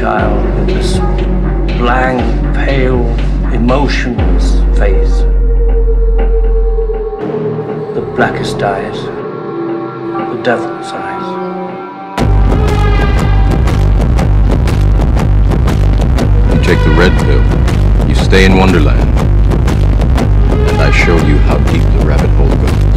child 0.00 0.42
with 0.56 0.66
this 0.68 0.96
blank, 1.76 2.22
pale, 2.56 3.04
emotionless 3.52 4.54
face. 4.78 5.18
The 7.94 8.00
blackest 8.16 8.62
eyes, 8.62 8.96
the 8.96 10.40
devil's 10.42 10.90
eyes. 10.90 11.26
You 16.54 16.62
take 16.64 16.82
the 16.82 16.94
red 16.96 17.12
pill, 17.26 18.08
you 18.08 18.14
stay 18.14 18.46
in 18.46 18.56
Wonderland, 18.56 19.02
and 20.66 20.80
I 20.80 20.90
show 20.92 21.18
you 21.26 21.36
how 21.40 21.58
deep 21.70 21.82
the 21.82 22.06
rabbit 22.06 22.30
hole 22.30 22.48
goes. 22.48 22.89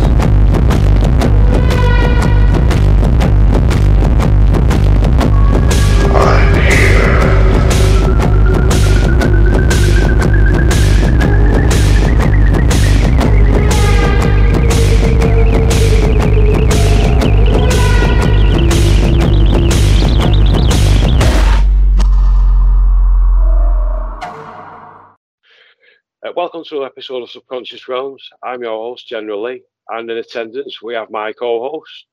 Welcome 26.63 26.77
to 26.77 26.83
an 26.83 26.91
episode 26.95 27.23
of 27.23 27.29
Subconscious 27.29 27.89
Realms. 27.89 28.29
I'm 28.41 28.63
your 28.63 28.77
host, 28.77 29.05
General 29.05 29.43
Lee, 29.43 29.63
and 29.89 30.09
in 30.09 30.17
attendance 30.17 30.81
we 30.81 30.93
have 30.93 31.11
my 31.11 31.33
co-host, 31.33 32.05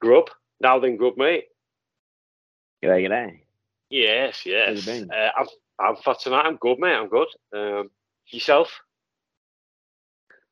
Grub. 0.00 0.28
Now 0.60 0.80
then, 0.80 0.96
Grub, 0.96 1.16
mate. 1.16 1.44
G'day, 2.82 3.06
g'day. 3.06 3.40
Yes, 3.88 4.44
you 4.44 4.54
yes. 4.54 4.84
been? 4.84 5.08
Uh, 5.12 5.30
I'm, 5.38 5.46
I'm 5.78 5.96
for 6.02 6.16
tonight. 6.16 6.46
I'm 6.46 6.56
good, 6.56 6.80
mate. 6.80 6.96
I'm 6.96 7.08
good. 7.08 7.28
Um, 7.54 7.90
yourself? 8.26 8.72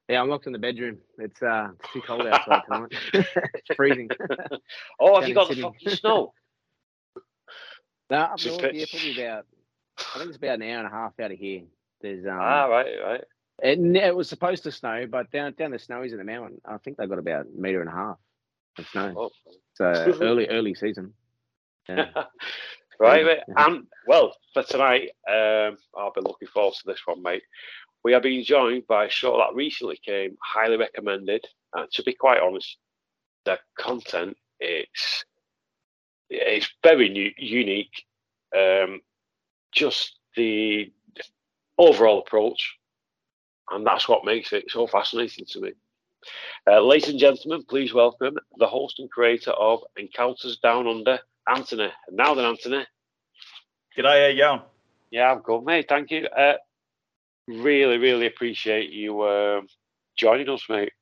Yeah, 0.08 0.20
I'm 0.20 0.28
locked 0.28 0.46
in 0.46 0.52
the 0.52 0.61
bedroom. 0.61 0.98
It's 1.19 1.42
uh 1.42 1.70
it's 1.80 1.92
too 1.92 2.02
cold 2.02 2.24
outside 2.24 2.62
tonight. 2.66 2.92
it's 3.14 3.74
freezing. 3.74 4.11
Oh, 5.00 5.14
have 5.14 5.22
Down 5.22 5.28
you 5.28 5.34
got 5.34 5.48
the 5.48 5.61
fucking 5.61 5.91
snow? 5.91 6.34
no, 8.11 8.16
up 8.16 8.39
Just 8.39 8.61
north, 8.61 8.74
yeah, 8.74 8.84
probably 8.89 9.20
about 9.20 9.46
I 9.98 10.19
think 10.19 10.28
it's 10.28 10.36
about 10.36 10.55
an 10.55 10.62
hour 10.62 10.78
and 10.78 10.86
a 10.86 10.91
half 10.91 11.19
out 11.19 11.33
of 11.33 11.39
here. 11.39 11.62
There's 12.00 12.24
um 12.27 12.38
ah, 12.41 12.66
right, 12.66 12.94
right. 13.04 13.24
it, 13.62 13.78
it 13.78 14.16
was 14.16 14.28
supposed 14.28 14.62
to 14.64 14.72
snow, 14.72 15.06
but 15.10 15.30
down 15.30 15.54
down 15.54 15.72
the 15.72 15.78
snowies 15.78 16.12
in 16.12 16.18
the 16.18 16.24
mountain, 16.24 16.60
I 16.64 16.78
think 16.78 16.96
they 16.96 17.06
got 17.06 17.18
about 17.18 17.46
a 17.46 17.60
metre 17.60 17.80
and 17.80 17.90
a 17.90 17.92
half 17.92 18.16
of 18.78 18.88
snow. 18.88 19.14
Oh. 19.16 19.30
So 19.74 19.84
early 20.20 20.48
early 20.48 20.74
season. 20.74 21.14
Yeah. 21.88 22.10
right, 23.00 23.24
mate. 23.24 23.38
Yeah. 23.48 23.66
And 23.66 23.86
well, 24.06 24.34
for 24.55 24.62
tonight, 24.62 25.10
um, 25.28 25.77
I'll 25.96 26.12
be 26.14 26.20
looking 26.20 26.48
forward 26.48 26.74
to 26.74 26.86
this 26.86 27.00
one, 27.05 27.22
mate. 27.22 27.42
We 28.05 28.14
are 28.14 28.20
being 28.20 28.44
joined 28.44 28.86
by 28.86 29.06
a 29.06 29.10
show 29.10 29.36
that 29.38 29.55
recently 29.55 29.98
came, 30.05 30.36
highly 30.42 30.77
recommended. 30.77 31.44
And 31.74 31.90
to 31.92 32.02
be 32.02 32.14
quite 32.14 32.40
honest, 32.40 32.77
the 33.44 33.58
content 33.78 34.36
it's 34.60 35.24
it's 36.30 36.68
very 36.83 37.08
new, 37.08 37.30
unique. 37.38 38.05
Um, 38.56 39.00
just 39.73 40.18
the 40.36 40.92
overall 41.78 42.20
approach, 42.20 42.77
and 43.70 43.86
that's 43.86 44.08
what 44.08 44.24
makes 44.24 44.52
it 44.52 44.64
so 44.68 44.86
fascinating 44.86 45.46
to 45.50 45.61
me. 45.61 45.72
Uh, 46.68 46.80
ladies 46.80 47.08
and 47.08 47.18
gentlemen, 47.18 47.64
please 47.68 47.94
welcome 47.94 48.36
the 48.56 48.66
host 48.66 48.98
and 48.98 49.11
creator 49.11 49.52
of 49.52 49.80
Encounters 49.96 50.58
Down 50.58 50.86
Under, 50.86 51.18
Anthony. 51.48 51.90
And 52.08 52.17
now 52.17 52.34
then, 52.34 52.44
Anthony. 52.44 52.84
G'day, 53.96 54.22
how 54.22 54.27
you 54.27 54.38
going? 54.38 54.62
Yeah, 55.11 55.33
I'm 55.33 55.40
good, 55.40 55.64
mate. 55.64 55.86
Thank 55.88 56.11
you. 56.11 56.27
Uh, 56.27 56.55
really, 57.46 57.96
really 57.98 58.27
appreciate 58.27 58.90
you 58.90 59.22
um 59.22 59.67
joining 60.17 60.48
us, 60.50 60.64
mate. 60.68 60.92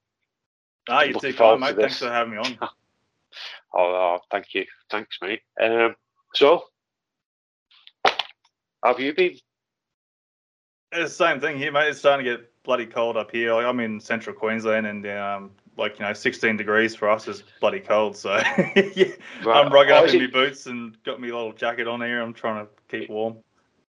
Ah, 0.89 1.03
you 1.03 1.19
forward 1.19 1.33
to 1.33 1.59
mate. 1.59 1.77
Thanks 1.77 1.99
for 1.99 2.11
having 2.11 2.33
me 2.35 2.39
on. 2.39 2.59
Oh, 3.75 3.83
oh, 3.83 4.19
thank 4.31 4.55
you. 4.55 4.65
Thanks, 4.91 5.19
mate. 5.21 5.43
Um, 5.61 5.95
so, 6.35 6.65
have 8.83 8.99
you 8.99 9.13
been? 9.15 9.37
It's 10.93 11.17
the 11.17 11.25
same 11.27 11.41
thing 11.41 11.59
here, 11.59 11.73
mate. 11.73 11.89
It's 11.89 11.99
starting 11.99 12.25
to 12.25 12.31
get 12.37 12.63
bloody 12.63 12.87
cold 12.87 13.17
up 13.17 13.31
here. 13.31 13.53
Like, 13.55 13.67
I'm 13.67 13.81
in 13.81 14.01
central 14.01 14.35
Queensland, 14.35 14.87
and 14.87 15.07
um, 15.07 15.51
like 15.77 15.99
you 15.99 16.05
know, 16.05 16.13
16 16.13 16.57
degrees 16.57 16.95
for 16.95 17.09
us 17.11 17.29
is 17.29 17.43
bloody 17.61 17.81
cold. 17.81 18.17
So 18.17 18.35
yeah, 18.57 19.13
I'm 19.43 19.71
rugging 19.71 19.91
Oh, 19.91 20.05
up 20.05 20.09
in 20.09 20.21
my 20.21 20.27
boots 20.29 20.67
and 20.67 20.97
got 21.05 21.21
my 21.21 21.27
little 21.27 21.53
jacket 21.53 21.87
on 21.89 22.01
here. 22.01 22.21
I'm 22.21 22.33
trying 22.33 22.65
to 22.67 22.71
keep 22.89 23.11
warm. 23.11 23.37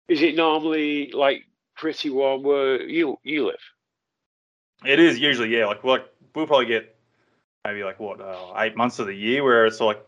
is 0.08 0.22
it 0.22 0.34
normally 0.34 1.10
like 1.12 1.46
pretty 1.76 2.10
warm 2.10 2.42
where 2.42 2.82
you 2.82 3.18
you 3.22 3.46
live? 3.46 3.60
It 4.84 4.98
is 5.00 5.18
usually, 5.18 5.56
yeah. 5.56 5.66
Like, 5.66 5.84
like 5.84 6.06
we'll 6.34 6.46
probably 6.46 6.66
get 6.66 6.96
maybe 7.64 7.84
like 7.84 8.00
what 8.00 8.20
uh, 8.20 8.52
eight 8.56 8.76
months 8.76 8.98
of 8.98 9.06
the 9.06 9.14
year 9.14 9.44
where 9.44 9.66
it's 9.66 9.80
like 9.80 10.04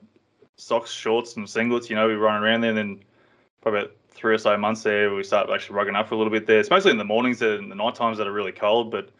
socks, 0.56 0.90
shorts, 0.90 1.36
and 1.36 1.46
singlets. 1.46 1.88
You 1.90 1.96
know, 1.96 2.08
we 2.08 2.14
run 2.14 2.42
around 2.42 2.62
there. 2.62 2.70
And 2.70 2.78
then 2.78 3.00
probably 3.60 3.80
about 3.80 3.92
three 4.10 4.34
or 4.34 4.38
so 4.38 4.56
months 4.56 4.82
there, 4.82 5.14
we 5.14 5.22
start 5.22 5.48
actually 5.50 5.76
rugging 5.76 5.96
up 5.96 6.08
for 6.08 6.14
a 6.14 6.18
little 6.18 6.32
bit 6.32 6.46
there. 6.46 6.60
It's 6.60 6.70
mostly 6.70 6.90
in 6.90 6.98
the 6.98 7.04
mornings 7.04 7.42
and 7.42 7.70
the 7.70 7.74
night 7.74 7.94
times 7.94 8.18
that 8.18 8.26
are 8.26 8.32
really 8.32 8.52
cold, 8.52 8.90
but 8.90 9.10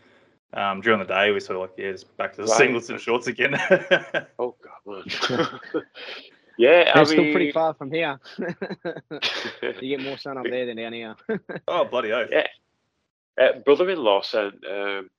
um, 0.53 0.81
during 0.81 0.99
the 0.99 1.05
day 1.05 1.31
we 1.31 1.41
sort 1.41 1.57
of 1.57 1.63
like 1.63 1.71
yeah, 1.77 1.93
just 1.93 2.17
back 2.17 2.35
to 2.35 2.43
the 2.43 2.49
Right. 2.49 2.71
singlets 2.71 2.91
and 2.91 3.01
shorts 3.01 3.27
again. 3.27 3.55
Oh 4.39 4.57
God, 4.87 5.05
yeah, 6.59 6.93
I 6.95 7.03
it's 7.03 7.11
still 7.11 7.31
pretty 7.31 7.53
far 7.53 7.75
from 7.75 7.91
here. 7.93 8.19
you 8.39 9.97
get 9.97 10.03
more 10.03 10.19
sun 10.19 10.39
up 10.39 10.45
there 10.45 10.67
than 10.67 10.77
down 10.77 10.93
here. 10.95 11.15
oh 11.69 11.85
bloody 11.85 12.13
oath! 12.13 12.29
Yeah. 12.33 12.47
uh, 13.41 13.59
brother-in-law 13.65 14.23
sent 14.23 14.55
um, 14.67 15.11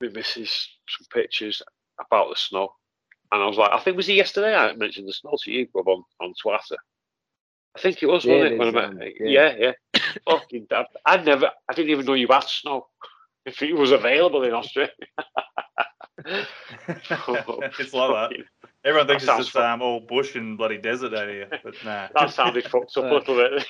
me 0.00 0.08
missus 0.10 0.68
some 0.88 1.06
pictures 1.12 1.62
about 1.98 2.28
the 2.28 2.36
snow, 2.36 2.74
and 3.32 3.42
I 3.42 3.46
was 3.46 3.56
like, 3.56 3.72
I 3.72 3.78
think 3.78 3.94
it 3.94 3.96
was 3.96 4.08
it 4.08 4.14
yesterday 4.14 4.54
I 4.54 4.74
mentioned 4.74 5.08
the 5.08 5.12
snow 5.14 5.36
to 5.42 5.50
you, 5.50 5.66
Bob, 5.72 5.88
on, 5.88 6.04
on 6.20 6.34
Twitter. 6.40 6.76
I 7.74 7.80
think 7.80 8.02
it 8.02 8.06
was, 8.06 8.24
Yeah, 8.24 8.34
wasn't 8.34 8.52
it? 8.52 8.58
When 8.58 8.68
I 8.68 8.70
met, 8.70 8.84
um, 8.84 8.98
yeah, 9.20 9.54
yeah. 9.56 9.72
yeah. 9.94 10.00
Fucking 10.28 10.66
dad. 10.68 10.86
I 11.06 11.16
never, 11.18 11.50
I 11.68 11.74
didn't 11.74 11.90
even 11.90 12.06
know 12.06 12.14
you 12.14 12.28
had 12.30 12.44
snow. 12.44 12.88
If 13.44 13.60
it 13.62 13.72
was 13.72 13.90
available 13.90 14.44
in 14.44 14.52
Australia. 14.52 14.90
it's 16.24 17.94
like 17.94 18.10
that. 18.10 18.30
Everyone 18.84 19.06
thinks 19.06 19.26
That 19.26 19.38
it's 19.38 19.46
just 19.46 19.56
um, 19.56 19.82
all 19.82 20.00
bush 20.00 20.34
and 20.34 20.58
bloody 20.58 20.78
desert 20.78 21.14
out 21.14 21.28
here, 21.28 21.48
but 21.62 21.74
nah. 21.84 22.08
That 22.14 22.30
sounded 22.30 22.64
fucked 22.64 22.96
up 22.96 23.04
a 23.04 23.14
little 23.14 23.36
bit. 23.36 23.66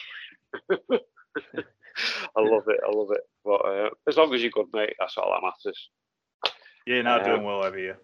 I 2.36 2.40
love 2.40 2.64
it. 2.68 2.80
I 2.86 2.90
love 2.90 3.10
it. 3.10 3.20
But 3.44 3.64
uh, 3.64 3.90
as 4.08 4.16
long 4.16 4.34
as 4.34 4.42
you're 4.42 4.50
good, 4.50 4.68
mate, 4.72 4.94
that's 4.98 5.16
all 5.16 5.30
that 5.30 5.42
matters. 5.42 5.90
yeah, 6.86 7.02
no, 7.02 7.16
Um, 7.16 7.24
doing 7.24 7.44
well 7.44 7.64
over 7.64 7.76
here. 7.76 7.98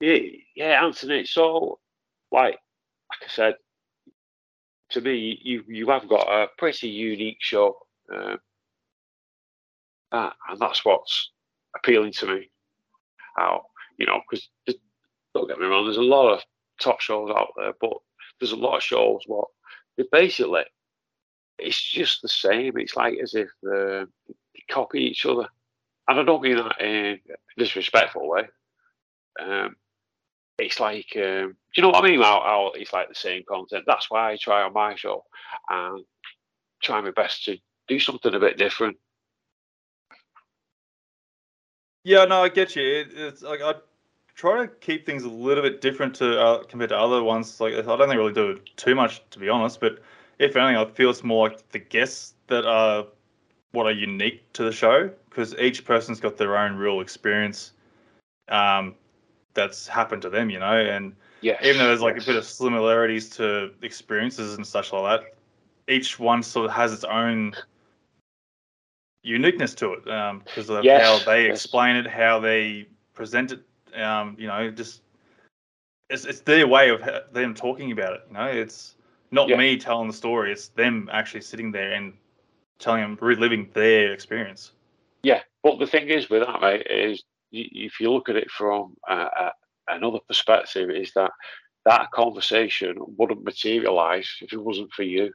Yeah, 0.00 0.18
yeah, 0.54 0.84
Anthony. 0.84 1.24
So, 1.24 1.78
like, 2.30 2.58
like 3.10 3.24
I 3.24 3.28
said, 3.28 3.54
to 4.90 5.00
me, 5.00 5.38
you 5.42 5.64
you 5.68 5.88
have 5.90 6.08
got 6.08 6.28
a 6.28 6.48
pretty 6.56 6.88
unique 6.88 7.38
show, 7.40 7.76
uh, 8.12 8.36
and 10.12 10.58
that's 10.58 10.84
what's 10.84 11.30
appealing 11.76 12.12
to 12.12 12.26
me. 12.26 12.50
How 13.36 13.66
you 13.98 14.06
know, 14.06 14.20
because 14.28 14.48
don't 15.34 15.48
get 15.48 15.58
me 15.58 15.66
wrong, 15.66 15.84
there's 15.84 15.96
a 15.96 16.02
lot 16.02 16.32
of 16.32 16.42
top 16.80 17.00
shows 17.00 17.30
out 17.30 17.52
there, 17.56 17.72
but 17.80 17.94
there's 18.40 18.52
a 18.52 18.56
lot 18.56 18.76
of 18.76 18.82
shows 18.82 19.22
what 19.26 19.48
basically 20.12 20.62
it's 21.58 21.80
just 21.80 22.22
the 22.22 22.28
same. 22.28 22.78
It's 22.78 22.96
like 22.96 23.18
as 23.22 23.34
if 23.34 23.48
uh, 23.66 24.06
they 24.28 24.62
copy 24.70 25.00
each 25.00 25.26
other, 25.26 25.48
and 26.08 26.20
I 26.20 26.22
don't 26.22 26.42
mean 26.42 26.56
that 26.56 26.80
in 26.80 27.20
a 27.30 27.60
disrespectful 27.60 28.28
way. 28.28 28.48
Um, 29.40 29.76
it's 30.58 30.80
like, 30.80 31.12
um, 31.16 31.22
do 31.22 31.54
you 31.76 31.82
know 31.82 31.90
what 31.90 32.04
I 32.04 32.08
mean? 32.08 32.20
It's 32.80 32.92
like 32.92 33.08
the 33.08 33.14
same 33.14 33.44
content. 33.48 33.84
That's 33.86 34.10
why 34.10 34.32
I 34.32 34.36
try 34.36 34.62
on 34.62 34.72
my 34.72 34.94
show 34.96 35.24
and 35.68 36.04
try 36.82 37.00
my 37.00 37.12
best 37.12 37.44
to 37.44 37.58
do 37.86 37.98
something 38.00 38.34
a 38.34 38.40
bit 38.40 38.58
different. 38.58 38.96
Yeah, 42.04 42.24
no, 42.24 42.42
I 42.42 42.48
get 42.48 42.74
you. 42.74 42.82
It, 42.82 43.08
it's 43.12 43.42
like 43.42 43.60
I 43.62 43.74
try 44.34 44.64
to 44.64 44.68
keep 44.68 45.06
things 45.06 45.24
a 45.24 45.28
little 45.28 45.62
bit 45.62 45.80
different 45.80 46.14
to 46.16 46.40
uh, 46.40 46.64
compared 46.64 46.90
to 46.90 46.98
other 46.98 47.22
ones. 47.22 47.60
Like 47.60 47.74
I 47.74 47.82
don't 47.82 47.98
think 47.98 48.10
I 48.10 48.14
really 48.14 48.32
do 48.32 48.60
too 48.76 48.94
much, 48.94 49.22
to 49.30 49.38
be 49.38 49.48
honest. 49.48 49.80
But 49.80 50.00
if 50.38 50.56
anything, 50.56 50.76
I 50.76 50.84
feel 50.86 51.10
it's 51.10 51.22
more 51.22 51.48
like 51.48 51.68
the 51.70 51.78
guests 51.78 52.34
that 52.48 52.64
are 52.64 53.06
what 53.72 53.86
are 53.86 53.92
unique 53.92 54.50
to 54.54 54.64
the 54.64 54.72
show 54.72 55.10
because 55.28 55.54
each 55.56 55.84
person's 55.84 56.20
got 56.20 56.36
their 56.36 56.56
own 56.56 56.76
real 56.76 57.00
experience 57.00 57.72
um, 58.48 58.94
that's 59.58 59.86
happened 59.86 60.22
to 60.22 60.30
them, 60.30 60.50
you 60.50 60.58
know. 60.58 60.78
And 60.78 61.14
Yeah. 61.42 61.58
even 61.62 61.78
though 61.78 61.88
there's 61.88 62.00
like 62.00 62.16
a 62.16 62.22
bit 62.22 62.36
of 62.36 62.44
similarities 62.44 63.28
to 63.36 63.72
experiences 63.82 64.54
and 64.56 64.66
such 64.66 64.92
like 64.92 65.20
that, 65.20 65.34
each 65.92 66.18
one 66.18 66.42
sort 66.42 66.66
of 66.66 66.72
has 66.72 66.92
its 66.92 67.04
own 67.04 67.54
uniqueness 69.22 69.74
to 69.74 69.92
it 69.94 70.04
because 70.44 70.70
of 70.70 70.84
Yes, 70.84 71.02
how 71.02 71.18
they 71.18 71.46
yes. 71.46 71.64
explain 71.64 71.96
it, 71.96 72.06
how 72.06 72.40
they 72.40 72.86
present 73.14 73.52
it. 73.52 73.60
Um, 74.00 74.36
you 74.38 74.46
know, 74.46 74.70
just 74.70 75.02
it's 76.10 76.24
it's 76.24 76.40
their 76.40 76.66
way 76.66 76.90
of 76.90 77.02
them 77.32 77.54
talking 77.54 77.92
about 77.92 78.14
it. 78.14 78.20
You 78.28 78.34
know, 78.34 78.46
it's 78.46 78.96
not 79.30 79.48
Yeah. 79.48 79.56
me 79.56 79.76
telling 79.76 80.08
the 80.08 80.14
story; 80.14 80.52
it's 80.52 80.68
them 80.68 81.08
actually 81.12 81.42
sitting 81.42 81.72
there 81.72 81.92
and 81.92 82.14
telling 82.78 83.02
them, 83.02 83.18
reliving 83.20 83.70
their 83.72 84.12
experience. 84.12 84.72
Yeah, 85.22 85.40
but 85.62 85.78
the 85.78 85.86
thing 85.86 86.08
is 86.08 86.30
with 86.30 86.46
that, 86.46 86.60
mate, 86.60 86.86
is 86.88 87.24
if 87.52 88.00
you 88.00 88.12
look 88.12 88.28
at 88.28 88.36
it 88.36 88.50
from 88.50 88.96
uh, 89.08 89.28
uh, 89.38 89.50
another 89.88 90.18
perspective, 90.26 90.90
is 90.90 91.12
that 91.14 91.30
that 91.84 92.10
conversation 92.10 92.96
wouldn't 92.98 93.44
materialize 93.44 94.28
if 94.40 94.52
it 94.52 94.62
wasn't 94.62 94.92
for 94.92 95.02
you, 95.02 95.32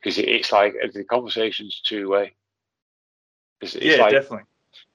because 0.00 0.18
it's 0.18 0.52
like 0.52 0.74
the 0.92 1.04
conversation's 1.04 1.80
two 1.84 2.08
way. 2.10 2.34
It's, 3.60 3.74
it's 3.74 3.84
yeah, 3.84 3.96
like, 3.96 4.12
definitely. 4.12 4.44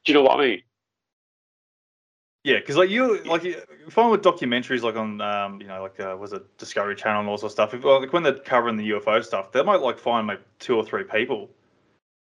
do 0.05 0.11
you 0.11 0.13
know 0.13 0.23
what 0.23 0.39
I 0.39 0.45
mean? 0.45 0.61
Yeah, 2.43 2.59
because 2.59 2.75
like 2.75 2.89
you, 2.89 3.23
like 3.23 3.43
find 3.89 4.11
with 4.11 4.21
documentaries, 4.21 4.81
like 4.81 4.97
on, 4.97 5.21
um, 5.21 5.61
you 5.61 5.67
know, 5.67 5.81
like 5.81 5.97
uh, 5.99 6.17
was 6.19 6.33
it 6.33 6.57
Discovery 6.57 6.95
Channel 6.95 7.21
and 7.21 7.29
all 7.29 7.37
sorts 7.37 7.53
of 7.53 7.69
stuff. 7.69 7.73
If, 7.73 7.85
like 7.85 8.11
when 8.11 8.23
they're 8.23 8.33
covering 8.33 8.75
the 8.75 8.89
UFO 8.91 9.23
stuff, 9.23 9.53
they 9.53 9.63
might 9.63 9.81
like 9.81 9.97
find 9.97 10.27
like 10.27 10.41
two 10.59 10.75
or 10.75 10.85
three 10.85 11.05
people, 11.05 11.49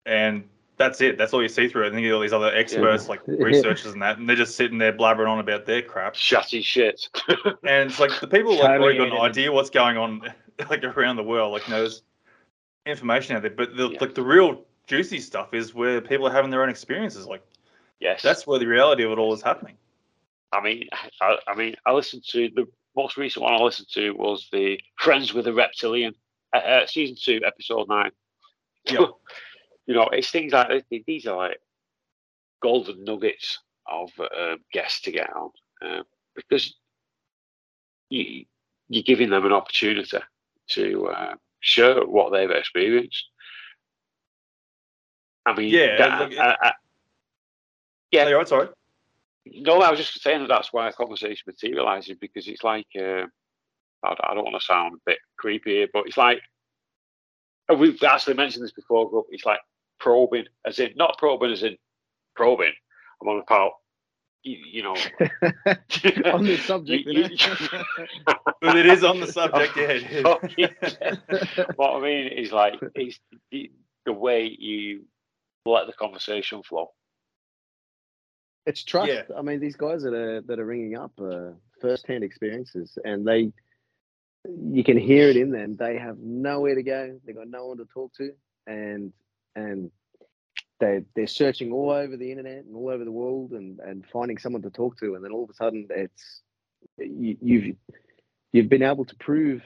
and 0.05 0.44
that's 0.76 1.00
it. 1.00 1.17
That's 1.19 1.32
all 1.32 1.43
you 1.43 1.49
see 1.49 1.69
through 1.69 1.84
it. 1.84 1.87
And 1.88 1.96
then 1.96 2.02
you 2.02 2.11
get 2.11 2.14
all 2.14 2.20
these 2.20 2.32
other 2.32 2.55
experts, 2.55 3.08
like 3.08 3.20
Yeah. 3.26 3.43
researchers 3.44 3.93
and 3.93 4.02
that, 4.02 4.19
and 4.19 4.28
they're 4.28 4.37
just 4.37 4.56
sitting 4.56 4.78
there 4.78 4.93
blabbering 4.93 5.28
on 5.28 5.38
about 5.38 5.67
their 5.67 5.82
crap. 5.82 6.14
Chatty 6.14 6.62
shit. 6.62 7.08
And 7.62 7.90
it's 7.90 7.99
like 8.00 8.20
the 8.20 8.26
people 8.26 8.52
like 8.52 8.62
Totally 8.62 8.99
already 8.99 9.11
got 9.11 9.19
an 9.19 9.31
idea 9.31 9.50
what's 9.52 9.70
going 9.70 9.96
on, 9.96 10.23
like 10.70 10.84
around 10.84 11.17
the 11.17 11.23
world. 11.23 11.52
Like 11.52 11.67
you 11.67 11.73
know, 11.75 11.81
there's 11.81 12.02
information 12.87 13.37
out 13.37 13.43
there, 13.43 13.50
but 13.50 13.76
the, 13.76 13.88
Yeah. 13.90 13.99
like 14.00 14.14
the 14.14 14.23
real 14.23 14.64
juicy 14.87 15.20
stuff 15.20 15.55
is 15.55 15.75
where 15.75 16.00
people 16.00 16.26
are 16.28 16.32
having 16.32 16.50
their 16.50 16.62
own 16.62 16.69
experiences. 16.69 17.26
Like 17.26 17.43
yes, 18.00 18.23
that's 18.23 18.46
where 18.46 18.58
the 18.58 18.67
reality 18.67 19.02
of 19.05 19.12
it 19.12 19.19
all 19.19 19.32
is 19.32 19.43
happening. 19.43 19.76
I 20.52 20.61
mean, 20.61 20.88
I, 21.20 21.37
I 21.49 21.55
mean, 21.55 21.75
I 21.87 21.93
listened 21.93 22.25
to 22.31 22.49
the 22.55 22.69
most 22.94 23.17
recent 23.17 23.43
one 23.43 23.52
I 23.52 23.58
listened 23.58 23.88
to 23.94 24.12
was 24.12 24.49
the 24.52 24.81
Friends 24.96 25.34
with 25.34 25.46
a 25.49 25.52
Reptilian, 25.52 26.14
uh, 26.55 26.58
uh, 26.58 26.87
season 26.87 27.17
two, 27.20 27.40
episode 27.44 27.88
nine. 27.88 28.11
Yep. 28.88 29.11
You 29.87 29.94
know, 29.94 30.09
it's 30.12 30.31
things 30.31 30.53
like 30.53 30.69
this- 30.91 31.03
these 31.06 31.27
are 31.27 31.37
like 31.37 31.61
golden 32.61 33.05
nuggets 33.05 33.61
of 33.87 34.11
um, 34.19 34.59
guests 34.73 35.00
to 35.03 35.12
get 35.12 35.31
on 35.35 35.50
um, 35.83 36.05
because 36.35 36.75
you, 38.09 38.44
you're 38.88 39.03
giving 39.05 39.31
them 39.31 39.47
an 39.47 39.53
opportunity 39.53 40.19
to 40.71 41.06
uh, 41.09 41.35
share 41.61 42.05
what 42.05 42.33
they've 42.33 42.50
experienced. 42.50 43.27
I 45.44 45.55
mean, 45.55 45.69
Yeah, 45.69 45.97
that- 45.97 46.31
look, 46.31 46.38
I- 46.38 46.56
I- 46.61 46.73
yeah, 48.11 48.29
Yeah, 48.29 48.35
right, 48.35 48.49
sorry. 48.49 48.69
no, 49.44 49.81
I 49.83 49.91
was 49.91 50.00
just 50.00 50.21
saying 50.21 50.41
that 50.41 50.49
that's 50.49 50.73
why 50.73 50.88
a 50.88 50.93
conversation 50.93 51.44
materializes 51.47 52.17
because 52.19 52.49
it's 52.49 52.65
like 52.65 52.87
uh, 52.97 53.27
I, 54.03 54.35
don't 54.35 54.44
want 54.44 54.56
to 54.59 54.65
sound 54.65 54.94
a 54.94 55.11
bit 55.11 55.19
creepy 55.37 55.77
here, 55.77 55.88
but 55.93 56.06
it's 56.06 56.17
like 56.17 56.41
and 57.69 57.81
we've 57.81 58.00
actually 58.03 58.35
mentioned 58.35 58.65
this 58.65 58.73
before. 58.73 59.11
Grub, 59.11 59.25
it's 59.31 59.44
like 59.44 59.61
probing, 59.98 60.46
as 60.64 60.78
in 60.78 60.93
not 60.96 61.19
probing, 61.19 61.52
as 61.52 61.62
in 61.62 61.76
probing. 62.34 62.72
I'm 63.22 63.28
on 63.28 63.43
about 63.43 63.72
you, 64.46 64.58
you 64.64 64.82
know. 64.84 64.94
on 66.32 66.44
this 66.44 66.64
subject. 66.64 67.06
You- 67.06 67.25
you? 67.25 67.37
But 68.60 68.76
it 68.76 68.87
is 68.87 69.02
on 69.04 69.20
the 69.20 69.26
subject, 69.26 69.76
yeah. 69.76 69.90
It 69.90 70.02
is. 70.12 70.96
yeah. 70.98 71.64
what 71.76 71.94
I 71.96 72.00
mean 72.00 72.28
is 72.28 72.52
like 72.52 72.75
it's 72.94 73.19
the, 73.50 73.70
the 74.04 74.12
way 74.12 74.46
you 74.46 75.04
let 75.64 75.87
the 75.87 75.93
conversation 75.93 76.62
flow. 76.62 76.90
It's 78.66 78.82
trust. 78.82 79.10
Yeah. 79.10 79.22
I 79.37 79.42
mean, 79.42 79.60
these 79.60 79.76
guys 79.76 80.02
that 80.02 80.14
are 80.14 80.40
that 80.42 80.58
are 80.58 80.64
ringing 80.64 80.96
up 80.96 81.12
uh, 81.20 81.50
first-hand 81.81 82.25
experiences, 82.25 82.99
and 83.04 83.26
they, 83.26 83.52
you 84.49 84.82
can 84.82 84.96
hear 84.96 85.28
it 85.28 85.37
in 85.37 85.50
them. 85.50 85.76
They 85.76 85.99
have 85.99 86.19
nowhere 86.19 86.75
to 86.75 86.82
go. 86.82 87.20
They 87.25 87.32
got 87.32 87.49
no 87.49 87.66
one 87.66 87.78
to 87.78 87.84
talk 87.84 88.12
to, 88.14 88.32
and 88.66 89.12
and 89.56 89.91
they 90.79 91.03
they're 91.17 91.26
searching 91.26 91.73
all 91.73 91.91
over 91.91 92.17
the 92.17 92.31
internet 92.31 92.64
and 92.64 92.76
all 92.76 92.91
over 92.91 93.05
the 93.05 93.11
world, 93.11 93.53
and 93.53 93.81
and 93.81 94.05
finding 94.12 94.38
someone 94.38 94.62
to 94.62 94.70
talk 94.70 94.99
to, 95.00 95.14
and 95.17 95.25
then 95.25 95.32
all 95.32 95.44
of 95.44 95.50
a 95.50 95.55
sudden, 95.55 95.88
it's 95.91 96.43
you, 96.99 97.37
you've 97.41 97.76
you've 98.53 98.69
been 98.69 98.82
able 98.82 99.05
to 99.06 99.17
prove 99.17 99.62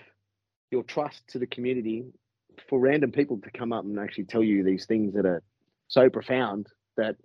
your 0.71 0.85
trust 0.85 1.27
to 1.29 1.39
the 1.39 1.47
community 1.47 2.07
for 2.69 2.79
random 2.79 3.11
people 3.13 3.39
to 3.39 3.51
come 3.51 3.73
up 3.73 3.85
and 3.85 3.99
actually 3.99 4.25
tell 4.25 4.43
you 4.43 4.63
these 4.63 4.87
things 4.87 5.15
that 5.15 5.27
are 5.27 5.43
so 5.89 6.09
profound 6.09 6.69
that 6.97 7.17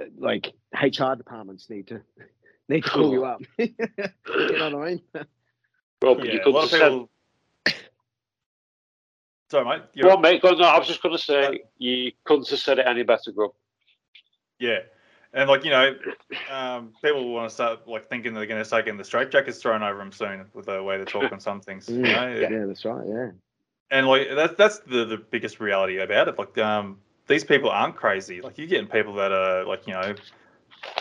uh, 0.00 0.04
like 0.18 0.52
HR 0.74 1.14
departments 1.16 1.70
need 1.70 1.88
to 1.88 2.00
need 2.68 2.84
to 2.84 2.90
call 2.90 3.12
you 3.12 3.24
up. 3.24 3.40
you 3.58 3.74
know 4.26 4.70
what 4.70 4.74
I 4.74 4.88
mean? 4.90 5.02
Well, 6.02 6.24
Yeah, 6.24 6.32
you 6.32 6.40
a 6.40 6.44
couldn't 6.44 6.52
lot 6.52 6.64
of 6.64 6.70
have 6.72 6.92
people. 6.92 7.10
Sorry, 9.50 9.64
mate. 9.64 9.82
You're... 9.94 10.06
well, 10.06 10.18
mate, 10.18 10.42
no, 10.44 10.50
I 10.50 10.78
was 10.78 10.86
just 10.86 11.02
going 11.02 11.16
to 11.16 11.22
say 11.22 11.60
you 11.78 12.12
couldn't 12.24 12.48
have 12.48 12.58
said 12.58 12.78
it 12.78 12.86
any 12.86 13.02
better, 13.02 13.32
Grub. 13.32 13.50
Yeah, 14.58 14.80
and 15.32 15.48
like 15.48 15.64
you 15.64 15.70
know, 15.70 15.94
um, 16.50 16.92
people 17.02 17.32
want 17.32 17.48
to 17.48 17.54
start 17.54 17.88
like 17.88 18.08
thinking 18.08 18.34
they're 18.34 18.46
going 18.46 18.60
to 18.60 18.64
start 18.64 18.84
getting 18.84 18.98
the 18.98 19.04
straitjackets 19.04 19.60
thrown 19.60 19.82
over 19.82 19.98
them 19.98 20.12
soon 20.12 20.44
with 20.54 20.66
the 20.66 20.82
way 20.82 20.98
they 20.98 21.04
talk 21.04 21.32
on 21.32 21.40
some 21.40 21.60
things. 21.60 21.88
You 21.88 21.96
Mm, 21.96 22.02
know? 22.02 22.48
yeah. 22.48 22.66
that's 22.66 22.84
right. 22.84 23.06
Yeah. 23.06 23.30
and 23.90 24.06
like 24.06 24.28
that's 24.34 24.54
that's 24.56 24.78
the 24.80 25.04
the 25.04 25.16
biggest 25.16 25.58
reality 25.60 25.98
about 25.98 26.28
it. 26.28 26.38
Like 26.38 26.56
um, 26.58 26.98
these 27.26 27.42
people 27.44 27.70
aren't 27.70 27.96
crazy. 27.96 28.40
Like 28.40 28.58
you're 28.58 28.66
getting 28.68 28.86
people 28.88 29.14
that 29.14 29.32
are 29.32 29.64
like 29.64 29.86
you 29.86 29.94
know 29.94 30.14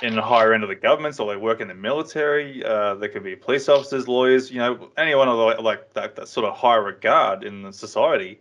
in 0.02 0.16
the 0.16 0.22
higher 0.22 0.54
end 0.54 0.64
of 0.64 0.70
the 0.70 0.76
governments 0.76 1.20
or 1.20 1.32
they 1.32 1.38
work 1.38 1.62
in 1.62 1.68
the 1.68 1.74
military. 1.74 2.64
Uh, 2.64 2.96
they 2.96 3.08
could 3.08 3.24
be 3.24 3.36
police 3.36 3.70
officers, 3.70 4.08
lawyers. 4.08 4.52
You 4.52 4.60
know, 4.60 4.90
anyone 4.98 5.28
of 5.28 5.38
the, 5.38 5.62
like 5.62 5.94
that, 5.94 6.16
that 6.16 6.28
sort 6.28 6.46
of 6.46 6.56
high 6.56 6.76
regard 6.76 7.44
in 7.44 7.62
the 7.62 7.74
society, 7.74 8.40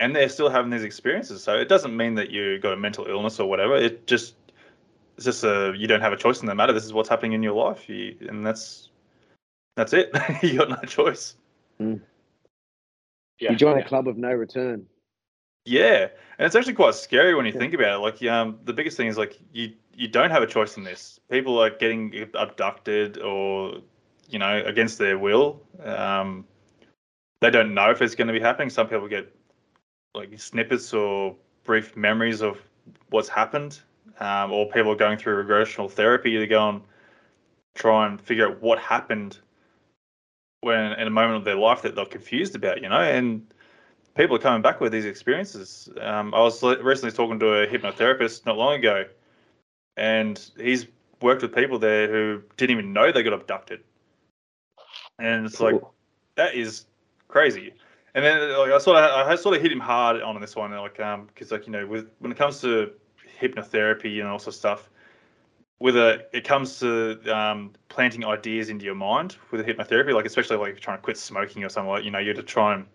and 0.00 0.14
they're 0.14 0.28
still 0.28 0.48
having 0.48 0.70
these 0.70 0.82
experiences. 0.82 1.42
So 1.42 1.54
it 1.54 1.68
doesn't 1.68 1.96
mean 1.96 2.14
that 2.16 2.30
you 2.30 2.58
got 2.58 2.72
a 2.72 2.76
mental 2.76 3.06
illness 3.06 3.40
or 3.40 3.48
whatever. 3.48 3.76
It 3.76 4.06
just 4.06 4.34
it's 5.16 5.24
just 5.24 5.44
a 5.44 5.74
you 5.76 5.86
don't 5.86 6.00
have 6.00 6.12
a 6.12 6.16
choice 6.16 6.40
in 6.40 6.46
the 6.46 6.54
matter. 6.54 6.72
This 6.72 6.84
is 6.84 6.92
what's 6.92 7.08
happening 7.08 7.32
in 7.32 7.42
your 7.42 7.54
life, 7.54 7.88
you, 7.88 8.16
and 8.28 8.46
that's 8.46 8.90
that's 9.76 9.92
it. 9.92 10.10
you 10.42 10.58
got 10.58 10.70
no 10.70 10.76
choice. 10.86 11.36
Yeah, 11.78 13.50
you 13.50 13.56
join 13.56 13.76
yeah. 13.76 13.84
a 13.84 13.88
club 13.88 14.08
of 14.08 14.16
no 14.16 14.32
return. 14.32 14.86
Yeah, 15.66 16.08
and 16.38 16.46
it's 16.46 16.54
actually 16.54 16.74
quite 16.74 16.94
scary 16.94 17.34
when 17.34 17.46
you 17.46 17.52
Yeah. 17.52 17.58
think 17.58 17.74
about 17.74 17.94
it. 17.94 17.98
Like, 17.98 18.22
um, 18.24 18.58
the 18.64 18.72
biggest 18.72 18.96
thing 18.96 19.08
is 19.08 19.16
like 19.16 19.38
you 19.52 19.72
you 19.96 20.08
don't 20.08 20.30
have 20.30 20.42
a 20.42 20.46
choice 20.46 20.76
in 20.76 20.84
this. 20.84 21.20
People 21.30 21.58
are 21.62 21.70
getting 21.70 22.28
abducted 22.34 23.18
or 23.18 23.76
you 24.28 24.38
know 24.38 24.62
against 24.64 24.98
their 24.98 25.18
will. 25.18 25.60
Um, 25.82 26.44
they 27.40 27.50
don't 27.50 27.74
know 27.74 27.90
if 27.90 28.00
it's 28.02 28.14
going 28.14 28.28
to 28.28 28.32
be 28.32 28.40
happening. 28.40 28.70
Some 28.70 28.88
people 28.88 29.08
get 29.08 29.34
like 30.14 30.38
snippets 30.38 30.92
or 30.92 31.34
brief 31.64 31.96
memories 31.96 32.40
of 32.40 32.58
what's 33.10 33.28
happened, 33.28 33.80
um, 34.20 34.52
or 34.52 34.66
people 34.70 34.92
are 34.92 34.96
going 34.96 35.18
through 35.18 35.44
regressional 35.44 35.90
therapy 35.90 36.38
to 36.38 36.46
go 36.46 36.68
and 36.68 36.80
try 37.74 38.06
and 38.06 38.20
figure 38.20 38.48
out 38.48 38.62
what 38.62 38.78
happened 38.78 39.38
when 40.60 40.92
in 40.92 41.06
a 41.06 41.10
moment 41.10 41.36
of 41.36 41.44
their 41.44 41.56
life 41.56 41.82
that 41.82 41.94
they're 41.94 42.04
confused 42.06 42.54
about. 42.54 42.82
You 42.82 42.88
know, 42.88 43.00
and 43.00 43.46
people 44.16 44.36
are 44.36 44.40
coming 44.40 44.62
back 44.62 44.80
with 44.80 44.92
these 44.92 45.04
experiences. 45.04 45.88
Um, 46.00 46.34
I 46.34 46.40
was 46.40 46.62
recently 46.62 47.12
talking 47.12 47.38
to 47.40 47.62
a 47.62 47.66
hypnotherapist 47.66 48.46
not 48.46 48.56
long 48.56 48.74
ago, 48.74 49.04
and 49.96 50.50
he's 50.56 50.86
worked 51.20 51.42
with 51.42 51.54
people 51.54 51.78
there 51.78 52.08
who 52.08 52.42
didn't 52.56 52.78
even 52.78 52.92
know 52.92 53.12
they 53.12 53.22
got 53.22 53.32
abducted, 53.32 53.80
and 55.18 55.46
it's 55.46 55.60
like 55.60 55.80
that 56.36 56.54
is 56.54 56.86
crazy. 57.28 57.72
And 58.14 58.24
then 58.24 58.56
like 58.56 58.70
I 58.70 58.78
sort 58.78 58.96
of 58.96 59.28
I 59.28 59.34
sort 59.34 59.56
of 59.56 59.62
hit 59.62 59.72
him 59.72 59.80
hard 59.80 60.22
on 60.22 60.40
this 60.40 60.54
one, 60.54 60.70
like 60.72 61.00
um 61.00 61.26
because 61.26 61.50
like 61.50 61.66
you 61.66 61.72
know 61.72 61.86
with 61.86 62.08
when 62.18 62.30
it 62.30 62.38
comes 62.38 62.60
to 62.60 62.92
hypnotherapy 63.40 64.20
and 64.20 64.28
also 64.28 64.50
stuff, 64.50 64.88
with 65.80 65.96
a 65.96 66.24
it 66.32 66.44
comes 66.44 66.78
to 66.80 67.20
um, 67.34 67.72
planting 67.88 68.24
ideas 68.24 68.68
into 68.68 68.84
your 68.84 68.94
mind 68.94 69.36
with 69.50 69.60
a 69.60 69.64
hypnotherapy, 69.64 70.12
like 70.14 70.26
especially 70.26 70.56
like 70.56 70.70
if 70.70 70.74
you're 70.76 70.80
trying 70.80 70.98
to 70.98 71.02
quit 71.02 71.18
smoking 71.18 71.64
or 71.64 71.68
something 71.68 71.90
like 71.90 72.04
you 72.04 72.10
know 72.10 72.18
you're 72.18 72.34
to 72.34 72.42
try 72.42 72.74
and 72.74 72.86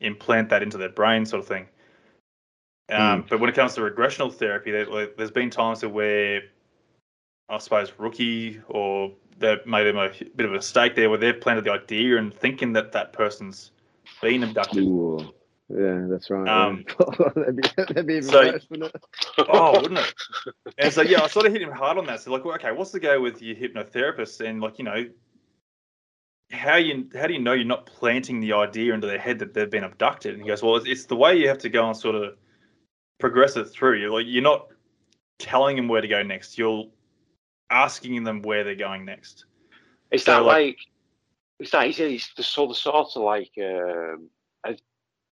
implant 0.00 0.48
that 0.48 0.62
into 0.62 0.78
their 0.78 0.88
brain 0.88 1.26
sort 1.26 1.40
of 1.42 1.48
thing. 1.48 1.66
Um, 2.90 3.24
But 3.28 3.40
when 3.40 3.48
it 3.48 3.56
comes 3.56 3.74
to 3.74 3.80
regressional 3.80 4.32
therapy, 4.32 4.70
there, 4.70 4.86
like, 4.86 5.16
there's 5.16 5.30
been 5.30 5.50
times 5.50 5.84
where 5.84 6.42
I 7.48 7.58
suppose 7.58 7.92
rookie 7.98 8.60
or 8.68 9.12
they've 9.38 9.64
made 9.66 9.86
a 9.86 10.10
bit 10.36 10.46
of 10.46 10.52
a 10.52 10.56
mistake 10.56 10.94
there 10.94 11.10
where 11.10 11.18
they've 11.18 11.40
planted 11.40 11.64
the 11.64 11.72
idea 11.72 12.16
and 12.18 12.32
thinking 12.32 12.72
that 12.74 12.92
that 12.92 13.12
person's 13.12 13.72
been 14.22 14.42
abducted. 14.42 14.84
Ooh. 14.84 15.32
Yeah, 15.68 16.06
that's 16.08 16.28
right. 16.28 16.46
Um, 16.46 16.84
that'd, 17.36 17.56
be, 17.56 17.62
that'd 17.76 18.06
be 18.06 18.14
even 18.14 18.28
so- 18.28 18.52
worse, 18.52 18.66
wouldn't 18.68 18.94
it? 18.94 19.02
oh, 19.48 19.72
wouldn't 19.80 19.98
it? 19.98 20.14
And 20.78 20.92
so 20.92 21.02
yeah, 21.02 21.22
I 21.22 21.26
sort 21.26 21.46
of 21.46 21.52
hit 21.52 21.62
him 21.62 21.70
hard 21.70 21.96
on 21.96 22.06
that. 22.06 22.20
So 22.20 22.32
like, 22.32 22.44
well, 22.44 22.54
okay, 22.54 22.72
what's 22.72 22.90
the 22.90 23.00
go 23.00 23.20
with 23.20 23.40
your 23.40 23.56
hypnotherapist? 23.56 24.46
And 24.46 24.60
like, 24.60 24.78
you 24.78 24.84
know, 24.84 25.06
how 26.52 26.76
you 26.76 27.08
how 27.14 27.26
do 27.26 27.32
you 27.32 27.40
know 27.40 27.54
you're 27.54 27.64
not 27.64 27.86
planting 27.86 28.40
the 28.40 28.52
idea 28.52 28.92
into 28.92 29.06
their 29.06 29.18
head 29.18 29.38
that 29.38 29.54
they've 29.54 29.70
been 29.70 29.84
abducted? 29.84 30.34
And 30.34 30.42
he 30.42 30.48
goes, 30.48 30.62
well, 30.62 30.76
it's, 30.76 30.86
it's 30.86 31.06
the 31.06 31.16
way 31.16 31.36
you 31.36 31.48
have 31.48 31.58
to 31.58 31.70
go 31.70 31.86
and 31.88 31.96
sort 31.96 32.14
of 32.14 32.36
progress 33.18 33.56
it 33.56 33.64
through. 33.66 33.98
You're 34.00 34.10
like, 34.10 34.26
you're 34.28 34.42
not 34.42 34.68
telling 35.38 35.76
them 35.76 35.88
where 35.88 36.00
to 36.00 36.08
go 36.08 36.22
next. 36.22 36.58
You're 36.58 36.86
asking 37.70 38.24
them 38.24 38.42
where 38.42 38.64
they're 38.64 38.74
going 38.74 39.04
next. 39.04 39.46
Is 40.10 40.24
So, 40.24 40.32
that 40.32 40.42
like- 40.42 40.66
like? 40.66 40.78
Is 41.60 41.70
that 41.70 41.86
it? 41.86 41.98
It's 42.00 42.34
the 42.34 42.42
sort 42.42 42.70
of 42.70 42.76
sort 42.76 43.06
of 43.14 43.22
like 43.22 43.52
um, 43.58 44.28
a 44.66 44.76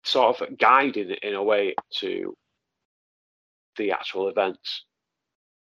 sort 0.05 0.39
of 0.41 0.57
guide 0.57 0.95
in 0.95 1.33
a 1.35 1.43
way 1.43 1.75
to 1.95 2.35
the 3.77 3.91
actual 3.91 4.29
events. 4.29 4.85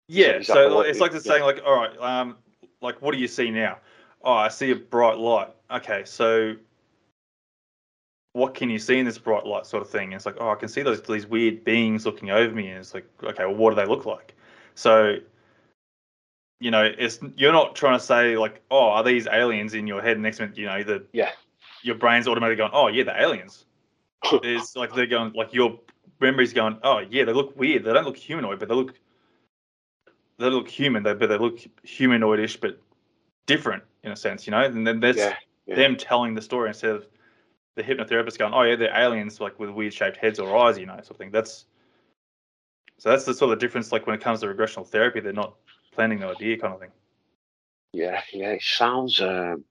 Yeah, 0.10 0.42
so 0.42 0.70
the 0.70 0.76
like, 0.76 0.88
it's 0.88 1.00
like 1.00 1.12
the 1.12 1.20
yeah. 1.20 1.32
saying, 1.32 1.44
like, 1.44 1.62
all 1.66 1.78
right, 1.78 1.98
um, 2.00 2.36
like, 2.82 3.02
what 3.02 3.14
do 3.14 3.18
you 3.18 3.30
see 3.30 3.50
now? 3.50 3.78
Oh, 4.26 4.34
I 4.34 4.50
see 4.50 4.72
a 4.72 4.76
bright 4.76 5.18
light. 5.18 5.48
Okay, 5.72 6.04
so 6.04 6.56
what 8.34 8.54
can 8.54 8.70
you 8.70 8.80
see 8.80 8.98
in 8.98 9.06
this 9.06 9.18
bright 9.18 9.46
light, 9.46 9.66
sort 9.66 9.84
of 9.84 9.90
thing? 9.90 10.06
And 10.06 10.14
it's 10.14 10.26
like, 10.26 10.38
oh, 10.40 10.50
I 10.50 10.56
can 10.56 10.70
see 10.70 10.82
those 10.82 11.02
these 11.02 11.28
weird 11.28 11.64
beings 11.64 12.06
looking 12.06 12.32
over 12.32 12.54
me, 12.54 12.70
and 12.70 12.78
it's 12.80 12.94
like, 12.94 13.08
okay, 13.24 13.46
well, 13.46 13.56
what 13.56 13.70
do 13.72 13.76
they 13.76 13.86
look 13.86 14.06
like? 14.06 14.36
So, 14.76 15.18
you 16.60 16.72
know, 16.72 16.84
it's 16.84 17.20
you're 17.36 17.52
not 17.52 17.76
trying 17.76 17.98
to 18.00 18.04
say 18.04 18.38
like, 18.38 18.62
oh, 18.72 18.90
are 18.90 19.04
these 19.04 19.28
aliens 19.28 19.74
in 19.74 19.88
your 19.88 20.02
head? 20.02 20.20
Next 20.20 20.40
minute, 20.40 20.58
you 20.58 20.66
know, 20.66 20.84
the 20.84 21.04
Yeah. 21.12 21.32
your 21.82 21.96
brain's 21.96 22.28
automatically 22.28 22.58
going, 22.58 22.72
oh 22.74 22.88
yeah, 22.88 23.04
the 23.04 23.20
aliens. 23.20 23.66
It's 24.44 24.76
like 24.76 24.94
they're 24.94 25.08
going, 25.08 25.34
like 25.34 25.54
your 25.54 25.80
memory's 26.20 26.54
going, 26.54 26.78
oh 26.84 27.00
yeah, 27.00 27.26
they 27.26 27.34
look 27.34 27.58
weird. 27.58 27.84
They 27.84 27.92
don't 27.92 28.06
look 28.06 28.18
humanoid, 28.18 28.60
but 28.60 28.70
they 28.70 28.76
look 28.76 28.94
they 30.38 30.50
look 30.50 30.68
human, 30.70 31.04
they, 31.04 31.14
but 31.14 31.30
they 31.30 31.38
look 31.38 31.60
humanoidish, 31.86 32.60
but 32.62 32.80
different 33.46 33.84
in 34.04 34.12
a 34.12 34.16
sense, 34.16 34.48
you 34.48 34.52
know. 34.52 34.62
And 34.62 34.88
then 34.88 35.00
that's 35.00 35.18
Yeah, 35.18 35.36
yeah. 35.66 35.76
them 35.76 35.98
telling 35.98 36.34
the 36.34 36.42
story 36.42 36.70
instead 36.70 36.92
of 36.96 37.06
the 37.76 37.84
hypnotherapist 37.84 38.38
going, 38.38 38.54
"Oh 38.54 38.64
yeah, 38.64 38.76
they're 38.76 38.96
aliens, 38.96 39.40
like 39.40 39.60
with 39.60 39.70
weird 39.70 39.94
shaped 39.94 40.18
heads 40.18 40.40
or 40.40 40.56
eyes," 40.58 40.78
you 40.78 40.86
know, 40.86 40.96
sort 40.96 41.12
of 41.12 41.18
thing. 41.18 41.32
That's 41.32 41.66
so 42.98 43.10
that's 43.10 43.26
the 43.26 43.34
sort 43.34 43.54
of 43.54 43.60
difference. 43.60 43.92
Like 43.92 44.06
when 44.06 44.16
it 44.16 44.22
comes 44.22 44.42
to 44.42 44.48
regressional 44.48 44.88
therapy, 44.88 45.20
they're 45.20 45.34
not 45.34 45.56
planting 45.92 46.20
the 46.20 46.28
idea, 46.28 46.58
kind 46.58 46.74
of 46.74 46.80
thing. 46.80 46.92
Yeah, 47.94 48.22
yeah. 48.34 48.52
It 48.52 48.62
sounds. 48.62 49.20
Um, 49.22 49.66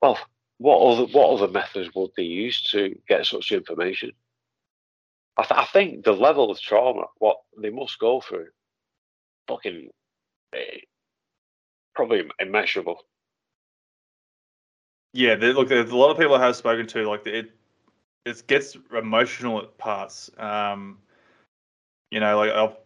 well, 0.00 0.18
what 0.58 0.78
other 0.78 1.06
what 1.12 1.30
other 1.30 1.52
methods 1.52 1.90
would 1.94 2.10
they 2.16 2.22
use 2.24 2.62
to 2.70 2.94
get 3.08 3.26
such 3.26 3.52
information? 3.52 4.12
I, 5.36 5.42
th- 5.42 5.60
I 5.60 5.64
think 5.66 6.04
the 6.04 6.12
level 6.12 6.50
of 6.50 6.60
trauma, 6.60 7.04
what 7.18 7.38
they 7.62 7.70
must 7.70 8.00
go 8.00 8.20
through, 8.20 8.48
fucking, 9.46 9.88
eh, 10.52 10.80
probably 11.94 12.28
immeasurable. 12.40 13.04
Yeah, 15.12 15.36
look, 15.40 15.68
there's 15.68 15.90
a 15.90 15.96
lot 15.96 16.10
of 16.10 16.18
people 16.18 16.34
I 16.34 16.44
have 16.44 16.56
spoken 16.56 16.86
to. 16.88 17.08
Like 17.08 17.26
it, 17.26 17.50
it 18.24 18.46
gets 18.46 18.76
emotional 18.96 19.58
at 19.60 19.76
parts. 19.78 20.30
Um, 20.38 20.98
you 22.10 22.20
know, 22.20 22.36
like 22.36 22.50
I'll, 22.50 22.78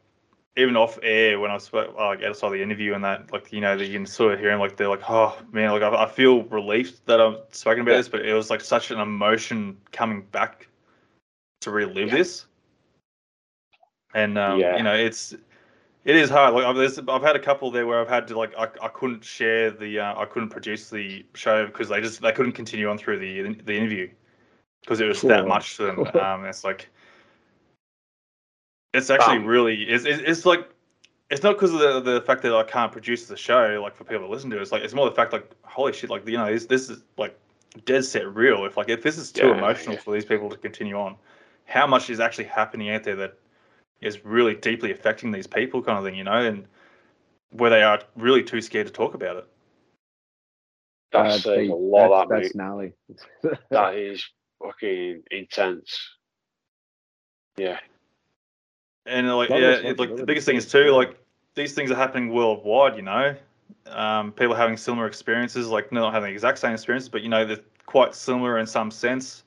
even 0.57 0.77
off 0.77 0.99
air 1.03 1.41
when 1.41 1.51
I 1.51 1.59
spoke, 1.59 1.97
like 1.97 2.23
outside 2.23 2.51
the 2.51 2.63
interview 2.63 2.95
and 2.95 3.03
that, 3.05 3.33
like 3.33 3.53
you 3.53 3.61
know, 3.61 3.77
that 3.77 3.87
you 3.87 3.95
can 3.95 4.07
sort 4.07 4.35
of 4.35 4.39
hear 4.41 4.51
them 4.51 4.61
like 4.61 4.77
they're 4.77 4.89
like, 4.89 5.09
oh 5.09 5.37
man, 5.51 5.71
like 5.71 5.83
I, 5.83 6.05
I 6.05 6.09
feel 6.09 6.43
relieved 6.45 7.01
that 7.07 7.21
I'm 7.21 7.39
spoken 7.51 7.81
about 7.83 7.93
Yeah. 7.93 7.97
this, 7.99 8.09
but 8.09 8.25
it 8.25 8.35
was 8.35 8.51
like 8.51 8.61
such 8.61 8.91
an 8.91 9.01
emotion 9.01 9.79
coming 9.93 10.23
back 10.33 10.69
to 11.63 11.71
relive 11.71 12.09
Yeah. 12.09 12.17
this. 12.19 12.47
And 14.15 14.37
um, 14.37 14.61
Yeah. 14.61 14.77
you 14.77 14.83
know, 14.83 14.95
it's 14.95 15.35
it 16.05 16.17
is 16.17 16.31
hard. 16.31 16.55
Like 16.55 16.65
I've, 16.65 17.09
I've 17.09 17.23
had 17.23 17.37
a 17.37 17.41
couple 17.41 17.71
there 17.71 17.87
where 17.87 18.01
I've 18.01 18.09
had 18.09 18.27
to 18.29 18.37
like 18.39 18.53
I, 18.59 18.65
I 18.83 18.89
couldn't 18.89 19.25
share 19.25 19.71
the 19.71 20.01
uh, 20.01 20.21
I 20.21 20.25
couldn't 20.25 20.49
produce 20.51 20.91
the 20.91 21.25
show 21.35 21.67
because 21.67 21.89
they 21.89 22.01
just 22.01 22.21
they 22.21 22.33
couldn't 22.33 22.53
continue 22.53 22.89
on 22.89 22.99
through 22.99 23.19
the 23.19 23.55
the 23.63 23.77
interview 23.77 24.11
because 24.81 25.01
it 25.01 25.07
was 25.07 25.23
that 25.23 25.47
much 25.47 25.77
to 25.77 25.85
them. 25.85 26.07
Um, 26.15 26.45
it's 26.45 26.65
like 26.65 26.89
it's 28.93 29.11
actually 29.11 29.39
Um, 29.39 29.47
really 29.47 29.85
it's, 29.85 30.05
it's 30.05 30.23
it's 30.25 30.47
like 30.47 30.69
it's 31.31 31.43
not 31.43 31.55
because 31.55 31.73
of 31.73 31.79
the 31.81 32.01
the 32.01 32.21
fact 32.23 32.43
that 32.43 32.55
I 32.55 32.65
can't 32.65 32.93
produce 32.93 33.27
the 33.27 33.37
show 33.37 33.81
like 33.83 33.95
for 33.95 34.05
people 34.05 34.27
to 34.27 34.29
listen 34.29 34.51
to. 34.51 34.61
It's 34.61 34.73
like 34.73 34.83
it's 34.83 34.95
more 34.95 35.09
the 35.09 35.15
fact 35.15 35.33
like 35.33 35.51
holy 35.63 35.93
shit 35.93 36.11
like 36.11 36.27
you 36.29 36.37
know 36.37 36.53
this 36.53 36.67
this 36.67 36.91
is 36.91 37.03
like 37.17 37.39
dead 37.85 38.05
set 38.05 38.35
real. 38.35 38.65
If 38.65 38.77
like 38.77 38.89
if 38.89 39.03
this 39.03 39.19
is 39.19 39.33
too 39.33 39.47
Yeah, 39.47 39.59
emotional 39.59 39.95
yeah. 39.95 40.01
for 40.01 40.13
these 40.13 40.25
people 40.25 40.51
to 40.51 40.57
continue 40.57 40.97
on, 40.99 41.17
how 41.65 41.87
much 41.87 42.11
is 42.11 42.21
actually 42.21 42.45
happening 42.45 42.91
out 42.91 43.05
there 43.05 43.17
that 43.17 43.39
is 44.03 44.25
really 44.25 44.55
deeply 44.55 44.93
affecting 44.93 45.31
these 45.31 45.47
people, 45.47 45.83
kind 45.83 45.99
of 45.99 46.05
thing, 46.05 46.15
you 46.15 46.25
know, 46.25 46.33
and 46.45 46.67
where 47.51 47.71
they 47.71 47.83
are 47.83 48.01
really 48.17 48.43
too 48.43 48.61
scared 48.61 48.87
to 48.87 48.93
talk 48.93 49.15
about 49.15 49.37
it. 49.37 49.49
That 51.13 51.27
Uh, 51.27 51.39
the- 51.39 51.71
a 51.71 51.75
lot. 51.75 52.29
that's, 52.29 52.29
That, 52.29 52.43
that's 52.43 52.55
gnarly. 52.55 52.93
that 53.71 53.95
is 53.97 54.25
fucking 54.63 55.23
intense. 55.31 55.99
Yeah, 57.57 57.79
And 59.07 59.29
like, 59.37 59.51
Lot 59.51 59.57
of 59.57 59.63
yeah, 59.63 59.91
it, 59.91 59.99
like 59.99 60.17
the 60.17 60.25
biggest 60.25 60.47
thing 60.47 60.57
is 60.57 60.67
too. 60.71 60.85
too, 60.85 60.91
like 60.93 61.19
these 61.55 61.75
things 61.75 61.91
are 61.91 61.97
happening 61.97 62.33
worldwide, 62.33 62.97
you 62.97 63.03
know. 63.03 63.35
Um, 63.87 64.33
people 64.33 64.55
having 64.55 64.77
similar 64.77 65.07
experiences, 65.07 65.69
like 65.69 65.91
not 65.93 66.13
having 66.13 66.29
the 66.31 66.33
exact 66.33 66.59
same 66.59 66.73
experience, 66.73 67.09
but 67.09 67.23
you 67.23 67.29
know, 67.29 67.45
they're 67.45 67.59
quite 67.85 68.15
similar 68.15 68.59
in 68.59 68.67
some 68.67 68.91
sense, 68.91 69.45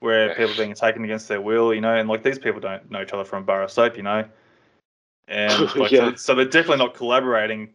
where 0.00 0.34
people 0.34 0.52
are 0.52 0.56
being 0.56 0.74
taken 0.74 1.04
against 1.04 1.28
their 1.28 1.40
will, 1.40 1.72
you 1.74 1.80
know, 1.80 1.94
and 1.94 2.08
like 2.08 2.22
these 2.22 2.38
people 2.38 2.60
don't 2.60 2.90
know 2.90 3.02
each 3.02 3.12
other 3.12 3.24
from 3.24 3.42
a 3.42 3.46
bar 3.46 3.62
of 3.62 3.70
soap, 3.70 3.96
you 3.96 4.02
know. 4.02 4.24
And 5.28 5.74
like, 5.76 5.92
Yeah. 5.92 6.10
so, 6.10 6.14
so 6.16 6.34
they're 6.34 6.44
definitely 6.46 6.78
not 6.78 6.94
collaborating, 6.94 7.70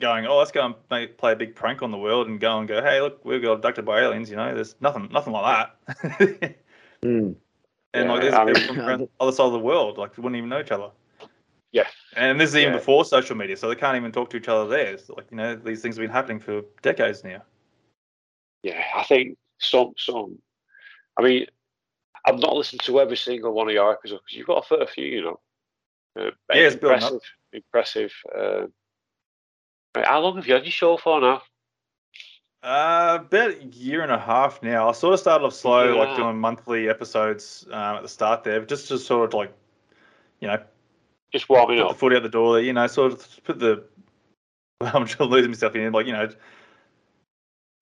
going, 0.00 0.26
oh, 0.26 0.36
let's 0.38 0.50
go 0.52 0.66
and 0.66 0.74
make, 0.90 1.16
play 1.16 1.32
a 1.32 1.36
big 1.36 1.54
prank 1.54 1.82
on 1.82 1.90
the 1.90 1.98
world 1.98 2.26
and 2.28 2.38
go 2.40 2.58
and 2.58 2.68
go, 2.68 2.82
hey, 2.82 3.00
look, 3.00 3.24
we 3.24 3.38
got 3.40 3.52
abducted 3.52 3.84
by 3.84 4.02
aliens, 4.02 4.28
you 4.28 4.36
know. 4.36 4.54
There's 4.54 4.74
nothing, 4.80 5.08
nothing 5.12 5.32
like 5.32 5.68
that. 5.88 6.56
Mm. 7.04 7.36
And 7.94 8.08
like 8.10 8.22
Yeah, 8.22 8.24
these 8.26 8.34
I 8.34 8.42
are 8.42 8.44
mean- 8.46 8.54
people 8.56 8.74
from 8.74 8.98
the 8.98 9.08
other 9.20 9.32
side 9.32 9.46
of 9.46 9.52
the 9.52 9.58
world, 9.58 9.96
like 9.96 10.16
wouldn't 10.18 10.36
even 10.36 10.50
know 10.50 10.60
each 10.60 10.70
other. 10.72 10.90
Yeah. 11.72 11.86
And 12.14 12.38
this 12.38 12.50
is 12.50 12.56
even 12.56 12.72
Yeah. 12.74 12.78
before 12.78 13.06
social 13.06 13.34
media, 13.36 13.56
so 13.56 13.68
they 13.70 13.74
can't 13.74 13.96
even 13.96 14.12
talk 14.12 14.28
to 14.30 14.36
each 14.36 14.48
other 14.48 14.68
there. 14.68 14.98
So, 14.98 15.14
like 15.14 15.30
you 15.30 15.38
know, 15.38 15.54
these 15.56 15.80
things 15.80 15.96
have 15.96 16.02
been 16.02 16.10
happening 16.10 16.38
for 16.38 16.62
decades 16.82 17.24
now. 17.24 17.42
yeah. 18.62 18.82
I 18.94 19.02
think 19.04 19.38
some 19.60 19.94
some. 19.96 20.38
I 21.18 21.22
mean, 21.22 21.46
I've 22.24 22.38
not 22.38 22.56
listened 22.56 22.82
to 22.82 23.00
every 23.00 23.16
single 23.16 23.52
one 23.52 23.68
of 23.68 23.74
your 23.74 23.92
episodes 23.92 24.22
because 24.24 24.36
you've 24.36 24.46
got 24.46 24.64
a 24.64 24.76
fair 24.76 24.86
few, 24.86 25.06
you 25.06 25.22
know. 25.22 25.40
Uh, 26.18 26.30
Yeah, 26.52 26.68
up. 26.68 26.72
impressive. 26.74 27.20
Impressive. 27.52 28.12
Uh, 28.34 28.66
how 29.94 30.20
long 30.20 30.36
have 30.36 30.46
you 30.46 30.54
had 30.54 30.64
your 30.64 30.72
show 30.72 30.96
for 30.96 31.20
now? 31.20 31.42
Uh, 32.62 33.18
about 33.20 33.50
a 33.50 33.64
year 33.64 34.02
and 34.02 34.10
a 34.10 34.18
half 34.18 34.62
now. 34.62 34.88
I 34.88 34.92
sort 34.92 35.14
of 35.14 35.20
started 35.20 35.44
off 35.44 35.54
slow, 35.54 35.94
Yeah. 35.94 36.00
like 36.00 36.16
doing 36.16 36.38
monthly 36.38 36.88
episodes 36.88 37.66
um, 37.70 37.96
at 37.96 38.02
the 38.02 38.08
start 38.08 38.44
there, 38.44 38.58
but 38.60 38.68
just 38.68 38.88
to 38.88 38.98
sort 38.98 39.28
of 39.30 39.34
like, 39.34 39.52
you 40.40 40.48
know, 40.48 40.60
Just 41.32 41.48
warming 41.48 41.78
put 41.78 41.84
the 41.88 41.90
up. 41.90 41.98
foot 41.98 42.14
out 42.14 42.22
the 42.22 42.28
door 42.28 42.54
there, 42.54 42.62
you 42.62 42.72
know, 42.72 42.86
sort 42.86 43.12
of 43.12 43.44
put 43.44 43.58
the. 43.58 43.84
I'm 44.80 45.06
just 45.06 45.20
losing 45.20 45.50
myself 45.50 45.74
in, 45.76 45.92
like 45.92 46.06
you 46.06 46.12
know, 46.12 46.28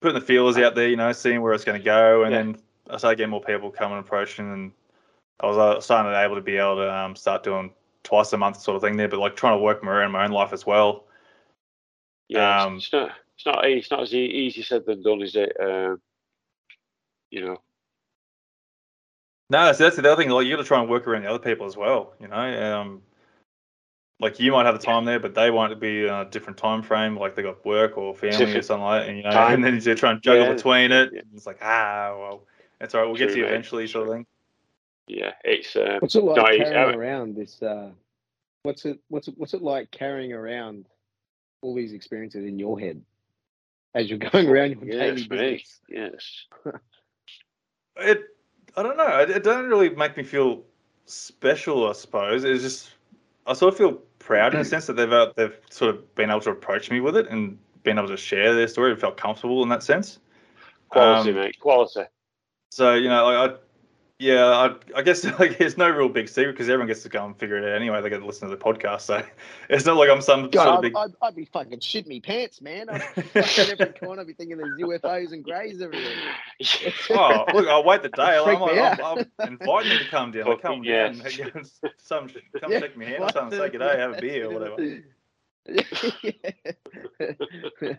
putting 0.01 0.19
the 0.19 0.25
feelers 0.25 0.57
out 0.57 0.75
there, 0.75 0.87
you 0.87 0.95
know, 0.95 1.11
seeing 1.13 1.41
where 1.41 1.53
it's 1.53 1.65
going 1.65 1.79
to 1.79 1.83
go, 1.83 2.23
and 2.23 2.31
Yeah. 2.31 2.43
then 2.43 2.57
I 2.89 2.97
started 2.97 3.17
getting 3.17 3.31
more 3.31 3.41
people 3.41 3.71
coming 3.71 3.97
and 3.97 4.05
approaching, 4.05 4.51
and 4.51 4.71
I 5.39 5.47
was 5.47 5.57
uh, 5.57 5.79
starting 5.81 6.11
to 6.11 6.21
able 6.21 6.35
to 6.35 6.41
be 6.41 6.57
able 6.57 6.77
to 6.77 6.93
um, 6.93 7.15
start 7.15 7.43
doing 7.43 7.71
twice 8.03 8.31
a 8.33 8.37
month 8.37 8.61
sort 8.61 8.75
of 8.75 8.81
thing 8.81 8.97
there, 8.97 9.07
but 9.07 9.19
like 9.19 9.35
trying 9.35 9.57
to 9.57 9.63
work 9.63 9.83
around 9.83 10.11
my 10.11 10.23
own 10.23 10.31
life 10.31 10.53
as 10.53 10.65
well. 10.65 11.05
Yeah, 12.27 12.63
Um, 12.63 12.77
it's 12.77 12.91
not. 12.93 13.11
It's 13.35 13.45
not. 13.45 13.65
It's 13.65 13.91
not 13.91 14.01
as 14.03 14.13
easy 14.13 14.61
said 14.61 14.85
than 14.85 15.03
done, 15.03 15.21
is 15.21 15.35
it? 15.35 15.55
Um, 15.59 16.01
you 17.31 17.45
know. 17.45 17.61
No, 19.49 19.71
so 19.73 19.83
that's 19.83 19.95
the 19.97 20.11
other 20.11 20.21
thing. 20.21 20.31
Like 20.31 20.47
you 20.47 20.55
got 20.55 20.61
to 20.61 20.67
try 20.67 20.79
and 20.79 20.89
work 20.89 21.07
around 21.07 21.23
the 21.23 21.29
other 21.29 21.39
people 21.39 21.65
as 21.65 21.77
well. 21.77 22.13
You 22.19 22.27
know, 22.27 22.35
um, 22.35 23.01
like 24.19 24.39
you 24.39 24.51
might 24.51 24.65
have 24.65 24.79
the 24.79 24.83
time 24.83 25.05
there, 25.05 25.19
but 25.19 25.35
they 25.35 25.51
want 25.51 25.71
to 25.71 25.75
be 25.75 26.07
on 26.07 26.25
a 26.25 26.29
different 26.29 26.57
time 26.57 26.81
frame. 26.81 27.17
Like 27.17 27.35
they 27.35 27.43
got 27.43 27.63
work 27.65 27.97
or 27.97 28.15
family 28.15 28.55
or 28.55 28.61
something 28.61 28.83
like 28.83 29.01
that. 29.01 29.09
And, 29.09 29.17
you 29.17 29.23
know, 29.23 29.31
time. 29.31 29.53
and 29.55 29.63
then 29.63 29.79
you 29.79 29.95
try 29.95 30.11
and 30.11 30.21
juggle 30.21 30.45
Yeah. 30.45 30.53
between 30.53 30.91
it. 30.91 31.11
Yeah. 31.13 31.19
and 31.19 31.29
It's 31.35 31.45
like 31.45 31.59
ah, 31.61 32.15
well, 32.17 32.47
it's 32.81 32.95
all 32.95 33.01
right. 33.01 33.07
We'll 33.07 33.17
get 33.17 33.29
to 33.29 33.37
you 33.37 33.43
mate. 33.43 33.49
eventually, 33.49 33.87
sort 33.87 34.07
of 34.07 34.13
thing. 34.13 34.25
Yeah, 35.07 35.33
it's. 35.43 35.75
Um, 35.75 35.97
What's 35.99 36.15
it 36.15 36.23
like 36.23 36.37
No, 36.37 36.43
carrying 36.65 36.95
uh, 36.95 36.97
around 36.97 37.35
this? 37.35 37.61
Uh, 37.61 37.91
what's 38.63 38.85
it? 38.85 38.99
What's 39.09 39.27
it? 39.27 39.35
What's 39.37 39.53
it 39.53 39.61
like 39.61 39.91
carrying 39.91 40.33
around 40.33 40.85
all 41.61 41.75
these 41.75 41.93
experiences 41.93 42.45
in 42.45 42.59
your 42.59 42.79
head 42.79 43.01
as 43.93 44.09
you're 44.09 44.19
going 44.19 44.47
around 44.49 44.71
your 44.71 44.89
daily 44.99 45.21
yes, 45.21 45.29
mate. 45.29 45.29
business? 45.29 45.79
Yes. 45.89 46.45
It, 47.97 48.23
I 48.75 48.83
don't 48.83 48.97
know. 48.97 49.19
It, 49.21 49.29
it 49.29 49.43
doesn't 49.43 49.69
really 49.69 49.87
make 49.89 50.17
me 50.17 50.23
feel 50.23 50.63
special. 51.05 51.89
I 51.89 51.93
suppose 51.93 52.43
it's 52.43 52.61
just 52.61 52.89
I 53.47 53.53
sort 53.53 53.73
of 53.73 53.77
feel 53.77 53.93
proud 54.19 54.53
in 54.53 54.59
the 54.59 54.65
sense 54.73 54.87
that 54.87 54.97
they've 54.97 55.11
uh, 55.11 55.31
they've 55.37 55.57
sort 55.69 55.95
of 55.95 56.15
been 56.15 56.29
able 56.29 56.41
to 56.41 56.49
approach 56.49 56.91
me 56.91 56.99
with 56.99 57.15
it 57.15 57.27
and 57.29 57.57
been 57.83 57.97
able 57.97 58.09
to 58.09 58.17
share 58.17 58.53
their 58.53 58.67
story 58.67 58.91
and 58.91 58.99
felt 58.99 59.15
comfortable 59.15 59.63
in 59.63 59.69
that 59.69 59.81
sense. 59.83 60.19
Quality, 60.89 61.29
Um, 61.29 61.35
mate. 61.37 61.59
Quality. 61.59 62.01
So 62.75 62.93
you 62.95 63.07
know, 63.07 63.23
like 63.23 63.51
I, 63.51 63.55
yeah, 64.19 64.47
I, 64.47 64.75
I 64.97 65.01
guess 65.01 65.23
like 65.39 65.61
it's 65.61 65.77
no 65.77 65.89
real 65.89 66.09
big 66.09 66.27
secret 66.27 66.51
because 66.51 66.67
everyone 66.67 66.87
gets 66.87 67.03
to 67.03 67.09
go 67.09 67.25
and 67.25 67.33
figure 67.39 67.55
it 67.57 67.63
out 67.63 67.73
anyway. 67.73 68.01
They 68.01 68.09
get 68.09 68.19
to 68.19 68.25
listen 68.25 68.49
to 68.49 68.53
the 68.53 68.61
podcast, 68.61 69.01
so 69.03 69.23
it's 69.69 69.85
not 69.85 69.95
like 69.95 70.09
I'm 70.09 70.19
some 70.19 70.41
sort 70.41 70.51
God, 70.51 70.67
of 70.67 70.75
I'd, 70.75 70.81
big. 70.81 70.95
I'd, 70.97 71.11
I'd 71.21 71.35
be 71.37 71.45
fucking 71.45 71.79
shit 71.79 72.05
me 72.05 72.19
pants, 72.19 72.59
man. 72.59 72.89
I'd 72.89 73.01
fucking 73.33 73.71
every 73.71 73.93
corner 73.93 74.25
be 74.25 74.33
thinking 74.33 74.57
there's 74.57 74.77
UFOs 74.77 75.31
and 75.31 75.41
greys 75.41 75.81
everywhere. 75.81 76.11
oh, 77.11 77.45
look, 77.53 77.65
I'll 77.69 77.85
wait 77.85 78.03
the 78.03 78.09
day. 78.09 78.37
I'm, 78.37 78.43
Freak 78.43 78.59
me 78.59 78.65
like, 78.65 78.99
out. 78.99 79.17
I'm, 79.19 79.25
I'm 79.39 79.53
inviting 79.53 79.93
you 79.93 79.99
to 79.99 80.09
come 80.09 80.31
down. 80.31 80.47
Like, 80.47 80.61
come 80.61 80.83
Fucking 80.83 80.91
down, 80.91 81.15
some 81.97 82.27
come 82.59 82.71
Yeah, 82.71 82.79
shake 82.81 82.97
me 82.97 83.05
hand 83.05 83.23
or 83.23 83.31
something, 83.31 83.57
say 83.57 83.69
good 83.69 83.77
day, 83.77 83.97
have 83.97 84.17
a 84.17 84.19
beer 84.19 84.49
or 84.49 84.53
whatever. 84.53 85.01
Yeah. 85.67 85.83
yeah, 86.23 86.31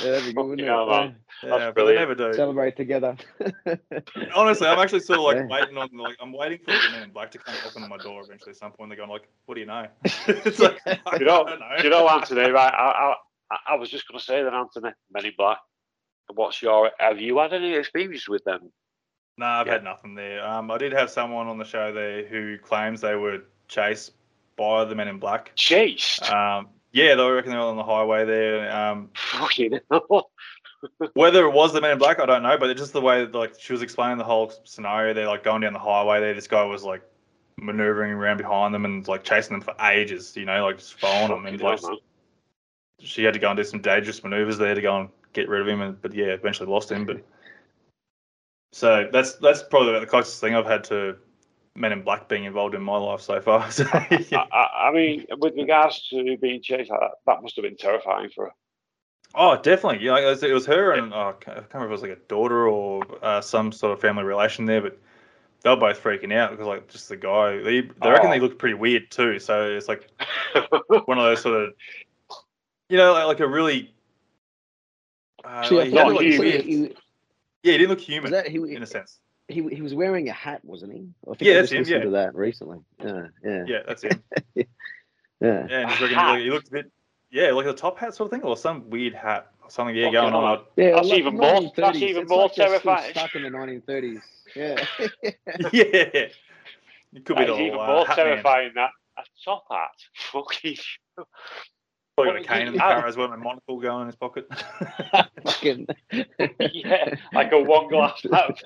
that'd 0.00 0.24
be 0.24 0.32
good, 0.32 0.46
wouldn't 0.46 0.60
Yeah, 0.60 0.82
it? 0.82 0.88
man. 0.88 1.16
Yeah, 1.42 1.70
brilliant. 1.70 2.00
never 2.00 2.14
do. 2.14 2.34
Celebrate 2.34 2.76
together. 2.76 3.16
Honestly, 4.34 4.66
I'm 4.66 4.78
actually 4.78 5.00
sort 5.00 5.18
of 5.18 5.24
like 5.24 5.36
Yeah. 5.36 5.46
waiting 5.46 5.76
on 5.76 5.88
like 5.96 6.16
I'm 6.20 6.32
waiting 6.32 6.58
for 6.64 6.72
the 6.72 6.88
men 6.90 7.02
in 7.02 7.10
black 7.10 7.30
to 7.32 7.38
come 7.38 7.56
open 7.64 7.82
on 7.82 7.88
my 7.88 7.98
door 7.98 8.22
eventually 8.22 8.50
at 8.50 8.56
some 8.56 8.72
point. 8.72 8.90
They're 8.90 8.96
going 8.96 9.10
like, 9.10 9.28
"What 9.46 9.54
do 9.54 9.60
you 9.60 9.66
know?" 9.66 9.86
it's 10.04 10.58
like, 10.58 10.78
I 10.86 10.98
You 11.18 11.26
know, 11.26 11.44
don't 11.44 11.60
know. 11.60 11.76
you 11.82 11.90
know, 11.90 12.08
Anthony. 12.08 12.50
Right, 12.50 12.72
I, 12.72 13.14
I, 13.50 13.56
I 13.68 13.74
was 13.76 13.90
just 13.90 14.08
going 14.08 14.18
to 14.18 14.24
say 14.24 14.42
that, 14.42 14.52
Anthony. 14.54 14.90
Men 15.12 15.26
in 15.26 15.32
Black. 15.36 15.58
What's 16.34 16.60
your? 16.62 16.90
Have 16.98 17.20
you 17.20 17.38
had 17.38 17.52
any 17.52 17.74
experience 17.74 18.28
with 18.28 18.42
them? 18.44 18.72
No, 19.38 19.46
I've 19.46 19.66
Yeah. 19.66 19.74
had 19.74 19.84
nothing 19.84 20.14
there. 20.14 20.44
Um, 20.46 20.70
I 20.70 20.78
did 20.78 20.92
have 20.92 21.10
someone 21.10 21.46
on 21.46 21.58
the 21.58 21.64
show 21.64 21.92
there 21.92 22.24
who 22.26 22.58
claims 22.58 23.00
they 23.02 23.14
were 23.14 23.42
chased 23.68 24.12
by 24.56 24.84
the 24.84 24.94
men 24.94 25.08
in 25.08 25.18
black. 25.18 25.52
Chased. 25.54 26.28
Um, 26.32 26.68
yeah, 26.96 27.14
they 27.14 27.28
reckon 27.28 27.50
they 27.50 27.58
were 27.58 27.64
on 27.64 27.76
the 27.76 27.84
highway 27.84 28.24
there. 28.24 28.74
Um, 28.74 29.10
Fucking 29.14 29.80
hell. 29.90 30.30
whether 31.12 31.44
it 31.44 31.52
was 31.52 31.74
the 31.74 31.80
men 31.82 31.90
in 31.90 31.98
black, 31.98 32.18
I 32.18 32.24
don't 32.24 32.42
know, 32.42 32.56
but 32.56 32.70
it's 32.70 32.80
just 32.80 32.94
the 32.94 33.02
way 33.02 33.22
that, 33.22 33.34
like 33.34 33.60
she 33.60 33.74
was 33.74 33.82
explaining 33.82 34.16
the 34.16 34.24
whole 34.24 34.50
scenario. 34.64 35.12
They're 35.12 35.26
like 35.26 35.44
going 35.44 35.60
down 35.60 35.74
the 35.74 35.78
highway 35.78 36.20
there. 36.20 36.32
This 36.32 36.48
guy 36.48 36.64
was 36.64 36.84
like 36.84 37.02
maneuvering 37.58 38.12
around 38.12 38.38
behind 38.38 38.74
them 38.74 38.86
and 38.86 39.06
like 39.06 39.24
chasing 39.24 39.52
them 39.52 39.60
for 39.60 39.74
ages. 39.84 40.34
You 40.38 40.46
know, 40.46 40.64
like 40.64 40.78
just 40.78 40.94
following 40.94 41.28
them. 41.28 41.44
And 41.44 41.60
like, 41.60 41.82
hell, 41.82 41.98
she 43.00 43.24
had 43.24 43.34
to 43.34 43.40
go 43.40 43.50
and 43.50 43.58
do 43.58 43.64
some 43.64 43.82
dangerous 43.82 44.24
maneuvers 44.24 44.56
there 44.56 44.74
to 44.74 44.80
go 44.80 45.00
and 45.00 45.10
get 45.34 45.50
rid 45.50 45.60
of 45.60 45.68
him. 45.68 45.82
And 45.82 46.00
but 46.00 46.14
yeah, 46.14 46.28
eventually 46.28 46.70
lost 46.70 46.90
him. 46.90 47.04
But 47.04 47.22
so 48.72 49.06
that's 49.12 49.34
that's 49.34 49.62
probably 49.64 49.90
about 49.90 50.00
the 50.00 50.06
closest 50.06 50.40
thing 50.40 50.54
I've 50.54 50.64
had 50.64 50.84
to 50.84 51.16
Men 51.76 51.92
in 51.92 52.02
Black 52.02 52.28
being 52.28 52.44
involved 52.44 52.74
in 52.74 52.82
my 52.82 52.96
life 52.96 53.20
so 53.20 53.40
far. 53.40 53.70
So, 53.70 53.84
yeah. 53.84 54.44
I, 54.52 54.56
I, 54.56 54.88
I 54.88 54.92
mean, 54.92 55.26
with 55.38 55.54
regards 55.56 56.08
to 56.08 56.36
being 56.38 56.62
chased, 56.62 56.90
that, 56.90 57.10
that 57.26 57.42
must 57.42 57.56
have 57.56 57.64
been 57.64 57.76
terrifying 57.76 58.30
for 58.34 58.46
her. 58.46 58.52
Oh, 59.34 59.56
definitely. 59.60 60.04
Yeah, 60.04 60.18
it 60.18 60.24
was, 60.24 60.42
it 60.42 60.52
was 60.52 60.64
her 60.66 60.92
and 60.92 61.12
oh, 61.12 61.28
I 61.28 61.44
can't 61.44 61.56
remember 61.72 61.84
if 61.86 61.88
it 61.88 61.90
was 61.90 62.02
like 62.02 62.10
a 62.12 62.28
daughter 62.28 62.68
or 62.68 63.02
uh, 63.22 63.40
some 63.40 63.70
sort 63.72 63.92
of 63.92 64.00
family 64.00 64.24
relation 64.24 64.64
there, 64.64 64.80
but 64.80 64.98
they 65.62 65.70
were 65.70 65.76
both 65.76 66.02
freaking 66.02 66.32
out 66.32 66.52
because 66.52 66.66
like 66.66 66.88
just 66.88 67.08
the 67.08 67.16
guy. 67.16 67.58
They, 67.58 67.82
they 67.82 68.10
reckon 68.10 68.28
Oh. 68.28 68.30
they 68.30 68.40
looked 68.40 68.58
pretty 68.58 68.74
weird 68.74 69.10
too. 69.10 69.38
So 69.38 69.68
it's 69.68 69.88
like 69.88 70.08
one 71.04 71.18
of 71.18 71.24
those 71.24 71.42
sort 71.42 71.60
of, 71.60 71.74
you 72.88 72.96
know, 72.96 73.12
like, 73.12 73.26
like 73.26 73.40
a 73.40 73.48
really. 73.48 73.92
Uh, 75.44 75.62
See, 75.68 75.76
like, 75.76 75.88
he 75.88 75.90
thought 75.92 76.08
didn't 76.08 76.08
not 76.08 76.12
look 76.14 76.22
he, 76.22 76.60
he, 76.62 76.80
Yeah, 77.62 77.72
he 77.72 77.78
didn't 77.78 77.90
look 77.90 78.00
human 78.00 78.32
that, 78.32 78.48
he, 78.48 78.56
in 78.56 78.82
a 78.82 78.86
sense. 78.86 79.20
He, 79.48 79.62
he 79.68 79.82
was 79.82 79.94
wearing 79.94 80.28
a 80.28 80.32
hat, 80.32 80.60
wasn't 80.64 80.92
he? 80.92 81.08
I 81.26 81.30
think 81.34 81.42
Yeah, 81.42 81.52
I 81.52 81.56
that's 81.56 81.70
just 81.70 81.72
him, 81.72 81.78
listened 81.82 81.98
yeah. 81.98 82.04
to 82.04 82.10
that 82.10 82.34
recently. 82.34 82.78
Yeah, 83.04 83.26
yeah, 83.44 83.64
Yeah, 83.66 83.78
that's 83.86 84.02
him. 84.02 84.22
yeah. 84.54 84.64
Yeah, 85.40 85.66
and 85.80 85.88
just 85.90 86.00
reckon 86.02 86.40
he, 86.40 86.50
looked, 86.50 86.68
a 86.68 86.70
bit. 86.72 86.92
Yeah, 87.30 87.52
like 87.52 87.66
a 87.66 87.72
top 87.72 87.98
hat 87.98 88.14
sort 88.14 88.26
of 88.26 88.30
thing, 88.32 88.42
or 88.48 88.56
some 88.56 88.88
weird 88.88 89.14
hat 89.14 89.48
or 89.62 89.70
something. 89.70 89.94
Yeah, 89.94 90.04
Fucking 90.06 90.12
going 90.20 90.32
hell. 90.32 90.44
on. 90.44 90.60
Yeah, 90.76 90.90
That's 90.94 91.08
like 91.08 91.18
even 91.18 91.36
more- 91.36 91.72
that's 91.76 91.98
even 91.98 92.22
It's 92.22 92.30
more 92.30 92.42
like 92.44 92.54
they're 92.54 92.66
still 92.78 92.80
terrifying. 92.80 93.10
Stuck 93.12 93.34
in 93.34 93.42
the 93.42 93.50
1930s. 93.50 94.20
Yeah. 94.54 94.84
yeah, 95.72 96.28
it 97.12 97.24
could 97.24 97.36
be 97.36 97.44
the 97.44 97.54
is 97.54 97.60
even 97.60 97.78
uh, 97.80 97.86
more 97.86 98.06
hat 98.06 98.16
man. 98.16 98.26
terrifying 98.26 98.70
that 98.76 98.90
a 99.18 99.22
top 99.44 99.64
hat. 99.70 99.90
Fucking. 100.32 100.76
Probably 102.16 102.32
got 102.32 102.36
a 102.40 102.44
cane 102.44 102.66
in 102.68 102.72
the 102.74 102.84
I- 102.84 102.94
car 102.94 103.06
as 103.06 103.16
well, 103.16 103.26
and 103.32 103.34
a 103.34 103.44
monocle 103.44 103.78
going 103.80 104.02
in 104.02 104.06
his 104.06 104.16
pocket. 104.16 104.46
Fucking. 105.44 105.86
yeah, 106.72 107.14
like 107.34 107.52
a 107.52 107.60
one 107.60 107.88
glass 107.88 108.22
hat. 108.32 108.62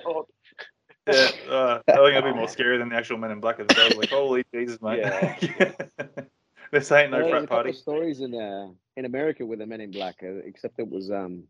Yeah, 1.07 1.29
uh, 1.49 1.81
I 1.87 1.91
think 1.91 2.13
that'd 2.13 2.23
be 2.23 2.37
more 2.37 2.47
scary 2.47 2.77
than 2.77 2.89
the 2.89 2.95
actual 2.95 3.17
Men 3.17 3.31
in 3.31 3.39
Black. 3.39 3.59
Like, 3.59 4.09
holy 4.09 4.43
Jesus, 4.53 4.81
mate! 4.81 4.99
Yeah. 4.99 5.37
this 6.71 6.91
ain't 6.91 7.11
no 7.11 7.19
Well, 7.19 7.29
frat 7.29 7.49
party. 7.49 7.73
stories 7.73 8.21
in 8.21 8.35
uh, 8.35 8.67
in 8.97 9.05
America 9.05 9.45
with 9.45 9.59
the 9.59 9.65
Men 9.65 9.81
in 9.81 9.91
Black, 9.91 10.15
uh, 10.23 10.37
except 10.45 10.79
it 10.79 10.89
was 10.89 11.11
um, 11.11 11.43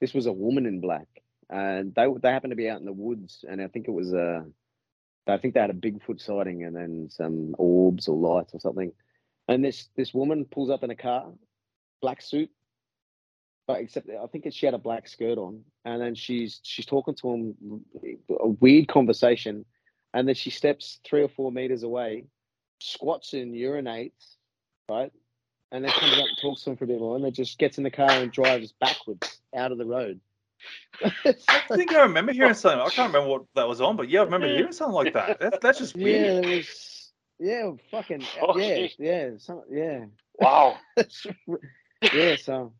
this 0.00 0.14
was 0.14 0.26
a 0.26 0.32
woman 0.32 0.66
in 0.66 0.80
black, 0.80 1.06
and 1.48 1.94
they 1.94 2.06
they 2.22 2.30
happened 2.30 2.50
to 2.50 2.56
be 2.56 2.68
out 2.68 2.80
in 2.80 2.86
the 2.86 2.92
woods, 2.92 3.44
and 3.48 3.62
I 3.62 3.68
think 3.68 3.86
it 3.88 3.92
was 3.92 4.12
uh, 4.12 4.42
I 5.26 5.38
think 5.38 5.54
they 5.54 5.60
had 5.60 5.70
a 5.70 5.74
Bigfoot 5.74 6.20
sighting, 6.20 6.64
and 6.64 6.74
then 6.74 7.08
some 7.08 7.54
orbs 7.58 8.08
or 8.08 8.16
lights 8.16 8.54
or 8.54 8.60
something, 8.60 8.92
and 9.48 9.64
this 9.64 9.88
this 9.96 10.12
woman 10.12 10.44
pulls 10.44 10.70
up 10.70 10.82
in 10.82 10.90
a 10.90 10.96
car, 10.96 11.32
black 12.00 12.20
suit, 12.20 12.50
but 13.66 13.80
except 13.80 14.08
I 14.10 14.26
think 14.26 14.46
she 14.52 14.66
had 14.66 14.74
a 14.74 14.78
black 14.78 15.08
skirt 15.08 15.38
on, 15.38 15.62
and 15.84 16.00
then 16.00 16.14
she's 16.14 16.60
she's 16.62 16.86
talking 16.86 17.14
to 17.16 17.30
him, 17.30 17.84
a 18.30 18.48
weird 18.48 18.88
conversation, 18.88 19.64
and 20.14 20.26
then 20.26 20.34
she 20.34 20.50
steps 20.50 21.00
three 21.04 21.22
or 21.22 21.28
four 21.28 21.52
meters 21.52 21.82
away, 21.82 22.26
squats 22.80 23.32
and 23.32 23.54
urinates, 23.54 24.36
right, 24.88 25.12
and 25.70 25.84
then 25.84 25.90
comes 25.92 26.12
up 26.12 26.26
and 26.26 26.38
talks 26.40 26.62
to 26.62 26.70
him 26.70 26.76
for 26.76 26.84
a 26.84 26.88
bit 26.88 27.00
more, 27.00 27.16
and 27.16 27.24
then 27.24 27.32
just 27.32 27.58
gets 27.58 27.78
in 27.78 27.84
the 27.84 27.90
car 27.90 28.10
and 28.10 28.32
drives 28.32 28.72
backwards 28.72 29.40
out 29.54 29.72
of 29.72 29.78
the 29.78 29.86
road. 29.86 30.20
I 31.24 31.62
think 31.74 31.92
I 31.92 32.02
remember 32.02 32.32
hearing 32.32 32.54
something. 32.54 32.80
I 32.80 32.88
can't 32.88 33.12
remember 33.12 33.30
what 33.30 33.42
that 33.54 33.68
was 33.68 33.80
on, 33.80 33.96
but 33.96 34.08
yeah, 34.08 34.20
I 34.20 34.24
remember 34.24 34.46
hearing 34.48 34.72
something 34.72 34.94
like 34.94 35.14
that. 35.14 35.40
that 35.40 35.60
that's 35.60 35.78
just 35.78 35.96
weird. 35.96 36.44
there 36.44 36.56
was. 36.56 36.98
Yeah, 37.38 37.72
fucking 37.90 38.22
oh, 38.40 38.56
yeah, 38.56 38.86
Fucking- 38.86 38.90
yeah, 38.98 39.30
some, 39.38 39.62
yeah, 39.68 40.04
Wow. 40.38 40.76
yeah. 42.14 42.36
So 42.36 42.72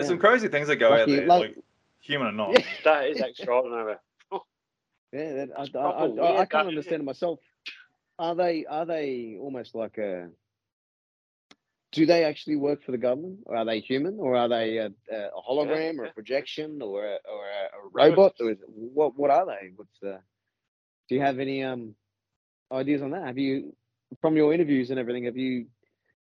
There's 0.00 0.08
yeah. 0.08 0.16
some 0.16 0.18
crazy 0.18 0.48
things 0.48 0.68
that 0.68 0.76
go 0.76 0.92
out 0.92 1.00
Lucky- 1.00 1.16
there, 1.16 1.26
like- 1.26 1.40
like 1.56 1.64
human 2.00 2.28
or 2.28 2.32
not. 2.32 2.52
Yeah. 2.52 2.64
That 2.84 3.06
is 3.08 3.20
extraordinary. 3.20 3.96
Yeah, 5.12 5.32
that, 5.32 5.48
I, 5.58 5.62
I, 5.62 5.68
proper 5.68 6.22
I, 6.22 6.36
I, 6.36 6.44
can't 6.44 6.68
understand 6.68 7.02
it 7.02 7.04
myself. 7.04 7.40
Are 8.20 8.36
they 8.36 8.64
are 8.64 8.86
they 8.86 9.38
almost 9.40 9.74
like 9.74 9.98
a? 9.98 10.28
Do 11.90 12.06
they 12.06 12.22
actually 12.22 12.54
work 12.54 12.84
for 12.84 12.92
the 12.92 12.98
government, 12.98 13.40
or 13.46 13.56
are 13.56 13.64
they 13.64 13.80
human, 13.80 14.18
or 14.20 14.36
are 14.36 14.48
they 14.48 14.76
a, 14.76 14.86
a 14.86 15.30
hologram, 15.50 15.98
or 15.98 16.04
yeah. 16.04 16.10
a 16.10 16.14
projection, 16.14 16.80
or 16.80 17.04
a, 17.04 17.18
or 17.28 17.44
a, 17.44 17.76
a 17.76 17.88
robot, 17.92 18.34
or 18.38 18.52
is 18.52 18.60
it, 18.60 18.68
what 18.68 19.18
what 19.18 19.32
are 19.32 19.46
they? 19.46 19.72
What's 19.74 19.98
the? 20.00 20.20
Do 21.08 21.16
you 21.16 21.22
have 21.22 21.40
any 21.40 21.64
um 21.64 21.96
ideas 22.70 23.02
on 23.02 23.10
that? 23.10 23.26
Have 23.26 23.38
you, 23.38 23.74
from 24.20 24.36
your 24.36 24.54
interviews 24.54 24.90
and 24.90 25.00
everything, 25.00 25.24
have 25.24 25.36
you 25.36 25.66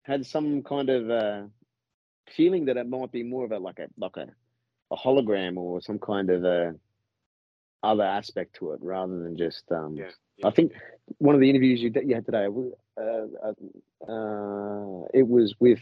had 0.02 0.24
some 0.24 0.62
kind 0.62 0.88
of 0.88 1.10
uh, 1.10 1.42
feeling 2.36 2.66
that 2.66 2.76
it 2.76 2.88
might 2.88 3.12
be 3.12 3.22
more 3.22 3.44
of 3.44 3.52
a 3.52 3.58
like 3.58 3.78
a 3.78 3.88
like 3.96 4.16
a, 4.16 4.26
a 4.90 4.96
hologram 4.96 5.56
or 5.56 5.80
some 5.80 5.98
kind 5.98 6.30
of 6.30 6.44
a 6.44 6.74
other 7.82 8.04
aspect 8.04 8.56
to 8.56 8.72
it 8.72 8.80
rather 8.82 9.22
than 9.22 9.36
just 9.36 9.64
um 9.70 9.96
Yeah, 9.96 10.10
I 10.44 10.50
think 10.50 10.72
one 11.18 11.34
of 11.34 11.40
the 11.40 11.48
interviews 11.50 11.80
you, 11.80 11.92
you 12.04 12.14
had 12.14 12.26
today 12.26 12.46
uh, 12.46 13.00
uh, 13.00 14.12
uh, 14.12 15.06
it 15.14 15.26
was 15.26 15.54
with 15.60 15.80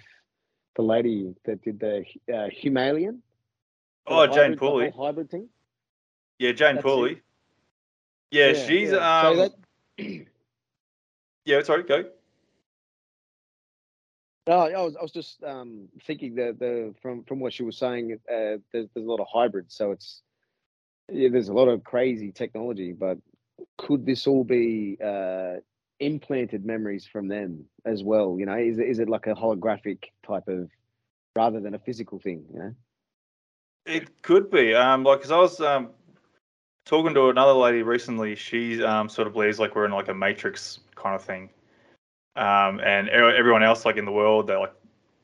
the 0.76 0.82
lady 0.82 1.34
that 1.44 1.62
did 1.62 1.80
the 1.80 2.04
uh, 2.28 2.48
Humalian. 2.62 3.20
Oh, 4.06 4.26
the 4.26 4.34
Jane 4.34 4.52
hybrid- 4.52 4.58
Pooley. 4.60 4.90
hybrid 4.96 5.30
thing. 5.30 5.48
Yeah, 6.38 6.52
Jane 6.52 6.76
That's 6.76 6.86
Pooley. 6.86 7.20
Yeah, 8.30 8.52
she's 8.52 8.90
yeah. 8.92 9.20
um. 9.20 9.36
So 9.36 9.48
that, 9.96 10.26
Yeah, 11.46 11.62
sorry, 11.62 11.84
go. 11.84 12.04
No, 14.46 14.58
I 14.58 14.80
was 14.82 14.96
I 14.96 15.02
was 15.02 15.12
just 15.12 15.42
um, 15.42 15.88
thinking 16.06 16.36
that 16.36 16.58
the 16.58 16.94
from 17.02 17.24
from 17.24 17.40
what 17.40 17.52
she 17.52 17.64
was 17.64 17.76
saying, 17.76 18.18
uh, 18.28 18.58
there's 18.72 18.88
there's 18.94 19.06
a 19.06 19.10
lot 19.10 19.20
of 19.20 19.26
hybrids, 19.32 19.74
so 19.74 19.90
it's 19.90 20.22
yeah, 21.10 21.28
there's 21.30 21.48
a 21.48 21.52
lot 21.52 21.68
of 21.68 21.84
crazy 21.84 22.32
technology, 22.32 22.92
but 22.92 23.18
could 23.78 24.06
this 24.06 24.26
all 24.26 24.44
be 24.44 24.98
uh, 25.04 25.54
implanted 26.00 26.64
memories 26.64 27.06
from 27.06 27.28
them 27.28 27.64
as 27.84 28.02
well? 28.02 28.36
You 28.38 28.46
know, 28.46 28.56
is 28.56 28.78
is 28.78 28.98
it 28.98 29.08
like 29.08 29.26
a 29.26 29.34
holographic 29.34 30.04
type 30.26 30.48
of 30.48 30.70
rather 31.34 31.60
than 31.60 31.74
a 31.74 31.78
physical 31.78 32.18
thing? 32.18 32.44
You 32.52 32.58
know. 32.58 32.74
It 33.84 34.22
could 34.22 34.50
be. 34.50 34.74
Um, 34.74 35.04
like, 35.04 35.22
cause 35.22 35.30
I 35.30 35.38
was 35.38 35.60
um 35.60 35.90
talking 36.84 37.14
to 37.14 37.30
another 37.30 37.52
lady 37.52 37.82
recently. 37.82 38.34
She 38.36 38.82
um 38.82 39.08
sort 39.08 39.26
of 39.26 39.34
believes 39.34 39.58
like 39.58 39.74
we're 39.74 39.86
in 39.86 39.92
like 39.92 40.08
a 40.08 40.14
matrix 40.14 40.80
kind 40.94 41.14
of 41.14 41.22
thing. 41.22 41.50
Um, 42.36 42.80
and 42.80 43.08
everyone 43.08 43.62
else 43.62 43.84
like 43.84 43.96
in 43.96 44.04
the 44.04 44.12
world, 44.12 44.46
they're 44.46 44.60
like 44.60 44.74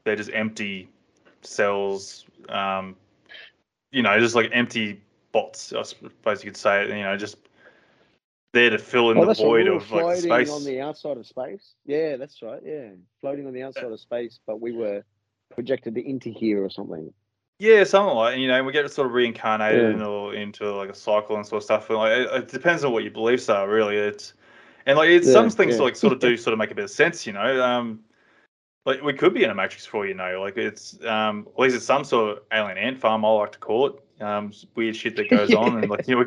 they're 0.05 0.17
just 0.17 0.31
empty 0.33 0.89
cells. 1.43 2.25
Um, 2.49 2.97
you 3.91 4.03
know, 4.03 4.19
just 4.19 4.35
like 4.35 4.51
empty 4.53 5.01
bots. 5.33 5.73
I 5.73 5.83
suppose 5.83 6.43
you 6.43 6.51
could 6.51 6.57
say 6.57 6.85
it. 6.85 6.89
You 6.89 7.03
know, 7.03 7.17
just 7.17 7.37
there 8.53 8.71
to 8.71 8.79
fill 8.79 9.11
in 9.11 9.19
Oh, 9.19 9.27
the 9.27 9.35
void 9.35 9.67
of 9.67 9.91
like 9.91 10.03
floating 10.03 10.23
space. 10.23 10.51
on 10.51 10.65
the 10.65 10.81
outside 10.81 11.17
of 11.17 11.27
space. 11.27 11.75
Yeah, 11.87 12.17
that's 12.17 12.41
right. 12.43 12.61
Yeah, 12.65 12.91
floating 13.21 13.47
on 13.47 13.53
the 13.53 13.63
outside 13.63 13.93
of 13.93 14.01
space, 14.01 14.41
but 14.47 14.61
we 14.61 14.73
were 14.73 15.05
projected 15.55 15.97
into 15.99 16.31
here 16.31 16.65
or 16.65 16.71
something. 16.71 17.13
Yeah, 17.59 17.85
something 17.85 18.17
like 18.17 18.39
you 18.39 18.49
know, 18.49 18.65
we 18.65 18.73
get 18.73 18.91
sort 18.91 19.07
of 19.07 19.13
reincarnated 19.13 19.83
Yeah. 19.83 19.91
into 19.91 20.31
into 20.31 20.75
like 20.75 20.91
a 20.91 20.95
cycle 20.95 21.37
and 21.37 21.47
sort 21.47 21.59
of 21.59 21.65
stuff. 21.65 21.91
And 21.91 21.99
like 21.99 22.13
it, 22.13 22.31
it 22.33 22.49
depends 22.49 22.85
on 22.85 22.93
what 22.93 23.05
your 23.05 23.13
beliefs 23.13 23.49
are, 23.49 23.69
really. 23.69 23.97
It's 23.97 24.35
and 24.87 24.99
like 24.99 25.11
it's 25.11 25.27
Yeah, 25.27 25.33
some 25.33 25.51
things 25.51 25.77
yeah. 25.77 25.83
like 25.83 25.97
sort 25.97 26.13
of 26.13 26.19
do 26.19 26.37
sort 26.39 26.53
of 26.53 26.59
make 26.59 26.71
a 26.71 26.75
bit 26.75 26.85
of 26.85 26.91
sense, 26.91 27.27
you 27.27 27.33
know. 27.33 27.63
Um, 27.63 28.01
like 28.85 29.03
we 29.03 29.13
could 29.13 29.35
be 29.35 29.45
in 29.45 29.51
a 29.51 29.55
matrix 29.55 29.87
for 29.87 30.07
you 30.07 30.15
know. 30.15 30.41
Like 30.41 30.57
it's 30.57 31.03
um, 31.05 31.47
at 31.55 31.59
least 31.59 31.77
it's 31.77 31.85
some 31.85 32.05
sort 32.05 32.39
of 32.39 32.45
alien 32.53 32.79
ant 32.79 32.99
farm. 32.99 33.25
I 33.25 33.29
like 33.29 33.53
to 33.53 33.59
call 33.59 33.87
it. 33.87 34.23
Um, 34.23 34.53
weird 34.77 34.95
shit 34.95 35.17
that 35.17 35.29
goes 35.31 35.53
on 35.53 35.79
and 35.79 35.91
like 35.91 36.07
you 36.09 36.17
know, 36.17 36.25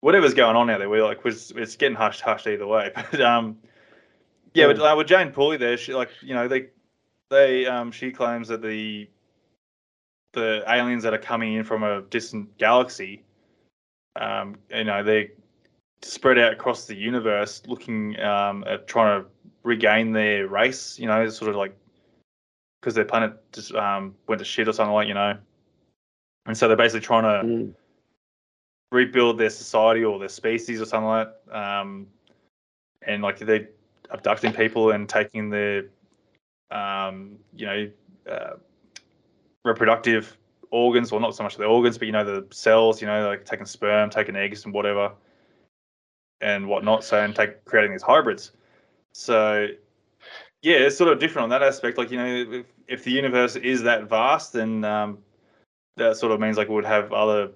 whatever's 0.00 0.34
going 0.34 0.56
on 0.56 0.68
out 0.70 0.78
there, 0.78 0.88
we're 0.88 1.04
like 1.04 1.20
it's, 1.24 1.50
it's 1.52 1.76
getting 1.76 1.96
hushed, 1.96 2.20
hushed 2.20 2.46
either 2.46 2.66
way. 2.66 2.92
But 3.10 3.20
um, 3.20 3.58
yeah, 4.52 4.66
but 4.66 4.78
uh, 4.78 4.94
with 4.96 5.08
Jane 5.08 5.32
Pooley 5.32 5.58
there, 5.58 5.76
she 5.76 5.94
like 5.94 6.10
you 6.22 6.34
know 6.34 6.46
they 6.46 6.68
they 7.30 7.66
um 7.66 7.90
she 7.90 8.12
claims 8.12 8.48
that 8.48 8.62
the 8.62 9.08
the 10.32 10.62
aliens 10.68 11.02
that 11.04 11.14
are 11.14 11.18
coming 11.18 11.54
in 11.54 11.64
from 11.64 11.82
a 11.82 12.02
distant 12.02 12.56
galaxy. 12.58 13.24
Um, 14.16 14.56
you 14.70 14.84
know, 14.84 15.02
they 15.02 15.32
spread 16.04 16.38
out 16.38 16.52
across 16.52 16.86
the 16.86 16.94
universe, 16.94 17.62
looking 17.66 18.18
um, 18.20 18.64
at 18.66 18.86
trying 18.86 19.22
to 19.22 19.28
regain 19.62 20.12
their 20.12 20.48
race. 20.48 20.98
You 20.98 21.06
know, 21.06 21.28
sort 21.28 21.50
of 21.50 21.56
like 21.56 21.76
because 22.80 22.94
their 22.94 23.04
planet 23.04 23.32
just 23.52 23.74
um, 23.74 24.14
went 24.26 24.38
to 24.38 24.44
shit 24.44 24.68
or 24.68 24.72
something 24.72 24.94
like 24.94 25.08
you 25.08 25.14
know, 25.14 25.36
and 26.46 26.56
so 26.56 26.68
they're 26.68 26.76
basically 26.76 27.00
trying 27.00 27.22
to 27.22 27.48
Mm. 27.48 27.74
rebuild 28.92 29.38
their 29.38 29.50
society 29.50 30.04
or 30.04 30.18
their 30.18 30.28
species 30.28 30.80
or 30.80 30.84
something 30.84 31.08
like 31.08 31.28
that. 31.48 31.56
Um, 31.56 32.06
and 33.02 33.22
like 33.22 33.38
they're 33.38 33.68
abducting 34.10 34.52
people 34.52 34.92
and 34.92 35.08
taking 35.08 35.50
their, 35.50 35.86
um, 36.70 37.38
you 37.56 37.66
know, 37.66 37.90
uh, 38.30 38.54
reproductive 39.64 40.36
organs, 40.70 41.10
well, 41.10 41.20
not 41.20 41.34
so 41.34 41.42
much 41.42 41.56
the 41.56 41.64
organs, 41.64 41.98
but 41.98 42.06
you 42.06 42.12
know, 42.12 42.24
the 42.24 42.46
cells, 42.54 43.00
you 43.00 43.06
know, 43.06 43.26
like 43.26 43.44
taking 43.44 43.66
sperm, 43.66 44.10
taking 44.10 44.36
eggs, 44.36 44.64
and 44.64 44.72
whatever, 44.72 45.12
and 46.40 46.68
whatnot. 46.68 47.04
So 47.04 47.22
and 47.22 47.34
take 47.34 47.64
creating 47.64 47.92
these 47.92 48.02
hybrids. 48.02 48.52
So 49.12 49.68
yeah, 50.62 50.76
it's 50.76 50.96
sort 50.96 51.12
of 51.12 51.20
different 51.20 51.44
on 51.44 51.50
that 51.50 51.62
aspect. 51.62 51.98
Like 51.98 52.10
you 52.10 52.18
know, 52.18 52.26
if, 52.26 52.66
if 52.88 53.04
the 53.04 53.12
universe 53.12 53.56
is 53.56 53.82
that 53.82 54.08
vast, 54.08 54.52
then 54.52 54.84
um, 54.84 55.18
that 55.96 56.16
sort 56.16 56.32
of 56.32 56.40
means 56.40 56.56
like 56.56 56.68
we 56.68 56.74
would 56.74 56.84
have 56.84 57.12
other 57.12 57.50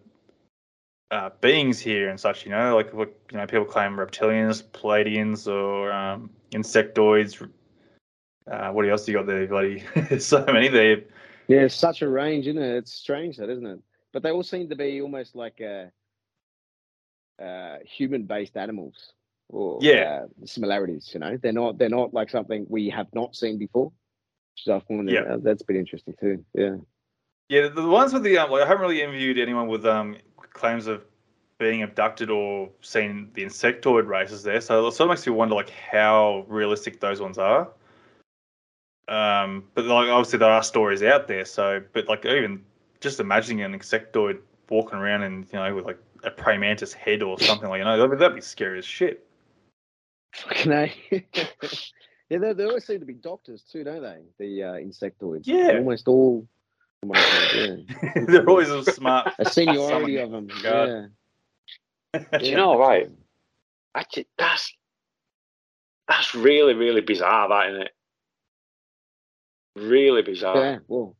uh, 1.11 1.31
beings 1.41 1.81
here 1.81 2.11
and 2.11 2.21
such. 2.21 2.45
You 2.45 2.53
know, 2.53 2.77
like 2.77 2.93
what 2.93 3.15
you 3.31 3.39
know, 3.39 3.47
people 3.47 3.65
claim 3.65 3.93
reptilians, 3.93 4.63
Pleiadians, 4.63 5.51
or 5.51 5.91
um, 5.93 6.31
insectoids. 6.53 7.49
Uh, 8.51 8.71
what 8.71 8.89
else 8.89 9.05
do 9.05 9.13
you 9.13 9.19
got 9.19 9.27
there, 9.27 9.47
bloody? 9.47 9.85
so 10.19 10.45
many 10.47 10.69
there. 10.69 11.03
Yeah, 11.49 11.67
such 11.69 12.03
a 12.03 12.09
range, 12.09 12.47
isn't 12.47 12.63
it? 12.63 12.77
It's 12.77 12.93
strange, 12.93 13.37
that 13.39 13.49
isn't 13.49 13.67
it? 13.67 13.81
But 14.13 14.23
they 14.23 14.31
all 14.31 14.43
seem 14.43 14.69
to 14.69 14.77
be 14.77 15.01
almost 15.01 15.35
like 15.35 15.61
uh, 15.61 15.87
uh, 17.43 17.77
human-based 17.85 18.57
animals, 18.57 19.13
or 19.49 19.79
Yeah. 19.83 20.23
uh, 20.25 20.27
similarities. 20.45 21.11
You 21.13 21.21
know, 21.21 21.37
they're 21.37 21.53
not 21.53 21.79
they're 21.79 21.89
not 21.89 22.13
like 22.13 22.31
something 22.31 22.67
we 22.69 22.91
have 22.91 23.09
not 23.15 23.35
seen 23.35 23.59
before. 23.59 23.93
So 24.57 24.77
I 24.77 24.81
find 24.81 25.09
Yeah. 25.09 25.21
uh, 25.21 25.39
that's 25.41 25.63
been 25.63 25.77
interesting 25.77 26.15
too. 26.21 26.45
Yeah. 26.55 26.77
Yeah, 27.49 27.63
the, 27.63 27.81
the 27.81 27.89
ones 27.89 28.13
with 28.13 28.25
the 28.25 28.39
um, 28.39 28.51
like 28.51 28.63
I 28.63 28.67
haven't 28.67 28.83
really 28.83 29.03
interviewed 29.03 29.39
anyone 29.39 29.69
with 29.69 29.87
um 29.87 30.17
claims 30.53 30.87
of 30.87 31.05
being 31.59 31.83
abducted 31.83 32.31
or 32.31 32.71
seen 32.83 33.31
the 33.35 33.45
insectoid 33.45 34.07
races 34.07 34.43
there, 34.43 34.61
so 34.61 34.87
it 34.87 34.93
sort 34.93 35.09
of 35.09 35.15
makes 35.15 35.27
you 35.27 35.33
wonder 35.33 35.55
like 35.55 35.71
how 35.71 36.45
realistic 36.49 37.01
those 37.01 37.21
ones 37.21 37.39
are. 37.39 37.69
Um, 39.09 39.65
but 39.75 39.87
like 39.87 40.09
obviously 40.09 40.39
there 40.39 40.51
are 40.51 40.63
stories 40.63 41.03
out 41.03 41.27
there, 41.27 41.45
so 41.45 41.83
but 41.93 42.09
like 42.09 42.27
even 42.27 42.65
just 43.01 43.21
imagining 43.21 43.63
an 43.63 43.79
insectoid 43.79 44.41
walking 44.69 44.99
around 44.99 45.23
and 45.23 45.47
you 45.51 45.59
know 45.59 45.75
with 45.75 45.87
like 45.87 45.99
a 46.25 46.31
praying 46.31 46.61
mantis 46.61 46.93
head 46.93 47.23
or 47.23 47.39
something 47.41 47.69
like 47.69 47.79
you 47.79 47.85
know 47.85 47.99
that'd, 47.99 48.19
that'd 48.19 48.35
be 48.35 48.41
scary 48.41 48.79
as 48.79 48.85
shit. 48.85 49.27
Fucking 50.35 50.73
A. 50.73 50.93
yeah, 52.31 52.39
they, 52.39 52.53
they 52.53 52.65
always 52.65 52.87
seem 52.87 53.01
to 53.01 53.07
be 53.07 53.15
doctors 53.15 53.63
too, 53.63 53.85
don't 53.85 54.03
they? 54.03 54.19
The 54.39 54.63
uh, 54.63 54.73
insectoids. 54.75 55.43
Yeah. 55.45 55.69
They're 55.69 55.79
almost 55.79 56.09
all. 56.09 56.47
almost, 57.03 57.55
yeah. 57.55 57.77
They're 58.27 58.49
always 58.49 58.71
a 58.71 58.85
smart. 58.85 59.33
A 59.39 59.45
seniority 59.45 60.17
Someone- 60.17 60.19
of 60.19 60.31
them. 60.31 60.63
God. 60.63 60.89
Yeah. 62.15 62.25
Do 62.39 62.47
you 62.47 62.57
know, 62.57 62.79
right? 62.79 63.09
Actually, 63.95 64.29
that's 64.37 64.73
that's 66.07 66.35
really, 66.35 66.75
really 66.75 67.03
bizarre, 67.03 67.49
that 67.49 67.71
isn't 67.71 67.83
it? 67.83 67.93
Really 69.77 70.23
bizarre. 70.23 70.57
Yeah. 70.57 70.79
Well, 70.89 71.17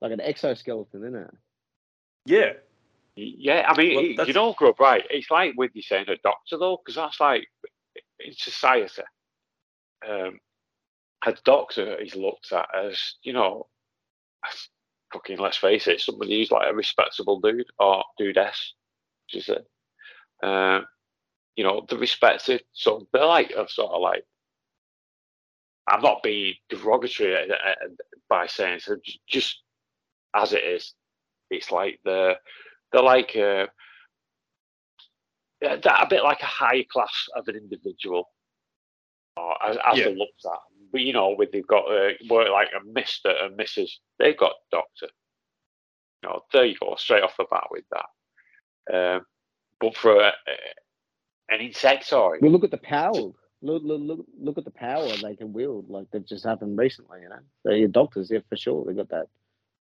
like 0.00 0.12
an 0.12 0.20
exoskeleton, 0.20 1.02
isn't 1.02 1.14
it? 1.14 1.30
yeah, 2.26 2.52
Yeah, 3.16 3.66
I 3.68 3.76
mean, 3.76 3.96
Well, 3.96 4.04
it- 4.26 4.28
you 4.28 4.34
know, 4.34 4.52
Grub, 4.54 4.80
right? 4.80 5.04
It's 5.10 5.30
like 5.30 5.54
with 5.56 5.70
you 5.74 5.82
saying 5.82 6.08
a 6.08 6.16
doctor, 6.16 6.58
though, 6.58 6.76
because 6.78 6.96
that's 6.96 7.20
like 7.20 7.46
in 8.20 8.32
society, 8.34 9.02
um, 10.06 10.40
a 11.24 11.32
doctor 11.44 11.96
is 11.96 12.14
looked 12.16 12.52
at 12.52 12.68
as, 12.74 13.14
you 13.22 13.32
know, 13.32 13.68
fucking, 15.12 15.38
let's 15.38 15.56
face 15.56 15.86
it, 15.86 16.00
somebody 16.00 16.38
who's 16.38 16.50
like 16.50 16.70
a 16.70 16.74
respectable 16.74 17.40
dude 17.40 17.70
or 17.78 18.04
dudess, 18.20 18.72
she 19.26 19.40
said. 19.40 19.64
Um, 20.42 20.86
you 21.56 21.64
know, 21.64 21.86
the 21.88 21.96
respected, 21.96 22.64
so 22.72 23.06
they're 23.12 23.24
like, 23.24 23.52
are 23.56 23.68
sort 23.68 23.92
of 23.92 24.02
like, 24.02 24.24
I'm 25.86 26.02
not 26.02 26.22
being 26.22 26.54
derogatory 26.68 27.36
uh, 27.50 27.54
uh, 27.54 27.74
by 28.28 28.46
saying 28.46 28.80
so, 28.80 28.96
just 29.28 29.62
as 30.34 30.52
it 30.52 30.64
is. 30.64 30.94
It's 31.50 31.70
like 31.70 32.00
the 32.04 32.38
they're 32.94 33.02
like 33.02 33.32
uh, 33.36 33.66
yeah, 35.60 35.76
that 35.82 36.02
a 36.04 36.06
bit 36.08 36.22
like 36.22 36.40
a 36.42 36.46
high 36.46 36.84
class 36.90 37.26
of 37.34 37.48
an 37.48 37.56
individual, 37.56 38.30
or 39.36 39.62
as, 39.66 39.76
as 39.84 39.98
Yeah. 39.98 40.04
they're 40.04 40.14
looked 40.14 40.44
at. 40.46 40.58
But 40.92 41.00
you 41.00 41.12
know, 41.12 41.34
with 41.36 41.50
they've 41.50 41.66
got 41.66 41.90
uh, 41.90 42.10
more 42.26 42.48
like 42.48 42.68
a 42.68 42.84
Mister 42.86 43.30
and 43.30 43.58
Mrs. 43.58 43.90
They've 44.18 44.36
got 44.36 44.52
Doctor. 44.70 45.08
You 46.22 46.28
know, 46.28 46.40
there 46.52 46.64
you 46.64 46.76
go, 46.80 46.94
straight 46.96 47.22
off 47.24 47.36
the 47.36 47.46
bat 47.50 47.64
with 47.70 47.84
that. 47.90 48.06
Um, 49.16 49.26
but 49.80 49.96
for 49.96 50.20
a, 50.20 50.32
an 51.50 51.58
insectoid, 51.60 52.40
Well, 52.40 52.52
look 52.52 52.64
at 52.64 52.70
the 52.70 52.78
power. 52.78 53.12
Look, 53.12 53.82
look, 53.82 54.00
look, 54.00 54.26
look 54.38 54.58
at 54.58 54.64
the 54.64 54.70
power 54.70 55.08
they 55.22 55.36
can 55.36 55.52
wield. 55.52 55.88
Like 55.90 56.06
they've 56.12 56.24
just 56.24 56.44
happened 56.44 56.78
recently, 56.78 57.20
you 57.22 57.28
know. 57.30 57.40
They're 57.64 57.88
doctors, 57.88 58.30
yeah, 58.30 58.40
for 58.48 58.56
sure. 58.56 58.84
They 58.84 58.92
got 58.92 59.08
that, 59.08 59.26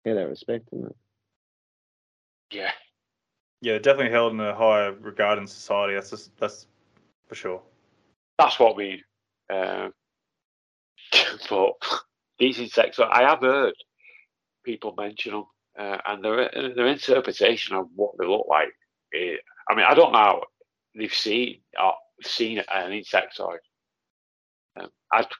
yeah, 0.05 0.15
that 0.15 0.29
respect, 0.29 0.69
isn't 0.73 0.87
it? 0.87 0.97
yeah, 2.53 2.73
yeah, 3.61 3.79
definitely 3.79 4.13
held 4.13 4.33
in 4.33 4.41
a 4.41 4.55
higher 4.55 4.93
regard 4.93 5.39
in 5.39 5.47
society. 5.47 5.95
That's 5.95 6.11
just, 6.11 6.37
that's 6.39 6.67
for 7.27 7.35
sure. 7.35 7.63
that's 8.39 8.59
what 8.59 8.77
we. 8.77 9.03
Um, 9.53 9.93
but 11.51 11.73
these 12.39 12.59
insects, 12.59 12.99
I 12.99 13.23
have 13.23 13.41
heard 13.41 13.75
people 14.65 14.95
mention 14.97 15.33
them, 15.33 15.45
uh, 15.79 15.99
and 16.07 16.25
their 16.25 16.51
their 16.75 16.87
interpretation 16.87 17.77
of 17.77 17.87
what 17.95 18.13
they 18.19 18.27
look 18.27 18.47
like. 18.49 18.69
eh, 19.15 19.37
I 19.69 19.75
mean, 19.75 19.85
I 19.87 19.95
don't 19.95 20.13
know 20.13 20.43
they've 20.97 21.13
seen 21.13 21.61
or 21.81 21.95
seen 22.23 22.59
an 22.59 22.91
insectoid. 22.93 23.59
Um, 24.79 24.89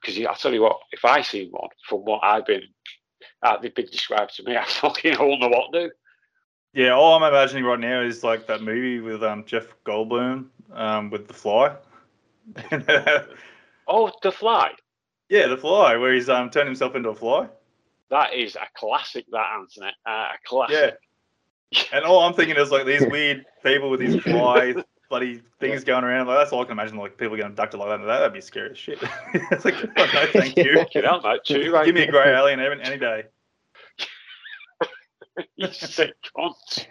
because 0.03 0.19
I 0.19 0.35
tell 0.35 0.53
you 0.53 0.63
what, 0.63 0.79
if 0.93 1.05
I 1.05 1.23
see 1.23 1.49
one 1.51 1.69
from 1.89 2.01
what 2.01 2.21
I've 2.23 2.47
been, 2.47 2.63
uh, 3.43 3.59
they've 3.59 3.75
been 3.75 3.87
described 3.87 4.35
to 4.37 4.43
me, 4.43 4.57
I 4.57 4.65
fucking 4.65 5.15
don't 5.15 5.41
know 5.41 5.49
what 5.49 5.73
to 5.73 5.89
do. 5.89 5.91
Yeah, 6.73 6.91
all 6.91 7.15
I'm 7.17 7.23
imagining 7.23 7.65
right 7.65 7.81
now 7.81 8.01
is 8.01 8.23
like 8.23 8.47
that 8.47 8.63
movie 8.63 9.01
with 9.01 9.23
um 9.23 9.45
Jeff 9.45 9.75
Goldblum 9.85 10.47
um 10.73 11.11
with 11.11 11.29
the 11.29 11.35
fly. 11.35 11.77
Oh, 13.93 14.13
the 14.23 14.31
fly. 14.31 14.71
yeah, 15.29 15.49
the 15.49 15.57
fly, 15.57 15.97
where 15.97 16.15
he's 16.15 16.29
um 16.29 16.49
turned 16.49 16.69
himself 16.69 16.95
into 16.95 17.09
a 17.09 17.15
fly. 17.15 17.49
That 18.11 18.35
is 18.35 18.55
a 18.55 18.67
classic. 18.77 19.27
That 19.33 19.47
Anthony, 19.59 19.93
uh, 20.07 20.29
a 20.35 20.39
classic. 20.45 20.97
Yeah. 21.73 21.83
And 21.93 22.05
all 22.05 22.21
I'm 22.21 22.35
thinking 22.35 22.57
is 22.57 22.71
like 22.71 22.87
these 22.87 23.05
weird 23.11 23.45
people 23.65 23.91
with 23.91 24.01
these 24.01 24.23
fly 24.23 24.75
bloody 25.09 25.43
things 25.59 25.83
going 25.85 26.05
around. 26.05 26.29
Like 26.29 26.39
that's 26.39 26.53
all 26.53 26.61
I 26.63 26.65
can 26.65 26.73
imagine. 26.73 26.97
Like 26.97 27.17
people 27.19 27.37
getting 27.37 27.51
abducted 27.51 27.81
like 27.81 28.01
that. 28.01 28.07
That'd 28.07 28.33
be 28.33 28.41
scary 28.41 28.71
as 28.71 28.79
shit. 28.79 28.99
it's 29.35 29.65
like, 29.65 29.75
oh, 29.97 30.11
no, 30.15 30.27
thank 30.33 30.57
you. 30.57 30.85
Get 30.93 31.03
that 31.03 31.41
too, 31.45 31.73
right? 31.73 31.85
Give 31.85 31.95
me 31.95 32.03
a 32.03 32.11
grey 32.11 32.33
alien 32.33 32.61
any 32.61 32.97
day. 32.97 33.25
You 35.57 35.73
sick 35.73 36.15
cunt. 36.37 36.87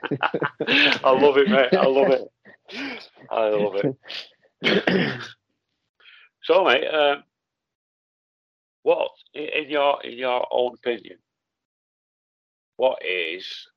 I 1.03 1.11
love 1.11 1.37
it, 1.37 1.49
mate. 1.49 1.73
I 1.73 1.85
love 1.85 2.11
it. 2.11 2.29
I 3.29 3.49
love 3.49 3.75
it. 4.63 5.21
So, 6.49 6.63
mate, 6.63 6.87
um, 6.87 7.23
what, 8.81 9.11
in 9.35 9.49
in 9.49 9.69
your 9.69 10.03
in 10.03 10.17
your 10.17 10.47
own 10.49 10.73
opinion, 10.73 11.19
what 12.77 13.05
is 13.05 13.67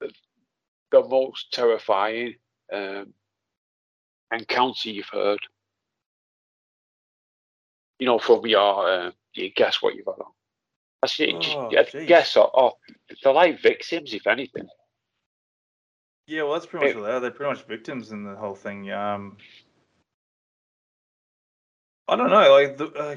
the, 0.00 0.10
the 0.90 1.04
most 1.04 1.52
terrifying 1.52 2.34
um, 2.72 3.14
encounter 4.32 4.90
you've 4.90 5.08
heard? 5.08 5.38
You 8.00 8.06
know, 8.06 8.18
from 8.18 8.44
your 8.44 8.88
uh, 8.88 9.10
you 9.34 9.50
guess 9.54 9.80
what 9.80 9.94
you've 9.94 10.06
had 10.06 10.20
on. 10.20 10.32
I 11.02 11.06
see, 11.08 11.32
Oh, 11.34 11.68
jeez. 11.70 12.06
guess 12.06 12.36
or, 12.36 12.48
or 12.54 12.74
they're 13.22 13.32
like 13.32 13.60
victims, 13.60 14.14
if 14.14 14.26
anything. 14.26 14.68
Yeah, 16.28 16.44
well, 16.44 16.52
that's 16.52 16.66
pretty 16.66 16.86
much 16.86 16.94
It- 16.94 16.98
what 17.00 17.06
they 17.06 17.12
are. 17.12 17.20
They're 17.20 17.30
pretty 17.32 17.52
much 17.52 17.64
victims 17.64 18.12
in 18.12 18.24
the 18.24 18.36
whole 18.36 18.54
thing. 18.54 18.90
Um, 18.90 19.36
I 22.08 22.16
don't 22.16 22.30
know. 22.30 22.52
Like, 22.52 22.76
the, 22.76 22.86
uh, 22.92 23.16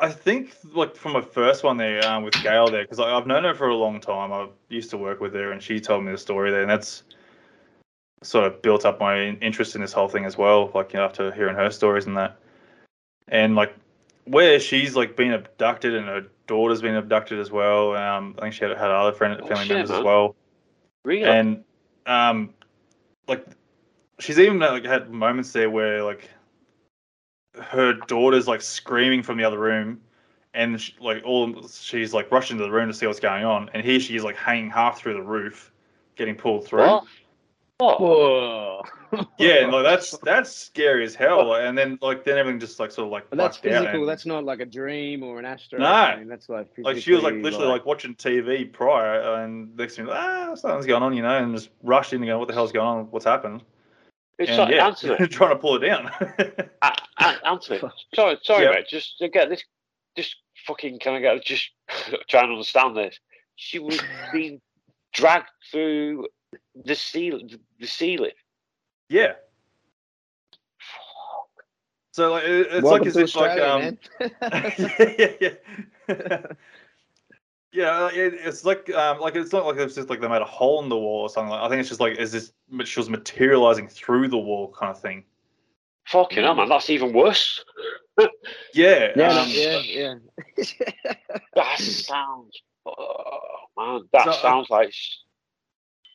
I 0.00 0.10
think 0.10 0.54
like 0.72 0.94
from 0.94 1.12
my 1.12 1.20
first 1.20 1.64
one 1.64 1.76
there 1.76 2.06
um, 2.06 2.22
with 2.22 2.40
Gail 2.40 2.70
there, 2.70 2.82
because 2.84 3.00
I've 3.00 3.26
known 3.26 3.44
her 3.44 3.54
for 3.54 3.68
a 3.68 3.74
long 3.74 4.00
time. 4.00 4.32
I 4.32 4.48
used 4.68 4.90
to 4.90 4.96
work 4.98 5.20
with 5.20 5.34
her, 5.34 5.50
and 5.52 5.62
she 5.62 5.80
told 5.80 6.04
me 6.04 6.12
the 6.12 6.18
story 6.18 6.50
there, 6.50 6.62
and 6.62 6.70
that's 6.70 7.02
sort 8.22 8.44
of 8.46 8.62
built 8.62 8.84
up 8.84 9.00
my 9.00 9.30
interest 9.40 9.74
in 9.74 9.80
this 9.80 9.92
whole 9.92 10.08
thing 10.08 10.24
as 10.24 10.36
well. 10.38 10.70
Like 10.74 10.92
you 10.92 10.98
know, 10.98 11.04
after 11.04 11.32
hearing 11.32 11.56
her 11.56 11.70
stories 11.70 12.06
and 12.06 12.16
that, 12.16 12.38
and 13.28 13.56
like 13.56 13.74
where 14.30 14.60
she's 14.60 14.96
like 14.96 15.16
been 15.16 15.32
abducted 15.32 15.94
and 15.94 16.06
her 16.06 16.26
daughter's 16.46 16.82
been 16.82 16.94
abducted 16.96 17.38
as 17.38 17.50
well. 17.50 17.94
Um, 17.96 18.34
I 18.38 18.42
think 18.42 18.54
she 18.54 18.64
had, 18.64 18.76
had 18.76 18.90
other 18.90 19.12
friend, 19.12 19.38
Oh, 19.42 19.46
family 19.46 19.64
shit, 19.64 19.76
members 19.76 19.90
as 19.90 20.02
well, 20.02 20.34
Really? 21.04 21.24
and 21.24 21.64
um, 22.06 22.54
like 23.26 23.44
she's 24.18 24.38
even 24.38 24.58
like 24.58 24.84
had 24.84 25.10
moments 25.10 25.52
there 25.52 25.70
where 25.70 26.02
like 26.02 26.28
her 27.60 27.92
daughter's 27.92 28.46
like 28.48 28.62
screaming 28.62 29.22
from 29.22 29.38
the 29.38 29.44
other 29.44 29.58
room. 29.58 30.00
And 30.54 30.80
she, 30.80 30.94
like 30.98 31.22
all, 31.24 31.68
she's 31.68 32.14
like 32.14 32.32
rushing 32.32 32.56
to 32.56 32.64
the 32.64 32.70
room 32.70 32.88
to 32.88 32.94
see 32.94 33.06
what's 33.06 33.20
going 33.20 33.44
on, 33.44 33.70
and 33.74 33.84
here 33.84 34.00
she 34.00 34.16
is 34.16 34.24
like 34.24 34.34
hanging 34.34 34.70
half 34.70 34.98
through 34.98 35.14
the 35.14 35.22
roof, 35.22 35.70
getting 36.16 36.34
pulled 36.34 36.66
through. 36.66 36.80
what? 36.80 37.04
What? 37.76 38.00
Whoa. 38.00 38.82
Yeah, 39.38 39.54
and 39.64 39.72
like 39.72 39.84
that's 39.84 40.16
that's 40.18 40.50
scary 40.54 41.04
as 41.04 41.14
hell. 41.14 41.54
And 41.54 41.76
then 41.76 41.98
like 42.02 42.24
then 42.24 42.38
everything 42.38 42.60
just 42.60 42.78
like 42.80 42.90
sort 42.90 43.06
of 43.06 43.12
like 43.12 43.28
But 43.30 43.38
that's 43.38 43.56
physical. 43.56 44.00
and- 44.00 44.08
That's 44.08 44.26
not 44.26 44.44
like 44.44 44.60
a 44.60 44.66
dream 44.66 45.22
or 45.22 45.38
an 45.38 45.44
astro. 45.44 45.78
No. 45.78 45.86
I 45.86 46.16
mean, 46.16 46.28
that's 46.28 46.48
like 46.48 46.68
like 46.78 46.98
she 46.98 47.12
was 47.12 47.22
like 47.22 47.34
literally 47.34 47.66
like 47.66 47.86
watching 47.86 48.14
TV 48.14 48.70
prior, 48.72 49.42
and 49.42 49.76
next 49.76 49.96
thing 49.96 50.08
ah 50.10 50.54
something's 50.54 50.86
going 50.86 51.02
on, 51.02 51.14
you 51.14 51.22
know, 51.22 51.38
and 51.38 51.54
just 51.54 51.70
rushed 51.82 52.12
in 52.12 52.22
and 52.22 52.26
go, 52.28 52.38
what 52.38 52.48
the 52.48 52.54
hell's 52.54 52.72
going 52.72 52.86
on? 52.86 53.04
What's 53.10 53.24
happened? 53.24 53.62
It's 54.38 54.50
and 54.50 54.58
like, 54.58 54.74
yeah, 54.74 54.86
Anthony, 54.86 55.26
trying 55.28 55.50
to 55.50 55.56
pull 55.56 55.76
it 55.76 55.86
down. 55.86 56.10
A- 56.82 56.96
A- 57.20 57.46
Anthony, 57.48 57.80
sorry, 58.14 58.38
sorry, 58.42 58.64
Yeah. 58.64 58.70
mate. 58.70 58.86
Just 58.88 59.18
to 59.18 59.28
get 59.28 59.48
this, 59.48 59.64
just 60.16 60.36
fucking, 60.66 61.00
can 61.00 61.14
I 61.14 61.20
get 61.20 61.44
just 61.44 61.70
trying 62.28 62.46
to 62.46 62.52
understand 62.52 62.96
this? 62.96 63.18
She 63.56 63.80
was 63.80 63.98
being 64.32 64.60
dragged 65.12 65.48
through 65.72 66.28
the 66.84 66.94
ceiling, 66.94 67.50
the 67.80 67.86
ceiling. 67.88 68.30
Yeah. 69.08 69.32
So 72.12 72.32
like 72.32 72.44
it- 72.44 72.68
it's 72.72 72.82
Welcome 72.82 72.98
like 73.00 73.06
as 73.06 73.14
to 73.14 73.20
if 73.22 73.34
like 73.36 73.60
um 73.60 73.98
yeah, 75.18 75.32
yeah, 75.40 75.50
yeah. 76.08 76.46
yeah, 77.72 78.08
it, 78.08 78.34
it's 78.34 78.64
like 78.64 78.90
um, 78.90 79.20
like 79.20 79.36
it's 79.36 79.52
not 79.52 79.66
like 79.66 79.76
it's 79.76 79.94
just 79.94 80.10
like 80.10 80.20
they 80.20 80.28
made 80.28 80.42
a 80.42 80.46
hole 80.46 80.82
in 80.82 80.88
the 80.88 80.96
wall 80.96 81.22
or 81.22 81.28
something. 81.28 81.50
Like, 81.50 81.62
I 81.62 81.68
think 81.68 81.80
it's 81.80 81.88
just 81.88 82.00
like 82.00 82.18
is 82.18 82.32
this 82.32 82.52
she 82.84 82.98
was 82.98 83.08
materializing 83.08 83.88
through 83.88 84.28
the 84.28 84.38
wall 84.38 84.74
kind 84.76 84.90
of 84.90 85.00
thing. 85.00 85.24
Fucking 86.06 86.42
hell, 86.42 86.54
man, 86.54 86.68
that's 86.68 86.90
even 86.90 87.12
worse. 87.12 87.64
Yeah, 88.74 89.12
yeah, 89.14 89.28
um, 89.30 89.48
yeah, 89.48 89.78
yeah. 89.78 90.14
That 91.54 91.78
sounds, 91.78 92.62
oh, 92.84 93.38
man, 93.76 94.08
that 94.12 94.24
So, 94.24 94.30
uh, 94.30 94.34
sounds 94.34 94.70
like. 94.70 94.92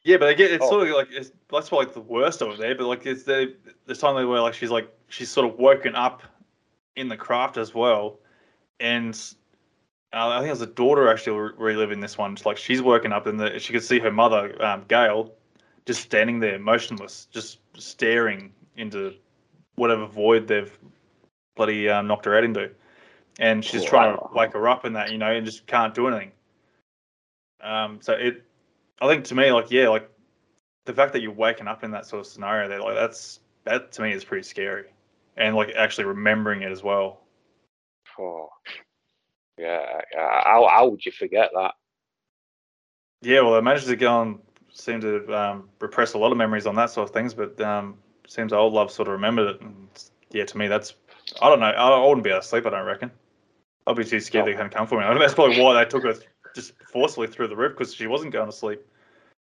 Yeah, 0.04 0.18
but 0.18 0.30
again, 0.30 0.52
it's 0.52 0.63
Oh. 0.66 0.70
sort 0.70 0.88
of 0.88 0.96
like 0.96 1.10
it's 1.12 1.32
that's 1.50 1.70
probably 1.70 1.86
like 1.86 1.94
the 1.94 2.02
worst 2.02 2.42
of 2.42 2.52
it 2.52 2.60
there. 2.60 2.76
But 2.76 2.88
like 2.88 3.06
it's 3.06 3.24
the 3.24 3.56
there's 3.86 4.00
time 4.00 4.16
where 4.16 4.42
like 4.42 4.54
she's 4.54 4.72
like 4.72 4.92
she's 5.10 5.30
sort 5.30 5.50
of 5.50 5.58
woken 5.58 5.96
up 5.96 6.24
in 6.96 7.08
the 7.08 7.18
craft 7.18 7.58
as 7.58 7.74
well, 7.74 8.20
and 8.80 9.16
uh, 10.13 10.30
I 10.30 10.38
think 10.39 10.48
it 10.48 10.52
was 10.52 10.60
the 10.60 10.68
daughter 10.68 11.10
actually 11.10 11.39
re- 11.39 11.52
reliving 11.58 12.00
this 12.00 12.18
one. 12.18 12.38
Like 12.46 12.58
she's 12.58 12.82
woken 12.82 13.12
up 13.12 13.26
and 13.28 13.39
the, 13.39 13.60
she 13.60 13.74
could 13.74 13.84
see 13.84 14.00
her 14.00 14.12
mother, 14.12 14.63
um, 14.63 14.86
Gail, 14.88 15.34
just 15.86 16.02
standing 16.02 16.39
there 16.39 16.60
motionless, 16.60 17.28
just 17.32 17.60
staring 17.78 18.54
into 18.78 19.16
whatever 19.76 20.06
void 20.06 20.48
they've 20.48 20.78
bloody 21.56 21.89
um, 21.89 22.08
knocked 22.08 22.26
her 22.26 22.38
out 22.38 22.44
into, 22.44 22.70
and 23.39 23.63
she's 23.63 23.84
trying 23.84 24.16
to 24.16 24.24
wake 24.34 24.54
her 24.54 24.68
up 24.68 24.86
in 24.86 24.94
that, 24.94 25.12
you 25.12 25.18
know, 25.18 25.32
and 25.32 25.46
just 25.46 25.66
can't 25.66 25.96
do 25.96 26.08
anything. 26.08 26.32
Um, 27.62 28.00
so 28.02 28.13
it, 28.13 28.44
I 29.02 29.08
think 29.08 29.26
to 29.26 29.36
me, 29.36 29.52
like 29.52 29.72
yeah, 29.72 29.90
like 29.90 30.10
the 30.86 30.94
fact 30.94 31.14
that 31.14 31.22
you're 31.22 31.32
waking 31.32 31.68
up 31.68 31.84
in 31.84 31.92
that 31.92 32.06
sort 32.06 32.22
of 32.22 32.28
scenario, 32.28 32.68
there, 32.70 32.82
like 32.82 32.96
that's 32.96 33.40
that 33.66 33.92
to 33.94 34.02
me 34.02 34.12
is 34.12 34.24
pretty 34.24 34.44
scary, 34.44 34.88
and 35.38 35.56
like 35.56 35.74
actually 35.76 36.06
remembering 36.06 36.62
it 36.62 36.72
as 36.72 36.84
well. 36.84 37.22
Oh, 38.20 38.50
yeah, 39.58 40.02
yeah. 40.14 40.42
How, 40.44 40.68
how 40.72 40.88
would 40.88 41.06
you 41.06 41.12
forget 41.12 41.50
that? 41.54 41.74
Yeah, 43.22 43.42
well, 43.42 43.56
I 43.56 43.62
managed 43.62 43.88
to 43.88 43.96
go 43.96 44.22
and 44.22 44.40
seem 44.72 45.02
to 45.02 45.34
um, 45.34 45.70
repress 45.80 46.14
a 46.14 46.18
lot 46.18 46.32
of 46.32 46.38
memories 46.38 46.68
on 46.68 46.76
that 46.76 46.90
sort 46.90 47.08
of 47.10 47.14
things, 47.14 47.34
but 47.34 47.60
um, 47.62 47.98
seems 48.28 48.54
old 48.54 48.74
love 48.74 48.92
sort 48.92 49.08
of 49.08 49.14
remembered 49.14 49.56
it. 49.56 49.62
And 49.62 49.88
yeah, 50.32 50.46
to 50.46 50.58
me, 50.58 50.68
that's 50.68 50.96
I 51.42 51.50
don't 51.50 51.60
know. 51.60 51.68
I, 51.68 51.90
I 51.90 52.06
wouldn't 52.08 52.24
be 52.24 52.30
able 52.30 52.42
to 52.42 52.48
sleep. 52.48 52.66
I 52.66 52.70
don't 52.72 52.86
reckon. 52.86 53.12
I'd 53.88 53.96
be 53.96 54.04
too 54.04 54.20
scared 54.20 54.44
Oh. 54.44 54.52
they 54.52 54.58
can 54.58 54.70
come 54.70 54.88
for 54.88 55.00
me. 55.00 55.06
I 55.06 55.18
that's 55.18 55.34
probably 55.34 55.62
why 55.62 55.84
they 55.84 55.90
took 55.90 56.04
her 56.04 56.16
just 56.54 56.74
forcefully 56.92 57.28
through 57.28 57.48
the 57.48 57.56
roof 57.56 57.74
because 57.78 57.94
she 57.94 58.08
wasn't 58.08 58.32
going 58.32 58.48
to 58.48 58.56
sleep. 58.56 58.82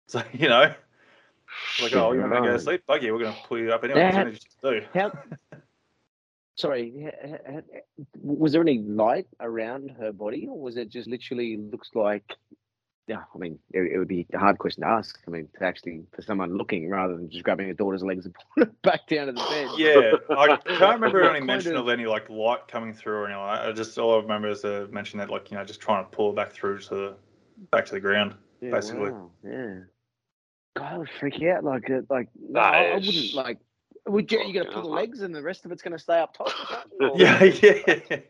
So 0.07 0.21
you 0.33 0.49
know, 0.49 0.73
like 1.81 1.95
oh, 1.95 2.11
you're 2.11 2.27
going 2.27 2.43
to 2.43 2.49
go 2.49 2.53
to 2.53 2.59
sleep? 2.59 2.83
buggy. 2.87 3.11
we're 3.11 3.19
going 3.19 3.33
to 3.33 3.39
pull 3.47 3.59
you 3.59 3.71
up 3.71 3.83
anyway. 3.83 3.99
Yeah. 3.99 4.23
That's 4.23 4.43
you 4.43 4.49
just 4.49 4.61
do. 4.61 4.81
How? 4.99 5.11
Sorry, 6.55 6.93
ha- 7.05 7.29
ha- 7.29 7.53
ha- 7.53 8.01
was 8.21 8.51
there 8.51 8.61
any 8.61 8.79
light 8.79 9.27
around 9.39 9.91
her 9.91 10.11
body, 10.11 10.47
or 10.49 10.59
was 10.59 10.75
it 10.75 10.89
just 10.89 11.07
literally 11.07 11.55
looks 11.55 11.91
like? 11.95 12.35
Yeah, 13.09 13.23
I 13.33 13.37
mean, 13.39 13.57
it, 13.73 13.93
it 13.93 13.97
would 13.97 14.07
be 14.07 14.27
a 14.33 14.37
hard 14.37 14.59
question 14.59 14.83
to 14.83 14.87
ask. 14.87 15.19
I 15.27 15.31
mean, 15.31 15.49
to 15.57 15.65
actually 15.65 16.03
for 16.15 16.21
someone 16.21 16.55
looking 16.59 16.87
rather 16.91 17.15
than 17.15 17.27
just 17.27 17.43
grabbing 17.43 17.67
a 17.71 17.73
daughter's 17.73 18.03
legs 18.03 18.25
and 18.27 18.35
pulling 18.55 18.69
her 18.69 18.75
back 18.83 19.07
down 19.07 19.25
to 19.25 19.31
the 19.33 19.39
bed. 19.39 19.67
Yeah, 19.77 20.35
I 20.37 20.57
can't 20.77 20.93
remember 21.01 21.21
What 21.23 21.31
any 21.31 21.39
kind 21.39 21.47
mention 21.47 21.75
of- 21.75 21.87
of 21.87 21.89
any 21.89 22.05
like 22.05 22.29
light 22.29 22.67
coming 22.67 22.93
through 22.93 23.15
or 23.15 23.25
anything. 23.25 23.41
Like. 23.41 23.59
I 23.61 23.71
just 23.71 23.97
all 23.97 24.13
I 24.13 24.21
remember 24.21 24.47
is 24.49 24.61
the 24.61 24.87
mention 24.91 25.17
that 25.17 25.31
like 25.31 25.49
you 25.49 25.57
know 25.57 25.63
just 25.65 25.81
trying 25.81 26.05
to 26.05 26.09
pull 26.11 26.29
it 26.29 26.35
back 26.35 26.51
through 26.51 26.77
to 26.81 26.89
the 26.95 27.15
back 27.71 27.87
to 27.87 27.93
the 27.93 27.99
ground. 27.99 28.35
Yeah, 28.61 28.69
basically. 28.69 29.09
wow, 29.09 29.31
yeah. 29.43 29.75
God, 30.77 30.93
I 30.93 30.97
would 30.99 31.09
freak 31.19 31.41
out. 31.43 31.63
Like, 31.63 31.89
uh, 31.89 32.01
like 32.11 32.29
no, 32.39 32.61
That 32.61 32.73
I, 32.75 32.85
I 32.91 32.97
is- 32.97 33.07
wouldn't 33.07 33.33
like. 33.33 33.57
Would 34.07 34.31
you? 34.31 34.39
You 34.43 34.53
gonna 34.53 34.71
pull 34.71 34.83
the 34.83 34.87
legs 34.87 35.21
and 35.21 35.33
the 35.35 35.41
rest 35.41 35.65
of 35.65 35.71
it's 35.71 35.81
gonna 35.81 35.99
stay 35.99 36.19
up 36.19 36.35
top? 36.37 36.49
Or 37.01 37.11
Yeah, 37.15 37.43
yeah. 37.43 37.79
I'd 37.87 38.23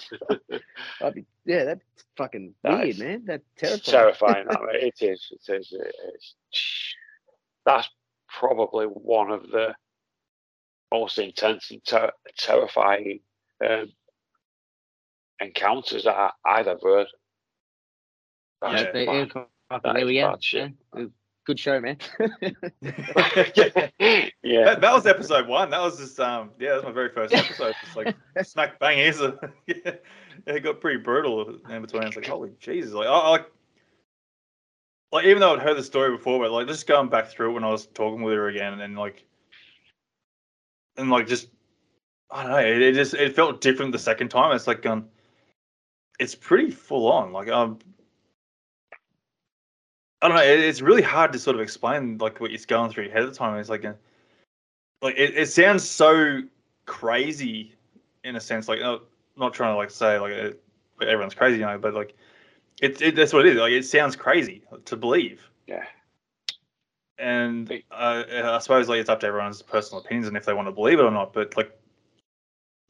be, 1.14 1.24
yeah, 1.44 1.64
that's 1.64 1.80
fucking 2.16 2.54
That 2.62 2.80
weird, 2.82 2.98
man. 2.98 3.24
That's 3.26 3.44
terrifying. 3.56 3.80
terrifying. 3.84 4.46
that, 4.48 4.60
mate. 4.62 4.94
It 5.00 5.06
is. 5.10 5.32
It 5.32 5.52
is. 5.60 5.72
It 5.72 5.94
is. 6.16 6.34
That's 7.66 7.88
probably 8.28 8.86
one 8.86 9.30
of 9.30 9.42
the 9.50 9.74
most 10.92 11.18
intense 11.18 11.70
and 11.70 11.84
ter- 11.84 12.12
terrifying 12.38 13.20
um, 13.66 13.92
encounters 15.40 16.04
that 16.04 16.14
I, 16.16 16.30
I've 16.44 16.66
ever 16.68 16.78
heard. 16.84 17.06
That's 18.62 18.82
Yeah, 18.82 18.92
they- 18.92 19.06
bad. 19.06 19.14
yeah, 19.14 19.24
fucking, 19.26 19.46
That 19.70 19.82
there 19.94 19.98
is 19.98 20.04
we 20.06 20.14
go. 20.14 20.30
bad 20.30 20.44
shit. 20.44 20.72
Yeah, 20.96 21.04
Good 21.44 21.58
show, 21.58 21.80
man. 21.80 21.98
yeah. 22.40 22.64
That, 24.64 24.80
that 24.80 24.92
was 24.94 25.06
episode 25.06 25.46
one. 25.46 25.70
That 25.70 25.82
was 25.82 25.98
just 25.98 26.18
um 26.18 26.50
yeah, 26.58 26.70
that 26.70 26.76
was 26.76 26.84
my 26.84 26.92
very 26.92 27.10
first 27.10 27.34
episode. 27.34 27.74
Just 27.84 27.96
like 27.96 28.16
smack 28.42 28.78
bang 28.78 28.98
here's 28.98 29.20
a 29.20 29.38
yeah, 29.66 29.92
it 30.46 30.60
got 30.60 30.80
pretty 30.80 31.00
brutal 31.00 31.58
in 31.68 31.82
between. 31.82 32.04
It's 32.04 32.16
like 32.16 32.26
holy 32.26 32.52
Jesus, 32.58 32.92
like 32.92 33.08
I, 33.08 33.10
I 33.10 33.28
like 33.30 33.46
like 35.12 35.26
even 35.26 35.40
though 35.40 35.54
I'd 35.54 35.60
heard 35.60 35.76
the 35.76 35.82
story 35.82 36.10
before, 36.16 36.40
but 36.40 36.50
like 36.50 36.66
just 36.66 36.86
going 36.86 37.08
back 37.08 37.28
through 37.28 37.50
it 37.50 37.54
when 37.54 37.64
I 37.64 37.70
was 37.70 37.86
talking 37.86 38.22
with 38.22 38.34
her 38.34 38.48
again, 38.48 38.72
and 38.72 38.80
then 38.80 38.94
like 38.94 39.26
and 40.96 41.10
like 41.10 41.26
just 41.26 41.48
I 42.30 42.42
don't 42.42 42.52
know, 42.52 42.58
it, 42.58 42.82
it 42.82 42.94
just 42.94 43.14
it 43.14 43.36
felt 43.36 43.60
different 43.60 43.92
the 43.92 43.98
second 43.98 44.28
time. 44.28 44.54
It's 44.56 44.66
like 44.66 44.86
um, 44.86 45.08
it's 46.18 46.34
pretty 46.34 46.70
full 46.70 47.10
on. 47.12 47.32
Like 47.32 47.48
um, 47.48 47.78
I 50.24 50.28
don't 50.28 50.38
know. 50.38 50.42
It, 50.42 50.58
it's 50.58 50.80
really 50.80 51.02
hard 51.02 51.34
to 51.34 51.38
sort 51.38 51.54
of 51.54 51.60
explain 51.60 52.16
like 52.16 52.40
what 52.40 52.50
you're 52.50 52.60
going 52.66 52.90
through 52.90 53.08
ahead 53.08 53.24
of 53.24 53.30
the 53.30 53.36
time. 53.36 53.58
It's 53.58 53.68
like 53.68 53.84
a, 53.84 53.94
like 55.02 55.16
it, 55.18 55.36
it 55.36 55.50
sounds 55.50 55.86
so 55.86 56.40
crazy 56.86 57.74
in 58.24 58.34
a 58.34 58.40
sense. 58.40 58.66
Like 58.66 58.80
uh, 58.80 59.00
not 59.36 59.52
trying 59.52 59.74
to 59.74 59.76
like 59.76 59.90
say 59.90 60.18
like 60.18 60.32
it, 60.32 60.62
everyone's 61.02 61.34
crazy, 61.34 61.58
you 61.58 61.66
know, 61.66 61.76
but 61.76 61.92
like 61.92 62.14
it's 62.80 63.02
it 63.02 63.16
that's 63.16 63.34
what 63.34 63.44
it 63.44 63.54
is. 63.54 63.60
Like 63.60 63.72
it 63.72 63.84
sounds 63.84 64.16
crazy 64.16 64.62
to 64.86 64.96
believe. 64.96 65.46
Yeah. 65.66 65.84
And 67.18 67.70
uh, 67.90 68.24
I 68.30 68.58
suppose 68.60 68.88
like 68.88 69.00
it's 69.00 69.10
up 69.10 69.20
to 69.20 69.26
everyone's 69.26 69.60
personal 69.60 70.02
opinions 70.02 70.26
and 70.26 70.38
if 70.38 70.46
they 70.46 70.54
want 70.54 70.68
to 70.68 70.72
believe 70.72 71.00
it 71.00 71.04
or 71.04 71.10
not. 71.10 71.34
But 71.34 71.54
like, 71.54 71.78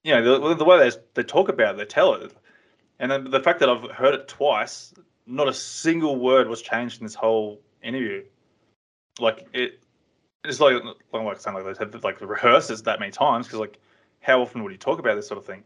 you 0.05 0.15
know, 0.15 0.39
the, 0.39 0.55
the 0.55 0.65
way 0.65 0.89
they 0.89 0.97
they 1.15 1.25
talk 1.25 1.49
about 1.49 1.75
it, 1.75 1.79
they 1.79 1.85
tell 1.85 2.15
it, 2.15 2.33
and 3.01 3.11
then 3.11 3.29
the 3.29 3.41
fact 3.41 3.59
that 3.59 3.69
I've 3.69 3.91
heard 3.91 4.15
it 4.15 4.29
twice, 4.29 4.95
not 5.27 5.49
a 5.49 5.55
single 5.55 6.17
word 6.17 6.49
was 6.49 6.63
changed 6.63 7.01
in 7.01 7.07
this 7.07 7.15
whole 7.15 7.61
interview. 7.83 8.25
Like 9.19 9.47
it, 9.53 9.81
it's 10.45 10.61
like 10.61 10.83
like 10.85 11.23
like 11.25 11.41
saying 11.41 11.57
like 11.57 11.65
they 11.65 11.85
had 11.85 12.05
like 12.05 12.21
rehearsed 12.21 12.69
this 12.69 12.83
that 12.83 13.01
many 13.01 13.13
times 13.13 13.47
because 13.47 13.61
like 13.61 13.79
how 14.21 14.41
often 14.41 14.63
would 14.63 14.73
you 14.73 14.79
talk 14.79 14.99
about 14.99 15.15
this 15.17 15.27
sort 15.27 15.39
of 15.39 15.47
thing? 15.47 15.65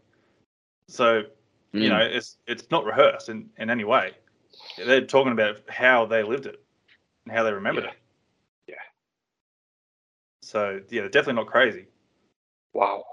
So 0.89 1.25
you 1.73 1.89
Mm. 1.89 1.89
know, 1.91 1.99
it's 2.01 2.39
it's 2.47 2.71
not 2.71 2.85
rehearsed 2.85 3.29
in, 3.29 3.51
in 3.59 3.69
any 3.69 3.85
way. 3.85 4.13
They're 4.79 5.05
talking 5.05 5.33
about 5.33 5.59
how 5.69 6.07
they 6.07 6.23
lived 6.23 6.47
it 6.47 6.63
and 7.27 7.35
how 7.37 7.43
they 7.45 7.53
remembered 7.53 7.85
Yeah. 7.85 7.91
it. 7.91 7.97
Yeah. 8.69 8.75
So 10.43 10.81
yeah, 10.89 11.03
they're 11.03 11.11
definitely 11.11 11.43
not 11.43 11.47
crazy. 11.47 11.87
Wow. 12.73 13.05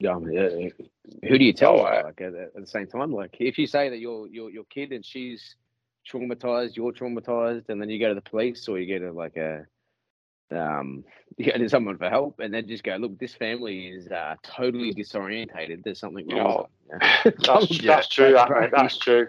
Yeah, 0.00 0.16
I 0.16 0.18
mean, 0.18 0.38
uh, 0.38 0.84
who 1.28 1.38
do 1.38 1.44
you 1.44 1.52
tell? 1.52 1.80
Oh, 1.80 1.84
I- 1.84 2.02
like 2.02 2.20
at, 2.20 2.34
at 2.34 2.54
the 2.54 2.66
same 2.66 2.86
time, 2.86 3.12
like 3.12 3.36
if 3.40 3.58
you 3.58 3.66
say 3.66 3.88
that 3.88 3.98
your 3.98 4.26
your 4.28 4.50
your 4.50 4.64
kid 4.64 4.92
and 4.92 5.04
she's 5.04 5.56
traumatized, 6.10 6.76
you're 6.76 6.92
traumatized, 6.92 7.68
and 7.68 7.80
then 7.80 7.88
you 7.88 7.98
go 7.98 8.08
to 8.08 8.14
the 8.14 8.20
police 8.20 8.68
or 8.68 8.78
you 8.78 8.86
get 8.86 9.02
a 9.02 9.12
like 9.12 9.36
a 9.36 9.66
um, 10.50 11.04
you 11.36 11.50
go 11.50 11.58
to 11.58 11.68
someone 11.68 11.98
for 11.98 12.08
help, 12.08 12.40
and 12.40 12.52
then 12.52 12.66
just 12.68 12.84
go, 12.84 12.96
look, 12.96 13.18
this 13.18 13.34
family 13.34 13.88
is 13.88 14.08
uh, 14.08 14.34
totally 14.42 14.92
disorientated. 14.92 15.82
There's 15.84 16.00
something 16.00 16.28
wrong. 16.28 16.66
with 16.88 17.00
them." 17.00 17.32
That's, 17.44 17.78
that's 17.78 18.08
true. 18.08 18.32
that's 18.32 18.48
that, 18.48 18.50
right. 18.50 18.70
That's 18.70 18.98
true. 18.98 19.28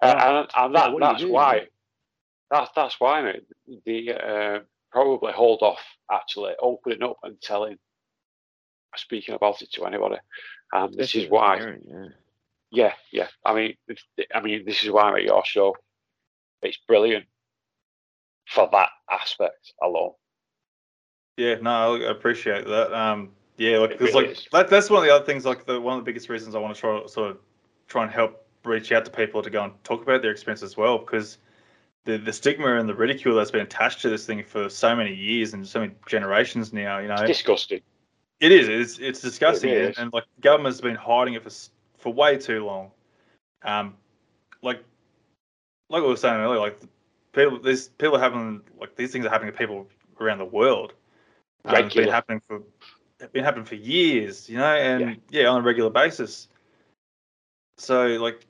Uh, 0.00 0.14
and 0.18 0.48
and 0.56 0.74
that, 0.74 0.92
what 0.92 1.00
that's 1.00 1.20
do, 1.22 1.32
why. 1.32 1.52
man? 1.52 1.66
That's 2.50 2.70
that's 2.76 3.00
why 3.00 3.22
mate, 3.22 3.46
they 3.84 4.08
uh, 4.12 4.60
probably 4.90 5.32
hold 5.32 5.62
off 5.62 5.80
actually 6.10 6.52
opening 6.60 7.02
up 7.02 7.16
and 7.22 7.40
telling, 7.40 7.76
speaking 8.96 9.34
about 9.34 9.62
it 9.62 9.72
to 9.72 9.84
anybody. 9.84 10.16
And 10.72 10.92
this 10.94 11.14
Especially 11.14 11.20
is 11.20 11.26
as 11.26 11.30
why. 11.30 11.56
yeah. 11.88 12.08
Yeah, 12.72 12.92
yeah. 13.12 13.28
I 13.44 13.54
mean, 13.54 13.76
I 14.34 14.40
mean, 14.40 14.64
this 14.66 14.82
is 14.82 14.90
why 14.90 15.02
I'm 15.04 15.16
at 15.16 15.22
your 15.22 15.44
show. 15.44 15.76
It's 16.62 16.78
brilliant 16.88 17.26
for 18.48 18.68
that 18.72 18.88
aspect 19.10 19.72
alone. 19.82 20.12
Yeah, 21.36 21.56
no, 21.62 21.96
I 21.96 22.10
appreciate 22.10 22.66
that. 22.66 22.92
Um, 22.92 23.30
yeah, 23.56 23.78
like 23.78 24.00
really 24.00 24.12
like 24.12 24.50
that, 24.52 24.68
that's 24.68 24.90
one 24.90 24.98
of 24.98 25.04
the 25.04 25.14
other 25.14 25.24
things. 25.24 25.44
Like 25.44 25.64
the 25.64 25.80
one 25.80 25.98
of 25.98 26.04
the 26.04 26.08
biggest 26.08 26.28
reasons 26.28 26.54
I 26.54 26.58
want 26.58 26.74
to 26.74 26.80
try 26.80 27.06
sort 27.06 27.30
of 27.30 27.38
try 27.88 28.02
and 28.02 28.10
help 28.12 28.44
reach 28.64 28.90
out 28.92 29.04
to 29.04 29.10
people 29.10 29.42
to 29.42 29.50
go 29.50 29.64
and 29.64 29.72
talk 29.84 30.02
about 30.02 30.22
their 30.22 30.30
experience 30.32 30.62
as 30.62 30.76
well, 30.76 30.98
because 30.98 31.38
the 32.04 32.18
the 32.18 32.32
stigma 32.32 32.76
and 32.76 32.88
the 32.88 32.94
ridicule 32.94 33.36
that's 33.36 33.50
been 33.50 33.62
attached 33.62 34.00
to 34.02 34.08
this 34.08 34.26
thing 34.26 34.42
for 34.42 34.68
so 34.68 34.94
many 34.96 35.14
years 35.14 35.54
and 35.54 35.66
so 35.66 35.80
many 35.80 35.92
generations 36.06 36.72
now. 36.72 36.98
You 36.98 37.08
know, 37.08 37.14
It's 37.14 37.38
disgusting. 37.38 37.80
It 38.40 38.52
is. 38.52 38.68
It's 38.68 38.98
it's 38.98 39.20
disgusting, 39.20 39.70
really 39.70 39.86
and, 39.86 39.98
and 39.98 40.12
like 40.12 40.24
government's 40.40 40.80
been 40.80 40.96
hiding 40.96 41.34
it 41.34 41.42
for 41.42 41.50
for 41.98 42.12
way 42.12 42.36
too 42.36 42.64
long. 42.64 42.90
Um, 43.62 43.94
like 44.62 44.82
like 45.88 46.02
we 46.02 46.08
were 46.08 46.16
saying 46.16 46.36
earlier, 46.36 46.60
like 46.60 46.78
people, 47.32 47.60
these 47.60 47.88
people 47.88 48.16
are 48.16 48.20
having 48.20 48.62
like 48.78 48.96
these 48.96 49.12
things 49.12 49.24
are 49.24 49.30
happening 49.30 49.52
to 49.52 49.58
people 49.58 49.86
around 50.20 50.38
the 50.38 50.44
world. 50.44 50.92
Um, 51.64 51.76
it's 51.76 51.94
been 51.94 52.08
happening 52.08 52.40
for 52.46 52.62
been 53.32 53.44
happening 53.44 53.64
for 53.64 53.76
years, 53.76 54.48
you 54.48 54.58
know, 54.58 54.64
and 54.64 55.20
yeah. 55.30 55.46
on 55.46 55.60
a 55.60 55.64
regular 55.64 55.90
basis. 55.90 56.48
So 57.78 58.06
like, 58.06 58.46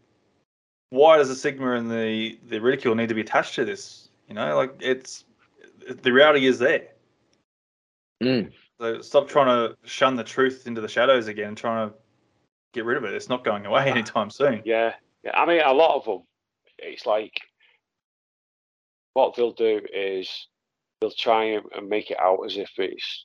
why 0.91 1.17
does 1.17 1.29
the 1.29 1.37
stigma 1.37 1.73
and 1.73 1.91
the 1.91 2.39
the 2.49 2.61
ridicule 2.61 2.95
need 2.95 3.09
to 3.09 3.15
be 3.15 3.21
attached 3.21 3.55
to 3.57 3.65
this? 3.65 4.09
You 4.29 4.35
know, 4.35 4.57
like 4.57 4.75
it's 4.81 5.25
the 6.03 6.13
reality 6.13 6.47
is 6.47 6.59
there. 6.59 6.89
Mm. 8.23 8.51
So 8.81 9.01
stop 9.01 9.29
trying 9.29 9.47
to 9.47 9.77
shun 9.85 10.17
the 10.17 10.25
truth 10.25 10.67
into 10.67 10.81
the 10.81 10.89
shadows 10.89 11.29
again 11.29 11.55
trying 11.55 11.89
to 11.89 11.95
get 12.75 12.85
rid 12.85 12.99
of 12.99 13.05
it. 13.05 13.15
It's 13.15 13.29
not 13.29 13.45
going 13.45 13.65
away 13.67 13.91
anytime 13.91 14.31
soon. 14.31 14.63
Yeah, 14.65 14.93
yeah. 15.25 15.33
I 15.33 15.47
mean, 15.47 15.63
a 15.65 15.73
lot 15.73 15.97
of 15.97 16.05
them, 16.05 16.23
it's 16.79 17.07
like 17.07 17.41
what 19.15 19.35
they'll 19.35 19.53
do 19.53 19.81
is 19.95 20.49
they'll 21.01 21.11
try 21.11 21.45
and, 21.45 21.89
make 21.89 22.11
it 22.11 22.21
out 22.21 22.41
as 22.45 22.57
if 22.59 22.71
it's 22.77 23.25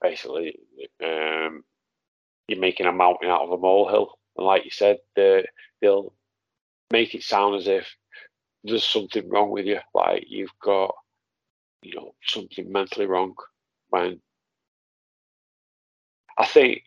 basically 0.00 0.56
um, 1.02 1.64
you're 2.46 2.60
making 2.60 2.86
a 2.86 2.92
mountain 2.92 3.28
out 3.28 3.42
of 3.42 3.50
a 3.50 3.58
molehill, 3.58 4.12
and 4.36 4.46
like 4.46 4.64
you 4.64 4.70
said, 4.70 4.98
they 5.16 5.44
they'll 5.80 6.12
make 6.92 7.14
it 7.14 7.24
sound 7.24 7.56
as 7.56 7.66
if 7.66 7.92
there's 8.62 8.84
something 8.84 9.28
wrong 9.28 9.50
with 9.50 9.66
you, 9.66 9.80
like 9.94 10.24
you've 10.28 10.56
got 10.62 10.94
you 11.82 11.96
know 11.96 12.14
something 12.24 12.70
mentally 12.70 13.06
wrong. 13.06 13.34
When 13.88 14.20
I 16.38 16.46
think 16.46 16.82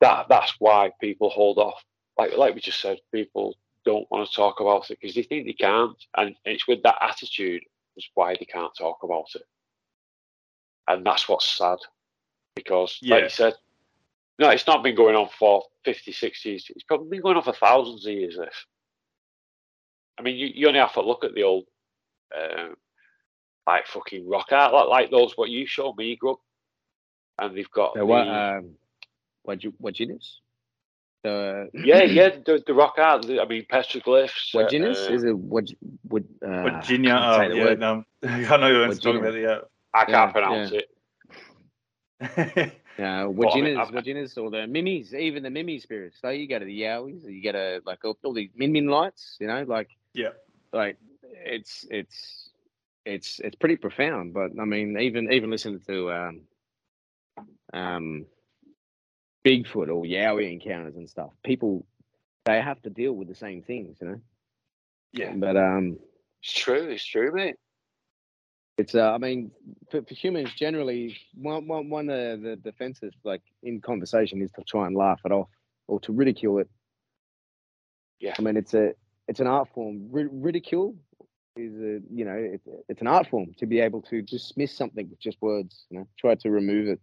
that 0.00 0.26
that's 0.28 0.54
why 0.58 0.90
people 1.00 1.30
hold 1.30 1.58
off. 1.58 1.82
Like 2.18 2.36
like 2.36 2.54
we 2.54 2.60
just 2.60 2.80
said, 2.80 2.98
people 3.12 3.56
don't 3.84 4.10
want 4.10 4.28
to 4.28 4.34
talk 4.34 4.60
about 4.60 4.90
it 4.90 4.98
because 5.00 5.14
they 5.14 5.22
think 5.22 5.46
they 5.46 5.52
can't, 5.52 5.96
and 6.16 6.34
it's 6.44 6.68
with 6.68 6.82
that 6.82 6.98
attitude 7.00 7.62
is 7.96 8.08
why 8.14 8.34
they 8.38 8.44
can't 8.44 8.72
talk 8.76 8.98
about 9.02 9.26
it. 9.34 9.42
And 10.88 11.06
that's 11.06 11.28
what's 11.28 11.56
sad, 11.56 11.78
because 12.54 12.98
like 13.02 13.24
you 13.24 13.28
said, 13.30 13.54
no, 14.38 14.50
it's 14.50 14.66
not 14.66 14.82
been 14.82 14.96
going 14.96 15.14
on 15.14 15.28
for 15.38 15.62
50, 15.84 16.12
60 16.12 16.48
years. 16.48 16.66
It's 16.70 16.84
probably 16.84 17.08
been 17.08 17.22
going 17.22 17.36
on 17.36 17.42
for 17.42 17.52
thousands 17.52 18.06
of 18.06 18.12
years. 18.12 18.36
This. 18.36 18.66
I 20.18 20.22
mean, 20.22 20.36
you, 20.36 20.48
you 20.52 20.68
only 20.68 20.80
have 20.80 20.94
to 20.94 21.02
look 21.02 21.24
at 21.24 21.34
the 21.34 21.42
old, 21.42 21.64
um, 22.36 22.74
like 23.66 23.86
fucking 23.86 24.28
rock 24.28 24.48
art, 24.50 24.72
like, 24.72 24.88
like 24.88 25.10
those 25.10 25.36
what 25.36 25.50
you 25.50 25.66
showed 25.66 25.96
me, 25.96 26.16
Grub, 26.16 26.38
and 27.38 27.56
they've 27.56 27.70
got 27.70 27.94
So 27.96 28.04
what? 28.06 28.24
the- 28.24 28.30
Um, 28.30 28.76
what 29.42 29.62
you 29.64 29.72
what 29.78 29.94
genus? 29.94 30.40
The 31.24 31.68
yeah, 31.84 32.02
yeah, 32.02 32.30
the, 32.44 32.62
the 32.66 32.74
rock 32.74 32.94
art. 32.98 33.22
the- 33.26 33.40
I 33.40 33.46
mean, 33.46 33.64
petroglyphs. 33.70 34.54
What 34.54 34.68
genus 34.68 35.08
uh, 35.08 35.12
is 35.12 35.24
it? 35.24 35.36
What 35.36 35.64
what? 36.08 36.22
Uh, 36.44 36.62
Virginia, 36.62 37.10
can't 37.10 37.24
oh, 37.24 37.36
say 37.36 37.48
the 37.48 37.56
yeah, 37.56 37.64
word. 37.64 37.80
no, 37.80 38.04
I 38.22 38.56
know 38.56 38.68
you're 38.68 38.94
talking 38.94 39.20
Virginia. 39.20 39.22
about 39.22 39.70
I 39.94 40.04
can't 40.04 40.10
yeah, 40.10 40.32
pronounce 40.32 40.70
yeah. 40.72 40.78
it. 40.78 40.88
Yeah, 42.98 43.24
Uh, 43.24 43.28
Well, 43.30 43.54
I 43.54 43.58
mean, 43.58 43.74
Wajinas, 43.74 43.76
I'm- 43.76 43.94
Wajinas, 43.94 44.36
or 44.38 44.50
the 44.50 44.66
Mimis, 44.66 45.14
even 45.14 45.42
the 45.42 45.50
Mimi 45.50 45.78
spirits. 45.78 46.18
So 46.20 46.28
you 46.30 46.46
go 46.48 46.58
to 46.58 46.64
the 46.64 46.80
Yowies, 46.82 47.24
you 47.24 47.40
get 47.40 47.54
a 47.54 47.80
like 47.84 48.04
all, 48.04 48.16
all 48.24 48.32
these 48.34 48.50
Min 48.54 48.72
Min 48.72 48.86
lights, 48.88 49.36
you 49.40 49.46
know, 49.46 49.62
like 49.66 49.88
Yeah. 50.14 50.30
like 50.72 50.98
it's 51.44 51.86
it's 51.90 52.50
it's 53.04 53.40
it's 53.40 53.56
pretty 53.56 53.76
profound. 53.76 54.34
But 54.34 54.52
I 54.60 54.64
mean, 54.64 54.98
even 54.98 55.32
even 55.32 55.50
listening 55.50 55.80
to 55.86 56.12
um 56.12 56.42
um 57.72 58.26
Bigfoot 59.44 59.88
or 59.88 60.04
Yowie 60.04 60.52
encounters 60.52 60.96
and 60.96 61.08
stuff, 61.08 61.30
people 61.44 61.86
they 62.44 62.60
have 62.60 62.80
to 62.82 62.90
deal 62.90 63.12
with 63.12 63.28
the 63.28 63.34
same 63.34 63.62
things, 63.62 63.98
you 64.00 64.08
know. 64.08 64.20
yeah, 65.12 65.34
But 65.36 65.56
um, 65.56 65.98
It's 66.42 66.52
true. 66.52 66.88
It's 66.88 67.04
true, 67.04 67.32
mate. 67.32 67.56
It's 68.78 68.94
uh, 68.94 69.12
I 69.12 69.18
mean, 69.18 69.50
for, 69.90 70.02
for 70.02 70.14
humans 70.14 70.52
generally, 70.54 71.16
one 71.34 71.66
one 71.66 71.88
one 71.90 72.08
of 72.10 72.42
the 72.42 72.56
defenses, 72.56 73.12
like 73.24 73.42
in 73.62 73.80
conversation, 73.80 74.42
is 74.42 74.50
to 74.52 74.62
try 74.62 74.86
and 74.86 74.96
laugh 74.96 75.20
it 75.24 75.32
off 75.32 75.48
or 75.88 76.00
to 76.00 76.12
ridicule 76.12 76.58
it. 76.58 76.68
Yeah. 78.20 78.34
I 78.38 78.42
mean, 78.42 78.56
it's 78.56 78.74
a 78.74 78.92
it's 79.28 79.40
an 79.40 79.46
art 79.46 79.68
form. 79.74 80.08
Ri- 80.10 80.28
ridicule 80.30 80.96
is 81.56 81.74
a 81.74 82.00
you 82.10 82.24
know 82.24 82.36
it's 82.36 82.66
it's 82.88 83.00
an 83.00 83.06
art 83.06 83.26
form 83.28 83.52
to 83.58 83.66
be 83.66 83.80
able 83.80 84.02
to 84.02 84.22
dismiss 84.22 84.76
something 84.76 85.08
with 85.08 85.18
just 85.20 85.40
words. 85.42 85.86
You 85.90 86.00
know, 86.00 86.08
try 86.18 86.34
to 86.36 86.50
remove 86.50 86.88
it. 86.88 87.00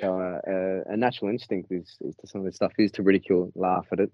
So, 0.00 0.20
uh, 0.20 0.92
a 0.92 0.96
natural 0.96 1.30
instinct 1.30 1.72
is, 1.72 1.96
is 2.00 2.14
to 2.16 2.26
some 2.26 2.40
of 2.40 2.44
this 2.46 2.56
stuff 2.56 2.72
is 2.78 2.92
to 2.92 3.02
ridicule, 3.02 3.52
laugh 3.54 3.86
at 3.92 4.00
it. 4.00 4.10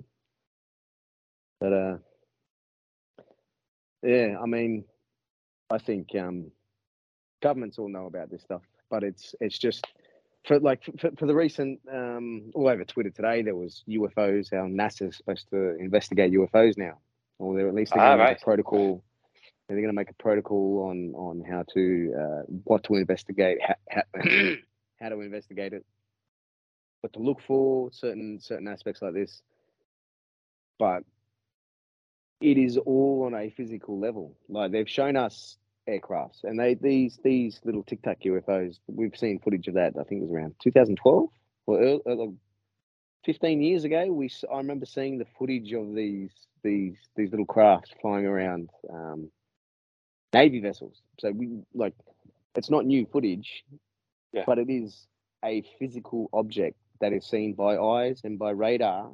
But 1.61 1.73
uh, 1.73 1.97
yeah, 4.03 4.37
I 4.43 4.47
mean, 4.47 4.85
I 5.71 5.79
think 5.79 6.09
um, 6.19 6.51
governments 7.43 7.79
all 7.79 7.89
know 7.89 8.07
about 8.07 8.31
this 8.31 8.43
stuff, 8.43 8.63
but 8.91 9.03
it's 9.03 9.35
it's 9.41 9.59
just 9.59 9.87
for 10.47 10.59
like 10.61 10.83
for, 10.99 11.11
for 11.19 11.27
the 11.27 11.35
recent 11.35 11.81
um, 11.93 12.51
all 12.55 12.69
over 12.69 12.85
Twitter 12.85 13.11
today 13.11 13.43
there 13.43 13.57
was 13.57 13.83
UFOs. 13.89 14.53
How 14.53 14.67
NASA's 14.67 15.17
supposed 15.17 15.49
to 15.51 15.77
investigate 15.79 16.33
UFOs 16.33 16.77
now, 16.77 16.99
or 17.39 17.57
they're 17.57 17.69
at 17.69 17.75
least 17.75 17.93
they're 17.95 18.03
Ah, 18.03 18.17
going 18.17 18.19
to 18.19 18.25
make 18.25 18.29
right. 18.31 18.41
a 18.41 18.45
protocol. 18.45 19.05
They're 19.69 19.79
going 19.79 19.89
to 19.89 19.95
make 19.95 20.11
a 20.11 20.23
protocol 20.23 20.89
on 20.91 21.15
on 21.15 21.43
how 21.49 21.65
to 21.75 22.15
uh, 22.19 22.43
what 22.65 22.85
to 22.85 22.95
investigate, 22.97 23.59
how, 23.63 23.75
how, 23.91 24.03
how 25.01 25.09
to 25.09 25.21
investigate 25.21 25.73
it, 25.73 25.85
what 27.01 27.13
to 27.15 27.19
look 27.19 27.41
for, 27.47 27.91
certain 27.93 28.41
certain 28.41 28.69
aspects 28.69 29.03
like 29.03 29.15
this. 29.15 29.43
But 30.79 31.05
it 32.41 32.59
is 32.59 32.77
all 32.79 33.25
on 33.27 33.35
a 33.35 33.51
physical 33.51 33.99
level. 33.99 34.37
Like 34.49 34.73
they've 34.73 34.89
shown 34.89 35.17
us 35.17 35.57
aircrafts, 35.89 36.45
and 36.45 36.59
they 36.59 36.75
these 36.75 37.19
these 37.23 37.61
little 37.65 37.83
Tic 37.83 38.03
Tac 38.03 38.21
UFOs. 38.23 38.79
We've 38.87 39.17
seen 39.17 39.39
footage 39.39 39.69
of 39.69 39.75
that. 39.75 39.95
I 39.99 40.05
think 40.05 40.21
it 40.21 40.25
was 40.25 40.33
around 40.33 40.55
2012 40.63 41.29
or 41.67 41.81
early, 41.81 42.01
uh, 42.07 42.33
15 43.25 43.63
years 43.63 43.85
ago. 43.85 44.07
We 44.13 44.31
I 44.53 44.59
remember 44.59 44.87
seeing 44.87 45.19
the 45.19 45.27
footage 45.39 45.73
of 45.73 45.95
these 45.95 46.31
these 46.63 46.97
these 47.17 47.31
little 47.31 47.47
crafts 47.47 47.91
flying 48.01 48.27
around 48.27 48.71
um, 48.93 49.31
navy 50.33 50.61
vessels. 50.61 51.01
So 51.21 51.31
we 51.31 51.61
like 51.75 51.95
it's 52.57 52.71
not 52.71 52.87
new 52.87 53.07
footage, 53.07 53.65
Yeah. 54.35 54.43
but 54.47 54.59
it 54.59 54.69
is 54.69 55.07
a 55.45 55.63
physical 55.79 56.29
object 56.33 56.77
that 57.01 57.13
is 57.13 57.25
seen 57.25 57.55
by 57.55 57.77
eyes 57.77 58.21
and 58.25 58.39
by 58.39 58.51
radar, 58.51 59.13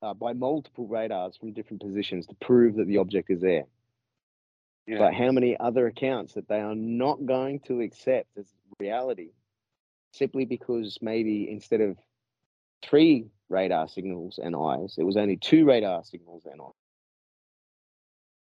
uh, 0.00 0.14
by 0.14 0.32
multiple 0.32 0.86
radars 0.86 1.36
from 1.36 1.52
different 1.52 1.82
positions 1.82 2.26
to 2.28 2.34
prove 2.36 2.76
that 2.76 2.86
the 2.86 2.98
object 2.98 3.30
is 3.30 3.40
there. 3.40 3.64
Yeah. 4.86 4.98
But 4.98 5.14
how 5.14 5.32
many 5.32 5.56
other 5.58 5.86
accounts 5.86 6.34
that 6.34 6.48
they 6.48 6.60
are 6.60 6.74
not 6.74 7.26
going 7.26 7.60
to 7.60 7.80
accept 7.80 8.28
as 8.38 8.46
reality 8.78 9.30
simply 10.12 10.44
because 10.44 10.98
maybe 11.02 11.50
instead 11.50 11.80
of 11.80 11.98
three 12.82 13.26
radar 13.48 13.88
signals 13.88 14.38
and 14.42 14.54
eyes, 14.54 14.94
it 14.98 15.04
was 15.04 15.16
only 15.16 15.36
two 15.36 15.64
radar 15.64 16.04
signals 16.04 16.46
and 16.46 16.60
eyes. 16.60 16.72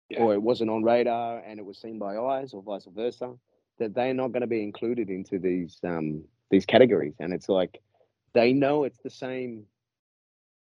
Yeah. 0.08 0.20
Or 0.20 0.34
it 0.34 0.42
wasn't 0.42 0.70
on 0.70 0.82
radar 0.82 1.40
and 1.40 1.58
it 1.58 1.64
was 1.64 1.78
seen 1.78 1.98
by 1.98 2.16
eyes 2.16 2.54
or 2.54 2.62
vice 2.62 2.86
versa, 2.86 3.34
that 3.80 3.94
they're 3.94 4.14
not 4.14 4.28
going 4.30 4.42
to 4.42 4.46
be 4.46 4.62
included 4.62 5.10
into 5.10 5.40
these 5.40 5.78
um, 5.84 6.22
these 6.50 6.64
categories. 6.64 7.14
And 7.18 7.32
it's 7.32 7.48
like 7.48 7.80
they 8.32 8.52
know 8.52 8.84
it's 8.84 9.00
the 9.02 9.10
same 9.10 9.64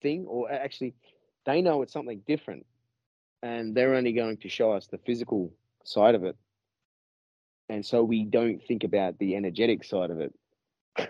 thing, 0.01 0.25
or 0.27 0.51
actually 0.51 0.95
they 1.45 1.61
know 1.61 1.83
it's 1.83 1.93
something 1.93 2.21
different 2.25 2.65
and 3.43 3.75
they're 3.75 3.93
only 3.93 4.13
going 4.13 4.37
to 4.37 4.49
show 4.49 4.71
us 4.71 4.87
the 4.87 4.97
physical 4.99 5.53
side 5.83 6.15
of 6.15 6.23
it. 6.23 6.35
and 7.69 7.85
so 7.85 8.03
we 8.03 8.23
don't 8.23 8.63
think 8.63 8.83
about 8.83 9.17
the 9.19 9.35
energetic 9.35 9.83
side 9.83 10.09
of 10.11 10.19
it 10.19 10.33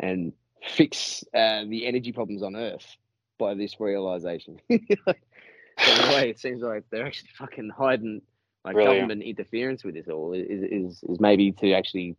and 0.00 0.32
fix 0.62 1.24
uh, 1.34 1.64
the 1.68 1.86
energy 1.86 2.12
problems 2.12 2.42
on 2.42 2.54
Earth 2.54 2.96
by 3.38 3.54
this 3.54 3.80
realization. 3.80 4.60
so 4.70 4.76
in 4.76 6.00
a 6.04 6.14
way, 6.14 6.30
it 6.30 6.38
seems 6.38 6.62
like 6.62 6.84
they're 6.90 7.06
actually 7.06 7.30
fucking 7.36 7.70
hiding 7.70 8.22
like 8.64 8.74
Brilliant. 8.74 9.08
government 9.08 9.22
interference 9.22 9.84
with 9.84 9.94
this 9.94 10.08
all 10.08 10.32
is, 10.32 10.46
is 10.48 11.02
is 11.08 11.20
maybe 11.20 11.52
to 11.52 11.72
actually, 11.72 12.16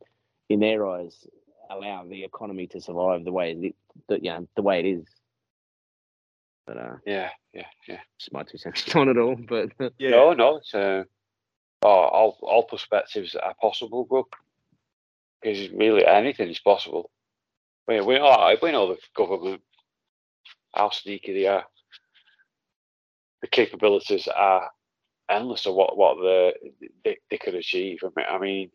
in 0.49 0.59
their 0.59 0.87
eyes, 0.87 1.25
allow 1.69 2.05
the 2.05 2.23
economy 2.23 2.67
to 2.67 2.81
survive 2.81 3.23
the 3.23 3.31
way 3.31 3.51
it, 3.51 3.75
the, 4.07 4.15
you 4.21 4.29
know, 4.31 4.47
the 4.55 4.61
way 4.61 4.79
it 4.79 4.85
is. 4.85 5.05
But 6.65 6.77
uh, 6.77 6.95
Yeah, 7.05 7.29
yeah, 7.53 7.65
yeah. 7.87 7.99
just 8.17 8.33
my 8.33 8.43
two 8.43 8.57
cents 8.57 8.93
on 8.95 9.09
it 9.09 9.17
all. 9.17 9.35
But 9.35 9.69
Yeah. 9.97 10.11
No, 10.11 10.33
no, 10.33 10.57
it's 10.57 10.73
uh, 10.73 11.03
oh, 11.81 11.87
all 11.89 12.37
all 12.41 12.63
perspectives 12.63 13.35
are 13.35 13.53
possible, 13.61 14.05
bro. 14.05 14.27
Because 15.41 15.69
really 15.71 16.05
anything 16.05 16.49
is 16.49 16.59
possible. 16.59 17.09
We 17.87 17.99
we 18.01 18.15
know 18.15 18.55
we 18.61 18.71
know 18.71 18.87
the 18.89 18.97
government 19.15 19.61
how 20.73 20.89
sneaky 20.89 21.33
they 21.33 21.47
are. 21.47 21.65
The 23.41 23.47
capabilities 23.47 24.27
are 24.33 24.71
endless 25.33 25.65
of 25.65 25.75
what 25.75 25.97
what 25.97 26.17
the 26.17 26.53
they, 27.03 27.17
they 27.29 27.37
could 27.37 27.55
achieve. 27.55 27.99
I 28.03 28.07
mean, 28.15 28.25
I 28.29 28.37
mean, 28.39 28.71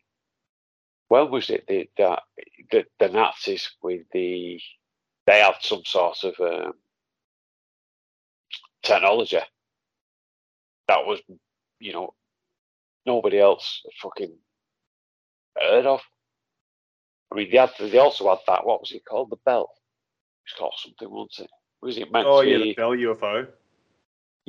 when 1.07 1.31
was 1.31 1.49
it 1.49 1.65
the 1.67 1.89
that 1.97 2.21
the, 2.71 2.85
the 2.99 3.09
Nazis 3.09 3.71
with 3.81 4.01
the 4.11 4.59
they 5.25 5.39
had 5.39 5.55
some 5.61 5.83
sort 5.85 6.23
of 6.23 6.33
um, 6.39 6.73
technology 8.83 9.39
that 10.87 11.05
was 11.05 11.19
you 11.79 11.93
know 11.93 12.13
nobody 13.05 13.39
else 13.39 13.81
fucking 14.01 14.33
heard 15.59 15.85
of. 15.85 16.01
I 17.31 17.35
mean, 17.35 17.49
they 17.51 17.57
had 17.57 17.71
they 17.79 17.97
also 17.99 18.29
had 18.29 18.39
that. 18.47 18.65
What 18.65 18.81
was 18.81 18.91
it 18.91 19.05
called? 19.05 19.29
The 19.29 19.37
bell. 19.45 19.69
It's 20.45 20.57
called 20.57 20.73
something, 20.77 21.09
wasn't 21.09 21.45
it? 21.45 21.51
Was 21.81 21.97
it 21.97 22.11
meant 22.11 22.27
Oh 22.27 22.41
to 22.41 22.49
yeah, 22.49 22.57
be? 22.57 22.63
the 22.63 22.73
Bell 22.73 22.91
UFO. 22.91 23.47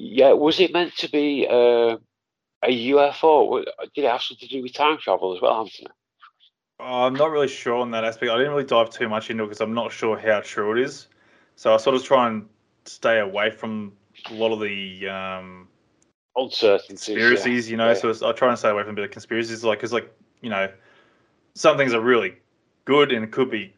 Yeah, 0.03 0.33
was 0.33 0.59
it 0.61 0.73
meant 0.73 0.97
to 0.97 1.11
be 1.11 1.47
uh, 1.47 1.99
a 2.65 2.91
UFO? 2.91 3.63
Did 3.95 4.05
it 4.05 4.11
have 4.11 4.23
something 4.23 4.49
to 4.49 4.55
do 4.55 4.63
with 4.63 4.73
time 4.73 4.97
travel 4.97 5.37
as 5.37 5.43
well, 5.43 5.61
Anthony? 5.61 5.89
Oh, 6.79 7.05
I'm 7.05 7.13
not 7.13 7.31
really 7.31 7.49
sure 7.49 7.75
on 7.75 7.91
that 7.91 8.03
aspect. 8.03 8.33
I 8.33 8.39
didn't 8.39 8.53
really 8.53 8.65
dive 8.65 8.89
too 8.89 9.11
much 9.11 9.29
into 9.29 9.45
it 9.45 9.49
because 9.49 9.61
I'm 9.61 9.75
not 9.75 9.93
sure 9.93 10.19
how 10.19 10.41
true 10.41 10.73
it 10.73 10.83
is. 10.83 11.09
So 11.57 11.75
I 11.75 11.77
sort 11.77 11.97
of 11.97 12.03
try 12.03 12.29
and 12.29 12.49
stay 12.87 13.19
away 13.19 13.51
from 13.51 13.93
a 14.31 14.33
lot 14.33 14.53
of 14.53 14.61
the 14.61 15.07
um, 15.07 15.69
Uncertainties. 16.35 17.07
yeah. 17.07 17.15
conspiracies, 17.15 17.71
you 17.71 17.77
know. 17.77 17.89
Yeah. 17.89 18.13
So 18.13 18.27
I 18.27 18.33
try 18.33 18.49
and 18.49 18.59
stay 18.59 18.71
away 18.71 18.85
from 18.85 18.93
a 18.93 18.97
bit 18.97 19.05
of 19.05 19.11
conspiracies, 19.11 19.63
like 19.65 19.81
because 19.81 19.93
like 19.93 20.11
you 20.41 20.49
know, 20.49 20.73
some 21.55 21.77
things 21.77 21.93
are 21.93 22.01
really 22.01 22.37
good 22.87 23.13
and 23.13 23.23
it 23.23 23.33
could 23.33 23.51
be 23.51 23.75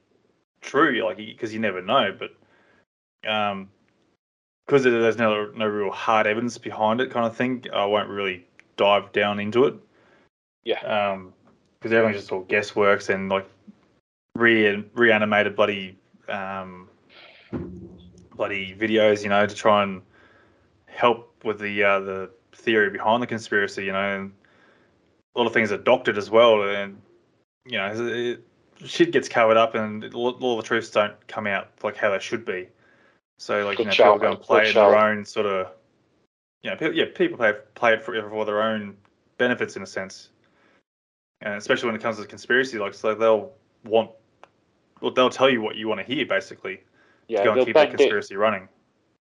true, 0.61 1.05
like 1.05 1.17
because 1.17 1.53
you 1.53 1.59
never 1.59 1.83
know. 1.83 2.17
But 2.17 3.29
um, 3.29 3.71
because 4.67 4.85
there's 4.85 5.19
no 5.19 5.51
no 5.57 5.67
real 5.67 5.91
hard 5.91 6.27
evidence 6.27 6.59
behind 6.59 7.01
it, 7.01 7.11
kind 7.11 7.27
of 7.27 7.37
thing, 7.37 7.65
I 7.73 7.85
won't 7.85 8.09
really 8.09 8.47
dive 8.77 9.13
down 9.13 9.41
into 9.41 9.65
it. 9.65 9.75
Yeah. 10.65 10.81
Um, 10.81 11.33
because 11.79 11.93
everything's 11.93 12.23
just 12.23 12.33
all 12.33 12.45
guessworks 12.45 13.13
and 13.13 13.29
like 13.29 13.49
re 14.37 14.85
reanimated 14.95 15.57
bloody 15.57 15.99
um 16.29 16.89
bloody 18.37 18.75
videos, 18.75 19.23
you 19.23 19.29
know, 19.29 19.47
to 19.47 19.55
try 19.55 19.83
and 19.83 20.03
help 20.87 21.45
with 21.45 21.59
the 21.59 21.83
uh, 21.83 22.01
the 22.01 22.31
theory 22.53 22.91
behind 22.91 23.23
the 23.23 23.27
conspiracy, 23.27 23.85
you 23.85 23.93
know, 23.93 24.17
and 24.17 24.33
a 25.35 25.39
lot 25.39 25.47
of 25.47 25.53
things 25.53 25.73
are 25.73 25.79
doctored 25.79 26.19
as 26.19 26.31
well, 26.31 26.63
and 26.63 27.01
you 27.67 27.79
know, 27.79 27.93
it, 27.95 28.45
shit 28.85 29.13
gets 29.13 29.29
covered 29.29 29.57
up, 29.57 29.75
and 29.75 30.15
all, 30.15 30.31
all 30.41 30.57
the 30.57 30.63
truths 30.63 30.91
don't 30.91 31.15
come 31.27 31.47
out 31.47 31.69
like 31.83 31.97
how 31.97 32.11
they 32.11 32.19
should 32.19 32.45
be. 32.45 32.69
So, 33.39 33.65
like, 33.65 33.79
you 33.79 33.85
know, 33.87 33.91
shout, 33.91 34.15
people 34.15 34.29
go 34.29 34.37
and 34.37 34.41
play 34.41 34.61
Good 34.61 34.67
it 34.67 34.69
in 34.71 34.75
their 34.75 34.93
shout. 34.93 35.11
own 35.11 35.25
sort 35.25 35.47
of, 35.47 35.73
you 36.63 36.71
know, 36.71 36.77
people, 36.77 36.95
yeah, 36.95 37.05
people 37.15 37.37
play 37.37 37.53
play 37.75 37.95
it 37.95 38.03
for, 38.03 38.15
for 38.29 38.45
their 38.45 38.63
own 38.63 38.97
benefits 39.39 39.77
in 39.77 39.83
a 39.83 39.87
sense, 39.87 40.31
and 41.41 41.55
especially 41.55 41.87
when 41.87 41.97
it 41.97 42.03
comes 42.03 42.19
to 42.19 42.25
conspiracy, 42.25 42.79
like, 42.79 42.95
so 42.95 43.15
they'll 43.15 43.53
want, 43.85 44.11
well, 45.01 45.13
they'll 45.13 45.31
tell 45.31 45.51
you 45.51 45.61
what 45.61 45.75
you 45.77 45.89
want 45.89 46.01
to 46.01 46.07
hear, 46.07 46.25
basically, 46.25 46.77
to 46.77 46.83
Yeah, 47.27 47.45
go 47.45 47.53
and 47.55 47.65
keep 47.67 47.75
that 47.75 47.87
bend 47.87 47.95
it. 47.95 47.97
conspiracy 47.97 48.37
running. 48.37 48.69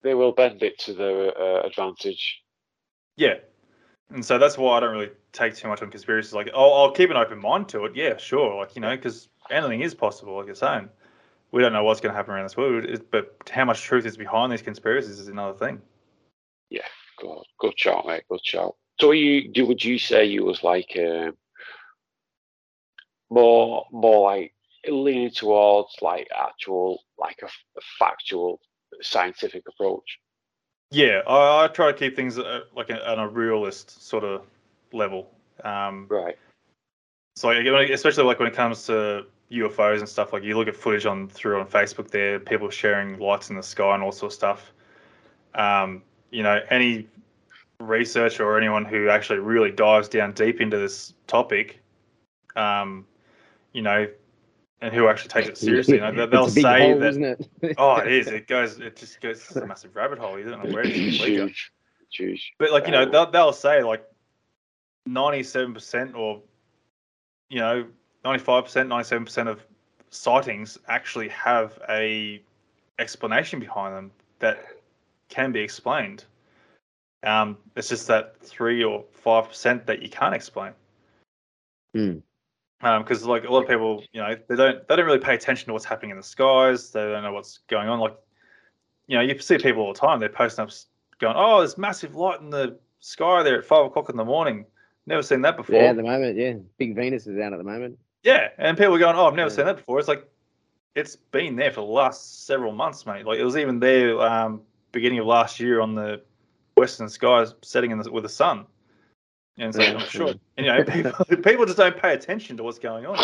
They 0.04 0.14
will 0.14 0.34
bend 0.34 0.62
it 0.62 0.78
to 0.80 0.94
their 0.94 1.36
uh, 1.36 1.64
advantage. 1.64 2.44
Yeah. 3.18 3.36
And 4.12 4.24
so 4.24 4.38
that's 4.38 4.56
why 4.56 4.78
I 4.78 4.82
don't 4.82 4.92
really 4.92 5.10
take 5.32 5.56
too 5.56 5.68
much 5.68 5.82
on 5.82 5.90
conspiracies. 5.90 6.32
Like, 6.32 6.52
I'll, 6.54 6.72
I'll 6.74 6.92
keep 6.92 7.10
an 7.10 7.18
open 7.18 7.42
mind 7.42 7.68
to 7.70 7.86
it. 7.86 7.96
Yeah, 7.96 8.18
sure. 8.18 8.56
Like, 8.56 8.76
you 8.76 8.82
know, 8.82 8.96
because 8.96 9.30
anything 9.50 9.82
is 9.82 9.96
possible, 9.96 10.38
like 10.38 10.46
you're 10.46 10.54
saying. 10.54 10.90
We 11.56 11.62
don't 11.62 11.72
know 11.72 11.86
what's 11.86 12.02
going 12.02 12.12
to 12.12 12.18
happen 12.18 12.34
around 12.34 12.44
this 12.44 12.58
world, 12.58 12.86
but 13.12 13.50
how 13.50 13.64
much 13.64 13.82
truth 13.82 14.06
is 14.06 14.18
behind 14.18 14.52
these 14.52 14.62
conspiracies 14.62 15.22
is 15.22 15.30
another 15.30 15.58
thing. 15.58 15.82
Yeah, 16.70 16.82
good, 17.18 17.44
good 17.58 17.80
shot, 17.80 18.06
mate. 18.06 18.24
Good 18.30 18.42
shot. 18.44 18.76
So, 19.00 19.12
you 19.12 19.48
do 19.54 19.66
would 19.66 19.82
you 19.82 19.98
say 19.98 20.26
you 20.26 20.44
was 20.44 20.64
like 20.64 20.92
um, 21.00 21.38
more, 23.30 23.86
more 23.90 24.30
like 24.30 24.54
leaning 24.86 25.32
towards 25.32 25.96
like 26.02 26.28
actual, 26.38 27.00
like 27.18 27.38
a, 27.42 27.46
a 27.46 27.82
factual, 28.00 28.60
scientific 29.02 29.64
approach? 29.66 30.20
Yeah, 30.92 31.22
I, 31.26 31.64
I 31.64 31.68
try 31.70 31.90
to 31.90 31.98
keep 31.98 32.18
things 32.18 32.38
uh, 32.38 32.64
like 32.76 32.90
a, 32.90 33.10
on 33.10 33.20
a 33.20 33.30
realist 33.30 34.06
sort 34.06 34.26
of 34.26 34.46
level. 34.92 35.32
Um, 35.64 36.08
Right. 36.10 36.38
So 37.38 37.52
especially 37.52 38.26
like 38.26 38.40
when 38.40 38.50
it 38.50 38.56
comes 38.56 38.88
to 38.88 39.28
UFOs 39.52 40.00
and 40.00 40.10
stuff, 40.10 40.34
like 40.34 40.44
you 40.44 40.58
look 40.58 40.68
at 40.68 40.76
footage 40.76 41.06
on 41.06 41.28
through 41.28 41.60
on 41.60 41.68
Facebook, 41.68 42.10
there 42.10 42.40
people 42.40 42.70
sharing 42.70 43.20
lights 43.20 43.50
in 43.50 43.56
the 43.56 43.64
sky 43.64 43.94
and 43.94 44.04
all 44.04 44.12
sorts 44.12 44.36
of 44.36 44.40
stuff. 44.40 44.74
Um, 45.54 46.02
you 46.32 46.44
know, 46.44 46.60
any 46.70 47.08
researcher 47.80 48.44
or 48.44 48.58
anyone 48.58 48.86
who 48.86 49.10
actually 49.10 49.40
really 49.40 49.72
dives 49.72 50.08
down 50.10 50.34
deep 50.34 50.62
into 50.62 50.78
this 50.78 51.14
topic, 51.28 51.80
um, 52.56 53.06
you 53.74 53.82
know, 53.82 54.08
and 54.82 54.94
who 54.94 55.08
actually 55.08 55.30
takes 55.30 55.48
it 55.48 55.58
seriously, 55.58 55.96
you 55.96 56.02
know, 56.02 56.12
they- 56.12 56.26
they'll 56.32 56.46
it's 56.46 56.54
a 56.54 56.56
big 56.56 56.64
say 56.64 56.80
hole, 56.80 57.00
that. 57.00 57.40
it? 57.62 57.76
Oh, 57.78 57.96
it 57.98 58.12
is. 58.12 58.28
It 58.32 58.48
goes. 58.48 58.80
It 58.80 58.96
just 58.96 59.22
goes. 59.22 59.38
It's 59.42 59.56
a 59.56 59.66
massive 59.66 59.96
rabbit 59.96 60.20
hole. 60.20 60.38
You 60.40 60.50
don't 60.50 60.64
know 60.64 60.74
where 60.74 60.84
it's 60.84 60.98
It's 60.98 61.18
to 61.18 61.24
lead 61.24 61.40
huge. 61.40 61.72
Huge. 62.12 62.54
But 62.58 62.72
like 62.72 62.86
you 62.86 62.92
know, 62.92 63.06
they'll, 63.10 63.30
they'll 63.30 63.54
say 63.54 63.84
like 63.84 64.06
ninety-seven 65.06 65.74
percent 65.74 66.16
or 66.16 66.42
you 67.50 67.60
know 67.60 67.86
ninety-five 68.26 68.66
percent, 68.66 68.90
ninety-seven 68.90 69.24
percent 69.24 69.48
of 69.48 69.64
sightings 70.10 70.78
actually 70.88 71.30
have 71.30 71.80
a 71.90 72.42
explanation 73.00 73.60
behind 73.60 73.96
them 73.96 74.12
that 74.40 74.64
can 75.30 75.52
be 75.52 75.62
explained. 75.62 76.26
Um, 77.24 77.58
it's 77.76 77.90
just 77.90 78.08
that 78.08 78.38
three 78.42 78.84
or 78.84 79.04
five 79.12 79.48
percent 79.48 79.86
that 79.88 80.02
you 80.02 80.10
can't 80.10 80.36
explain. 80.36 80.74
Because 82.82 83.26
like 83.26 83.46
a 83.46 83.52
lot 83.52 83.64
of 83.64 83.70
people, 83.70 84.04
you 84.12 84.22
know, 84.22 84.36
they 84.48 84.56
don't 84.56 84.88
they 84.88 84.96
don't 84.96 85.06
really 85.06 85.20
pay 85.20 85.34
attention 85.34 85.68
to 85.68 85.74
what's 85.74 85.86
happening 85.86 86.12
in 86.12 86.18
the 86.18 86.24
skies. 86.24 86.92
They 86.92 87.02
don't 87.02 87.24
know 87.24 87.34
what's 87.34 87.60
going 87.68 87.88
on. 87.88 88.00
Like, 88.00 88.16
you 89.08 89.18
know, 89.18 89.24
you 89.24 89.40
see 89.40 89.58
people 89.58 89.82
all 89.82 89.94
the 89.94 90.00
time. 90.00 90.20
They're 90.20 90.30
posting 90.30 90.64
up, 90.64 90.72
going, 91.20 91.36
"Oh, 91.38 91.60
there's 91.60 91.78
massive 91.78 92.16
light 92.16 92.42
in 92.42 92.50
the 92.50 92.78
sky 93.00 93.44
there 93.44 93.58
at 93.58 93.66
five 93.66 93.86
o'clock 93.86 94.10
in 94.10 94.18
the 94.18 94.26
morning. 94.26 94.66
Never 95.08 95.24
seen 95.24 95.42
that 95.42 95.58
before." 95.58 95.76
Yeah, 95.76 95.90
at 95.90 95.96
the 95.96 96.04
moment, 96.04 96.38
yeah. 96.38 96.56
Big 96.78 96.96
Venus 96.96 97.26
is 97.26 97.40
out 97.40 97.54
at 97.54 97.58
the 97.58 97.64
moment. 97.64 97.98
Yeah, 98.26 98.50
and 98.58 98.76
people 98.76 98.96
are 98.96 99.00
going, 99.00 99.16
"Oh, 99.16 99.28
I've 99.28 99.36
never 99.36 99.52
Yeah. 99.52 99.56
seen 99.56 99.66
that 99.66 99.78
before." 99.78 100.00
It's 100.00 100.08
like 100.08 100.28
it's 100.96 101.16
been 101.16 101.56
there 101.56 101.70
for 101.70 101.82
the 101.82 101.92
last 101.92 102.46
several 102.48 102.72
months, 102.72 103.06
mate. 103.06 103.24
Like 103.26 103.38
it 103.38 103.44
was 103.44 103.56
even 103.56 103.80
there 103.80 104.20
um, 104.20 104.64
beginning 104.92 105.20
of 105.20 105.28
last 105.28 105.60
year 105.60 105.80
on 105.80 105.94
the 105.94 106.22
western 106.76 107.08
skies, 107.08 107.54
setting 107.62 107.92
in 107.92 108.00
the, 108.00 108.12
with 108.12 108.24
the 108.24 108.30
sun. 108.30 108.66
And 109.58 109.74
so 109.74 109.84
Yeah, 109.84 109.96
I'm 109.96 110.06
sure, 110.06 110.34
and, 110.58 110.66
you 110.66 110.74
know, 110.74 110.84
people, 110.86 111.26
people 111.44 111.66
just 111.66 111.78
don't 111.78 111.96
pay 111.98 112.14
attention 112.14 112.58
to 112.58 112.64
what's 112.64 112.80
going 112.80 113.06
on. 113.06 113.18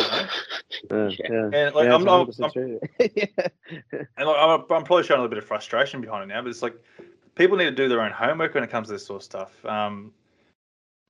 You 0.92 0.98
know? 0.98 1.18
Yeah. 1.30 1.50
And 1.52 1.76
like 1.76 1.86
yeah, 1.86 1.96
I'm, 1.96 2.28
it's 2.28 2.40
I'm, 2.40 2.52
100% 2.52 2.80
yeah. 3.16 4.06
and 4.18 4.28
like, 4.28 4.38
I'm, 4.38 4.62
I'm 4.70 4.84
probably 4.84 5.04
showing 5.04 5.20
a 5.20 5.24
little 5.24 5.30
bit 5.30 5.40
of 5.40 5.46
frustration 5.46 6.00
behind 6.00 6.24
it 6.24 6.34
now, 6.34 6.42
but 6.42 6.50
it's 6.50 6.62
like 6.62 6.76
people 7.36 7.58
need 7.58 7.66
to 7.66 7.72
do 7.72 7.90
their 7.90 8.02
own 8.02 8.12
homework 8.12 8.54
when 8.54 8.64
it 8.64 8.70
comes 8.70 8.88
to 8.88 8.94
this 8.94 9.06
sort 9.06 9.22
of 9.22 9.24
stuff. 9.24 9.66
Um, 9.66 10.14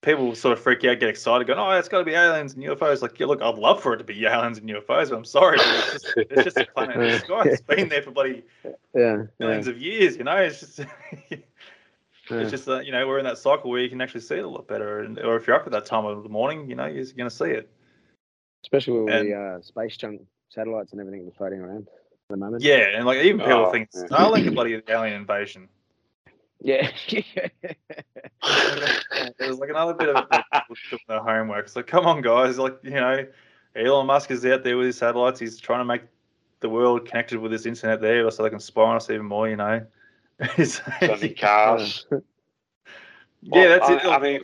people 0.01 0.33
sort 0.35 0.57
of 0.57 0.63
freak 0.63 0.83
out, 0.85 0.99
get 0.99 1.09
excited, 1.09 1.47
going, 1.47 1.59
"Oh, 1.59 1.69
it's 1.71 1.87
got 1.87 1.99
to 1.99 2.03
be 2.05 2.13
aliens 2.13 2.53
and 2.53 2.63
UFOs." 2.63 3.01
Like, 3.01 3.19
yeah, 3.19 3.27
look, 3.27 3.41
I'd 3.41 3.55
love 3.55 3.81
for 3.81 3.93
it 3.93 3.97
to 3.97 4.03
be 4.03 4.25
aliens 4.25 4.57
and 4.57 4.69
UFOs, 4.69 5.09
but 5.09 5.13
I'm 5.13 5.25
sorry, 5.25 5.57
it's 5.59 5.91
just, 5.91 6.13
it's 6.17 6.43
just 6.43 6.57
a 6.57 6.65
planet 6.65 6.95
in 6.97 7.01
the 7.03 7.19
sky. 7.25 7.43
It's 7.45 7.61
been 7.61 7.89
there 7.89 8.01
for 8.01 8.11
bloody 8.11 8.43
Yeah, 8.63 8.71
yeah, 8.95 9.23
millions 9.39 9.67
of 9.67 9.79
years, 9.79 10.17
you 10.17 10.23
know. 10.23 10.37
It's 10.37 10.59
just, 10.59 10.79
yeah. 11.29 11.37
it's 12.29 12.51
just 12.51 12.65
that 12.65 12.85
you 12.85 12.91
know 12.91 13.07
we're 13.07 13.19
in 13.19 13.25
that 13.25 13.37
cycle 13.37 13.69
where 13.69 13.81
you 13.81 13.89
can 13.89 14.01
actually 14.01 14.21
see 14.21 14.35
it 14.35 14.45
a 14.45 14.49
lot 14.49 14.67
better, 14.67 15.01
and 15.01 15.19
or 15.19 15.35
if 15.35 15.47
you're 15.47 15.55
up 15.55 15.65
at 15.65 15.71
that 15.71 15.85
time 15.85 16.05
of 16.05 16.23
the 16.23 16.29
morning, 16.29 16.69
you 16.69 16.75
know, 16.75 16.85
you're 16.85 17.05
going 17.05 17.29
to 17.29 17.35
see 17.35 17.45
it. 17.51 17.69
Especially 18.63 18.99
with 18.99 19.13
and- 19.13 19.27
the 19.29 19.35
uh, 19.35 19.61
space 19.61 19.97
junk 19.97 20.21
satellites 20.49 20.91
and 20.91 21.01
everything 21.01 21.23
that's 21.25 21.37
floating 21.37 21.61
around 21.61 21.87
at 21.87 22.29
the 22.29 22.37
moment. 22.37 22.61
Yeah, 22.63 22.95
and 22.95 23.05
like 23.05 23.19
even 23.23 23.39
people 23.39 23.65
Oh, 23.65 23.71
think 23.71 23.89
yeah. 23.93 24.03
Starlink 24.03 24.47
a 24.47 24.51
bloody 24.51 24.81
alien 24.87 25.13
invasion. 25.13 25.67
Yeah. 26.63 26.89
it 27.07 27.55
was 29.39 29.59
like 29.59 29.69
another 29.69 29.93
bit 29.95 30.09
of 30.09 30.29
doing 30.29 31.01
the 31.07 31.19
homework. 31.19 31.65
It's 31.65 31.75
like, 31.75 31.87
come 31.87 32.05
on, 32.05 32.21
guys. 32.21 32.59
Like, 32.59 32.77
you 32.83 32.91
know, 32.91 33.25
Elon 33.75 34.05
Musk 34.05 34.29
is 34.31 34.45
out 34.45 34.63
there 34.63 34.77
with 34.77 34.85
his 34.85 34.97
satellites. 34.97 35.39
He's 35.39 35.59
trying 35.59 35.79
to 35.79 35.85
make 35.85 36.03
the 36.59 36.69
world 36.69 37.07
connected 37.07 37.39
with 37.39 37.51
this 37.51 37.65
internet 37.65 38.01
there 38.01 38.29
so 38.29 38.43
they 38.43 38.49
can 38.49 38.59
spy 38.59 38.83
on 38.83 38.95
us 38.95 39.09
even 39.09 39.25
more, 39.25 39.49
you 39.49 39.55
know. 39.55 39.85
Sending 40.63 41.35
cars. 41.35 42.05
yeah, 43.41 43.67
that's 43.67 43.89
I, 43.89 43.93
it. 43.95 44.05
I 44.05 44.19
mean, 44.19 44.41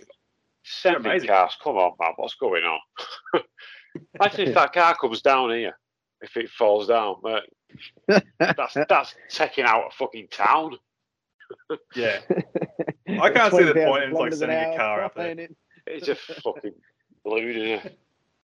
sending 0.64 1.28
cars. 1.28 1.58
Come 1.64 1.78
on, 1.78 1.94
man. 2.00 2.14
What's 2.16 2.36
going 2.36 2.64
on? 2.64 2.80
Imagine 4.20 4.50
if 4.50 4.56
that 4.56 4.74
car 4.74 4.96
comes 4.96 5.22
down 5.22 5.52
here. 5.52 5.78
If 6.22 6.36
it 6.36 6.50
falls 6.50 6.88
down, 6.88 7.18
mate. 7.24 8.24
That's 8.40 8.76
that's 8.90 9.16
taking 9.30 9.66
out 9.66 9.88
a 9.88 9.96
fucking 9.96 10.30
town. 10.32 10.78
Yeah. 11.96 12.20
I 13.22 13.30
can't 13.30 13.54
see 13.54 13.64
the 13.64 13.74
point 13.74 14.04
in, 14.04 14.12
like, 14.12 14.32
kilometres 14.32 14.42
an 14.42 14.50
sending 14.50 14.74
a 14.74 14.78
car 14.78 15.04
up 15.04 15.16
there. 15.16 15.36
flying. 15.36 15.56
It's 15.86 16.08
a 16.08 16.16
fucking 16.16 16.74
balloon. 17.24 17.82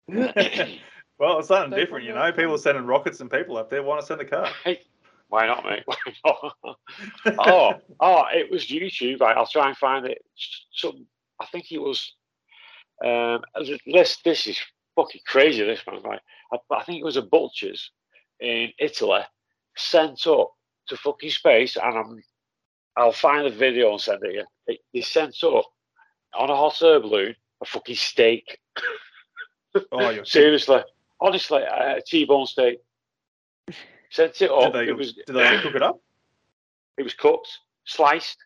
Isn't 0.08 0.80
well, 1.20 1.40
it's 1.40 1.48
something 1.48 1.72
Don't 1.72 1.80
different, 1.80 2.06
you 2.06 2.14
know. 2.14 2.32
People 2.32 2.56
are 2.56 2.60
sending 2.60 2.86
rockets 2.86 3.20
and 3.20 3.30
people 3.30 3.58
up 3.58 3.70
there. 3.70 3.84
Why 3.84 3.96
not 3.96 4.08
send 4.08 4.22
a 4.22 4.26
car? 4.26 4.50
it? 4.66 4.86
Why 5.30 5.48
not, 5.48 5.66
mate? 5.66 5.84
Why 5.86 5.96
not? 6.26 6.78
oh, 7.40 7.74
oh, 8.00 8.24
it 8.34 8.50
was 8.50 8.68
YouTube. 8.68 9.20
Right, 9.20 9.36
I'll 9.36 9.48
try 9.48 9.68
and 9.68 9.78
find 9.78 10.06
it. 10.06 10.24
Some, 10.72 11.06
I 11.40 11.46
think 11.48 11.72
it 11.72 11.80
was. 11.80 12.14
Um, 13.06 13.42
this 13.86 14.18
this 14.24 14.48
is 14.48 14.60
fucking 14.96 15.22
crazy. 15.28 15.64
This 15.64 15.86
one, 15.86 16.02
right? 16.04 16.22
I, 16.54 16.58
I 16.72 16.84
think 16.84 17.00
it 17.00 17.06
was 17.06 17.18
a 17.18 17.22
butcher's 17.22 17.92
in 18.40 18.72
Italy 18.80 19.22
sent 19.76 20.26
up 20.28 20.54
to 20.88 20.98
fucking 20.98 21.30
space, 21.30 21.76
and 21.76 21.98
I'm. 21.98 22.24
I'll 22.98 23.12
find 23.12 23.46
the 23.46 23.56
video 23.56 23.92
and 23.92 24.02
send 24.02 24.24
it 24.24 24.34
you. 24.34 24.80
They, 24.94 25.02
sent 25.02 25.36
up 25.44 25.66
on 26.34 26.50
a 26.50 26.56
hot 26.56 26.82
air 26.82 27.00
balloon 27.00 27.36
a 27.62 27.66
fucking 27.66 27.96
steak. 27.96 28.60
Oh, 29.92 30.10
you're 30.10 30.26
Seriously, 30.26 30.82
honestly, 31.20 31.62
a 31.62 32.02
T-bone 32.06 32.48
steak. 32.48 32.80
Sent 34.10 34.42
it 34.42 34.52
up. 34.52 34.74
Did 34.74 34.74
they, 34.74 34.90
it 34.90 34.98
was 34.98 35.14
did 35.14 35.36
they 35.36 35.60
cook 35.62 35.76
it 35.76 35.84
up? 35.84 36.00
it 36.98 37.04
was 37.04 37.14
cooked, 37.14 37.50
sliced. 37.86 38.38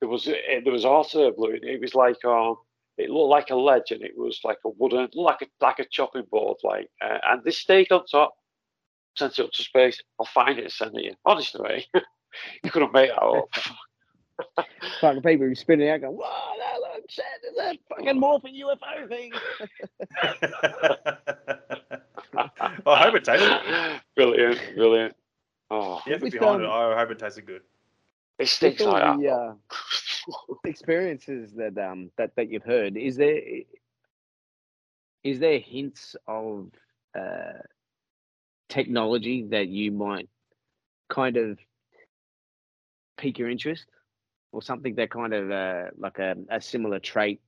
There 0.00 0.08
was 0.08 0.26
a, 0.26 0.60
there 0.64 0.72
was 0.72 0.84
also 0.84 1.30
balloon. 1.32 1.60
It 1.62 1.80
was 1.80 1.94
like 1.94 2.24
um, 2.24 2.56
it 2.96 3.10
looked 3.10 3.30
like 3.30 3.50
a 3.50 3.56
ledge, 3.56 3.90
and 3.90 4.02
it 4.02 4.16
was 4.16 4.40
like 4.44 4.58
a 4.64 4.70
wooden, 4.70 5.08
like 5.14 5.42
a 5.42 5.46
like 5.60 5.78
a 5.78 5.84
chopping 5.84 6.24
board, 6.30 6.56
like 6.64 6.88
uh, 7.02 7.18
and 7.24 7.44
this 7.44 7.58
steak 7.58 7.92
on 7.92 8.06
top. 8.06 8.34
Sent 9.16 9.38
it 9.38 9.44
up 9.44 9.50
to 9.52 9.62
space. 9.62 10.00
I'll 10.18 10.26
find 10.26 10.58
it 10.58 10.64
and 10.64 10.72
send 10.72 10.96
it 10.96 11.04
you. 11.04 11.14
Honestly, 11.26 11.60
mate, 11.62 11.88
you 12.64 12.70
couldn't 12.70 12.94
make 12.94 13.10
that 13.10 13.22
up. 13.22 13.48
Fucking 15.00 15.22
people 15.22 15.46
who 15.46 15.54
spinning 15.54 15.88
out 15.88 16.00
going, 16.02 16.16
whoa, 16.16 16.58
that 16.58 16.80
look, 16.80 17.04
shit, 17.08 17.24
is 17.48 17.56
that 17.56 17.76
fucking 17.88 18.20
morphing 18.20 18.60
UFO 18.60 19.08
thing? 19.08 19.32
I 22.86 23.02
hope 23.02 23.14
it 23.14 23.24
tastes 23.24 23.46
good. 23.46 24.00
brilliant, 24.16 24.58
brilliant. 24.76 25.14
Oh, 25.70 26.00
The 26.06 26.12
effort 26.14 26.22
With, 26.22 26.32
behind 26.32 26.62
it, 26.62 26.66
um, 26.66 26.68
I 26.68 26.98
hope 26.98 27.10
it 27.10 27.18
tasted 27.18 27.46
good. 27.46 27.62
it 28.38 28.42
With 28.42 28.48
stinks 28.48 28.84
like 28.84 29.02
that. 29.02 29.18
the 29.18 29.28
uh, 29.28 29.54
experiences 30.64 31.52
that 31.54 31.76
um 31.78 32.10
that, 32.16 32.34
that 32.36 32.50
you've 32.50 32.64
heard, 32.64 32.96
is 32.96 33.16
there 33.16 33.40
is 35.22 35.38
there 35.38 35.58
hints 35.58 36.16
of 36.26 36.70
uh, 37.18 37.58
technology 38.68 39.46
that 39.50 39.68
you 39.68 39.92
might 39.92 40.28
kind 41.08 41.36
of 41.36 41.58
pique 43.16 43.38
your 43.38 43.50
interest, 43.50 43.86
or 44.52 44.62
something 44.62 44.94
that 44.96 45.10
kind 45.10 45.32
of 45.32 45.50
uh, 45.50 45.84
like 45.98 46.18
a, 46.18 46.36
a 46.50 46.60
similar 46.60 46.98
trait 46.98 47.40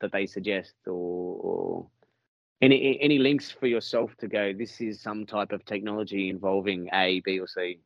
that 0.00 0.12
they 0.12 0.26
suggest, 0.26 0.74
or, 0.86 0.92
or 0.92 1.86
any 2.62 2.98
any 3.00 3.18
links 3.18 3.50
for 3.50 3.66
yourself 3.66 4.14
to 4.18 4.28
go? 4.28 4.52
This 4.52 4.80
is 4.80 5.00
some 5.00 5.26
type 5.26 5.52
of 5.52 5.64
technology 5.64 6.28
involving 6.28 6.88
A, 6.92 7.20
B, 7.20 7.38
or 7.38 7.46
C. 7.46 7.80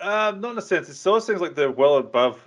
Um, 0.00 0.40
not 0.40 0.52
in 0.52 0.58
a 0.58 0.62
sense. 0.62 0.88
It 0.88 0.94
sort 0.94 1.18
of 1.18 1.24
seems 1.24 1.40
like 1.40 1.54
they're 1.54 1.70
well 1.70 1.96
above 1.96 2.40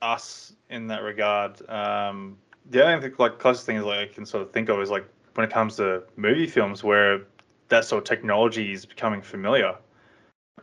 us 0.00 0.54
in 0.70 0.86
that 0.88 1.02
regard. 1.02 1.68
Um, 1.68 2.38
the 2.70 2.84
only 2.84 3.00
thing, 3.02 3.16
like 3.18 3.38
closest 3.38 3.66
thing 3.66 3.76
is 3.76 3.84
like 3.84 3.98
I 3.98 4.12
can 4.12 4.26
sort 4.26 4.42
of 4.42 4.52
think 4.52 4.68
of 4.68 4.80
is 4.80 4.90
like 4.90 5.06
when 5.34 5.46
it 5.46 5.52
comes 5.52 5.76
to 5.76 6.02
movie 6.16 6.46
films 6.46 6.84
where 6.84 7.22
that 7.68 7.84
sort 7.84 8.02
of 8.02 8.08
technology 8.08 8.72
is 8.72 8.86
becoming 8.86 9.22
familiar. 9.22 9.74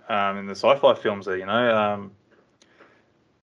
Um, 0.09 0.37
in 0.37 0.45
the 0.45 0.55
sci-fi 0.55 0.93
films, 0.93 1.25
there, 1.25 1.37
you 1.37 1.45
know, 1.45 1.77
um, 1.77 2.11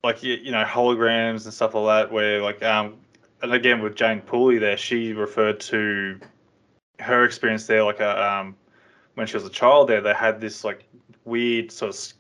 like 0.04 0.24
you, 0.24 0.36
you 0.36 0.52
know 0.52 0.64
holograms 0.64 1.46
and 1.46 1.54
stuff 1.54 1.74
like 1.74 2.08
that. 2.08 2.14
Where 2.14 2.42
like, 2.42 2.64
um, 2.64 2.96
and 3.42 3.54
again 3.54 3.82
with 3.82 3.96
Jane 3.96 4.22
Pooley, 4.22 4.60
there, 4.60 4.78
she 4.78 5.14
referred 5.14 5.60
to 5.62 6.20
her 7.00 7.24
experience 7.24 7.68
there, 7.68 7.84
like 7.84 8.00
a 8.00 8.24
um, 8.24 8.56
when 9.16 9.28
she 9.28 9.36
was 9.36 9.46
a 9.46 9.50
child. 9.50 9.90
There, 9.90 10.02
they 10.02 10.14
had 10.14 10.40
this 10.40 10.64
like 10.64 10.86
weird 11.26 11.72
sort 11.72 11.96
of 11.96 12.14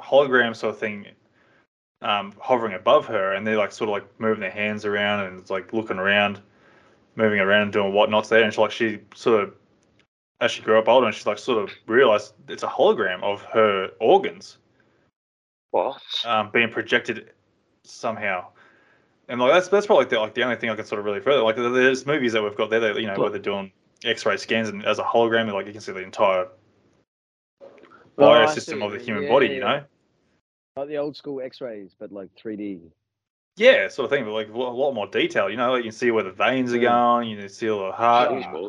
hologram 0.00 0.54
sort 0.54 0.74
of 0.74 0.78
thing 0.78 1.06
um, 2.02 2.34
hovering 2.38 2.74
above 2.74 3.06
her, 3.06 3.32
and 3.32 3.46
they're 3.46 3.56
like 3.56 3.72
sort 3.72 3.88
of 3.88 3.94
like 3.94 4.20
moving 4.20 4.40
their 4.40 4.50
hands 4.50 4.84
around 4.84 5.24
and 5.24 5.50
like 5.50 5.72
looking 5.72 5.98
around, 5.98 6.40
moving 7.16 7.40
around, 7.40 7.62
and 7.62 7.72
doing 7.72 7.92
whatnots 7.92 8.28
there. 8.28 8.42
And 8.42 8.52
she 8.52 8.60
like 8.60 8.70
she 8.70 9.00
sort 9.14 9.42
of 9.42 9.54
as 10.40 10.50
she 10.50 10.62
grew 10.62 10.78
up 10.78 10.88
older, 10.88 11.06
and 11.06 11.14
she 11.14 11.24
like 11.24 11.38
sort 11.38 11.62
of 11.62 11.70
realized 11.86 12.34
it's 12.48 12.62
a 12.62 12.68
hologram 12.68 13.22
of 13.22 13.42
her 13.42 13.90
organs 14.00 14.58
What? 15.70 16.00
um, 16.24 16.50
being 16.52 16.70
projected 16.70 17.30
somehow. 17.84 18.46
And 19.28 19.40
like 19.40 19.52
that's 19.52 19.68
that's 19.68 19.86
probably 19.86 20.04
the, 20.06 20.18
like 20.20 20.34
the 20.34 20.42
only 20.42 20.56
thing 20.56 20.68
I 20.70 20.76
can 20.76 20.84
sort 20.84 20.98
of 20.98 21.04
really 21.06 21.20
further 21.20 21.42
like 21.42 21.56
there's 21.56 22.04
movies 22.04 22.32
that 22.34 22.42
we've 22.42 22.56
got 22.56 22.68
there 22.68 22.80
that 22.80 23.00
you 23.00 23.06
know 23.06 23.18
where 23.18 23.30
they're 23.30 23.38
doing 23.38 23.72
X-ray 24.04 24.36
scans 24.36 24.68
and 24.68 24.84
as 24.84 24.98
a 24.98 25.02
hologram 25.02 25.50
like 25.52 25.66
you 25.66 25.72
can 25.72 25.80
see 25.80 25.92
the 25.92 26.02
entire 26.02 26.46
Oh, 28.16 28.30
I 28.30 28.44
biosystem 28.44 28.74
see. 28.74 28.82
of 28.82 28.92
the 28.92 28.98
human 28.98 29.24
Yeah, 29.24 29.28
body 29.30 29.46
yeah, 29.46 29.52
you 29.52 29.60
know 29.60 29.82
Like 30.76 30.88
the 30.88 30.98
old 30.98 31.16
school 31.16 31.40
X-rays, 31.40 31.92
but 31.98 32.12
like 32.12 32.28
3D. 32.36 32.80
yeah 33.56 33.88
sort 33.88 34.04
of 34.04 34.10
thing 34.10 34.24
but 34.26 34.32
like 34.32 34.48
a 34.50 34.52
lot 34.52 34.92
more 34.92 35.06
detail 35.06 35.48
you 35.48 35.56
know 35.56 35.72
like 35.72 35.84
you 35.84 35.90
can 35.90 35.96
see 35.98 36.10
where 36.10 36.22
the 36.24 36.30
veins 36.32 36.74
are 36.74 36.78
going 36.78 37.28
you 37.28 37.38
can 37.38 37.48
see 37.48 37.70
all 37.70 37.86
the 37.86 37.92
heart 37.92 38.30
Jeez, 38.30 38.68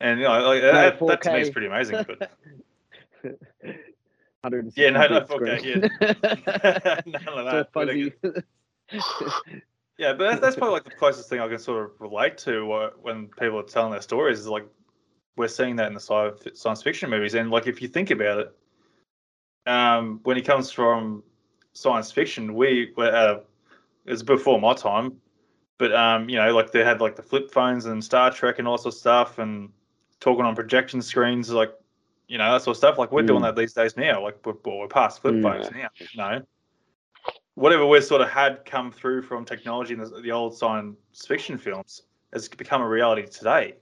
and, 0.00 0.20
you 0.20 0.26
know 0.26 0.40
like 0.40 0.62
that, 0.62 0.98
that 0.98 1.22
to 1.22 1.32
me 1.32 1.40
is 1.40 1.50
pretty 1.50 1.66
amazing 1.66 2.04
but 2.06 2.30
Yeah, 4.76 4.90
no, 4.90 5.08
no, 5.08 5.20
bit 5.20 5.30
okay, 5.30 5.58
screen. 5.58 5.80
none 5.80 7.38
of 7.38 7.46
that 7.46 7.68
fuzzy. 7.72 8.12
Yeah, 9.98 10.12
but 10.12 10.28
that's, 10.28 10.40
that's 10.42 10.56
probably 10.56 10.74
like 10.74 10.84
the 10.84 10.90
closest 10.90 11.30
thing 11.30 11.40
I 11.40 11.48
can 11.48 11.58
sort 11.58 11.86
of 11.86 11.92
relate 12.00 12.36
to 12.38 12.70
uh, 12.70 12.90
when 13.00 13.28
people 13.28 13.58
are 13.60 13.62
telling 13.62 13.92
their 13.92 14.02
stories 14.02 14.40
is 14.40 14.46
like 14.46 14.66
we're 15.36 15.48
seeing 15.48 15.76
that 15.76 15.86
in 15.86 15.94
the 15.94 16.00
sci- 16.00 16.50
science 16.52 16.82
fiction 16.82 17.08
movies, 17.08 17.34
and 17.34 17.50
like 17.50 17.66
if 17.66 17.80
you 17.80 17.88
think 17.88 18.10
about 18.10 18.40
it, 18.40 18.56
um, 19.66 20.20
when 20.24 20.36
it 20.36 20.44
comes 20.44 20.70
from 20.70 21.22
science 21.72 22.12
fiction, 22.12 22.54
we 22.54 22.92
were 22.94 23.10
uh, 23.10 23.40
it's 24.04 24.22
before 24.22 24.60
my 24.60 24.74
time, 24.74 25.14
but 25.78 25.94
um, 25.94 26.28
you 26.28 26.36
know, 26.36 26.54
like 26.54 26.72
they 26.72 26.84
had 26.84 27.00
like 27.00 27.16
the 27.16 27.22
flip 27.22 27.50
phones 27.50 27.86
and 27.86 28.04
Star 28.04 28.30
Trek 28.30 28.58
and 28.58 28.68
all 28.68 28.76
sorts 28.76 28.96
of 28.96 29.00
stuff, 29.00 29.38
and 29.38 29.70
talking 30.20 30.44
on 30.44 30.54
projection 30.54 31.02
screens, 31.02 31.50
like 31.50 31.72
you 32.28 32.38
know 32.38 32.52
that 32.52 32.62
sort 32.62 32.74
of 32.74 32.78
stuff. 32.78 32.98
Like 32.98 33.12
we're 33.12 33.22
doing 33.22 33.40
Mm. 33.40 33.54
that 33.54 33.56
these 33.56 33.72
days 33.72 33.96
now. 33.96 34.22
Like 34.22 34.44
we're, 34.44 34.54
we're 34.64 34.88
past 34.88 35.20
flip 35.20 35.34
Mm. 35.34 35.42
phones 35.42 35.70
now. 35.70 35.88
You 35.98 36.06
know, 36.16 36.42
whatever 37.54 37.86
we 37.86 38.00
sort 38.00 38.20
of 38.20 38.28
had 38.28 38.64
come 38.64 38.90
through 38.92 39.22
from 39.22 39.44
technology 39.44 39.94
in 39.94 40.00
the, 40.00 40.20
the 40.20 40.32
old 40.32 40.56
science 40.56 40.96
fiction 41.26 41.58
films 41.58 42.02
has 42.32 42.48
become 42.48 42.82
a 42.82 42.88
reality 42.88 43.26
today. 43.26 43.74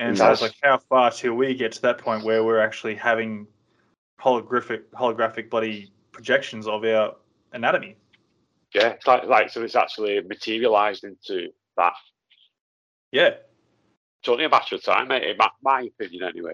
And 0.00 0.16
so 0.16 0.30
it's 0.30 0.42
like, 0.42 0.54
how 0.62 0.78
far 0.78 1.10
till 1.10 1.34
we 1.34 1.54
get 1.54 1.72
to 1.72 1.82
that 1.82 1.98
point 1.98 2.24
where 2.24 2.44
we're 2.44 2.60
actually 2.60 2.94
having 2.94 3.48
holographic, 4.20 4.82
holographic 4.94 5.50
bloody 5.50 5.90
projections 6.12 6.68
of 6.68 6.84
our 6.84 7.16
anatomy? 7.52 7.96
Yeah, 8.74 8.94
like, 9.06 9.24
like 9.24 9.50
so 9.50 9.62
it's 9.62 9.74
actually 9.74 10.20
materialised 10.20 11.02
into 11.02 11.52
that. 11.76 11.94
Yeah, 13.10 13.30
It's 14.28 14.32
only 14.34 14.44
a 14.44 14.50
matter 14.50 14.74
of 14.74 14.82
time, 14.82 15.08
mate. 15.08 15.24
In 15.24 15.38
my, 15.62 15.80
opinion, 15.82 16.24
anyway. 16.24 16.52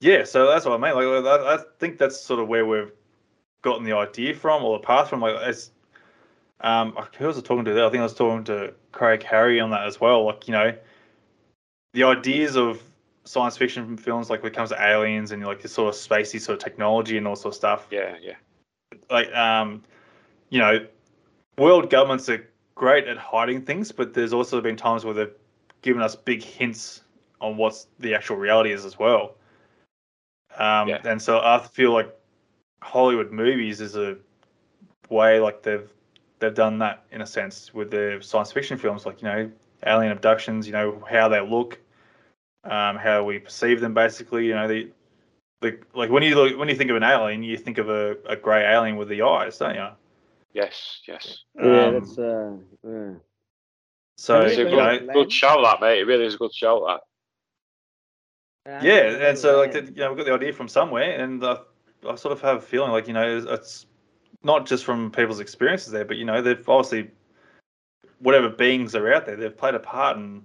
yeah. 0.00 0.22
So 0.22 0.46
that's 0.46 0.64
what 0.64 0.80
I 0.80 0.94
mean. 0.94 0.94
Like, 0.94 1.26
I, 1.26 1.54
I 1.54 1.58
think 1.80 1.98
that's 1.98 2.20
sort 2.20 2.38
of 2.38 2.46
where 2.46 2.64
we've 2.64 2.92
gotten 3.62 3.82
the 3.82 3.94
idea 3.94 4.32
from, 4.32 4.62
or 4.62 4.78
the 4.78 4.86
path 4.86 5.08
from. 5.08 5.22
Like, 5.22 5.34
as 5.42 5.72
um, 6.60 6.96
who 7.18 7.26
was 7.26 7.36
I 7.36 7.40
talking 7.40 7.64
to 7.64 7.74
there? 7.74 7.84
I 7.84 7.90
think 7.90 7.98
I 7.98 8.04
was 8.04 8.14
talking 8.14 8.44
to 8.44 8.74
Craig 8.92 9.24
Harry 9.24 9.58
on 9.58 9.70
that 9.70 9.88
as 9.88 10.00
well. 10.00 10.24
Like, 10.24 10.46
you 10.46 10.52
know, 10.52 10.72
the 11.94 12.04
ideas 12.04 12.56
of 12.56 12.80
science 13.24 13.56
fiction 13.56 13.96
films, 13.96 14.30
like 14.30 14.44
when 14.44 14.52
it 14.52 14.54
comes 14.54 14.68
to 14.68 14.80
aliens 14.80 15.32
and 15.32 15.44
like 15.44 15.62
this 15.62 15.72
sort 15.72 15.92
of 15.92 16.00
spacey 16.00 16.40
sort 16.40 16.58
of 16.58 16.62
technology 16.62 17.16
and 17.16 17.26
all 17.26 17.34
sort 17.34 17.54
of 17.54 17.56
stuff. 17.56 17.88
Yeah, 17.90 18.14
yeah. 18.22 18.34
like 19.10 19.34
um 19.34 19.82
you 20.50 20.60
know 20.60 20.86
world 21.58 21.90
governments 21.90 22.28
are 22.28 22.48
great 22.74 23.06
at 23.06 23.16
hiding 23.16 23.62
things 23.62 23.92
but 23.92 24.14
there's 24.14 24.32
also 24.32 24.60
been 24.60 24.76
times 24.76 25.04
where 25.04 25.14
they've 25.14 25.34
given 25.82 26.02
us 26.02 26.16
big 26.16 26.42
hints 26.42 27.02
on 27.40 27.56
what 27.56 27.84
the 27.98 28.14
actual 28.14 28.36
reality 28.36 28.72
is 28.72 28.84
as 28.84 28.98
well 28.98 29.34
um 30.58 30.88
Yeah. 30.88 31.00
and 31.04 31.20
so 31.20 31.40
i 31.40 31.58
feel 31.58 31.92
like 31.92 32.14
hollywood 32.82 33.30
movies 33.32 33.80
is 33.80 33.96
a 33.96 34.16
way 35.08 35.38
like 35.40 35.62
they've 35.62 35.88
they've 36.38 36.54
done 36.54 36.78
that 36.78 37.04
in 37.12 37.22
a 37.22 37.26
sense 37.26 37.72
with 37.72 37.90
the 37.90 38.18
science 38.20 38.50
fiction 38.50 38.76
films, 38.76 39.06
like 39.06 39.22
you 39.22 39.28
know, 39.28 39.50
alien 39.86 40.12
abductions. 40.12 40.66
You 40.66 40.72
know 40.72 41.02
how 41.08 41.28
they 41.28 41.40
look, 41.40 41.78
um, 42.64 42.96
how 42.96 43.24
we 43.24 43.38
perceive 43.38 43.80
them. 43.80 43.94
Basically, 43.94 44.46
you 44.46 44.54
know, 44.54 44.66
the, 44.66 44.90
the 45.60 45.78
like 45.94 46.10
when 46.10 46.22
you 46.24 46.34
look 46.34 46.58
when 46.58 46.68
you 46.68 46.74
think 46.74 46.90
of 46.90 46.96
an 46.96 47.04
alien, 47.04 47.42
you 47.42 47.56
think 47.56 47.78
of 47.78 47.88
a, 47.88 48.16
a 48.26 48.36
grey 48.36 48.64
alien 48.64 48.96
with 48.96 49.08
the 49.08 49.22
eyes, 49.22 49.58
don't 49.58 49.76
you? 49.76 49.88
Yes, 50.52 51.00
yes. 51.06 51.44
Yeah, 51.54 51.90
Um, 51.90 51.92
that's 51.92 52.18
uh, 52.18 52.56
yeah. 52.84 53.12
So 54.22 54.42
It's 54.42 54.56
a 54.56 54.62
good, 54.62 55.06
know, 55.06 55.12
good 55.14 55.32
shout, 55.32 55.64
that 55.64 55.80
mate. 55.80 55.98
It 55.98 56.06
really 56.06 56.26
is 56.26 56.34
a 56.34 56.38
good 56.38 56.54
shout, 56.54 57.00
that. 58.64 58.84
yeah, 58.84 59.28
and 59.28 59.36
so 59.36 59.58
like 59.58 59.72
the, 59.72 59.82
you 59.82 59.96
know 59.96 60.12
we 60.12 60.16
got 60.16 60.26
the 60.26 60.32
idea 60.32 60.52
from 60.52 60.68
somewhere, 60.68 61.20
and 61.20 61.42
uh, 61.42 61.58
I 62.08 62.14
sort 62.14 62.30
of 62.30 62.40
have 62.42 62.58
a 62.58 62.60
feeling 62.60 62.92
like 62.92 63.08
you 63.08 63.14
know 63.14 63.38
it's, 63.38 63.46
it's 63.46 63.86
not 64.44 64.64
just 64.64 64.84
from 64.84 65.10
people's 65.10 65.40
experiences 65.40 65.90
there, 65.90 66.04
but 66.04 66.18
you 66.18 66.24
know 66.24 66.40
they've 66.40 66.68
obviously 66.68 67.10
whatever 68.20 68.48
beings 68.48 68.94
are 68.94 69.12
out 69.12 69.26
there, 69.26 69.34
they've 69.34 69.56
played 69.56 69.74
a 69.74 69.80
part 69.80 70.16
in 70.16 70.44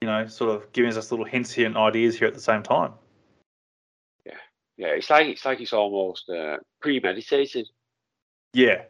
you 0.00 0.06
know 0.06 0.28
sort 0.28 0.54
of 0.54 0.70
giving 0.70 0.96
us 0.96 1.10
little 1.10 1.26
hints 1.26 1.50
here 1.50 1.66
and 1.66 1.76
ideas 1.76 2.16
here 2.16 2.28
at 2.28 2.34
the 2.34 2.40
same 2.40 2.62
time. 2.62 2.92
Yeah, 4.26 4.38
yeah, 4.76 4.88
it's 4.90 5.10
like 5.10 5.26
it's 5.26 5.44
like 5.44 5.60
it's 5.60 5.72
almost 5.72 6.30
uh, 6.30 6.58
premeditated. 6.80 7.66
Yeah, 8.52 8.84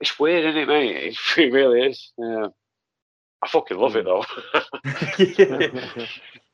It's 0.00 0.20
weird, 0.20 0.44
isn't 0.44 0.56
it, 0.56 0.68
mate? 0.68 0.96
It, 0.96 1.16
it 1.36 1.52
really 1.52 1.88
is. 1.88 2.12
Yeah. 2.16 2.46
I 3.42 3.48
fucking 3.48 3.78
love 3.78 3.96
it 3.96 4.04
though. 4.04 4.24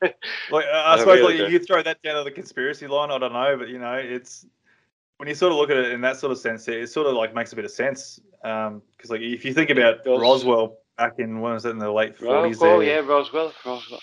Like 0.51 0.67
I, 0.67 0.79
I 0.79 0.95
I 0.95 0.99
suppose 0.99 1.19
really 1.21 1.39
like 1.39 1.51
you 1.51 1.59
throw 1.59 1.83
that 1.83 2.03
down 2.03 2.17
to 2.17 2.25
the 2.25 2.31
conspiracy 2.31 2.87
line. 2.87 3.11
I 3.11 3.19
don't 3.19 3.33
know, 3.33 3.57
but 3.57 3.69
you 3.69 3.79
know, 3.79 3.95
it's 3.95 4.47
when 5.17 5.29
you 5.29 5.35
sort 5.35 5.53
of 5.53 5.59
look 5.59 5.71
at 5.71 5.77
it 5.79 5.93
in 5.93 6.03
that 6.03 6.19
sort 6.19 6.33
of 6.33 6.39
sense, 6.39 6.69
it, 6.69 6.77
it 6.77 6.89
sort 6.89 7.07
of 7.07 7.15
like 7.15 7.35
makes 7.35 7.53
a 7.53 7.57
bit 7.57 7.65
of 7.65 7.71
sense. 7.71 8.21
Because 8.43 9.11
like 9.11 9.23
if 9.23 9.45
you 9.45 9.55
think 9.55 9.71
about 9.71 10.05
does. 10.05 10.21
Roswell 10.21 10.77
back 10.99 11.19
in 11.19 11.41
when 11.41 11.55
was 11.55 11.65
it 11.65 11.71
in 11.71 11.79
the 11.79 11.91
late 11.91 12.17
forties, 12.17 12.59
oh, 12.61 12.79
there, 12.79 12.83
yeah, 12.83 13.07
Roswell, 13.07 13.53
Roswell. 13.65 14.01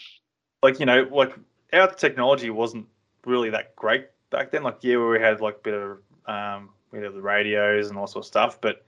like 0.63 0.79
you 0.79 0.86
know, 0.86 1.07
like 1.11 1.34
our 1.71 1.93
technology 1.93 2.49
wasn't 2.49 2.88
really 3.25 3.51
that 3.51 3.75
great 3.75 4.07
back 4.31 4.51
then. 4.51 4.63
Like 4.63 4.79
yeah, 4.81 4.97
we 4.97 5.19
had 5.19 5.41
like 5.41 5.57
a 5.57 5.63
bit 5.63 5.73
of 5.75 5.99
um, 6.25 6.69
we 6.91 6.99
had 6.99 7.13
the 7.13 7.21
radios 7.21 7.89
and 7.89 7.97
all 7.97 8.07
sort 8.07 8.25
of 8.25 8.27
stuff, 8.27 8.59
but 8.59 8.84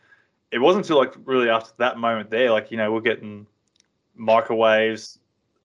it 0.52 0.60
wasn't 0.60 0.86
until 0.86 0.98
like 0.98 1.14
really 1.26 1.50
after 1.50 1.72
that 1.78 1.98
moment 1.98 2.30
there, 2.30 2.52
like 2.52 2.72
you 2.72 2.78
know, 2.78 2.91
we're 2.91 3.02
getting 3.02 3.46
microwaves, 4.16 5.20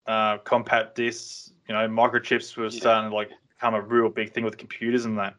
uh, 0.06 0.38
compact 0.38 0.94
discs, 0.96 1.52
you 1.68 1.74
know, 1.74 1.88
microchips 1.88 2.56
were 2.56 2.64
Yeah. 2.64 2.80
starting 2.80 3.10
to 3.10 3.16
like 3.16 3.30
become 3.48 3.74
a 3.74 3.80
real 3.80 4.08
big 4.08 4.32
thing 4.32 4.44
with 4.44 4.56
computers 4.58 5.04
and 5.04 5.18
that. 5.18 5.34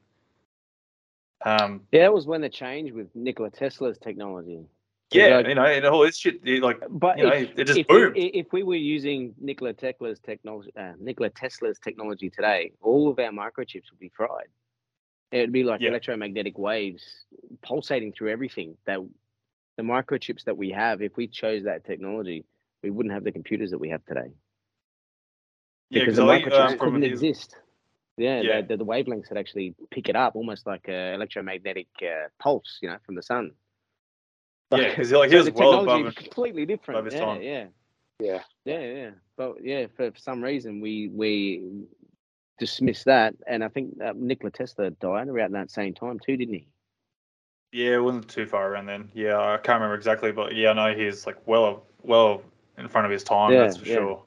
Um, 1.44 1.88
Yeah, 1.92 2.02
that 2.04 2.14
was 2.14 2.28
when 2.28 2.42
the 2.42 2.50
change 2.50 2.92
with 2.92 3.14
Nikola 3.16 3.50
Tesla's 3.50 3.98
technology. 3.98 4.66
yeah, 5.12 5.38
Like- 5.38 5.48
you 5.48 5.56
know, 5.56 5.66
and 5.66 5.86
all 5.86 6.02
this 6.02 6.18
shit, 6.18 6.46
like 6.62 6.80
But 6.90 7.18
You 7.18 7.26
know, 7.26 7.34
if, 7.34 7.58
it 7.60 7.66
just 7.66 7.80
if, 7.80 7.88
boomed. 7.88 8.16
We, 8.16 8.22
if 8.28 8.54
we 8.54 8.64
were 8.64 8.76
using 8.76 9.34
Nikola 9.40 9.74
Tesla's 9.74 10.20
technology, 10.20 10.72
uh, 10.78 10.94
Nikola 11.00 11.30
Tesla's 11.32 11.80
technology 11.80 12.30
today, 12.30 12.72
all 12.82 13.10
of 13.10 13.20
our 13.20 13.32
microchips 13.32 13.90
would 13.92 14.00
be 14.00 14.10
fried. 14.10 14.48
It 15.32 15.40
would 15.42 15.52
be 15.52 15.64
like 15.64 15.82
Yeah. 15.82 15.90
electromagnetic 15.90 16.58
waves 16.58 17.26
pulsating 17.62 18.14
through 18.14 18.30
everything. 18.30 18.78
That 18.86 19.00
the 19.78 19.84
microchips 19.84 20.44
that 20.44 20.58
we 20.58 20.70
have, 20.72 21.02
if 21.02 21.18
we 21.18 21.28
chose 21.28 21.64
that 21.64 21.84
technology, 21.86 22.46
we 22.84 22.90
wouldn't 22.90 23.14
have 23.14 23.24
the 23.24 23.32
computers 23.32 23.72
that 23.72 23.80
we 23.80 23.90
have 23.90 24.04
today 24.06 24.32
yeah, 25.92 26.06
because 26.06 26.16
because 26.16 26.18
the 26.18 26.26
I, 26.26 26.42
microchips 26.42 26.72
um, 26.72 26.80
couldn't 26.80 27.04
exist. 27.04 27.56
Yeah, 28.18 28.42
Yeah. 28.42 28.62
The, 28.62 28.68
the, 28.68 28.78
the 28.78 28.86
wavelengths 28.86 29.30
would 29.30 29.38
actually 29.38 29.76
pick 29.90 30.10
it 30.10 30.16
up, 30.16 30.36
almost 30.36 30.66
like 30.66 30.88
an 30.88 31.16
electromagnetic 31.16 31.88
uh, 32.02 32.28
pulse, 32.40 32.80
you 32.82 32.90
know, 32.90 32.98
from 33.06 33.16
the 33.16 33.24
sun. 33.24 33.52
yeah, 34.72 34.90
because 34.90 35.12
like 35.12 35.32
he 35.32 35.38
So 35.38 35.46
was 35.46 35.52
well 35.52 35.72
technology 35.72 36.02
above 36.02 36.16
completely 36.16 36.66
different. 36.66 37.00
above 37.02 37.14
yeah, 37.14 37.20
time. 37.20 37.42
yeah. 37.42 37.66
Yeah. 38.20 38.44
Yeah, 38.66 38.80
yeah, 38.80 39.10
but 39.38 39.56
yeah, 39.64 39.88
for, 39.98 40.12
for 40.12 40.20
some 40.20 40.44
reason 40.44 40.82
we 40.82 41.10
we 41.10 41.64
dismissed 42.60 43.06
that, 43.06 43.34
and 43.48 43.64
I 43.64 43.70
think 43.70 44.00
uh, 44.00 44.14
Nikola 44.16 44.52
Tesla 44.52 44.92
died 44.92 45.28
around 45.28 45.54
that 45.54 45.72
same 45.72 45.96
time 45.96 46.20
too, 46.20 46.38
didn't 46.38 46.54
he? 46.54 46.68
Yeah, 47.72 47.96
it 47.96 48.04
wasn't 48.04 48.30
too 48.30 48.46
far 48.46 48.72
around 48.72 48.86
then. 48.86 49.10
Yeah, 49.14 49.40
I 49.40 49.58
can't 49.58 49.78
remember 49.80 49.96
exactly, 49.96 50.32
but 50.32 50.56
yeah, 50.56 50.70
I 50.70 50.74
know 50.74 50.94
he's 50.96 51.26
like 51.26 51.38
well, 51.48 51.88
well 52.04 52.44
in 52.84 52.90
front 52.90 53.06
of 53.06 53.12
his 53.12 53.24
time. 53.24 53.52
Yeah, 53.54 53.62
that's 53.62 53.78
for 53.78 53.86
yeah. 53.86 53.96
sure. 53.96 54.26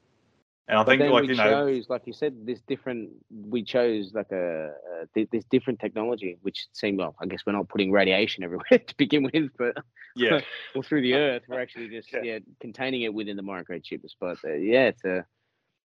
And 0.67 0.79
I 0.79 0.83
But 0.83 0.99
think 0.99 1.13
like 1.13 1.29
you 1.29 1.35
know, 1.35 1.45
chose, 1.45 1.91
like 1.91 2.07
you 2.07 2.15
said, 2.15 2.47
this 2.47 2.61
different. 2.63 3.11
We 3.31 3.63
chose 3.63 4.15
like 4.15 4.33
a, 4.33 4.69
a 5.03 5.07
thi- 5.13 5.29
this 5.31 5.45
different 5.51 5.79
technology, 5.79 6.39
which 6.41 6.69
seemed 6.73 6.97
well. 6.99 7.15
I 7.21 7.27
guess 7.27 7.41
we're 7.47 7.53
not 7.53 7.69
putting 7.69 7.93
radiation 7.93 8.45
everywhere 8.49 8.79
to 8.79 8.97
begin 8.97 9.25
with, 9.25 9.51
but 9.59 9.77
yeah, 10.17 10.41
all 10.75 10.83
through 10.83 11.03
the 11.03 11.15
earth, 11.25 11.43
we're 11.49 11.61
actually 11.61 11.89
just 11.89 12.11
Yeah. 12.13 12.23
yeah, 12.23 12.39
containing 12.61 13.03
it 13.03 13.13
within 13.13 13.37
the 13.37 13.43
microchips. 13.43 14.13
But 14.19 14.39
uh, 14.43 14.55
yeah, 14.55 14.87
it's 14.87 15.05
a 15.05 15.27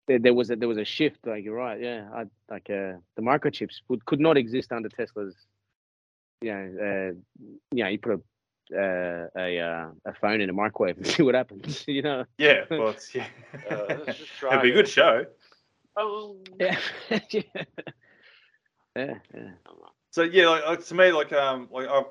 there, 0.08 0.20
there 0.20 0.34
was 0.34 0.52
a 0.52 0.56
there 0.56 0.70
was 0.70 0.78
a 0.78 0.86
shift. 0.86 1.28
Like 1.28 1.44
you're 1.44 1.56
right. 1.56 1.80
Yeah, 1.82 2.08
I, 2.14 2.22
like 2.50 2.70
uh, 2.70 2.96
the 3.18 3.22
microchips 3.22 3.82
would 3.90 4.06
could 4.06 4.22
not 4.22 4.38
exist 4.38 4.72
under 4.72 4.88
Tesla's. 4.88 5.36
You 6.42 6.54
know, 6.54 6.78
uh, 6.82 7.46
you 7.76 7.84
know, 7.84 7.90
you 7.90 8.00
put 8.00 8.14
a 8.14 8.22
uh, 8.74 9.28
a 9.38 9.60
uh, 9.60 9.88
a 10.06 10.14
phone 10.14 10.42
in 10.42 10.50
a 10.50 10.54
microwave 10.54 10.98
and 10.98 11.08
see 11.14 11.24
what 11.24 11.36
happens. 11.36 11.84
You 11.88 12.02
know. 12.02 12.26
yeah, 12.38 12.66
well, 12.70 12.90
it's, 12.90 13.14
yeah. 13.16 13.28
Uh, 13.70 13.98
let's 14.06 14.20
just 14.20 14.32
try 14.38 14.52
It'd 14.52 14.64
be 14.64 14.72
a 14.72 14.74
good 14.74 14.88
show. 14.88 15.26
Oh. 15.98 16.38
Yeah. 16.60 16.78
yeah. 17.10 17.42
Yeah. 18.96 19.14
Yeah. 19.34 19.50
So 20.12 20.24
yeah, 20.24 20.50
like, 20.50 20.66
like 20.66 20.86
to 20.86 20.96
me, 20.96 21.12
like 21.12 21.32
um, 21.34 21.70
like 21.72 21.88
I, 21.88 22.04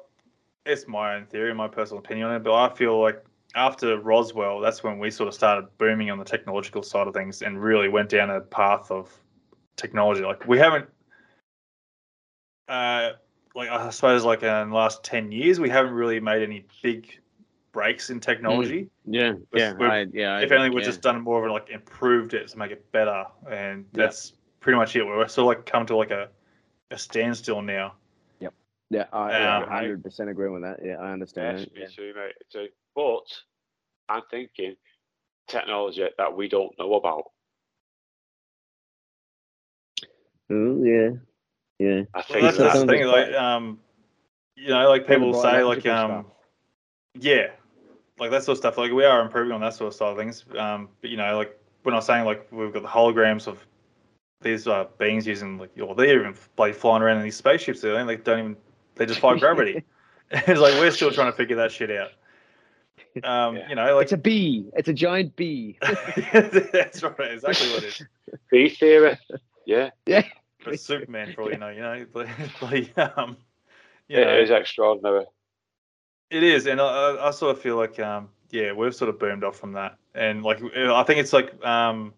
it's 0.67 0.87
my 0.87 1.17
own 1.17 1.27
theory, 1.27 1.55
my 1.55 1.69
personal 1.69 1.99
opinion 1.99 2.29
on 2.29 2.37
it, 2.37 2.43
but 2.43 2.55
I 2.55 2.75
feel 2.75 3.01
like 3.01 3.25
after 3.55 3.99
Roswell, 3.99 4.61
that's 4.61 4.83
when 4.83 4.99
we 4.99 5.11
sort 5.11 5.29
of 5.29 5.35
started 5.35 5.67
booming 5.79 6.11
on 6.11 6.19
the 6.19 6.25
technological 6.25 6.83
side 6.83 7.07
of 7.07 7.15
things 7.15 7.43
and 7.43 7.63
really 7.63 7.89
went 7.89 8.09
down 8.09 8.31
a 8.31 8.41
path 8.41 8.91
of 8.91 9.11
technology. 9.77 10.23
Like 10.23 10.47
we 10.47 10.59
haven't, 10.59 10.87
uh, 12.69 13.13
like 13.55 13.69
I 13.69 13.91
suppose, 13.91 14.25
like 14.25 14.43
in 14.43 14.69
the 14.71 14.75
last 14.75 15.03
ten 15.03 15.33
years, 15.33 15.59
we 15.61 15.69
haven't 15.69 15.93
really 15.93 16.21
made 16.21 16.43
any 16.43 16.67
big 16.83 17.19
breaks 17.73 18.11
in 18.11 18.21
technology. 18.21 18.89
Yeah. 19.05 19.35
Yeah. 19.55 19.73
We've- 19.75 19.85
I, 19.85 20.07
yeah. 20.13 20.39
If 20.39 20.45
agree, 20.45 20.57
only 20.57 20.71
we've 20.71 20.81
yeah. 20.81 20.89
just 20.91 21.03
done 21.03 21.21
more 21.21 21.39
of 21.39 21.49
it, 21.49 21.53
like 21.53 21.71
improved 21.71 22.35
it 22.35 22.49
to 22.49 22.59
make 22.59 22.71
it 22.71 22.91
better, 22.93 23.25
and 23.49 23.87
Yeah. 23.93 24.05
that's 24.05 24.33
pretty 24.61 24.77
much 24.77 24.95
it. 24.97 25.05
We're 25.05 25.27
sort 25.29 25.57
of 25.57 25.59
like 25.59 25.67
come 25.67 25.87
to 25.87 25.97
like 25.97 26.11
a, 26.11 26.29
a 26.91 26.99
standstill 26.99 27.63
now. 27.63 27.95
Yep. 28.41 28.55
Yeah, 28.91 29.05
I 29.13 29.33
Um, 29.43 29.69
hundred 29.69 30.03
percent 30.03 30.31
agree 30.31 30.49
with 30.49 30.63
that. 30.63 30.81
Yeah, 30.85 30.97
I 30.97 31.13
understand. 31.13 31.59
Yes, 31.59 31.69
that, 31.69 31.75
me 31.75 31.81
yeah. 31.83 31.87
too, 31.89 32.13
mate. 32.17 32.35
Too. 32.51 32.69
But 32.95 33.27
I'm 34.09 34.23
thinking 34.31 34.77
technology 35.47 36.07
that 36.19 36.37
we 36.37 36.49
don't 36.49 36.77
know 36.79 36.95
about. 36.95 37.25
Mm, 40.51 40.85
yeah. 40.85 41.19
Yeah. 41.81 42.03
I 42.13 42.19
Well, 42.19 42.25
think 42.29 42.43
that's, 42.43 42.57
that's 42.59 42.81
the 42.81 42.87
thing. 42.87 43.07
Like, 43.07 43.33
um, 43.33 43.81
you 44.55 44.69
know, 44.69 44.87
like 44.91 45.07
people 45.07 45.33
say, 45.33 45.63
like, 45.65 45.87
um, 45.87 46.27
yeah, 47.15 47.47
like 48.19 48.31
that 48.33 48.45
sort 48.45 48.57
of 48.57 48.59
stuff. 48.59 48.77
Like, 48.77 48.93
we 48.93 49.05
are 49.07 49.23
improving 49.23 49.53
on 49.53 49.63
that 49.63 49.73
sort 49.73 49.89
of 49.89 49.95
side 49.95 50.11
of 50.11 50.19
things. 50.19 50.45
Um, 50.59 50.91
but 51.01 51.09
you 51.09 51.17
know, 51.17 51.39
like 51.39 51.59
when 51.83 51.95
I 51.95 51.99
was 51.99 52.05
saying, 52.05 52.27
like, 52.27 52.47
we've 52.53 52.71
got 52.71 52.83
the 52.83 52.89
holograms 52.89 53.47
of 53.47 53.67
these 54.43 54.67
uh, 54.69 54.85
beings 54.99 55.27
using, 55.27 55.57
like, 55.57 55.71
or 55.81 55.95
they're 55.95 56.21
even 56.21 56.35
like 56.59 56.75
flying 56.75 57.03
around 57.03 57.17
in 57.17 57.23
these 57.23 57.37
spaceships. 57.37 57.81
They 57.81 57.91
they 58.05 58.17
don't 58.17 58.39
even 58.39 58.57
they 58.97 59.07
just 59.07 59.17
defy 59.17 59.39
gravity. 59.39 59.83
it's 60.31 60.61
like 60.61 60.75
we're 60.75 60.91
still 60.91 61.11
trying 61.11 61.33
to 61.33 61.37
figure 61.37 61.57
that 61.57 61.73
shit 61.73 61.91
out. 61.91 62.11
Um, 63.25 63.57
Yeah. 63.57 63.69
you 63.71 63.75
know, 63.75 63.97
like 63.97 64.05
It's 64.05 64.13
a 64.13 64.19
bee. 64.19 64.67
It's 64.75 64.89
a 64.91 64.93
giant 64.93 65.35
bee. 65.35 65.79
that's 66.33 67.03
right, 67.03 67.33
exactly 67.33 67.71
what 67.71 67.85
it 67.85 67.85
is. 67.85 68.03
B 68.51 68.69
theory. 68.69 69.19
Yeah. 69.65 69.91
Yeah, 70.05 70.25
But 70.65 70.79
Superman, 70.81 71.33
for 71.35 71.43
all 71.43 71.51
you 71.51 71.59
know, 71.59 71.69
you 71.71 71.81
know, 71.81 72.07
like, 72.15 72.63
like 72.63 72.99
um, 73.19 73.37
you 74.09 74.19
it 74.19 74.25
know, 74.27 74.39
is 74.39 74.51
extraordinary. 74.51 75.27
It 76.31 76.43
is, 76.43 76.67
and 76.67 76.81
I, 76.81 76.85
I- 76.85 77.29
I 77.29 77.31
sort 77.33 77.57
of 77.57 77.63
feel 77.63 77.77
like, 77.77 77.99
um, 77.99 78.29
yeah, 78.51 78.73
we've 78.73 78.95
sort 78.95 79.09
of 79.09 79.19
boomed 79.19 79.43
off 79.45 79.57
from 79.57 79.73
that, 79.73 79.97
and 80.15 80.43
like 80.43 80.61
I 80.63 81.03
think 81.05 81.19
it's 81.21 81.33
like 81.33 81.65
um, 81.65 82.15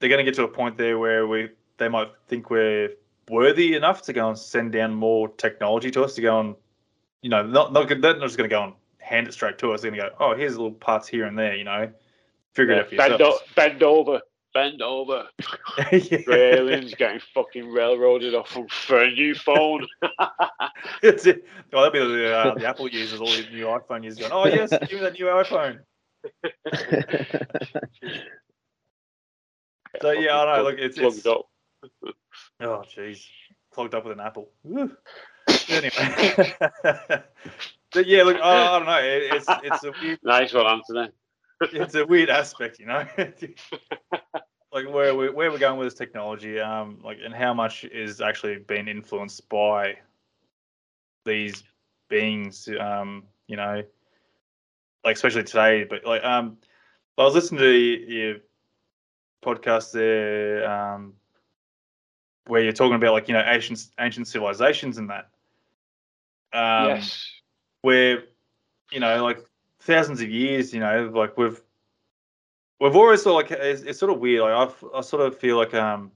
they're 0.00 0.08
going 0.10 0.18
to 0.18 0.24
get 0.24 0.34
to 0.36 0.44
a 0.44 0.48
point 0.48 0.76
there 0.76 0.98
where 0.98 1.26
we 1.26 1.50
they 1.78 1.88
might 1.88 2.08
think 2.28 2.50
we're 2.50 2.90
worthy 3.30 3.74
enough 3.76 4.02
to 4.02 4.12
go 4.12 4.28
and 4.28 4.38
send 4.38 4.72
down 4.72 4.92
more 4.94 5.28
technology 5.28 5.90
to 5.92 6.02
us 6.04 6.14
to 6.14 6.20
go 6.20 6.40
and, 6.40 6.54
you 7.22 7.30
know, 7.30 7.42
not 7.46 7.72
not 7.72 7.88
good 7.88 8.02
they're 8.02 8.16
not 8.16 8.22
just 8.26 8.36
going 8.36 8.48
to 8.48 8.54
go 8.54 8.64
and 8.64 8.72
hand 8.98 9.26
it 9.28 9.32
straight 9.32 9.58
to 9.58 9.72
us. 9.72 9.82
They're 9.82 9.90
going 9.90 10.02
to 10.02 10.10
go, 10.10 10.16
oh, 10.20 10.34
here's 10.34 10.52
little 10.52 10.72
parts 10.72 11.08
here 11.08 11.24
and 11.24 11.38
there, 11.38 11.54
you 11.54 11.64
know, 11.64 11.90
figure 12.54 12.74
Yeah, 12.74 12.80
it 12.80 12.82
out 12.82 12.88
for 12.90 12.96
bend, 12.96 13.12
yourself. 13.20 13.42
o- 13.42 13.52
bend 13.54 13.82
over. 13.82 14.20
Bend 14.54 14.82
over. 14.82 15.28
yeah. 15.92 16.18
Aliens 16.28 16.94
getting 16.94 17.20
fucking 17.34 17.70
railroaded 17.70 18.34
off 18.34 18.56
for 18.70 19.02
a 19.02 19.10
new 19.10 19.34
phone. 19.34 19.86
It's 21.02 21.26
it. 21.26 21.44
Well, 21.72 21.84
that'll 21.84 22.08
be 22.08 22.14
the, 22.14 22.36
uh, 22.36 22.54
the 22.54 22.66
Apple 22.66 22.88
users, 22.88 23.20
all 23.20 23.26
the 23.28 23.46
new 23.52 23.66
iPhone 23.66 24.04
users 24.04 24.18
going, 24.18 24.32
oh 24.32 24.46
yes, 24.46 24.70
give 24.70 24.92
me 24.92 25.00
that 25.00 25.14
new 25.14 25.26
iPhone. 25.26 25.78
So 30.00 30.10
yeah, 30.12 30.40
I 30.40 30.56
know. 30.56 30.62
Look, 30.64 30.78
it's, 30.78 30.98
Plugged 30.98 31.18
it's 31.18 31.26
up. 31.26 31.42
oh 32.60 32.82
jeez, 32.96 33.26
clogged 33.74 33.94
up 33.94 34.04
with 34.04 34.18
an 34.18 34.24
apple. 34.24 34.48
Woo. 34.64 34.90
anyway, 35.68 36.44
But 37.92 38.06
yeah, 38.06 38.22
look, 38.22 38.38
I, 38.38 38.66
I 38.68 38.78
don't 38.78 38.86
know. 38.86 38.98
It, 38.98 39.34
it's 39.34 39.46
it's 39.64 39.84
a 39.84 39.92
weird 40.02 40.18
Nice 40.22 40.54
one, 40.54 40.66
Anthony. 40.66 41.10
it's 41.72 41.94
a 41.94 42.04
weird 42.06 42.30
aspect, 42.30 42.78
you 42.78 42.86
know. 42.86 43.06
like 44.72 44.88
where 44.88 45.14
we 45.14 45.30
where 45.30 45.50
we're 45.50 45.58
going 45.58 45.78
with 45.78 45.86
this 45.86 45.98
technology, 45.98 46.58
um, 46.58 46.98
like 47.04 47.18
and 47.24 47.34
how 47.34 47.54
much 47.54 47.84
is 47.84 48.20
actually 48.20 48.56
being 48.56 48.88
influenced 48.88 49.48
by 49.48 49.96
these 51.24 51.62
beings, 52.08 52.68
um, 52.80 53.24
you 53.46 53.56
know, 53.56 53.82
like 55.04 55.16
especially 55.16 55.44
today. 55.44 55.84
But 55.84 56.04
like, 56.04 56.24
um, 56.24 56.58
I 57.18 57.24
was 57.24 57.34
listening 57.34 57.60
to 57.60 57.70
your 57.70 58.36
podcast 59.44 59.92
there, 59.92 60.68
um, 60.68 61.14
where 62.46 62.62
you're 62.62 62.72
talking 62.72 62.96
about 62.96 63.12
like 63.12 63.28
you 63.28 63.34
know 63.34 63.44
ancient 63.46 63.86
ancient 64.00 64.26
civilizations 64.26 64.98
and 64.98 65.10
that. 65.10 65.28
Um, 66.54 66.96
yes. 66.96 67.26
where 67.82 68.24
you 68.90 69.00
know 69.00 69.22
like 69.24 69.38
thousands 69.82 70.20
of 70.20 70.30
years 70.30 70.72
you 70.72 70.80
know 70.80 71.10
like 71.14 71.36
we've 71.36 71.60
we've 72.80 72.96
always 72.96 73.22
sort 73.22 73.44
of 73.44 73.50
like 73.50 73.60
it's, 73.60 73.82
it's 73.82 73.98
sort 73.98 74.12
of 74.12 74.20
weird 74.20 74.42
like 74.42 74.52
I've, 74.52 74.84
i 74.94 75.00
sort 75.00 75.22
of 75.22 75.36
feel 75.36 75.56
like 75.56 75.74
um 75.74 76.10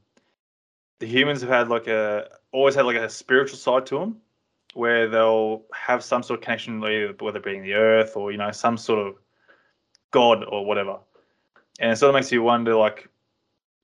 the 1.00 1.06
humans 1.06 1.40
have 1.40 1.50
had 1.50 1.68
like 1.68 1.86
a 1.86 2.28
always 2.52 2.74
had 2.74 2.86
like 2.86 2.96
a 2.96 3.08
spiritual 3.08 3.58
side 3.58 3.86
to 3.86 3.98
them 3.98 4.16
where 4.74 5.08
they'll 5.08 5.62
have 5.72 6.04
some 6.04 6.22
sort 6.22 6.38
of 6.38 6.44
connection 6.44 6.82
either 6.84 7.14
whether 7.20 7.38
it 7.38 7.44
being 7.44 7.62
the 7.62 7.74
earth 7.74 8.16
or 8.16 8.30
you 8.30 8.38
know 8.38 8.50
some 8.50 8.76
sort 8.76 9.06
of 9.06 9.14
god 10.10 10.44
or 10.48 10.64
whatever. 10.64 10.98
And 11.80 11.92
it 11.92 11.96
sort 11.96 12.10
of 12.10 12.14
makes 12.14 12.32
you 12.32 12.42
wonder 12.42 12.74
like 12.74 13.08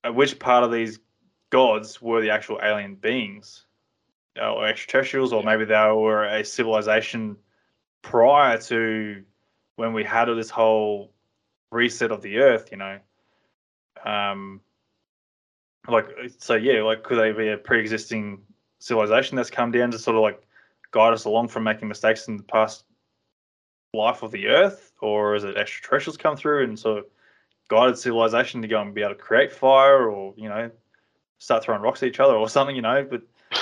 at 0.04 0.14
which 0.14 0.38
part 0.38 0.64
of 0.64 0.72
these 0.72 0.98
gods 1.50 2.00
were 2.00 2.20
the 2.20 2.30
actual 2.30 2.58
alien 2.62 2.94
beings 2.94 3.66
uh, 4.40 4.52
or 4.52 4.66
extraterrestrials 4.66 5.32
or 5.32 5.42
maybe 5.42 5.64
they 5.64 5.74
were 5.74 6.24
a 6.24 6.44
civilization 6.44 7.36
prior 8.00 8.58
to 8.58 9.22
when 9.82 9.92
we 9.92 10.04
had 10.04 10.26
this 10.26 10.48
whole 10.48 11.12
reset 11.70 12.12
of 12.12 12.22
the 12.22 12.38
earth 12.38 12.68
you 12.70 12.78
know 12.78 12.98
um 14.04 14.60
like 15.88 16.06
so 16.38 16.54
yeah 16.54 16.82
like 16.82 17.02
could 17.02 17.18
they 17.18 17.32
be 17.32 17.48
a 17.48 17.56
pre-existing 17.56 18.40
civilization 18.78 19.36
that's 19.36 19.50
come 19.50 19.70
down 19.70 19.90
to 19.90 19.98
sort 19.98 20.16
of 20.16 20.22
like 20.22 20.46
guide 20.92 21.12
us 21.12 21.24
along 21.24 21.48
from 21.48 21.64
making 21.64 21.88
mistakes 21.88 22.28
in 22.28 22.36
the 22.36 22.42
past 22.42 22.84
life 23.94 24.22
of 24.22 24.30
the 24.30 24.48
earth? 24.48 24.92
Or 25.00 25.34
is 25.34 25.44
it 25.44 25.56
extraterrestrials 25.56 26.16
come 26.16 26.36
through 26.36 26.64
and 26.64 26.78
sort 26.78 26.98
of 26.98 27.04
guided 27.68 27.98
civilization 27.98 28.62
to 28.62 28.68
go 28.68 28.80
and 28.80 28.94
be 28.94 29.02
able 29.02 29.14
to 29.14 29.20
create 29.20 29.52
fire 29.52 30.10
or 30.10 30.34
you 30.36 30.48
know 30.48 30.70
start 31.38 31.64
throwing 31.64 31.82
rocks 31.82 32.02
at 32.02 32.08
each 32.08 32.20
other 32.20 32.34
or 32.34 32.48
something 32.48 32.76
you 32.76 32.82
know? 32.82 33.06
But 33.08 33.22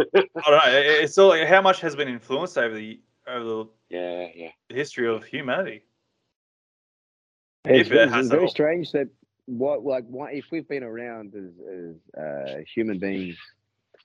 i 0.00 0.06
don't 0.14 0.34
know. 0.34 0.60
It's 0.66 1.18
all 1.18 1.28
like 1.28 1.46
how 1.46 1.60
much 1.60 1.80
has 1.80 1.96
been 1.96 2.08
influenced 2.08 2.56
over 2.56 2.74
the 2.74 3.00
over 3.26 3.44
the 3.44 3.66
yeah, 3.90 4.26
yeah. 4.34 4.50
The 4.68 4.76
history 4.76 5.08
of 5.08 5.24
humanity 5.24 5.82
It's, 7.64 7.88
If 7.88 7.92
it 7.92 8.08
it's 8.14 8.28
very 8.28 8.42
all. 8.42 8.48
strange 8.48 8.92
that 8.92 9.08
what 9.46 9.84
like 9.84 10.04
what 10.06 10.32
if 10.32 10.46
we've 10.52 10.68
been 10.68 10.84
around 10.84 11.34
as, 11.34 11.52
as 11.68 12.22
uh, 12.22 12.58
human 12.74 12.98
beings, 12.98 13.36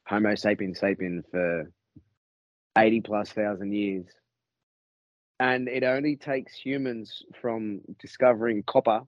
Homo 0.08 0.36
sapiens 0.36 0.80
sapien 0.80 1.24
for 1.32 1.72
eighty 2.78 3.02
plus 3.02 3.32
thousand 3.32 3.74
years, 3.74 4.08
and 5.40 5.68
it 5.68 5.84
only 5.84 6.16
takes 6.16 6.54
humans 6.56 7.24
from 7.42 7.82
discovering 8.00 8.64
copper 8.64 9.02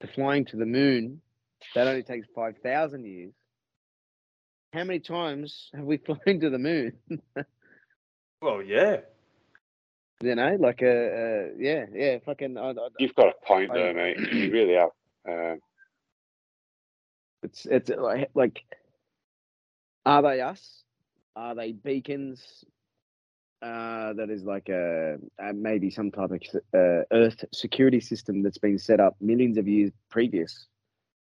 to 0.00 0.06
flying 0.08 0.44
to 0.46 0.56
the 0.56 0.66
moon. 0.66 1.20
That 1.74 1.86
only 1.86 2.02
takes 2.02 2.26
five 2.34 2.56
thousand 2.62 3.04
years. 3.04 3.34
How 4.72 4.84
many 4.84 5.00
times 5.00 5.70
have 5.74 5.84
we 5.84 5.96
flown 6.06 6.40
to 6.40 6.50
the 6.50 6.58
moon? 6.58 6.92
well 8.40 8.62
yeah 8.62 8.98
you 10.22 10.34
know, 10.34 10.56
like 10.58 10.82
a 10.82 10.86
uh, 10.88 11.20
uh, 11.20 11.48
yeah, 11.58 11.84
yeah, 11.92 12.18
fucking. 12.24 12.58
I, 12.58 12.70
I, 12.70 12.74
You've 12.98 13.14
got 13.14 13.28
a 13.28 13.46
point 13.46 13.70
I- 13.70 13.74
there, 13.74 13.94
mate. 13.94 14.18
You 14.32 14.50
really 14.52 14.74
have. 14.74 14.90
Um, 15.28 15.60
It's 17.42 17.66
it's 17.66 17.90
like 17.90 18.30
like 18.34 18.64
are 20.04 20.22
they 20.22 20.40
us? 20.40 20.82
Are 21.36 21.54
they 21.54 21.72
beacons? 21.72 22.64
Uh, 23.60 24.12
that 24.12 24.30
is 24.30 24.44
like 24.44 24.68
a, 24.68 25.16
a 25.40 25.52
maybe 25.52 25.90
some 25.90 26.12
type 26.12 26.30
of 26.30 26.40
uh, 26.72 27.02
Earth 27.12 27.44
security 27.52 27.98
system 28.00 28.42
that's 28.42 28.58
been 28.58 28.78
set 28.78 29.00
up 29.00 29.16
millions 29.20 29.58
of 29.58 29.66
years 29.66 29.90
previous. 30.10 30.66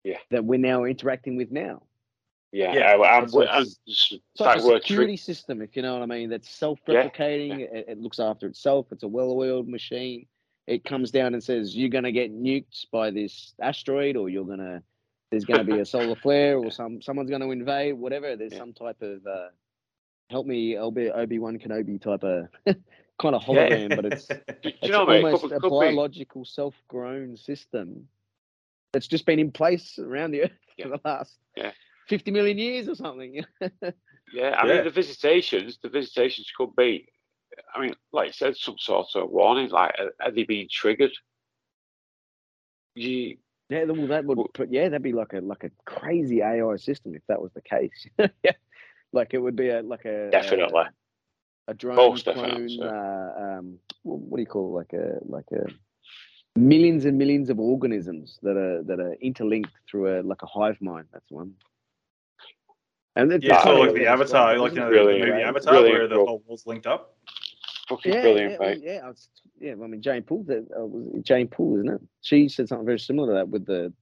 Yeah. 0.05 0.19
That 0.31 0.45
we're 0.45 0.59
now 0.59 0.85
interacting 0.85 1.37
with 1.37 1.51
now. 1.51 1.83
Yeah, 2.53 2.73
Yeah, 2.73 2.93
I, 2.93 3.19
I'm, 3.19 3.29
so 3.29 3.47
I'm, 3.47 3.63
it's- 3.63 3.77
It's 3.87 4.41
like 4.41 4.59
a 4.59 4.61
security 4.63 5.13
trick. 5.17 5.21
system, 5.21 5.61
if 5.63 5.77
you 5.77 5.83
know 5.83 5.93
what 5.95 6.03
I 6.03 6.07
mean. 6.07 6.31
That's 6.31 6.49
self-replicating. 6.51 7.61
It, 7.61 7.87
it 7.89 7.99
looks 8.01 8.19
after 8.21 8.47
itself. 8.47 8.87
It's 8.93 9.03
a 9.03 9.09
well-oiled 9.09 9.69
machine. 9.69 10.27
It 10.67 10.85
comes 10.85 11.11
down 11.11 11.35
and 11.35 11.43
says 11.43 11.75
you're 11.77 11.89
going 11.89 12.05
to 12.05 12.13
get 12.13 12.33
nuked 12.35 12.87
by 12.93 13.11
this 13.11 13.55
asteroid, 13.61 14.17
or 14.17 14.29
you're 14.29 14.45
going 14.45 14.59
to 14.59 14.83
there's 15.31 15.45
going 15.45 15.65
to 15.67 15.73
be 15.73 15.81
a 15.81 15.85
solar 15.95 16.17
flare, 16.17 16.59
or 16.59 16.71
some 16.71 17.01
someone's 17.03 17.31
going 17.31 17.43
to 17.43 17.51
invade. 17.51 17.95
Whatever. 17.95 18.37
There's 18.37 18.53
Yeah. 18.53 18.59
some 18.59 18.73
type 18.75 19.01
of 19.03 19.27
uh, 19.27 19.49
help 20.31 20.47
me, 20.47 20.77
Obi 20.77 21.39
Wan 21.39 21.59
Kenobi 21.59 22.01
type 22.01 22.23
of 22.25 22.49
kind 23.19 23.35
of 23.35 23.43
Yeah. 23.49 23.69
hologram, 23.69 23.97
but 23.97 24.05
it's 24.07 24.27
Do 24.63 24.73
you 24.83 24.91
know, 24.93 25.07
almost 25.07 25.43
Could, 25.43 25.53
a 25.53 25.61
could 25.61 25.71
be, 25.71 25.79
biological, 25.87 26.45
self-grown 26.45 27.37
system 27.39 28.07
that's 28.93 29.07
just 29.07 29.25
been 29.27 29.39
in 29.39 29.51
place 29.53 29.99
around 29.99 30.31
the 30.33 30.43
Earth 30.45 30.51
Yeah. 30.77 30.85
for 30.87 30.91
the 30.93 31.01
last 31.05 31.39
Yeah. 32.11 32.17
fifty 32.17 32.31
million 32.31 32.59
years 32.59 32.89
or 32.89 32.95
something. 32.95 33.45
yeah. 34.33 34.51
I 34.59 34.67
Yeah. 34.67 34.75
mean, 34.75 34.85
the 34.85 34.91
visitations, 34.91 35.79
the 35.83 35.89
visitations 35.89 36.51
could 36.57 36.75
be. 36.77 37.09
I 37.75 37.81
mean, 37.81 37.95
like 38.13 38.29
I 38.29 38.33
said, 38.33 38.57
some 38.57 38.77
sort 38.79 39.09
of 39.15 39.31
warning. 39.31 39.71
Like, 39.71 39.95
are, 39.99 40.13
are 40.27 40.31
they 40.31 40.45
being 40.45 40.69
triggered? 40.71 41.13
You, 42.95 43.37
Yeah, 43.71 43.85
well, 43.85 44.07
that 44.09 44.25
would, 44.25 44.39
Well- 44.39 44.51
but 44.55 44.73
yeah, 44.73 44.89
that'd 44.89 45.03
be 45.03 45.13
like 45.13 45.33
a 45.33 45.41
like 45.41 45.65
a 45.65 45.71
crazy 45.85 46.43
AI 46.43 46.77
system 46.77 47.15
if 47.15 47.23
that 47.29 47.41
was 47.41 47.53
the 47.53 47.63
case. 47.63 48.07
yeah, 48.45 48.53
like 49.13 49.35
it 49.35 49.39
would 49.39 49.57
be 49.57 49.69
a 49.71 49.83
like 49.83 50.05
a 50.05 50.31
definitely. 50.31 50.85
a, 51.69 51.71
a 51.71 51.75
drone 51.75 51.97
Most 51.97 52.25
clone. 52.25 52.37
definitely, 52.37 52.81
Uh, 52.83 53.59
um, 53.59 53.79
what 54.03 54.37
do 54.37 54.43
you 54.43 54.47
call 54.47 54.69
it? 54.71 54.79
like 54.81 54.93
a 54.95 55.19
like 55.25 55.51
a 55.53 55.67
millions 56.59 57.05
and 57.05 57.17
millions 57.19 57.51
of 57.51 57.59
organisms 57.61 58.39
that 58.43 58.57
are 58.57 58.83
that 58.85 59.01
are 59.01 59.15
interlinked 59.21 59.71
through 59.89 60.21
a 60.21 60.23
like 60.23 60.43
a 60.43 60.47
hive 60.47 60.81
mind. 60.81 61.07
That's 61.13 61.31
one. 61.31 61.55
And 63.19 63.33
it's 63.33 63.45
yeah, 63.45 63.61
sort 63.65 63.75
of 63.75 63.81
Oh, 63.81 63.85
like 63.87 63.95
the 63.95 64.07
Avatar, 64.07 64.53
it's 64.53 64.61
like 64.61 64.73
you 64.73 64.79
know, 64.79 64.89
Brilliant, 64.91 65.21
the 65.21 65.27
movie 65.27 65.33
right? 65.33 65.49
Avatar, 65.49 65.73
Brilliant, 65.73 65.99
where 65.99 66.09
the 66.09 66.15
whole 66.25 66.43
world's 66.47 66.67
linked 66.69 66.87
up. 66.87 67.17
Fucking 67.89 68.13
Yeah, 68.13 68.21
brilliant, 68.23 68.53
yeah, 68.53 68.59
mate. 68.59 68.81
yeah, 68.81 69.01
I 69.05 69.09
was, 69.09 69.29
yeah. 69.61 69.73
I 69.73 69.75
mean, 69.75 70.01
Jane 70.01 70.23
Poole, 70.23 70.45
that 70.45 70.69
uh, 70.79 70.87
was 70.87 71.05
it 71.17 71.25
Jane 71.25 71.49
Poole, 71.49 71.81
isn't 71.81 71.95
it? 71.95 72.01
She 72.21 72.49
said 72.49 72.69
something 72.69 72.87
very 72.87 73.01
similar 73.01 73.29
to 73.29 73.35
that 73.35 73.49
with 73.49 73.67
the 73.67 73.93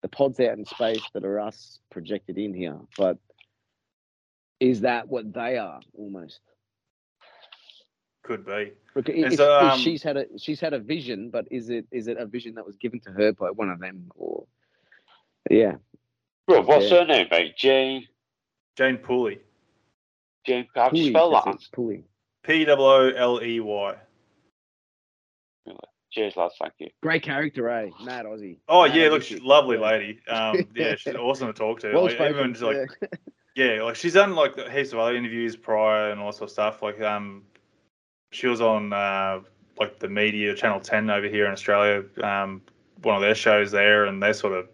the 0.00 0.08
pods 0.08 0.40
out 0.40 0.56
in 0.56 0.64
space 0.64 1.02
that 1.12 1.26
are 1.26 1.40
us 1.40 1.78
projected 1.90 2.38
in 2.38 2.54
here. 2.54 2.78
But 2.96 3.18
is 4.60 4.80
that 4.80 5.08
what 5.08 5.30
they 5.34 5.58
are 5.58 5.80
almost? 5.92 6.40
Could 8.22 8.46
be. 8.46 8.72
Look, 8.94 9.10
if, 9.10 9.34
so, 9.34 9.56
if 9.60 9.72
um, 9.74 9.78
she's 9.78 10.02
had 10.02 10.16
a 10.16 10.24
she's 10.38 10.60
had 10.60 10.72
a 10.72 10.78
vision, 10.78 11.28
but 11.28 11.46
is 11.50 11.68
it 11.68 11.84
is 11.90 12.06
it 12.06 12.16
a 12.16 12.24
vision 12.24 12.54
that 12.54 12.64
was 12.64 12.76
given 12.78 13.00
to 13.00 13.10
her 13.10 13.32
by 13.32 13.50
one 13.50 13.68
of 13.68 13.78
them 13.78 14.10
or? 14.14 14.46
Yeah, 15.50 15.74
Bro, 16.46 16.62
what's 16.62 16.90
Yeah. 16.90 17.00
her 17.00 17.06
name, 17.06 17.28
mate? 17.30 17.56
Jane. 17.58 18.08
Jane 18.76 18.98
Pooley. 18.98 19.38
Jane. 20.46 20.66
How 20.74 20.90
do 20.90 20.98
you 20.98 21.06
Pooley, 21.06 21.10
spell 21.10 21.30
that's 21.32 21.44
that? 21.44 21.54
it, 21.54 21.76
Pooley. 21.76 22.02
P 22.42 22.66
O 22.68 22.74
O 22.74 23.08
L 23.10 23.42
E 23.42 23.60
Y. 23.60 23.96
Cheers, 26.14 26.36
lads. 26.36 26.54
Thank 26.60 26.74
you. 26.78 26.90
Great 27.02 27.24
character, 27.24 27.68
eh? 27.68 27.90
Mad 28.04 28.24
Aussie. 28.24 28.58
Oh 28.68 28.86
Mad 28.86 28.94
yeah, 28.96 29.08
look, 29.08 29.22
she's 29.22 29.40
lovely 29.40 29.76
lady. 29.76 30.20
Um, 30.28 30.68
yeah, 30.74 30.94
she's 30.94 31.16
awesome 31.16 31.48
to 31.48 31.52
talk 31.52 31.80
to. 31.80 31.92
Well 31.92 32.04
like, 32.04 32.12
spoken. 32.12 32.36
even 32.36 32.52
just 32.54 32.62
like 32.62 32.76
yeah. 33.02 33.08
yeah, 33.76 33.82
like 33.82 33.96
she's 33.96 34.14
done 34.14 34.36
like 34.36 34.56
heaps 34.70 34.92
of 34.92 35.00
other 35.00 35.16
interviews 35.16 35.56
prior 35.56 36.10
and 36.10 36.20
all 36.20 36.26
that 36.26 36.36
sort 36.36 36.50
of 36.50 36.52
stuff. 36.52 36.82
Like 36.82 37.00
um, 37.00 37.42
she 38.30 38.46
was 38.46 38.60
on 38.60 38.92
uh 38.92 39.40
like 39.78 39.98
the 39.98 40.08
media 40.08 40.54
Channel 40.54 40.80
Ten 40.80 41.10
over 41.10 41.26
here 41.26 41.46
in 41.46 41.52
Australia. 41.52 42.04
Um, 42.22 42.62
one 43.02 43.16
of 43.16 43.20
their 43.22 43.34
shows 43.34 43.72
there, 43.72 44.04
and 44.04 44.22
they 44.22 44.32
sort 44.32 44.52
of 44.52 44.68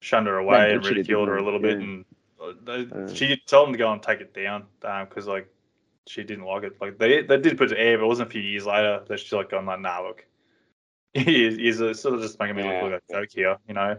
shunned 0.00 0.28
her 0.28 0.38
away 0.38 0.74
and 0.74 0.86
ridiculed 0.86 1.26
her 1.28 1.38
a 1.38 1.44
little 1.44 1.60
they? 1.60 1.74
bit, 1.74 1.78
and 1.78 2.04
they, 2.64 2.86
Uh. 2.92 3.12
she 3.12 3.36
told 3.46 3.68
them 3.68 3.72
to 3.72 3.78
go 3.78 3.92
and 3.92 4.02
take 4.02 4.20
it 4.20 4.34
down 4.34 4.66
because 4.80 5.26
like 5.26 5.48
she 6.06 6.22
didn't 6.22 6.44
like 6.44 6.64
it. 6.64 6.80
Like 6.80 6.98
they 6.98 7.22
they 7.22 7.38
did 7.38 7.58
put 7.58 7.72
it 7.72 7.74
to 7.74 7.80
air, 7.80 7.98
but 7.98 8.04
it 8.04 8.08
wasn't 8.08 8.28
a 8.28 8.32
few 8.32 8.42
years 8.42 8.66
later 8.66 9.02
that 9.08 9.20
she's 9.20 9.32
like 9.32 9.50
going 9.50 9.66
like, 9.66 9.80
nah, 9.80 10.00
look. 10.00 10.24
He's, 11.14 11.56
he's 11.56 11.80
uh, 11.80 11.94
sort 11.94 12.14
of 12.16 12.20
just 12.20 12.38
making 12.38 12.56
me 12.56 12.62
Yeah. 12.62 12.82
look 12.82 12.92
like 12.92 13.02
a 13.08 13.12
joke 13.12 13.30
here, 13.32 13.56
you 13.66 13.74
know 13.74 13.96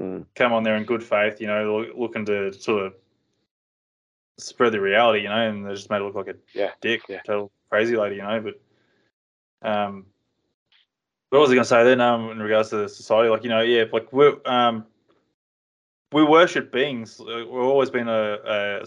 Mm. 0.00 0.24
come 0.34 0.52
on 0.52 0.62
there 0.62 0.76
in 0.76 0.84
good 0.84 1.02
faith, 1.02 1.40
you 1.40 1.46
know, 1.46 1.78
look, 1.78 1.96
looking 1.96 2.24
to 2.26 2.52
sort 2.52 2.86
of 2.86 2.94
spread 4.38 4.72
the 4.72 4.80
reality, 4.80 5.22
you 5.22 5.28
know, 5.28 5.48
and 5.48 5.66
they 5.66 5.74
just 5.74 5.90
made 5.90 6.00
it 6.00 6.04
look 6.04 6.14
like 6.14 6.28
a 6.28 6.36
Yeah, 6.54 6.70
dick, 6.80 7.02
yeah. 7.08 7.20
total 7.24 7.50
crazy 7.70 7.96
lady, 7.96 8.16
you 8.16 8.22
know. 8.22 8.40
But 8.40 9.68
um, 9.68 10.06
what 11.30 11.40
was 11.40 11.50
I 11.50 11.54
going 11.54 11.64
to 11.64 11.68
say 11.68 11.84
then? 11.84 12.00
Um, 12.00 12.30
in 12.30 12.38
regards 12.40 12.70
to 12.70 12.76
the 12.78 12.88
society, 12.88 13.28
like 13.28 13.44
you 13.44 13.50
know, 13.50 13.60
yeah, 13.60 13.84
like 13.92 14.12
we 14.12 14.32
um, 14.44 14.86
we 16.12 16.24
worship 16.24 16.72
beings. 16.72 17.20
Uh, 17.20 17.24
We've 17.24 17.62
always 17.62 17.90
been 17.90 18.08
a, 18.08 18.84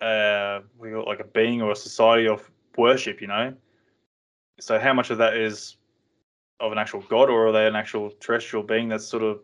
a 0.00 0.04
uh, 0.04 0.60
we 0.78 0.90
got 0.90 1.06
like 1.06 1.20
a 1.20 1.24
being 1.24 1.62
or 1.62 1.70
a 1.72 1.76
society 1.76 2.28
of 2.28 2.50
worship, 2.76 3.20
you 3.20 3.26
know. 3.26 3.54
So 4.60 4.78
how 4.78 4.92
much 4.92 5.10
of 5.10 5.18
that 5.18 5.36
is 5.36 5.76
of 6.60 6.72
an 6.72 6.78
actual 6.78 7.00
god, 7.02 7.30
or 7.30 7.48
are 7.48 7.52
they 7.52 7.66
an 7.66 7.76
actual 7.76 8.10
terrestrial 8.20 8.62
being 8.62 8.88
that's 8.88 9.06
sort 9.06 9.22
of 9.22 9.40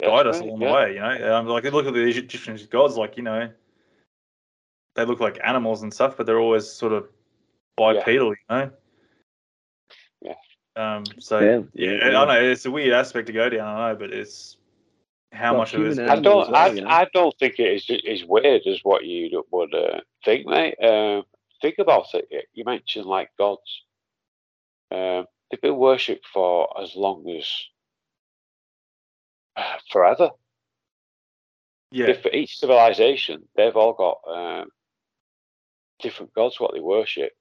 guide 0.00 0.26
us 0.26 0.40
along 0.40 0.60
yeah. 0.60 0.68
the 0.68 0.74
way? 0.74 0.94
You 0.94 1.00
know, 1.00 1.36
um, 1.36 1.46
like 1.46 1.64
look 1.64 1.86
at 1.86 1.94
the 1.94 2.00
Egyptian 2.00 2.58
gods, 2.70 2.96
like 2.96 3.16
you 3.16 3.22
know, 3.22 3.50
they 4.94 5.04
look 5.04 5.20
like 5.20 5.38
animals 5.44 5.82
and 5.82 5.92
stuff, 5.92 6.16
but 6.16 6.26
they're 6.26 6.40
always 6.40 6.68
sort 6.68 6.92
of 6.92 7.08
bipedal, 7.76 8.30
you 8.30 8.36
know. 8.50 8.70
Yeah. 10.76 10.96
Um. 10.96 11.04
So 11.18 11.38
Yeah, 11.40 11.60
yeah, 11.74 12.10
yeah, 12.10 12.20
I 12.20 12.24
know 12.24 12.50
it's 12.50 12.64
a 12.66 12.70
weird 12.70 12.92
aspect 12.94 13.26
to 13.26 13.32
go 13.32 13.48
down. 13.48 13.66
I 13.76 13.90
know, 13.90 13.96
but 13.98 14.12
it's 14.12 14.56
how 15.32 15.52
Well, 15.52 15.60
much 15.60 15.74
of 15.74 15.82
it 15.82 15.88
is. 15.88 15.98
I 15.98 16.16
don't. 16.20 16.50
well, 16.50 16.56
I, 16.56 16.66
you 16.68 16.80
know? 16.82 16.88
I 16.88 17.08
don't 17.12 17.34
think 17.38 17.58
it 17.58 17.88
is 17.88 17.90
as 18.08 18.24
weird 18.26 18.62
as 18.66 18.80
what 18.82 19.04
you 19.04 19.44
would 19.50 19.74
uh, 19.74 20.00
think, 20.24 20.46
mate. 20.46 20.76
Um, 20.82 21.24
think 21.60 21.76
about 21.78 22.06
it. 22.14 22.48
You 22.52 22.64
mentioned 22.64 23.06
like 23.06 23.30
gods. 23.38 23.82
Um, 24.90 25.26
they've 25.50 25.60
been 25.60 25.76
worshipped 25.76 26.26
for 26.32 26.68
as 26.80 26.94
long 26.96 27.28
as 27.30 27.50
uh, 29.56 29.78
forever. 29.90 30.30
Yeah. 31.90 32.06
If- 32.08 32.22
For 32.22 32.30
each 32.30 32.58
civilization, 32.58 33.48
they've 33.56 33.76
all 33.76 33.92
got 33.92 34.18
um, 34.26 34.68
different 36.00 36.32
gods 36.34 36.58
what 36.58 36.72
they 36.74 36.80
worship. 36.80 37.32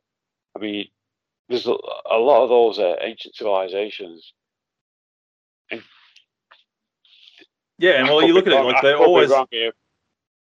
I 0.56 0.60
mean, 0.60 0.88
there's 1.52 1.68
a, 1.68 1.72
a 2.10 2.18
lot 2.18 2.44
of 2.44 2.50
those 2.50 2.80
uh, 2.80 2.96
ancient 3.02 3.36
civilizations. 3.36 4.34
Yeah, 7.78 8.00
and 8.00 8.08
well, 8.10 8.26
you 8.26 8.34
look 8.34 8.46
at 8.46 8.54
it 8.54 8.64
like 8.64 8.82
they're 8.84 8.98
always 8.98 9.32
wrong 9.32 9.48
here, 9.50 9.72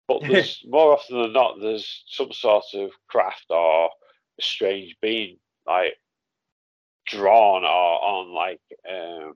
but 0.07 0.21
there's 0.29 0.63
more 0.69 0.93
often 0.93 1.23
than 1.23 1.33
not 1.33 1.59
there's 1.59 2.05
some 2.07 2.33
sort 2.33 2.65
of 2.75 2.91
craft 3.09 3.47
or 3.49 3.87
a 3.87 4.43
strange 4.43 4.97
being 5.01 5.39
like 5.67 5.95
drawn 7.07 7.65
or 7.65 7.67
on 7.67 8.35
like 8.35 8.61
um 8.89 9.35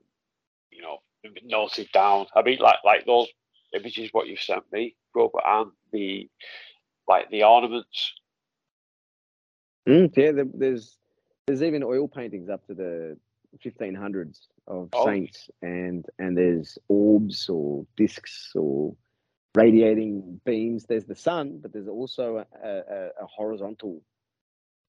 you 0.71 0.83
know 0.83 0.99
noted 1.43 1.89
down. 1.91 2.27
I 2.35 2.43
mean 2.43 2.59
like 2.59 2.77
like 2.85 3.05
those 3.05 3.27
images 3.73 4.09
what 4.11 4.27
you 4.27 4.37
sent 4.37 4.71
me, 4.71 4.95
Robert, 5.15 5.41
and 5.43 5.71
the 5.91 6.29
like 7.07 7.29
the 7.31 7.43
ornaments. 7.43 8.13
Mm, 9.87 10.11
yeah, 10.15 10.43
there's 10.53 10.95
there's 11.47 11.61
even 11.63 11.83
oil 11.83 12.07
paintings 12.07 12.49
up 12.49 12.65
to 12.67 12.73
the 12.73 13.17
1500s 13.63 14.47
of 14.67 14.89
Oh. 14.93 15.05
saints, 15.05 15.49
and 15.61 16.05
and 16.19 16.37
there's 16.37 16.77
orbs 16.87 17.47
or 17.49 17.85
discs 17.95 18.51
or 18.55 18.95
radiating 19.53 20.41
beams. 20.45 20.85
There's 20.85 21.05
the 21.05 21.15
sun, 21.15 21.59
but 21.61 21.71
there's 21.71 21.87
also 21.87 22.45
a, 22.63 22.67
a, 22.67 23.09
a 23.21 23.25
horizontal 23.27 24.01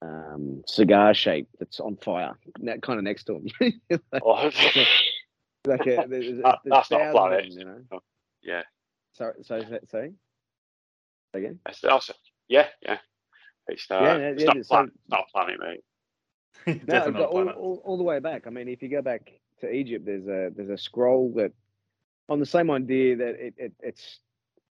um, 0.02 0.62
cigar 0.66 1.14
shape 1.14 1.48
that's 1.58 1.78
on 1.80 1.96
fire, 1.96 2.36
that 2.60 2.82
kind 2.82 2.98
of 2.98 3.04
next 3.04 3.24
to 3.24 3.34
him. 3.36 3.46
like, 3.60 4.00
Oh, 4.22 4.32
like 4.32 4.54
a, 4.76 4.86
there's, 6.08 6.08
there's, 6.08 6.42
That- 6.42 6.58
there's 6.64 6.70
that's 6.70 6.90
not 6.90 7.00
a 7.00 7.12
thousands 7.12 7.12
of 7.12 7.12
planet. 7.12 7.52
you 7.52 7.64
know. 7.64 8.00
yeah. 8.42 8.62
Sorry, 9.12 9.34
sorry, 9.42 9.62
sorry. 9.66 9.80
sorry? 9.90 10.12
Again? 11.34 11.58
That's, 11.64 11.80
that's, 11.80 12.10
yeah, 12.48 12.66
yeah. 12.82 12.98
It's, 13.68 13.86
uh, 13.90 13.98
Yeah, 14.00 14.16
it's, 14.16 14.42
yeah, 14.42 14.46
not 14.46 14.52
planet, 14.66 14.66
so- 14.66 14.82
it's 14.82 15.08
not 15.10 15.28
planet, 15.32 15.60
mate. 15.60 15.84
No, 16.86 17.26
all, 17.26 17.48
all, 17.48 17.82
all 17.84 17.96
the 17.96 18.02
way 18.02 18.18
back. 18.18 18.46
I 18.46 18.50
mean, 18.50 18.68
if 18.68 18.82
you 18.82 18.88
go 18.88 19.02
back 19.02 19.32
to 19.60 19.70
Egypt, 19.70 20.04
there's 20.04 20.26
a 20.26 20.50
there's 20.54 20.70
a 20.70 20.78
scroll 20.78 21.32
that 21.36 21.52
on 22.28 22.40
the 22.40 22.46
same 22.46 22.70
idea 22.70 23.16
that 23.16 23.34
it, 23.46 23.54
it 23.56 23.72
it's 23.80 24.20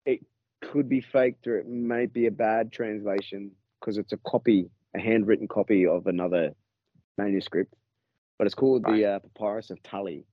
it 0.04 0.20
could 0.60 0.88
be 0.88 1.00
faked 1.00 1.46
or 1.46 1.58
it 1.58 1.66
may 1.66 2.06
be 2.06 2.26
a 2.26 2.30
bad 2.30 2.72
translation 2.72 3.50
because 3.80 3.96
it's 3.96 4.12
a 4.12 4.16
copy, 4.18 4.68
a 4.94 5.00
handwritten 5.00 5.48
copy 5.48 5.86
of 5.86 6.06
another 6.06 6.54
manuscript, 7.16 7.74
but 8.38 8.46
it's 8.46 8.54
called 8.54 8.84
Right. 8.84 8.96
the 8.96 9.04
uh, 9.06 9.18
Papyrus 9.20 9.70
of 9.70 9.82
Tulli, 9.82 10.24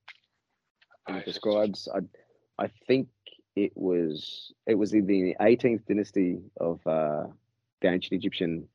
and 1.08 1.16
it 1.18 1.24
describes. 1.24 1.88
I 1.94 2.00
I 2.62 2.68
think 2.86 3.08
it 3.54 3.72
was 3.74 4.52
it 4.66 4.74
was 4.74 4.92
in 4.92 5.06
the 5.06 5.34
18th 5.40 5.86
dynasty 5.86 6.38
of 6.60 6.86
uh, 6.86 7.24
the 7.80 7.88
ancient 7.88 8.12
Egyptian 8.12 8.68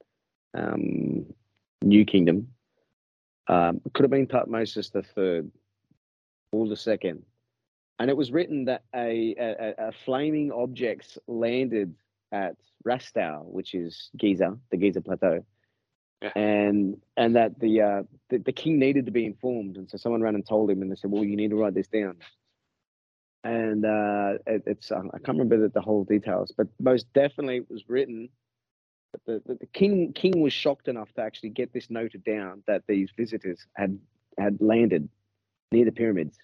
um, 0.54 1.26
New 1.84 2.06
Kingdom. 2.06 2.48
Um, 3.48 3.82
it 3.86 3.94
could 3.94 4.04
have 4.04 4.12
been 4.12 4.28
Tutmosis 4.28 4.92
the 4.92 5.04
third 5.04 5.52
or 6.52 6.68
the 6.68 6.76
second, 6.76 7.24
and 8.00 8.10
it 8.10 8.18
was 8.18 8.32
written 8.32 8.66
that 8.66 8.84
a, 8.96 9.36
a, 9.40 9.88
a 9.88 9.92
flaming 10.06 10.52
objects 10.52 11.18
landed 11.28 11.96
at 12.32 12.56
Rastau, 12.86 13.44
which 13.46 13.74
is 13.74 14.10
Giza, 14.18 14.58
the 14.70 14.78
Giza 14.78 15.02
Plateau, 15.02 15.44
Yeah. 16.22 16.32
and 16.36 16.98
and 17.18 17.36
that 17.36 17.60
the, 17.60 17.82
uh, 17.82 18.04
the 18.30 18.38
the 18.38 18.54
king 18.54 18.80
needed 18.80 19.06
to 19.08 19.12
be 19.12 19.26
informed, 19.26 19.78
and 19.78 19.90
so 19.90 19.98
someone 19.98 20.22
ran 20.22 20.36
and 20.36 20.46
told 20.46 20.70
him, 20.70 20.82
and 20.82 20.92
they 20.92 20.96
said, 20.96 21.12
"Well, 21.12 21.24
you 21.26 21.36
need 21.36 21.50
to 21.50 21.56
write 21.58 21.74
this 21.74 21.88
down." 21.88 22.18
And 23.44 23.86
uh, 23.86 24.34
it, 24.46 24.64
it's 24.68 24.92
um, 24.92 25.10
I 25.14 25.18
can't 25.18 25.38
remember 25.40 25.58
the, 25.58 25.70
the 25.70 25.82
whole 25.82 26.04
details, 26.04 26.54
but 26.56 26.68
most 26.80 27.12
definitely 27.14 27.58
it 27.58 27.70
was 27.72 27.90
written 27.90 28.30
the, 29.26 29.42
the, 29.46 29.56
the 29.56 29.66
king 29.68 30.14
king 30.14 30.42
was 30.42 30.54
shocked 30.54 30.88
enough 30.88 31.12
to 31.14 31.22
actually 31.22 31.50
get 31.50 31.74
this 31.74 31.90
noted 31.90 32.24
down 32.24 32.64
that 32.68 32.84
these 32.88 33.10
visitors 33.16 33.66
had 33.76 33.98
had 34.38 34.58
landed 34.62 35.10
near 35.72 35.86
the 35.86 35.92
pyramids 35.92 36.38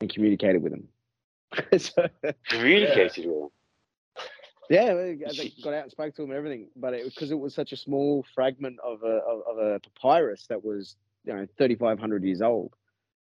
and 0.00 0.12
communicated 0.12 0.62
with 0.62 0.72
them. 0.72 0.88
so, 1.78 2.08
Communicated 2.48 3.26
with 3.26 3.40
them. 3.40 3.50
yeah, 4.70 4.94
they 4.94 5.52
got 5.62 5.74
out 5.74 5.82
and 5.84 5.90
spoke 5.90 6.14
to 6.16 6.22
them 6.22 6.30
and 6.30 6.38
everything, 6.38 6.68
but 6.76 6.94
it 6.94 7.04
because 7.04 7.30
it 7.30 7.38
was 7.38 7.54
such 7.54 7.72
a 7.72 7.76
small 7.76 8.24
fragment 8.34 8.78
of 8.84 9.02
a 9.02 9.20
of, 9.28 9.42
of 9.46 9.58
a 9.58 9.80
papyrus 9.80 10.46
that 10.48 10.64
was 10.64 10.96
you 11.24 11.32
know 11.32 11.46
thirty 11.58 11.74
five 11.74 11.98
hundred 11.98 12.24
years 12.24 12.42
old. 12.42 12.74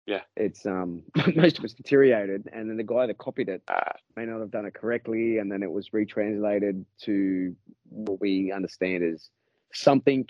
Yeah. 0.07 0.21
it's 0.37 0.65
um 0.67 1.03
most 1.37 1.59
of 1.59 1.65
it's 1.65 1.75
deteriorated, 1.75 2.49
and 2.53 2.71
then 2.71 2.77
the 2.77 2.85
guy 2.85 3.07
that 3.07 3.19
copied 3.19 3.49
it 3.49 3.63
Uh, 3.69 3.93
may 4.17 4.25
not 4.25 4.41
have 4.41 4.51
done 4.53 4.67
it 4.67 4.75
correctly, 4.75 5.39
and 5.39 5.51
then 5.51 5.63
it 5.63 5.71
was 5.71 5.93
retranslated 5.93 6.85
to 7.03 7.55
what 7.89 8.21
we 8.21 8.53
understand 8.53 9.03
is 9.05 9.31
something 9.73 10.27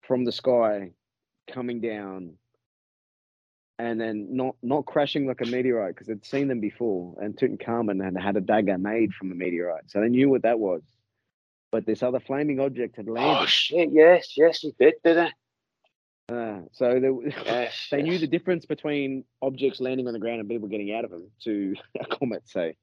from 0.00 0.24
the 0.24 0.32
sky 0.32 0.92
coming 1.52 1.80
down, 1.80 2.34
and 3.78 4.00
then 4.00 4.28
not 4.34 4.56
not 4.62 4.86
crashing 4.86 5.26
like 5.26 5.40
a 5.42 5.46
meteorite 5.46 5.94
because 5.94 6.06
they'd 6.06 6.24
seen 6.24 6.48
them 6.48 6.60
before, 6.60 7.14
and 7.20 7.36
Tutankhamun 7.36 8.02
had 8.02 8.16
had 8.16 8.36
a 8.36 8.40
dagger 8.40 8.78
made 8.78 9.12
from 9.12 9.30
a 9.30 9.34
meteorite, 9.34 9.90
so 9.90 10.00
they 10.00 10.08
knew 10.08 10.30
what 10.30 10.42
that 10.42 10.58
was. 10.58 10.82
But 11.70 11.86
this 11.86 12.02
other 12.02 12.20
flaming 12.20 12.60
object 12.60 12.96
had 12.96 13.08
landed. 13.08 13.42
oh 13.42 13.46
shit! 13.46 13.90
Yes, 13.92 14.34
yes, 14.36 14.60
he 14.60 14.72
did, 14.78 14.94
didn't 15.04 15.26
he? 15.26 15.32
Uh, 16.28 16.60
so 16.72 17.00
they, 17.00 17.32
Yes, 17.44 17.88
they 17.90 18.02
knew 18.02 18.18
the 18.18 18.26
difference 18.26 18.66
between 18.66 19.24
objects 19.40 19.80
landing 19.80 20.06
on 20.06 20.12
the 20.12 20.18
ground 20.18 20.40
and 20.40 20.48
people 20.48 20.68
getting 20.68 20.92
out 20.94 21.04
of 21.04 21.10
them 21.10 21.30
to 21.44 21.74
a 22.00 22.06
comet. 22.06 22.42
So 22.46 22.72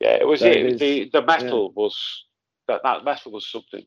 Yeah, 0.00 0.14
it 0.14 0.26
was 0.26 0.40
So 0.40 0.46
it. 0.46 0.78
The 0.78 1.10
the 1.12 1.22
metal 1.22 1.72
was 1.72 2.24
that 2.68 2.80
that 2.84 3.04
metal 3.04 3.32
was 3.32 3.46
something 3.46 3.84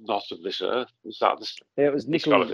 not 0.00 0.24
of 0.32 0.42
this 0.42 0.60
earth. 0.62 0.90
Was 1.04 1.18
that 1.20 1.38
this? 1.38 1.56
Yeah, 1.76 1.86
it 1.86 1.94
was 1.94 2.08
nickel, 2.08 2.52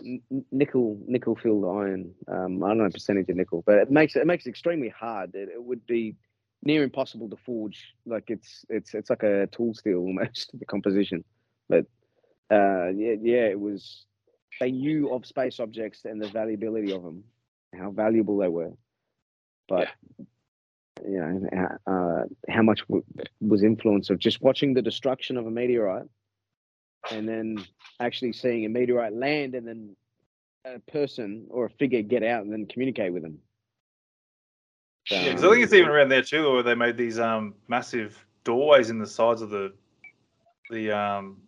nickel, 0.52 0.98
nickel 1.06 1.36
filled 1.36 1.64
iron. 1.64 2.14
Um, 2.28 2.62
I 2.62 2.68
don't 2.68 2.78
know 2.78 2.84
the 2.84 2.90
percentage 2.90 3.28
of 3.30 3.36
nickel, 3.36 3.62
but 3.66 3.76
it 3.76 3.90
makes 3.90 4.16
it, 4.16 4.20
it 4.20 4.26
makes 4.26 4.46
it 4.46 4.50
extremely 4.50 4.88
hard. 4.90 5.34
It, 5.34 5.48
it 5.48 5.62
would 5.62 5.86
be 5.86 6.16
near 6.62 6.82
impossible 6.82 7.28
to 7.30 7.36
forge. 7.36 7.94
Like 8.04 8.24
it's 8.28 8.64
it's 8.68 8.94
it's 8.94 9.10
like 9.10 9.22
a 9.22 9.46
tool 9.46 9.74
steel 9.74 9.98
almost 9.98 10.50
the 10.58 10.66
composition. 10.66 11.24
But 11.68 11.86
uh, 12.50 12.88
yeah, 12.88 13.14
yeah, 13.20 13.46
it 13.46 13.58
was. 13.60 14.04
They 14.58 14.70
knew 14.70 15.12
of 15.14 15.24
space 15.26 15.60
objects 15.60 16.04
and 16.04 16.20
the 16.20 16.26
valuability 16.28 16.92
of 16.94 17.02
them, 17.02 17.24
how 17.78 17.90
valuable 17.90 18.38
they 18.38 18.48
were, 18.48 18.72
but 19.68 19.88
you 21.06 21.18
know 21.18 21.48
how, 21.86 21.92
uh, 21.92 22.24
how 22.48 22.62
much 22.62 22.80
w- 22.88 23.04
was 23.40 23.62
influence 23.62 24.10
of 24.10 24.18
just 24.18 24.42
watching 24.42 24.74
the 24.74 24.82
destruction 24.82 25.36
of 25.36 25.46
a 25.46 25.50
meteorite 25.50 26.06
and 27.10 27.28
then 27.28 27.64
actually 28.00 28.32
seeing 28.32 28.66
a 28.66 28.68
meteorite 28.68 29.14
land 29.14 29.54
and 29.54 29.66
then 29.66 29.96
a 30.64 30.78
person 30.90 31.46
or 31.50 31.66
a 31.66 31.70
figure 31.70 32.02
get 32.02 32.22
out 32.22 32.42
and 32.42 32.52
then 32.52 32.66
communicate 32.66 33.12
with 33.12 33.22
them. 33.22 33.38
Yeah, 35.10 35.24
because 35.24 35.44
I 35.44 35.50
think 35.50 35.64
it's 35.64 35.72
even 35.72 35.88
around 35.88 36.10
there 36.10 36.22
too, 36.22 36.52
where 36.52 36.62
they 36.62 36.74
made 36.74 36.96
these 36.96 37.18
um 37.18 37.54
massive 37.68 38.24
doorways 38.44 38.90
in 38.90 38.98
the 38.98 39.06
sides 39.06 39.42
of 39.42 39.50
the 39.50 39.72
the 40.70 40.90
um 40.92 41.38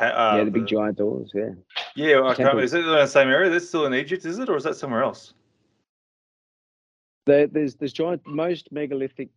uh, 0.00 0.34
yeah, 0.38 0.44
the 0.44 0.50
big 0.50 0.66
giant 0.66 0.98
doors. 0.98 1.30
Yeah, 1.34 1.50
yeah. 1.94 2.22
I 2.22 2.34
can't 2.34 2.58
Is 2.60 2.74
it 2.74 2.80
in 2.80 2.86
the 2.86 3.06
same 3.06 3.28
area? 3.28 3.50
That's 3.50 3.68
still 3.68 3.86
in 3.86 3.94
Egypt, 3.94 4.24
is 4.24 4.38
it, 4.38 4.48
or 4.48 4.56
is 4.56 4.64
that 4.64 4.76
somewhere 4.76 5.02
else? 5.02 5.34
there, 7.26 7.46
there's 7.46 7.74
there's 7.76 7.92
giant. 7.92 8.26
Most 8.26 8.72
megalithic 8.72 9.28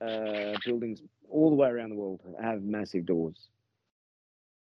uh, 0.00 0.54
buildings 0.64 1.02
all 1.28 1.50
the 1.50 1.56
way 1.56 1.68
around 1.68 1.90
the 1.90 1.96
world 1.96 2.20
have 2.40 2.62
massive 2.62 3.06
doors. 3.06 3.48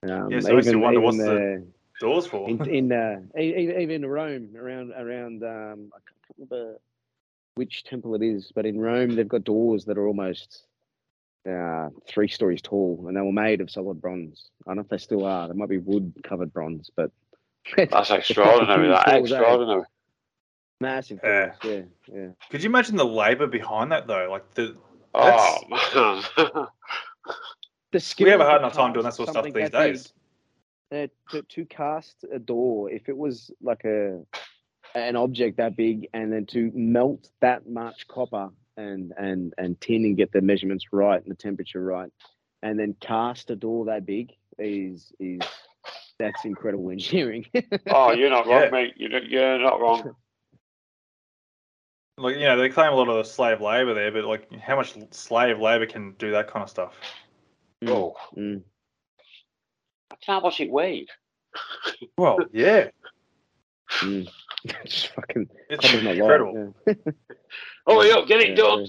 Um, 0.09 0.31
Yeah, 0.31 0.41
so 0.41 0.51
it 0.51 0.55
makes 0.55 0.67
you 0.67 0.71
even- 0.73 0.81
wonder 0.83 1.01
what's 1.01 1.17
the- 1.19 1.67
Doors 2.01 2.27
for? 2.29 2.49
in, 2.49 2.65
in 2.71 2.93
uh, 2.93 3.21
even 3.37 4.07
Rome, 4.07 4.51
around 4.57 4.93
around 4.93 5.43
um, 5.43 5.91
I 5.93 5.99
can't 6.07 6.51
remember 6.51 6.79
which 7.57 7.83
temple 7.83 8.15
it 8.15 8.23
is, 8.23 8.53
but 8.55 8.65
in 8.67 8.79
Rome 8.79 9.17
they've 9.17 9.27
got 9.29 9.43
doors 9.43 9.85
that 9.87 9.99
are 9.99 10.07
almost 10.07 10.68
uh, 11.49 11.89
three 12.07 12.29
stories 12.29 12.63
tall, 12.63 13.05
and 13.09 13.17
they 13.17 13.21
were 13.21 13.33
made 13.33 13.61
of 13.61 13.71
solid 13.71 14.01
bronze. 14.01 14.49
I 14.67 14.71
don't 14.71 14.77
know 14.77 14.83
if 14.83 14.89
they 14.89 14.99
still 14.99 15.25
are. 15.27 15.49
They 15.49 15.55
might 15.55 15.69
be 15.69 15.79
wood 15.79 16.13
covered 16.25 16.53
bronze, 16.53 16.91
but 16.97 17.11
That's 17.77 18.11
extraordinary. 18.11 18.89
That's 18.89 19.11
Falls 19.11 19.33
out. 19.33 19.41
extraordinary. 19.41 19.83
massive. 20.81 21.21
Yeah. 21.23 21.53
falls, 21.61 21.73
yeah, 21.73 21.83
yeah. 22.15 22.29
Could 22.51 22.63
you 22.63 22.69
imagine 22.71 22.97
the 22.97 23.05
labour 23.05 23.47
behind 23.47 23.93
that 23.93 24.07
though? 24.07 24.29
Like 24.31 24.55
the 24.55 24.77
Oh 25.15 25.59
man. 25.69 26.67
The 27.91 28.01
skill 28.01 28.27
we 28.27 28.31
have 28.33 28.41
a 28.41 28.45
to 28.45 28.49
hard 28.51 28.61
enough 28.63 28.75
time 28.75 28.93
doing 28.93 29.05
that 29.05 29.15
sort 29.15 29.29
of 29.29 29.33
stuff 29.33 29.45
these 29.45 29.55
that 29.55 29.73
big, 29.73 29.95
days. 29.95 30.13
uh, 30.93 31.07
to, 31.31 31.43
to 31.43 31.65
cast 31.65 32.23
a 32.31 32.39
door, 32.39 32.91
if 32.91 33.09
it 33.09 33.17
was 33.17 33.51
like 33.63 33.85
a 33.87 34.21
an 34.95 35.17
object 35.17 35.57
that 35.57 35.75
big, 35.75 36.07
and 36.13 36.31
then 36.31 36.45
to 36.47 36.71
melt 36.75 37.31
that 37.41 37.67
much 37.67 38.07
copper 38.07 38.51
and 38.79 39.13
and 39.19 39.53
and 39.59 39.79
tin 39.81 40.05
and 40.05 40.17
get 40.17 40.33
the 40.33 40.41
measurements 40.41 40.87
right 40.93 41.21
and 41.21 41.31
the 41.31 41.37
temperature 41.37 41.85
right, 41.85 42.11
and 42.63 42.79
then 42.79 42.95
cast 43.01 43.51
a 43.51 43.57
door 43.57 43.87
that 43.87 44.07
big 44.07 44.33
is 44.59 45.13
is 45.21 45.41
that's 46.19 46.45
incredible 46.45 46.91
engineering. 46.91 47.45
oh, 47.91 48.13
you're 48.13 48.31
not 48.31 48.47
wrong, 48.47 48.63
Yeah. 48.63 48.71
mate. 48.71 48.95
You're, 48.97 49.23
you're 49.23 49.59
not 49.59 49.81
wrong. 49.81 50.15
Like 52.21 52.35
you 52.35 52.47
know, 52.47 52.59
they 52.59 52.69
claim 52.69 52.93
a 52.93 52.97
lot 52.97 53.09
of 53.09 53.15
the 53.15 53.23
slave 53.23 53.61
labour 53.61 53.95
there, 53.95 54.11
but 54.11 54.25
like 54.25 54.53
how 54.59 54.75
much 54.75 54.97
slave 55.13 55.61
labour 55.61 55.87
can 55.87 56.15
do 56.19 56.33
that 56.33 56.49
kind 56.49 56.65
of 56.65 56.69
stuff? 56.69 56.93
Oh, 57.87 58.17
Mm. 58.37 58.63
can't 60.27 60.43
much 60.43 60.61
it 60.61 60.69
weighed. 60.69 61.11
Well, 62.19 62.39
yeah, 62.53 62.89
Mm. 63.89 64.29
Just 64.85 65.09
fucking 65.09 65.49
it's 65.71 65.85
copper's 65.85 66.03
not 66.05 66.15
incredible. 66.17 66.75
yeah. 66.87 66.95
Oh, 67.91 68.03
yeah, 68.03 68.23
get 68.27 68.41
it 68.43 68.51
Yeah, 68.51 68.55
done. 68.57 68.81
yeah. 68.83 68.89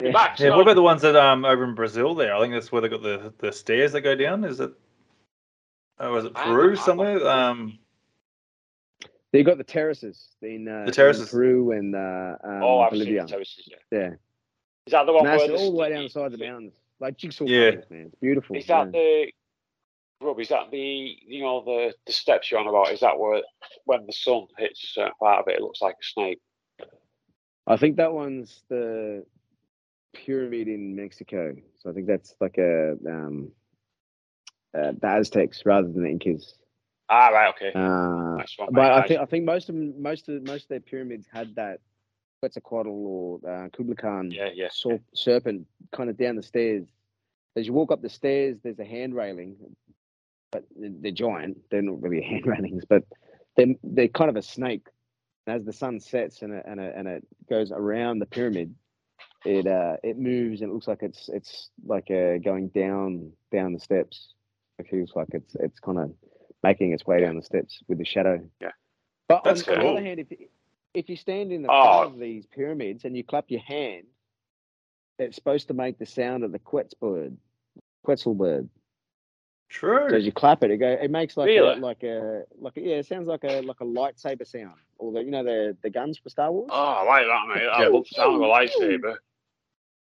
Your 0.00 0.12
back's 0.12 0.40
Yeah, 0.40 0.50
what 0.50 0.60
about 0.62 0.74
the 0.76 0.82
ones 0.82 1.02
that 1.02 1.16
um 1.16 1.44
over 1.44 1.64
in 1.64 1.74
Brazil 1.74 2.14
there? 2.14 2.34
I 2.34 2.40
think 2.40 2.52
that's 2.54 2.70
where 2.70 2.80
they 2.80 2.88
got 2.88 3.02
the 3.02 3.32
the 3.38 3.52
stairs 3.52 3.92
that 3.92 4.02
go 4.02 4.14
down. 4.14 4.44
Is 4.44 4.60
it? 4.60 4.72
Oh, 5.98 6.14
is 6.16 6.24
it 6.26 6.32
I- 6.36 6.44
Peru 6.44 6.72
I- 6.72 6.74
somewhere? 6.76 7.26
Um, 7.28 7.78
You 9.32 9.42
got 9.44 9.58
the 9.58 9.64
terraces 9.64 10.28
in 10.42 10.68
uh, 10.68 10.84
in 10.86 10.92
terraces. 10.92 11.28
Peru 11.30 11.72
and 11.72 11.94
uh, 11.96 12.36
um, 12.44 12.62
Oh, 12.62 12.80
I've 12.80 12.90
Bolivia. 12.90 13.20
seen 13.20 13.26
the 13.26 13.32
terraces. 13.32 13.68
Yeah. 13.68 13.98
Yeah, 13.98 14.10
Is 14.86 14.90
that 14.92 15.06
the 15.06 15.12
one 15.12 15.24
massive, 15.24 15.48
where 15.50 15.56
the 15.58 15.64
all 15.64 15.70
the 15.72 15.76
way 15.78 15.90
down 15.90 16.02
the 16.04 16.08
side 16.10 16.26
of 16.32 16.38
the 16.38 16.44
mountains, 16.44 16.74
like 17.00 17.16
jigsaw 17.16 17.44
Yeah. 17.46 17.70
puzzles, 17.70 17.90
man. 17.90 18.06
It's 18.06 18.14
beautiful. 18.20 18.56
Is 18.56 18.66
that 18.66 18.86
yeah. 18.86 18.90
the 18.92 19.32
Rob? 20.22 20.40
Is 20.40 20.48
that 20.48 20.70
the 20.70 21.16
you 21.26 21.42
know 21.42 21.62
the 21.64 21.94
the 22.06 22.12
steps 22.12 22.50
you're 22.50 22.60
on 22.60 22.66
about? 22.66 22.92
Is 22.92 23.00
that 23.00 23.18
where 23.18 23.42
when 23.84 24.06
the 24.06 24.12
sun 24.12 24.46
hits 24.58 24.82
a 24.84 24.86
certain 24.86 25.12
part 25.20 25.40
of 25.40 25.48
it, 25.48 25.56
it 25.56 25.62
looks 25.62 25.82
like 25.82 25.94
a 25.94 26.04
snake? 26.04 26.40
I 27.66 27.76
think 27.76 27.96
that 27.96 28.12
one's 28.12 28.62
the 28.68 29.24
pyramid 30.12 30.68
in 30.68 30.96
Mexico. 30.96 31.54
So 31.78 31.90
I 31.90 31.92
think 31.92 32.06
that's 32.06 32.34
like 32.40 32.58
a 32.58 32.92
um, 33.06 33.52
uh, 34.76 34.92
the 35.00 35.06
Aztecs 35.06 35.62
rather 35.64 35.88
than 35.88 36.02
the 36.02 36.10
Incas. 36.10 36.54
Ah, 37.08 37.28
right, 37.28 37.54
okay. 37.54 37.72
Uh, 37.74 38.36
Nice 38.36 38.54
one, 38.56 38.68
but 38.72 38.92
I 38.92 39.06
think 39.06 39.20
I 39.20 39.26
think 39.26 39.44
most 39.44 39.68
of 39.68 39.74
them, 39.74 40.00
most 40.00 40.28
of 40.28 40.46
most 40.46 40.64
of 40.64 40.68
their 40.68 40.80
pyramids 40.80 41.26
had 41.30 41.54
that 41.56 41.80
Quetzalcoatl 42.42 42.88
or 42.88 43.40
uh, 43.46 43.68
Kukulkan 43.68 44.32
yeah, 44.34 44.48
yeah. 44.54 44.68
serpent 45.14 45.66
kind 45.92 46.10
of 46.10 46.16
down 46.16 46.36
the 46.36 46.42
stairs. 46.42 46.86
As 47.54 47.66
you 47.66 47.72
walk 47.72 47.92
up 47.92 48.00
the 48.00 48.08
stairs, 48.08 48.56
there's 48.62 48.78
a 48.78 48.84
hand 48.84 49.14
railing, 49.14 49.56
but 50.52 50.64
they're 50.76 51.10
giant. 51.10 51.58
They're 51.70 51.82
not 51.82 52.00
really 52.00 52.22
hand 52.30 52.46
railings, 52.46 52.84
but 52.88 53.02
they're 53.56 53.74
they're 53.82 54.08
kind 54.08 54.30
of 54.30 54.36
a 54.36 54.42
snake. 54.42 54.86
And 55.46 55.56
as 55.56 55.64
the 55.64 55.72
sun 55.72 55.98
sets 55.98 56.42
and 56.42 56.52
it, 56.52 56.64
and 56.68 56.78
it, 56.78 56.94
and 56.96 57.08
it 57.08 57.26
goes 57.50 57.72
around 57.72 58.20
the 58.20 58.26
pyramid, 58.26 58.72
it 59.44 59.66
uh 59.66 59.96
it 60.04 60.16
moves 60.18 60.60
and 60.60 60.70
it 60.70 60.74
looks 60.74 60.86
like 60.86 61.02
it's 61.02 61.28
it's 61.28 61.70
like 61.84 62.08
uh, 62.10 62.38
going 62.38 62.68
down 62.68 63.32
down 63.50 63.72
the 63.72 63.80
steps. 63.80 64.34
It 64.78 64.86
feels 64.88 65.10
like 65.16 65.28
it's 65.32 65.56
it's 65.58 65.80
kind 65.80 65.98
of 65.98 66.12
making 66.62 66.92
its 66.92 67.04
way 67.04 67.20
down 67.20 67.34
the 67.34 67.42
steps 67.42 67.80
with 67.88 67.98
the 67.98 68.04
shadow. 68.04 68.40
Yeah. 68.60 68.70
But 69.28 69.42
That's 69.42 69.66
on, 69.66 69.78
on 69.78 69.80
the 69.84 69.90
other 69.90 70.02
hand, 70.02 70.20
if 70.20 70.30
you- 70.30 70.46
if 70.94 71.08
you 71.08 71.16
stand 71.16 71.52
in 71.52 71.62
the 71.62 71.70
Oh. 71.72 72.00
front 72.02 72.14
of 72.14 72.20
these 72.20 72.44
pyramids 72.44 73.06
and 73.06 73.16
you 73.16 73.24
clap 73.24 73.50
your 73.50 73.62
hand, 73.62 74.04
it's 75.18 75.34
supposed 75.36 75.68
to 75.68 75.74
make 75.74 75.98
the 75.98 76.04
sound 76.04 76.44
of 76.44 76.52
the 76.52 76.58
quetzal 76.58 78.34
bird. 78.34 78.68
True. 79.72 80.06
So 80.10 80.16
as 80.16 80.24
you 80.24 80.32
clap 80.32 80.62
it, 80.62 80.70
it 80.70 80.76
go, 80.78 80.88
it 80.88 81.10
makes 81.10 81.36
like 81.36 81.46
Really? 81.48 81.74
a, 81.74 81.76
like 81.76 82.02
a 82.02 82.42
like 82.60 82.76
a, 82.76 82.80
yeah, 82.80 82.96
it 82.96 83.06
sounds 83.06 83.26
like 83.26 83.44
a 83.44 83.60
like 83.62 83.80
a 83.80 83.84
lightsaber 83.84 84.46
sound, 84.46 84.74
or 84.98 85.12
the, 85.12 85.20
you 85.24 85.30
know 85.30 85.42
the 85.42 85.76
the 85.82 85.90
guns 85.90 86.18
for 86.18 86.28
Star 86.28 86.50
Wars. 86.52 86.70
Oh, 86.72 86.76
I 86.76 87.04
like 87.04 87.26
that, 87.26 87.54
mate. 87.54 87.68
I 87.68 87.86
love 87.88 88.04
the 88.08 88.14
sound 88.14 88.34
of 88.36 88.40
a 88.40 88.44
lightsaber. 88.44 89.16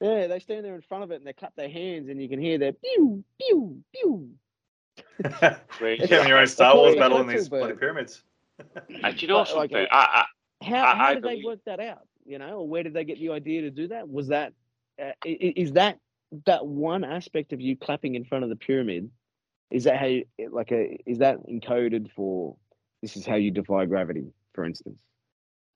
Yeah, 0.01 0.27
they 0.27 0.41
stand 0.41 0.65
there 0.65 0.75
in 0.75 0.83
front 0.83 1.05
of 1.05 1.13
it 1.13 1.17
and 1.17 1.27
they 1.27 1.33
clap 1.33 1.55
their 1.55 1.69
hands, 1.71 2.09
and 2.09 2.21
you 2.21 2.29
can 2.29 2.41
hear 2.41 2.59
their 2.59 2.73
pew 2.73 3.23
pew 3.41 3.83
pew. 3.95 4.31
Crazy. 5.69 6.07
Having 6.07 6.29
your 6.29 6.39
own 6.39 6.47
Star 6.47 6.75
Wars 6.77 6.97
battle 6.97 7.21
in 7.21 7.27
these 7.29 7.49
bloody 7.49 7.75
pyramids. 7.75 8.23
And 9.03 9.17
do 9.17 9.23
you 9.23 9.29
know 9.29 9.39
But, 9.45 9.57
like, 9.57 9.71
something? 9.71 9.87
I, 9.91 10.25
How 10.63 10.77
I- 10.85 10.95
how 10.95 11.05
I 11.07 11.15
did 11.15 11.23
they 11.25 11.43
work 11.45 11.61
that 11.67 11.81
out? 11.81 12.07
You 12.25 12.39
know, 12.39 12.59
or 12.59 12.69
where 12.69 12.83
did 12.83 12.95
they 12.95 13.05
get 13.05 13.19
the 13.19 13.31
idea 13.31 13.63
to 13.63 13.71
do 13.71 13.89
that? 13.89 14.09
Was 14.09 14.29
that 14.29 14.53
uh, 15.01 15.07
i- 15.25 15.39
i- 15.43 15.55
is 15.57 15.73
that 15.73 15.99
that 16.47 16.65
one 16.67 17.03
aspect 17.05 17.53
of 17.53 17.61
you 17.61 17.77
clapping 17.77 18.15
in 18.15 18.25
front 18.25 18.45
of 18.45 18.51
the 18.51 18.57
pyramid? 18.57 19.11
Is 19.73 19.85
that 19.85 19.97
how 19.99 20.07
you, 20.07 20.25
like 20.51 20.71
a 20.71 20.99
is 21.07 21.19
that 21.19 21.47
encoded 21.47 22.11
for? 22.13 22.57
This 23.01 23.17
is 23.17 23.27
how 23.27 23.35
you 23.37 23.51
defy 23.51 23.87
gravity, 23.87 24.33
for 24.55 24.65
instance. 24.65 24.99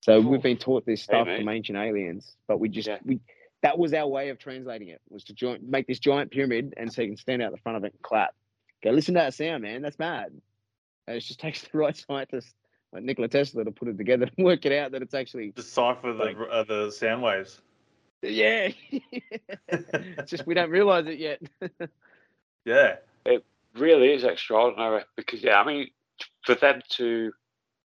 So 0.02 0.20
we've 0.20 0.42
been 0.42 0.58
taught 0.58 0.86
this 0.86 1.02
stuff 1.02 1.26
mate. 1.26 1.38
from 1.40 1.48
ancient 1.48 1.78
aliens, 1.78 2.36
but 2.46 2.60
we 2.60 2.68
just 2.68 2.86
Yeah. 2.88 2.98
we 3.04 3.20
that 3.62 3.78
was 3.78 3.94
our 3.94 4.06
way 4.06 4.28
of 4.28 4.38
translating 4.38 4.88
it 4.88 5.00
was 5.08 5.24
to 5.24 5.32
join, 5.34 5.58
make 5.68 5.86
this 5.86 5.98
giant 5.98 6.30
pyramid, 6.30 6.74
and 6.76 6.92
so 6.92 7.02
you 7.02 7.08
can 7.08 7.16
stand 7.16 7.42
out 7.42 7.50
the 7.52 7.58
front 7.58 7.78
of 7.78 7.84
it 7.84 7.92
and 7.94 8.02
clap. 8.02 8.34
Go 8.84 8.90
listen 8.90 9.14
to 9.14 9.20
that 9.20 9.34
sound, 9.34 9.62
man. 9.62 9.80
That's 9.82 9.98
mad. 9.98 10.30
And 11.08 11.16
it 11.16 11.20
just 11.20 11.40
takes 11.46 11.62
the 11.62 11.78
right 11.78 11.96
scientist 11.96 12.54
like 12.92 13.02
Nikola 13.02 13.28
Tesla 13.28 13.64
to 13.64 13.70
put 13.72 13.88
it 13.88 13.96
together 13.98 14.28
and 14.36 14.44
work 14.46 14.66
it 14.66 14.72
out 14.72 14.92
that 14.92 15.02
it's 15.02 15.14
actually 15.14 15.50
Decipher 15.52 16.12
the 16.12 16.24
Like- 16.24 16.36
uh, 16.50 16.64
the 16.64 16.90
sound 16.90 17.22
waves. 17.22 17.62
yeah. 18.22 18.68
it's 19.68 20.30
just 20.30 20.46
we 20.46 20.54
don't 20.54 20.70
realize 20.70 21.06
it 21.06 21.18
yet. 21.18 21.40
Yeah. 22.64 22.96
Really 23.78 24.12
is 24.12 24.24
extraordinary 24.24 25.04
because 25.16 25.42
yeah, 25.42 25.60
I 25.60 25.64
mean, 25.66 25.88
for 26.44 26.54
them 26.54 26.80
to 26.92 27.32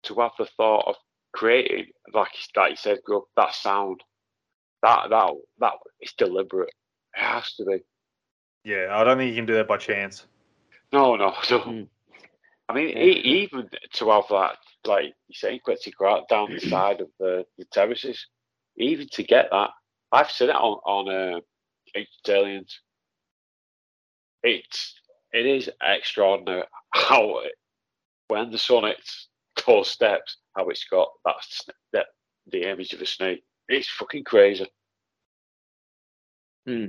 to 0.03 0.15
have 0.15 0.31
the 0.37 0.47
thought 0.57 0.85
of 0.87 0.95
creating, 1.33 1.87
like 2.13 2.29
like 2.55 2.71
you 2.71 2.77
said, 2.77 2.99
Grub, 3.05 3.23
that 3.35 3.53
sound, 3.53 4.01
that 4.81 5.09
that 5.09 5.31
that 5.59 5.73
is 6.01 6.13
deliberate. 6.17 6.73
It 7.15 7.21
has 7.21 7.53
to 7.55 7.65
be. 7.65 7.79
Yeah, 8.63 8.87
I 8.91 9.03
don't 9.03 9.17
think 9.17 9.29
you 9.29 9.35
can 9.35 9.45
do 9.45 9.55
that 9.55 9.67
by 9.67 9.77
chance. 9.77 10.25
No, 10.91 11.15
no, 11.15 11.29
no. 11.49 11.59
Mm. 11.59 11.87
I 12.67 12.73
mean, 12.73 12.89
Yeah. 12.89 13.03
e- 13.03 13.43
even 13.43 13.69
to 13.93 14.09
have 14.11 14.25
that, 14.29 14.57
like 14.85 15.05
you 15.27 15.33
say, 15.33 15.59
Quetzalcoatl 15.59 16.25
down 16.29 16.51
the 16.53 16.59
side 16.59 17.01
of 17.01 17.07
the, 17.19 17.45
the 17.57 17.65
terraces, 17.65 18.27
even 18.77 19.07
to 19.13 19.23
get 19.23 19.47
that, 19.51 19.71
I've 20.11 20.29
seen 20.31 20.49
it 20.49 20.55
on 20.55 20.79
on 20.85 21.09
uh, 21.09 21.39
Ancient 21.95 22.29
Aliens. 22.29 22.79
It's 24.43 24.98
it 25.33 25.45
is 25.45 25.69
extraordinary 25.81 26.63
how 26.91 27.39
it, 27.39 27.53
when 28.27 28.51
the 28.51 28.57
sun 28.57 28.85
hits 28.85 29.27
those 29.65 29.89
steps, 29.89 30.37
how 30.55 30.69
it's 30.69 30.85
got 30.85 31.09
that 31.25 31.35
that 31.93 32.05
the 32.47 32.69
image 32.69 32.93
of 32.93 33.01
a 33.01 33.05
snake. 33.05 33.43
It's 33.67 33.89
fucking 33.89 34.23
crazy. 34.23 34.67
Hmm. 36.65 36.85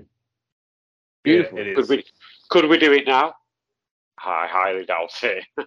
Beautiful. 1.23 1.59
Yeah, 1.59 1.75
Could 1.75 1.89
we 1.89 2.05
could 2.49 2.69
we 2.69 2.79
do 2.79 2.93
it 2.93 3.07
now? 3.07 3.35
I 4.19 4.47
highly 4.47 4.85
doubt 4.85 5.13
it. 5.23 5.45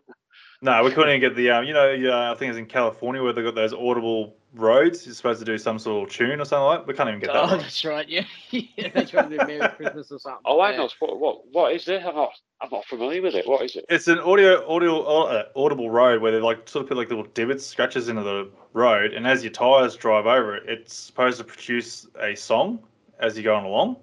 No, 0.64 0.82
we 0.82 0.92
couldn't 0.92 1.10
even 1.10 1.20
get 1.20 1.36
the 1.36 1.52
um. 1.52 1.66
You 1.66 1.74
know, 1.74 1.92
yeah, 1.92 2.32
I 2.32 2.36
think 2.36 2.52
it's 2.52 2.58
in 2.58 2.66
California 2.68 3.22
where 3.22 3.34
they've 3.34 3.44
got 3.44 3.54
those 3.54 3.74
audible 3.74 4.34
roads. 4.54 5.06
You're 5.06 5.14
supposed 5.14 5.40
to 5.40 5.46
do 5.46 5.58
some 5.58 5.78
sort 5.78 6.08
of 6.08 6.16
tune 6.16 6.40
or 6.40 6.46
something 6.46 6.64
like. 6.64 6.80
that. 6.80 6.88
We 6.88 6.94
can't 6.94 7.10
even 7.10 7.20
get 7.20 7.34
that. 7.34 7.36
Oh, 7.36 7.48
right. 7.52 7.60
that's 7.60 7.84
right. 7.84 8.08
Yeah, 8.08 8.24
yeah. 8.50 8.88
They 8.96 9.04
try 9.04 9.24
to 9.24 9.30
do 9.30 9.46
Merry 9.46 9.68
Christmas 9.76 10.10
or 10.10 10.20
something. 10.20 10.42
Oh, 10.46 10.62
I 10.62 10.72
yeah. 10.72 10.78
know. 10.78 10.90
What, 11.00 11.20
what 11.20 11.42
what 11.52 11.74
is 11.74 11.84
this? 11.84 12.02
I'm 12.08 12.16
not 12.16 12.32
I'm 12.62 12.70
not 12.72 12.86
familiar 12.86 13.22
with 13.22 13.36
it. 13.36 13.46
What 13.46 13.62
is 13.66 13.76
it? 13.76 13.86
It's 13.90 14.08
an 14.08 14.20
audio 14.20 14.66
audio 14.74 15.02
uh, 15.02 15.48
audible 15.54 15.90
road 15.90 16.22
where 16.22 16.32
they 16.32 16.40
like 16.40 16.70
sort 16.70 16.84
of 16.84 16.88
put 16.88 16.96
like 16.96 17.10
little 17.10 17.26
divots, 17.34 17.66
scratches 17.66 18.08
into 18.08 18.24
the 18.24 18.50
road, 18.72 19.14
and 19.14 19.28
as 19.28 19.44
your 19.44 19.52
tires 19.52 19.98
drive 19.98 20.28
over 20.28 20.56
it, 20.56 20.64
it's 20.70 20.94
supposed 20.94 21.40
to 21.40 21.44
produce 21.44 22.08
a 22.22 22.36
song 22.36 22.80
as 23.20 23.36
you're 23.36 23.44
going 23.44 23.66
along. 23.66 23.98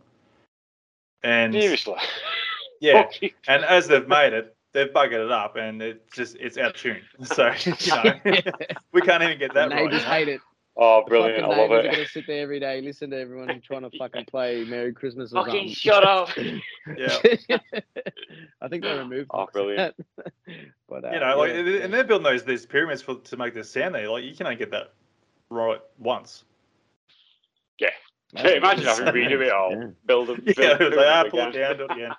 And 1.22 1.54
Seriously. 1.54 1.96
yeah, 2.82 3.08
and 3.48 3.64
as 3.64 3.88
they've 3.88 4.06
made 4.06 4.34
it, 4.34 4.54
they've 4.72 4.88
buggered 4.88 5.24
it 5.24 5.30
up, 5.30 5.56
and 5.56 5.82
it 5.82 6.10
just 6.12 6.36
it's 6.36 6.58
out 6.58 6.70
of 6.70 6.76
tune. 6.76 7.00
So 7.24 7.50
you 7.64 7.74
know, 7.88 8.14
we 8.92 9.00
can't 9.00 9.22
even 9.22 9.38
get 9.38 9.52
The 9.54 9.60
that 9.60 9.68
neighbors 9.70 10.02
right. 10.04 10.18
hate 10.18 10.28
it. 10.28 10.40
Oh, 10.76 11.02
brilliant! 11.06 11.44
I 11.44 11.48
fucking 11.48 11.58
love 11.58 11.70
neighbors 11.70 11.84
are 11.84 11.88
it. 11.88 11.92
gonna 11.92 12.08
sit 12.08 12.26
there 12.26 12.42
every 12.42 12.60
day, 12.60 12.80
listen 12.80 13.10
to 13.10 13.18
everyone 13.18 13.60
trying 13.60 13.82
to 13.82 13.90
fucking 13.98 14.24
play 14.26 14.64
Merry 14.64 14.92
Christmas 14.92 15.32
or 15.32 15.44
Fucking 15.44 15.68
something. 15.68 15.74
shut 15.74 16.04
up. 16.06 16.30
Yeah. 16.96 17.58
I 18.62 18.68
think 18.68 18.84
they 18.84 18.96
removed. 18.96 19.30
Oh, 19.34 19.46
brilliant. 19.52 19.94
that. 20.16 20.24
but 20.88 21.04
uh, 21.04 21.10
You 21.10 21.20
know, 21.20 21.36
like, 21.38 21.52
yeah. 21.52 21.82
and 21.84 21.92
they're 21.92 22.04
building 22.04 22.24
those 22.24 22.44
these 22.44 22.64
pyramids 22.66 23.02
for 23.02 23.16
to 23.16 23.36
make 23.36 23.52
this 23.52 23.68
sound 23.70 23.94
there. 23.94 24.08
Like, 24.08 24.24
you 24.24 24.34
can 24.34 24.46
only 24.46 24.56
get 24.56 24.70
that 24.70 24.92
right 25.50 25.80
once. 25.98 26.44
Yeah. 27.78 27.90
imagine 28.48 28.84
having 28.84 29.06
to 29.06 29.12
redo 29.12 29.44
it 29.44 29.52
all. 29.52 29.72
Yeah. 29.72 29.86
Build 30.06 30.28
them. 30.28 30.42
Yeah, 30.46 30.54
build, 30.54 30.80
it 30.80 30.88
was 30.90 30.96
like, 30.96 31.06
ah, 31.06 31.22
build 31.24 31.30
pull 31.32 31.40
it 31.40 31.52
down, 31.52 31.76
do 31.78 31.84
it 31.84 31.90
again. 31.90 32.12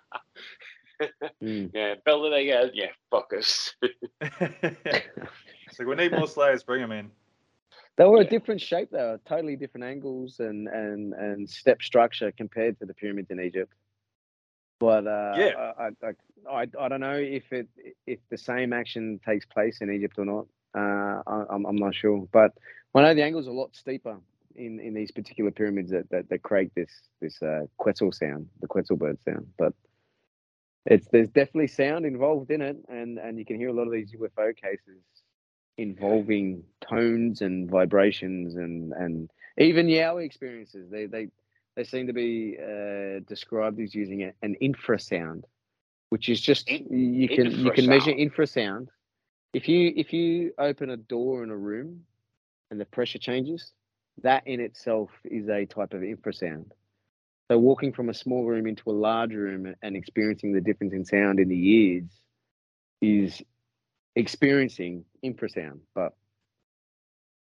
Mm. 1.43 1.72
Yeah, 1.74 1.95
build 2.06 2.32
it 2.32 2.38
again. 2.38 2.72
Yeah, 2.74 2.88
fuck 3.10 3.32
us. 3.38 3.74
it's 4.22 5.80
like 5.80 5.88
we 5.88 5.95
need 5.95 6.12
more 6.12 6.28
slayers. 6.28 6.64
Bring 6.64 6.82
them 6.82 6.91
in. 6.91 7.12
They 7.97 8.06
were 8.06 8.22
a 8.22 8.26
different 8.26 8.62
shape, 8.62 8.89
though, 8.91 9.20
totally 9.28 9.56
different 9.56 9.84
angles 9.84 10.39
and, 10.39 10.68
and, 10.68 11.14
and 11.14 11.49
step 11.49 11.82
structure 11.82 12.32
compared 12.32 12.80
to 12.80 12.86
the 12.86 12.93
pyramids 12.93 13.30
in 13.32 13.39
Egypt. 13.39 13.74
But 14.80 15.06
uh, 15.06 15.34
Yeah. 15.38 15.74
I, 15.78 15.89
I, 16.04 16.12
I, 16.49 16.66
I 16.80 16.88
don't 16.88 17.02
know 17.02 17.18
if 17.18 17.52
it 17.54 17.68
if 18.08 18.20
the 18.30 18.38
same 18.38 18.74
action 18.74 19.20
takes 19.26 19.45
place 19.45 19.80
in 19.82 19.91
Egypt 19.91 20.18
or 20.18 20.26
not. 20.26 20.47
Uh, 20.76 21.22
I, 21.28 21.43
I'm, 21.52 21.66
I'm 21.66 21.76
not 21.76 21.93
sure, 21.93 22.28
but 22.32 22.52
I 22.95 23.02
know 23.02 23.14
the 23.14 23.24
angle's 23.24 23.47
a 23.47 23.52
lot 23.52 23.76
steeper 23.76 24.18
in, 24.56 24.80
in 24.80 24.93
these 24.93 25.12
particular 25.12 25.52
pyramids 25.52 25.91
that, 25.91 26.10
that, 26.10 26.30
that 26.30 26.43
create 26.43 26.72
this 26.76 26.89
this 27.22 27.41
uh, 27.41 27.66
Quetzal 27.78 28.12
sound, 28.12 28.47
the 28.62 28.68
Quetzal 28.68 28.97
bird 28.97 29.20
sound. 29.24 29.47
But 29.58 29.74
it's 30.86 31.07
there's 31.09 31.29
definitely 31.29 31.67
sound 31.67 32.05
involved 32.05 32.51
in 32.51 32.61
it, 32.61 32.77
and 32.89 33.19
and 33.19 33.38
you 33.39 33.45
can 33.45 33.57
hear 33.57 33.69
a 33.69 33.73
lot 33.73 33.88
of 33.88 33.93
these 33.93 34.13
UFO 34.13 34.55
cases 34.55 35.03
involving 35.77 36.63
tones 36.88 37.41
and 37.41 37.69
vibrations 37.69 38.55
and 38.55 38.93
and 38.93 39.29
even 39.57 39.88
Yowie 39.88 40.25
experiences. 40.25 40.89
They 40.91 41.05
they 41.05 41.27
they 41.75 41.84
seem 41.84 42.07
to 42.07 42.13
be 42.13 42.57
uh, 42.59 43.21
described 43.27 43.79
as 43.79 43.95
using 43.95 44.23
a, 44.23 44.34
an 44.41 44.55
infrasound, 44.61 45.43
which 46.09 46.29
is 46.29 46.41
just 46.41 46.69
In- 46.69 46.88
you 46.89 47.27
can 47.29 47.51
you 47.51 47.71
can 47.71 47.88
measure 47.88 48.11
infrasound. 48.11 48.32
infrasound. 48.32 48.88
If 49.53 49.67
you 49.67 49.93
if 49.95 50.13
you 50.13 50.53
open 50.57 50.89
a 50.89 50.97
door 50.97 51.43
in 51.43 51.51
a 51.51 51.57
room 51.57 52.01
and 52.71 52.79
the 52.79 52.86
pressure 52.86 53.19
changes, 53.19 53.73
that 54.23 54.47
in 54.47 54.59
itself 54.59 55.09
is 55.25 55.49
a 55.49 55.65
type 55.65 55.93
of 55.93 56.01
infrasound. 56.01 56.71
So 57.52 57.58
walking 57.58 57.91
from 57.91 58.08
a 58.08 58.14
small 58.14 58.45
room 58.45 58.66
into 58.66 58.89
a 58.89 58.93
large 58.93 59.34
room 59.34 59.76
and 59.82 59.97
experiencing 59.97 60.54
the 60.54 60.62
difference 60.62 60.93
in 60.93 61.04
sound 61.04 61.38
in 61.38 61.49
the 61.49 61.70
ears 61.70 62.06
is 63.02 63.41
experiencing 64.16 65.04
infrasound. 65.22 65.80
But 65.93 66.14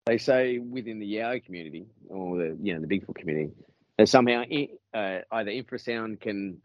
they 0.04 0.18
say 0.18 0.58
within 0.58 0.98
the 0.98 1.10
Yowie 1.10 1.42
community 1.42 1.86
or 2.10 2.36
the 2.36 2.58
you 2.62 2.74
know 2.74 2.82
the 2.82 2.86
Bigfoot 2.86 3.14
community 3.14 3.54
that 3.96 4.10
somehow 4.10 4.42
uh, 4.42 5.20
either 5.32 5.50
infrasound 5.50 6.20
can 6.20 6.60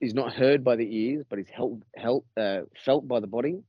is 0.00 0.12
not 0.12 0.32
heard 0.32 0.64
by 0.64 0.74
the 0.74 0.96
ears 0.96 1.24
but 1.30 1.38
is 1.38 1.48
held, 1.48 1.84
held 1.94 2.24
uh, 2.36 2.62
felt 2.84 3.06
by 3.06 3.20
the 3.20 3.28
body 3.28 3.60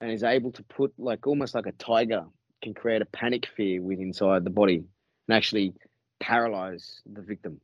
and 0.00 0.10
is 0.10 0.22
able 0.22 0.52
to 0.52 0.62
put 0.62 0.94
like 0.96 1.26
almost 1.26 1.54
like 1.54 1.66
a 1.66 1.72
tiger 1.72 2.24
can 2.62 2.72
create 2.72 3.02
a 3.02 3.06
panic 3.20 3.46
fear 3.54 3.82
with 3.82 3.98
inside 3.98 4.44
the 4.44 4.50
body 4.50 4.82
and 5.28 5.36
actually 5.36 5.74
paralyze 6.20 7.02
the 7.04 7.20
victim 7.20 7.60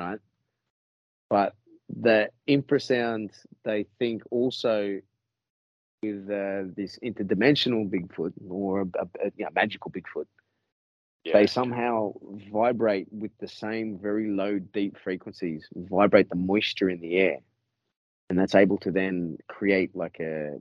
right 0.00 0.20
but 1.30 1.54
the 1.88 2.30
infrasound 2.48 3.30
they 3.64 3.84
think 3.98 4.22
also 4.30 5.00
with 6.02 6.28
uh, 6.30 6.64
this 6.76 6.98
interdimensional 7.04 7.88
bigfoot 7.88 8.32
or 8.48 8.82
a, 8.82 9.02
a, 9.24 9.32
you 9.36 9.44
know, 9.44 9.50
magical 9.54 9.90
bigfoot 9.92 10.26
Yeah. 11.24 11.32
they 11.32 11.46
somehow 11.46 12.12
vibrate 12.52 13.08
with 13.12 13.32
the 13.38 13.48
same 13.48 13.98
very 13.98 14.28
low 14.30 14.58
deep 14.58 14.96
frequencies 14.98 15.68
vibrate 15.74 16.28
the 16.30 16.36
moisture 16.36 16.90
in 16.90 17.00
the 17.00 17.16
air 17.16 17.38
and 18.30 18.38
that's 18.38 18.54
able 18.54 18.78
to 18.78 18.90
then 18.92 19.36
create 19.48 19.94
like 19.96 20.18
a 20.20 20.56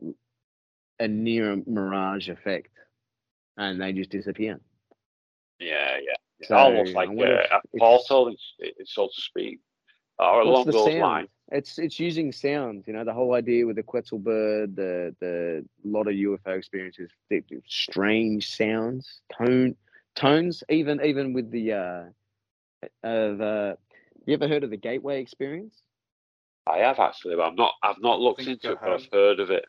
a 0.99 1.07
near 1.07 1.57
mirage 1.65 2.29
effect 2.29 2.71
and 3.57 3.81
they 3.81 3.93
just 3.93 4.09
disappear 4.11 4.59
Yeah, 5.59 5.97
yeah. 6.03 6.15
So, 6.43 6.55
Almost 6.55 6.93
like 6.95 7.09
wonder 7.09 7.39
uh, 7.39 7.43
if- 7.43 7.51
a 7.51 7.61
if- 7.73 7.79
portal, 7.79 8.27
it's- 8.29 8.53
it's 8.77 8.93
so 8.93 9.07
to 9.07 9.21
speak, 9.21 9.59
or 10.19 10.41
along 10.41 10.65
the 10.65 10.71
those 10.71 10.85
sound? 10.85 10.99
lines. 11.01 11.29
It's 11.51 11.79
it's 11.79 11.99
using 11.99 12.31
sound, 12.31 12.83
you 12.87 12.93
know, 12.93 13.03
the 13.03 13.13
whole 13.13 13.33
idea 13.33 13.65
with 13.65 13.75
the 13.75 13.83
Quetzal 13.83 14.19
bird, 14.19 14.75
the 14.75 15.15
the 15.19 15.65
lot 15.83 16.07
of 16.07 16.13
UFO 16.13 16.51
experiences, 16.55 17.11
the, 17.29 17.41
the 17.49 17.61
strange 17.67 18.49
sounds, 18.49 19.21
tone 19.37 19.75
tones, 20.15 20.63
even 20.69 21.01
even 21.03 21.33
with 21.33 21.49
the 21.51 21.73
uh 21.73 22.03
uh 22.83 22.89
the 23.03 23.77
you 24.25 24.33
ever 24.35 24.47
heard 24.47 24.63
of 24.63 24.69
the 24.69 24.77
gateway 24.77 25.19
experience? 25.21 25.81
I 26.67 26.77
have 26.79 26.99
actually, 26.99 27.35
but 27.35 27.47
I'm 27.47 27.55
not. 27.55 27.73
I've 27.81 27.99
not 28.01 28.19
looked 28.19 28.41
into 28.41 28.69
I 28.69 28.71
it, 28.73 28.79
but 28.81 28.91
I've 28.93 29.09
heard 29.11 29.39
of 29.39 29.49
it. 29.49 29.65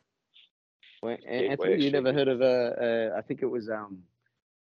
Well, 1.02 1.16
Gateway 1.16 1.46
Anthony, 1.48 1.82
you 1.84 1.90
never 1.90 2.12
heard 2.12 2.28
of 2.28 2.42
uh, 2.42 2.44
uh 2.44 3.14
I 3.16 3.22
think 3.22 3.40
it 3.42 3.46
was 3.46 3.70
um 3.70 4.02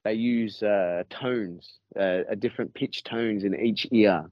they 0.06 0.14
use 0.14 0.62
uh 0.62 1.02
tones, 1.10 1.80
uh, 1.98 2.22
a 2.28 2.36
different 2.36 2.72
pitch 2.74 3.02
tones 3.02 3.42
in 3.42 3.58
each 3.58 3.88
ear. 3.90 4.30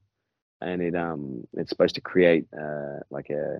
And 0.60 0.80
it 0.80 0.94
um 0.94 1.44
it's 1.54 1.70
supposed 1.70 1.96
to 1.96 2.00
create 2.00 2.46
uh 2.56 3.00
like 3.10 3.30
a 3.30 3.58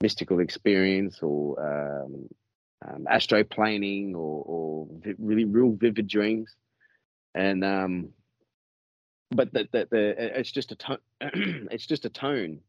mystical 0.00 0.38
experience 0.38 1.18
or 1.22 1.42
um, 1.70 2.28
um 2.86 3.04
astroplaning 3.10 4.12
or 4.14 4.44
or 4.52 4.86
vi- 5.02 5.18
really 5.18 5.44
real 5.44 5.72
vivid 5.72 6.06
dreams. 6.06 6.54
And 7.34 7.64
um 7.64 8.10
but 9.32 9.52
the, 9.52 9.68
the, 9.72 9.88
the 9.90 10.04
it's 10.38 10.52
just 10.52 10.70
a 10.70 10.76
tone 10.76 10.98
it's 11.20 11.86
just 11.86 12.04
a 12.04 12.10
tone. 12.10 12.60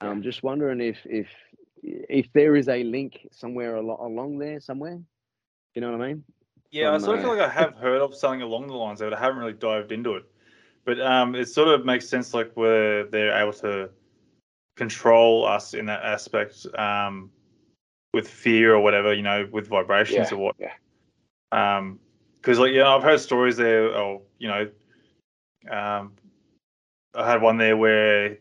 I'm 0.00 0.22
just 0.22 0.44
wondering 0.44 0.80
if 0.80 0.98
if 1.04 1.26
if 1.82 2.26
there 2.32 2.54
is 2.54 2.68
a 2.68 2.84
link 2.84 3.26
somewhere 3.32 3.74
alo- 3.76 4.06
along 4.06 4.38
there 4.38 4.60
somewhere. 4.60 5.00
You 5.74 5.80
know 5.82 5.90
what 5.90 6.00
i 6.00 6.08
mean 6.08 6.24
Yeah, 6.70 6.92
I 6.92 6.98
sort 6.98 7.16
of 7.16 7.22
feel 7.22 7.34
like 7.34 7.40
I 7.40 7.48
have 7.48 7.74
heard 7.74 8.00
of 8.02 8.14
something 8.14 8.42
along 8.42 8.66
the 8.66 8.74
lines 8.74 9.00
of 9.00 9.08
it. 9.08 9.16
I 9.16 9.18
haven't 9.18 9.38
really 9.38 9.54
dived 9.54 9.90
into 9.90 10.14
it, 10.16 10.24
but 10.84 11.00
um, 11.00 11.34
it 11.34 11.48
sort 11.48 11.68
of 11.68 11.86
makes 11.86 12.08
sense, 12.08 12.34
like 12.34 12.52
where 12.54 13.04
they're 13.04 13.36
able 13.36 13.54
to 13.54 13.90
control 14.76 15.46
us 15.46 15.74
in 15.74 15.86
that 15.86 16.04
aspect, 16.04 16.66
um, 16.78 17.30
with 18.12 18.28
fear 18.28 18.74
or 18.74 18.80
whatever, 18.80 19.12
you 19.12 19.22
know, 19.22 19.48
with 19.50 19.66
vibrations 19.68 20.30
Yeah, 20.30 20.36
or 20.36 20.38
what. 20.38 20.56
yeah. 20.58 20.72
Um, 21.52 21.98
because 22.40 22.58
like 22.58 22.72
yeah, 22.72 22.88
I've 22.88 23.02
heard 23.02 23.20
stories 23.20 23.56
there, 23.56 23.94
or 23.94 24.22
you 24.38 24.48
know, 24.48 24.70
um, 25.70 26.12
I 27.14 27.30
had 27.30 27.42
one 27.42 27.58
there 27.58 27.76
where 27.76 28.38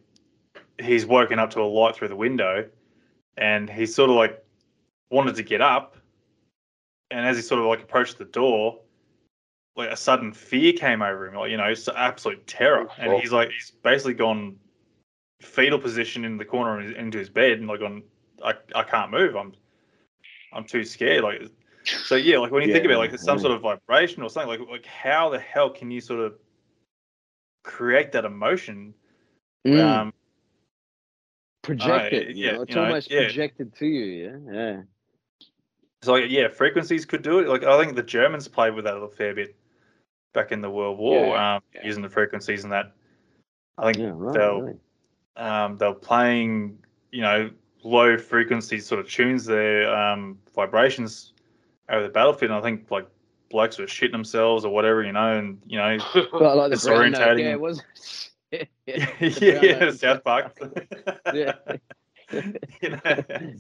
he's 0.80 1.06
woken 1.06 1.40
up 1.40 1.50
to 1.52 1.62
a 1.62 1.64
light 1.64 1.96
through 1.96 2.10
the 2.10 2.16
window, 2.16 2.70
and 3.38 3.70
he 3.70 3.86
sort 3.86 4.10
of 4.10 4.16
like 4.16 4.44
wanted 5.10 5.36
to 5.36 5.44
get 5.44 5.62
up, 5.62 5.97
and 7.12 7.26
as 7.26 7.38
he 7.38 7.42
sort 7.42 7.60
of 7.60 7.68
like 7.68 7.82
approached 7.82 8.18
the 8.18 8.26
door, 8.26 8.80
like 9.76 9.90
a 9.90 9.98
sudden 9.98 10.34
fear 10.34 10.74
came 10.74 11.02
over 11.02 11.28
him, 11.28 11.36
like 11.36 11.52
you 11.52 11.58
know, 11.58 11.66
it's 11.66 11.88
absolute 11.88 12.46
terror, 12.48 12.88
and 12.98 13.14
he's 13.22 13.32
like 13.32 13.50
he's 13.52 13.72
basically 13.84 14.14
gone 14.14 14.56
fetal 15.42 15.80
position 15.80 16.26
in 16.26 16.38
the 16.38 16.46
corner 16.46 16.80
of 16.80 16.86
his, 16.86 16.96
into 16.96 17.18
his 17.18 17.30
bed, 17.30 17.60
and 17.60 17.68
like 17.68 17.82
on 17.82 18.04
I 18.44 18.54
I 18.76 18.84
can't 18.84 19.12
move, 19.12 19.36
I'm 19.36 19.54
I'm 20.54 20.66
too 20.66 20.84
scared, 20.84 21.24
like 21.24 21.42
so 21.84 22.16
yeah, 22.16 22.38
like 22.38 22.52
when 22.52 22.64
you 22.64 22.74
think 22.74 22.86
about 22.86 22.96
it, 22.96 22.98
like 22.98 23.10
there's 23.12 23.24
some 23.24 23.38
yeah. 23.38 23.44
sort 23.44 23.56
of 23.56 23.62
vibration 23.62 24.24
or 24.24 24.30
something, 24.30 24.60
like 24.60 24.70
like 24.70 24.86
how 24.86 25.30
the 25.30 25.40
hell 25.40 25.70
can 25.70 25.92
you 25.92 26.02
sort 26.02 26.20
of 26.20 26.34
create 27.64 28.12
that 28.12 28.26
emotion? 28.26 28.94
Mm, 29.66 29.82
Um, 29.84 30.14
project 31.68 32.14
uh, 32.14 32.18
it 32.18 32.36
you 32.36 32.46
yeah, 32.46 32.52
know 32.54 32.62
it's 32.62 32.70
you 32.70 32.76
know, 32.76 32.86
almost 32.86 33.12
yeah. 33.12 33.24
projected 33.24 33.76
to 33.76 33.86
you 33.86 34.06
yeah 34.48 34.54
yeah 34.54 34.82
so 36.02 36.16
yeah, 36.16 36.48
frequencies 36.48 37.06
could 37.06 37.22
do 37.22 37.40
it. 37.40 37.48
Like 37.48 37.64
I 37.64 37.82
think 37.82 37.96
the 37.96 38.04
Germans 38.04 38.48
played 38.48 38.74
with 38.74 38.86
that 38.86 38.96
a 38.96 39.08
fair 39.08 39.34
bit 39.34 39.56
back 40.34 40.52
in 40.52 40.62
the 40.62 40.70
World 40.70 40.98
War, 41.00 41.28
Yeah, 41.28 41.56
um, 41.56 41.64
yeah. 41.74 41.86
using 41.86 42.04
the 42.04 42.10
frequencies 42.10 42.64
and 42.64 42.74
that. 42.74 42.94
I 43.78 43.86
think 43.86 43.98
yeah 43.98 44.12
right, 44.14 44.34
they'll 44.34 44.62
right. 44.62 45.64
um, 45.64 45.78
they're 45.78 45.94
playing, 45.94 46.80
you 47.12 47.22
know, 47.22 47.50
low 47.84 48.18
frequency 48.18 48.80
sort 48.80 49.00
of 49.00 49.10
tunes 49.10 49.46
their 49.46 49.94
um, 49.96 50.38
vibrations 50.56 51.34
over 51.90 52.04
the 52.04 52.10
battlefield. 52.10 52.52
And 52.52 52.60
I 52.60 52.62
think 52.62 52.90
like 52.92 53.08
blokes 53.50 53.78
were 53.78 53.86
shitting 53.86 54.12
themselves 54.12 54.66
or 54.66 54.74
whatever, 54.74 55.04
you 55.04 55.12
know, 55.14 55.38
and 55.38 55.62
you 55.66 55.78
know, 55.78 55.98
Well, 56.34 56.58
like 56.58 56.72
the 56.72 56.90
note, 56.90 57.14
disorientating 57.14 57.40
yeah, 57.40 57.52
it 57.52 57.60
was. 57.60 57.82
yeah, 58.52 58.64
yeah, 58.86 59.06
the 59.20 59.40
yeah, 59.42 59.60
brown 59.60 59.80
note 59.80 59.90
in 59.90 59.98
South 59.98 60.24
Park. 60.24 60.58
Yeah. 61.34 61.54
you 62.32 62.90
know, 62.90 63.54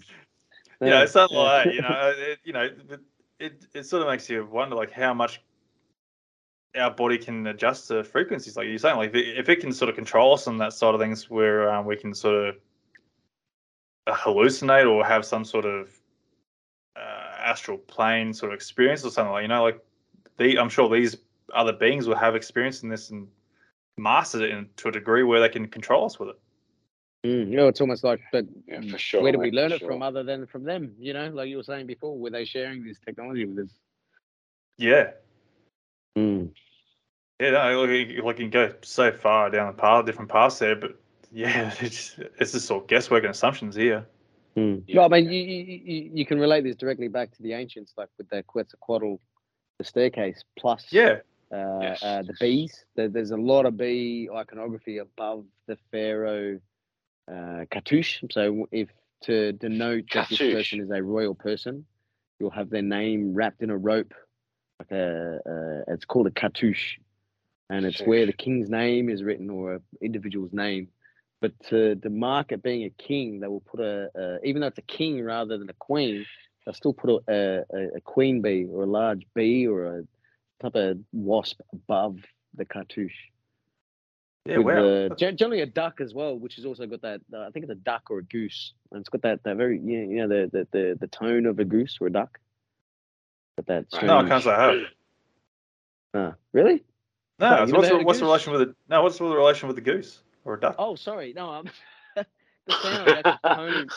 you 0.81 0.87
know, 0.89 1.05
something 1.05 1.37
Yeah. 1.37 1.43
like 1.43 1.65
that, 1.65 1.73
you 1.73 1.81
know, 1.81 2.13
it, 2.17 2.39
you 2.43 2.53
know, 2.53 2.61
it, 2.61 2.99
it 3.39 3.65
it 3.73 3.83
sort 3.85 4.01
of 4.01 4.07
makes 4.07 4.29
you 4.29 4.45
wonder 4.45 4.75
like 4.75 4.91
how 4.91 5.13
much 5.13 5.41
our 6.77 6.91
body 6.91 7.17
can 7.17 7.47
adjust 7.47 7.87
to 7.87 8.03
frequencies. 8.03 8.55
Like 8.57 8.67
you're 8.67 8.77
saying, 8.77 8.97
like 8.97 9.09
if 9.09 9.15
it, 9.15 9.37
if 9.37 9.49
it 9.49 9.59
can 9.59 9.71
sort 9.71 9.89
of 9.89 9.95
control 9.95 10.33
us 10.33 10.47
on 10.47 10.57
that 10.57 10.73
side 10.73 10.93
of 10.93 11.01
things, 11.01 11.29
where 11.29 11.69
um, 11.73 11.85
we 11.85 11.95
can 11.95 12.13
sort 12.13 12.49
of 12.49 12.55
uh, 14.07 14.15
hallucinate 14.15 14.89
or 14.89 15.05
have 15.05 15.25
some 15.25 15.43
sort 15.43 15.65
of 15.65 15.89
uh, 16.95 17.35
astral 17.39 17.77
plane 17.77 18.33
sort 18.33 18.51
of 18.51 18.55
experience 18.55 19.05
or 19.05 19.11
something 19.11 19.31
like 19.31 19.43
you 19.43 19.47
know, 19.47 19.63
like 19.63 19.79
the 20.37 20.57
I'm 20.59 20.69
sure 20.69 20.89
these 20.89 21.17
other 21.53 21.73
beings 21.73 22.07
will 22.07 22.15
have 22.15 22.35
experience 22.35 22.83
in 22.83 22.89
this 22.89 23.09
and 23.09 23.27
mastered 23.97 24.41
it 24.43 24.51
in, 24.51 24.69
to 24.77 24.89
a 24.89 24.91
degree 24.91 25.23
where 25.23 25.39
they 25.39 25.49
can 25.49 25.67
control 25.67 26.05
us 26.05 26.19
with 26.19 26.29
it. 26.29 26.39
Mm, 27.27 27.49
you 27.49 27.57
know, 27.57 27.67
it's 27.67 27.81
almost 27.81 28.05
like, 28.05 28.21
but 28.31 28.45
Yeah, 28.67 28.81
for 28.81 28.97
sure. 28.97 29.21
where 29.21 29.33
do 29.33 29.39
we 29.39 29.51
learn 29.51 29.73
it 29.73 29.81
from 29.81 30.01
other 30.01 30.23
than 30.23 30.47
from 30.47 30.63
them? 30.63 30.95
You 30.97 31.11
know, 31.11 31.29
like 31.29 31.49
you 31.49 31.57
were 31.57 31.63
saying 31.63 31.85
before, 31.85 32.17
were 32.17 32.29
they 32.29 32.45
sharing 32.45 32.85
this 32.85 32.99
technology 32.99 33.43
with 33.45 33.65
us? 33.65 33.73
Yeah. 34.77 35.11
Mm. 36.17 36.51
Yeah, 37.41 37.51
no, 37.51 37.81
like, 37.81 37.89
you, 38.09 38.23
like 38.23 38.39
you 38.39 38.45
can 38.45 38.49
go 38.49 38.73
so 38.81 39.11
far 39.11 39.49
down 39.49 39.67
the 39.67 39.73
path, 39.73 40.05
different 40.05 40.31
paths 40.31 40.59
there, 40.59 40.75
but 40.77 40.97
yeah, 41.31 41.73
it's 41.81 42.15
it's 42.39 42.53
just 42.53 42.67
sort 42.67 42.83
of 42.83 42.87
guesswork 42.87 43.23
and 43.23 43.31
assumptions 43.31 43.75
here. 43.75 44.05
Hmm. 44.55 44.77
Yeah. 44.87 44.95
No, 44.95 45.03
I 45.03 45.07
mean, 45.09 45.29
you, 45.29 45.43
you, 45.43 45.81
you, 45.83 46.11
you 46.13 46.25
can 46.25 46.39
relate 46.39 46.63
this 46.63 46.77
directly 46.77 47.09
back 47.09 47.35
to 47.35 47.43
the 47.43 47.53
ancients, 47.53 47.93
like 47.97 48.09
with 48.17 48.29
the 48.29 48.41
Quetzalcoatl, 48.43 49.19
the 49.79 49.83
staircase, 49.83 50.43
plus 50.57 50.87
Yeah, 50.91 51.17
uh, 51.51 51.79
Yes. 51.81 52.03
uh, 52.03 52.21
the 52.23 52.35
bees. 52.39 52.85
There's 52.95 53.31
a 53.31 53.37
lot 53.37 53.65
of 53.65 53.75
bee 53.75 54.29
iconography 54.33 54.99
above 54.99 55.43
the 55.67 55.77
pharaoh 55.91 56.59
uh, 57.31 57.65
cartouche. 57.71 58.23
So 58.31 58.67
if 58.71 58.89
to 59.23 59.51
denote 59.53 60.05
that 60.13 60.29
this 60.29 60.39
person 60.39 60.81
is 60.81 60.89
a 60.91 61.01
royal 61.01 61.35
person, 61.35 61.85
you'll 62.39 62.51
have 62.51 62.69
their 62.69 62.81
name 62.81 63.33
wrapped 63.33 63.61
in 63.61 63.69
a 63.69 63.77
rope, 63.77 64.13
like 64.79 64.91
a, 64.91 65.39
uh, 65.45 65.93
it's 65.93 66.05
called 66.05 66.27
a 66.27 66.31
cartouche, 66.31 66.97
and 67.69 67.85
it's 67.85 68.01
where 68.01 68.25
the 68.25 68.33
king's 68.33 68.69
name 68.69 69.09
is 69.09 69.23
written 69.23 69.49
or 69.49 69.75
an 69.75 69.81
individual's 70.01 70.53
name. 70.53 70.89
But 71.39 71.53
to, 71.69 71.95
to 71.95 72.09
mark 72.09 72.51
it 72.51 72.63
being 72.63 72.85
a 72.85 72.89
king, 72.89 73.39
they 73.39 73.47
will 73.47 73.61
put 73.61 73.79
a, 73.79 74.09
a 74.15 74.39
even 74.43 74.61
though 74.61 74.67
it's 74.67 74.77
a 74.79 74.83
king 74.83 75.21
rather 75.21 75.57
than 75.57 75.69
a 75.69 75.73
queen, 75.73 76.25
they'll 76.65 76.73
still 76.73 76.93
put 76.93 77.23
a, 77.27 77.63
a, 77.71 77.97
a 77.97 78.01
queen 78.01 78.41
bee 78.41 78.65
or 78.71 78.83
a 78.83 78.87
large 78.87 79.25
bee 79.35 79.67
or 79.67 79.85
a 79.85 80.03
type 80.61 80.75
of 80.75 80.97
wasp 81.11 81.61
above 81.73 82.17
the 82.55 82.65
cartouche. 82.65 83.29
Yeah, 84.47 84.57
with 84.57 84.75
wow. 84.75 85.15
the- 85.15 85.31
generally 85.33 85.61
a 85.61 85.65
duck 85.65 86.01
as 86.01 86.13
well, 86.13 86.37
which 86.37 86.55
has 86.55 86.65
also 86.65 86.85
got 86.85 87.01
that. 87.01 87.21
Uh, 87.33 87.41
I 87.41 87.51
think 87.51 87.63
it's 87.63 87.71
a 87.71 87.75
duck 87.75 88.03
or 88.09 88.19
a 88.19 88.23
goose, 88.23 88.73
and 88.91 88.99
it's 89.01 89.09
got 89.09 89.21
that 89.23 89.43
that 89.43 89.57
very 89.57 89.79
you 89.79 89.97
know, 90.05 90.09
you 90.11 90.17
know 90.17 90.27
the, 90.27 90.49
the 90.51 90.67
the 90.71 90.97
the 91.01 91.07
tone 91.07 91.45
of 91.45 91.59
a 91.59 91.65
goose 91.65 91.97
or 92.01 92.07
a 92.07 92.11
duck. 92.11 92.39
But 93.55 93.65
that 93.67 93.85
Right. 93.93 94.03
no, 94.05 94.17
I 94.17 94.25
strange- 94.25 94.29
can't 94.29 94.43
say 94.43 94.49
I 94.51 94.71
have. 94.71 94.81
Ah, 96.13 96.35
really? 96.53 96.83
No, 97.39 97.65
what's, 97.69 97.89
the, 97.89 97.97
what's 97.99 98.19
the 98.19 98.25
relation 98.25 98.51
with 98.53 98.61
the 98.61 98.75
no? 98.89 99.03
What's 99.03 99.17
the 99.19 99.25
relation 99.25 99.67
with 99.67 99.75
the 99.75 99.81
goose 99.81 100.23
or 100.45 100.55
a 100.55 100.59
duck? 100.59 100.75
Oh, 100.79 100.95
sorry. 100.95 101.33
No, 101.35 101.49
I'm 101.51 101.69
the 102.15 102.25
sound, 102.81 103.07
like 103.07 103.23
the 103.23 103.39
tone, 103.55 103.87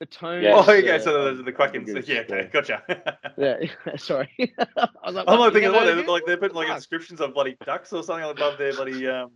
the 0.00 0.06
tone. 0.06 0.42
Yeah. 0.42 0.52
oh, 0.54 0.60
okay, 0.62 0.80
the- 0.82 0.98
so 1.00 1.14
of 1.14 1.36
the, 1.36 1.42
the 1.42 1.52
quacking. 1.52 1.84
goose, 1.84 2.08
yeah, 2.08 2.20
okay, 2.20 2.48
gotcha. 2.52 2.82
Yeah, 3.36 3.56
yeah, 3.60 3.96
sorry. 3.96 4.30
I 4.38 4.88
was 5.04 5.14
like, 5.14 5.24
I'm 5.28 5.38
what, 5.38 5.40
like 5.40 5.52
thinking, 5.52 5.72
what, 5.72 5.84
they, 5.84 5.92
of 6.00 6.06
like 6.08 6.24
they're 6.24 6.38
putting 6.38 6.56
like 6.56 6.70
inscriptions 6.70 7.20
of 7.20 7.34
bloody 7.34 7.54
ducks 7.66 7.92
or 7.92 8.02
something 8.02 8.24
above 8.30 8.56
their 8.56 8.72
bloody 8.72 9.06
um, 9.06 9.32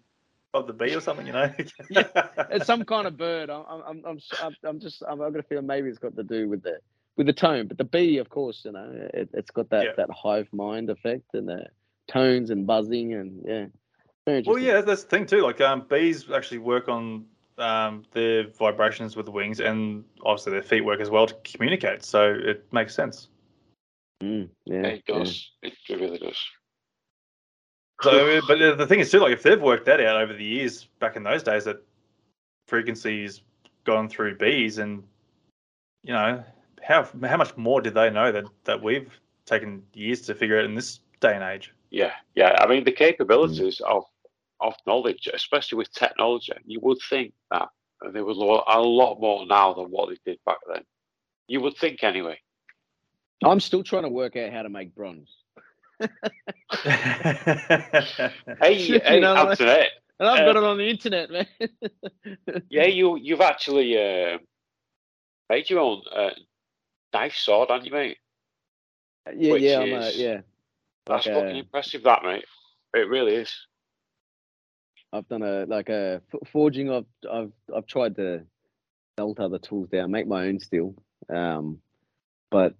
above 0.52 0.66
the 0.66 0.72
bee 0.72 0.94
or 0.94 1.00
something, 1.00 1.26
you 1.26 1.32
know? 1.32 1.52
yeah, 1.90 2.04
it's 2.50 2.66
some 2.66 2.84
kind 2.84 3.06
of 3.06 3.16
bird. 3.16 3.50
I'm, 3.50 3.64
I'm, 3.68 3.82
I'm, 3.86 4.02
I'm, 4.06 4.16
s- 4.16 4.32
I'm- 4.40 4.56
I'm 4.64 4.80
just, 4.80 5.02
I'm, 5.06 5.20
I'm 5.20 5.32
gonna 5.32 5.42
feel 5.42 5.62
maybe 5.62 5.88
it's 5.88 5.98
got 5.98 6.16
to 6.16 6.22
do 6.24 6.48
with 6.48 6.62
the, 6.62 6.78
with 7.16 7.26
the 7.26 7.32
tone. 7.32 7.66
But 7.68 7.78
the 7.78 7.84
bee, 7.84 8.18
of 8.18 8.28
course, 8.28 8.62
you 8.64 8.72
know, 8.72 8.90
it, 9.14 9.30
it's 9.32 9.50
got 9.50 9.70
that, 9.70 9.84
Yeah. 9.84 9.92
that 9.96 10.10
hive 10.10 10.48
mind 10.52 10.90
effect 10.90 11.34
and 11.34 11.48
the 11.48 11.66
tones 12.08 12.50
and 12.50 12.66
buzzing 12.66 13.14
and 13.14 13.42
yeah. 13.46 13.66
Well, 14.44 14.58
yeah, 14.58 14.80
that's 14.82 15.02
the 15.02 15.08
thing 15.08 15.26
too. 15.26 15.40
Like, 15.42 15.60
um, 15.60 15.86
bees 15.88 16.30
actually 16.30 16.58
work 16.58 16.88
on 16.88 17.24
um, 17.58 18.04
their 18.12 18.46
vibrations 18.48 19.16
with 19.16 19.26
the 19.26 19.32
wings, 19.32 19.58
and 19.58 20.04
obviously 20.24 20.52
their 20.52 20.62
feet 20.62 20.84
work 20.84 21.00
as 21.00 21.10
well 21.10 21.26
to 21.26 21.34
communicate. 21.42 22.04
So 22.04 22.32
it 22.32 22.64
makes 22.72 22.94
sense. 22.94 23.28
Mm, 24.22 24.50
yeah, 24.66 24.82
Yeah, 24.82 24.86
it 24.88 25.02
yeah. 25.08 25.18
does. 25.18 25.50
It 25.62 25.74
really 25.88 26.18
does. 26.18 26.38
So, 28.02 28.40
but 28.46 28.58
the 28.58 28.74
the 28.74 28.86
thing 28.86 29.00
is 29.00 29.10
too, 29.10 29.18
like, 29.18 29.32
if 29.32 29.42
they've 29.42 29.60
worked 29.60 29.86
that 29.86 30.00
out 30.00 30.20
over 30.22 30.32
the 30.32 30.44
years, 30.44 30.88
back 31.00 31.16
in 31.16 31.22
those 31.22 31.42
days, 31.42 31.64
that 31.64 31.82
frequencies 32.66 33.42
gone 33.84 34.08
through 34.08 34.36
bees, 34.36 34.78
and 34.78 35.02
you 36.02 36.12
know, 36.12 36.42
how 36.82 37.08
how 37.24 37.36
much 37.36 37.56
more 37.56 37.80
did 37.80 37.94
they 37.94 38.10
know 38.10 38.32
that 38.32 38.44
that 38.64 38.82
we've 38.82 39.18
taken 39.44 39.82
years 39.92 40.22
to 40.22 40.34
figure 40.34 40.58
out 40.58 40.64
in 40.64 40.74
this 40.74 41.00
day 41.20 41.34
and 41.34 41.44
age? 41.44 41.74
Yeah, 41.90 42.12
yeah. 42.34 42.56
I 42.60 42.66
mean, 42.66 42.84
the 42.84 42.92
capabilities 42.92 43.80
mm. 43.84 43.90
of 43.90 44.04
of 44.60 44.74
knowledge, 44.86 45.28
especially 45.32 45.78
with 45.78 45.92
technology, 45.92 46.52
you 46.66 46.80
would 46.82 46.98
think 47.08 47.32
that 47.50 47.68
there 48.12 48.24
was 48.24 48.36
a 48.36 48.40
lot, 48.40 48.64
a 48.68 48.80
lot 48.80 49.20
more 49.20 49.46
now 49.46 49.72
than 49.72 49.86
what 49.86 50.08
they 50.08 50.32
did 50.32 50.38
back 50.44 50.58
then. 50.72 50.82
You 51.48 51.60
would 51.60 51.76
think 51.76 52.02
anyway. 52.02 52.38
I'm 53.42 53.60
still 53.60 53.82
trying 53.82 54.02
to 54.02 54.10
work 54.10 54.36
out 54.36 54.52
how 54.52 54.62
to 54.62 54.68
make 54.68 54.94
bronze, 54.94 55.34
Hey, 58.60 58.74
You 58.74 59.00
hey, 59.04 59.20
know 59.20 59.34
what 59.36 59.60
I- 59.60 59.60
Anthony. 59.62 59.88
and 60.20 60.28
I've 60.28 60.40
Uh, 60.40 60.44
got 60.44 60.56
it 60.56 60.64
on 60.64 60.78
the 60.78 60.88
internet, 60.88 61.30
man. 61.30 61.46
Yeah, 62.70 62.86
you 62.86 63.16
you've 63.16 63.40
actually 63.40 63.96
uh, 63.96 64.38
made 65.48 65.68
your 65.70 65.80
own 65.80 66.02
uh, 66.14 66.30
knife 67.12 67.34
sword, 67.34 67.70
haven't 67.70 67.86
you, 67.86 67.92
mate? 67.92 68.18
yeah, 69.36 69.52
Which 69.52 69.62
yeah, 69.62 69.80
I'm 69.80 69.92
a, 69.92 70.10
yeah. 70.12 70.40
That's 71.06 71.26
Like, 71.26 71.34
fucking 71.34 71.56
uh, 71.56 71.56
impressive, 71.56 72.02
that 72.04 72.22
mate. 72.24 72.44
It 72.94 73.08
really 73.08 73.34
is. 73.36 73.52
I've 75.12 75.28
done 75.28 75.42
a 75.42 75.64
like 75.66 75.88
a 75.88 76.22
forging. 76.52 76.90
I've 76.90 77.06
I've 77.30 77.52
I've 77.74 77.86
tried 77.86 78.16
to 78.16 78.42
melt 79.18 79.40
other 79.40 79.58
tools 79.58 79.88
down, 79.88 80.10
make 80.10 80.26
my 80.26 80.46
own 80.46 80.60
steel. 80.60 80.94
Um, 81.28 81.78
but 82.50 82.74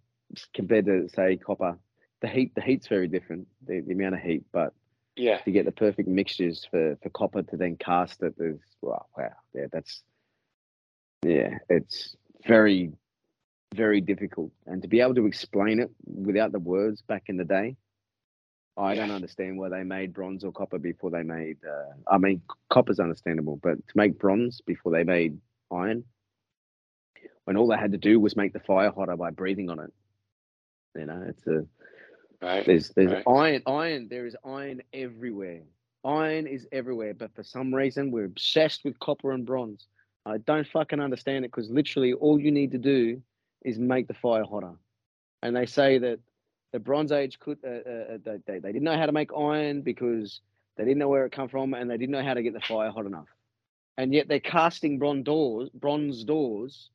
compared 0.55 0.87
to 0.87 1.09
say 1.15 1.37
copper, 1.37 1.77
the 2.21 2.29
heat 2.29 2.55
the 2.55 2.61
heat's 2.61 2.89
very 2.89 3.09
different. 3.09 3.49
The, 3.67 3.81
the 3.81 3.93
amount 3.93 4.15
of 4.15 4.21
heat, 4.21 4.45
but 4.53 4.73
Yeah, 5.17 5.39
to 5.39 5.51
get 5.51 5.65
the 5.65 5.73
perfect 5.73 6.09
mixtures 6.09 6.67
for 6.71 6.97
for 7.03 7.11
copper 7.11 7.43
to 7.43 7.57
then 7.57 7.77
cast 7.77 8.23
it 8.23 8.35
is 8.39 8.61
wow, 8.83 9.07
wow, 9.17 9.31
yeah, 9.55 9.67
that's 9.73 10.03
yeah, 11.25 11.59
it's 11.69 12.17
very 12.47 12.93
very 13.75 14.01
difficult, 14.01 14.51
and 14.67 14.83
to 14.83 14.89
be 14.89 15.01
able 15.01 15.15
to 15.15 15.27
explain 15.27 15.81
it 15.81 15.91
without 16.05 16.53
the 16.53 16.59
words 16.59 17.03
back 17.03 17.25
in 17.27 17.37
the 17.37 17.45
day. 17.45 17.77
I 18.77 18.95
don't 18.95 19.11
understand 19.11 19.59
why 19.59 19.69
they 19.69 19.83
made 19.83 20.15
bronze 20.15 20.43
or 20.43 20.53
copper 20.53 20.79
before 20.79 21.11
they 21.11 21.23
made. 21.23 21.59
Uh, 21.65 21.93
I 22.11 22.17
mean, 22.17 22.41
copper's 22.71 22.99
understandable, 22.99 23.57
but 23.63 23.75
to 23.75 23.93
make 23.95 24.19
bronze 24.19 24.63
before 24.63 24.91
they 24.91 25.05
made 25.05 25.39
iron, 25.71 26.05
when 27.45 27.57
all 27.57 27.67
they 27.67 27.77
had 27.77 27.93
to 27.93 27.99
do 27.99 28.19
was 28.19 28.37
make 28.37 28.53
the 28.53 28.61
fire 28.61 28.91
hotter 28.91 29.17
by 29.17 29.31
breathing 29.31 29.69
on 29.69 29.81
it. 29.81 29.93
You 30.97 31.07
know, 31.07 31.25
it's 31.29 31.47
a 31.47 31.67
right. 32.43 32.65
there's 32.67 32.91
there's 32.91 33.13
Right. 33.13 33.25
iron 33.27 33.63
iron 33.67 34.09
there 34.09 34.27
is 34.27 34.37
iron 34.45 34.83
everywhere. 34.93 35.63
Iron 36.05 36.47
is 36.47 36.67
everywhere, 36.73 37.15
but 37.15 37.35
for 37.35 37.43
some 37.43 37.75
reason 37.75 38.11
we're 38.11 38.25
obsessed 38.25 38.85
with 38.85 38.99
copper 39.01 39.33
and 39.33 39.45
bronze. 39.47 39.87
I 40.27 40.39
don't 40.39 40.67
fucking 40.67 41.01
understand 41.01 41.45
it 41.45 41.51
because 41.51 41.71
literally 41.71 42.13
all 42.15 42.41
you 42.41 42.51
need 42.51 42.73
to 42.73 42.79
do 42.79 43.21
is 43.65 43.79
make 43.79 44.09
the 44.09 44.15
fire 44.15 44.45
hotter. 44.45 44.73
And 45.43 45.55
they 45.57 45.67
say 45.67 45.99
that 45.99 46.21
the 46.73 46.79
Bronze 46.79 47.13
Age 47.13 47.39
could 47.39 47.59
uh, 47.65 47.69
uh, 47.69 48.19
they, 48.25 48.39
they 48.47 48.59
they 48.59 48.73
didn't 48.73 48.85
know 48.85 48.97
how 48.97 49.07
to 49.07 49.13
make 49.13 49.31
iron 49.37 49.83
because 49.83 50.41
they 50.77 50.85
didn't 50.85 50.99
know 50.99 51.09
where 51.09 51.27
it 51.27 51.33
come 51.33 51.49
from 51.49 51.75
and 51.75 51.91
they 51.91 51.97
didn't 51.97 52.13
know 52.13 52.23
how 52.23 52.35
to 52.35 52.43
get 52.43 52.55
the 52.55 52.61
fire 52.61 52.91
hot 52.91 53.07
enough. 53.07 53.29
And 53.99 54.15
yet 54.15 54.29
they're 54.29 54.41
casting 54.41 54.99
bronze 54.99 55.25
doors, 55.25 55.69
bronze 55.75 56.25
doors, 56.25 56.91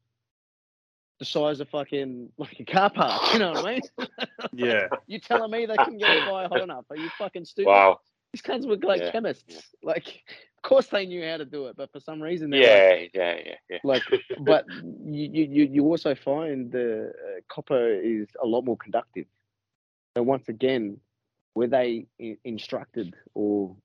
the 1.20 1.26
size 1.26 1.60
of 1.60 1.70
fucking 1.70 2.30
like 2.38 2.60
a 2.60 2.66
car 2.66 2.90
park. 2.90 3.34
You 3.34 3.40
know 3.40 3.56
what 3.56 3.66
I 3.66 3.74
mean? 3.76 3.82
Yeah, 4.54 4.88
You 5.08 5.20
telling 5.20 5.52
me 5.52 5.66
they 5.66 5.78
couldn't 5.78 5.98
get 6.00 6.08
the 6.08 6.24
fire 6.26 6.48
hot 6.48 6.62
enough? 6.62 6.86
Are 6.90 6.96
you 6.96 7.10
fucking 7.18 7.46
stupid? 7.46 7.68
Wow. 7.70 8.00
These 8.34 8.42
cunts 8.42 8.68
were 8.68 8.78
like 8.78 9.02
Yeah, 9.02 9.12
chemists. 9.12 9.74
Like, 9.84 10.08
of 10.08 10.62
course 10.64 10.88
they 10.88 11.06
knew 11.06 11.24
how 11.28 11.38
to 11.38 11.46
do 11.46 11.68
it, 11.68 11.76
but 11.76 11.92
for 11.92 12.00
some 12.00 12.22
reason, 12.22 12.50
they're 12.50 12.62
like, 12.62 12.84
Yeah, 12.84 13.08
yeah, 13.14 13.36
yeah, 13.46 13.56
yeah. 13.70 13.78
like 13.84 14.04
but 14.40 14.66
you, 14.70 15.30
you 15.32 15.44
you- 15.46 15.70
you 15.72 15.84
also 15.86 16.16
find 16.16 16.72
the 16.72 17.10
uh, 17.10 17.40
copper 17.50 17.88
is 17.88 18.28
a 18.42 18.46
lot 18.46 18.64
more 18.64 18.78
conductive 18.78 19.26
so 20.16 20.24
once 20.24 20.48
again 20.50 20.98
were 21.56 21.68
they 21.68 22.08
I- 22.22 22.38
instructed 22.44 23.16
or 23.34 23.76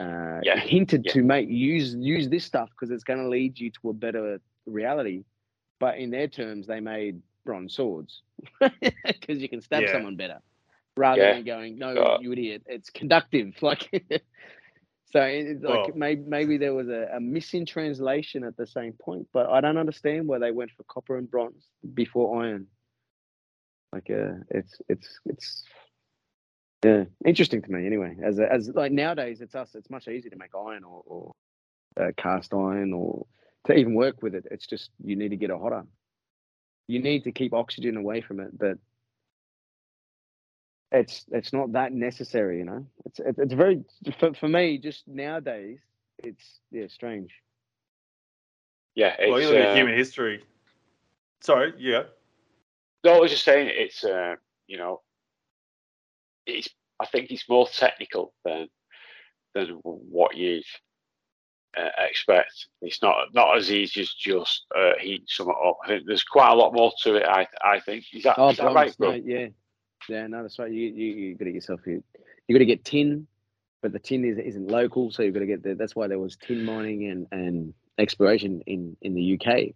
uh, 0.00 0.40
Yeah, 0.42 0.58
hinted 0.58 1.04
yeah. 1.06 1.12
to 1.12 1.22
make 1.22 1.48
use 1.48 1.94
use 1.94 2.28
this 2.28 2.44
stuff 2.44 2.70
because 2.70 2.90
it's 2.90 3.04
going 3.04 3.20
to 3.20 3.28
lead 3.28 3.58
you 3.58 3.70
to 3.70 3.90
a 3.90 3.92
better 3.92 4.40
reality 4.66 5.24
but 5.82 5.98
in 5.98 6.10
their 6.10 6.28
terms 6.28 6.68
they 6.68 6.80
made 6.80 7.20
bronze 7.44 7.74
swords 7.74 8.22
because 9.04 9.38
you 9.42 9.48
can 9.48 9.60
stab 9.60 9.82
Yeah. 9.82 9.92
someone 9.92 10.16
better 10.16 10.38
rather 10.96 11.22
Yeah. 11.22 11.32
than 11.34 11.44
going 11.44 11.76
no 11.76 11.90
Uh, 12.00 12.18
you 12.20 12.32
idiot 12.32 12.62
it's 12.66 12.88
conductive 12.90 13.48
like 13.62 13.90
so 15.12 15.20
it's 15.22 15.62
like 15.64 15.88
Well- 15.88 15.96
maybe 15.96 16.22
maybe 16.36 16.56
there 16.58 16.72
was 16.72 16.88
a, 16.88 17.08
a 17.16 17.20
missing 17.20 17.66
translation 17.66 18.44
at 18.44 18.56
the 18.56 18.66
same 18.66 18.92
point 18.92 19.26
but 19.32 19.48
i 19.50 19.60
don't 19.60 19.76
understand 19.76 20.28
why 20.28 20.38
they 20.38 20.52
went 20.52 20.70
for 20.76 20.84
copper 20.84 21.18
and 21.18 21.28
bronze 21.30 21.66
before 21.94 22.42
iron 22.44 22.66
like 23.92 24.08
uh 24.10 24.34
it's 24.50 24.80
it's 24.88 25.20
it's 25.26 25.64
yeah 26.84 27.04
interesting 27.26 27.60
to 27.62 27.72
me 27.72 27.86
anyway 27.86 28.16
as 28.24 28.38
a, 28.38 28.52
as 28.52 28.68
like 28.74 28.92
nowadays 28.92 29.40
it's 29.40 29.54
us 29.56 29.74
it's 29.74 29.90
much 29.90 30.06
easier 30.08 30.30
to 30.30 30.36
make 30.36 30.54
iron 30.54 30.84
or, 30.84 31.02
or 31.06 31.32
uh, 32.00 32.10
cast 32.16 32.54
iron 32.54 32.92
or 32.92 33.26
to 33.66 33.74
even 33.74 33.94
work 33.94 34.22
with 34.22 34.34
it 34.34 34.46
it's 34.50 34.66
just 34.66 34.90
you 35.04 35.16
need 35.16 35.30
to 35.30 35.36
get 35.36 35.50
it 35.50 35.58
hotter. 35.60 35.84
You 36.88 37.00
need 37.00 37.24
to 37.24 37.32
keep 37.32 37.54
oxygen 37.54 37.96
away 37.96 38.20
from 38.20 38.40
it 38.40 38.56
but 38.58 38.78
it's 40.90 41.24
it's 41.32 41.52
not 41.52 41.72
that 41.72 41.92
necessary 41.92 42.58
you 42.58 42.64
know? 42.64 42.86
It's 43.06 43.20
it's, 43.20 43.38
it's 43.38 43.54
very 43.54 43.84
for, 44.18 44.34
for 44.34 44.48
me 44.48 44.78
just 44.78 45.06
nowadays 45.06 45.78
it's 46.18 46.60
yeah 46.70 46.86
strange. 46.88 47.30
Yeah, 48.94 49.16
well, 49.18 49.28
you 49.28 49.36
it's, 49.36 49.46
look 49.46 49.60
at 49.60 49.70
uh, 49.70 49.74
human 49.74 49.96
history. 49.96 50.44
Sorry, 51.40 51.72
yeah, 51.78 52.04
No, 53.04 53.14
I 53.14 53.20
was 53.20 53.30
just 53.30 53.44
saying 53.44 53.70
it's 53.72 54.04
uh, 54.04 54.36
you 54.66 54.76
know, 54.76 55.00
it's 56.46 56.68
I 57.00 57.06
think 57.06 57.30
it's 57.30 57.48
more 57.48 57.66
technical 57.68 58.32
than 58.44 58.68
than 59.54 59.80
what 59.82 60.36
you 60.36 60.62
uh, 61.76 61.88
expect. 61.98 62.66
It's 62.80 63.02
not 63.02 63.32
not 63.34 63.56
as 63.56 63.70
easy 63.70 64.02
as 64.02 64.10
just 64.10 64.66
uh, 64.76 64.92
heating 65.00 65.26
something 65.26 65.54
up. 65.64 65.78
I 65.84 65.88
think 65.88 66.04
there's 66.06 66.24
quite 66.24 66.50
a 66.50 66.54
lot 66.54 66.74
more 66.74 66.92
to 67.02 67.16
it. 67.16 67.24
I 67.24 67.46
I 67.64 67.80
think 67.80 68.04
is 68.12 68.24
that, 68.24 68.38
Oh, 68.38 68.50
is 68.50 68.58
that 68.58 68.74
right, 68.74 68.96
bro? 68.98 69.12
no, 69.12 69.20
yeah, 69.24 69.46
yeah, 70.08 70.26
no, 70.26 70.42
that's 70.42 70.58
right. 70.58 70.70
You 70.70 70.88
you 70.88 71.06
you 71.14 71.34
got 71.34 71.44
to 71.44 71.50
get 71.52 71.54
yourself 71.54 71.80
you 71.86 72.02
you 72.48 72.54
got 72.54 72.58
to 72.60 72.66
get 72.66 72.84
tin, 72.84 73.26
but 73.80 73.92
the 73.92 73.98
tin 73.98 74.24
is, 74.24 74.38
isn't 74.38 74.68
local, 74.68 75.10
so 75.10 75.22
you've 75.22 75.34
got 75.34 75.40
to 75.40 75.46
get 75.46 75.62
the. 75.62 75.74
That's 75.74 75.96
why 75.96 76.08
there 76.08 76.18
was 76.18 76.36
tin 76.36 76.64
mining 76.64 77.08
and 77.08 77.26
and 77.32 77.74
exploration 77.98 78.62
in 78.66 78.96
in 79.00 79.14
the 79.14 79.38
UK, 79.38 79.74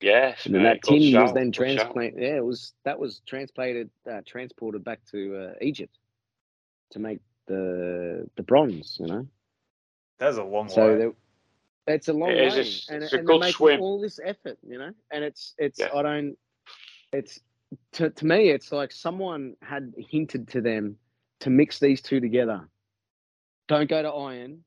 Yes, 0.00 0.46
and 0.46 0.54
that 0.64 0.82
tin 0.82 1.12
was 1.20 1.32
then 1.32 1.50
transplanted. 1.50 2.22
Yeah, 2.22 2.36
it 2.36 2.44
was 2.44 2.72
that 2.84 2.98
was 2.98 3.20
transplanted 3.26 3.90
uh, 4.10 4.20
transported 4.24 4.84
back 4.84 5.00
to 5.10 5.36
uh, 5.36 5.52
Egypt 5.60 5.98
to 6.92 7.00
make 7.00 7.18
the 7.46 8.28
the 8.36 8.42
bronze. 8.44 8.96
You 9.00 9.06
know, 9.06 9.26
That's 10.18 10.36
a 10.36 10.42
long 10.44 10.68
so 10.68 10.88
way. 10.88 10.98
there, 10.98 11.12
it's 11.86 12.08
a 12.08 12.12
long 12.12 12.30
It 12.30 12.38
is, 12.44 12.54
way, 12.54 12.60
it's- 12.60 12.86
and, 12.90 13.02
it's 13.04 13.12
a 13.12 13.18
and 13.18 13.26
good 13.26 13.34
they're 13.34 13.40
making 13.40 13.52
swim. 13.54 13.80
all 13.80 14.00
this 14.00 14.18
effort. 14.24 14.58
You 14.66 14.78
know, 14.78 14.90
and 15.10 15.24
it's 15.24 15.54
it's 15.58 15.78
Yeah. 15.78 15.90
I 15.94 16.02
don't. 16.02 16.36
It's 17.12 17.40
to 17.92 18.10
to 18.10 18.26
me, 18.26 18.50
it's 18.50 18.72
like 18.72 18.92
someone 18.92 19.54
had 19.62 19.92
hinted 19.96 20.48
to 20.48 20.60
them 20.60 20.96
to 21.40 21.50
mix 21.50 21.78
these 21.78 22.02
two 22.02 22.20
together. 22.20 22.68
Don't 23.68 23.88
go 23.88 24.02
to 24.02 24.08
iron. 24.08 24.64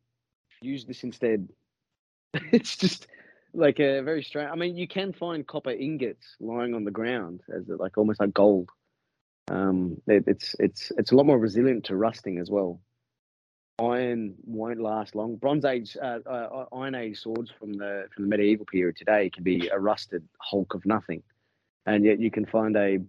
Use 0.62 0.86
this 0.86 1.04
instead. 1.04 1.50
it's 2.34 2.78
just 2.78 3.08
like 3.54 3.80
a 3.80 4.02
very 4.02 4.24
strange. 4.24 4.50
I 4.52 4.56
mean, 4.56 4.78
you 4.78 4.88
can 4.88 5.12
find 5.12 5.46
copper 5.46 5.72
ingots 5.72 6.36
lying 6.40 6.74
on 6.76 6.86
the 6.86 6.92
ground 6.92 7.42
as 7.54 7.68
like 7.68 7.98
almost 7.98 8.20
like 8.20 8.34
gold. 8.34 8.70
Um, 9.50 10.00
it, 10.08 10.24
it's 10.28 10.56
it's 10.60 10.92
it's 10.98 11.12
a 11.12 11.16
lot 11.16 11.26
more 11.26 11.38
resilient 11.40 11.86
to 11.86 11.96
rusting 11.96 12.38
as 12.38 12.50
well. 12.50 12.80
Iron 13.80 14.36
won't 14.44 14.80
last 14.80 15.16
long. 15.16 15.38
Bronze 15.38 15.66
Age, 15.66 15.98
uh, 16.02 16.20
uh, 16.26 16.66
Iron 16.72 16.96
Age 16.96 17.20
swords 17.20 17.52
from 17.60 17.74
the 17.74 18.06
from 18.14 18.26
the 18.26 18.30
medieval 18.30 18.66
period 18.66 18.96
today 18.96 19.30
can 19.30 19.44
be 19.44 19.70
a 19.70 19.80
rusted 19.80 20.28
hulk 20.38 20.74
of 20.74 20.86
nothing, 20.86 21.24
and 21.86 22.06
yet 22.06 22.20
you 22.20 22.30
can 22.30 22.46
find 22.46 22.76
a 22.76 23.00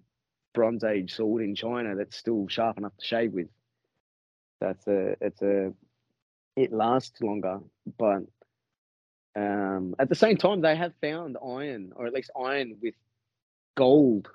Bronze 0.55 0.85
Age 0.85 1.15
sword 1.15 1.43
in 1.43 1.55
China 1.55 1.95
that's 1.97 2.17
still 2.17 2.47
sharp 2.49 2.79
enough 2.79 2.97
to 2.99 3.05
shave 3.05 3.33
with. 3.33 3.49
That's 4.61 4.87
a 4.87 5.17
it's 5.21 5.43
a 5.43 5.73
it 6.57 6.73
lasts 6.73 7.21
longer, 7.21 7.61
but 7.99 8.23
um, 9.35 9.95
at 9.99 10.09
the 10.09 10.15
same 10.15 10.37
time 10.37 10.61
they 10.61 10.77
have 10.77 10.93
found 11.01 11.37
iron, 11.45 11.93
or 11.97 12.07
at 12.07 12.13
least 12.13 12.31
iron 12.39 12.77
with 12.83 12.95
gold 13.75 14.29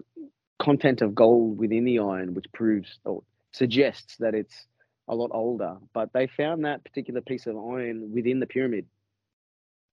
content 0.60 1.02
of 1.02 1.16
gold 1.16 1.58
within 1.58 1.86
the 1.86 2.00
iron, 2.00 2.34
which 2.34 2.52
proves 2.54 3.00
or 3.06 3.24
suggests 3.54 4.18
that 4.18 4.34
it's 4.36 4.68
a 5.08 5.16
lot 5.16 5.32
older. 5.34 5.78
But 5.94 6.14
they 6.14 6.28
found 6.28 6.66
that 6.66 6.84
particular 6.84 7.22
piece 7.22 7.48
of 7.48 7.56
iron 7.58 8.12
within 8.14 8.40
the 8.40 8.48
pyramid, 8.48 8.86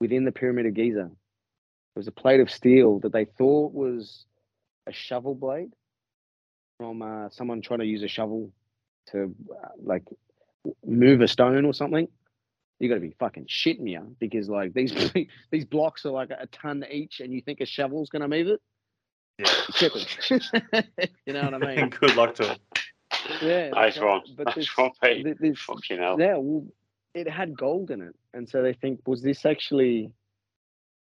within 0.01 0.25
the 0.25 0.33
pyramid 0.33 0.67
of 0.67 0.75
Giza. 0.75 1.11
It 1.11 1.99
was 1.99 2.09
a 2.09 2.13
plate 2.13 2.41
of 2.41 2.51
steel 2.51 2.99
that 3.01 3.13
they 3.13 3.25
thought 3.25 3.73
was 3.73 4.27
a 4.87 4.93
shovel 4.93 5.35
blade 5.35 5.73
from 6.79 7.03
uh, 7.03 7.31
someone 7.31 7.63
trying 7.63 7.81
to 7.81 7.87
use 7.87 8.03
a 8.03 8.09
shovel 8.09 8.51
to 9.13 9.35
uh, 9.51 9.69
like 9.83 10.03
move 10.85 11.21
a 11.21 11.29
stone 11.29 11.65
or 11.65 11.73
something. 11.73 12.09
You 12.81 12.89
got 12.89 12.97
to 12.97 13.01
be 13.01 13.15
fucking 13.19 13.47
shitting 13.47 13.81
me 13.81 13.99
because 14.19 14.49
like 14.49 14.75
these 14.75 14.93
these 15.51 15.65
blocks 15.65 16.05
are 16.05 16.11
like 16.11 16.31
a 16.31 16.47
ton 16.49 16.85
each, 16.91 17.21
and 17.21 17.33
you 17.33 17.41
think 17.41 17.61
a 17.61 17.67
shovel's 17.67 18.11
gonna 18.11 18.29
move 18.29 18.49
it? 18.49 18.61
Yeah. 19.39 19.47
You 21.27 21.33
know 21.33 21.43
what 21.45 21.55
I 21.55 21.77
mean? 21.77 21.89
Good 22.01 22.17
luck 22.17 22.35
to 22.37 22.53
it. 22.53 22.59
Yeah. 23.43 23.71
Nice 23.71 23.99
one. 23.99 24.23
But 24.37 24.47
nice 24.47 24.55
this, 24.57 24.77
one, 24.77 24.91
mate. 25.03 25.25
thi- 25.25 25.49
this, 25.49 25.59
Fucking 25.61 25.99
hell. 25.99 26.17
yeah, 26.19 26.37
well, 26.37 26.67
it 27.15 27.29
had 27.29 27.57
gold 27.57 27.91
in 27.91 28.01
it, 28.03 28.15
and 28.33 28.49
so 28.49 28.63
they 28.63 28.73
think 28.75 29.01
was 29.07 29.23
this 29.23 29.45
actually 29.47 30.11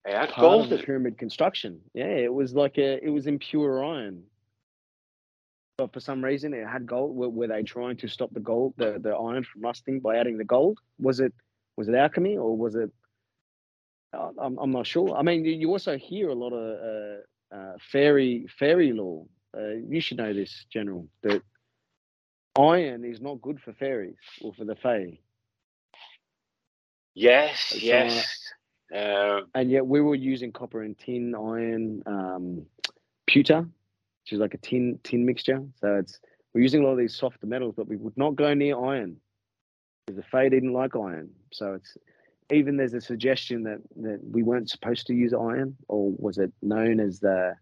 It 0.05 0.13
had 0.13 0.29
part 0.29 0.39
gold 0.41 0.63
of 0.71 0.77
the 0.77 0.85
pyramid 0.85 1.17
construction? 1.17 1.81
Yeah, 1.93 2.05
it 2.05 2.33
was 2.33 2.53
like 2.53 2.77
a 2.77 3.03
it 3.03 3.09
was 3.09 3.25
impure 3.27 3.83
iron, 3.83 4.23
but 5.77 5.91
for 5.93 5.99
some 5.99 6.23
reason 6.23 6.53
it 6.53 6.67
had 6.67 6.85
gold. 6.85 7.15
Were, 7.15 7.29
were 7.29 7.47
they 7.47 7.63
trying 7.63 7.97
to 7.97 8.07
stop 8.07 8.31
the 8.33 8.39
gold, 8.39 8.75
the, 8.77 8.99
the 9.01 9.11
iron 9.15 9.43
from 9.43 9.61
rusting 9.61 9.99
by 9.99 10.17
adding 10.17 10.37
the 10.37 10.43
gold? 10.45 10.79
Was 10.99 11.19
it 11.19 11.33
was 11.75 11.87
it 11.89 11.95
alchemy 11.95 12.37
or 12.37 12.55
was 12.55 12.75
it? 12.75 12.91
I'm 14.13 14.57
I'm 14.57 14.71
not 14.71 14.87
sure. 14.87 15.13
I 15.15 15.23
mean, 15.23 15.43
you, 15.43 15.51
you 15.51 15.69
also 15.71 15.97
hear 15.97 16.29
a 16.29 16.33
lot 16.35 16.53
of 16.53 16.63
uh, 17.51 17.55
uh, 17.55 17.73
fairy 17.91 18.47
fairy 18.57 18.93
lore. 18.93 19.25
Uh, 19.57 19.73
you 19.89 19.99
should 20.01 20.17
know 20.17 20.33
this, 20.33 20.65
General. 20.71 21.07
That 21.23 21.41
iron 22.57 23.03
is 23.05 23.21
not 23.21 23.41
good 23.41 23.59
for 23.61 23.73
fairies 23.73 24.15
or 24.41 24.53
for 24.53 24.65
the 24.65 24.75
fae. 24.75 25.19
Yes, 27.13 27.71
uh, 27.73 27.79
yes. 27.81 28.53
Um, 28.93 29.47
and 29.55 29.71
yet 29.71 29.85
we 29.85 30.01
were 30.01 30.15
using 30.15 30.51
copper 30.51 30.83
and 30.83 30.97
tin, 30.97 31.33
iron, 31.33 32.03
um, 32.05 32.65
pewter, 33.25 33.61
which 33.61 34.33
is 34.33 34.39
like 34.39 34.53
a 34.53 34.57
tin 34.57 34.99
tin 35.03 35.25
mixture. 35.25 35.63
So 35.81 35.95
it's 35.95 36.19
we're 36.53 36.61
using 36.61 36.81
a 36.81 36.85
lot 36.85 36.93
of 36.93 36.97
these 36.97 37.15
softer 37.15 37.47
metals, 37.47 37.73
but 37.75 37.87
we 37.87 37.97
would 37.97 38.17
not 38.17 38.35
go 38.35 38.53
near 38.53 38.77
iron 38.77 39.17
because 40.05 40.17
the 40.17 40.27
Fae 40.29 40.49
didn't 40.49 40.73
like 40.73 40.95
iron. 40.95 41.29
So 41.51 41.73
it's 41.73 41.97
even 42.51 42.77
there's 42.77 42.93
a 42.93 43.01
suggestion 43.01 43.63
that 43.63 43.79
that 43.97 44.19
we 44.23 44.43
weren't 44.43 44.69
supposed 44.69 45.07
to 45.07 45.13
use 45.13 45.33
iron, 45.33 45.75
or 45.87 46.11
was 46.17 46.37
it 46.37 46.51
known 46.61 46.99
as 46.99 47.19
the 47.19 47.55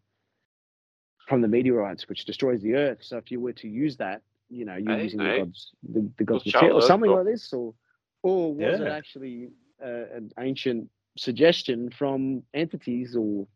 from 1.28 1.41
the 1.41 1.48
meteorites, 1.48 2.10
which 2.10 2.26
destroys 2.26 2.61
the 2.61 2.76
Earth. 2.76 2.99
So 3.02 3.18
if 3.18 3.32
you 3.32 3.40
were 3.40 3.53
to 3.53 3.68
use 3.68 3.98
that, 3.98 4.22
you 4.49 4.65
know, 4.65 4.76
you're 4.76 4.95
Hey, 4.98 5.03
using 5.03 5.20
hey. 5.20 5.32
the 5.32 5.45
gods, 5.45 5.72
the, 5.84 6.11
the 6.18 6.24
gods' 6.24 6.44
Good 6.44 6.53
material, 6.53 6.78
or 6.78 6.82
something 6.82 7.10
though. 7.10 7.18
like 7.18 7.26
this, 7.26 7.53
or 7.53 7.74
or 8.24 8.53
was 8.53 8.80
it 8.80 8.88
actually 8.88 9.49
uh, 9.84 10.06
an 10.15 10.32
ancient 10.40 10.90
suggestion 11.18 11.90
from 11.91 12.44
entities 12.53 13.15
or 13.15 13.48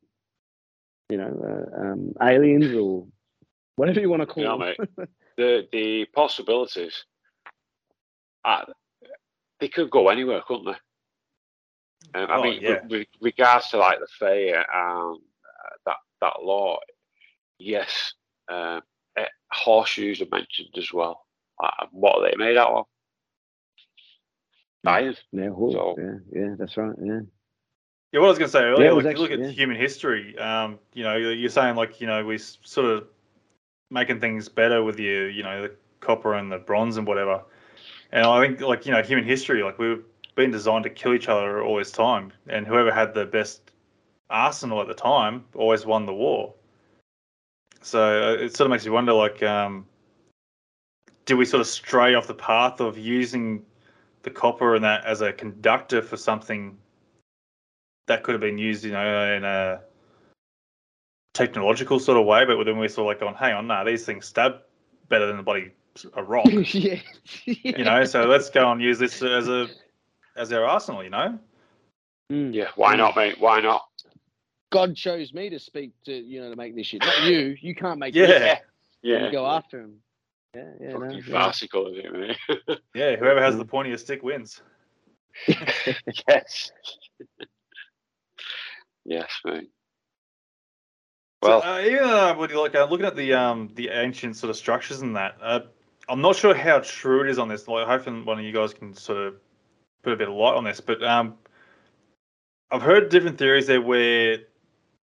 you 1.10 1.18
know 1.18 1.34
uh, 1.76 1.82
um, 1.82 2.14
aliens 2.22 2.74
or 2.76 3.06
whatever 3.78 4.00
you 4.00 4.10
want 4.10 4.22
to 4.22 4.26
call 4.28 4.44
you 4.44 4.50
know, 4.50 4.58
them. 4.58 4.76
mate, 4.98 5.10
the 5.38 5.68
the 5.72 6.06
possibilities, 6.14 7.06
uh, 8.46 8.66
they 9.60 9.68
could 9.70 9.90
go 9.90 10.10
anywhere, 10.10 10.42
couldn't 10.48 10.66
they? 10.66 12.20
Um, 12.20 12.32
I 12.32 12.38
Oh, 12.38 12.42
mean, 12.44 12.62
yeah. 12.62 12.82
with, 12.82 12.90
with 12.92 13.08
regards 13.22 13.70
to 13.70 13.78
like 13.78 14.00
the 14.00 14.08
Fae 14.20 14.52
and 14.54 15.18
uh, 15.18 15.76
that 15.86 15.98
that 16.22 16.44
law, 16.44 16.78
yes, 17.60 18.14
um, 18.50 18.82
eh, 19.18 19.26
horseshoes 19.52 20.22
are 20.22 20.28
mentioned 20.32 20.70
as 20.78 20.92
well. 20.94 21.26
Uh, 21.62 21.86
what 21.92 22.18
are 22.18 22.30
they 22.30 22.36
made 22.38 22.58
out 22.58 22.72
of? 22.72 22.86
Iron. 24.86 25.16
Yeah, 25.32 25.50
horse, 25.50 25.74
So- 25.74 25.96
yeah, 25.98 26.14
yeah, 26.42 26.56
that's 26.58 26.78
right. 26.78 26.96
Yeah, 27.02 27.20
Yeah, 28.14 28.20
what 28.22 28.28
I 28.28 28.30
was 28.30 28.38
going 28.38 28.48
to 28.48 28.52
say 28.52 28.64
earlier, 28.64 28.86
Yeah, 28.88 28.92
like 28.94 29.16
you 29.18 29.22
look 29.22 29.32
at 29.32 29.40
yeah. 29.40 29.48
human 29.50 29.76
history, 29.76 30.38
um, 30.38 30.80
you 30.94 31.04
know, 31.04 31.16
you're 31.18 31.34
you're 31.34 31.50
saying 31.50 31.76
like, 31.76 32.00
you 32.00 32.08
know, 32.08 32.24
we 32.24 32.36
s- 32.36 32.58
sort 32.64 32.86
of 32.88 33.08
making 33.90 34.20
things 34.22 34.48
better 34.48 34.84
with 34.84 35.00
you, 35.00 35.24
you 35.26 35.44
know, 35.44 35.64
the 35.64 35.76
copper 36.00 36.36
and 36.36 36.52
the 36.52 36.58
bronze 36.58 36.96
and 36.98 37.06
whatever. 37.08 37.44
And 38.12 38.26
I 38.26 38.46
think 38.48 38.62
like, 38.62 38.86
you 38.86 38.94
know, 38.94 39.02
human 39.02 39.26
history, 39.26 39.62
like 39.64 39.78
we've 39.78 40.04
been 40.36 40.52
designed 40.52 40.84
to 40.86 40.90
kill 40.90 41.14
each 41.14 41.28
other 41.28 41.62
all 41.64 41.78
this 41.78 41.92
time, 41.92 42.32
and 42.48 42.66
whoever 42.66 42.92
had 42.94 43.14
the 43.14 43.26
best 43.26 43.72
arsenal 44.30 44.80
at 44.82 44.88
the 44.88 44.94
time 44.94 45.44
always 45.56 45.86
won 45.86 46.06
the 46.06 46.14
war. 46.14 46.54
So 47.82 48.02
uh, 48.02 48.44
it 48.44 48.56
sort 48.56 48.66
of 48.66 48.72
makes 48.72 48.86
you 48.86 48.92
wonder, 48.92 49.14
like, 49.14 49.42
um, 49.44 49.86
do 51.26 51.38
we 51.38 51.46
sort 51.46 51.62
of 51.62 51.68
stray 51.68 52.16
off 52.16 52.28
the 52.28 52.34
path 52.34 52.80
of 52.80 52.98
using 52.98 53.64
the 54.24 54.30
copper 54.30 54.76
and 54.76 54.84
that 54.84 55.06
as 55.06 55.22
a 55.22 55.32
conductor 55.32 56.02
for 56.02 56.18
something 56.18 56.78
that 58.08 58.24
could 58.24 58.34
have 58.34 58.42
been 58.42 58.58
used, 58.58 58.84
you 58.84 58.92
know, 58.92 59.34
in 59.34 59.44
a 59.44 59.82
technological 61.34 62.00
sort 62.00 62.18
of 62.18 62.26
way, 62.26 62.46
but 62.46 62.64
then 62.64 62.78
we're 62.78 62.88
sort 62.88 63.06
of 63.06 63.08
like 63.08 63.20
going, 63.20 63.36
hang 63.36 63.54
on, 63.54 63.68
nah, 63.68 63.84
these 63.84 64.06
things 64.06 64.26
stab 64.26 64.62
better 65.10 65.28
than 65.28 65.38
the 65.38 65.44
body 65.44 65.72
a 66.14 66.24
rock, 66.24 66.46
yeah, 66.52 67.00
you 67.46 67.84
know. 67.84 68.04
So 68.06 68.26
let's 68.26 68.50
go 68.50 68.72
and 68.72 68.82
use 68.82 69.00
this 69.00 69.22
as 69.22 69.48
a 69.48 69.68
as 70.36 70.54
our 70.54 70.66
arsenal, 70.66 71.04
you 71.04 71.10
know. 71.10 71.40
Mm. 72.32 72.54
Yeah, 72.54 72.70
why 72.76 72.96
not, 72.96 73.16
mate? 73.16 73.40
Why 73.40 73.62
not? 73.62 73.88
God 74.72 74.96
chose 74.96 75.34
me 75.34 75.50
to 75.50 75.60
speak 75.60 75.92
to 76.06 76.14
you 76.14 76.42
know 76.42 76.50
to 76.50 76.56
make 76.56 76.76
this 76.76 76.88
shit, 76.88 77.02
not 77.02 77.24
you. 77.24 77.56
You 77.62 77.76
can't 77.76 78.00
make 78.00 78.14
Yeah. 78.14 78.28
this. 78.28 78.60
Yeah, 79.02 79.26
You 79.28 79.32
go 79.32 79.46
after 79.48 79.82
him. 79.82 79.96
Yeah, 80.56 80.70
yeah, 80.82 80.88
no, 80.90 81.00
Fucking 81.00 81.22
yeah. 81.28 81.32
farcical, 81.32 81.88
is 81.88 82.04
it, 82.04 82.14
mate? 82.14 82.80
Yeah, 82.94 83.16
whoever 83.16 83.42
has 83.42 83.58
the 83.58 83.66
pointiest 83.66 84.00
stick 84.00 84.24
wins. 84.24 84.62
yes. 86.28 86.72
yes, 89.06 89.40
mate. 89.46 89.70
So, 91.44 91.50
Well, 91.50 91.62
uh, 91.64 91.82
even 91.82 92.04
uh, 92.04 92.36
when 92.36 92.50
you 92.50 92.60
like 92.60 92.76
uh, 92.76 92.86
looking 92.86 93.06
at 93.06 93.16
the 93.16 93.34
um 93.34 93.70
the 93.76 93.90
ancient 93.90 94.36
sort 94.36 94.50
of 94.50 94.58
structures 94.58 95.02
and 95.02 95.16
that, 95.16 95.38
uh, 95.42 95.60
I'm 96.10 96.22
not 96.22 96.36
sure 96.36 96.56
how 96.56 96.80
true 96.80 97.24
it 97.24 97.30
is 97.30 97.38
on 97.38 97.48
this. 97.48 97.68
Like, 97.68 97.88
hopefully 97.88 98.22
one 98.24 98.40
of 98.40 98.46
you 98.46 98.52
guys 98.52 98.74
can 98.74 98.94
sort 98.96 99.20
of 99.20 99.36
put 100.04 100.14
a 100.14 100.18
bit 100.18 100.28
of 100.30 100.34
light 100.34 100.56
on 100.56 100.64
this. 100.64 100.82
But 100.82 101.04
um, 101.04 101.36
I've 102.72 102.82
heard 102.82 103.10
different 103.10 103.38
theories 103.38 103.68
there 103.68 103.82
where 103.82 104.40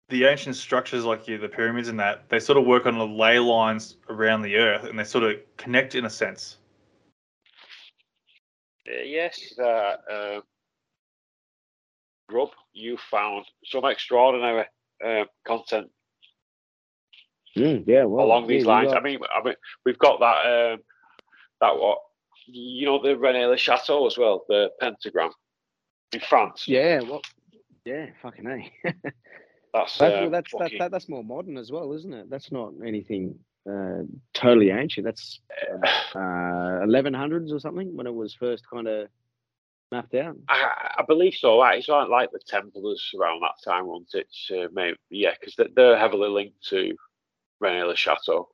the 0.09 0.25
ancient 0.25 0.57
structures, 0.57 1.05
like 1.05 1.27
yeah, 1.27 1.37
the 1.37 1.49
pyramids 1.49 1.89
and 1.89 1.99
that, 1.99 2.29
they 2.29 2.39
sort 2.39 2.59
of 2.59 2.65
work 2.65 2.87
on 2.87 2.99
the 2.99 3.07
ley 3.07 3.39
lines 3.39 3.97
around 4.09 4.43
the 4.43 4.57
Earth, 4.57 4.85
and 4.85 4.99
they 4.99 5.05
sort 5.05 5.25
of 5.25 5.37
connect 5.57 5.95
in 5.95 6.05
a 6.05 6.11
sense. 6.11 6.59
Uh, 8.89 9.03
yes, 9.03 9.53
uh, 9.59 9.97
uh, 10.11 10.41
Rob, 12.31 12.51
you 12.73 12.97
found 13.11 13.45
some 13.65 13.85
extraordinary 13.85 14.65
uh, 15.05 15.25
content 15.47 15.91
Mm, 17.57 17.85
yeah, 17.87 18.05
well, 18.05 18.27
along 18.27 18.47
these 18.49 18.65
you 18.65 18.69
lines. 18.69 18.93
got- 18.93 18.99
I 18.99 19.03
mean, 19.03 19.19
I 19.35 19.43
mean, 19.43 19.55
we've 19.87 19.99
got 19.99 20.21
that 20.21 20.75
um, 20.75 20.81
that 21.63 21.75
what 21.75 21.99
you 22.47 22.85
know 22.85 23.03
the 23.03 23.17
Rennes-le-Château 23.17 24.07
as 24.07 24.19
well, 24.19 24.45
the 24.47 24.69
pentagram 24.79 25.31
in 26.13 26.21
France. 26.21 26.69
yeah, 26.69 27.01
well, 27.01 27.23
yeah, 27.87 28.09
fucking 28.21 28.47
a. 28.47 28.73
That's 29.73 29.99
That, 29.99 30.15
uh, 30.15 30.29
that's 30.29 30.53
that, 30.59 30.73
that, 30.79 30.91
that's 30.91 31.09
more 31.09 31.25
modern 31.25 31.57
as 31.57 31.71
well, 31.71 31.93
isn't 31.93 32.13
it? 32.13 32.31
That's 32.31 32.51
not 32.51 32.73
anything 32.85 33.39
uh, 33.69 34.03
totally 34.35 34.71
ancient. 34.71 35.05
That's 35.05 35.41
uh, 36.15 36.19
1100s 36.85 37.53
or 37.53 37.61
something 37.61 37.97
when 37.97 38.07
it 38.07 38.15
was 38.15 38.35
first 38.35 38.69
kind 38.69 38.89
of 38.89 39.09
mapped 39.93 40.15
out. 40.15 40.37
I, 40.49 40.95
I 40.99 41.03
believe 41.07 41.35
so. 41.35 41.61
Right? 41.61 41.79
It's 41.79 41.89
like, 41.89 42.09
like 42.09 42.31
the 42.33 42.41
Templars 42.47 43.13
around 43.19 43.43
that 43.43 43.63
time, 43.65 43.87
wasn't 43.87 44.15
it? 44.15 44.29
Uh, 44.51 44.69
maybe, 44.73 44.97
yeah, 45.11 45.33
because 45.39 45.55
they're, 45.57 45.69
they're 45.75 45.99
heavily 45.99 46.29
linked 46.29 46.63
to 46.71 46.97
Rennes-le-Château. 47.61 48.47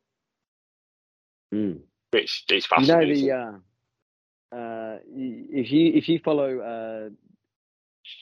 Mm. 1.54 1.80
It's, 2.12 2.44
it's 2.48 2.66
You 2.78 2.86
know 2.86 3.06
the 3.06 3.32
uh, 3.32 3.52
uh, 4.56 4.98
if 5.06 5.72
you 5.72 5.92
if 5.94 6.08
you 6.08 6.18
follow 6.18 6.60
uh, 6.60 7.08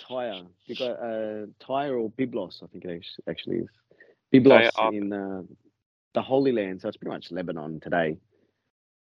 Tyre, 0.06 0.42
you 0.66 0.76
got 0.76 0.92
uh, 1.00 1.46
Tyre 1.58 1.96
or 1.96 2.10
Byblos, 2.10 2.62
I 2.62 2.66
think 2.66 2.84
it 2.84 3.04
actually 3.28 3.58
is 3.58 3.68
Byblos 4.32 4.70
uh, 4.78 4.90
in 4.90 5.12
uh, 5.12 5.42
the 6.14 6.22
Holy 6.22 6.52
Land. 6.52 6.80
So 6.80 6.88
it's 6.88 6.96
pretty 6.96 7.14
much 7.14 7.30
Lebanon 7.30 7.80
today. 7.80 8.16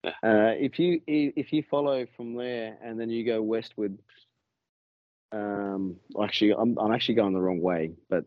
Yeah. 0.03 0.11
Uh, 0.21 0.53
if 0.57 0.77
you 0.77 1.01
if 1.07 1.51
you 1.51 1.63
follow 1.69 2.05
from 2.15 2.35
there 2.35 2.77
and 2.83 2.99
then 2.99 3.09
you 3.09 3.25
go 3.25 3.41
westward, 3.41 3.97
um, 5.31 5.95
actually 6.21 6.53
I'm 6.53 6.77
I'm 6.77 6.93
actually 6.93 7.15
going 7.15 7.33
the 7.33 7.41
wrong 7.41 7.61
way, 7.61 7.93
but 8.09 8.23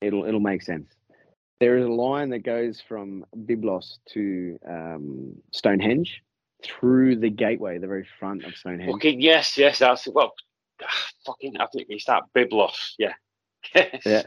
it'll 0.00 0.24
it'll 0.24 0.40
make 0.40 0.62
sense. 0.62 0.92
There 1.58 1.76
is 1.76 1.84
a 1.84 1.88
line 1.88 2.30
that 2.30 2.40
goes 2.40 2.82
from 2.86 3.24
Byblos 3.36 3.98
to 4.10 4.58
um, 4.66 5.36
Stonehenge 5.52 6.22
through 6.62 7.16
the 7.16 7.30
gateway, 7.30 7.78
the 7.78 7.86
very 7.86 8.06
front 8.18 8.44
of 8.44 8.54
Stonehenge. 8.54 8.90
Fucking 8.90 9.20
yes, 9.20 9.56
yes, 9.56 9.78
that's 9.78 10.06
well. 10.08 10.34
Fucking, 11.26 11.56
I 11.58 11.66
think 11.66 11.86
it's 11.90 12.06
that 12.06 12.24
Byblos. 12.34 12.94
Yeah. 12.98 13.14
Yeah. 14.06 14.22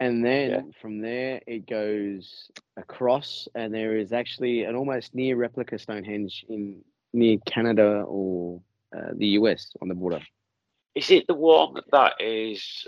And 0.00 0.24
then 0.24 0.50
Yeah. 0.50 0.60
from 0.80 1.00
there, 1.00 1.40
it 1.46 1.66
goes 1.68 2.50
across, 2.76 3.46
and 3.54 3.72
there 3.72 3.96
is 3.96 4.12
actually 4.12 4.64
an 4.64 4.74
almost 4.74 5.14
near 5.14 5.36
replica 5.36 5.78
Stonehenge 5.78 6.44
in 6.48 6.82
near 7.12 7.38
Canada 7.46 8.02
or 8.08 8.60
uh, 8.96 9.10
the 9.14 9.28
US 9.38 9.70
on 9.80 9.88
the 9.88 9.94
border. 9.94 10.20
Is 10.96 11.10
it 11.10 11.26
the 11.28 11.34
one 11.34 11.74
that 11.92 12.14
is? 12.20 12.86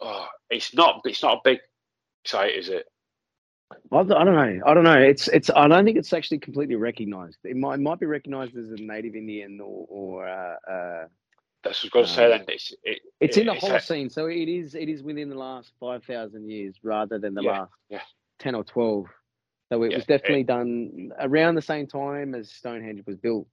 Oh, 0.00 0.26
it's 0.48 0.72
not. 0.74 1.02
It's 1.04 1.22
not 1.22 1.38
a 1.38 1.40
big 1.44 1.58
site, 2.24 2.54
is 2.54 2.68
it? 2.70 2.86
I, 3.72 4.02
don't- 4.02 4.08
know. 4.08 4.60
I 4.66 4.74
don't 4.74 4.84
know. 4.84 4.98
It's 4.98 5.28
it's. 5.28 5.50
I 5.50 5.66
don't 5.68 5.84
think 5.84 5.96
it's 5.96 6.12
actually 6.12 6.38
completely 6.38 6.76
recognized. 6.76 7.38
It 7.44 7.56
might 7.56 7.74
it 7.74 7.80
might 7.80 7.98
be 7.98 8.06
recognized 8.06 8.56
as 8.56 8.70
a 8.70 8.76
native 8.76 9.14
Indian 9.16 9.60
or 9.60 9.86
or 9.88 10.28
uh, 10.28 10.54
uh, 10.70 11.06
That's 11.64 11.82
what 11.84 11.94
I 11.94 11.98
was 11.98 12.06
going 12.06 12.06
to 12.06 12.10
say. 12.12 12.24
Um, 12.24 12.30
Then 12.30 12.44
it's 12.48 12.74
it, 12.84 13.00
it's 13.20 13.36
in 13.36 13.46
the 13.46 13.54
Holocene. 13.54 14.10
So 14.12 14.26
it 14.26 14.48
is 14.48 14.74
it 14.74 14.88
is 14.88 15.02
within 15.02 15.28
the 15.28 15.36
last 15.36 15.72
five 15.80 16.04
thousand 16.04 16.48
years 16.50 16.76
rather 16.82 17.18
than 17.18 17.34
the 17.34 17.42
Yeah, 17.42 17.50
last 17.60 17.72
yeah. 17.88 18.00
ten 18.38 18.54
or 18.54 18.64
twelve. 18.64 19.06
So 19.72 19.82
it 19.82 19.90
Yeah, 19.90 19.96
was 19.96 20.06
definitely 20.06 20.44
done 20.44 21.10
around 21.18 21.56
the 21.56 21.62
same 21.62 21.86
time 21.88 22.34
as 22.34 22.50
Stonehenge 22.50 23.02
was 23.06 23.16
built. 23.16 23.48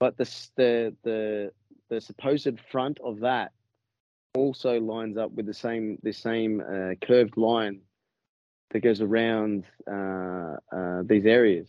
But 0.00 0.16
the 0.16 0.24
the 0.56 0.96
the 1.02 1.52
the 1.90 2.00
supposed 2.00 2.58
front 2.70 2.98
of 3.04 3.20
that 3.20 3.52
also 4.34 4.80
lines 4.80 5.16
up 5.18 5.32
with 5.32 5.46
the 5.46 5.54
same 5.54 5.98
the 6.02 6.12
same 6.12 6.60
uh, 6.60 6.94
curved 7.06 7.36
line 7.36 7.80
that 8.70 8.80
goes 8.80 9.00
around 9.00 9.64
uh, 9.90 10.56
uh, 10.76 11.02
these 11.04 11.26
areas. 11.26 11.68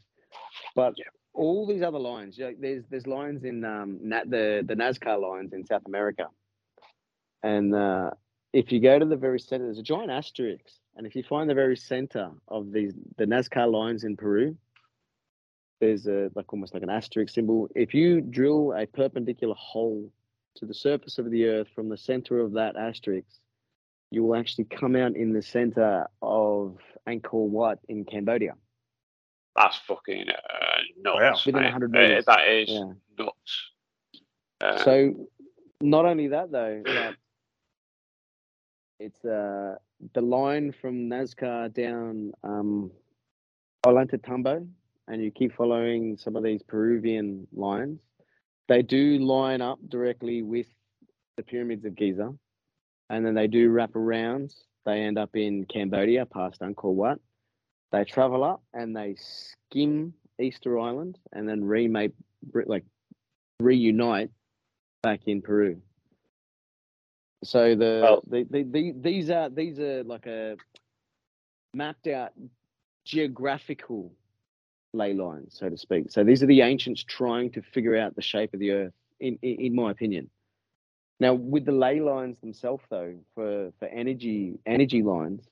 But 0.75 0.93
Yeah. 0.97 1.05
all 1.33 1.65
these 1.67 1.81
other 1.81 1.99
lines, 1.99 2.37
you 2.37 2.45
know, 2.45 2.55
there's 2.59 2.83
there's 2.89 3.07
lines 3.07 3.43
in 3.43 3.63
um, 3.63 3.99
Na- 4.01 4.25
the 4.25 4.63
the 4.65 4.75
Nazca 4.75 5.19
lines 5.19 5.53
in 5.53 5.65
South 5.65 5.85
America, 5.85 6.27
and 7.43 7.73
uh, 7.73 8.11
if 8.53 8.71
you 8.71 8.79
go 8.79 8.99
to 8.99 9.05
the 9.05 9.15
very 9.15 9.39
center, 9.39 9.65
there's 9.65 9.79
a 9.79 9.83
giant 9.83 10.11
asterisk, 10.11 10.65
and 10.95 11.05
if 11.07 11.15
you 11.15 11.23
find 11.23 11.49
the 11.49 11.53
very 11.53 11.77
center 11.77 12.31
of 12.47 12.71
these 12.71 12.93
the 13.17 13.25
Nazca 13.25 13.71
lines 13.71 14.03
in 14.03 14.17
Peru, 14.17 14.55
there's 15.79 16.07
a 16.07 16.29
like 16.35 16.51
almost 16.51 16.73
like 16.73 16.83
an 16.83 16.89
asterisk 16.89 17.33
symbol. 17.33 17.69
If 17.75 17.93
you 17.93 18.21
drill 18.21 18.73
a 18.73 18.85
perpendicular 18.85 19.55
hole 19.57 20.11
to 20.55 20.65
the 20.65 20.73
surface 20.73 21.17
of 21.17 21.29
the 21.31 21.45
earth 21.47 21.67
from 21.73 21.89
the 21.89 21.97
center 21.97 22.39
of 22.39 22.53
that 22.53 22.75
asterisk, 22.75 23.39
you 24.11 24.23
will 24.23 24.35
actually 24.35 24.65
come 24.65 24.95
out 24.95 25.15
in 25.15 25.33
the 25.33 25.41
center 25.41 26.07
of 26.21 26.77
Angkor 27.07 27.47
Wat 27.47 27.79
in 27.87 28.05
Cambodia. 28.05 28.53
That's 29.55 29.77
fucking 29.87 30.25
uh, 30.29 30.77
nuts. 31.01 31.19
Wow. 31.19 31.33
Within 31.45 31.61
mate. 31.61 31.73
100 31.73 31.95
Uh, 31.95 32.21
that 32.25 32.47
is 32.47 32.69
Yeah. 32.69 32.91
nuts. 33.17 33.71
Uh, 34.61 34.77
So, 34.83 35.27
not 35.81 36.05
only 36.05 36.27
that 36.29 36.51
though, 36.51 36.81
but 36.85 37.15
it's 38.99 39.23
uh, 39.25 39.75
the 40.13 40.21
line 40.21 40.71
from 40.81 41.09
Nazca 41.09 41.73
down 41.73 42.31
um, 42.43 42.91
Ollantaytambo, 43.85 44.67
and 45.07 45.23
you 45.23 45.31
keep 45.31 45.53
following 45.55 46.17
some 46.17 46.35
of 46.35 46.43
these 46.43 46.61
Peruvian 46.63 47.47
lines. 47.53 47.99
They 48.67 48.81
do 48.81 49.17
line 49.19 49.61
up 49.61 49.79
directly 49.89 50.41
with 50.41 50.67
the 51.37 51.43
pyramids 51.43 51.85
of 51.85 51.95
Giza, 51.95 52.33
and 53.09 53.25
then 53.25 53.33
they 53.33 53.47
do 53.47 53.69
wrap 53.69 53.95
around. 53.95 54.53
They 54.85 55.01
end 55.01 55.17
up 55.17 55.35
in 55.35 55.65
Cambodia, 55.65 56.25
past 56.25 56.61
Angkor 56.61 56.93
Wat. 56.93 57.19
They 57.91 58.03
travel 58.05 58.43
up 58.43 58.61
and 58.73 58.95
they 58.95 59.15
skim 59.17 60.13
Easter 60.39 60.79
Island, 60.79 61.17
and 61.33 61.47
then 61.47 61.63
remake, 61.63 62.11
like 62.65 62.85
reunite 63.59 64.29
back 65.03 65.21
in 65.27 65.41
Peru. 65.41 65.81
So 67.43 67.75
the, 67.75 67.99
Well- 68.03 68.23
the, 68.29 68.45
the, 68.49 68.63
the 68.63 68.93
these 68.99 69.29
are 69.29 69.49
these 69.49 69.79
are 69.79 70.03
like 70.03 70.25
a 70.27 70.57
mapped 71.73 72.07
out 72.07 72.31
geographical 73.05 74.11
ley 74.93 75.13
lines, 75.13 75.55
so 75.57 75.69
to 75.69 75.77
speak. 75.77 76.11
So 76.11 76.23
these 76.23 76.43
are 76.43 76.47
the 76.47 76.61
ancients 76.61 77.03
trying 77.03 77.51
to 77.51 77.61
figure 77.61 77.97
out 77.97 78.15
the 78.15 78.21
shape 78.21 78.53
of 78.53 78.59
the 78.59 78.71
earth, 78.71 78.93
in 79.19 79.37
in, 79.41 79.55
in 79.61 79.75
my 79.75 79.91
opinion. 79.91 80.29
Now, 81.19 81.33
with 81.33 81.65
the 81.65 81.71
ley 81.73 81.99
lines 81.99 82.37
themselves, 82.39 82.83
though, 82.89 83.15
for 83.35 83.71
for 83.79 83.87
energy 83.87 84.59
energy 84.65 85.03
lines, 85.03 85.47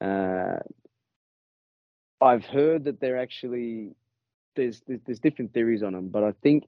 uh, 0.00 0.58
I've 2.20 2.44
heard 2.44 2.84
that 2.84 3.00
they're 3.00 3.18
actually 3.18 3.94
there's, 4.54 4.80
there's 4.86 5.00
there's 5.06 5.20
different 5.20 5.52
theories 5.52 5.82
on 5.82 5.92
them, 5.92 6.08
but 6.08 6.22
I 6.22 6.32
think 6.42 6.64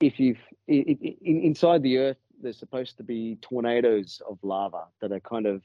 if 0.00 0.20
you've 0.20 0.38
i 0.68 0.72
i 0.72 1.16
in, 1.22 1.40
inside 1.42 1.82
the 1.82 1.98
earth, 1.98 2.18
there's 2.40 2.58
supposed 2.58 2.96
to 2.98 3.02
be 3.02 3.36
tornadoes 3.42 4.22
of 4.28 4.38
lava 4.42 4.84
that 5.00 5.12
are 5.12 5.20
kind 5.20 5.46
of 5.46 5.62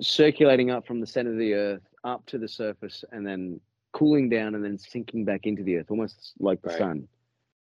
circulating 0.00 0.70
up 0.70 0.86
from 0.86 1.00
the 1.00 1.06
center 1.06 1.32
of 1.32 1.38
the 1.38 1.54
earth 1.54 1.82
up 2.04 2.24
to 2.26 2.38
the 2.38 2.48
surface 2.48 3.04
and 3.12 3.26
then 3.26 3.60
cooling 3.92 4.28
down 4.28 4.54
and 4.54 4.64
then 4.64 4.78
sinking 4.78 5.24
back 5.24 5.46
into 5.46 5.62
the 5.62 5.76
earth, 5.76 5.86
almost 5.90 6.32
like 6.40 6.60
the 6.62 6.68
Right. 6.68 6.78
sun. 6.78 7.08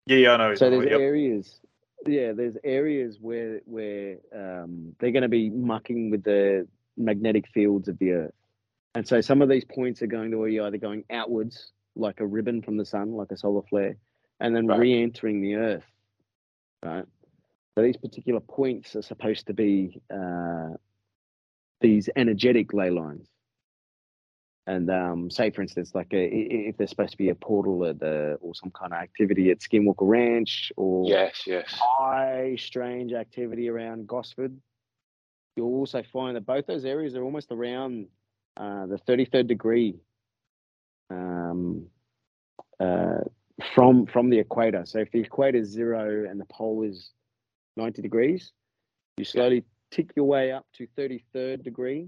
Yeah, 0.10 0.18
yeah, 0.18 0.34
I 0.34 0.38
know. 0.38 0.56
So 0.56 0.72
there's 0.72 0.86
Yep. 0.86 1.00
areas, 1.00 1.60
yeah, 2.08 2.32
there's 2.32 2.58
areas 2.64 3.20
where 3.22 3.62
where 3.66 4.18
um, 4.36 4.96
they're 5.00 5.12
going 5.12 5.22
to 5.22 5.30
be 5.30 5.52
mucking 5.52 6.10
with 6.10 6.24
the 6.24 6.68
magnetic 6.98 7.48
fields 7.50 7.88
of 7.88 8.00
the 8.00 8.12
Earth, 8.14 8.34
and 8.96 9.08
so 9.08 9.22
some 9.22 9.44
of 9.44 9.50
these 9.50 9.66
points 9.66 10.02
are 10.02 10.08
going 10.08 10.32
to 10.32 10.44
be 10.44 10.60
either 10.60 10.80
going 10.80 11.04
outwards, 11.12 11.74
like 11.96 12.22
a 12.22 12.26
ribbon 12.26 12.64
from 12.64 12.76
the 12.76 12.86
sun, 12.86 13.12
like 13.12 13.32
a 13.32 13.38
solar 13.38 13.62
flare, 13.70 13.98
and 14.40 14.56
then 14.56 14.66
Right. 14.66 14.80
re-entering 14.80 15.42
the 15.42 15.54
Earth. 15.56 15.86
Right. 16.84 17.06
So 17.76 17.84
these 17.84 17.98
particular 17.98 18.40
points 18.40 18.96
are 18.96 19.04
supposed 19.04 19.46
to 19.46 19.54
be 19.54 20.02
uh, 20.12 20.70
these 21.82 22.10
energetic 22.16 22.74
ley 22.74 22.90
lines. 22.90 23.30
And 24.70 24.88
um, 24.92 25.32
say, 25.32 25.50
for 25.50 25.64
instance, 25.64 25.96
like 25.96 26.14
a, 26.14 26.24
i- 26.24 26.68
if 26.70 26.78
there's 26.78 26.92
supposed 26.92 27.14
to 27.14 27.18
be 27.18 27.30
a 27.30 27.36
portal 27.36 27.86
at 27.86 28.00
the, 28.00 28.38
or 28.40 28.54
some 28.54 28.70
kind 28.70 28.94
of 28.94 29.00
activity 29.00 29.50
at 29.50 29.62
Skinwalker 29.62 30.08
Ranch, 30.08 30.72
or 30.78 31.10
yes, 31.10 31.42
yes. 31.48 31.66
high 31.72 32.56
strange 32.60 33.12
activity 33.14 33.68
around 33.68 34.06
Gosford, 34.08 34.56
you'll 35.56 35.74
also 35.74 36.04
find 36.14 36.36
that 36.36 36.46
both 36.46 36.68
those 36.68 36.86
areas 36.86 37.16
are 37.16 37.24
almost 37.24 37.52
around 37.52 38.10
uh, 38.58 38.86
the 38.86 38.98
33rd 39.08 39.48
degree 39.48 39.96
um, 41.10 41.88
uh, 42.80 43.22
from 43.74 44.06
from 44.06 44.30
the 44.30 44.38
equator. 44.38 44.84
So 44.86 45.00
if 45.00 45.12
the 45.12 45.22
equator 45.22 45.58
is 45.58 45.70
zero 45.70 46.30
and 46.30 46.40
the 46.40 46.46
pole 46.46 46.84
is 46.84 47.10
90 47.76 48.04
degrees, 48.04 48.52
you 49.18 49.26
slowly 49.26 49.64
tick 49.90 50.12
your 50.16 50.26
way 50.26 50.52
up 50.52 50.68
to 50.74 50.86
33rd 50.96 51.64
degree, 51.64 52.08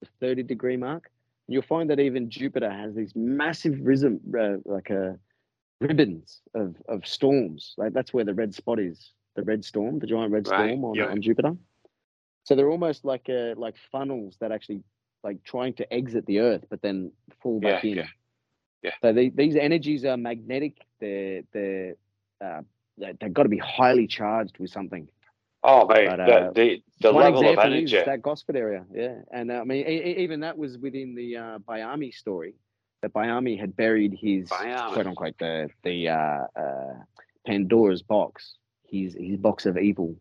the 0.00 0.08
30 0.18 0.42
degree 0.42 0.76
mark. 0.76 1.08
You'll 1.48 1.62
find 1.62 1.90
that 1.90 2.00
even 2.00 2.30
Jupiter 2.30 2.70
has 2.70 2.94
these 2.94 3.12
massive 3.14 3.78
rhythm, 3.82 4.20
uh, 4.38 4.56
like 4.64 4.90
a 4.90 5.18
ribbons 5.80 6.40
of, 6.54 6.76
of 6.88 7.06
storms. 7.06 7.74
Like 7.76 7.92
that's 7.92 8.14
where 8.14 8.24
the 8.24 8.34
red 8.34 8.54
spot 8.54 8.78
is, 8.78 9.12
the 9.36 9.42
red 9.42 9.64
storm, 9.64 9.98
the 9.98 10.06
giant 10.06 10.32
red 10.32 10.46
Right, 10.48 10.70
storm 10.70 10.84
on, 10.84 10.94
yeah. 10.94 11.06
on 11.06 11.20
Jupiter. 11.20 11.54
So 12.44 12.54
they're 12.54 12.70
almost 12.70 13.04
like 13.04 13.28
uh 13.28 13.54
like 13.56 13.74
funnels 13.90 14.36
that 14.40 14.52
actually 14.52 14.82
like 15.22 15.42
trying 15.44 15.74
to 15.74 15.92
exit 15.92 16.26
the 16.26 16.40
Earth, 16.40 16.64
but 16.70 16.82
then 16.82 17.12
fall 17.42 17.60
back 17.60 17.84
Yeah, 17.84 17.90
in. 17.90 17.96
yeah, 17.96 18.06
yeah. 18.82 18.90
So 19.02 19.12
they, 19.12 19.30
these 19.30 19.56
energies 19.56 20.04
are 20.04 20.16
magnetic. 20.16 20.76
They're 21.00 21.42
they're 21.52 21.94
uh, 22.44 22.62
they've 22.98 23.32
got 23.32 23.44
to 23.44 23.48
be 23.48 23.58
highly 23.58 24.06
charged 24.06 24.58
with 24.58 24.70
something. 24.70 25.08
Oh 25.66 25.86
mate, 25.86 26.08
But, 26.10 26.16
the 26.18 26.34
uh, 26.34 26.52
the, 26.52 26.82
the 27.00 27.12
level 27.12 27.48
of 27.48 27.58
energy. 27.58 27.96
that 28.04 28.20
Gosford 28.20 28.56
area, 28.56 28.84
yeah. 28.92 29.16
And 29.32 29.50
uh, 29.50 29.54
I 29.60 29.64
mean, 29.64 29.86
even 29.86 30.40
that 30.40 30.58
was 30.58 30.76
within 30.76 31.14
the 31.14 31.36
uh, 31.38 31.58
Bayami 31.60 32.12
story. 32.12 32.54
That 33.00 33.14
Bayami 33.14 33.58
had 33.58 33.74
buried 33.74 34.14
his 34.20 34.48
Bayami. 34.50 34.92
quote 34.92 35.06
unquote 35.06 35.38
the 35.38 35.70
the 35.82 36.10
uh, 36.10 36.46
uh, 36.54 36.94
Pandora's 37.46 38.02
box, 38.02 38.56
his 38.86 39.16
his 39.18 39.38
box 39.38 39.64
of 39.64 39.78
evil 39.78 40.16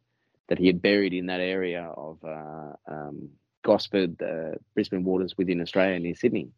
that 0.47 0.57
he 0.57 0.67
had 0.67 0.81
buried 0.81 1.13
in 1.13 1.25
that 1.27 1.39
area 1.41 1.83
of 1.95 2.17
uh, 2.23 2.73
um, 2.87 3.29
Gosford, 3.63 4.21
uh, 4.21 4.57
Brisbane 4.75 5.03
waters 5.03 5.37
within 5.37 5.61
Australia 5.61 5.99
near 5.99 6.15
Sydney. 6.15 6.49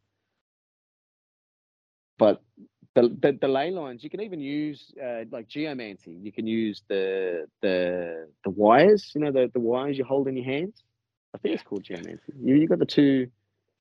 But 2.18 2.42
the, 2.96 3.10
the 3.22 3.38
the 3.42 3.48
ley 3.48 3.72
lines 3.72 4.04
you 4.04 4.10
can 4.10 4.22
even 4.22 4.40
use 4.40 4.94
uh, 5.04 5.26
like 5.32 5.48
geomancy. 5.48 6.12
You 6.12 6.32
can 6.32 6.48
use 6.48 6.82
the 6.88 7.46
the 7.62 8.30
the 8.44 8.50
wires. 8.50 9.12
You 9.14 9.22
know 9.22 9.32
the, 9.32 9.52
the 9.54 9.60
wires 9.60 9.98
you 9.98 10.06
hold 10.06 10.28
in 10.28 10.36
your 10.38 10.46
hands. 10.46 10.82
I 11.34 11.38
think 11.38 11.56
it's 11.56 11.64
called 11.64 11.84
geomancy. 11.84 12.34
You 12.42 12.56
you 12.56 12.68
got 12.68 12.80
the 12.80 12.86
two 12.86 13.28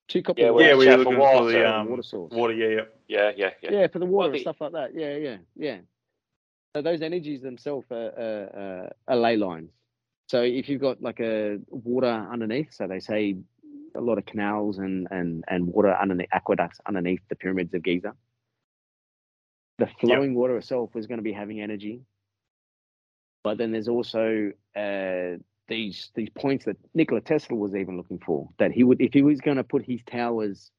two 0.08 0.22
copper 0.22 0.40
Yeah, 0.42 0.50
wires 0.50 0.66
yeah, 0.66 0.74
we 0.76 0.84
check 0.86 0.98
were 0.98 1.04
for 1.04 1.10
looking 1.10 1.26
for 1.26 1.42
water, 1.44 1.52
the 1.52 1.70
um, 1.74 1.88
water 1.88 2.02
source. 2.02 2.32
water. 2.32 2.52
Yeah, 2.52 2.68
yeah. 2.68 2.80
Yeah, 3.06 3.30
yeah, 3.36 3.50
yeah. 3.62 3.70
yeah. 3.70 3.86
for 3.86 3.98
the 4.00 4.06
water 4.06 4.26
and 4.30 4.34
the- 4.34 4.40
stuff 4.40 4.56
like 4.60 4.72
that. 4.72 4.94
Yeah, 4.94 5.16
yeah, 5.16 5.36
yeah. 5.56 5.78
So 6.74 6.82
those 6.82 7.02
energies 7.02 7.40
themselves 7.40 7.86
are, 7.92 8.12
are, 8.18 8.50
are, 8.60 8.92
are 9.06 9.16
ley 9.16 9.36
lines. 9.36 9.70
So 10.26 10.42
if 10.42 10.68
you've 10.68 10.80
got 10.80 11.00
like 11.00 11.20
a 11.20 11.58
water 11.68 12.26
underneath, 12.32 12.72
so 12.74 12.88
they 12.88 12.98
say 12.98 13.36
a 13.94 14.00
lot 14.00 14.18
of 14.18 14.26
canals 14.26 14.78
and 14.78 15.06
and 15.12 15.44
and 15.46 15.66
water 15.68 15.94
underneath 15.94 16.30
aqueducts 16.32 16.80
underneath 16.84 17.20
the 17.28 17.36
pyramids 17.36 17.72
of 17.74 17.82
Giza. 17.84 18.14
The 19.78 19.88
flowing 20.00 20.34
water 20.34 20.56
itself 20.56 20.94
is 20.94 21.06
going 21.06 21.18
to 21.18 21.22
be 21.24 21.32
having 21.32 21.60
energy, 21.60 22.02
but 23.42 23.58
then 23.58 23.72
there's 23.72 23.88
also 23.88 24.52
uh, 24.76 25.38
these 25.68 26.10
these 26.14 26.28
points 26.30 26.64
that 26.66 26.76
Nikola 26.94 27.20
Tesla 27.20 27.56
was 27.56 27.74
even 27.74 27.96
looking 27.96 28.20
for. 28.24 28.48
That 28.58 28.70
he 28.70 28.84
would, 28.84 29.00
if 29.00 29.12
he 29.12 29.22
was 29.22 29.40
going 29.40 29.56
to 29.56 29.64
put 29.64 29.84
his 29.84 30.00
towers, 30.06 30.70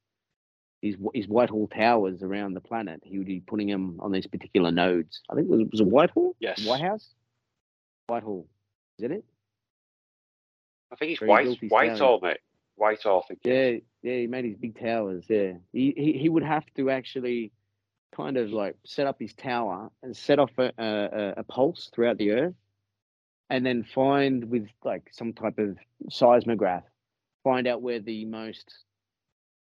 his 0.80 0.96
his 1.14 1.28
Whitehall 1.28 1.68
towers 1.68 2.22
around 2.22 2.54
the 2.54 2.60
planet, 2.60 3.02
he 3.04 3.18
would 3.18 3.26
be 3.26 3.40
putting 3.40 3.68
them 3.68 3.98
on 4.00 4.12
these 4.12 4.26
particular 4.26 4.70
nodes. 4.70 5.20
I 5.30 5.34
think 5.34 5.46
it 5.46 5.50
was, 5.50 5.68
was 5.72 5.80
it 5.80 5.86
Whitehall, 5.86 6.34
Yes. 6.40 6.64
White 6.64 6.80
House, 6.80 7.14
Whitehall. 8.06 8.46
Is 8.98 9.04
it 9.04 9.10
it? 9.10 9.24
I 10.90 10.96
think 10.96 11.10
it's 11.12 11.20
Very 11.20 11.28
white 11.28 11.44
guilty 11.44 11.68
Whitehall, 11.68 12.20
mate. 12.22 12.38
Whitehall, 12.76 13.24
I 13.24 13.28
think. 13.28 13.40
Yeah, 13.44 13.70
yeah, 14.02 14.20
he 14.20 14.26
made 14.26 14.44
his 14.44 14.56
big 14.56 14.78
towers. 14.78 15.24
Yeah, 15.28 15.54
he, 15.72 15.92
he 15.96 16.12
he 16.14 16.28
would 16.28 16.44
have 16.44 16.64
to 16.76 16.90
actually 16.90 17.52
kind 18.16 18.36
of 18.36 18.50
like 18.50 18.76
set 18.84 19.06
up 19.06 19.16
his 19.20 19.34
tower 19.34 19.90
and 20.02 20.16
set 20.16 20.38
off 20.38 20.50
a, 20.58 20.72
a, 20.78 21.34
a 21.38 21.42
pulse 21.44 21.90
throughout 21.94 22.18
the 22.18 22.30
earth, 22.30 22.54
and 23.50 23.64
then 23.66 23.84
find 23.84 24.50
with 24.50 24.66
like 24.84 25.08
some 25.12 25.32
type 25.32 25.58
of 25.58 25.76
seismograph, 26.10 26.84
find 27.44 27.66
out 27.66 27.82
where 27.82 28.00
the 28.00 28.24
most 28.24 28.72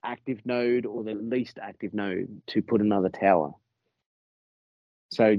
active 0.04 0.40
node 0.44 0.84
or 0.86 1.04
the 1.04 1.14
least 1.14 1.58
active 1.62 1.94
node 1.94 2.42
to 2.48 2.60
put 2.62 2.80
another 2.80 3.08
tower. 3.08 3.52
So 5.10 5.36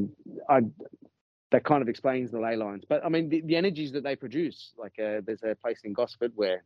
I 0.50 0.62
that 1.52 1.64
kind 1.66 1.82
of 1.82 1.90
explains 1.90 2.32
the 2.32 2.40
ley 2.40 2.56
lines. 2.56 2.84
But 2.88 3.06
I 3.06 3.10
mean, 3.10 3.30
the, 3.30 3.42
the 3.42 3.56
energies 3.56 3.92
that 3.92 4.04
they 4.04 4.16
produce, 4.16 4.72
like 4.78 4.94
uh, 5.00 5.22
there's 5.26 5.44
a 5.44 5.56
place 5.56 5.82
in 5.84 5.94
Gosford 5.94 6.32
where 6.36 6.64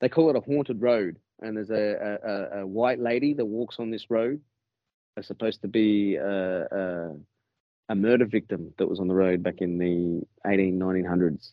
they 0.00 0.08
call 0.08 0.30
it 0.30 0.36
a 0.36 0.40
haunted 0.40 0.80
road, 0.80 1.18
and 1.40 1.56
there's 1.56 1.70
a, 1.70 2.18
a, 2.24 2.30
a- 2.30 2.60
a 2.62 2.66
white 2.66 2.98
lady 3.00 3.34
that 3.34 3.44
walks 3.44 3.76
on 3.78 3.90
this 3.90 4.10
road. 4.10 4.40
It's 5.16 5.28
supposed 5.28 5.62
to 5.62 5.68
be 5.68 6.16
a, 6.16 6.64
a, 6.64 7.10
a 7.88 7.94
murder 7.94 8.26
victim 8.26 8.72
that 8.78 8.88
was 8.88 9.00
on 9.00 9.08
the 9.08 9.14
road 9.14 9.42
back 9.42 9.60
in 9.60 9.78
the 9.78 10.22
18, 10.50 10.78
1900s. 10.78 11.52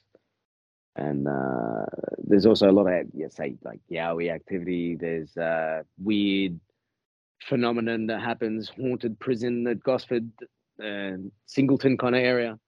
And 0.96 1.28
uh, 1.28 1.86
there's 2.18 2.46
also 2.46 2.70
a 2.70 2.74
lot 2.74 2.88
of, 2.88 3.08
yeah, 3.14 3.28
say, 3.30 3.56
like 3.64 3.80
Yowie 3.92 4.32
activity. 4.32 4.96
There's 4.96 5.36
uh, 5.38 5.84
weird 5.98 6.60
phenomenon 7.48 8.08
that 8.08 8.22
happens, 8.22 8.70
haunted 8.70 9.20
prison 9.20 9.66
at 9.68 9.82
Gosford, 9.82 10.30
uh, 10.84 11.18
Singleton 11.46 11.98
kind 11.98 12.16
of 12.16 12.22
area. 12.22 12.60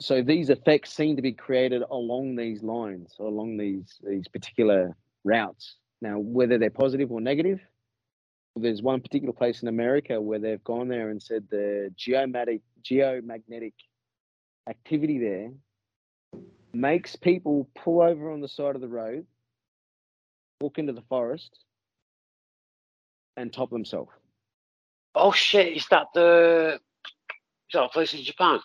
So 0.00 0.22
these 0.22 0.50
effects 0.50 0.92
seem 0.92 1.16
to 1.16 1.22
be 1.22 1.32
created 1.32 1.82
along 1.90 2.36
these 2.36 2.62
lines, 2.62 3.14
along 3.18 3.56
these 3.56 3.98
these 4.06 4.28
particular 4.28 4.94
routes. 5.24 5.76
Now, 6.02 6.18
whether 6.18 6.58
they're 6.58 6.70
positive 6.70 7.10
or 7.10 7.20
negative, 7.22 7.60
there's 8.56 8.82
one 8.82 9.00
particular 9.00 9.32
place 9.32 9.62
in 9.62 9.68
America 9.68 10.20
where 10.20 10.38
they've 10.38 10.64
gone 10.64 10.88
there 10.88 11.10
and 11.10 11.22
said 11.22 11.44
the 11.50 11.92
geomagnetic 11.98 12.62
geomagnetic 12.82 13.74
activity 14.68 15.18
there 15.18 15.50
makes 16.72 17.16
people 17.16 17.68
pull 17.74 18.02
over 18.02 18.30
on 18.30 18.40
the 18.40 18.48
side 18.48 18.74
of 18.74 18.80
the 18.80 18.88
road, 18.88 19.26
walk 20.60 20.78
into 20.78 20.92
the 20.92 21.02
forest, 21.02 21.58
and 23.36 23.52
top 23.52 23.70
themselves. 23.70 24.10
Oh 25.14 25.32
shit! 25.32 25.76
Is 25.76 25.86
that 25.90 26.06
the? 26.14 26.78
Is 27.68 27.72
that 27.74 27.84
a 27.84 27.88
place 27.88 28.14
in 28.14 28.22
Japan? 28.22 28.60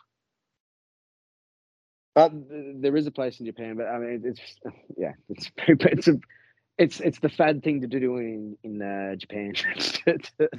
Uh, 2.15 2.29
there 2.33 2.97
is 2.97 3.07
a 3.07 3.11
place 3.11 3.39
in 3.39 3.45
Japan, 3.45 3.77
but 3.77 3.87
I 3.87 3.97
mean, 3.97 4.21
it's 4.25 4.41
yeah, 4.97 5.13
it's 5.29 5.51
it's 5.67 6.07
a, 6.07 6.19
it's 6.81 6.99
it's 6.99 7.19
the 7.19 7.29
fad 7.29 7.63
thing 7.63 7.81
to 7.81 7.87
do 7.87 8.17
in 8.17 8.57
in 8.63 8.81
uh, 8.81 9.15
Japan 9.15 9.53
to, 9.53 10.17
to, 10.39 10.49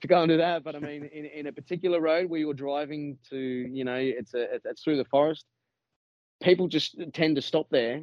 to 0.00 0.06
go 0.08 0.22
and 0.22 0.30
do 0.30 0.38
that. 0.38 0.64
But 0.64 0.74
I 0.74 0.78
mean, 0.78 1.04
in, 1.12 1.26
in 1.26 1.46
a 1.46 1.52
particular 1.52 2.00
road 2.00 2.30
where 2.30 2.40
you're 2.40 2.54
driving 2.54 3.18
to, 3.30 3.36
you 3.36 3.84
know, 3.84 3.96
it's 3.96 4.34
a 4.34 4.54
it's, 4.64 4.82
through 4.82 4.96
the 4.96 5.04
forest. 5.04 5.44
People 6.42 6.68
just 6.68 6.96
tend 7.12 7.36
to 7.36 7.42
stop 7.42 7.68
there, 7.70 8.02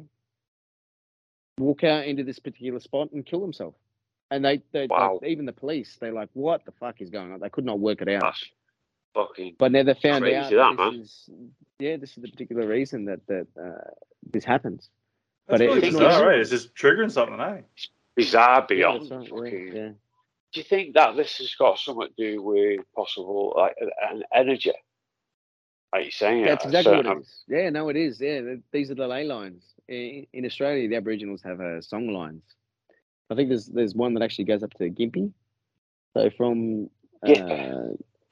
walk 1.58 1.84
out 1.84 2.04
into 2.04 2.24
this 2.24 2.38
particular 2.38 2.80
spot, 2.80 3.10
and 3.12 3.24
kill 3.24 3.40
themselves. 3.40 3.76
And 4.30 4.44
they, 4.44 4.60
they, 4.72 4.88
Wow. 4.88 5.20
they 5.22 5.28
even 5.28 5.44
the 5.44 5.52
police, 5.52 5.96
they're 6.00 6.12
like, 6.12 6.30
"What 6.32 6.64
the 6.64 6.72
fuck 6.72 7.00
is 7.00 7.10
going 7.10 7.32
on?" 7.32 7.40
They 7.40 7.50
could 7.50 7.64
not 7.64 7.78
work 7.78 8.02
it 8.02 8.08
out. 8.08 8.22
That's 8.22 8.44
fucking. 9.14 9.56
But 9.58 9.72
now 9.72 9.82
they 9.82 9.94
found 9.94 10.24
out 10.24 10.50
that, 10.50 10.76
this 10.76 10.78
man. 10.78 11.00
is 11.00 11.30
yeah, 11.78 11.96
this 11.96 12.10
is 12.16 12.22
the 12.22 12.28
particular 12.28 12.66
reason 12.66 13.04
that 13.04 13.26
that 13.28 13.46
uh, 13.60 13.90
this 14.32 14.44
happens. 14.44 14.88
That's 15.46 15.58
But 15.58 15.60
it- 15.60 15.66
really 15.74 15.88
it's 15.88 15.96
not- 15.96 16.24
right? 16.24 16.38
It's 16.38 16.50
just 16.50 16.74
triggering 16.74 17.10
something, 17.10 17.40
eh? 17.40 17.60
Bizarre 18.16 18.64
beyond. 18.66 19.08
that's 19.10 19.30
right, 19.30 19.52
yeah, 19.52 19.72
yeah. 19.74 19.88
Do 20.52 20.60
you 20.60 20.62
think 20.64 20.94
that 20.94 21.16
this 21.16 21.38
has 21.38 21.52
got 21.56 21.78
something 21.78 22.08
to 22.08 22.14
do 22.32 22.42
with 22.42 22.80
possible 22.94 23.54
like 23.56 23.74
an 24.10 24.22
energy? 24.32 24.72
Are 25.92 26.00
you're 26.00 26.10
saying, 26.12 26.44
That's 26.44 26.64
uh, 26.64 26.68
exactly 26.68 26.96
what 26.96 27.06
it 27.06 27.18
is. 27.18 27.44
Yeah, 27.48 27.70
no, 27.70 27.88
it 27.88 27.96
is. 27.96 28.20
Yeah, 28.20 28.54
these 28.72 28.90
are 28.90 28.94
the 28.94 29.06
ley 29.06 29.24
lines. 29.24 29.64
In, 29.88 30.26
in 30.32 30.46
Australia, 30.46 30.88
the 30.88 30.96
Aboriginals 30.96 31.42
have 31.42 31.60
uh, 31.60 31.80
song 31.82 32.08
lines. 32.08 32.42
I 33.30 33.34
think 33.34 33.48
there's 33.48 33.66
there's 33.66 33.94
one 33.94 34.14
that 34.14 34.22
actually 34.22 34.44
goes 34.44 34.62
up 34.62 34.72
to 34.74 34.90
Gympie. 34.90 35.32
So 36.14 36.30
from 36.36 36.88
uh, 37.26 37.30
Yeah. 37.32 37.82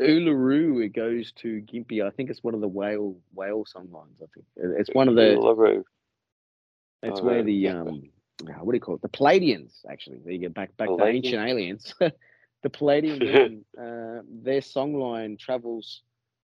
Uluru, 0.00 0.84
it 0.84 0.90
goes 0.90 1.32
to 1.32 1.60
Gympie. 1.62 2.04
I 2.06 2.10
think 2.10 2.30
it's 2.30 2.42
one 2.42 2.54
of 2.54 2.60
the 2.60 2.68
whale 2.68 3.16
whale 3.34 3.64
song 3.64 3.88
lines. 3.92 4.20
I 4.22 4.26
think 4.34 4.46
it's 4.78 4.90
one 4.92 5.08
of 5.08 5.14
the. 5.16 5.36
Uluru. 5.36 5.84
It's 7.02 7.20
Oh, 7.20 7.24
where 7.24 7.36
right, 7.36 7.44
the 7.44 7.68
um, 7.68 8.02
uh, 8.48 8.52
what 8.64 8.72
do 8.72 8.76
you 8.76 8.80
call 8.80 8.94
it? 8.96 9.02
The 9.02 9.08
Pleiadians, 9.08 9.84
actually. 9.90 10.18
There 10.24 10.32
you 10.32 10.38
get 10.38 10.54
back 10.54 10.76
back 10.76 10.88
to 10.88 10.94
Pleiadians? 10.94 11.16
ancient 11.24 11.48
aliens. 11.48 11.94
the 12.00 12.70
Pleiadian 12.70 13.62
uh, 13.80 14.22
their 14.42 14.60
song 14.62 14.94
line 14.94 15.36
travels 15.36 16.02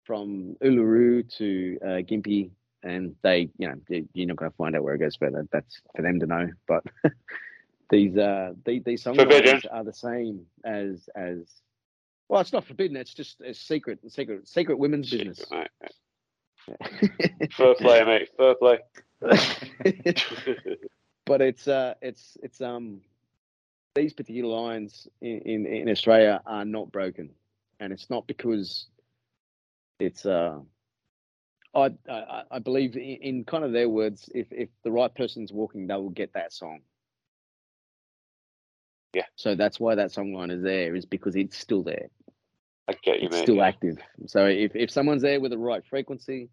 from 0.03 0.55
Uluru 0.63 1.27
to 1.37 1.77
uh, 1.83 1.87
Gympie, 2.07 2.51
and 2.83 3.15
they, 3.23 3.49
you 3.57 3.67
know, 3.67 3.75
you- 3.89 4.07
you're 4.13 4.27
not 4.27 4.37
going 4.37 4.51
to 4.51 4.57
find 4.57 4.75
out 4.75 4.83
where 4.83 4.93
it 4.95 4.99
goes 4.99 5.15
further. 5.15 5.47
That's 5.51 5.81
for 5.95 6.01
them 6.03 6.19
to 6.19 6.25
know. 6.27 6.49
But 6.67 6.83
these 7.89 8.15
uh, 8.17 8.53
these, 8.65 8.83
these 8.83 9.03
song 9.03 9.15
Forbidden. 9.15 9.53
lines 9.53 9.65
are 9.71 9.83
the 9.83 9.93
same 9.93 10.45
as 10.63 11.09
as. 11.15 11.61
Well, 12.27 12.41
it's 12.41 12.53
not 12.53 12.65
forbidden. 12.65 12.97
It's 12.97 13.13
just 13.13 13.39
a 13.41 13.53
secret, 13.53 13.99
secret, 14.11 14.47
secret 14.47 14.79
women's 14.79 15.11
business. 15.11 15.45
Right, 15.51 15.69
right. 15.81 17.51
Fair 17.53 17.75
play, 17.75 18.03
mate. 18.03 18.29
Fair 18.35 18.55
play. 18.55 18.79
but 21.25 21.41
it's 21.41 21.67
uh 21.67 21.93
it's 22.01 22.37
it's 22.43 22.61
um 22.61 23.01
these 23.95 24.13
particular 24.13 24.49
lines 24.49 25.07
in, 25.21 25.39
in 25.41 25.65
in 25.65 25.89
australia 25.89 26.41
are 26.45 26.65
not 26.65 26.91
broken 26.91 27.29
and 27.79 27.93
it's 27.93 28.09
not 28.09 28.27
because 28.27 28.87
it's 29.99 30.25
uh 30.25 30.59
I, 31.73 31.93
I 32.09 32.43
I 32.51 32.59
believe 32.59 32.95
in, 32.95 33.01
in 33.01 33.43
kind 33.43 33.65
of 33.65 33.73
their 33.73 33.89
words, 33.89 34.29
if 34.33 34.47
if 34.51 34.69
the 34.83 34.91
right 34.91 35.13
person's 35.13 35.51
walking, 35.51 35.87
they 35.87 35.95
will 35.95 36.09
get 36.09 36.31
that 36.33 36.53
song. 36.53 36.79
Yeah. 39.13 39.25
So 39.35 39.55
that's 39.55 39.79
why 39.79 39.95
that 39.95 40.11
song 40.11 40.33
line 40.33 40.51
is 40.51 40.61
there, 40.61 40.95
is 40.95 41.05
because 41.05 41.35
it's 41.35 41.57
still 41.57 41.83
there. 41.83 42.09
I 42.87 42.93
get 43.01 43.21
you, 43.21 43.27
it's 43.27 43.35
mate. 43.35 43.43
still 43.43 43.55
yeah. 43.55 43.67
active. 43.67 43.97
So 44.27 44.45
if, 44.45 44.75
if 44.75 44.91
someone's 44.91 45.21
there 45.21 45.39
with 45.39 45.51
the 45.51 45.57
right 45.57 45.83
frequency, 45.89 46.49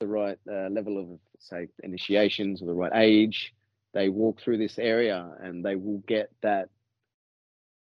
the 0.00 0.06
right 0.06 0.38
uh, 0.48 0.68
level 0.68 0.98
of 0.98 1.18
say 1.44 1.68
initiations 1.82 2.62
or 2.62 2.66
the 2.66 2.74
right 2.74 2.92
age, 2.94 3.54
they 3.92 4.08
walk 4.08 4.40
through 4.40 4.58
this 4.58 4.78
area 4.78 5.30
and 5.40 5.64
they 5.64 5.76
will 5.76 5.98
get 6.06 6.30
that 6.42 6.68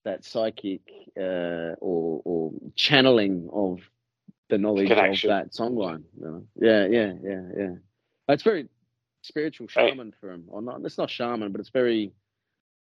that 0.05 0.25
psychic 0.25 0.81
uh, 1.19 1.75
or 1.81 2.21
or 2.25 2.53
channeling 2.77 3.49
of 3.53 3.81
the 4.49 4.59
knowledge 4.59 4.89
Connection. 4.89 5.31
of 5.31 5.37
that 5.37 5.53
songline. 5.53 6.03
You 6.19 6.25
know? 6.27 6.47
Yeah, 6.57 6.87
yeah, 6.87 7.13
yeah, 7.23 7.43
yeah. 7.57 7.75
It's 8.29 8.43
very 8.43 8.69
spiritual 9.23 9.69
Right. 9.77 9.91
shaman 9.91 10.13
for 10.21 10.31
him, 10.31 10.45
or 10.49 10.61
not. 10.63 10.83
It's 10.85 10.99
not 10.99 11.11
shaman, 11.11 11.53
but 11.53 11.61
it's 11.61 11.71
very 11.71 12.13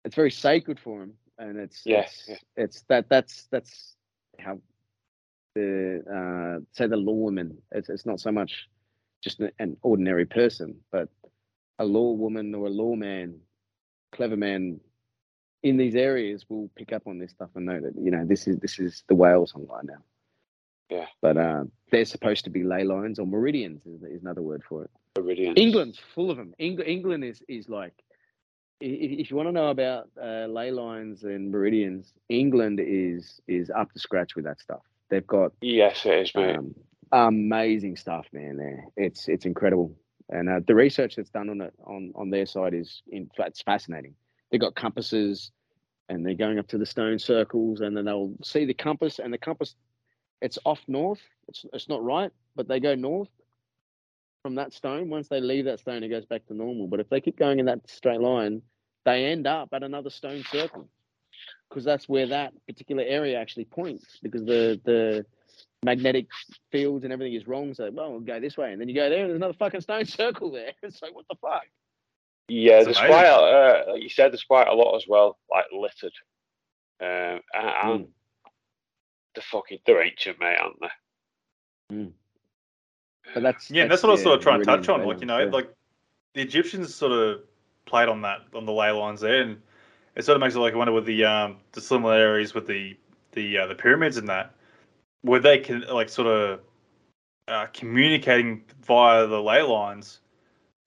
it's 0.04 0.14
very 0.16 0.30
sacred 0.30 0.80
for 0.80 1.02
him, 1.02 1.14
and 1.38 1.58
it's 1.58 1.82
Yeah, 1.84 2.00
it's, 2.00 2.28
yeah. 2.28 2.36
it's 2.56 2.82
that 2.88 3.08
that's 3.08 3.46
that's 3.50 3.96
how 4.38 4.58
the 5.54 6.02
uh, 6.10 6.64
say 6.72 6.86
the 6.86 6.96
lawman. 6.96 7.58
It's 7.72 7.88
it's 7.90 8.06
not 8.06 8.20
so 8.20 8.32
much 8.32 8.68
just 9.22 9.40
an, 9.58 9.76
ordinary 9.82 10.26
person, 10.26 10.76
but 10.90 11.08
a 11.78 11.84
law 11.84 12.12
woman 12.12 12.54
or 12.54 12.66
a 12.66 12.70
lawman, 12.70 13.40
clever 14.12 14.36
man 14.36 14.80
in 15.62 15.76
these 15.76 15.94
areas 15.94 16.44
will 16.48 16.68
pick 16.76 16.92
up 16.92 17.06
on 17.06 17.18
this 17.18 17.30
stuff 17.30 17.50
and 17.54 17.66
know 17.66 17.80
that 17.80 17.94
you 17.96 18.10
know 18.10 18.24
this 18.26 18.46
is 18.46 18.58
this 18.58 18.78
is 18.78 19.04
the 19.08 19.14
whale 19.14 19.46
song 19.46 19.66
right 19.70 19.84
now. 19.84 20.02
Yeah. 20.90 21.06
But 21.22 21.36
uh, 21.38 21.64
they're 21.90 22.04
supposed 22.04 22.44
to 22.44 22.50
be 22.50 22.64
ley 22.64 22.84
lines 22.84 23.18
or 23.18 23.26
meridians 23.26 23.86
is, 23.86 24.02
is 24.02 24.20
another 24.22 24.42
word 24.42 24.62
for 24.68 24.84
it. 24.84 24.90
Meridians. 25.16 25.54
England's 25.56 25.98
full 26.14 26.30
of 26.30 26.36
them. 26.36 26.52
Eng- 26.58 26.80
England 26.80 27.24
is 27.24 27.42
is 27.48 27.68
like, 27.68 27.94
if 28.80 29.30
you 29.30 29.36
want 29.36 29.48
to 29.48 29.52
know 29.52 29.68
about 29.68 30.08
uh, 30.20 30.46
ley 30.46 30.70
lines 30.70 31.22
and 31.22 31.50
meridians, 31.50 32.12
England 32.28 32.80
is 32.82 33.40
is 33.46 33.70
up 33.70 33.92
to 33.92 33.98
scratch 33.98 34.34
with 34.34 34.44
that 34.44 34.60
stuff. 34.60 34.82
They've 35.08 35.26
got 35.26 35.52
Yes, 35.60 36.04
it 36.04 36.14
is, 36.14 36.34
mate. 36.34 36.56
um, 36.56 36.74
amazing 37.12 37.96
stuff, 37.96 38.26
man. 38.32 38.56
There, 38.56 38.84
it's 38.96 39.28
it's 39.28 39.44
incredible, 39.46 39.94
and 40.28 40.48
uh, 40.48 40.60
the 40.66 40.74
research 40.74 41.16
that's 41.16 41.30
done 41.30 41.50
on 41.50 41.60
it 41.60 41.74
on 41.84 42.12
on 42.14 42.30
their 42.30 42.46
side 42.46 42.74
is 42.74 43.02
in 43.08 43.28
it's 43.38 43.62
fascinating. 43.62 44.14
They've 44.50 44.60
got 44.60 44.74
compasses, 44.74 45.52
and 46.08 46.26
they're 46.26 46.34
going 46.34 46.58
up 46.58 46.68
to 46.68 46.78
the 46.78 46.86
stone 46.86 47.18
circles, 47.18 47.80
and 47.80 47.96
then 47.96 48.06
they'll 48.06 48.34
see 48.42 48.64
the 48.64 48.74
compass, 48.74 49.18
and 49.18 49.32
the 49.32 49.38
compass, 49.38 49.74
it's 50.40 50.58
off 50.64 50.80
north. 50.88 51.20
It's 51.48 51.64
it's 51.72 51.88
not 51.88 52.02
right, 52.02 52.30
but 52.56 52.68
they 52.68 52.80
go 52.80 52.94
north 52.94 53.28
from 54.42 54.56
that 54.56 54.72
stone. 54.72 55.08
Once 55.08 55.28
they 55.28 55.40
leave 55.40 55.66
that 55.66 55.80
stone, 55.80 56.02
it 56.02 56.08
goes 56.08 56.26
back 56.26 56.46
to 56.46 56.54
normal. 56.54 56.88
But 56.88 57.00
if 57.00 57.08
they 57.08 57.20
keep 57.20 57.38
going 57.38 57.60
in 57.60 57.66
that 57.66 57.88
straight 57.88 58.20
line, 58.20 58.62
they 59.04 59.26
end 59.26 59.46
up 59.46 59.68
at 59.72 59.82
another 59.82 60.10
stone 60.10 60.42
circle 60.50 60.88
because 61.68 61.84
that's 61.84 62.08
where 62.08 62.26
that 62.26 62.52
particular 62.66 63.02
area 63.02 63.38
actually 63.38 63.64
points 63.64 64.18
because 64.22 64.44
the 64.44 64.80
the 64.84 65.24
magnetic 65.84 66.26
fields 66.70 67.04
and 67.04 67.12
everything 67.12 67.34
is 67.34 67.46
wrong. 67.46 67.74
So 67.74 67.90
well, 67.92 68.10
we'll 68.12 68.20
go 68.20 68.40
this 68.40 68.56
way, 68.56 68.72
and 68.72 68.80
then 68.80 68.88
you 68.88 68.94
go 68.94 69.08
there, 69.10 69.20
and 69.22 69.30
there's 69.30 69.36
another 69.36 69.54
fucking 69.54 69.80
stone 69.80 70.04
circle 70.06 70.50
there. 70.50 70.72
It's 70.82 71.02
like 71.02 71.14
what 71.14 71.26
the 71.28 71.36
fuck? 71.40 71.62
Yeah, 72.48 72.78
It's 72.78 72.84
there's 72.86 72.98
amazing. 72.98 73.14
quite, 73.14 73.26
a- 73.26 73.88
uh, 73.88 73.92
like 73.92 74.02
you 74.02 74.08
said, 74.08 74.32
there's 74.32 74.44
quite 74.44 74.68
a 74.68 74.74
lot 74.74 74.96
as 74.96 75.04
well, 75.08 75.38
like 75.50 75.64
littered. 75.72 76.12
Um, 77.00 77.40
and, 77.54 78.04
Mm. 78.04 78.08
the 79.34 79.40
fucking, 79.40 79.78
they're 79.86 80.02
ancient, 80.02 80.38
mate, 80.40 80.58
aren't 80.60 80.80
they? 80.80 81.96
But 83.34 83.42
that's 83.44 83.70
Yeah, 83.70 83.82
and 83.82 83.90
that's 83.90 84.02
what 84.02 84.10
I 84.10 84.12
was 84.12 84.22
sort 84.22 84.36
of 84.38 84.42
trying 84.42 84.58
to 84.58 84.64
touch 84.66 84.88
on. 84.88 85.06
Like, 85.06 85.20
you 85.20 85.26
know, 85.26 85.38
yeah. 85.38 85.50
like 85.50 85.72
the 86.34 86.42
Egyptians 86.42 86.94
sort 86.94 87.12
of 87.12 87.40
played 87.86 88.08
on 88.08 88.22
that 88.22 88.40
on 88.54 88.66
the 88.66 88.72
ley 88.72 88.90
lines 88.90 89.20
there, 89.20 89.40
and 89.42 89.62
it 90.16 90.24
sort 90.24 90.36
of 90.36 90.40
makes 90.40 90.54
it 90.54 90.58
like 90.58 90.74
I 90.74 90.76
wonder 90.76 90.92
with 90.92 91.06
the 91.06 91.24
um 91.24 91.58
the 91.70 91.80
similarities 91.80 92.52
with 92.52 92.66
the 92.66 92.96
the 93.32 93.58
uh, 93.58 93.66
the 93.68 93.74
pyramids 93.76 94.16
and 94.16 94.28
that, 94.28 94.54
were 95.24 95.40
they 95.40 95.58
can 95.58 95.82
like 95.82 96.08
sort 96.08 96.28
of 96.28 96.60
uh, 97.48 97.66
communicating 97.72 98.62
via 98.84 99.26
the 99.26 99.40
ley 99.40 99.62
lines 99.62 100.20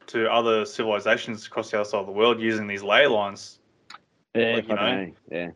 to 0.07 0.31
other 0.31 0.65
civilizations 0.65 1.45
across 1.45 1.71
the 1.71 1.79
other 1.79 1.89
side 1.89 1.99
of 1.99 2.05
the 2.05 2.11
world 2.11 2.39
using 2.39 2.67
these 2.67 2.83
ley 2.83 3.07
lines. 3.07 3.59
yeah, 4.35 4.55
like, 4.55 4.67
you 4.67 4.75
A, 4.75 5.13
yeah, 5.31 5.51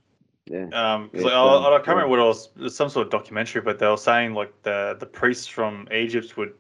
yeah. 0.46 0.94
Um, 0.94 1.10
It's, 1.14 1.24
like, 1.24 1.34
I, 1.34 1.38
I 1.38 1.78
can't 1.78 1.88
remember 1.90 2.10
what 2.10 2.20
else. 2.20 2.50
It 2.56 2.62
was 2.62 2.76
some 2.76 2.90
sort 2.90 3.06
of 3.06 3.12
documentary, 3.12 3.62
but 3.62 3.80
they 3.80 3.88
were 3.88 3.98
saying 3.98 4.34
like 4.34 4.54
the 4.64 4.98
the 5.00 5.06
priests 5.06 5.48
from 5.48 5.88
Egypt 5.92 6.38
would 6.38 6.54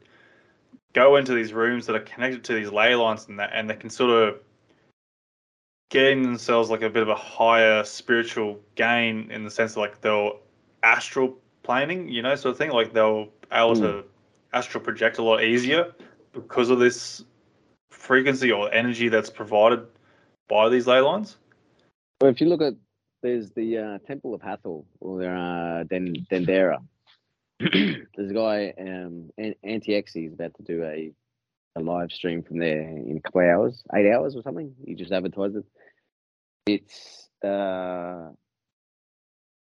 go 0.93 1.17
into 1.17 1.33
these 1.33 1.53
rooms 1.53 1.85
that 1.85 1.95
are 1.95 2.01
connected 2.01 2.43
to 2.43 2.53
these 2.53 2.71
ley 2.71 2.95
lines 2.95 3.27
and 3.27 3.39
that, 3.39 3.51
and 3.53 3.69
they 3.69 3.75
can 3.75 3.89
sort 3.89 4.11
of 4.11 4.39
gain 5.89 6.21
themselves 6.21 6.69
like 6.69 6.83
a 6.83 6.89
bit 6.89 7.01
of 7.01 7.09
a 7.09 7.15
higher 7.15 7.83
spiritual 7.83 8.59
gain 8.75 9.29
in 9.31 9.43
the 9.43 9.49
sense 9.49 9.71
of 9.71 9.77
like 9.77 10.01
they'll 10.01 10.39
astral 10.83 11.35
planing, 11.69 12.09
you 12.09 12.23
know, 12.23 12.35
sort 12.35 12.53
of 12.53 12.57
thing. 12.57 12.71
Like 12.71 12.93
they'll 12.93 13.29
able 13.51 13.75
to 13.75 14.03
astral 14.53 14.83
project 14.83 15.19
a 15.19 15.23
lot 15.23 15.43
easier 15.43 15.93
because 16.33 16.71
of 16.71 16.79
this 16.79 17.23
frequency 17.91 18.51
or 18.51 18.73
energy 18.73 19.07
that's 19.07 19.29
provided 19.29 19.85
by 20.47 20.69
these 20.69 20.87
ley 20.87 20.99
lines. 20.99 21.37
Well, 22.19 22.31
if 22.31 22.41
you 22.41 22.47
look 22.47 22.61
at 22.61 22.73
there's 23.21 23.51
the 23.51 23.77
uh, 23.77 23.97
Temple 24.07 24.33
of 24.33 24.41
Hathor 24.41 24.81
or 24.99 25.23
uh, 25.23 25.83
Den- 25.83 26.25
Dendera. 26.31 26.79
there's 27.59 28.31
a 28.31 28.33
guy, 28.33 28.73
um, 28.79 29.29
Anti-Exy 29.37 30.27
is 30.27 30.33
about 30.33 30.55
to 30.55 30.63
do 30.63 30.83
a, 30.83 31.11
a 31.75 31.81
live 31.81 32.11
stream 32.11 32.41
from 32.41 32.57
there 32.59 32.81
in 32.81 33.17
a 33.17 33.21
couple 33.21 33.41
of 33.41 33.47
hours, 33.47 33.83
eight 33.93 34.09
hours 34.09 34.35
or 34.37 34.41
something. 34.41 34.73
He 34.85 34.95
just 34.95 35.11
advertised 35.11 35.57
it. 35.57 35.65
It's 36.65 37.29
uh, 37.47 38.29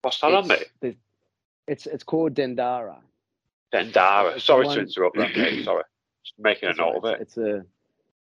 What's 0.01 0.19
that 0.21 0.33
on, 0.33 0.51
it's, 0.51 0.71
mate? 0.81 0.97
It's 1.67 1.85
it's 1.85 2.03
called 2.03 2.33
Dendera. 2.33 2.97
Dendera. 3.73 4.35
it's 4.35 4.45
Sorry 4.45 4.65
one- 4.65 4.75
to 4.75 4.81
interrupt 4.83 5.17
that. 5.17 5.29
Sorry. 5.63 5.83
Just 6.23 6.39
making 6.39 6.67
a 6.67 6.71
It's, 6.71 6.79
note 6.79 6.95
of 6.97 7.05
it. 7.05 7.21
it's 7.21 7.37
a 7.37 7.63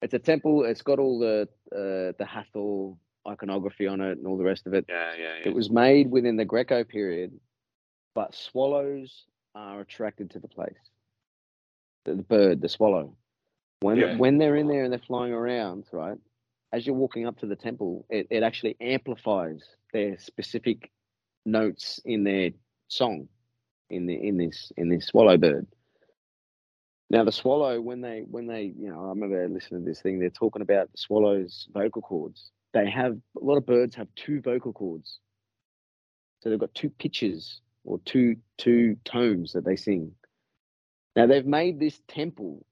it's 0.02 0.14
a 0.14 0.20
temple. 0.20 0.64
It's 0.66 0.82
got 0.82 1.00
all 1.00 1.20
the 1.20 1.48
uh, 1.72 2.14
the 2.18 2.26
Hathor 2.26 2.94
iconography 3.28 3.88
on 3.88 4.00
it 4.00 4.18
and 4.18 4.26
all 4.28 4.38
the 4.38 4.44
rest 4.44 4.68
of 4.68 4.74
it. 4.74 4.86
Yeah, 4.88 5.12
yeah, 5.18 5.24
yeah. 5.42 5.48
It 5.50 5.54
was 5.54 5.70
made 5.70 6.10
within 6.10 6.38
the 6.38 6.46
Greco 6.46 6.84
period, 6.84 7.34
but 8.16 8.34
swallows 8.34 9.26
are 9.56 9.82
attracted 9.82 10.32
to 10.32 10.40
the 10.40 10.48
place. 10.48 10.78
The, 12.06 12.16
the 12.16 12.24
bird, 12.24 12.62
the 12.62 12.70
swallow. 12.70 13.16
When 13.82 13.98
Yeah. 13.98 14.16
when 14.18 14.38
they're 14.38 14.56
in 14.56 14.68
there 14.68 14.84
and 14.84 14.92
they're 14.94 15.00
flying 15.08 15.34
around, 15.34 15.86
right? 15.92 16.18
As 16.74 16.86
you're 16.86 16.96
walking 16.96 17.26
up 17.28 17.40
to 17.40 17.46
the 17.46 17.56
temple, 17.56 18.06
it, 18.10 18.28
it 18.30 18.44
actually 18.44 18.76
amplifies 18.82 19.62
their 19.94 20.18
specific 20.18 20.92
notes 21.46 22.00
in 22.04 22.24
their 22.26 22.52
song, 22.88 23.28
in 23.90 24.06
the 24.06 24.14
in 24.14 24.38
this 24.38 24.72
in 24.78 24.90
this 24.90 25.08
swallow 25.08 25.38
bird. 25.38 25.68
Now 27.10 27.24
the 27.24 27.32
swallow, 27.32 27.80
when 27.80 28.02
they 28.02 28.24
when 28.30 28.48
they 28.48 28.74
you 28.78 28.90
know, 28.90 29.06
I 29.06 29.10
remember 29.10 29.48
listening 29.48 29.84
to 29.84 29.90
this 29.90 30.02
thing. 30.02 30.20
They're 30.20 30.30
talking 30.30 30.62
about 30.62 30.92
the 30.92 30.98
swallow's 30.98 31.68
vocal 31.74 32.02
cords. 32.02 32.52
They 32.74 32.90
have 32.90 33.18
a 33.42 33.44
lot 33.44 33.58
of 33.58 33.66
birds 33.66 33.96
have 33.96 34.08
two 34.16 34.42
vocal 34.42 34.74
cords, 34.74 35.20
so 36.42 36.50
they've 36.50 36.60
got 36.60 36.74
two 36.76 36.90
pitches 36.90 37.62
or 37.86 38.00
two 38.06 38.36
two 38.58 38.98
tones 39.06 39.54
that 39.54 39.64
they 39.64 39.78
sing. 39.78 40.12
Now 41.16 41.26
they've 41.26 41.46
made 41.46 41.80
this 41.80 42.00
temple 42.08 42.66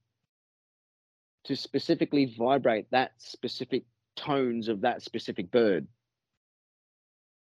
to 1.46 1.56
specifically 1.56 2.36
vibrate 2.38 2.92
that 2.92 3.12
specific 3.18 3.84
tones 4.16 4.68
of 4.68 4.82
that 4.82 5.02
specific 5.02 5.52
bird. 5.52 5.88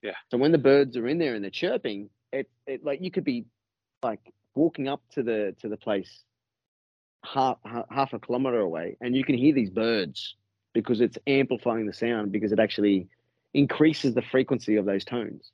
Yeah. 0.02 0.12
So 0.30 0.36
when 0.36 0.52
the 0.52 0.58
birds 0.58 0.96
are 0.96 1.06
in 1.06 1.18
there 1.18 1.34
and 1.34 1.42
they're 1.42 1.50
chirping, 1.50 2.10
it, 2.34 2.50
it 2.66 2.84
like 2.84 3.00
you 3.00 3.10
could 3.10 3.24
be 3.24 3.46
like 4.02 4.20
walking 4.54 4.88
up 4.88 5.02
to 5.12 5.22
the 5.22 5.54
to 5.60 5.68
the 5.68 5.76
place 5.76 6.24
half 7.24 7.58
half 7.90 8.12
a 8.12 8.18
kilometer 8.18 8.60
away, 8.60 8.96
and 9.00 9.16
you 9.16 9.24
can 9.24 9.36
hear 9.36 9.54
these 9.54 9.70
birds 9.70 10.36
because 10.72 11.00
it's 11.00 11.16
amplifying 11.26 11.86
the 11.86 11.92
sound 11.92 12.32
because 12.32 12.52
it 12.52 12.58
actually 12.58 13.08
increases 13.54 14.14
the 14.14 14.22
frequency 14.22 14.76
of 14.76 14.84
those 14.84 15.04
tones. 15.04 15.50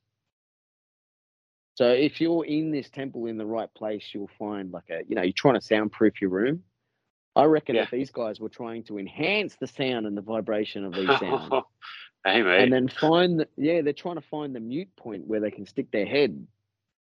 So 1.74 1.88
if 1.88 2.20
you're 2.20 2.44
in 2.44 2.72
this 2.72 2.90
temple 2.90 3.26
in 3.26 3.36
the 3.38 3.46
right 3.46 3.72
place, 3.74 4.04
you'll 4.12 4.30
find 4.38 4.72
like 4.72 4.90
a 4.90 5.02
you 5.06 5.14
know 5.14 5.22
you're 5.22 5.32
trying 5.32 5.54
to 5.54 5.60
soundproof 5.60 6.20
your 6.20 6.30
room. 6.30 6.64
I 7.36 7.44
reckon 7.44 7.76
Yeah. 7.76 7.84
that 7.84 7.92
these 7.92 8.10
guys 8.10 8.40
were 8.40 8.48
trying 8.48 8.82
to 8.84 8.98
enhance 8.98 9.54
the 9.56 9.66
sound 9.68 10.06
and 10.06 10.16
the 10.16 10.22
vibration 10.22 10.84
of 10.84 10.94
these 10.94 11.06
sounds 11.20 11.52
hey, 12.24 12.42
and 12.42 12.72
then 12.72 12.88
find 12.88 13.40
the, 13.40 13.48
yeah 13.56 13.82
they're 13.82 13.92
trying 13.92 14.16
to 14.16 14.20
find 14.20 14.54
the 14.54 14.60
mute 14.60 14.94
point 14.96 15.26
where 15.26 15.40
they 15.40 15.50
can 15.50 15.64
stick 15.64 15.90
their 15.92 16.06
head 16.06 16.46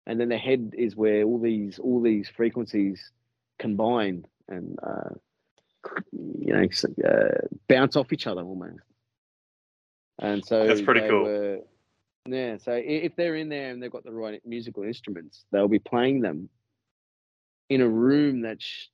and 0.05 0.19
then 0.19 0.29
the 0.29 0.37
head 0.37 0.73
is 0.77 0.95
where 0.95 1.23
all 1.23 1.39
these 1.39 1.79
all 1.79 2.01
these 2.01 2.29
frequencies 2.29 3.11
combine 3.59 4.25
and 4.49 4.77
uh, 4.83 5.09
you 6.11 6.53
know 6.53 6.67
uh, 7.07 7.47
bounce 7.67 7.95
off 7.95 8.11
each 8.11 8.27
other 8.27 8.41
almost. 8.41 8.83
And 10.19 10.45
so 10.45 10.67
That's 10.67 10.81
pretty 10.81 11.07
cool. 11.07 11.23
were- 11.23 11.59
yeah 12.25 12.55
so 12.55 12.71
if 12.81 13.13
they're 13.17 13.35
in 13.35 13.49
there 13.49 13.71
and 13.71 13.83
they've 13.83 13.91
got 13.91 14.05
the 14.05 14.11
right 14.13 14.41
musical 14.45 14.83
instruments 14.83 15.43
they'll 15.51 15.67
be 15.67 15.77
playing 15.77 16.21
them 16.21 16.47
in 17.69 17.81
a 17.81 17.89
room 17.89 18.41
that's 18.41 18.89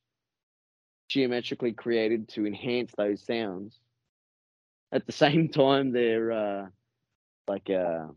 geometrically 1.10 1.74
created 1.74 2.30
to 2.30 2.46
enhance 2.46 2.94
those 2.98 3.22
sounds. 3.26 3.78
At 4.92 5.06
the 5.06 5.12
same 5.26 5.50
time 5.50 5.92
they're 5.92 6.32
uh, 6.32 6.68
like 7.48 7.70
uh, 7.70 8.08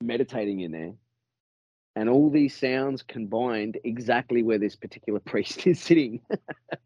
meditating 0.00 0.60
in 0.60 0.72
there 0.72 0.92
and 1.96 2.08
all 2.10 2.30
these 2.30 2.54
sounds 2.54 3.02
combined 3.02 3.78
exactly 3.82 4.42
where 4.42 4.58
this 4.58 4.76
particular 4.76 5.18
priest 5.32 5.66
is 5.66 5.80
sitting. 5.80 6.20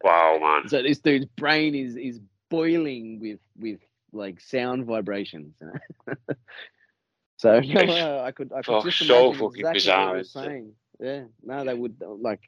Wow, 0.02 0.38
man. 0.40 0.68
so 0.68 0.82
this 0.82 1.00
dude's 1.00 1.26
brain 1.36 1.74
is 1.74 1.96
is 1.96 2.20
boiling 2.48 3.20
with 3.20 3.40
with 3.58 3.80
like 4.12 4.40
sound 4.40 4.86
vibrations. 4.86 5.56
so 7.36 7.50
uh, 7.50 8.22
I 8.24 8.32
could 8.32 8.52
I 8.52 8.62
could 8.62 8.66
fuck, 8.66 8.84
just 8.84 8.98
so 8.98 9.30
imagine 9.32 9.46
exactly 9.56 9.72
bizarre, 9.72 10.06
what 10.12 10.20
isn't 10.20 10.44
it? 10.44 10.64
Yeah, 11.00 11.22
no, 11.42 11.64
they 11.64 11.74
would 11.74 11.96
like. 12.00 12.40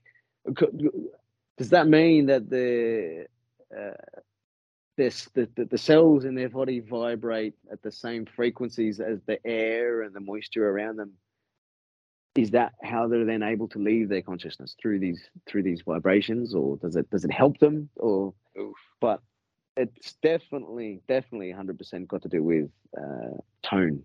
could- 0.54 0.90
Does 1.58 1.70
that 1.70 1.86
mean 1.88 2.26
that 2.26 2.48
the 2.48 3.26
uh, 3.76 3.92
this 4.96 5.28
the, 5.34 5.48
the 5.56 5.64
the 5.64 5.78
cells 5.78 6.24
in 6.24 6.34
their 6.34 6.48
body 6.48 6.80
vibrate 6.80 7.54
at 7.72 7.82
the 7.82 7.90
same 7.92 8.26
frequencies 8.26 9.00
as 9.00 9.20
the 9.26 9.44
air 9.46 10.02
and 10.02 10.14
the 10.14 10.20
moisture 10.20 10.68
around 10.68 10.96
them? 10.96 11.12
Is 12.34 12.52
that 12.52 12.72
how 12.82 13.08
they're 13.08 13.26
then 13.26 13.42
able 13.42 13.68
to 13.68 13.78
leave 13.78 14.08
their 14.08 14.22
consciousness 14.22 14.74
through 14.80 15.00
these 15.00 15.20
through 15.46 15.64
these 15.64 15.82
vibrations, 15.82 16.54
or 16.54 16.78
does 16.78 16.96
it 16.96 17.10
does 17.10 17.24
it 17.24 17.32
help 17.32 17.58
them? 17.58 17.90
Or 17.96 18.32
Oof. 18.58 18.74
but 19.00 19.20
it's 19.76 20.14
definitely 20.22 21.00
definitely 21.08 21.52
100% 21.52 22.06
got 22.08 22.22
to 22.22 22.28
do 22.28 22.42
with 22.42 22.70
uh, 22.96 23.36
tone 23.62 24.04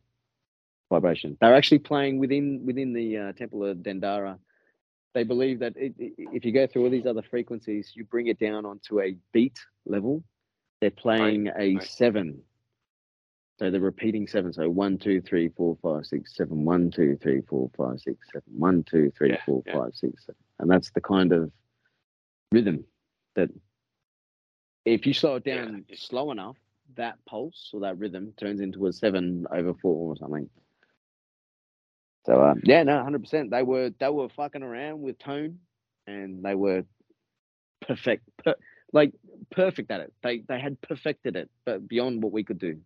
vibration. 0.89 1.37
They're 1.39 1.55
actually 1.55 1.79
playing 1.79 2.19
within 2.19 2.65
within 2.65 2.93
the 2.93 3.17
uh, 3.17 3.31
Temple 3.33 3.65
of 3.65 3.77
Dendera. 3.77 4.37
They 5.13 5.23
believe 5.23 5.59
that 5.59 5.73
it, 5.77 5.93
it- 5.97 6.13
if 6.17 6.45
you 6.45 6.51
go 6.51 6.67
through 6.67 6.83
all 6.83 6.89
these 6.89 7.05
other 7.05 7.23
frequencies, 7.23 7.91
you 7.95 8.03
bring 8.03 8.27
it 8.27 8.39
down 8.39 8.65
onto 8.65 8.99
a 9.01 9.15
beat 9.31 9.57
level. 9.85 10.23
They're 10.81 10.91
playing 10.91 11.47
a 11.47 11.75
right. 11.75 11.83
seven. 11.83 12.41
So 13.59 13.71
they're 13.71 13.81
repeating 13.81 14.27
seven. 14.27 14.53
So 14.53 14.69
one, 14.69 14.97
two, 14.97 15.21
three, 15.21 15.49
four, 15.49 15.77
five, 15.81 16.05
six, 16.05 16.35
seven. 16.35 16.63
One, 16.63 16.91
two, 16.91 17.17
three, 17.21 17.41
four, 17.41 17.71
five, 17.75 17.99
six, 17.99 18.17
seven. 18.31 18.43
One, 18.55 18.83
two, 18.83 19.11
three, 19.17 19.31
Yeah, 19.31 19.41
four, 19.45 19.63
yeah. 19.65 19.73
five, 19.73 19.95
six, 19.95 20.25
seven. 20.25 20.37
And 20.59 20.69
that's 20.69 20.91
the 20.91 21.01
kind 21.01 21.33
of 21.33 21.51
rhythm 22.51 22.83
that 23.35 23.49
if 24.85 25.05
you 25.05 25.13
slow 25.13 25.35
it 25.35 25.43
down 25.43 25.85
yeah. 25.89 25.95
slow 25.97 26.31
enough, 26.31 26.55
that 26.95 27.17
pulse 27.25 27.71
or 27.73 27.81
that 27.81 27.97
rhythm 27.97 28.33
turns 28.37 28.61
into 28.61 28.85
a 28.87 28.93
seven 28.93 29.45
over 29.51 29.73
four 29.73 30.11
or 30.11 30.15
something. 30.15 30.49
So 32.25 32.43
um, 32.43 32.61
yeah, 32.63 32.83
no, 32.83 33.01
hundred 33.01 33.23
percent. 33.23 33.51
They 33.51 33.63
were 33.63 33.91
they 33.99 34.09
were 34.09 34.29
fucking 34.29 34.63
around 34.63 35.01
with 35.01 35.17
tone, 35.17 35.59
and 36.05 36.43
they 36.43 36.55
were 36.55 36.83
perfect, 37.81 38.23
per, 38.43 38.55
like 38.93 39.13
perfect 39.51 39.91
at 39.91 40.01
it. 40.01 40.13
They 40.23 40.39
they 40.47 40.59
had 40.59 40.79
perfected 40.81 41.35
it, 41.35 41.49
but 41.65 41.87
beyond 41.87 42.21
what 42.21 42.33
we 42.33 42.43
could 42.43 42.59
do. 42.59 42.79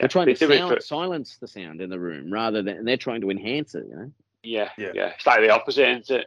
They're 0.00 0.08
trying 0.08 0.26
to 0.26 0.34
do 0.34 0.48
sound, 0.56 0.82
silence 0.82 1.36
the 1.38 1.46
sound 1.48 1.80
in 1.80 1.88
the 1.90 1.98
room 1.98 2.32
rather 2.32 2.62
than, 2.62 2.76
and 2.78 2.88
they're 2.88 2.96
trying 2.96 3.20
to 3.22 3.30
enhance 3.30 3.74
it. 3.74 3.86
You 3.88 3.96
know, 3.96 4.12
Yeah, 4.42 4.70
Yeah. 4.76 4.90
yeah, 4.94 5.06
It's 5.16 5.26
like 5.26 5.40
the 5.40 5.50
opposite, 5.50 5.88
isn't 5.88 6.20
it? 6.20 6.26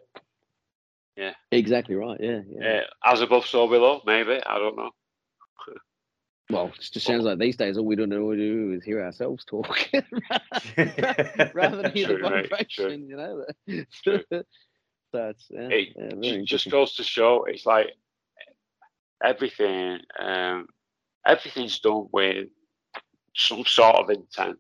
Yeah. 1.17 1.33
Exactly 1.51 1.95
right. 1.95 2.19
Yeah, 2.21 2.41
yeah. 2.49 2.81
Uh, 3.05 3.11
as 3.13 3.21
above, 3.21 3.45
so 3.45 3.67
below. 3.67 4.01
Maybe 4.05 4.39
I 4.45 4.57
don't 4.57 4.75
know. 4.77 4.91
Well, 6.49 6.67
it 6.67 6.89
just 6.93 7.05
sounds 7.05 7.25
like 7.25 7.39
these 7.39 7.57
days 7.57 7.77
all 7.77 7.83
we 7.85 7.97
don't 7.97 8.07
know 8.07 8.23
what 8.23 8.35
to 8.35 8.37
do 8.37 8.71
is 8.71 8.81
hear 8.81 9.03
ourselves 9.03 9.43
talk 9.43 9.67
rather 11.53 11.81
than 11.81 11.91
hear 11.91 12.07
True, 12.07 12.17
the 12.21 12.29
mate, 12.29 12.49
vibration. 12.49 13.09
You 13.09 13.17
know. 13.17 13.45
True. 14.01 14.23
so 14.31 14.43
it's 15.27 15.45
yeah, 15.49 15.67
It 15.69 15.93
yeah, 16.21 16.37
just 16.45 16.71
goes 16.71 16.95
to 16.95 17.03
show 17.03 17.43
it's 17.49 17.65
like 17.65 17.87
everything. 19.21 19.99
Um, 20.17 20.67
everything's 21.25 21.79
done 21.79 22.07
with 22.13 22.47
some 23.37 23.63
sort 23.65 23.95
of 23.95 24.09
intent. 24.09 24.57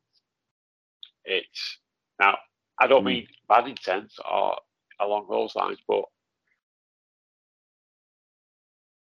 It's 1.25 1.79
now. 2.19 2.37
I 2.79 2.87
don't 2.87 3.01
Mm. 3.03 3.05
mean 3.07 3.27
bad 3.49 3.67
intent 3.67 4.13
or 4.23 4.57
along 4.99 5.27
those 5.29 5.55
lines, 5.55 5.79
but 5.87 6.05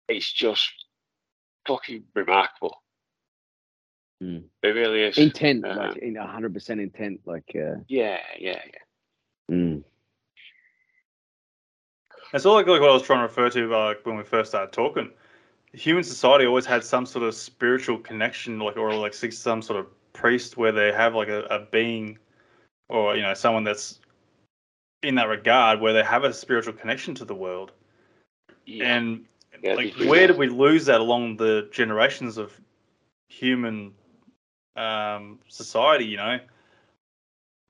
it's 0.08 0.30
just 0.30 0.70
fucking 1.66 2.04
remarkable. 2.14 2.82
Mm. 4.22 4.44
It 4.62 4.68
really 4.68 5.02
is. 5.02 5.18
intent, 5.18 5.64
Uh, 5.64 5.76
like 5.76 5.96
in 5.98 6.16
hundred 6.16 6.52
percent 6.52 6.80
intent, 6.80 7.20
like 7.26 7.50
uh, 7.54 7.76
yeah, 7.88 8.20
yeah, 8.38 8.62
yeah. 8.66 9.54
mm, 9.56 9.84
It's 12.34 12.44
all 12.44 12.54
like, 12.54 12.66
like 12.66 12.80
what 12.80 12.90
I 12.90 12.94
was 12.94 13.02
trying 13.02 13.20
to 13.20 13.22
refer 13.22 13.50
to 13.50 13.66
like 13.68 14.04
when 14.04 14.16
we 14.16 14.24
first 14.24 14.50
started 14.50 14.72
talking. 14.72 15.12
Human 15.72 16.02
society 16.02 16.46
always 16.46 16.66
had 16.66 16.82
some 16.82 17.06
sort 17.06 17.24
of 17.24 17.34
spiritual 17.34 17.98
connection, 17.98 18.58
like 18.58 18.76
or 18.76 18.92
like 18.94 19.14
some- 19.14 19.30
some 19.30 19.62
sort 19.62 19.78
of 19.80 19.86
priest 20.12 20.56
where 20.56 20.72
they 20.72 20.92
have 20.92 21.14
like 21.14 21.28
a, 21.28 21.42
a 21.44 21.60
being, 21.70 22.18
or 22.88 23.14
you 23.16 23.22
know 23.22 23.34
someone 23.34 23.64
that's 23.64 24.00
in 25.02 25.14
that 25.14 25.28
regard 25.28 25.80
where 25.80 25.92
they 25.92 26.02
have 26.02 26.24
a 26.24 26.32
spiritual 26.32 26.72
connection 26.74 27.14
to 27.14 27.24
the 27.24 27.34
world. 27.34 27.72
yeah. 28.66 28.96
And 28.96 29.24
Yeah, 29.62 29.74
like, 29.74 29.94
where 29.94 30.26
did 30.26 30.36
we 30.38 30.48
lose 30.48 30.86
that 30.86 31.00
along 31.00 31.36
the 31.36 31.68
generations 31.70 32.36
of 32.36 32.58
human 33.28 33.94
um, 34.76 35.38
society? 35.48 36.04
You 36.06 36.16
know, 36.16 36.40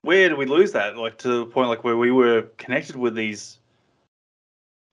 where 0.01 0.29
did 0.29 0.37
we 0.37 0.45
lose 0.45 0.71
that? 0.73 0.97
Like 0.97 1.17
to 1.19 1.27
the 1.27 1.45
point 1.45 1.69
like 1.69 1.83
where 1.83 1.97
we 1.97 2.11
were 2.11 2.43
connected 2.57 2.95
with 2.95 3.15
these 3.15 3.59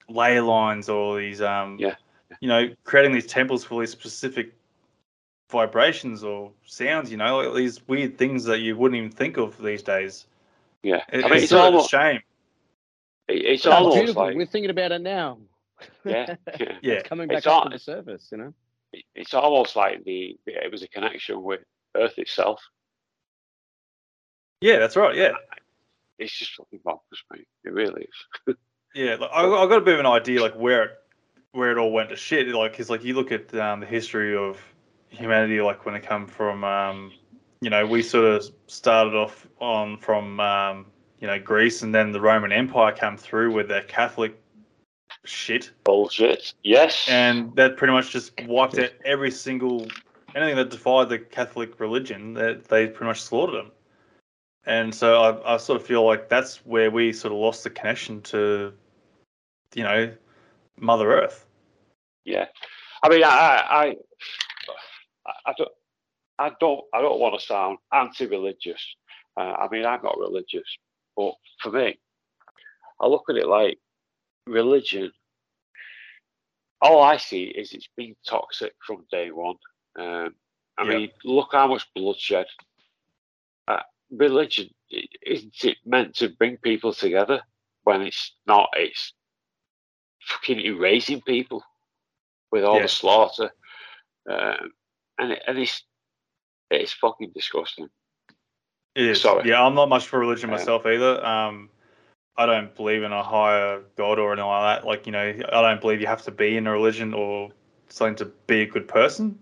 ley 0.08 0.40
lines 0.40 0.88
or 0.88 1.18
these, 1.18 1.40
um, 1.40 1.78
Yeah. 1.78 1.94
You 2.40 2.48
know, 2.48 2.68
creating 2.84 3.12
these 3.12 3.26
temples 3.26 3.64
for 3.64 3.80
these 3.80 3.90
specific 3.90 4.52
vibrations 5.50 6.22
or 6.24 6.52
sounds. 6.64 7.10
You 7.10 7.16
know, 7.16 7.38
like 7.38 7.54
these 7.56 7.86
weird 7.88 8.18
things 8.18 8.44
that 8.44 8.60
you 8.60 8.76
wouldn't 8.76 8.98
even 8.98 9.10
think 9.10 9.36
of 9.36 9.60
these 9.62 9.82
days. 9.82 10.26
yeah. 10.82 11.02
It- 11.12 11.24
I 11.24 11.28
mean, 11.28 11.32
it's, 11.34 11.42
it's 11.44 11.50
sort 11.50 11.62
a 11.62 11.64
almost 11.66 11.90
shame. 11.90 12.20
it's 13.28 13.62
That's 13.64 13.74
almost 13.74 13.96
beautiful. 13.96 14.22
like 14.24 14.36
We're 14.36 14.46
thinking 14.46 14.70
about 14.70 14.92
it 14.92 15.00
now. 15.00 15.38
yeah, 16.04 16.36
yeah. 16.58 16.72
Yeah. 16.82 16.94
it's 16.94 17.08
coming 17.08 17.28
back 17.28 17.38
It's 17.38 17.46
up 17.46 17.52
all- 17.52 17.64
to 17.64 17.70
the 17.70 17.78
surface. 17.78 18.28
You 18.32 18.38
know. 18.38 18.54
It's 19.14 19.34
almost 19.34 19.76
like 19.76 20.04
the 20.04 20.38
it 20.46 20.72
was 20.72 20.82
a 20.82 20.88
connection 20.88 21.42
with 21.42 21.60
Earth 21.94 22.18
itself. 22.18 22.60
Yeah, 24.60 24.78
that's 24.78 24.96
right. 24.96 25.14
Yeah. 25.14 25.32
It's 26.18 26.36
just 26.36 26.52
fucking 26.56 26.80
bonkers, 26.84 27.20
mate. 27.32 27.46
It 27.64 27.72
really 27.72 28.08
is. 28.46 28.54
Yeah, 28.94 29.16
like, 29.16 29.30
I, 29.32 29.42
I 29.44 29.66
got 29.68 29.76
a 29.78 29.80
bit 29.82 29.94
of 29.94 30.00
an 30.00 30.06
idea 30.06 30.40
like 30.40 30.54
where 30.54 30.82
it 30.84 30.90
where 31.52 31.72
it 31.72 31.78
all 31.78 31.92
went 31.92 32.10
to 32.10 32.16
shit. 32.16 32.48
Like, 32.48 32.76
cause 32.76 32.90
like 32.90 33.04
you 33.04 33.14
look 33.14 33.32
at 33.32 33.54
um, 33.54 33.80
the 33.80 33.86
history 33.86 34.36
of 34.36 34.60
humanity, 35.08 35.60
like 35.60 35.86
when 35.86 35.94
it 35.94 36.02
come 36.02 36.26
from, 36.26 36.64
um, 36.64 37.12
you 37.60 37.70
know, 37.70 37.86
we 37.86 38.02
sort 38.02 38.24
of 38.24 38.44
started 38.66 39.14
off 39.14 39.46
on 39.60 39.98
from 39.98 40.38
um, 40.40 40.86
you 41.20 41.26
know 41.26 41.38
Greece, 41.38 41.82
and 41.82 41.94
then 41.94 42.12
the 42.12 42.20
Roman 42.20 42.52
Empire 42.52 42.92
came 42.92 43.16
through 43.16 43.52
with 43.52 43.68
their 43.68 43.82
Catholic 43.82 44.40
shit, 45.24 45.70
Bullshit. 45.84 46.54
Yes. 46.62 47.06
and 47.08 47.54
that 47.56 47.76
pretty 47.76 47.92
much 47.92 48.10
just 48.10 48.32
wiped 48.46 48.78
out 48.78 48.90
every 49.04 49.30
single 49.30 49.88
anything 50.34 50.56
that 50.56 50.70
defied 50.70 51.08
the 51.08 51.18
Catholic 51.18 51.80
religion. 51.80 52.34
That 52.34 52.64
they 52.66 52.86
pretty 52.86 53.06
much 53.06 53.22
slaughtered 53.22 53.56
them. 53.56 53.72
And 54.66 54.94
so 54.94 55.22
I, 55.22 55.54
I 55.54 55.56
sort 55.56 55.80
of 55.80 55.86
feel 55.86 56.04
like 56.04 56.28
that's 56.28 56.58
where 56.66 56.90
we 56.90 57.12
sort 57.12 57.32
of 57.32 57.38
lost 57.38 57.64
the 57.64 57.70
connection 57.70 58.20
to, 58.22 58.74
you 59.74 59.82
know, 59.82 60.12
Mother 60.80 61.12
Earth. 61.12 61.46
Yeah, 62.24 62.46
I 63.02 63.08
mean, 63.08 63.24
I, 63.24 63.28
I, 63.28 63.84
I, 63.86 63.96
I 65.46 65.52
don't, 65.56 65.70
I 66.38 66.50
don't, 66.60 66.84
I 66.94 67.00
don't 67.00 67.20
want 67.20 67.38
to 67.38 67.46
sound 67.46 67.78
anti-religious. 67.92 68.96
Uh, 69.36 69.40
I 69.40 69.68
mean, 69.70 69.84
I'm 69.84 70.02
not 70.02 70.18
religious, 70.18 70.78
but 71.16 71.32
for 71.62 71.70
me, 71.70 71.98
I 73.00 73.06
look 73.06 73.24
at 73.28 73.36
it 73.36 73.46
like 73.46 73.78
religion. 74.46 75.12
All 76.80 77.02
I 77.02 77.16
see 77.16 77.44
is 77.44 77.72
it's 77.72 77.88
been 77.96 78.14
toxic 78.26 78.72
from 78.86 79.06
day 79.10 79.30
one. 79.30 79.56
Um, 79.98 80.34
I 80.76 80.84
Yeah. 80.84 80.90
mean, 80.90 81.10
look 81.24 81.48
how 81.52 81.66
much 81.66 81.86
bloodshed. 81.94 82.46
Uh, 83.66 83.82
religion 84.10 84.70
isn't 84.90 85.64
it 85.64 85.76
meant 85.84 86.14
to 86.16 86.30
bring 86.30 86.56
people 86.58 86.92
together? 86.92 87.42
When 87.84 88.02
it's 88.02 88.36
not, 88.46 88.68
it's 88.74 89.12
fucking 90.28 90.60
erasing 90.60 91.20
people 91.22 91.62
with 92.52 92.64
all 92.64 92.76
Yeah. 92.76 92.82
the 92.82 92.88
slaughter, 92.88 93.50
um, 94.28 94.72
and 95.18 95.32
and 95.46 95.58
it's 95.58 95.84
it's 96.70 96.92
fucking 96.92 97.32
disgusting. 97.34 97.88
It 98.94 99.06
is. 99.06 99.20
Sorry. 99.22 99.48
Yeah, 99.48 99.64
I'm 99.64 99.74
not 99.74 99.88
much 99.88 100.06
for 100.06 100.18
religion 100.18 100.50
myself 100.50 100.84
either. 100.84 101.24
Um, 101.24 101.70
I 102.36 102.46
don't 102.46 102.74
believe 102.74 103.02
in 103.02 103.12
a 103.12 103.22
higher 103.22 103.82
god 103.96 104.18
or 104.18 104.32
anything 104.32 104.48
like 104.48 104.80
that. 104.80 104.86
Like, 104.86 105.06
you 105.06 105.12
know, 105.12 105.34
I 105.52 105.62
don't 105.62 105.80
believe 105.80 106.00
you 106.00 106.06
have 106.06 106.22
to 106.22 106.30
be 106.30 106.56
in 106.56 106.66
a 106.66 106.72
religion 106.72 107.14
or 107.14 107.50
something 107.88 108.16
to 108.16 108.26
be 108.46 108.62
a 108.62 108.66
good 108.66 108.86
person. 108.86 109.38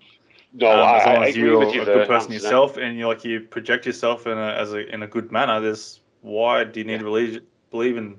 No, 0.53 0.71
Um, 0.71 0.79
I, 0.81 0.99
as 0.99 1.07
long 1.07 1.17
I 1.17 1.29
as 1.29 1.37
you're 1.37 1.63
you 1.63 1.83
a 1.83 1.85
good 1.85 2.09
person 2.09 2.33
yourself 2.33 2.77
and 2.77 2.99
you 2.99 3.07
like 3.07 3.25
you 3.25 3.41
project 3.41 3.85
yourself 3.87 4.27
in 4.27 4.39
a 4.39 4.53
as 4.53 4.73
a 4.73 4.87
in 4.93 5.03
a 5.03 5.07
good 5.07 5.31
manner, 5.31 5.61
there's 5.61 6.01
why 6.23 6.65
do 6.65 6.81
you 6.81 6.87
need 6.87 6.93
Yeah. 6.93 6.99
to 6.99 7.05
believe 7.05 7.43
believe 7.71 7.97
in 7.97 8.19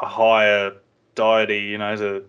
a 0.00 0.06
higher 0.06 0.72
deity, 1.14 1.58
you 1.60 1.78
know, 1.78 1.96
to 1.96 2.24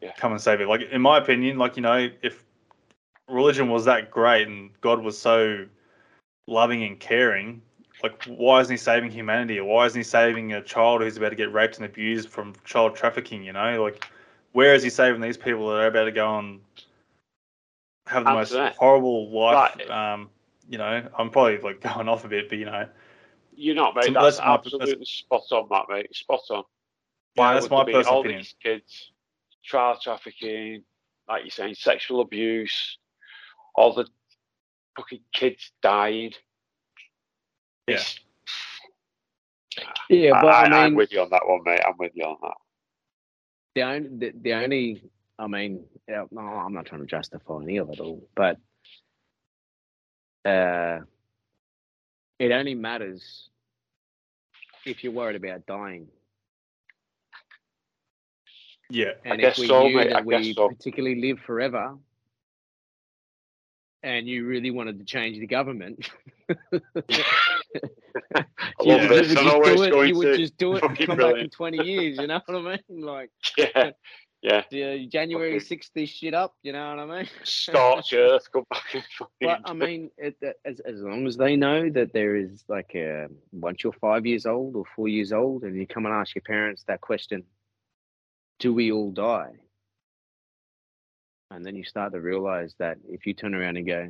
Yeah. 0.00 0.12
come 0.16 0.32
and 0.32 0.40
save 0.40 0.60
it. 0.60 0.68
Like 0.68 0.82
in 0.82 1.00
my 1.00 1.18
opinion, 1.18 1.58
like, 1.58 1.76
you 1.76 1.82
know, 1.82 2.08
if 2.22 2.44
religion 3.28 3.68
was 3.68 3.84
that 3.84 4.10
great 4.10 4.48
and 4.48 4.70
God 4.80 5.02
was 5.02 5.16
so 5.18 5.66
loving 6.46 6.82
and 6.84 6.98
caring, 6.98 7.62
like 8.02 8.24
why 8.24 8.60
isn't 8.60 8.72
he 8.72 8.76
saving 8.78 9.10
humanity? 9.10 9.58
Or 9.58 9.64
why 9.64 9.86
isn't 9.86 9.98
he 9.98 10.04
saving 10.04 10.52
a 10.54 10.62
child 10.62 11.02
who's 11.02 11.16
about 11.16 11.30
to 11.30 11.36
get 11.36 11.52
raped 11.52 11.76
and 11.76 11.84
abused 11.84 12.28
from 12.28 12.54
child 12.64 12.96
trafficking? 12.96 13.44
You 13.44 13.52
know, 13.52 13.82
like 13.82 14.10
where 14.52 14.74
is 14.74 14.82
he 14.82 14.90
saving 14.90 15.20
these 15.20 15.36
people 15.36 15.68
that 15.68 15.76
are 15.76 15.86
about 15.86 16.04
to 16.06 16.12
go 16.12 16.38
and 16.38 16.60
have 18.06 18.24
the 18.24 18.32
most 18.32 18.52
that. 18.52 18.74
horrible 18.76 19.30
life? 19.30 19.76
Right. 19.76 19.90
Um, 19.90 20.30
you 20.68 20.78
know, 20.78 21.08
I'm 21.18 21.30
probably 21.30 21.58
like 21.58 21.80
going 21.94 22.08
off 22.08 22.24
a 22.24 22.28
bit, 22.28 22.48
but 22.48 22.58
you 22.58 22.64
know, 22.64 22.88
You're 23.54 23.74
not, 23.74 23.94
mate. 23.94 24.06
So 24.06 24.12
That's, 24.12 24.36
that's 24.38 24.46
my- 24.46 24.54
absolutely 24.54 25.04
spot 25.04 25.42
on, 25.52 25.68
Matt, 25.70 25.84
mate. 25.88 26.14
Spot 26.16 26.40
on. 26.50 26.64
Yeah, 27.36 27.54
that's 27.54 27.70
my 27.70 27.78
there 27.78 27.86
be 27.86 27.92
personal 27.92 28.14
all 28.14 28.20
opinion. 28.20 28.40
these 28.40 28.54
kids, 28.62 29.12
child 29.62 29.98
trafficking, 30.02 30.82
like 31.28 31.44
you're 31.44 31.50
saying, 31.50 31.74
sexual 31.74 32.20
abuse, 32.20 32.98
all 33.74 33.94
the 33.94 34.06
fucking 34.96 35.20
kids 35.32 35.70
dying. 35.82 36.32
Yeah. 37.86 37.94
It's- 37.94 38.18
Yeah, 40.08 40.40
but 40.42 40.48
I, 40.48 40.64
I, 40.64 40.84
am 40.84 40.90
mean, 40.90 40.96
with 40.96 41.12
you 41.12 41.20
on 41.20 41.30
that 41.30 41.46
one, 41.46 41.62
mate. 41.64 41.80
I'm 41.86 41.94
with 41.98 42.12
you 42.14 42.24
on 42.24 42.36
that. 42.42 42.56
the 43.76 43.82
only, 43.82 44.08
the, 44.18 44.32
the 44.42 44.52
only, 44.54 45.02
I 45.38 45.46
mean, 45.46 45.84
yeah, 46.08 46.24
no, 46.32 46.40
I'm 46.40 46.74
not 46.74 46.86
trying 46.86 47.00
to 47.02 47.06
justify 47.06 47.62
any 47.62 47.76
of 47.76 47.88
it 47.90 48.00
all, 48.00 48.28
but 48.34 48.58
uh, 50.44 51.00
it 52.40 52.50
only 52.50 52.74
matters 52.74 53.48
if 54.84 55.04
you're 55.04 55.12
worried 55.12 55.36
about 55.36 55.66
dying. 55.66 56.08
Yeah, 58.90 59.12
And 59.24 59.40
guess 59.40 59.54
if 59.54 59.62
we 59.62 59.66
so, 59.68 59.84
knew 59.88 59.96
mate, 59.96 60.08
I 60.08 60.12
that 60.14 60.24
we 60.26 60.52
so. 60.52 60.68
particularly 60.68 61.20
live 61.20 61.38
forever, 61.40 61.96
and 64.02 64.26
you 64.26 64.46
really 64.46 64.70
wanted 64.70 64.98
to 64.98 65.04
change 65.04 65.38
the 65.38 65.46
government, 65.46 66.08
you 66.48 66.56
love 68.80 69.00
would, 69.02 69.10
this. 69.10 69.28
you 69.28 69.36
would 69.36 69.38
I 69.38 69.42
know 69.44 69.64
just 69.64 69.90
do 69.90 70.02
it. 70.02 70.08
You 70.08 70.16
would 70.16 70.36
just 70.36 70.56
do 70.56 70.74
it 70.76 70.82
and 70.82 70.90
Fucking 70.90 71.06
come 71.06 71.16
back 71.18 71.36
in 71.36 71.50
20 71.50 71.84
years. 71.84 72.18
You 72.18 72.26
know 72.26 72.40
what 72.46 72.56
I 72.58 72.62
mean? 72.90 73.02
Like 73.04 73.30
Yeah, 73.56 73.90
yeah. 74.42 74.62
the 74.70 75.06
January 75.06 75.56
Okay. 75.56 75.76
6th, 75.76 75.90
this 75.94 76.08
shit 76.10 76.34
up. 76.34 76.54
You 76.62 76.72
know 76.72 76.96
what 76.96 76.98
I 76.98 77.18
mean? 77.20 77.28
Scorch 77.44 78.12
earth, 78.14 78.50
come 78.52 78.64
back 78.70 78.84
and. 78.94 79.04
But 79.40 79.60
I 79.64 79.72
mean, 79.74 80.10
it, 80.16 80.36
it- 80.40 80.58
as 80.64 80.80
as 80.80 81.00
long 81.02 81.26
as 81.26 81.36
they 81.36 81.56
know 81.56 81.90
that 81.90 82.12
there 82.12 82.36
is 82.36 82.64
like 82.68 82.92
a 82.94 83.28
once 83.52 83.84
you're 83.84 83.92
five 83.92 84.26
years 84.26 84.46
old 84.46 84.76
or 84.76 84.84
four 84.96 85.08
years 85.08 85.32
old, 85.32 85.62
and 85.64 85.76
you 85.76 85.86
come 85.86 86.06
and 86.06 86.14
ask 86.14 86.34
your 86.34 86.42
parents 86.42 86.84
that 86.88 87.00
question, 87.00 87.44
do 88.60 88.72
we 88.72 88.92
all 88.92 89.10
die? 89.10 89.54
And 91.50 91.66
then 91.66 91.74
you 91.74 91.82
start 91.82 92.12
to 92.12 92.20
realize 92.20 92.74
that 92.78 92.98
if 93.08 93.26
you 93.26 93.34
turn 93.34 93.54
around 93.54 93.76
and 93.76 93.86
go, 93.86 94.08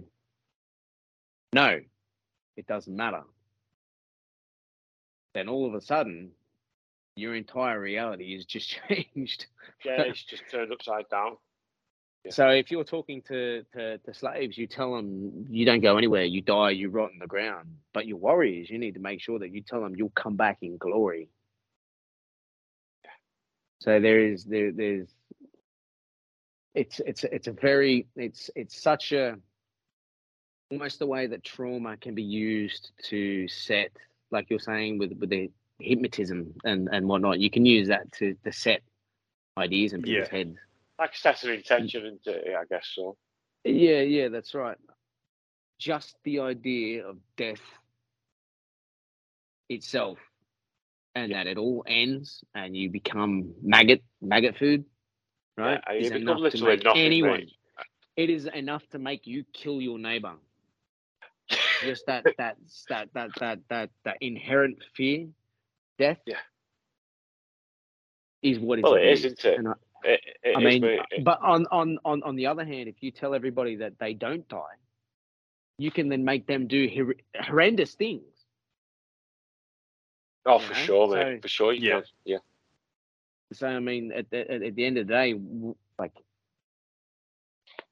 no, 1.55 1.81
it 2.57 2.67
doesn't 2.67 2.95
matter, 2.95 3.23
then 5.35 5.49
all 5.49 5.67
of 5.67 5.75
a 5.75 5.81
sudden, 5.81 6.33
your 7.17 7.35
entire 7.35 7.81
reality 7.81 8.35
is 8.35 8.45
just 8.45 8.69
changed. 8.89 9.47
yeah, 9.85 10.03
it's 10.03 10.23
just 10.23 10.43
turned 10.51 10.73
upside 10.73 11.09
down. 11.09 11.37
Yeah. 12.25 12.33
So 12.33 12.49
if 12.49 12.71
you're 12.71 12.85
talking 12.85 13.23
to, 13.29 13.63
to, 13.73 13.99
to 13.99 14.15
slaves, 14.15 14.59
you 14.59 14.67
tell 14.67 14.95
them 14.95 15.47
you 15.49 15.65
don't 15.65 15.81
go 15.81 15.97
anywhere, 15.97 16.25
you 16.25 16.43
die, 16.43 16.71
you 16.71 16.91
rot 16.91 17.13
in 17.13 17.19
the 17.19 17.27
ground. 17.27 17.69
But 17.95 18.07
your 18.07 18.19
warriors, 18.19 18.69
you 18.69 18.79
need 18.79 18.95
to 18.95 19.01
make 19.01 19.23
sure 19.23 19.39
that 19.39 19.55
you 19.55 19.63
tell 19.63 19.81
them 19.81 19.95
you'll 19.97 20.11
come 20.11 20.37
back 20.37 20.59
in 20.61 20.77
glory. 20.77 21.31
So 23.81 23.99
there 24.01 24.21
is 24.21 24.45
there 24.45 24.73
there's 24.73 25.09
it's 26.75 27.01
it's 27.01 27.25
it's 27.25 27.49
a 27.49 27.53
very 27.53 28.07
it's 28.17 28.51
it's 28.55 28.81
such 28.81 29.13
a 29.13 29.37
almost 30.71 30.99
the 30.99 31.07
way 31.07 31.27
that 31.27 31.43
trauma 31.43 31.97
can 31.97 32.15
be 32.15 32.23
used 32.23 32.93
to 33.05 33.49
set 33.49 33.91
like 34.31 34.49
you're 34.51 34.59
saying 34.61 34.99
with 34.99 35.13
with 35.19 35.31
the 35.31 35.51
hypnotism 35.81 36.55
and 36.65 36.89
and 36.93 37.09
whatnot. 37.09 37.41
You 37.41 37.51
can 37.51 37.67
use 37.67 37.89
that 37.89 38.11
to 38.13 38.35
to 38.45 38.53
set 38.53 38.83
ideas 39.59 39.93
in 39.93 40.03
people's 40.03 40.29
Yeah. 40.31 40.39
heads. 40.39 40.59
Like 40.99 41.17
set 41.17 41.43
an 41.45 41.51
intention 41.51 42.07
into 42.07 42.33
it, 42.33 42.55
uh, 42.55 42.61
I 42.61 42.65
guess 42.67 42.87
so. 42.95 43.17
Yeah, 43.65 44.01
yeah, 44.01 44.29
that's 44.29 44.55
right. 44.55 44.77
Just 45.79 46.17
the 46.25 46.41
idea 46.41 47.07
of 47.07 47.17
death 47.37 47.63
itself 49.71 50.19
and 51.15 51.33
that 51.33 51.47
it 51.47 51.59
all 51.59 51.85
ends 51.87 52.45
and 52.55 52.77
you 52.77 52.91
become 52.91 53.53
maggot 53.63 54.03
maggot 54.21 54.57
food, 54.57 54.85
right? 55.57 55.81
Yeah, 55.89 55.95
is 55.95 56.11
enough 56.11 56.51
to 56.53 56.65
make 56.65 56.85
nothing, 56.85 57.03
anyone. 57.03 57.39
mate. 57.41 57.53
It 58.17 58.31
is 58.31 58.47
enough 58.47 58.83
to 58.91 58.99
make 58.99 59.27
you 59.27 59.45
kill 59.53 59.81
your 59.81 59.99
neighbor. 59.99 60.35
Just 61.83 62.07
that 62.07 62.25
that 62.39 62.57
that 62.89 63.09
that 63.15 63.31
that 63.41 63.59
that 63.69 63.91
that 64.05 64.17
inherent 64.21 64.79
fear, 64.95 65.27
death. 65.99 66.19
Yeah. 66.27 66.37
Is 68.43 68.59
what 68.59 68.79
it's 68.79 68.85
Well, 68.85 68.95
it 68.95 69.05
is, 69.07 69.25
isn't 69.25 69.45
it? 69.45 69.67
I, 69.67 69.73
It, 70.09 70.21
it 70.43 70.57
I 70.57 70.61
mean. 70.61 70.85
Uh, 70.85 70.89
it- 71.11 71.25
but 71.25 71.41
on, 71.43 71.67
on, 71.71 71.99
on, 72.07 72.23
on 72.23 72.37
the 72.37 72.47
other 72.47 72.65
hand, 72.65 72.89
if 72.89 73.03
you 73.03 73.11
tell 73.11 73.35
everybody 73.35 73.77
that 73.77 73.99
they 73.99 74.15
don't 74.15 74.49
die, 74.49 74.77
you 75.77 75.91
can 75.91 76.09
then 76.09 76.25
make 76.25 76.47
them 76.47 76.67
do 76.67 76.89
hor- 76.95 77.17
horrendous 77.39 77.95
things. 77.95 78.23
Oh, 80.47 80.59
for 80.59 80.73
know, 80.73 80.79
sure, 80.81 81.09
mate. 81.15 81.37
so- 81.37 81.41
for 81.43 81.49
sure, 81.49 81.73
you 81.73 81.89
Yeah. 81.89 81.95
can. 82.01 82.05
Yeah. 82.25 82.39
So 83.53 83.67
I 83.67 83.81
mean, 83.81 84.13
at 84.13 84.31
the, 84.31 84.51
at, 84.51 84.63
at 84.63 84.75
the 84.77 84.85
end 84.85 84.99
of 84.99 85.07
the 85.09 85.13
day, 85.13 85.35
like 85.99 86.13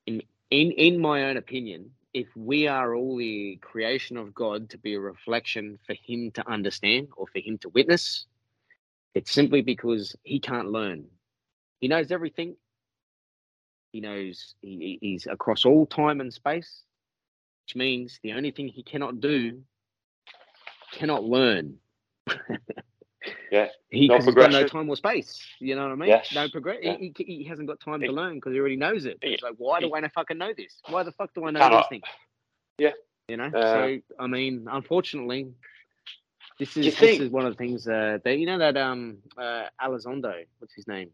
in 0.06 0.22
in 0.50 0.70
in 0.72 1.00
my 1.00 1.24
own 1.24 1.36
opinion, 1.36 1.90
if 2.14 2.28
we 2.36 2.68
are 2.68 2.94
all 2.94 3.16
the 3.16 3.56
creation 3.60 4.16
of 4.16 4.32
God 4.34 4.70
to 4.70 4.78
be 4.78 4.94
a 4.94 5.00
reflection 5.00 5.78
for 5.86 5.94
Him 5.94 6.30
to 6.32 6.48
understand 6.48 7.08
or 7.16 7.26
for 7.26 7.40
Him 7.40 7.58
to 7.58 7.68
witness, 7.70 8.26
it's 9.14 9.32
simply 9.32 9.62
because 9.62 10.14
He 10.22 10.38
can't 10.40 10.70
learn. 10.70 11.06
He 11.80 11.88
knows 11.88 12.10
everything. 12.12 12.56
He 13.92 14.00
knows 14.00 14.54
he, 14.62 14.98
he- 15.00 15.08
he's 15.08 15.26
across 15.26 15.64
all 15.64 15.86
time 15.86 16.20
and 16.20 16.32
space, 16.32 16.84
which 17.66 17.74
means 17.76 18.20
the 18.22 18.32
only 18.34 18.50
thing 18.52 18.68
he 18.68 18.82
cannot 18.82 19.20
do 19.20 19.62
cannot 20.92 21.24
learn. 21.24 21.78
Yeah. 23.50 23.68
He, 23.90 24.06
No 24.08 24.16
'cause 24.16 24.26
he's 24.26 24.34
got 24.34 24.52
no 24.52 24.66
time 24.66 24.88
or 24.88 24.96
space. 24.96 25.44
You 25.58 25.74
know 25.74 25.82
what 25.82 25.92
I 25.92 25.96
mean? 25.96 26.08
Yes. 26.08 26.32
No 26.34 26.48
progress. 26.48 26.78
Yeah. 26.82 26.96
He, 26.98 27.12
he, 27.16 27.24
he 27.38 27.44
hasn't 27.44 27.68
got 27.68 27.80
time 27.80 28.00
to 28.00 28.12
learn 28.12 28.36
because 28.36 28.52
he 28.52 28.60
already 28.60 28.76
knows 28.76 29.04
it. 29.06 29.18
It's 29.22 29.42
like, 29.42 29.54
why 29.58 29.80
do 29.80 29.92
I 29.92 30.06
fucking 30.08 30.38
know 30.38 30.52
this? 30.56 30.80
Why 30.88 31.02
the 31.02 31.12
fuck 31.12 31.34
do 31.34 31.44
I 31.44 31.50
know 31.50 31.60
Cannot. 31.60 31.90
these 31.90 32.00
things? 32.00 32.04
Yeah. 32.78 32.92
You 33.28 33.36
know. 33.36 33.46
Uh, 33.46 33.60
so 33.60 33.98
I 34.18 34.26
mean, 34.28 34.66
unfortunately, 34.70 35.48
this 36.58 36.76
is 36.76 36.86
this 36.86 36.98
think- 36.98 37.20
is 37.22 37.30
one 37.30 37.44
of 37.44 37.52
the 37.52 37.58
things 37.58 37.86
uh, 37.88 38.18
that 38.24 38.38
you 38.38 38.46
know 38.46 38.58
that 38.58 38.76
um 38.76 39.18
uh 39.36 39.64
Elizondo, 39.82 40.44
what's 40.58 40.74
his 40.74 40.86
name? 40.86 41.10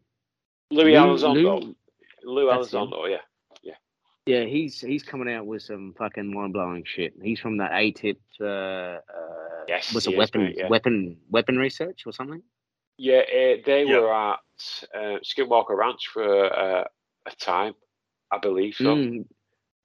Luis 0.71 0.95
Lou- 0.95 1.17
Elizondo. 1.17 1.61
Lou- 1.63 1.75
Lou 2.23 2.49
That's 2.49 2.71
him. 2.73 2.79
Elizondo, 2.81 3.09
yeah. 3.09 3.17
Yeah, 4.25 4.45
he's 4.45 4.81
he's 4.81 5.03
coming 5.03 5.31
out 5.33 5.45
with 5.45 5.61
some 5.61 5.93
fucking 5.97 6.33
mind 6.33 6.53
blowing 6.53 6.83
shit. 6.85 7.13
He's 7.21 7.39
from 7.39 7.57
that 7.57 7.71
AATIP. 7.71 8.17
Uh, 8.41 8.45
uh, 8.45 8.99
Yes, 9.67 9.93
was 9.93 10.05
he 10.05 10.13
a 10.13 10.17
weapon 10.17 10.43
mate, 10.43 10.55
yeah. 10.57 10.67
weapon 10.67 11.17
weapon 11.29 11.57
research 11.57 12.03
or 12.05 12.11
something? 12.13 12.41
Yeah, 12.97 13.19
uh, 13.19 13.57
they 13.65 13.83
Yeah. 13.87 13.99
were 13.99 14.13
at 14.13 14.39
uh, 14.93 15.19
Skinwalker 15.23 15.75
Ranch 15.75 16.07
for 16.07 16.23
uh, 16.53 16.83
a 17.25 17.35
time, 17.37 17.73
I 18.31 18.37
believe 18.37 18.75
so. 18.75 18.95
Mm, 18.95 19.25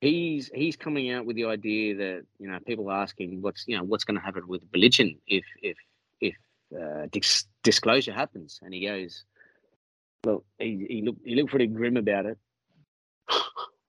he's 0.01 0.51
he's 0.55 0.77
coming 0.77 1.11
out 1.11 1.25
with 1.27 1.37
the 1.37 1.47
idea 1.47 1.97
that 1.97 2.27
you 2.39 2.51
know 2.51 2.59
people 2.67 2.89
are 2.91 3.03
asking 3.03 3.43
what's 3.43 3.65
you 3.67 3.77
know 3.77 3.85
what's 3.85 4.05
going 4.05 4.19
to 4.19 4.25
happen 4.25 4.47
with 4.49 4.63
religion 4.73 5.19
if 5.27 5.45
if 5.63 5.77
if 6.21 6.35
uh, 6.79 7.07
dis- 7.11 7.47
disclosure 7.63 8.13
happens, 8.13 8.61
and 8.63 8.73
he 8.73 8.87
goes, 8.87 9.25
well, 10.25 10.45
he 10.59 10.87
he 10.89 11.03
looked 11.03 11.21
he 11.27 11.35
looked 11.35 11.51
pretty 11.51 11.67
grim 11.67 11.97
about 11.97 12.27
it. 12.27 12.39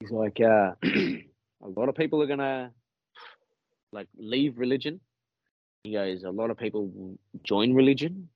He's 0.02 0.10
like, 0.10 0.40
uh, 0.42 0.74
a 0.84 1.70
lot 1.76 1.88
of 1.88 1.94
people 1.94 2.24
are 2.24 2.28
gonna 2.28 2.72
like 3.92 4.08
leave 4.18 4.58
religion. 4.58 5.00
He 5.84 5.94
goes, 5.94 6.24
a 6.24 6.32
lot 6.32 6.50
of 6.50 6.58
people 6.58 7.18
join 7.44 7.74
religion, 7.76 8.30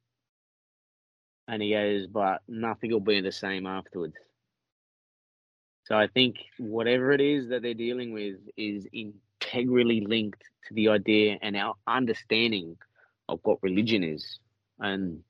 and 1.48 1.64
he 1.64 1.72
goes, 1.72 2.06
but 2.06 2.42
nothing 2.48 2.92
will 2.92 3.00
be 3.00 3.20
the 3.20 3.32
same 3.32 3.66
afterwards. 3.66 4.14
So 5.86 5.96
I 5.96 6.08
think 6.08 6.36
whatever 6.60 7.12
it 7.12 7.22
is 7.22 7.50
that 7.50 7.64
they're 7.64 7.74
dealing 7.74 8.14
with 8.14 8.36
is 8.56 8.88
integrally 8.94 10.02
linked 10.02 10.44
to 10.68 10.74
the 10.76 10.90
idea 10.90 11.38
and 11.42 11.56
our 11.56 11.76
understanding 11.88 12.78
of 13.28 13.40
what 13.44 13.58
religion 13.64 14.04
is. 14.04 14.40
And 14.80 15.24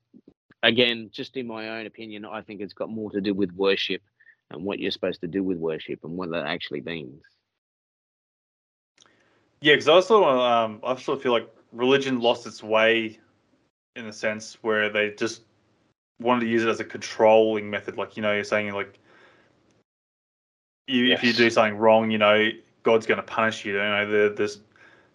again, 0.62 1.08
just 1.12 1.36
in 1.36 1.46
my 1.46 1.78
own 1.78 1.86
opinion, 1.86 2.26
I 2.26 2.42
think 2.42 2.60
it's 2.60 2.74
got 2.74 2.90
more 2.90 3.10
to 3.12 3.22
do 3.22 3.32
with 3.32 3.52
worship 3.52 4.02
and 4.50 4.64
what 4.64 4.78
you're 4.78 4.90
supposed 4.90 5.20
to 5.20 5.26
do 5.26 5.42
with 5.42 5.58
worship 5.58 6.00
and 6.04 6.16
what 6.16 6.30
that 6.30 6.46
actually 6.46 6.80
means. 6.80 7.22
Yeah, 9.60 9.74
because 9.74 9.88
I 9.88 9.92
also 9.92 10.24
um, 10.24 10.80
I 10.84 10.96
sort 10.96 11.18
of 11.18 11.22
feel 11.22 11.32
like 11.32 11.48
religion 11.72 12.20
lost 12.20 12.46
its 12.46 12.62
way 12.62 13.18
in 13.96 14.06
a 14.06 14.12
sense 14.12 14.58
where 14.62 14.90
they 14.90 15.10
just 15.10 15.42
wanted 16.20 16.40
to 16.40 16.46
use 16.46 16.62
it 16.62 16.68
as 16.68 16.80
a 16.80 16.84
controlling 16.84 17.68
method. 17.68 17.96
Like 17.96 18.16
you 18.16 18.22
know, 18.22 18.32
you're 18.32 18.44
saying 18.44 18.72
like 18.72 18.98
you 20.86 21.12
if 21.12 21.24
you 21.24 21.32
do 21.32 21.50
something 21.50 21.76
wrong, 21.76 22.10
you 22.10 22.18
know, 22.18 22.50
God's 22.82 23.06
going 23.06 23.16
to 23.16 23.22
punish 23.22 23.64
you. 23.64 23.72
You 23.72 23.78
know, 23.78 24.10
there, 24.10 24.28
there's 24.30 24.60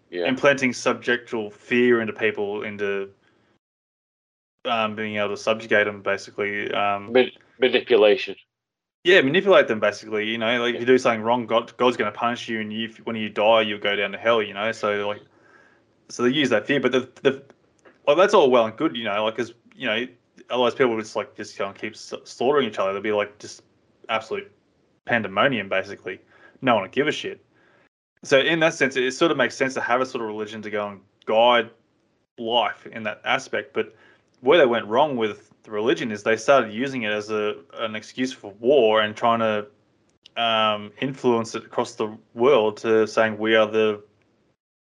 Yeah. 0.09 0.25
implanting 0.25 0.73
subjectual 0.73 1.49
fear 1.49 2.01
into 2.01 2.13
people, 2.13 2.63
into 2.63 3.09
um, 4.65 4.95
being 4.95 5.15
able 5.15 5.29
to 5.29 5.37
subjugate 5.37 5.85
them, 5.85 6.01
basically. 6.01 6.71
Um, 6.73 7.13
manipulation. 7.59 8.35
Yeah, 9.03 9.21
manipulate 9.21 9.67
them, 9.67 9.79
basically. 9.79 10.27
You 10.27 10.37
know, 10.37 10.61
like 10.61 10.75
if 10.75 10.81
you 10.81 10.85
do 10.85 10.97
something 10.97 11.21
wrong, 11.21 11.47
God, 11.47 11.75
God's 11.77 11.97
going 11.97 12.11
to 12.11 12.17
punish 12.17 12.47
you, 12.47 12.61
and 12.61 12.71
you, 12.71 12.93
when 13.03 13.15
you 13.15 13.29
die, 13.29 13.61
you'll 13.61 13.79
go 13.79 13.95
down 13.95 14.11
to 14.11 14.17
hell. 14.17 14.41
You 14.41 14.53
know, 14.53 14.71
so 14.71 15.07
like, 15.07 15.21
so 16.09 16.23
they 16.23 16.29
use 16.29 16.49
that 16.49 16.67
fear, 16.67 16.79
but 16.79 16.91
the 16.91 17.09
the, 17.23 17.43
well, 18.05 18.15
that's 18.15 18.33
all 18.33 18.51
well 18.51 18.65
and 18.65 18.75
good, 18.77 18.95
you 18.95 19.03
know, 19.03 19.23
like 19.25 19.35
because 19.35 19.53
you 19.75 19.87
know, 19.87 20.05
otherwise 20.49 20.75
people 20.75 20.95
would 20.95 21.03
just 21.03 21.15
like 21.15 21.35
just 21.35 21.57
go 21.57 21.67
and 21.67 21.77
keep 21.77 21.95
slaughtering 21.95 22.67
each 22.67 22.77
other. 22.77 22.91
There'd 22.91 23.03
be 23.03 23.11
like 23.11 23.39
just 23.39 23.63
absolute 24.09 24.51
pandemonium, 25.05 25.69
basically. 25.69 26.19
No 26.61 26.75
one 26.75 26.83
would 26.83 26.91
give 26.91 27.07
a 27.07 27.11
shit. 27.11 27.43
So 28.23 28.39
in 28.39 28.59
that 28.59 28.75
sense, 28.75 28.95
it 28.95 29.11
sort 29.11 29.31
of 29.31 29.37
makes 29.37 29.55
sense 29.55 29.73
to 29.73 29.81
have 29.81 29.99
a 29.99 30.05
sort 30.05 30.21
of 30.21 30.27
religion 30.27 30.61
to 30.61 30.69
go 30.69 30.87
and 30.87 31.01
guide 31.25 31.71
life 32.37 32.85
in 32.85 33.03
that 33.03 33.21
aspect. 33.25 33.73
But 33.73 33.95
where 34.41 34.59
they 34.59 34.65
went 34.65 34.85
wrong 34.85 35.17
with 35.17 35.50
the 35.63 35.71
religion 35.71 36.11
is 36.11 36.23
they 36.23 36.37
started 36.37 36.73
using 36.73 37.03
it 37.03 37.11
as 37.11 37.29
a 37.29 37.55
an 37.75 37.95
excuse 37.95 38.33
for 38.33 38.51
war 38.59 39.01
and 39.01 39.15
trying 39.15 39.39
to 39.39 39.67
um, 40.41 40.91
influence 41.01 41.55
it 41.55 41.65
across 41.65 41.95
the 41.95 42.17
world 42.33 42.77
to 42.77 43.05
saying 43.07 43.37
we 43.37 43.55
are 43.55 43.67
the 43.67 44.01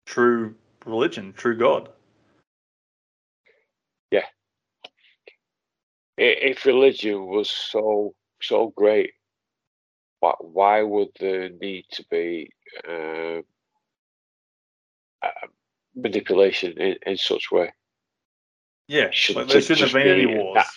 true 0.05 0.55
religion, 0.85 1.33
true 1.33 1.57
God. 1.57 1.89
Yeah. 4.11 4.25
If 6.17 6.65
religion 6.65 7.25
was 7.27 7.49
so 7.49 8.13
so 8.41 8.73
great, 8.75 9.13
why 10.19 10.33
why 10.39 10.83
would 10.83 11.09
there 11.19 11.49
need 11.49 11.85
to 11.93 12.05
be 12.11 12.51
um, 12.87 13.43
uh, 15.23 15.47
manipulation 15.95 16.73
in, 16.79 16.95
in 17.05 17.17
such 17.17 17.51
way? 17.51 17.71
Yeah, 18.91 19.07
Shouldn't 19.11 19.49
shouldn't 19.49 19.79
have 19.79 19.93
been 19.93 20.07
any 20.07 20.25
wars. 20.25 20.55
that- 20.55 20.67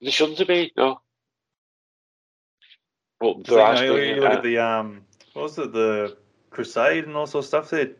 There 0.00 0.10
shouldn't 0.10 0.38
have 0.38 0.48
been, 0.48 0.70
no. 0.76 1.00
Well, 3.20 3.40
there 3.44 3.58
you, 3.58 3.64
has 3.64 3.80
know, 3.80 3.94
been, 3.94 4.08
you 4.16 4.20
look 4.22 4.30
uh, 4.32 4.36
at 4.38 4.42
the 4.42 4.58
um, 4.58 5.02
what 5.34 5.42
was 5.42 5.56
it, 5.56 5.72
the 5.72 6.16
Crusade 6.50 7.04
and 7.04 7.14
all 7.16 7.28
sorts 7.28 7.46
of 7.46 7.48
stuff 7.48 7.70
there. 7.70 7.92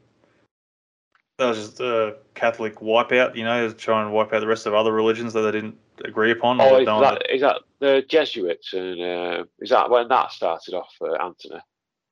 That 1.39 1.51
was 1.51 1.59
just 1.59 1.79
a 1.81 2.17
Catholic 2.35 2.81
wipeout, 2.81 3.37
you 3.37 3.45
know, 3.45 3.71
try 3.71 4.03
and 4.03 4.13
wipe 4.13 4.33
out 4.33 4.41
the 4.41 4.49
rest 4.49 4.67
of 4.67 4.75
other 4.75 4.91
religions 4.91 5.33
that 5.35 5.43
they 5.43 5.53
didn't 5.53 5.79
agree 6.05 6.33
upon. 6.33 6.61
Oh, 6.61 6.81
is 6.81 6.87
that, 6.87 7.23
is 7.33 7.41
that 7.43 7.61
the 7.79 8.05
Jesuits 8.09 8.73
and 8.73 9.01
uh, 9.01 9.45
is 9.61 9.71
that 9.71 9.89
when 9.89 10.09
that 10.09 10.33
started 10.33 10.75
off, 10.75 10.93
uh, 11.01 11.13
Anthony? 11.25 11.61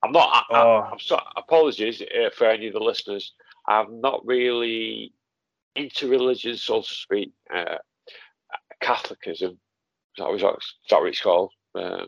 I'm 0.05 0.13
not. 0.13 0.29
I, 0.33 0.45
Oh. 0.51 0.77
I, 0.77 0.91
I'm 0.91 1.01
sorry. 1.01 1.25
Apologies 1.37 2.03
uh, 2.03 2.31
for 2.37 2.47
any 2.47 2.69
of 2.69 2.75
the 2.75 2.79
listeners. 2.79 3.33
I'm 3.67 4.01
not 4.01 4.25
really 4.25 5.13
into 5.77 6.09
religion, 6.09 6.57
so 6.57 6.81
to 6.83 6.87
speak. 6.89 7.33
Uh, 7.55 7.77
Catholicism. 8.81 9.59
That, 10.19 10.31
was 10.31 10.43
it's- 10.43 10.57
is 10.57 10.75
that 10.91 11.01
what 11.01 11.09
it's 11.09 11.21
called? 11.21 11.53
Uh, 11.75 12.07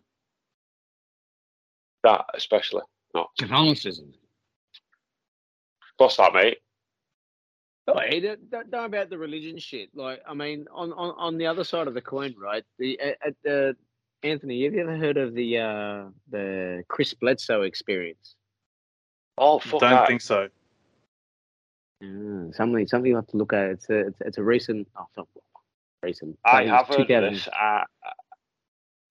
that 2.02 2.24
especially. 2.34 2.82
Not. 3.14 3.28
Catholicism. 3.38 4.12
What's 5.98 6.16
that, 6.16 6.32
mate? 6.32 6.58
Oh, 7.86 7.98
hey, 7.98 8.20
don't, 8.20 8.50
don't 8.50 8.70
don't 8.70 8.84
about 8.86 9.10
the 9.10 9.18
religion 9.18 9.58
shit. 9.58 9.90
Like, 9.94 10.22
I 10.26 10.34
mean, 10.34 10.66
on, 10.72 10.92
on, 10.92 11.14
on 11.18 11.36
the 11.36 11.46
other 11.46 11.64
side 11.64 11.88
of 11.88 11.94
the 11.94 12.00
coin, 12.00 12.34
right? 12.40 12.64
The 12.78 12.98
at, 13.00 13.16
at 13.26 13.34
the 13.44 13.76
Anthony, 14.22 14.62
have 14.64 14.72
you 14.74 14.82
ever 14.82 14.96
heard 14.96 15.16
of 15.16 15.34
the 15.34 15.58
uh, 15.58 16.04
the 16.30 16.84
Chris 16.88 17.12
Bledsoe 17.12 17.62
experience? 17.62 18.36
Oh, 19.36 19.58
fuck 19.58 19.80
Don't 19.80 19.90
that. 19.90 20.06
think 20.06 20.20
so. 20.20 20.48
Mm, 22.02 22.54
something 22.54 22.86
something 22.86 23.10
you 23.10 23.16
have 23.16 23.28
to 23.28 23.36
look 23.36 23.52
at. 23.52 23.70
It's 23.70 23.88
a 23.90 24.06
it's, 24.08 24.20
it's 24.20 24.38
a 24.38 24.42
recent. 24.42 24.88
Oh, 24.98 25.06
not 25.16 25.28
recent. 26.02 26.38
I 26.44 26.64
have 26.64 26.88
heard 26.88 27.06
this. 27.06 27.48
I, 27.52 27.84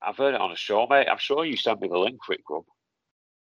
I've 0.01 0.17
heard 0.17 0.35
it 0.35 0.41
on 0.41 0.51
a 0.51 0.55
show, 0.55 0.87
mate. 0.87 1.07
I'm 1.09 1.17
sure 1.17 1.45
you 1.45 1.55
sent 1.55 1.81
me 1.81 1.87
the 1.87 1.97
link 1.97 2.19
for 2.25 2.33
it, 2.33 2.43
Grub. 2.43 2.65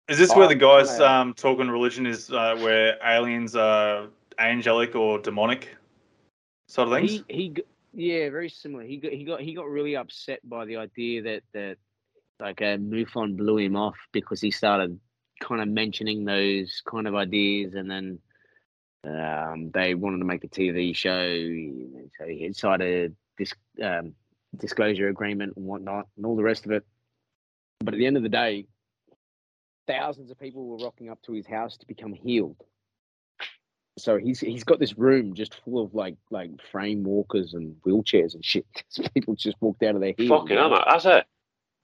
Is 0.07 0.17
this 0.17 0.31
Oh, 0.31 0.37
where 0.37 0.47
the 0.47 0.55
guys 0.55 0.99
yeah. 0.99 1.19
um, 1.19 1.33
talking 1.33 1.69
religion 1.69 2.05
is 2.05 2.31
uh, 2.31 2.55
where 2.61 2.97
aliens 3.03 3.55
are 3.55 4.07
angelic 4.39 4.95
or 4.95 5.19
demonic 5.19 5.75
sort 6.67 6.87
of 6.87 6.95
things? 6.95 7.23
He 7.27 7.35
he 7.35 7.55
yeah, 7.93 8.29
very 8.29 8.49
similar. 8.49 8.83
He 8.83 8.97
got 8.97 9.11
he 9.11 9.23
got 9.23 9.41
he 9.41 9.53
got 9.53 9.67
really 9.67 9.95
upset 9.95 10.39
by 10.47 10.65
the 10.65 10.77
idea 10.77 11.21
that 11.23 11.43
that 11.53 11.77
like 12.39 12.61
uh, 12.61 12.77
MUFON 12.77 13.35
blew 13.35 13.57
him 13.57 13.75
off 13.75 13.97
because 14.13 14.39
he 14.39 14.51
started 14.51 14.99
kind 15.41 15.61
of 15.61 15.67
mentioning 15.67 16.25
those 16.25 16.81
kind 16.89 17.07
of 17.07 17.15
ideas, 17.15 17.73
and 17.75 17.91
then 17.91 18.19
um, 19.07 19.71
they 19.73 19.95
wanted 19.95 20.19
to 20.19 20.25
make 20.25 20.43
a 20.43 20.47
TV 20.47 20.95
show, 20.95 21.21
so 22.17 22.27
he 22.27 22.51
signed 22.53 22.81
a 22.81 23.09
um, 23.83 24.13
disclosure 24.55 25.07
agreement 25.09 25.53
and 25.55 25.65
whatnot, 25.65 26.07
and 26.17 26.25
all 26.25 26.35
the 26.35 26.43
rest 26.43 26.65
of 26.65 26.71
it. 26.71 26.85
But 27.79 27.93
at 27.93 27.97
the 27.97 28.05
end 28.05 28.17
of 28.17 28.23
the 28.23 28.29
day, 28.29 28.65
thousands 29.87 30.31
of 30.31 30.39
people 30.39 30.65
were 30.65 30.83
rocking 30.83 31.09
up 31.09 31.21
to 31.23 31.33
his 31.33 31.47
house 31.47 31.77
to 31.77 31.85
become 31.87 32.13
healed. 32.13 32.57
So 33.97 34.17
he's 34.17 34.39
he's 34.39 34.63
got 34.63 34.79
this 34.79 34.97
room 34.97 35.33
just 35.33 35.59
full 35.63 35.83
of 35.83 35.95
like 35.95 36.17
like 36.29 36.51
frame 36.71 37.03
walkers 37.03 37.53
and 37.53 37.75
wheelchairs 37.85 38.35
and 38.35 38.45
shit. 38.45 38.65
People 39.13 39.35
just 39.35 39.57
walked 39.59 39.81
out 39.83 39.95
of 39.95 40.01
their 40.01 40.13
healing. 40.15 40.39
Fucking 40.41 40.57
hell. 40.57 40.83
That's 40.87 41.05
it. 41.05 41.25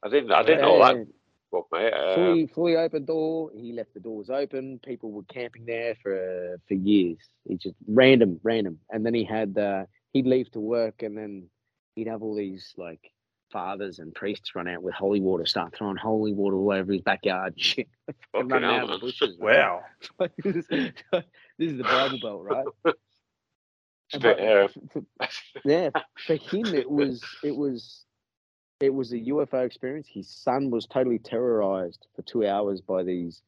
I 0.04 0.10
didn't. 0.10 0.32
I 0.32 0.44
didn't 0.44 0.62
know 0.62 0.80
that, 0.80 1.08
Yeah, 1.54 1.60
book, 1.60 1.68
mate. 1.72 1.94
Um, 1.94 2.16
fully 2.16 2.48
fully 2.48 2.76
open 2.78 3.06
door. 3.06 3.52
He 3.56 3.74
left 3.74 3.94
the 3.94 4.00
doors 4.00 4.30
open. 4.30 4.80
People 4.84 5.12
were 5.12 5.24
camping 5.24 5.66
there 5.66 5.96
for 6.02 6.60
for 6.68 6.74
years. 6.74 7.20
He 7.48 7.58
just 7.58 7.76
random, 7.88 8.40
random. 8.44 8.80
And 8.90 9.06
then 9.06 9.14
he 9.14 9.24
had 9.24 9.58
uh, 9.58 9.86
he'd 10.14 10.28
leave 10.28 10.52
to 10.52 10.60
work, 10.60 11.04
and 11.04 11.18
then 11.18 11.50
he'd 11.96 12.08
have 12.08 12.24
all 12.24 12.36
these 12.36 12.74
like 12.78 13.12
fathers 13.52 14.00
and 14.00 14.16
priests 14.16 14.56
run 14.56 14.68
out 14.68 14.82
with 14.82 14.96
holy 14.96 15.22
water, 15.22 15.46
start 15.46 15.76
throwing 15.76 15.96
holy 15.96 16.34
water 16.34 16.58
all 16.58 16.74
over 16.74 16.92
his 16.92 17.02
backyard. 17.02 17.54
Shit, 17.58 17.88
fucking 18.32 18.50
running 18.50 18.70
out 18.70 18.84
of 18.86 18.90
the 18.90 18.98
bushes. 19.00 19.38
Wow. 19.40 19.82
this 20.44 20.66
is 21.60 21.78
the 21.78 21.84
Bible 21.84 22.20
Belt, 22.22 22.44
right? 22.44 22.66
It's 24.12 24.24
a 24.24 24.36
bit, 24.36 25.08
But 25.18 25.28
uh, 25.28 25.32
yeah, 25.66 25.90
for 26.28 26.36
him 26.36 26.68
it 26.68 26.92
was 26.92 27.24
it 27.44 27.56
was 27.56 28.06
it 28.84 28.94
was 28.94 29.12
a 29.14 29.20
UFO 29.20 29.66
experience. 29.66 30.08
His 30.08 30.28
son 30.28 30.70
was 30.70 30.86
totally 30.86 31.20
terrorized 31.20 32.08
for 32.16 32.22
two 32.24 32.46
hours 32.46 32.82
by 32.82 33.04
these 33.04 33.42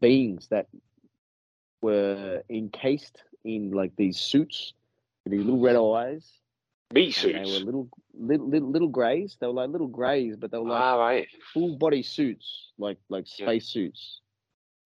beings 0.00 0.48
that 0.48 0.68
were 1.80 2.42
encased 2.50 3.22
in 3.44 3.70
like 3.72 3.94
these 3.96 4.18
suits 4.18 4.74
with 5.24 5.32
these 5.32 5.44
little 5.44 5.60
red 5.60 5.76
eyes. 5.76 6.30
meat 6.92 7.22
And 7.24 7.34
they 7.34 7.38
were 7.52 7.64
little 7.64 7.88
little 8.14 8.48
little, 8.48 8.70
little 8.70 8.88
greys. 8.88 9.36
They 9.40 9.46
were 9.46 9.52
like 9.54 9.70
little 9.70 9.88
greys, 9.88 10.36
but 10.36 10.50
they 10.50 10.58
were 10.58 10.68
like 10.68 10.82
Ah, 10.82 10.96
right. 10.96 11.28
full 11.52 11.76
body 11.76 12.02
suits, 12.02 12.72
like 12.78 12.98
like 13.08 13.26
Yeah. 13.38 13.46
space 13.46 13.66
suits. 13.68 14.20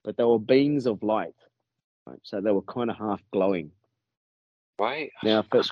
But 0.05 0.17
they 0.17 0.25
were 0.25 0.39
beings 0.39 0.87
of 0.87 1.03
light. 1.03 1.35
Right? 2.07 2.21
So 2.23 2.41
they 2.41 2.53
were 2.53 2.63
kind 2.63 2.91
of 2.91 2.97
half 2.97 3.23
glowing. 3.33 3.73
Right. 4.79 5.11
Now, 5.25 5.43
for, 5.43 5.63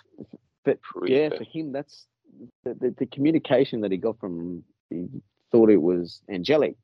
but 0.65 0.78
yeah, 1.06 1.28
for 1.28 1.44
him, 1.44 1.73
that's 1.73 2.06
the, 2.65 2.74
the, 2.74 2.94
the 2.98 3.06
communication 3.06 3.81
that 3.82 3.90
he 3.93 3.98
got 3.98 4.19
from. 4.19 4.65
He 4.90 5.06
thought 5.51 5.70
it 5.70 5.81
was 5.81 6.20
angelic. 6.28 6.77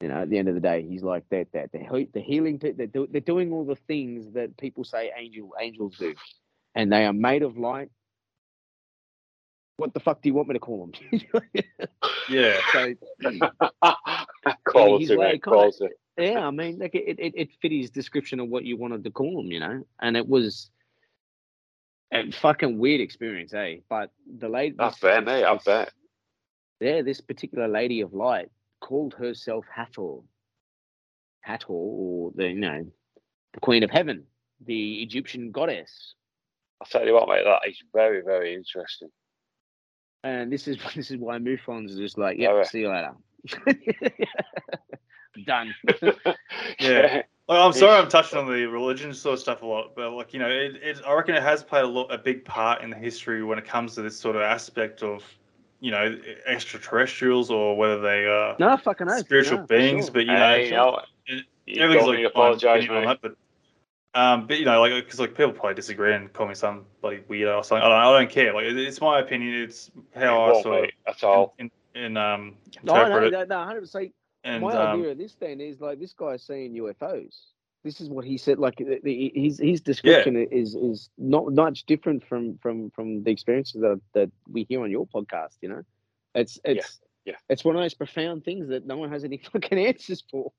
You 0.00 0.08
know, 0.08 0.22
at 0.22 0.30
the 0.30 0.38
end 0.38 0.48
of 0.48 0.54
the 0.54 0.60
day, 0.60 0.86
he's 0.88 1.02
like 1.02 1.24
that. 1.30 1.48
That 1.52 1.72
the 1.72 2.08
the 2.12 2.20
healing. 2.20 2.58
They're, 2.58 2.86
do, 2.86 3.06
they're 3.10 3.20
doing 3.20 3.52
all 3.52 3.64
the 3.64 3.76
things 3.76 4.32
that 4.34 4.56
people 4.58 4.84
say 4.84 5.10
angel 5.16 5.52
angels 5.60 5.96
do, 5.98 6.14
and 6.74 6.92
they 6.92 7.06
are 7.06 7.12
made 7.12 7.42
of 7.42 7.56
light. 7.56 7.90
What 9.78 9.92
the 9.94 10.00
fuck 10.00 10.22
do 10.22 10.28
you 10.28 10.34
want 10.34 10.48
me 10.48 10.54
to 10.54 10.58
call 10.58 10.86
them? 10.86 11.22
Yeah. 12.28 12.56
so 12.72 12.94
he's 14.98 15.10
mate. 15.10 15.18
like, 15.18 15.44
kinda- 15.44 15.70
oh, 15.80 15.88
yeah, 16.18 16.46
I 16.46 16.50
mean, 16.50 16.78
like 16.78 16.94
it, 16.94 17.18
it, 17.18 17.32
it 17.36 17.48
fit 17.60 17.72
his 17.72 17.90
description 17.90 18.40
of 18.40 18.48
what 18.48 18.64
you 18.64 18.76
wanted 18.76 19.04
to 19.04 19.10
call 19.10 19.40
him, 19.40 19.52
you 19.52 19.60
know, 19.60 19.84
and 20.00 20.16
it 20.16 20.26
was 20.26 20.70
a 22.12 22.30
fucking 22.30 22.78
weird 22.78 23.00
experience, 23.00 23.52
eh? 23.54 23.76
But 23.88 24.10
the 24.38 24.48
lady, 24.48 24.76
I 24.78 24.92
bet, 25.00 25.24
mate. 25.24 25.44
I 25.44 25.58
bet. 25.64 25.92
Yeah, 26.80 27.02
this 27.02 27.20
particular 27.20 27.68
lady 27.68 28.00
of 28.00 28.12
light 28.12 28.50
called 28.80 29.14
herself 29.14 29.64
Hathor, 29.74 30.18
Hathor, 31.40 31.72
or 31.72 32.32
the 32.34 32.48
you 32.48 32.60
know, 32.60 32.86
the 33.54 33.60
Queen 33.60 33.82
of 33.82 33.90
Heaven, 33.90 34.24
the 34.64 35.02
Egyptian 35.02 35.50
goddess. 35.50 36.14
I'll 36.80 36.86
tell 36.86 37.06
you 37.06 37.14
what, 37.14 37.28
mate. 37.28 37.44
That 37.44 37.68
is 37.68 37.82
very, 37.94 38.22
very 38.22 38.54
interesting. 38.54 39.08
And 40.22 40.52
this 40.52 40.68
is 40.68 40.78
this 40.94 41.10
is 41.10 41.16
why 41.18 41.38
MUFONs 41.38 41.94
are 41.94 41.98
just 41.98 42.18
like, 42.18 42.38
yeah, 42.38 42.62
see 42.64 42.80
you 42.80 42.90
later. 42.90 43.14
Done. 45.46 45.74
Yeah. 46.80 47.22
Like, 47.48 47.58
I'm 47.60 47.72
sorry 47.72 47.96
I'm 48.00 48.08
touching 48.08 48.38
on 48.38 48.46
the 48.46 48.66
religion 48.66 49.14
sort 49.14 49.34
of 49.34 49.38
stuff 49.40 49.62
a 49.62 49.66
lot, 49.66 49.94
but 49.94 50.12
like 50.12 50.32
you 50.34 50.40
know, 50.40 50.48
it, 50.48 50.76
it 50.82 51.00
I 51.06 51.12
reckon 51.14 51.36
it 51.36 51.42
has 51.42 51.62
played 51.62 51.84
a 51.84 51.88
lot 51.88 52.12
a 52.12 52.18
big 52.18 52.44
part 52.44 52.82
in 52.82 52.90
the 52.90 52.96
history 52.96 53.44
when 53.44 53.56
it 53.58 53.64
comes 53.64 53.94
to 53.94 54.02
this 54.02 54.18
sort 54.18 54.34
of 54.34 54.42
aspect 54.42 55.02
of 55.04 55.22
you 55.80 55.92
know 55.92 56.18
extraterrestrials 56.46 57.50
or 57.50 57.76
whether 57.76 58.00
they 58.00 58.24
are 58.26 58.56
no, 58.58 58.76
fucking 58.76 59.08
spiritual 59.10 59.58
no, 59.58 59.66
beings. 59.66 60.06
sure. 60.06 60.14
But 60.14 60.20
you 60.26 60.32
know, 60.32 60.38
Hey, 60.48 60.64
you 60.66 60.70
know, 60.72 61.00
it- 61.26 61.44
you 61.66 61.82
everything's 61.82 62.04
don't 62.04 62.10
like 62.14 62.18
need 62.18 62.24
apologise, 62.26 62.84
opinion 62.84 62.96
on 62.96 63.04
that, 63.06 63.18
but 63.22 63.36
Um, 64.14 64.46
but 64.46 64.58
you 64.58 64.64
know, 64.64 64.80
like 64.80 65.04
because 65.04 65.20
like 65.20 65.36
people 65.36 65.52
probably 65.52 65.74
disagree 65.74 66.14
and 66.14 66.32
call 66.32 66.46
me 66.48 66.54
some 66.54 66.84
bloody 67.00 67.18
weirdo 67.28 67.58
or 67.58 67.62
something. 67.64 67.84
I 67.84 67.88
don't, 67.88 68.14
I 68.14 68.18
don't 68.18 68.30
care. 68.30 68.54
Like 68.54 68.64
it- 68.64 68.76
it's 68.78 69.00
my 69.00 69.20
opinion. 69.20 69.54
It's 69.62 69.90
how 70.16 70.42
I 70.42 70.50
Won't 70.52 70.62
sort 70.64 70.78
of 70.78 70.84
be 70.86 70.92
at 71.06 71.22
all. 71.22 71.54
in, 71.58 71.70
in 71.94 72.16
um 72.16 72.54
No, 72.82 72.94
I 72.94 73.04
interpret 73.04 73.32
know, 73.32 73.40
it. 73.40 73.48
no, 73.48 73.58
no, 73.60 73.64
hundred 73.66 73.80
percent. 73.82 74.12
And 74.46 74.62
My 74.62 74.72
um, 74.72 75.00
idea 75.00 75.10
of 75.10 75.18
this 75.18 75.34
then 75.34 75.60
is 75.60 75.80
like 75.80 75.98
this 75.98 76.12
guy's 76.12 76.42
seeing 76.42 76.72
UFOs. 76.74 77.36
This 77.82 78.00
is 78.00 78.08
what 78.08 78.24
he 78.24 78.38
said. 78.38 78.58
Like 78.58 78.76
the, 78.76 79.00
the, 79.02 79.32
his 79.34 79.58
his 79.58 79.80
description 79.80 80.36
is 80.36 80.76
is 80.76 81.10
not 81.18 81.52
much 81.52 81.84
different 81.86 82.24
from 82.24 82.56
from 82.58 82.90
from 82.90 83.24
the 83.24 83.30
experiences 83.30 83.80
that 83.80 84.00
that 84.14 84.30
we 84.48 84.64
hear 84.68 84.82
on 84.82 84.90
your 84.90 85.06
podcast. 85.06 85.56
You 85.62 85.70
know, 85.70 85.82
it's 86.34 86.60
it's 86.64 87.00
yeah. 87.24 87.34
it's 87.48 87.64
one 87.64 87.74
of 87.74 87.82
those 87.82 87.94
profound 87.94 88.44
things 88.44 88.68
that 88.68 88.86
no 88.86 88.96
one 88.96 89.10
has 89.10 89.24
any 89.24 89.38
fucking 89.52 89.78
answers 89.78 90.22
for. 90.30 90.52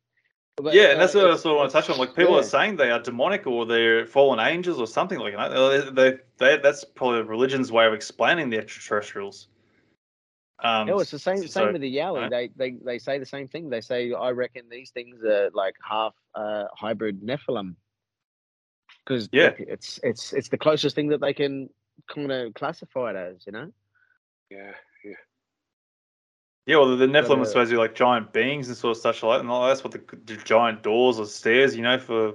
But, 0.58 0.74
yeah, 0.74 0.92
and 0.92 1.00
that's 1.00 1.16
uh, 1.16 1.20
what 1.20 1.32
I 1.32 1.36
sort 1.36 1.54
of 1.54 1.58
want 1.58 1.72
to 1.72 1.74
touch 1.74 1.90
on. 1.90 1.98
Like 1.98 2.16
people 2.16 2.34
yeah. 2.34 2.40
are 2.40 2.44
saying 2.44 2.76
they 2.76 2.92
are 2.92 3.00
demonic 3.00 3.46
or 3.48 3.66
they're 3.66 4.06
fallen 4.06 4.40
angels 4.40 4.80
or 4.80 4.88
something 4.88 5.20
like 5.20 5.36
that. 5.36 5.50
They, 5.50 5.92
they, 5.92 6.18
they, 6.40 6.58
that's 6.58 6.84
probably 6.84 7.22
religion's 7.22 7.72
way 7.72 7.86
of 7.86 7.94
explaining 7.94 8.50
the 8.50 8.58
extraterrestrials. 8.58 9.48
Um, 10.60 10.88
No, 10.88 11.00
it's 11.00 11.12
the 11.12 11.20
same. 11.20 11.38
so- 11.38 11.46
Same 11.48 11.74
with 11.74 11.82
the 11.82 11.96
Yowie. 11.98 12.30
They, 12.30 12.50
they 12.56 12.72
they 12.84 12.98
say 13.00 13.20
the 13.20 13.26
same 13.26 13.48
thing. 13.48 13.70
They 13.70 13.82
say, 13.82 14.12
"I 14.14 14.32
reckon 14.32 14.70
these 14.70 14.90
things 14.90 15.24
are 15.24 15.50
like 15.54 15.76
half 15.88 16.16
uh, 16.34 16.66
hybrid 16.76 17.22
Nephilim," 17.22 17.76
because 19.06 19.30
Yeah. 19.32 19.54
it's 19.60 20.00
it's 20.04 20.34
it's 20.34 20.50
the 20.50 20.58
closest 20.58 20.96
thing 20.96 21.10
that 21.10 21.22
they 21.22 21.34
can 21.34 21.70
kind 22.08 22.32
of 22.32 22.54
classify 22.56 23.12
it 23.12 23.16
as. 23.16 23.46
You 23.46 23.52
know, 23.52 23.72
Yeah, 24.50 24.74
yeah. 25.06 25.14
Yeah, 26.66 26.78
well, 26.78 26.98
the 26.98 27.06
Nephilim 27.06 27.38
uh, 27.38 27.42
are 27.42 27.46
supposed 27.46 27.70
to 27.70 27.76
be 27.76 27.80
like 27.80 27.96
giant 27.96 28.34
beings 28.34 28.68
and 28.68 28.76
sort 28.76 28.98
of 28.98 29.02
such 29.02 29.24
like, 29.24 29.40
and 29.40 29.50
that's 29.50 29.84
what 29.84 29.94
the, 29.94 30.02
the 30.26 30.36
giant 30.44 30.84
doors 30.84 31.18
or 31.20 31.26
stairs, 31.26 31.76
you 31.78 31.82
know, 31.84 31.98
for 32.00 32.34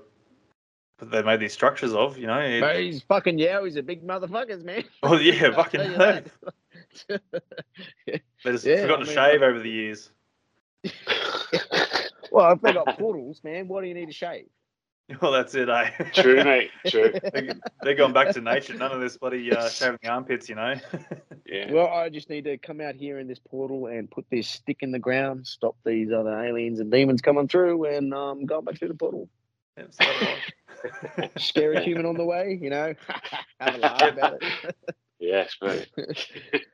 they 1.02 1.20
made 1.22 1.40
these 1.40 1.52
structures 1.52 1.92
of, 1.92 2.16
you 2.16 2.26
know. 2.28 2.38
It- 2.38 2.60
but 2.60 2.76
these 2.76 3.02
fucking 3.02 3.36
Yowies 3.38 3.76
are 3.76 3.82
big 3.82 4.06
motherfuckers, 4.06 4.62
man. 4.64 4.84
oh 5.02 5.18
yeah, 5.18 5.50
fucking 5.54 5.80
tell 6.92 7.18
you 8.06 8.18
They 8.44 8.52
just 8.52 8.64
Yeah, 8.64 8.82
forgot 8.82 9.00
I 9.00 9.02
to 9.02 9.06
mean, 9.06 9.14
shave 9.14 9.40
like- 9.40 9.50
over 9.50 9.58
the 9.60 9.70
years. 9.70 10.10
well, 12.32 12.52
if 12.52 12.60
they 12.60 12.72
got 12.72 12.98
portals, 12.98 13.40
man, 13.44 13.68
why 13.68 13.82
do 13.82 13.88
you 13.88 13.94
need 13.94 14.06
to 14.06 14.12
shave? 14.12 14.46
Well, 15.20 15.32
that's 15.32 15.54
it, 15.54 15.68
eh? 15.68 15.90
True, 16.14 16.36
mate. 16.44 16.70
True. 16.86 17.12
they, 17.32 17.50
they're 17.82 17.94
going 17.94 18.12
back 18.14 18.30
to 18.34 18.40
nature. 18.40 18.74
None 18.74 18.92
of 18.92 19.00
this 19.00 19.16
bloody 19.18 19.52
uh, 19.52 19.68
shaving 19.68 19.98
the 20.02 20.08
armpits, 20.08 20.48
you 20.48 20.54
know. 20.54 20.74
Yeah. 21.44 21.70
Well, 21.72 21.88
I 21.88 22.08
just 22.08 22.30
need 22.30 22.44
to 22.44 22.56
come 22.56 22.80
out 22.80 22.94
here 22.94 23.18
in 23.18 23.26
this 23.26 23.38
portal 23.38 23.86
and 23.88 24.10
put 24.10 24.24
this 24.30 24.48
stick 24.48 24.78
in 24.80 24.90
the 24.90 24.98
ground, 24.98 25.46
stop 25.46 25.76
these 25.84 26.12
other 26.12 26.38
aliens 26.42 26.80
and 26.80 26.90
demons 26.90 27.20
coming 27.20 27.46
through, 27.48 27.84
and 27.84 28.14
um, 28.14 28.46
go 28.46 28.62
back 28.62 28.78
through 28.78 28.88
the 28.88 28.94
portal. 28.94 29.28
Yeah, 29.76 29.84
so 29.90 30.04
do 31.18 31.28
Scare 31.38 31.72
a 31.74 31.80
human 31.80 32.06
on 32.06 32.16
the 32.16 32.24
way, 32.24 32.58
you 32.60 32.70
know. 32.70 32.94
Have 33.60 33.74
a 33.74 33.78
laugh 33.78 34.02
about 34.02 34.38
it. 34.42 34.76
Yes, 35.22 35.56
mate. 35.62 35.88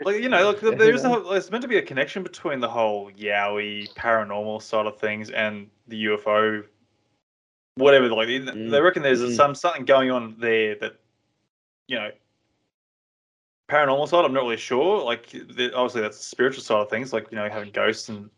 like 0.05 0.23
you 0.23 0.31
know, 0.31 0.43
look, 0.43 0.61
there's 0.79 1.05
a, 1.05 1.23
there's 1.31 1.51
meant 1.51 1.61
to 1.63 1.69
be 1.69 1.77
a 1.77 1.83
connection 1.83 2.23
between 2.23 2.61
the 2.61 2.69
whole 2.69 3.11
Yowie 3.13 3.93
paranormal 3.93 4.63
side 4.63 4.87
of 4.87 4.99
things 4.99 5.29
and 5.29 5.69
the 5.87 6.07
UFO, 6.07 6.65
whatever. 7.75 8.09
Like 8.09 8.29
they, 8.29 8.39
Mm. 8.39 8.71
they 8.71 8.81
reckon 8.81 9.03
there's 9.03 9.21
Mm. 9.21 9.37
some 9.37 9.55
something 9.55 9.85
going 9.85 10.11
on 10.11 10.37
there 10.39 10.77
that, 10.77 10.95
you 11.89 11.97
know, 11.97 12.11
paranormal 13.69 14.09
side. 14.09 14.25
I'm 14.25 14.33
not 14.33 14.45
really 14.45 14.57
sure. 14.57 15.03
Like 15.05 15.29
the, 15.29 15.71
obviously 15.75 16.01
that's 16.01 16.17
the 16.17 16.25
spiritual 16.25 16.63
side 16.63 16.81
of 16.81 16.89
things, 16.89 17.13
like 17.13 17.31
you 17.31 17.37
know 17.37 17.51
having 17.51 17.71
ghosts 17.71 18.09
and 18.09 18.31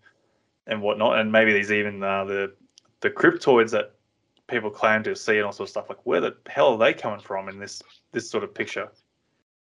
and 0.67 0.83
whatnot, 0.83 1.21
and 1.21 1.31
maybe 1.31 1.53
there's 1.53 1.71
even 1.71 2.03
uh, 2.03 2.25
the 2.25 2.53
the 3.01 3.11
cryptoids 3.11 3.71
that 3.71 3.95
people 4.49 4.71
claim 4.71 5.05
to 5.05 5.15
see 5.15 5.37
and 5.37 5.47
all 5.47 5.53
sort 5.53 5.69
of 5.69 5.71
stuff. 5.71 5.89
Like 5.89 6.05
where 6.05 6.21
the 6.21 6.37
hell 6.49 6.73
are 6.73 6.79
they 6.79 6.95
coming 6.95 7.21
from 7.21 7.49
in 7.49 7.61
this 7.61 7.81
this 8.11 8.29
sort 8.29 8.43
of 8.43 8.53
picture? 8.53 8.91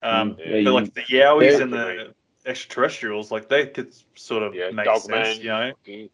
Um, 0.04 0.36
Mm, 0.36 0.40
yeah, 0.40 0.64
but 0.66 0.74
like 0.74 0.94
the 0.94 1.02
Yowies 1.04 1.40
they're- 1.52 1.62
and 1.62 1.74
the 1.74 2.16
extraterrestrials, 2.46 3.32
like 3.32 3.48
they 3.50 3.68
could 3.68 3.94
sort 4.16 4.44
of 4.44 4.54
Yeah, 4.54 4.72
make 4.72 4.86
Dogman. 4.86 5.26
sense, 5.26 5.40
you 5.40 5.50
know. 5.50 5.72
Mm. 5.88 6.10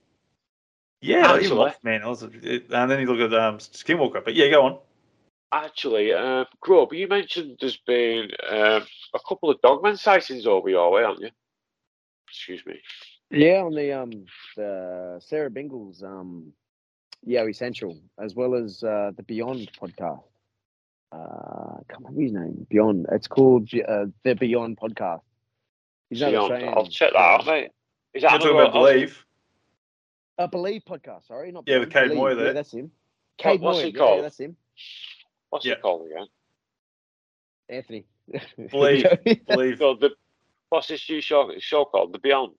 Yeah, 1.01 1.31
Actually- 1.33 1.45
even 1.45 1.57
Mothman. 1.57 2.03
Also, 2.05 2.29
it- 2.41 2.71
and 2.71 2.91
then 2.91 2.99
you 2.99 3.07
look 3.07 3.31
at 3.31 3.37
um, 3.39 3.57
Skinwalker. 3.57 4.23
But 4.23 4.35
yeah, 4.35 4.49
go 4.49 4.65
on. 4.65 4.79
Actually, 5.51 6.13
uh, 6.13 6.45
Grub, 6.59 6.93
you 6.93 7.07
mentioned 7.07 7.57
there's 7.59 7.77
been 7.87 8.29
um, 8.47 8.83
a 9.15 9.19
couple 9.27 9.49
of 9.49 9.59
dogman 9.61 9.97
sightings 9.97 10.45
over 10.45 10.69
your 10.69 10.91
way, 10.91 11.01
haven't 11.01 11.21
you? 11.23 11.31
Excuse 12.27 12.63
me. 12.65 12.79
Yeah, 13.31 13.61
on 13.63 13.73
the 13.73 13.91
um 13.93 14.11
the 14.55 15.19
Sarah 15.19 15.49
Bingles 15.49 16.03
um 16.03 16.53
Yowie 17.27 17.55
Central, 17.55 17.99
as 18.19 18.35
well 18.35 18.53
as 18.55 18.83
uh, 18.83 19.11
the 19.17 19.23
Beyond 19.23 19.71
podcast. 19.73 20.23
Uh, 21.11 21.17
I 21.17 21.79
can't 21.89 21.99
remember 22.01 22.21
his 22.21 22.33
name. 22.33 22.67
Beyond. 22.69 23.07
It's 23.11 23.27
called 23.27 23.69
uh, 23.73 24.05
the 24.23 24.35
Beyond 24.35 24.77
podcast. 24.77 25.21
He's 26.09 26.21
another 26.21 26.31
Beyond. 26.37 26.51
Australian- 26.53 26.77
I'll 26.77 26.87
check 26.87 27.11
that 27.13 27.19
out, 27.19 27.45
mate. 27.45 27.71
Is 28.13 28.21
that 28.23 28.31
You're 28.31 28.39
talking 28.39 28.59
about 28.59 28.73
Believe. 28.73 29.25
A 30.37 30.47
Believe 30.47 30.83
podcast. 30.87 31.27
Sorry, 31.27 31.51
not 31.51 31.63
Yeah, 31.67 31.75
Beyond, 31.79 31.85
with 31.85 31.93
Cade 31.93 32.03
Believe. 32.09 32.17
Moy 32.17 32.29
Yeah, 32.29 32.35
there. 32.35 32.53
that's 32.53 32.73
him. 32.73 32.91
Cade 33.37 33.61
what's 33.61 33.77
Moy. 33.79 33.83
he 33.85 33.89
yeah, 33.91 33.97
called? 33.97 34.15
Yeah, 34.17 34.21
that's 34.23 34.39
him. 34.39 34.55
What's 35.49 35.65
Yeah. 35.65 35.73
it 35.73 35.81
called 35.81 36.07
again? 36.11 36.27
Anthony. 37.69 38.05
Believe. 38.71 39.05
Believe. 39.47 39.79
No, 39.79 39.95
the, 39.95 40.11
what's 40.69 40.87
this 40.87 41.09
new 41.09 41.21
show, 41.21 41.51
show 41.59 41.85
called? 41.85 42.13
The 42.13 42.19
Beyond. 42.19 42.53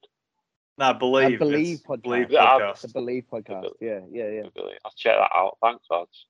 Nah, 0.78 0.92
Believe. 0.92 1.38
Believe 1.38 1.74
It's 1.78 1.82
podcast. 1.86 2.02
Believe 2.02 2.34
I- 2.34 2.34
podcast. 2.60 2.80
the 2.82 2.88
Believe 2.88 3.24
podcast. 3.32 3.68
Yeah, 3.80 4.00
yeah, 4.10 4.28
yeah. 4.30 4.42
I'll 4.84 4.92
check 4.96 5.16
that 5.16 5.30
out. 5.34 5.58
Thanks, 5.62 5.84
lads. 5.90 6.26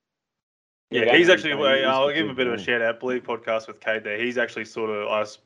Yeah, 0.91 1.03
Yeah, 1.05 1.13
he's 1.13 1.27
he's 1.27 1.31
actually. 1.31 1.55
great. 1.57 1.79
He's 1.79 1.87
I'll 1.87 2.09
give 2.09 2.25
him 2.25 2.31
a 2.31 2.35
bit 2.35 2.47
of 2.47 2.55
a 2.55 2.59
shout 2.59 2.83
out. 2.83 3.01
Believe 3.01 3.23
podcast 3.23 3.69
with 3.69 3.81
Kate 3.81 4.03
there. 4.03 4.19
He's 4.19 4.39
actually 4.39 4.65
sort 4.65 4.91
of. 4.91 5.09
I've 5.09 5.37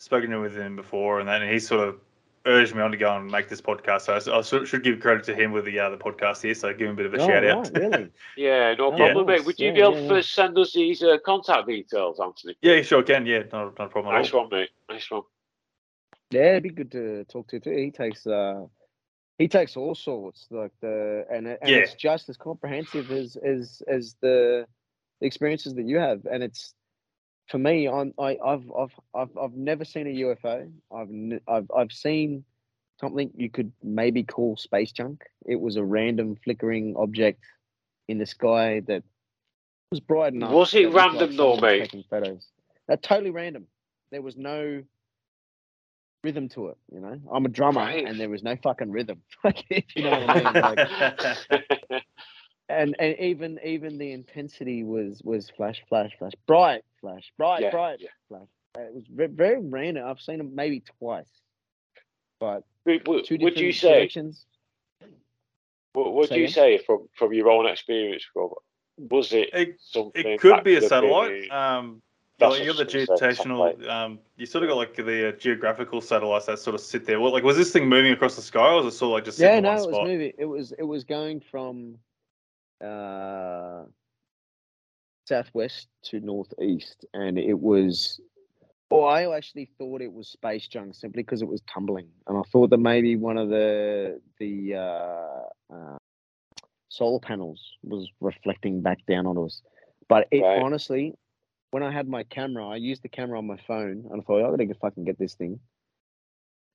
spoken 0.00 0.30
to 0.30 0.40
with 0.40 0.56
him 0.56 0.76
before, 0.76 1.20
and 1.20 1.28
then 1.28 1.48
he 1.48 1.58
sort 1.58 1.88
of 1.88 2.00
urged 2.46 2.74
me 2.74 2.82
on 2.82 2.90
to 2.90 2.96
go 2.96 3.16
and 3.16 3.30
make 3.30 3.48
this 3.48 3.60
podcast. 3.60 4.02
So 4.02 4.32
I, 4.32 4.38
I 4.38 4.42
should, 4.42 4.66
should 4.68 4.82
give 4.82 5.00
credit 5.00 5.24
to 5.24 5.34
him 5.34 5.52
with 5.52 5.64
the 5.64 5.78
uh, 5.78 5.90
the 5.90 5.96
podcast 5.96 6.42
here. 6.42 6.54
So 6.54 6.72
give 6.72 6.88
him 6.88 6.94
a 6.94 6.96
bit 6.96 7.06
of 7.06 7.14
a 7.14 7.20
Oh, 7.20 7.26
shout 7.26 7.42
right, 7.44 7.50
out. 7.50 7.70
really? 7.74 8.10
Yeah, 8.36 8.74
no 8.74 8.92
Oh, 8.92 8.96
problem, 8.96 9.26
nice. 9.26 9.38
mate. 9.38 9.46
Would 9.46 9.60
you 9.60 9.66
Yeah, 9.68 9.72
be 9.74 9.80
able 9.80 10.02
yeah, 10.02 10.08
to 10.08 10.14
yeah. 10.16 10.20
send 10.22 10.58
us 10.58 10.72
these 10.72 11.02
uh, 11.02 11.18
contact 11.24 11.68
details, 11.68 12.18
Anthony? 12.20 12.56
yeah, 12.62 12.82
sure 12.82 13.02
can. 13.04 13.26
Yeah, 13.26 13.44
not, 13.52 13.78
not 13.78 13.86
a 13.86 13.88
problem 13.88 14.14
at 14.14 14.18
Nice 14.18 14.32
all. 14.32 14.40
one, 14.42 14.50
mate. 14.50 14.70
Nice 14.90 15.08
one. 15.10 15.22
Yeah, 16.30 16.50
it'd 16.50 16.64
be 16.64 16.70
good 16.70 16.90
to 16.92 17.24
talk 17.24 17.46
to 17.48 17.60
too. 17.60 17.70
He 17.70 17.92
takes 17.92 18.26
uh 18.26 18.66
he 19.38 19.48
takes 19.48 19.76
all 19.76 19.94
sorts 19.94 20.46
like 20.50 20.72
the 20.80 21.26
and, 21.30 21.46
it- 21.46 21.58
and 21.62 21.70
Yeah. 21.70 21.78
it's 21.78 21.94
just 21.94 22.28
as 22.28 22.36
comprehensive 22.36 23.10
as 23.10 23.36
as 23.36 23.82
as 23.88 24.16
the 24.20 24.66
experiences 25.20 25.74
that 25.74 25.84
you 25.86 25.98
have 25.98 26.26
and 26.30 26.42
it's 26.42 26.74
for 27.48 27.58
me 27.58 27.88
I'm 27.88 28.14
I, 28.18 28.38
I've 28.44 28.70
I've 28.76 28.94
I've 29.14 29.38
I've 29.38 29.54
never 29.54 29.84
seen 29.84 30.06
a 30.06 30.10
UFO. 30.10 30.70
I've 30.94 31.40
I've 31.48 31.70
I've 31.76 31.92
seen 31.92 32.44
something 33.00 33.30
you 33.36 33.50
could 33.50 33.72
maybe 33.82 34.22
call 34.22 34.56
space 34.56 34.92
junk. 34.92 35.24
It 35.46 35.60
was 35.60 35.76
a 35.76 35.84
random 35.84 36.36
flickering 36.44 36.94
object 36.96 37.42
in 38.08 38.18
the 38.18 38.26
sky 38.26 38.80
that 38.86 39.02
was 39.90 40.00
bright 40.00 40.32
enough. 40.34 40.52
Was 40.52 40.74
it 40.74 40.84
that 40.84 40.92
looked 40.92 40.96
like 40.96 41.12
random 41.12 41.36
though, 41.36 41.56
mate? 41.56 41.80
Taking 41.80 42.04
photos. 42.08 42.48
Uh, 42.90 42.96
totally 43.02 43.30
random. 43.30 43.66
There 44.10 44.22
was 44.22 44.36
no 44.36 44.82
rhythm 46.24 46.48
to 46.50 46.68
it. 46.68 46.78
You 46.92 47.00
know, 47.00 47.20
I'm 47.32 47.44
a 47.44 47.48
drummer, 47.48 47.80
Right. 47.82 48.04
and 48.06 48.18
there 48.18 48.28
was 48.30 48.42
no 48.42 48.56
fucking 48.56 48.90
rhythm. 48.90 49.20
Like, 49.44 49.64
you 49.94 50.02
know 50.02 50.10
what 50.20 50.30
I 50.30 50.44
mean. 50.44 50.52
Like, 50.54 52.02
and 52.68 52.96
and 52.98 53.16
even 53.20 53.60
even 53.64 53.98
the 53.98 54.10
intensity 54.12 54.82
was 54.82 55.20
was 55.22 55.50
flash, 55.56 55.82
flash, 55.88 56.10
flash, 56.18 56.32
bright, 56.46 56.82
flash, 57.00 57.30
bright, 57.36 57.62
Yeah, 57.62 57.70
bright, 57.70 57.98
yeah. 58.00 58.08
flash. 58.28 58.48
It 58.76 58.92
was 58.94 59.04
very 59.08 59.60
random. 59.60 60.04
I've 60.08 60.20
seen 60.20 60.38
them 60.38 60.54
maybe 60.54 60.82
twice, 60.98 61.30
but 62.40 62.64
would, 62.86 63.06
would, 63.06 63.24
two 63.24 63.34
would 63.34 63.50
different 63.54 63.58
you 63.58 63.72
say? 63.72 63.88
directions. 63.98 64.46
Would, 65.94 66.10
would 66.10 66.30
you 66.30 66.48
say 66.48 66.78
from 66.78 67.08
from 67.16 67.32
your 67.34 67.50
own 67.50 67.66
experience, 67.66 68.24
Robert? 68.34 68.58
Was 68.96 69.32
it 69.32 69.50
It, 69.52 69.76
something? 69.80 70.26
it 70.26 70.40
could 70.40 70.64
be 70.64 70.76
a 70.76 70.80
could 70.80 70.90
have 70.90 71.02
been 71.02 71.10
satellite. 71.10 71.50
Um, 71.50 72.00
That's 72.00 72.13
well, 72.40 72.58
you 72.58 72.66
got 72.66 72.76
the 72.76 72.84
what 73.06 73.10
I 73.10 73.12
was 73.12 73.18
gonna 73.18 73.18
say, 73.18 73.44
geostational. 73.44 73.88
Um, 73.88 74.18
you 74.36 74.46
sort 74.46 74.64
of 74.64 74.70
got 74.70 74.76
like 74.76 74.96
the 74.96 75.28
uh, 75.28 75.32
geographical 75.32 76.00
satellites 76.00 76.46
that 76.46 76.58
sort 76.58 76.74
of 76.74 76.80
sit 76.80 77.06
there. 77.06 77.20
Well, 77.20 77.32
like, 77.32 77.44
was 77.44 77.56
this 77.56 77.72
thing 77.72 77.88
moving 77.88 78.12
across 78.12 78.36
the 78.36 78.42
sky, 78.42 78.68
or 78.72 78.82
was 78.82 78.94
it 78.94 78.96
sort 78.96 79.10
of 79.10 79.12
like 79.14 79.24
just 79.24 79.38
Yeah, 79.38 79.60
no, 79.60 79.70
one 79.70 79.78
it 79.78 79.86
was 79.86 79.94
spot? 79.94 80.06
moving. 80.06 80.32
It 80.38 80.44
was 80.44 80.72
it 80.78 80.82
was 80.82 81.04
going 81.04 81.40
from 81.40 81.98
uh, 82.84 83.84
southwest 85.26 85.88
to 86.04 86.20
northeast, 86.20 87.04
and 87.14 87.38
it 87.38 87.58
was. 87.58 88.20
Well, 88.90 89.06
I 89.06 89.24
actually 89.34 89.70
thought 89.78 90.02
it 90.02 90.12
was 90.12 90.28
space 90.28 90.68
junk 90.68 90.94
simply 90.94 91.22
because 91.22 91.42
it 91.42 91.48
was 91.48 91.62
tumbling, 91.72 92.08
and 92.26 92.38
I 92.38 92.42
thought 92.52 92.70
that 92.70 92.78
maybe 92.78 93.16
one 93.16 93.38
of 93.38 93.48
the 93.48 94.20
the 94.38 94.74
uh, 94.74 95.74
uh, 95.74 95.98
solar 96.88 97.18
panels 97.20 97.60
was 97.82 98.08
reflecting 98.20 98.82
back 98.82 98.98
down 99.06 99.26
on 99.26 99.38
us. 99.38 99.62
But 100.08 100.28
it 100.30 100.42
Right. 100.42 100.60
honestly, 100.62 101.14
when 101.74 101.82
I 101.82 101.90
had 101.90 102.08
my 102.08 102.22
camera, 102.22 102.68
I 102.68 102.76
used 102.76 103.02
the 103.02 103.08
camera 103.08 103.36
on 103.38 103.46
my 103.46 103.58
phone, 103.66 104.06
and 104.10 104.20
I 104.20 104.24
thought 104.24 104.38
I 104.38 104.50
gotta 104.50 104.64
get 104.64 104.78
fucking 104.78 105.04
get 105.04 105.18
this 105.18 105.34
thing 105.34 105.58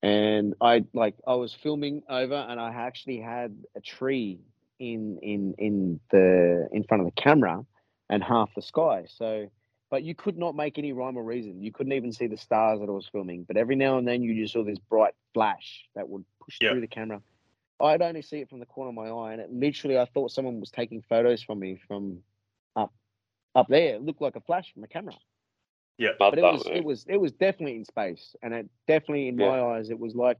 and 0.01 0.53
I 0.61 0.85
like 0.93 1.15
I 1.27 1.35
was 1.35 1.53
filming 1.53 2.03
over, 2.09 2.35
and 2.35 2.59
I 2.59 2.71
actually 2.71 3.19
had 3.19 3.55
a 3.75 3.81
tree 3.81 4.39
in 4.79 5.19
in 5.21 5.55
in 5.57 5.99
the 6.11 6.69
in 6.71 6.83
front 6.83 7.01
of 7.01 7.13
the 7.13 7.21
camera, 7.21 7.65
and 8.09 8.23
half 8.23 8.49
the 8.55 8.61
sky. 8.61 9.05
So, 9.09 9.49
but 9.89 10.03
you 10.03 10.15
could 10.15 10.37
not 10.37 10.55
make 10.55 10.77
any 10.77 10.93
rhyme 10.93 11.17
or 11.17 11.23
reason. 11.23 11.61
You 11.61 11.71
couldn't 11.71 11.93
even 11.93 12.13
see 12.13 12.27
the 12.27 12.37
stars 12.37 12.79
that 12.79 12.87
I 12.87 12.91
was 12.91 13.09
filming. 13.11 13.43
But 13.43 13.57
every 13.57 13.75
now 13.75 13.97
and 13.97 14.07
then 14.07 14.21
you 14.21 14.41
just 14.41 14.53
saw 14.53 14.63
this 14.63 14.79
bright 14.79 15.13
flash 15.33 15.85
that 15.95 16.07
would 16.07 16.23
push 16.43 16.57
Yeah. 16.61 16.71
through 16.71 16.81
the 16.81 16.87
camera. 16.87 17.21
I'd 17.81 18.01
only 18.01 18.21
see 18.21 18.39
it 18.39 18.49
from 18.49 18.59
the 18.59 18.65
corner 18.65 18.89
of 18.89 18.95
my 18.95 19.09
eye, 19.09 19.33
and 19.33 19.41
it 19.41 19.51
literally 19.51 19.97
I 19.97 20.05
thought 20.05 20.31
someone 20.31 20.59
was 20.59 20.71
taking 20.71 21.01
photos 21.01 21.43
from 21.43 21.59
me 21.59 21.77
from 21.87 22.19
up 22.75 22.93
up 23.55 23.67
there. 23.67 23.95
It 23.95 24.03
looked 24.03 24.21
like 24.21 24.35
a 24.35 24.41
flash 24.41 24.71
from 24.73 24.83
a 24.83 24.87
camera. 24.87 25.15
Yeah. 25.97 26.09
But 26.17 26.37
it 26.37 26.41
was, 26.41 26.63
it 26.71 26.83
was 26.83 27.05
it 27.09 27.17
was 27.17 27.31
definitely 27.33 27.75
in 27.75 27.85
space, 27.85 28.35
and 28.41 28.53
it 28.53 28.69
definitely 28.87 29.27
in 29.27 29.35
my 29.35 29.61
eyes 29.61 29.89
it 29.89 29.99
was 29.99 30.15
like 30.15 30.37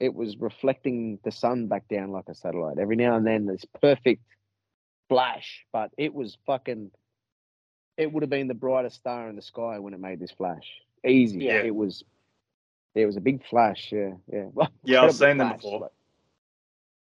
it 0.00 0.14
was 0.14 0.36
reflecting 0.36 1.18
the 1.24 1.32
sun 1.32 1.66
back 1.66 1.88
down 1.88 2.10
like 2.10 2.28
a 2.28 2.34
satellite. 2.34 2.78
Every 2.78 2.96
now 2.96 3.16
and 3.16 3.26
then, 3.26 3.46
this 3.46 3.64
perfect 3.80 4.22
flash, 5.08 5.64
but 5.72 5.90
it 5.98 6.14
was 6.14 6.36
fucking. 6.46 6.90
It 7.96 8.12
would 8.12 8.22
have 8.22 8.30
been 8.30 8.48
the 8.48 8.54
brightest 8.54 8.96
star 8.96 9.28
in 9.28 9.36
the 9.36 9.42
sky 9.42 9.78
when 9.78 9.94
it 9.94 10.00
made 10.00 10.18
this 10.18 10.32
flash. 10.32 10.68
Easy. 11.06 11.38
Yeah. 11.40 11.62
It 11.62 11.74
was. 11.74 12.04
It 12.94 13.06
was 13.06 13.16
a 13.16 13.20
big 13.20 13.44
flash. 13.48 13.90
Yeah, 13.90 14.12
yeah. 14.32 14.44
Well, 14.52 14.68
Yeah, 14.84 15.02
I've 15.02 15.10
incredible 15.10 15.12
seen 15.12 15.38
them 15.38 15.52
before. 15.56 15.80
like- 15.80 15.90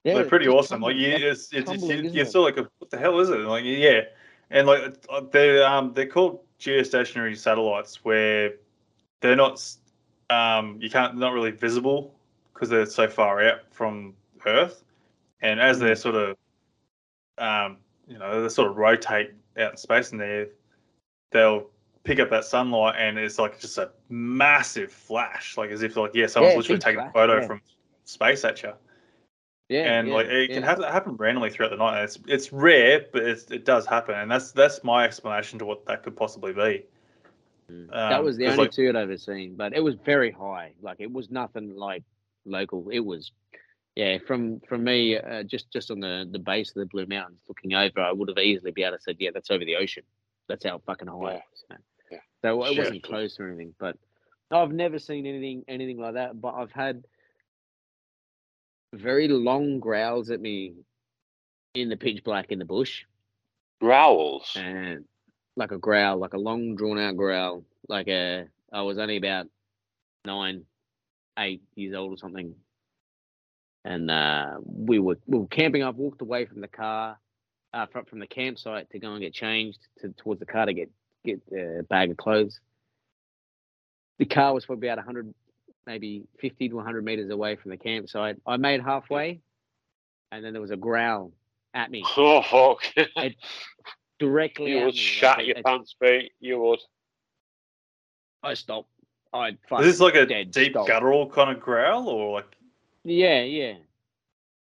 They're 0.04 0.24
pretty 0.24 0.48
awesome. 0.48 0.80
Like 0.80 0.96
you, 0.96 1.12
like, 1.12 1.22
it's, 1.22 1.52
it's, 1.52 1.70
tumbling, 1.70 1.90
you, 1.90 2.04
isn't 2.04 2.14
you're 2.14 2.24
still 2.26 2.42
like, 2.42 2.56
what 2.56 2.90
the 2.90 2.98
hell 2.98 3.18
is 3.20 3.28
it? 3.30 3.38
Like, 3.40 3.64
yeah, 3.64 4.00
and 4.54 4.66
like 4.66 4.96
uh, 5.10 5.20
they're 5.32 5.66
um 5.66 5.92
they're 5.92 6.06
called 6.06 6.40
geostationary 6.58 7.36
satellites 7.36 8.04
where 8.04 8.54
they're 9.20 9.36
not 9.36 9.62
um 10.30 10.78
you 10.80 10.88
can't 10.88 11.16
not 11.18 11.34
really 11.34 11.50
visible 11.50 12.14
because 12.54 12.70
they're 12.70 12.86
so 12.86 13.06
far 13.06 13.42
out 13.42 13.60
from 13.70 14.14
Earth, 14.46 14.84
and 15.42 15.60
as 15.60 15.78
they're 15.78 15.96
sort 15.96 16.14
of 16.14 16.36
um 17.36 17.76
you 18.06 18.18
know 18.18 18.42
they 18.42 18.48
sort 18.48 18.70
of 18.70 18.76
rotate 18.76 19.32
out 19.58 19.72
in 19.72 19.76
space 19.76 20.12
and 20.12 20.20
they 20.20 20.46
they'll 21.32 21.68
pick 22.04 22.20
up 22.20 22.30
that 22.30 22.44
sunlight 22.44 22.94
and 22.98 23.18
it's 23.18 23.38
like 23.38 23.58
just 23.58 23.78
a 23.78 23.90
massive 24.10 24.92
flash 24.92 25.56
like 25.56 25.70
as 25.70 25.82
if 25.82 25.96
like 25.96 26.12
yeah 26.14 26.26
someone's 26.26 26.52
Yeah, 26.52 26.58
literally 26.58 26.78
taking 26.78 27.00
a 27.00 27.10
photo 27.12 27.40
yeah. 27.40 27.46
from 27.46 27.60
space 28.04 28.44
at 28.44 28.62
you 28.62 28.72
yeah, 29.68 29.98
and 29.98 30.08
yeah, 30.08 30.14
like 30.14 30.26
it 30.26 30.50
yeah. 30.50 30.54
can 30.54 30.62
happen, 30.62 30.84
happen 30.84 31.16
randomly 31.16 31.50
throughout 31.50 31.70
the 31.70 31.76
night. 31.76 32.02
It's 32.04 32.18
it's 32.26 32.52
rare, 32.52 33.06
but 33.12 33.22
it's, 33.22 33.50
it 33.50 33.64
does 33.64 33.86
happen, 33.86 34.14
and 34.14 34.30
that's 34.30 34.52
that's 34.52 34.84
my 34.84 35.04
explanation 35.04 35.58
to 35.60 35.64
what 35.64 35.84
that 35.86 36.02
could 36.02 36.16
possibly 36.16 36.52
be. 36.52 36.84
Mm. 37.70 37.88
that 37.90 38.18
Um, 38.18 38.24
was 38.24 38.36
the 38.36 38.46
only 38.46 38.58
like- 38.58 38.72
two 38.72 38.88
I'd 38.88 38.96
ever 38.96 39.16
seen, 39.16 39.56
but 39.56 39.72
it 39.72 39.80
was 39.80 39.94
very 39.94 40.30
high. 40.30 40.72
Like 40.82 40.98
it 41.00 41.10
was 41.10 41.30
nothing 41.30 41.74
like 41.76 42.02
local. 42.44 42.90
It 42.90 43.00
was, 43.00 43.32
yeah. 43.96 44.18
From 44.26 44.60
from 44.68 44.84
me, 44.84 45.16
uh, 45.18 45.42
just 45.44 45.72
just 45.72 45.90
on 45.90 46.00
the 46.00 46.28
the 46.30 46.38
base 46.38 46.68
of 46.70 46.74
the 46.76 46.86
Blue 46.86 47.06
Mountains, 47.06 47.40
looking 47.48 47.72
over, 47.74 48.00
I 48.00 48.12
would 48.12 48.28
have 48.28 48.38
easily 48.38 48.70
be 48.70 48.82
able 48.82 48.98
to 48.98 49.02
say, 49.02 49.16
yeah, 49.18 49.30
that's 49.32 49.50
over 49.50 49.64
the 49.64 49.76
ocean. 49.76 50.04
That's 50.48 50.64
how 50.64 50.78
fucking 50.84 51.08
high. 51.08 51.14
Yeah. 51.14 51.36
it 51.36 51.42
was. 51.50 51.64
Yeah. 52.10 52.18
So 52.42 52.64
it 52.64 52.68
Shit. 52.68 52.78
wasn't 52.78 53.02
close 53.02 53.40
or 53.40 53.48
anything, 53.48 53.74
but 53.78 53.96
I've 54.50 54.72
never 54.72 54.98
seen 54.98 55.24
anything 55.26 55.64
anything 55.68 55.96
like 55.98 56.14
that. 56.14 56.38
But 56.38 56.54
I've 56.54 56.70
had 56.70 57.04
very 58.94 59.28
long 59.28 59.80
growls 59.80 60.30
at 60.30 60.40
me 60.40 60.74
in 61.74 61.88
the 61.88 61.96
pitch 61.96 62.22
black 62.24 62.50
in 62.50 62.58
the 62.58 62.64
bush 62.64 63.04
Growls. 63.80 64.52
and 64.56 65.04
like 65.56 65.72
a 65.72 65.78
growl, 65.78 66.18
like 66.18 66.34
a 66.34 66.38
long 66.38 66.74
drawn 66.74 66.98
out 66.98 67.16
growl. 67.16 67.64
Like 67.88 68.08
a, 68.08 68.46
I 68.72 68.82
was 68.82 68.98
only 68.98 69.16
about 69.16 69.46
nine, 70.24 70.64
eight 71.38 71.62
years 71.74 71.94
old 71.94 72.12
or 72.12 72.16
something, 72.16 72.54
and 73.84 74.10
uh, 74.10 74.56
we 74.64 74.98
were 74.98 75.18
we 75.26 75.38
were 75.38 75.46
camping. 75.46 75.82
I've 75.82 75.96
walked 75.96 76.22
away 76.22 76.46
from 76.46 76.60
the 76.60 76.68
car, 76.68 77.18
uh, 77.72 77.86
from 77.86 78.06
from 78.06 78.20
the 78.20 78.26
campsite 78.26 78.90
to 78.90 78.98
go 78.98 79.12
and 79.12 79.20
get 79.20 79.34
changed 79.34 79.78
to 80.00 80.08
towards 80.16 80.40
the 80.40 80.46
car 80.46 80.66
to 80.66 80.72
get 80.72 80.90
get 81.24 81.40
a 81.52 81.82
bag 81.82 82.10
of 82.10 82.16
clothes. 82.16 82.60
The 84.18 84.26
car 84.26 84.54
was 84.54 84.64
probably 84.64 84.88
about 84.88 85.04
hundred, 85.04 85.34
maybe 85.86 86.24
fifty 86.40 86.68
to 86.68 86.78
hundred 86.80 87.04
meters 87.04 87.30
away 87.30 87.56
from 87.56 87.70
the 87.70 87.76
campsite. 87.76 88.36
I 88.46 88.56
made 88.56 88.80
halfway, 88.82 89.40
and 90.32 90.44
then 90.44 90.52
there 90.52 90.62
was 90.62 90.70
a 90.70 90.76
growl 90.76 91.32
at 91.74 91.90
me 91.90 92.04
Oh 92.16 92.42
fuck! 92.42 93.06
directly. 94.18 94.70
you 94.72 94.78
at 94.78 94.84
would 94.86 94.94
me. 94.94 95.00
shat 95.00 95.38
Like, 95.38 95.46
your 95.46 95.56
it- 95.58 95.64
pants, 95.64 95.94
Pete. 96.00 96.32
You 96.40 96.60
would. 96.60 96.80
I 98.42 98.54
stopped. 98.54 98.90
I 99.32 99.48
Is 99.48 99.56
fucking 99.68 99.86
this 99.86 100.00
like 100.00 100.14
a 100.14 100.26
dead 100.26 100.50
deep 100.52 100.72
stop. 100.72 100.86
guttural 100.86 101.28
kind 101.28 101.50
of 101.56 101.60
growl, 101.62 102.08
or 102.08 102.34
like? 102.36 102.46
Yeah, 103.04 103.42
yeah. 103.42 103.74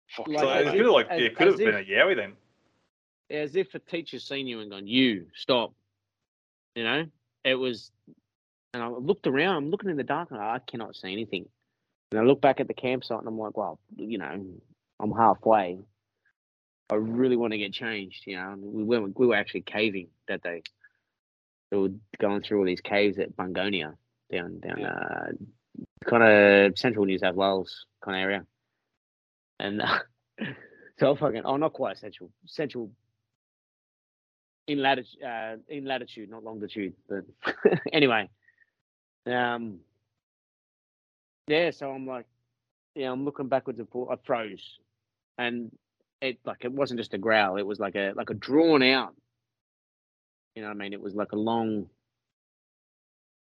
Fuck 0.10 0.27
Like, 0.27 0.39
so 0.39 0.45
that, 0.48 0.61
it 0.61 0.68
as 0.68 0.72
could 0.73 0.81
have 0.81 0.91
like 0.94 1.07
as- 1.10 1.22
it 1.22 1.35
could 1.35 1.48
have 1.48 1.53
as 1.56 1.60
been 1.60 1.76
if- 1.76 1.88
a 1.88 1.89
yowie 1.89 2.15
then. 2.15 2.34
As 3.30 3.56
if 3.57 3.73
a 3.76 3.80
teacher's 3.80 4.26
seen 4.26 4.48
you 4.48 4.61
and 4.61 4.72
gone, 4.72 4.88
"You 4.88 5.26
stop." 5.35 5.73
You 6.76 6.84
know, 6.85 7.06
it 7.44 7.56
was, 7.56 7.91
and 8.77 8.83
I 8.83 8.89
looked 8.89 9.25
around. 9.27 9.55
I'm 9.57 9.69
looking 9.71 9.89
in 9.89 9.97
the 9.97 10.03
dark, 10.03 10.29
and 10.31 10.39
I 10.39 10.59
cannot 10.59 10.95
see 10.95 11.11
anything. 11.11 11.47
And 12.11 12.19
I 12.21 12.23
look 12.23 12.41
back 12.41 12.59
at 12.59 12.67
the 12.67 12.73
campsite, 12.73 13.19
and 13.19 13.27
I'm 13.27 13.37
like, 13.39 13.57
"Well, 13.57 13.79
you 13.95 14.17
know, 14.17 14.45
I'm 14.99 15.11
halfway. 15.11 15.79
I 16.89 16.95
really 16.95 17.35
want 17.35 17.51
to 17.53 17.57
get 17.57 17.73
changed." 17.73 18.23
You 18.27 18.37
know, 18.37 18.55
we 18.59 18.83
went. 18.83 19.17
We 19.19 19.27
were 19.27 19.35
actually 19.35 19.61
caving 19.61 20.09
that 20.27 20.43
day. 20.43 20.61
So 21.69 21.81
we 21.81 21.89
were 21.89 21.95
going 22.19 22.41
through 22.43 22.59
all 22.59 22.65
these 22.65 22.81
caves 22.81 23.17
at 23.19 23.35
Bungonia, 23.35 23.95
down 24.31 24.59
down 24.59 24.79
Yeah. 24.79 24.93
uh, 24.93 25.31
kind 26.05 26.23
of 26.23 26.77
central 26.77 27.05
New 27.05 27.17
South 27.17 27.35
Wales 27.35 27.85
kind 28.03 28.15
of 28.17 28.21
area. 28.23 28.45
And 29.59 29.81
uh, 29.81 29.99
so 30.99 31.11
I'm 31.11 31.17
fucking, 31.17 31.41
oh, 31.45 31.57
not 31.57 31.73
quite 31.73 31.97
central, 31.97 32.29
central 32.45 32.91
in 34.67 34.81
latitude, 34.81 35.23
uh, 35.23 35.55
in 35.67 35.85
latitude, 35.85 36.29
not 36.29 36.43
longitude. 36.43 36.93
But 37.09 37.25
anyway, 37.91 38.29
um, 39.33 39.79
yeah. 41.47 41.71
So 41.71 41.91
I'm 41.91 42.05
like, 42.07 42.25
yeah, 42.95 43.11
I'm 43.11 43.25
looking 43.25 43.47
backwards 43.47 43.79
and 43.79 43.89
forwards. 43.89 44.21
I 44.23 44.25
froze, 44.25 44.79
and 45.37 45.71
it 46.21 46.39
like 46.45 46.63
it 46.63 46.71
wasn't 46.71 46.99
just 46.99 47.13
a 47.13 47.17
growl. 47.17 47.57
It 47.57 47.65
was 47.65 47.79
like 47.79 47.95
a 47.95 48.13
like 48.15 48.29
a 48.29 48.33
drawn 48.33 48.83
out. 48.83 49.15
You 50.55 50.63
know 50.63 50.69
what 50.69 50.75
I 50.75 50.79
mean? 50.79 50.93
It 50.93 51.01
was 51.01 51.13
like 51.15 51.31
a 51.33 51.37
long, 51.37 51.87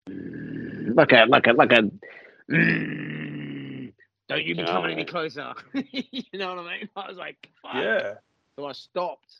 like 0.08 1.12
a 1.12 1.24
like 1.26 1.46
a 1.46 1.52
like 1.52 1.72
a. 1.72 1.90
Don't 4.28 4.44
you 4.44 4.54
be 4.54 4.60
Yeah, 4.60 4.66
coming 4.66 4.92
any 4.92 5.04
closer? 5.06 5.54
you 5.74 6.38
know 6.38 6.54
what 6.54 6.66
I 6.66 6.78
mean? 6.78 6.88
I 6.94 7.08
was 7.08 7.16
like, 7.16 7.48
Fuck. 7.62 7.74
Yeah. 7.76 8.14
So 8.56 8.66
I 8.66 8.72
stopped. 8.72 9.34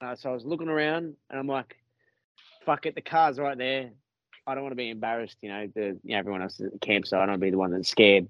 Uh, 0.00 0.14
so 0.14 0.30
I 0.30 0.32
was 0.32 0.44
looking 0.44 0.68
around, 0.68 1.16
and 1.30 1.38
I'm 1.40 1.46
like, 1.46 1.76
"Fuck 2.64 2.86
it, 2.86 2.94
the 2.94 3.00
car's 3.00 3.38
right 3.38 3.56
there. 3.56 3.90
I 4.46 4.54
don't 4.54 4.62
want 4.62 4.72
to 4.72 4.76
be 4.76 4.90
embarrassed, 4.90 5.36
you 5.42 5.48
know. 5.48 5.66
The 5.74 5.98
you 6.02 6.12
know, 6.12 6.18
everyone 6.18 6.42
else 6.42 6.60
is 6.60 6.66
at 6.66 6.72
the 6.72 6.78
camp, 6.78 7.06
so 7.06 7.16
I 7.16 7.20
don't 7.20 7.30
want 7.30 7.40
to 7.40 7.46
be 7.46 7.50
the 7.50 7.58
one 7.58 7.70
that's 7.72 7.88
scared." 7.88 8.28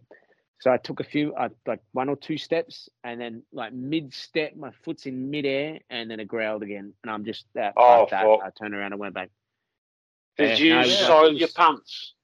So 0.60 0.70
I 0.70 0.76
took 0.78 1.00
a 1.00 1.04
few, 1.04 1.34
I, 1.36 1.50
like 1.66 1.80
one 1.92 2.08
or 2.08 2.16
two 2.16 2.38
steps, 2.38 2.88
and 3.02 3.20
then 3.20 3.42
like 3.52 3.72
mid-step, 3.74 4.56
my 4.56 4.70
foot's 4.82 5.04
in 5.04 5.30
mid-air, 5.30 5.80
and 5.90 6.10
then 6.10 6.20
it 6.20 6.28
growled 6.28 6.62
again, 6.62 6.92
and 7.02 7.10
I'm 7.10 7.24
just 7.24 7.46
uh, 7.58 7.72
Oh, 7.76 8.02
fuck 8.02 8.10
that. 8.10 8.24
fuck. 8.24 8.40
I 8.44 8.50
turned 8.50 8.74
around 8.74 8.92
and 8.92 9.00
went 9.00 9.14
back. 9.14 9.30
Did 10.38 10.58
Yeah, 10.58 10.64
you 10.64 10.70
no, 10.74 10.80
like- 10.82 10.86
soil 10.90 11.32
your 11.34 11.48
pants? 11.48 12.14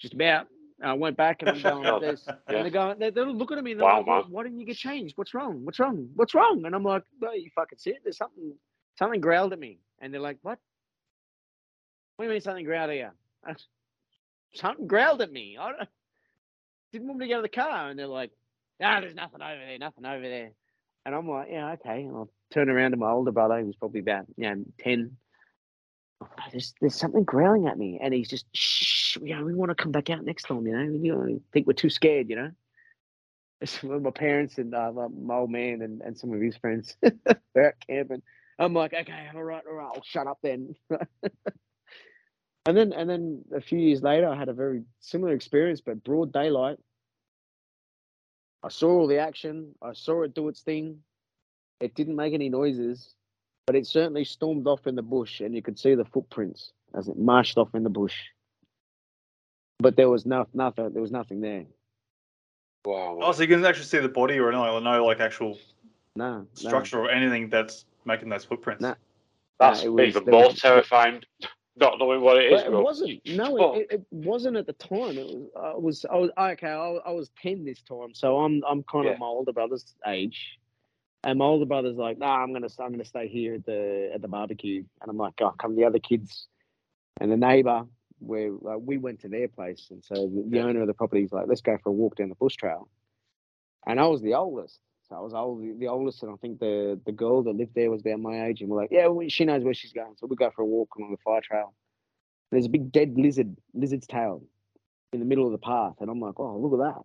Just 0.00 0.14
about. 0.14 0.48
I 0.82 0.92
went 0.94 1.16
back 1.16 1.40
and 1.42 1.50
I'm 1.50 1.62
going, 1.62 2.00
there's, 2.00 2.24
Yeah. 2.26 2.34
and 2.48 2.56
they're 2.64 2.70
going, 2.70 2.98
they're, 2.98 3.10
they're 3.10 3.26
looking 3.26 3.58
at 3.58 3.64
me 3.64 3.72
and 3.72 3.80
they're 3.80 3.86
Wow, 3.86 3.98
like, 3.98 4.06
why, 4.06 4.20
man. 4.22 4.30
why 4.30 4.42
didn't 4.42 4.58
you 4.60 4.66
get 4.66 4.76
changed? 4.76 5.16
What's 5.16 5.32
wrong? 5.34 5.64
What's 5.64 5.78
wrong? 5.78 6.08
What's 6.16 6.34
wrong? 6.34 6.64
And 6.66 6.74
I'm 6.74 6.82
like, 6.82 7.04
no, 7.20 7.32
you 7.32 7.48
fucking 7.54 7.78
see 7.78 7.90
it. 7.90 8.00
There's 8.02 8.16
something, 8.18 8.52
something 8.98 9.20
growled 9.20 9.52
at 9.52 9.58
me. 9.58 9.78
And 10.00 10.12
they're 10.12 10.20
like, 10.20 10.38
what? 10.42 10.58
What 12.16 12.24
do 12.24 12.28
you 12.28 12.34
mean 12.34 12.40
something 12.40 12.64
growled 12.64 12.90
at 12.90 12.96
you? 12.96 13.10
Something 14.54 14.86
growled 14.86 15.20
at 15.22 15.32
me. 15.32 15.56
I 15.60 15.72
didn't 16.92 17.08
want 17.08 17.18
me 17.18 17.26
to 17.26 17.28
get 17.28 17.34
out 17.34 17.44
of 17.44 17.50
the 17.50 17.56
car. 17.56 17.90
And 17.90 17.98
they're 17.98 18.06
like, 18.06 18.30
ah, 18.82 19.00
there's 19.00 19.14
nothing 19.14 19.42
over 19.42 19.58
there, 19.58 19.78
nothing 19.78 20.06
over 20.06 20.22
there. 20.22 20.52
And 21.04 21.14
I'm 21.14 21.28
like, 21.28 21.48
yeah, 21.50 21.72
okay. 21.72 22.02
And 22.02 22.16
I'll 22.16 22.30
turn 22.52 22.70
around 22.70 22.92
to 22.92 22.96
my 22.96 23.10
older 23.10 23.32
brother, 23.32 23.60
who's 23.60 23.76
probably 23.76 24.00
about, 24.00 24.26
you 24.36 24.48
know, 24.48 24.64
10. 24.80 25.16
Oh, 26.22 26.28
There's, 26.52 26.72
there's 26.80 26.94
something 26.94 27.24
growling 27.24 27.66
at 27.66 27.76
me, 27.76 27.98
and 28.00 28.14
he's 28.14 28.28
just 28.28 28.46
shh. 28.54 29.16
You 29.20 29.36
know, 29.36 29.44
we 29.44 29.54
want 29.54 29.70
to 29.70 29.74
come 29.74 29.92
back 29.92 30.10
out 30.10 30.24
next 30.24 30.44
time. 30.44 30.66
You 30.66 30.72
know, 30.72 30.82
you 30.82 31.14
know, 31.14 31.40
think 31.52 31.66
we're 31.66 31.72
too 31.72 31.90
scared. 31.90 32.30
You 32.30 32.36
know, 32.36 32.50
it's 33.60 33.82
my 33.82 34.10
parents 34.10 34.58
and 34.58 34.74
uh, 34.74 34.92
my, 34.92 35.08
my 35.08 35.34
old 35.34 35.50
man 35.50 35.82
and, 35.82 36.00
and 36.00 36.16
some 36.16 36.32
of 36.32 36.40
his 36.40 36.56
friends. 36.56 36.96
They're 37.02 37.68
out 37.68 37.74
camping. 37.86 38.22
I'm 38.58 38.72
like, 38.72 38.94
okay, 38.94 39.28
all 39.34 39.42
right, 39.42 39.62
all 39.68 39.74
right, 39.74 39.92
I'll 39.94 40.04
shut 40.04 40.28
up 40.28 40.38
then. 40.42 40.76
and 42.66 42.76
then, 42.76 42.92
and 42.92 43.08
then 43.08 43.44
a 43.54 43.60
few 43.60 43.78
years 43.78 44.02
later, 44.02 44.28
I 44.28 44.36
had 44.36 44.48
a 44.48 44.52
very 44.54 44.82
similar 45.00 45.32
experience, 45.34 45.80
but 45.80 46.02
broad 46.04 46.32
daylight. 46.32 46.78
I 48.62 48.68
saw 48.68 48.88
all 49.00 49.06
the 49.06 49.18
action. 49.18 49.74
I 49.82 49.92
saw 49.92 50.22
it 50.22 50.34
do 50.34 50.48
its 50.48 50.62
thing. 50.62 51.00
It 51.80 51.94
didn't 51.94 52.16
make 52.16 52.32
any 52.32 52.48
noises, 52.48 53.14
but 53.66 53.76
it 53.76 53.86
certainly 53.86 54.24
stormed 54.24 54.66
off 54.66 54.86
in 54.86 54.94
the 54.94 55.02
bush, 55.02 55.40
and 55.40 55.54
you 55.54 55.60
could 55.60 55.78
see 55.78 55.94
the 55.94 56.06
footprints 56.06 56.72
as 56.94 57.08
it 57.08 57.18
marched 57.18 57.58
off 57.58 57.74
in 57.74 57.82
the 57.82 57.90
bush. 57.90 58.14
But 59.80 59.96
there 59.96 60.08
was 60.08 60.24
no, 60.24 60.46
nothing. 60.54 60.92
There 60.92 61.02
was 61.02 61.10
nothing 61.12 61.40
there. 61.42 61.64
Wow. 62.86 63.18
Oh, 63.20 63.32
so 63.32 63.42
you 63.42 63.48
can 63.48 63.64
actually 63.66 63.84
see 63.86 63.98
the 63.98 64.08
body 64.08 64.38
or 64.38 64.52
no, 64.52 64.78
no 64.78 65.04
like 65.04 65.20
actual 65.20 65.58
No, 66.16 66.38
no. 66.38 66.46
structure 66.54 67.00
or 67.00 67.10
anything 67.10 67.50
that's 67.50 67.84
making 68.06 68.28
those 68.30 68.44
footprints. 68.44 68.80
No. 68.82 68.94
That's 69.58 69.82
it 69.82 69.88
was- 69.92 70.08
even 70.16 70.24
more 70.30 70.48
was- 70.48 70.60
terrifying. 70.60 71.22
Not 71.76 71.98
knowing 71.98 72.20
what 72.20 72.36
it 72.38 72.52
is. 72.52 72.60
But 72.60 72.66
it 72.68 72.70
bro. 72.70 72.82
wasn't. 72.82 73.20
No, 73.26 73.58
Oh. 73.60 73.74
it, 73.74 73.86
it, 73.90 74.02
wasn't 74.12 74.56
at 74.56 74.66
the 74.66 74.74
time. 74.74 75.18
It 75.18 75.26
was. 75.26 75.50
I 75.60 75.74
was. 75.76 76.04
I 76.10 76.16
was 76.16 76.30
okay. 76.38 76.68
I, 76.68 76.88
was- 76.88 77.02
I 77.06 77.10
was 77.10 77.30
ten 77.40 77.64
this 77.64 77.82
time, 77.82 78.14
so 78.14 78.38
I'm. 78.38 78.62
I'm 78.68 78.82
kind 78.84 79.06
Yeah. 79.06 79.12
of 79.12 79.18
my 79.18 79.26
older 79.26 79.52
brother's 79.52 79.94
age, 80.06 80.58
and 81.24 81.38
my 81.40 81.44
older 81.46 81.66
brother's 81.66 81.96
like, 81.96 82.16
"Nah, 82.18 82.36
I'm 82.42 82.52
gonna. 82.52 82.68
I'm 82.78 82.92
gonna 82.92 83.04
stay 83.04 83.26
here 83.26 83.54
at 83.54 83.66
the 83.66 84.10
at 84.14 84.22
the 84.22 84.28
barbecue," 84.28 84.84
and 85.02 85.10
I'm 85.10 85.16
like, 85.16 85.34
"Oh, 85.40 85.50
come 85.58 85.74
the 85.74 85.84
other 85.84 85.98
kids," 85.98 86.46
and 87.20 87.30
the 87.32 87.36
neighbour 87.36 87.86
where 88.20 88.52
uh, 88.68 88.78
we 88.78 88.96
went 88.96 89.20
to 89.22 89.28
their 89.28 89.48
place, 89.48 89.88
and 89.90 90.02
so 90.04 90.14
the, 90.14 90.44
the 90.48 90.56
Yeah. 90.58 90.62
owner 90.66 90.80
of 90.82 90.86
the 90.86 90.94
property's 90.94 91.32
like, 91.32 91.48
"Let's 91.48 91.60
go 91.60 91.76
for 91.82 91.88
a 91.88 91.92
walk 91.92 92.14
down 92.16 92.28
the 92.28 92.36
bush 92.36 92.54
trail," 92.54 92.88
and 93.84 93.98
I 93.98 94.06
was 94.06 94.22
the 94.22 94.34
oldest. 94.34 94.78
So 95.08 95.16
I 95.16 95.20
was 95.20 95.34
old, 95.34 95.62
the 95.78 95.88
oldest, 95.88 96.22
and 96.22 96.32
I 96.32 96.36
think 96.36 96.60
the 96.60 96.98
the 97.04 97.12
girl 97.12 97.42
that 97.42 97.56
lived 97.56 97.74
there 97.74 97.90
was 97.90 98.00
about 98.00 98.20
my 98.20 98.46
age, 98.46 98.62
and 98.62 98.70
we're 98.70 98.80
like, 98.80 98.90
"Yeah, 98.90 99.06
well, 99.08 99.28
she 99.28 99.44
knows 99.44 99.62
where 99.62 99.74
she's 99.74 99.92
going," 99.92 100.14
so 100.16 100.26
we 100.26 100.36
go 100.36 100.50
for 100.50 100.62
a 100.62 100.66
walk 100.66 100.94
along 100.96 101.10
the 101.10 101.18
fire 101.18 101.42
trail. 101.42 101.74
There's 102.50 102.66
a 102.66 102.70
big 102.70 102.90
dead 102.90 103.14
lizard, 103.18 103.54
lizard's 103.74 104.06
tail, 104.06 104.42
in 105.12 105.20
the 105.20 105.26
middle 105.26 105.44
of 105.44 105.52
the 105.52 105.58
path, 105.58 105.96
and 106.00 106.08
I'm 106.08 106.20
like, 106.20 106.40
"Oh, 106.40 106.56
look 106.58 106.72
at 106.72 106.94
that!" 106.94 107.02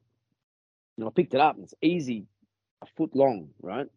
And 0.97 1.07
I 1.07 1.09
picked 1.11 1.33
it 1.33 1.41
up, 1.41 1.55
and 1.55 1.65
it's 1.65 1.73
easy, 1.81 2.25
a 2.81 2.85
foot 2.97 3.15
long, 3.15 3.49
right? 3.61 3.87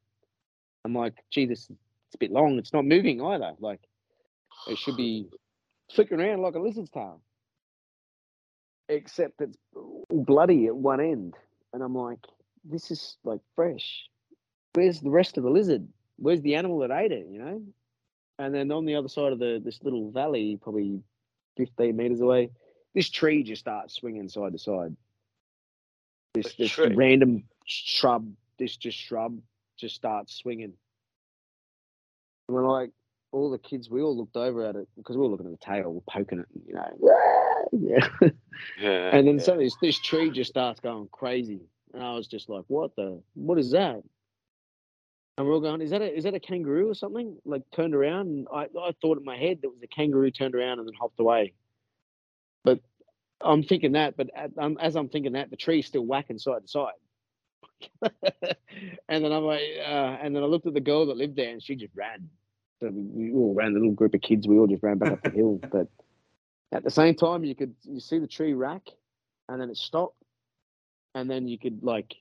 I'm 0.84 0.94
like, 0.94 1.14
"Gee, 1.30 1.46
this 1.46 1.70
it's 1.70 2.14
a 2.14 2.18
bit 2.18 2.32
long. 2.32 2.58
It's 2.58 2.72
not 2.72 2.84
moving 2.84 3.22
either. 3.22 3.54
Like, 3.60 3.80
it 4.68 4.78
should 4.78 4.96
be 4.96 5.28
flicking 5.94 6.20
around 6.20 6.42
like 6.42 6.56
a 6.56 6.60
lizard's 6.60 6.90
tail." 6.90 7.22
Except 8.88 9.40
it's 9.40 9.56
bloody 10.10 10.66
at 10.66 10.74
one 10.76 11.00
end, 11.00 11.34
and 11.72 11.84
I'm 11.84 11.94
like, 11.94 12.18
"This 12.64 12.90
is 12.90 13.16
like 13.24 13.40
fresh. 13.54 14.08
Where's 14.74 15.00
the 15.00 15.10
rest 15.10 15.36
of 15.36 15.44
the 15.44 15.50
lizard? 15.50 15.86
Where's 16.16 16.40
the 16.42 16.54
animal 16.54 16.78
that 16.80 16.90
ate 16.90 17.12
it? 17.12 17.26
You 17.28 17.38
know?" 17.38 17.62
And 18.38 18.54
then 18.54 18.70
on 18.72 18.84
the 18.84 18.94
other 18.96 19.08
side 19.08 19.32
of 19.32 19.38
the 19.38 19.60
this 19.64 19.82
little 19.82 20.10
valley, 20.10 20.58
probably 20.60 21.00
15 21.56 21.96
meters 21.96 22.20
away, 22.20 22.50
this 22.94 23.10
tree 23.10 23.42
just 23.42 23.60
starts 23.60 23.94
swinging 23.94 24.28
side 24.28 24.52
to 24.52 24.58
side. 24.58 24.96
This, 26.34 26.54
this 26.54 26.70
tree? 26.70 26.94
random 26.94 27.44
shrub, 27.66 28.26
this 28.58 28.76
just 28.76 28.96
shrub 28.98 29.38
just 29.76 29.94
starts 29.94 30.34
swinging. 30.34 30.72
And 32.48 32.56
we're 32.56 32.66
like, 32.66 32.90
all 33.32 33.50
the 33.50 33.58
kids, 33.58 33.90
we 33.90 34.00
all 34.02 34.16
looked 34.16 34.36
over 34.36 34.64
at 34.66 34.76
it 34.76 34.88
because 34.96 35.16
we 35.16 35.22
were 35.22 35.28
looking 35.28 35.46
at 35.46 35.52
the 35.52 35.64
tail, 35.64 35.92
we're 35.92 36.00
poking 36.12 36.40
it, 36.40 36.46
you 36.66 36.74
know. 36.74 36.88
yeah. 37.72 38.08
Yeah, 38.80 39.10
And 39.12 39.26
then 39.26 39.38
yeah. 39.38 39.42
suddenly 39.42 39.64
this, 39.66 39.76
this 39.82 39.98
tree 39.98 40.30
just 40.30 40.50
starts 40.50 40.78
going 40.78 41.08
crazy. 41.10 41.62
And 41.94 42.02
I 42.02 42.14
was 42.14 42.26
just 42.26 42.48
like, 42.48 42.64
what 42.68 42.94
the, 42.96 43.20
what 43.34 43.58
is 43.58 43.70
that? 43.72 44.02
And 45.36 45.46
we're 45.46 45.54
all 45.54 45.60
going, 45.60 45.80
is 45.80 45.90
that 45.90 46.02
a, 46.02 46.16
is 46.16 46.24
that 46.24 46.34
a 46.34 46.40
kangaroo 46.40 46.90
or 46.90 46.94
something? 46.94 47.36
Like 47.44 47.62
turned 47.74 47.94
around. 47.94 48.28
And 48.28 48.48
I, 48.52 48.66
I 48.78 48.92
thought 49.00 49.18
in 49.18 49.24
my 49.24 49.36
head 49.36 49.60
that 49.62 49.70
was 49.70 49.82
a 49.82 49.86
kangaroo 49.86 50.30
turned 50.30 50.54
around 50.54 50.78
and 50.78 50.86
then 50.86 50.94
hopped 50.98 51.20
away. 51.20 51.54
But 52.64 52.80
I'm 53.40 53.62
thinking 53.62 53.92
that, 53.92 54.16
but 54.16 54.30
at, 54.36 54.50
um, 54.58 54.78
as 54.80 54.94
I'm 54.94 55.08
thinking 55.08 55.32
that, 55.32 55.50
the 55.50 55.56
tree's 55.56 55.86
still 55.86 56.04
whacking 56.04 56.38
side 56.38 56.62
to 56.62 56.68
side. 56.68 56.92
and 59.08 59.24
then 59.24 59.32
I'm 59.32 59.44
like, 59.44 59.62
uh, 59.80 60.18
and 60.22 60.36
then 60.36 60.42
I 60.42 60.46
looked 60.46 60.66
at 60.66 60.74
the 60.74 60.80
girl 60.80 61.06
that 61.06 61.16
lived 61.16 61.36
there 61.36 61.50
and 61.50 61.62
she 61.62 61.76
just 61.76 61.94
ran. 61.94 62.28
So 62.80 62.88
we, 62.88 63.30
we 63.30 63.32
all 63.32 63.54
ran, 63.54 63.74
the 63.74 63.80
little 63.80 63.94
group 63.94 64.14
of 64.14 64.20
kids, 64.20 64.46
we 64.46 64.58
all 64.58 64.66
just 64.66 64.82
ran 64.82 64.98
back 64.98 65.12
up 65.12 65.22
the 65.22 65.30
hill. 65.30 65.60
But 65.72 65.88
at 66.72 66.84
the 66.84 66.90
same 66.90 67.14
time, 67.14 67.44
you 67.44 67.54
could 67.54 67.74
you 67.84 68.00
see 68.00 68.18
the 68.18 68.26
tree 68.26 68.54
rack, 68.54 68.82
and 69.48 69.60
then 69.60 69.70
it 69.70 69.76
stopped, 69.76 70.16
and 71.14 71.30
then 71.30 71.48
you 71.48 71.58
could 71.58 71.82
like 71.82 72.14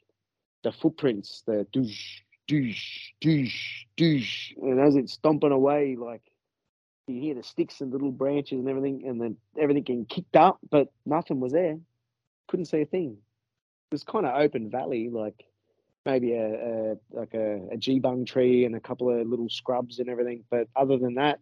the 0.63 0.71
footprints, 0.71 1.43
the 1.45 1.65
doosh, 1.73 2.21
doosh, 2.47 3.11
doosh, 3.21 3.85
doosh, 3.97 4.57
and 4.61 4.79
as 4.79 4.95
it's 4.95 5.13
stomping 5.13 5.51
away, 5.51 5.95
like 5.97 6.21
you 7.07 7.21
hear 7.21 7.35
the 7.35 7.43
sticks 7.43 7.81
and 7.81 7.91
little 7.91 8.11
branches 8.11 8.59
and 8.59 8.69
everything, 8.69 9.03
and 9.07 9.19
then 9.19 9.37
everything 9.59 9.83
getting 9.83 10.05
kicked 10.05 10.35
up, 10.35 10.59
but 10.69 10.91
nothing 11.05 11.39
was 11.39 11.53
there. 11.53 11.77
Couldn't 12.47 12.65
see 12.65 12.81
a 12.81 12.85
thing. 12.85 13.17
It 13.91 13.95
was 13.95 14.03
kind 14.03 14.25
of 14.25 14.39
open 14.39 14.69
valley, 14.69 15.09
like 15.09 15.45
maybe 16.05 16.33
a, 16.33 16.45
a 16.91 16.97
like 17.11 17.33
a, 17.33 17.67
a 17.71 17.77
G-bung 17.77 18.25
tree 18.25 18.65
and 18.65 18.75
a 18.75 18.79
couple 18.79 19.09
of 19.09 19.27
little 19.27 19.49
scrubs 19.49 19.99
and 19.99 20.09
everything. 20.09 20.43
But 20.49 20.67
other 20.75 20.97
than 20.97 21.15
that, 21.15 21.39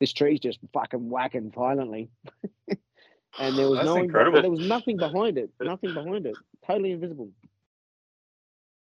this 0.00 0.12
tree's 0.12 0.40
just 0.40 0.58
fucking 0.72 1.10
whacking 1.10 1.50
violently. 1.50 2.10
and 2.68 3.58
there 3.58 3.68
was 3.68 3.78
That's 3.78 3.86
no 3.86 3.96
incredible. 3.96 4.40
there 4.40 4.50
was 4.50 4.66
nothing 4.66 4.96
behind 4.96 5.38
it. 5.38 5.50
Nothing 5.60 5.94
behind 5.94 6.26
it. 6.26 6.36
Totally 6.70 6.92
invisible. 6.92 7.30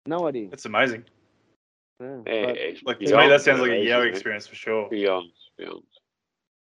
No 0.06 0.28
idea. 0.28 0.49
It's 0.52 0.66
amazing. 0.66 1.06
Yeah, 1.99 2.18
but 2.24 2.32
it's 2.32 2.84
Like 2.84 2.99
to 2.99 3.06
beyond 3.06 3.24
me, 3.24 3.30
that 3.30 3.41
sounds 3.41 3.60
like 3.60 3.72
a 3.72 3.74
amazing, 3.74 3.90
Yao 3.90 3.99
isn't 4.02 4.14
experience 4.14 4.48
for 4.48 4.56
sure. 4.56 4.88
Beyond, 4.90 5.32
beyond. 5.57 5.84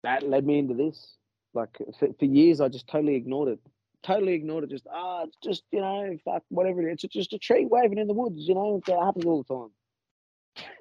that 0.03 0.27
led 0.27 0.45
me 0.45 0.59
into 0.59 0.73
this. 0.73 1.15
Like 1.53 1.69
for, 1.97 2.09
for 2.19 2.25
years, 2.25 2.59
I 2.59 2.67
just 2.67 2.87
totally 2.87 3.15
ignored 3.15 3.49
it. 3.49 3.59
Totally 4.03 4.33
ignored 4.33 4.65
it. 4.65 4.69
Just 4.69 4.87
ah, 4.91 5.23
it's 5.23 5.37
just 5.41 5.63
you 5.71 5.79
know, 5.79 6.17
fuck 6.25 6.43
whatever 6.49 6.81
it 6.81 6.91
is. 6.91 7.03
It's 7.05 7.13
just 7.13 7.33
a 7.33 7.39
tree 7.39 7.65
waving 7.65 7.97
in 7.97 8.07
the 8.07 8.13
woods. 8.13 8.45
You 8.47 8.55
know, 8.55 8.81
that 8.85 8.99
happens 8.99 9.25
all 9.25 9.43
the 9.43 9.53
time. 9.53 10.67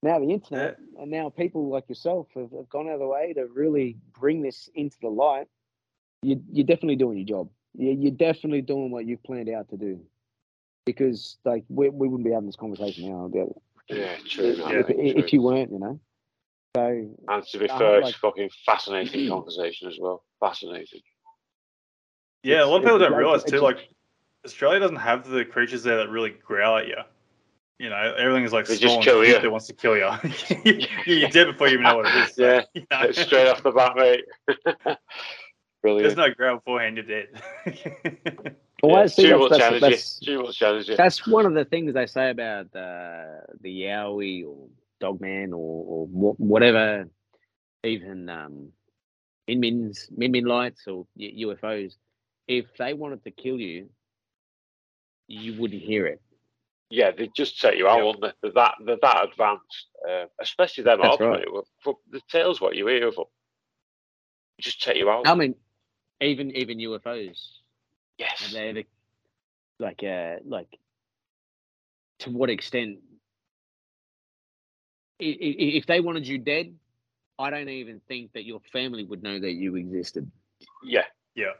Now 0.00 0.20
the 0.20 0.30
internet 0.30 0.76
and 1.00 1.10
now 1.10 1.28
people 1.28 1.70
like 1.70 1.88
yourself 1.88 2.28
have, 2.36 2.52
have 2.52 2.68
gone 2.68 2.86
out 2.86 2.94
of 2.94 3.00
the 3.00 3.08
way 3.08 3.32
to 3.32 3.46
really 3.52 3.96
bring 4.16 4.42
this 4.42 4.70
into 4.76 4.96
the 5.02 5.08
light. 5.08 5.48
You, 6.22 6.40
you're 6.52 6.64
definitely 6.66 6.94
doing 6.94 7.18
your 7.18 7.26
job. 7.26 7.50
You, 7.78 7.92
you're 7.92 8.10
definitely 8.12 8.60
doing 8.62 8.90
what 8.90 9.06
you've 9.06 9.22
planned 9.22 9.48
out 9.48 9.70
to 9.70 9.76
do. 9.78 10.00
Because 10.84 11.38
like 11.44 11.64
we, 11.68 11.88
we 11.88 12.08
wouldn't 12.08 12.24
be 12.26 12.32
having 12.32 12.46
this 12.48 12.56
conversation 12.56 13.08
now 13.10 13.24
about 13.26 13.48
it. 13.48 13.56
Yeah, 13.90 14.16
true. 14.28 14.44
if, 14.44 14.58
man, 14.58 14.74
if, 14.80 14.86
true. 14.86 14.96
if 14.98 15.32
you 15.32 15.40
weren't, 15.42 15.70
you 15.72 15.78
know. 15.78 16.00
So 16.76 17.08
and 17.28 17.42
to 17.46 17.58
be 17.58 17.70
I 17.70 17.78
fair, 17.78 18.00
like- 18.00 18.10
it's 18.10 18.18
fucking 18.18 18.50
fascinating 18.66 19.28
conversation 19.30 19.88
as 19.88 19.96
well. 19.98 20.24
Fascinating. 20.40 21.00
Yeah, 22.42 22.64
a 22.64 22.66
lot 22.66 22.76
of 22.78 22.82
people 22.82 22.98
don't 22.98 23.12
like- 23.12 23.18
realize 23.18 23.44
too. 23.44 23.52
just- 23.52 23.62
Like 23.62 23.88
Australia 24.44 24.80
doesn't 24.80 24.96
have 24.96 25.28
the 25.28 25.44
creatures 25.44 25.82
there 25.82 25.96
that 25.98 26.08
really 26.10 26.30
growl 26.30 26.78
at 26.78 26.86
you. 26.88 26.96
You 27.78 27.90
know, 27.90 28.14
everything 28.18 28.44
is 28.44 28.52
like 28.52 28.66
They 28.66 28.76
just 28.76 28.94
small 28.94 29.02
kill 29.02 29.24
you. 29.24 29.30
cute 29.32 29.42
that 29.42 29.50
wants 29.50 29.66
to 29.68 29.72
kill 29.72 29.96
you. 29.96 30.08
You're 31.06 31.28
dead 31.30 31.46
before 31.46 31.68
you 31.68 31.74
even 31.74 31.84
know 31.84 31.96
what 31.98 32.06
it 32.06 32.28
is. 32.28 32.34
so, 32.34 32.42
Yeah, 32.44 32.62
you 32.74 32.86
know. 32.90 33.10
Straight 33.12 33.48
off 33.48 33.62
the 33.62 33.70
bat, 33.72 33.94
mate. 33.96 34.24
There's 35.82 36.14
Brilliant. 36.14 36.16
no 36.16 36.34
growl 36.34 36.56
beforehand. 36.56 36.96
You're 36.96 37.06
dead. 37.06 37.28
well, 38.82 38.96
yeah, 38.96 39.02
I 39.02 39.06
see 39.06 39.28
that's, 39.28 39.48
that's, 39.58 39.80
that's, 39.80 40.18
Too 40.18 40.50
that's 40.96 41.26
one 41.26 41.46
of 41.46 41.54
the 41.54 41.64
things 41.64 41.94
they 41.94 42.06
say 42.06 42.30
about 42.30 42.66
uh, 42.74 43.42
the 43.60 43.82
Yowie 43.82 44.44
or 44.44 44.68
Dogman 45.00 45.52
or, 45.52 45.84
or 45.86 46.06
whatever, 46.06 47.08
even 47.84 48.28
um, 48.28 48.68
Min 49.46 49.60
Min's, 49.60 50.08
Min 50.16 50.32
Min 50.32 50.44
lights 50.44 50.86
or 50.88 51.06
UFOs. 51.18 51.94
If 52.48 52.66
they 52.76 52.94
wanted 52.94 53.22
to 53.24 53.30
kill 53.30 53.60
you, 53.60 53.88
you 55.28 55.60
wouldn't 55.60 55.82
hear 55.82 56.06
it. 56.06 56.20
Yeah, 56.90 57.10
they 57.10 57.28
just 57.36 57.60
set 57.60 57.76
you 57.76 57.86
out, 57.86 57.98
Yep. 57.98 58.04
wouldn't 58.06 58.22
they? 58.22 58.32
They're 58.42 58.52
that, 58.52 58.74
they're 58.84 58.96
that 59.02 59.28
advanced. 59.30 59.86
Uh, 60.08 60.24
especially 60.40 60.84
them 60.84 61.00
That's 61.02 61.20
right. 61.20 61.44
mate. 61.54 61.94
The 62.10 62.20
tales 62.30 62.60
what 62.60 62.74
you 62.74 62.86
hear 62.86 63.08
of 63.08 63.16
them. 63.16 63.26
Just 64.58 64.82
take 64.82 64.96
you 64.96 65.10
out. 65.10 65.28
I 65.28 65.34
mean, 65.34 65.54
even 66.20 66.50
even 66.56 66.78
UFOs, 66.78 67.38
yes. 68.18 68.50
they're 68.52 68.72
the, 68.72 68.86
like 69.78 70.02
uh 70.02 70.36
like 70.44 70.68
to 72.20 72.30
what 72.30 72.50
extent? 72.50 72.98
i- 75.20 75.24
i- 75.24 75.76
If 75.78 75.86
they 75.86 76.00
wanted 76.00 76.26
you 76.26 76.38
dead, 76.38 76.74
I 77.38 77.50
don't 77.50 77.68
even 77.68 78.00
think 78.08 78.32
that 78.32 78.44
your 78.44 78.60
family 78.72 79.04
would 79.04 79.22
know 79.22 79.38
that 79.38 79.52
you 79.52 79.76
existed. 79.76 80.30
Yeah. 80.82 81.04
yeah. 81.34 81.52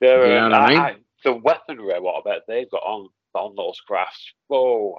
They're, 0.00 0.26
You 0.26 0.34
know 0.34 0.46
um, 0.46 0.52
what 0.52 0.60
I 0.60 0.68
mean? 0.68 0.78
I- 0.78 0.88
I- 0.90 0.96
the 1.24 1.32
weaponry, 1.32 1.98
what 1.98 2.16
I 2.26 2.30
bet 2.34 2.42
they've 2.46 2.70
got 2.70 2.82
on 2.82 3.08
on 3.34 3.54
those 3.56 3.80
crafts. 3.80 4.32
Whoa. 4.48 4.96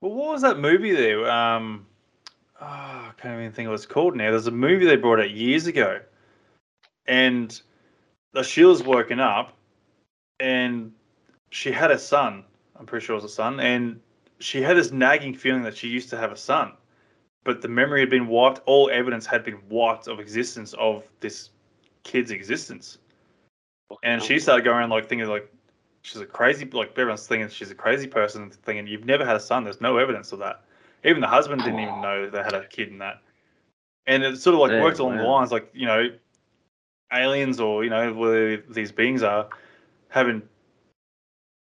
Well, 0.00 0.12
what 0.12 0.32
was 0.32 0.42
that 0.42 0.58
movie 0.58 0.92
there? 0.92 1.28
Um, 1.30 1.86
oh, 2.60 2.64
I 2.64 3.12
can't 3.18 3.38
even 3.40 3.52
think 3.52 3.68
what 3.68 3.74
it's 3.74 3.86
called 3.86 4.16
now. 4.16 4.30
There's 4.30 4.46
a 4.46 4.50
movie 4.52 4.86
they 4.86 4.96
brought 4.96 5.20
out 5.20 5.30
years 5.30 5.66
ago, 5.66 6.00
and 7.06 7.60
the 8.32 8.42
she 8.42 8.64
was 8.64 8.82
woken 8.82 9.20
up, 9.20 9.56
and 10.40 10.92
she 11.50 11.72
had 11.72 11.90
a 11.90 11.98
son. 11.98 12.44
I'm 12.76 12.86
pretty 12.86 13.04
sure 13.06 13.14
it 13.14 13.22
was 13.22 13.24
a 13.24 13.34
son, 13.34 13.60
and 13.60 14.00
she 14.40 14.62
had 14.62 14.76
this 14.76 14.92
nagging 14.92 15.34
feeling 15.34 15.62
that 15.62 15.76
she 15.76 15.88
used 15.88 16.10
to 16.10 16.16
have 16.18 16.32
a 16.32 16.36
son, 16.36 16.72
but 17.44 17.62
the 17.62 17.68
memory 17.68 18.00
had 18.00 18.10
been 18.10 18.26
wiped. 18.28 18.60
All 18.66 18.90
evidence 18.90 19.26
had 19.26 19.44
been 19.44 19.60
wiped 19.68 20.08
of 20.08 20.20
existence 20.20 20.74
of 20.74 21.04
this 21.20 21.50
kid's 22.04 22.30
existence, 22.30 22.98
and 24.02 24.22
she 24.22 24.38
started 24.38 24.64
going 24.64 24.78
around 24.78 24.90
like 24.90 25.08
thinking 25.08 25.28
like 25.28 25.52
she's 26.02 26.20
a 26.20 26.26
crazy 26.26 26.64
like 26.72 26.90
everyone's 26.92 27.26
thinking 27.26 27.48
she's 27.48 27.70
a 27.70 27.74
crazy 27.74 28.06
person 28.06 28.50
thinking 28.50 28.86
you've 28.86 29.04
never 29.04 29.24
had 29.24 29.36
a 29.36 29.40
son. 29.40 29.64
There's 29.64 29.80
no 29.80 29.96
evidence 29.98 30.32
of 30.32 30.38
that. 30.40 30.64
Even 31.04 31.20
the 31.20 31.28
husband 31.28 31.64
didn't 31.64 31.80
even 31.80 32.00
know 32.00 32.28
they 32.28 32.42
had 32.42 32.54
a 32.54 32.66
kid 32.66 32.88
in 32.88 32.98
that. 32.98 33.22
And 34.06 34.22
it 34.24 34.38
sort 34.38 34.54
of 34.54 34.60
like 34.60 34.72
Yeah, 34.72 34.76
worked 34.76 34.98
along 34.98 35.16
the 35.16 35.24
lines 35.24 35.52
like 35.52 35.70
you 35.74 35.86
know 35.86 36.08
aliens 37.14 37.60
or 37.60 37.84
you 37.84 37.90
know 37.90 38.12
where 38.12 38.58
these 38.68 38.92
beings 38.92 39.22
are 39.22 39.48
having 40.08 40.42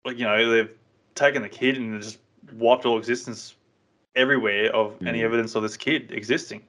like 0.05 0.17
you 0.17 0.25
know 0.25 0.49
they've 0.49 0.71
taken 1.15 1.41
the 1.41 1.49
kid 1.49 1.77
and 1.77 2.01
just 2.01 2.19
wiped 2.53 2.85
all 2.85 2.97
existence 2.97 3.55
everywhere 4.15 4.73
of 4.75 4.95
any 5.05 5.19
Mm. 5.19 5.25
evidence 5.25 5.55
of 5.55 5.63
this 5.63 5.77
kid 5.77 6.11
existing. 6.11 6.63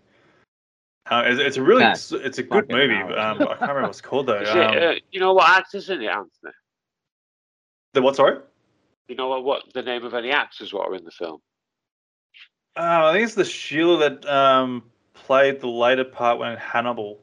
Uh, 1.11 1.25
it's, 1.27 1.41
it's 1.41 1.57
a 1.57 1.63
really 1.63 1.85
it's, 1.85 2.13
it's 2.13 2.39
a 2.39 2.43
good 2.43 2.69
movie. 2.71 2.95
hell. 2.95 3.19
Um, 3.19 3.43
I 3.43 3.47
can't 3.57 3.61
remember 3.61 3.83
what 3.83 3.91
it's 3.91 4.01
called 4.01 4.27
though. 4.27 4.41
Is 4.41 4.49
it, 4.49 4.57
Um, 4.57 4.79
uh, 4.83 4.95
you 5.11 5.21
know 5.21 5.33
what 5.33 5.49
actors 5.49 5.91
in 5.91 6.01
it, 6.03 6.07
Anthony? 6.07 6.53
the 7.95 8.03
what? 8.03 8.17
Sorry. 8.17 8.39
You 9.09 9.17
know 9.17 9.29
what, 9.29 9.45
what 9.45 9.63
the 9.75 9.83
name 9.83 10.05
of 10.05 10.15
any 10.15 10.31
actors 10.31 10.73
what 10.73 10.89
are 10.89 10.95
in 10.95 11.05
the 11.05 11.11
film? 11.11 11.41
Uh, 12.77 13.07
I 13.07 13.13
think 13.13 13.25
it's 13.25 13.35
the 13.35 13.45
Sheila 13.45 13.99
that 13.99 14.27
um, 14.27 14.85
played 15.13 15.61
the 15.61 15.67
later 15.69 16.05
part 16.05 16.39
when 16.39 16.57
Hannibal. 16.57 17.19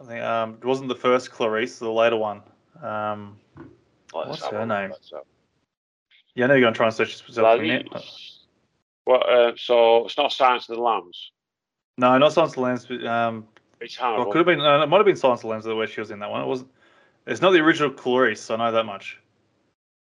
I 0.00 0.04
think 0.04 0.22
um, 0.22 0.58
it 0.60 0.64
wasn't 0.64 0.88
the 0.88 0.94
first 0.94 1.30
Clarice, 1.30 1.78
the 1.78 1.90
later 1.90 2.16
one. 2.16 2.42
Um, 2.82 3.38
Let's 4.12 4.28
What's 4.28 4.46
her 4.46 4.66
name? 4.66 4.92
yeah, 6.34 6.44
I 6.44 6.48
know 6.48 6.54
you're 6.54 6.62
gonna 6.62 6.74
try 6.74 6.86
and 6.86 6.94
search 6.94 7.26
this 7.26 7.38
on. 7.38 7.84
Well, 9.06 9.22
uh, 9.28 9.52
so 9.56 10.06
it's 10.06 10.16
not 10.16 10.32
Silence 10.32 10.68
of 10.68 10.76
the 10.76 10.82
Lambs. 10.82 11.32
No, 11.98 12.16
not 12.18 12.32
Silence 12.32 12.52
of 12.52 12.56
the 12.56 12.62
Lambs. 12.62 12.86
But, 12.86 13.06
um, 13.06 13.48
It's 13.80 14.00
well, 14.00 14.22
it 14.22 14.26
could 14.26 14.36
have 14.36 14.46
been. 14.46 14.60
Uh, 14.60 14.82
it 14.82 14.86
might 14.88 14.98
have 14.98 15.06
been 15.06 15.16
Silence 15.16 15.40
of 15.40 15.42
the 15.42 15.48
Lambs 15.48 15.66
where 15.66 15.86
she 15.86 16.00
was 16.00 16.10
in 16.10 16.20
that 16.20 16.30
one. 16.30 16.42
It 16.42 16.46
wasn't. 16.46 16.70
It's 17.26 17.40
not 17.40 17.50
the 17.50 17.58
original 17.58 17.90
Clarice. 17.90 18.40
So 18.40 18.54
I 18.54 18.58
know 18.58 18.72
that 18.72 18.86
much. 18.86 19.18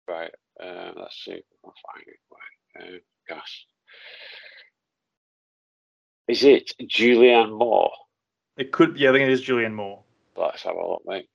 Right. 0.07 0.31
Uh, 0.61 0.91
let's 0.95 1.23
see 1.23 1.31
if 1.31 1.43
I 1.63 1.67
can 1.67 1.73
find 1.93 2.07
it. 2.07 2.19
Right. 2.31 2.95
Uh, 2.95 2.97
gosh. 3.27 3.65
Is 6.27 6.43
it 6.43 6.71
Julianne 6.81 7.57
Moore? 7.57 7.91
It 8.57 8.71
could. 8.71 8.97
Yeah, 8.97 9.09
I 9.09 9.13
think 9.13 9.23
it 9.23 9.31
is 9.31 9.43
Julianne 9.43 9.73
Moore. 9.73 10.03
Let's 10.35 10.63
have 10.63 10.75
a 10.75 10.87
look, 10.87 11.03
mate. 11.05 11.27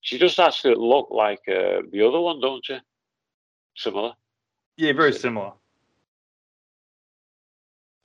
She 0.00 0.18
does 0.18 0.38
actually 0.38 0.74
look 0.76 1.08
like 1.10 1.40
uh, 1.48 1.82
the 1.92 2.06
other 2.06 2.20
one, 2.20 2.40
don't 2.40 2.66
you? 2.68 2.78
Similar. 3.76 4.12
Yeah, 4.76 4.92
very 4.92 5.12
similar. 5.12 5.52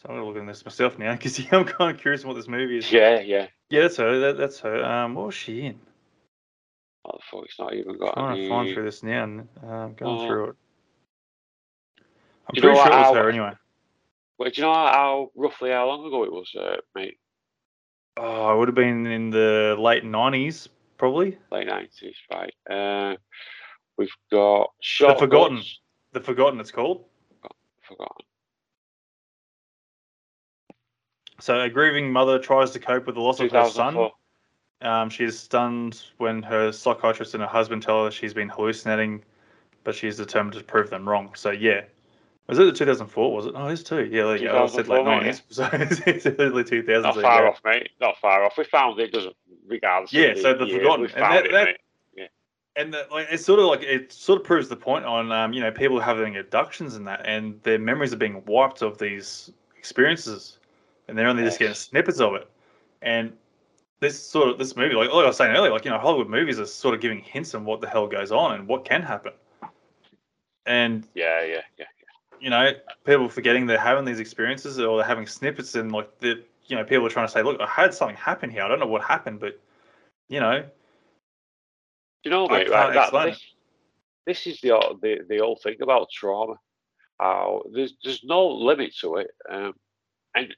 So 0.01 0.09
I'm 0.09 0.15
gonna 0.15 0.25
look 0.27 0.37
at 0.37 0.45
this 0.45 0.65
myself 0.65 0.99
now 0.99 1.13
because 1.13 1.39
yeah, 1.39 1.47
I'm 1.53 1.65
kind 1.65 1.95
of 1.95 2.01
curious 2.01 2.25
what 2.25 2.35
this 2.35 2.47
movie 2.47 2.77
is. 2.77 2.91
Yeah, 2.91 3.19
yeah. 3.21 3.47
Yeah, 3.69 3.81
that's 3.81 3.97
her. 3.97 4.19
That, 4.19 4.37
that's 4.37 4.59
her. 4.59 4.83
Um, 4.83 5.15
what 5.15 5.27
was 5.27 5.35
she 5.35 5.61
in? 5.65 5.79
Oh, 7.05 7.17
fuck, 7.31 7.45
it's 7.45 7.59
not 7.59 7.73
even 7.73 7.97
got 7.97 8.13
trying 8.15 8.33
any... 8.37 8.43
to 8.43 8.49
find 8.49 8.73
through 8.73 8.83
this 8.85 9.03
now 9.03 9.23
and 9.23 9.47
um, 9.63 9.93
going 9.93 10.19
Oh. 10.19 10.27
through 10.27 10.43
it. 10.49 10.55
I'm 12.47 12.53
Do 12.55 12.61
you 12.61 12.67
know 12.67 12.73
pretty 12.73 12.89
sure 12.89 12.99
it 12.99 13.01
was 13.01 13.07
our- 13.17 13.23
her 13.23 13.29
anyway. 13.29 13.51
Wait, 14.37 14.53
do 14.55 14.61
you 14.61 14.67
know 14.67 14.73
how, 14.73 14.91
how 14.91 15.31
roughly 15.35 15.71
how 15.71 15.87
long 15.87 16.05
ago 16.05 16.23
it 16.23 16.31
was, 16.31 16.53
uh, 16.59 16.75
mate? 16.93 17.17
Oh, 18.17 18.53
it 18.53 18.57
would 18.57 18.67
have 18.69 18.75
been 18.75 19.05
in 19.05 19.29
the 19.29 19.75
late 19.77 20.03
90s, 20.03 20.69
probably. 20.97 21.37
Late 21.51 21.67
nineties, 21.67 22.15
right? 22.31 22.53
Uh, 22.69 23.17
we've 23.97 24.09
got 24.31 24.71
short 24.79 25.19
Forgotten. 25.19 25.57
Guns. 25.57 25.79
The 26.13 26.21
Forgotten, 26.21 26.59
it's 26.61 26.71
called. 26.71 27.03
Forgotten. 27.81 28.25
So, 31.41 31.59
a 31.59 31.69
grieving 31.69 32.11
mother 32.11 32.39
tries 32.39 32.71
to 32.71 32.79
cope 32.79 33.05
with 33.05 33.15
the 33.15 33.21
loss 33.21 33.41
of 33.41 33.51
her 33.51 33.69
son. 33.69 33.93
2004. 33.93 34.11
Um, 34.81 35.09
she 35.09 35.25
is 35.25 35.37
stunned 35.37 36.01
when 36.17 36.41
her 36.43 36.71
psychiatrist 36.71 37.33
and 37.33 37.43
her 37.43 37.49
husband 37.49 37.83
tell 37.83 38.05
her 38.05 38.11
she's 38.11 38.33
been 38.33 38.49
hallucinating, 38.49 39.23
but 39.83 39.93
she's 39.93 40.15
determined 40.15 40.53
to 40.53 40.63
prove 40.63 40.89
them 40.89 41.07
wrong. 41.07 41.31
So, 41.35 41.51
yeah. 41.51 41.81
Was 42.47 42.59
it 42.59 42.65
the 42.65 42.71
2004? 42.71 43.33
Was 43.35 43.45
it? 43.47 43.53
Oh, 43.55 43.67
it's 43.67 43.81
two. 43.81 44.05
Yeah, 44.05 44.25
there 44.25 44.35
you 44.37 44.47
go. 44.49 44.63
I 44.63 44.67
said 44.67 44.87
late 44.87 45.03
2004, 45.03 45.21
mate, 45.21 45.33
90s. 45.33 45.41
So, 45.49 46.11
it's 46.11 46.25
early 46.39 46.63
2000s. 46.63 47.01
Not 47.01 47.15
far 47.15 47.41
go. 47.43 47.49
off, 47.49 47.59
mate. 47.65 47.89
Not 47.99 48.17
far 48.17 48.43
off. 48.43 48.57
We 48.57 48.63
found 48.65 48.99
it. 48.99 49.11
Doesn't 49.11 49.35
regardless. 49.67 50.13
Yeah, 50.13 50.27
of 50.27 50.39
so 50.39 50.53
the 50.53 50.65
year, 50.65 50.79
Forgotten. 50.79 51.01
We 51.05 51.13
And 51.13 51.21
that- 51.23 51.45
it, 51.45 51.51
that- 51.51 51.65
mate. 52.15 52.29
and 52.75 52.93
the, 52.93 53.07
like 53.11 53.27
it's 53.31 53.43
sort 53.43 53.59
of 53.59 53.65
like 53.65 53.81
it 53.81 54.11
sort 54.11 54.39
of 54.39 54.45
proves 54.45 54.67
the 54.69 54.75
point 54.75 55.05
on 55.05 55.31
um, 55.31 55.53
you 55.53 55.61
know 55.61 55.71
people 55.71 55.99
having 55.99 56.37
abductions 56.37 56.95
and 56.95 57.07
that, 57.07 57.21
and 57.25 57.61
their 57.63 57.79
memories 57.79 58.13
are 58.13 58.17
being 58.17 58.43
wiped 58.45 58.81
of 58.83 58.97
these 58.99 59.51
experiences, 59.77 60.59
and 61.07 61.17
they're 61.17 61.27
only 61.27 61.43
just 61.43 61.57
getting 61.57 61.73
snippets 61.73 62.19
of 62.19 62.35
it. 62.35 62.47
And 63.01 63.33
this 64.01 64.21
sort 64.21 64.49
of 64.49 64.59
this 64.59 64.75
movie, 64.75 64.93
like, 64.93 65.09
like 65.09 65.23
I 65.23 65.27
was 65.27 65.37
saying 65.37 65.55
earlier, 65.55 65.71
like 65.71 65.85
you 65.85 65.89
know 65.91 65.97
Hollywood 65.97 66.29
movies 66.29 66.59
are 66.59 66.65
sort 66.67 66.93
of 66.93 67.01
giving 67.01 67.21
hints 67.21 67.55
on 67.55 67.65
what 67.65 67.81
the 67.81 67.87
hell 67.87 68.05
goes 68.07 68.31
on 68.31 68.53
and 68.53 68.67
what 68.67 68.85
can 68.85 69.01
happen. 69.01 69.31
And 70.67 71.07
Yeah, 71.13 71.43
yeah, 71.43 71.61
yeah. 71.77 71.85
You 72.39 72.49
know 72.49 72.71
people 73.05 73.29
forgetting 73.29 73.65
they're 73.65 73.77
having 73.77 74.05
these 74.05 74.19
experiences 74.19 74.79
or 74.79 74.97
they're 74.97 75.05
having 75.07 75.27
snippets 75.27 75.75
and 75.75 75.91
like 75.91 76.19
the 76.19 76.43
you 76.67 76.75
know 76.75 76.83
people 76.83 77.05
are 77.05 77.09
trying 77.09 77.27
to 77.27 77.31
say, 77.31 77.43
look, 77.43 77.59
I 77.61 77.67
had 77.67 77.93
something 77.93 78.17
happen 78.17 78.49
here. 78.49 78.63
I 78.63 78.67
don't 78.67 78.79
know 78.79 78.87
what 78.87 79.03
happened, 79.03 79.39
but 79.39 79.59
you 80.29 80.39
know 80.39 80.65
You 82.23 82.31
know, 82.31 82.47
mate, 82.47 82.69
right, 82.71 82.93
that, 82.93 83.11
this, 83.29 83.43
this 84.25 84.47
is 84.47 84.61
the, 84.61 84.69
whole- 84.69 84.97
the 85.01 85.19
the 85.29 85.37
whole 85.37 85.59
thing 85.61 85.77
about 85.81 86.09
trauma. 86.11 86.55
How 87.19 87.61
there's 87.71 87.93
there's 88.03 88.23
no 88.23 88.47
limit 88.47 88.95
to 89.01 89.17
it, 89.17 89.27
um, 89.49 89.73
and 90.35 90.53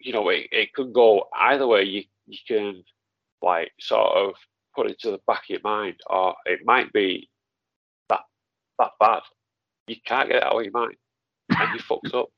you 0.00 0.12
know 0.12 0.28
it, 0.30 0.48
it 0.50 0.72
could 0.72 0.92
go 0.92 1.28
either 1.38 1.66
way. 1.66 1.84
You 1.84 2.04
you 2.26 2.38
can 2.48 2.82
like 3.42 3.70
sort 3.78 4.16
of 4.16 4.34
put 4.74 4.90
it 4.90 4.98
to 5.00 5.10
the 5.10 5.20
back 5.26 5.42
of 5.44 5.50
your 5.50 5.60
mind, 5.62 5.96
or 6.08 6.34
it 6.46 6.60
might 6.64 6.92
be 6.92 7.28
that 8.08 8.22
that 8.78 8.92
bad. 8.98 9.20
You 9.86 9.96
can't 10.04 10.28
get 10.28 10.38
it 10.38 10.44
out 10.44 10.56
of 10.56 10.62
your 10.62 10.72
mind, 10.72 10.96
you 11.72 11.78
fucked 11.80 12.14
up. 12.14 12.28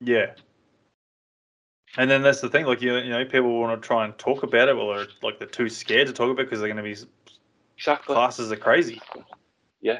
Yeah. 0.00 0.32
And 1.96 2.10
then 2.10 2.22
that's 2.22 2.40
the 2.40 2.48
thing, 2.48 2.66
like 2.66 2.82
you, 2.82 2.96
you 2.98 3.10
know, 3.10 3.24
people 3.24 3.58
want 3.58 3.80
to 3.80 3.86
try 3.86 4.04
and 4.04 4.16
talk 4.18 4.42
about 4.42 4.68
it, 4.68 4.76
or 4.76 4.96
they're, 4.96 5.06
like 5.22 5.38
they're 5.38 5.48
too 5.48 5.68
scared 5.68 6.06
to 6.06 6.12
talk 6.12 6.30
about 6.30 6.42
it 6.42 6.46
because 6.46 6.60
they're 6.60 6.72
going 6.72 6.76
to 6.76 6.82
be 6.82 6.96
Exactly. 7.76 8.14
classes 8.14 8.52
are 8.52 8.56
crazy. 8.56 9.00
Yeah, 9.80 9.98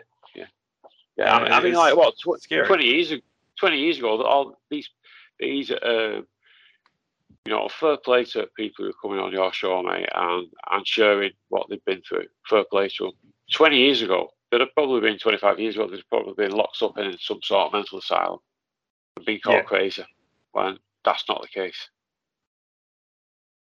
Yeah, 1.17 1.35
I 1.35 1.43
mean, 1.43 1.53
I 1.53 1.61
mean 1.63 1.75
like 1.75 1.97
what 1.97 2.15
tw- 2.17 2.67
twenty 2.67 2.87
years 2.87 3.13
ag- 3.13 3.23
twenty 3.59 3.79
years 3.79 3.99
ago, 3.99 4.23
all 4.23 4.59
these 4.71 4.89
these 5.39 5.71
uh, 5.71 6.21
you 7.45 7.55
know, 7.55 7.69
fair 7.69 7.97
play 7.97 8.25
to 8.25 8.49
people 8.57 8.85
who 8.85 8.91
are 8.91 9.01
coming 9.03 9.19
on 9.19 9.33
your 9.33 9.53
show, 9.53 9.83
mate, 9.83 10.09
and 10.15 10.47
and 10.71 10.87
sharing 10.87 11.33
what 11.49 11.69
they've 11.69 11.85
been 11.85 12.03
through. 12.03 12.27
Fair 12.49 12.65
play 12.71 12.89
to 12.89 13.05
them. 13.05 13.13
Twenty 13.53 13.79
years 13.79 14.03
ago, 14.03 14.31
there'd 14.51 14.61
have 14.61 14.75
probably 14.75 15.01
been 15.01 15.19
twenty 15.19 15.39
five 15.39 15.59
years 15.59 15.75
ago. 15.75 15.89
They'd 15.89 16.09
probably 16.09 16.35
been 16.35 16.57
locked 16.57 16.83
up 16.83 16.99
in 16.99 17.17
some 17.19 17.41
sort 17.43 17.67
of 17.67 17.73
mental 17.73 17.99
asylum 17.99 18.39
and 19.17 19.27
been 19.27 19.41
called 19.41 19.57
Yeah. 19.57 19.63
crazy. 19.63 20.05
When 20.53 20.79
that's 21.05 21.29
not 21.29 21.43
the 21.43 21.49
case. 21.49 21.89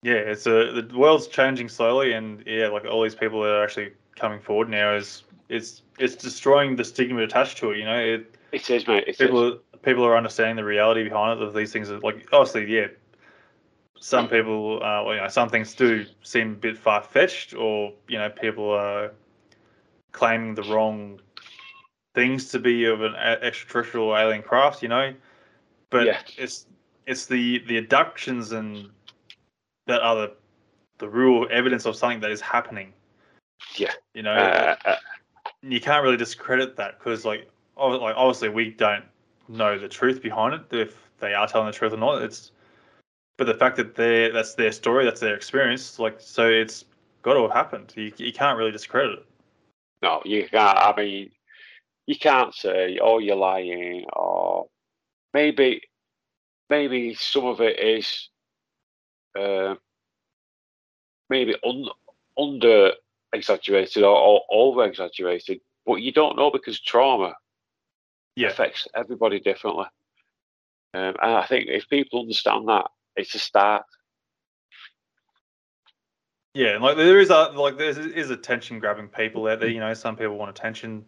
Yeah, 0.03 0.13
it's 0.15 0.45
a 0.45 0.81
the 0.81 0.89
world's 0.95 1.27
changing 1.27 1.69
slowly, 1.69 2.13
and 2.13 2.43
yeah, 2.45 2.67
like 2.67 2.85
all 2.85 3.01
these 3.01 3.15
people 3.15 3.41
that 3.41 3.49
are 3.49 3.63
actually 3.63 3.93
coming 4.15 4.39
forward 4.39 4.69
now 4.69 4.93
is 4.93 5.23
it's 5.49 5.81
it's 5.97 6.15
destroying 6.15 6.75
the 6.75 6.83
stigma 6.83 7.23
attached 7.23 7.57
to 7.57 7.71
it. 7.71 7.77
You 7.79 7.85
know, 7.85 7.99
it, 7.99 8.35
It 8.51 8.69
is, 8.69 8.87
mate. 8.87 9.05
It 9.07 9.11
is. 9.11 9.17
people 9.17 9.53
are- 9.53 9.57
people 9.81 10.03
are 10.03 10.17
understanding 10.17 10.55
the 10.55 10.63
reality 10.63 11.03
behind 11.03 11.39
it 11.39 11.45
of 11.47 11.53
these 11.53 11.71
things. 11.71 11.91
Are, 11.91 11.99
like 11.99 12.27
obviously, 12.33 12.65
yeah, 12.71 12.87
some 13.99 14.27
people, 14.27 14.77
uh, 14.77 15.03
well, 15.03 15.13
you 15.13 15.21
know, 15.21 15.27
some 15.27 15.47
things 15.49 15.75
do 15.75 16.05
seem 16.23 16.53
a 16.53 16.55
bit 16.55 16.77
far 16.77 17.01
fetched, 17.03 17.53
or 17.53 17.93
you 18.07 18.17
know, 18.17 18.29
people 18.29 18.69
are 18.71 19.11
claiming 20.15 20.55
the 20.55 20.63
wrong 20.63 21.19
things 22.15 22.49
to 22.51 22.59
be 22.59 22.85
of 22.85 23.01
an 23.01 23.15
extraterrestrial 23.15 24.15
alien 24.15 24.41
craft. 24.41 24.81
You 24.81 24.89
know, 24.89 25.13
but 25.89 26.05
Yeah. 26.05 26.19
it's 26.37 26.65
it's 27.05 27.25
the 27.25 27.59
the 27.67 27.77
abductions 27.77 28.51
and 28.51 28.89
that 29.87 30.01
are 30.01 30.15
the 30.15 30.33
the 30.97 31.09
real 31.09 31.45
evidence 31.51 31.85
of 31.85 31.95
something 31.95 32.21
that 32.21 32.31
is 32.31 32.41
happening. 32.41 32.93
Yeah. 33.75 33.93
You 34.13 34.23
know, 34.23 34.33
Uh, 34.33 34.75
uh, 34.85 34.95
you 35.61 35.81
can't 35.81 36.03
really 36.03 36.17
discredit 36.17 36.75
that 36.77 36.97
because 36.97 37.25
like 37.25 37.49
like 37.77 38.15
obviously 38.15 38.49
we 38.49 38.69
don't 38.71 39.03
know 39.47 39.77
the 39.77 39.87
truth 39.87 40.21
behind 40.21 40.53
it 40.53 40.61
if 40.71 41.09
they 41.19 41.33
are 41.33 41.47
telling 41.47 41.67
the 41.67 41.73
truth 41.73 41.93
or 41.93 41.97
not 41.97 42.21
it's 42.21 42.51
but 43.37 43.45
the 43.45 43.53
fact 43.53 43.75
that 43.75 43.95
they 43.95 44.29
that's 44.31 44.55
their 44.55 44.71
story 44.71 45.05
that's 45.05 45.19
their 45.19 45.35
experience 45.35 45.99
like 45.99 46.15
so 46.19 46.47
it's 46.47 46.85
got 47.21 47.33
to 47.33 47.41
have 47.41 47.51
happened 47.51 47.93
you, 47.95 48.11
you 48.17 48.31
can't 48.33 48.57
really 48.57 48.71
discredit 48.71 49.19
it 49.19 49.25
No, 50.01 50.21
you 50.25 50.47
can't. 50.49 50.77
I 50.77 50.93
mean, 50.95 51.31
you 52.07 52.17
can't 52.17 52.53
say, 52.53 52.99
"Oh, 53.01 53.19
you're 53.19 53.35
lying," 53.35 54.05
or 54.13 54.67
maybe, 55.33 55.81
maybe 56.69 57.13
some 57.15 57.45
of 57.45 57.61
it 57.61 57.79
is, 57.79 58.29
uh, 59.37 59.75
maybe 61.29 61.55
un, 61.63 61.87
under 62.37 62.93
exaggerated 63.33 64.03
or, 64.03 64.17
or 64.17 64.41
over 64.51 64.85
exaggerated. 64.85 65.59
But 65.85 65.95
you 66.01 66.11
don't 66.11 66.37
know 66.37 66.51
because 66.51 66.79
trauma 66.81 67.35
yeah 68.35 68.49
affects 68.49 68.87
everybody 68.95 69.39
differently. 69.39 69.85
Um, 70.93 71.15
and 71.21 71.31
I 71.35 71.45
think 71.45 71.67
if 71.69 71.89
people 71.89 72.21
understand 72.21 72.67
that, 72.69 72.87
it's 73.15 73.35
a 73.35 73.39
start. 73.39 73.83
Yeah 76.55 76.77
like 76.79 76.97
there 76.97 77.19
is 77.19 77.29
a 77.29 77.51
like 77.53 77.77
there 77.77 77.89
is 77.89 78.29
attention 78.31 78.79
grabbing 78.79 79.07
people 79.07 79.45
out 79.47 79.59
there 79.59 79.69
you 79.69 79.79
know 79.79 79.93
some 79.93 80.15
people 80.15 80.35
want 80.37 80.49
attention 80.49 81.05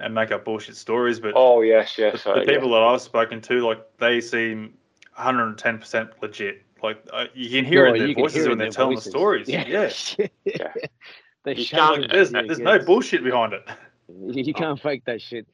and 0.00 0.12
make 0.14 0.30
up 0.32 0.44
bullshit 0.44 0.76
stories 0.76 1.18
but 1.20 1.32
Oh 1.36 1.62
yes, 1.62 1.96
yes. 1.96 2.24
the, 2.24 2.30
uh, 2.30 2.34
the 2.34 2.40
yeah. 2.40 2.46
people 2.52 2.70
that 2.72 2.82
I've 2.82 3.00
spoken 3.02 3.40
to, 3.42 3.66
like 3.66 3.80
they 3.98 4.20
seem 4.20 4.74
110% 5.18 6.10
legit. 6.22 6.62
Like 6.82 7.02
uh, 7.12 7.26
you 7.34 7.50
can 7.50 7.64
hear 7.66 7.84
Well, 7.84 7.94
it 7.94 8.00
in 8.00 8.06
their 8.06 8.14
voices 8.14 8.48
when 8.48 8.56
they're 8.58 8.70
telling 8.70 8.96
voices. 8.96 9.04
the 9.12 9.18
stories. 9.18 9.48
Yeah. 9.48 9.66
Yeah, 9.66 10.26
Yeah. 10.44 10.72
They 11.44 11.54
You 11.56 11.64
show 11.64 11.76
can't- 11.76 12.04
it. 12.04 12.10
there's 12.12 12.32
Yeah, 12.32 12.42
there's 12.46 12.58
no 12.58 12.78
bullshit 12.78 13.22
behind 13.24 13.52
it. 13.52 13.62
You 14.08 14.52
can't 14.54 14.80
fake 14.80 15.04
that 15.06 15.22
shit. 15.22 15.46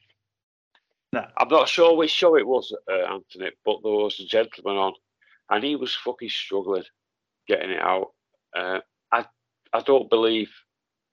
No, 1.13 1.25
I'm 1.37 1.47
not 1.49 1.67
sure 1.69 1.95
which 1.95 2.09
show 2.11 2.35
it 2.37 2.47
was, 2.47 2.73
uh, 2.91 3.13
Anthony, 3.13 3.51
but 3.63 3.77
there 3.83 3.91
was 3.91 4.19
a 4.19 4.25
gentleman 4.25 4.77
on, 4.77 4.93
and 5.51 5.63
he 5.63 5.75
was 5.75 5.93
fucking 5.93 6.29
struggling 6.29 6.83
getting 7.47 7.69
it 7.69 7.79
out. 7.81 8.13
Uh, 8.57 8.79
I 9.73 9.81
don't 9.81 10.09
believe 10.09 10.51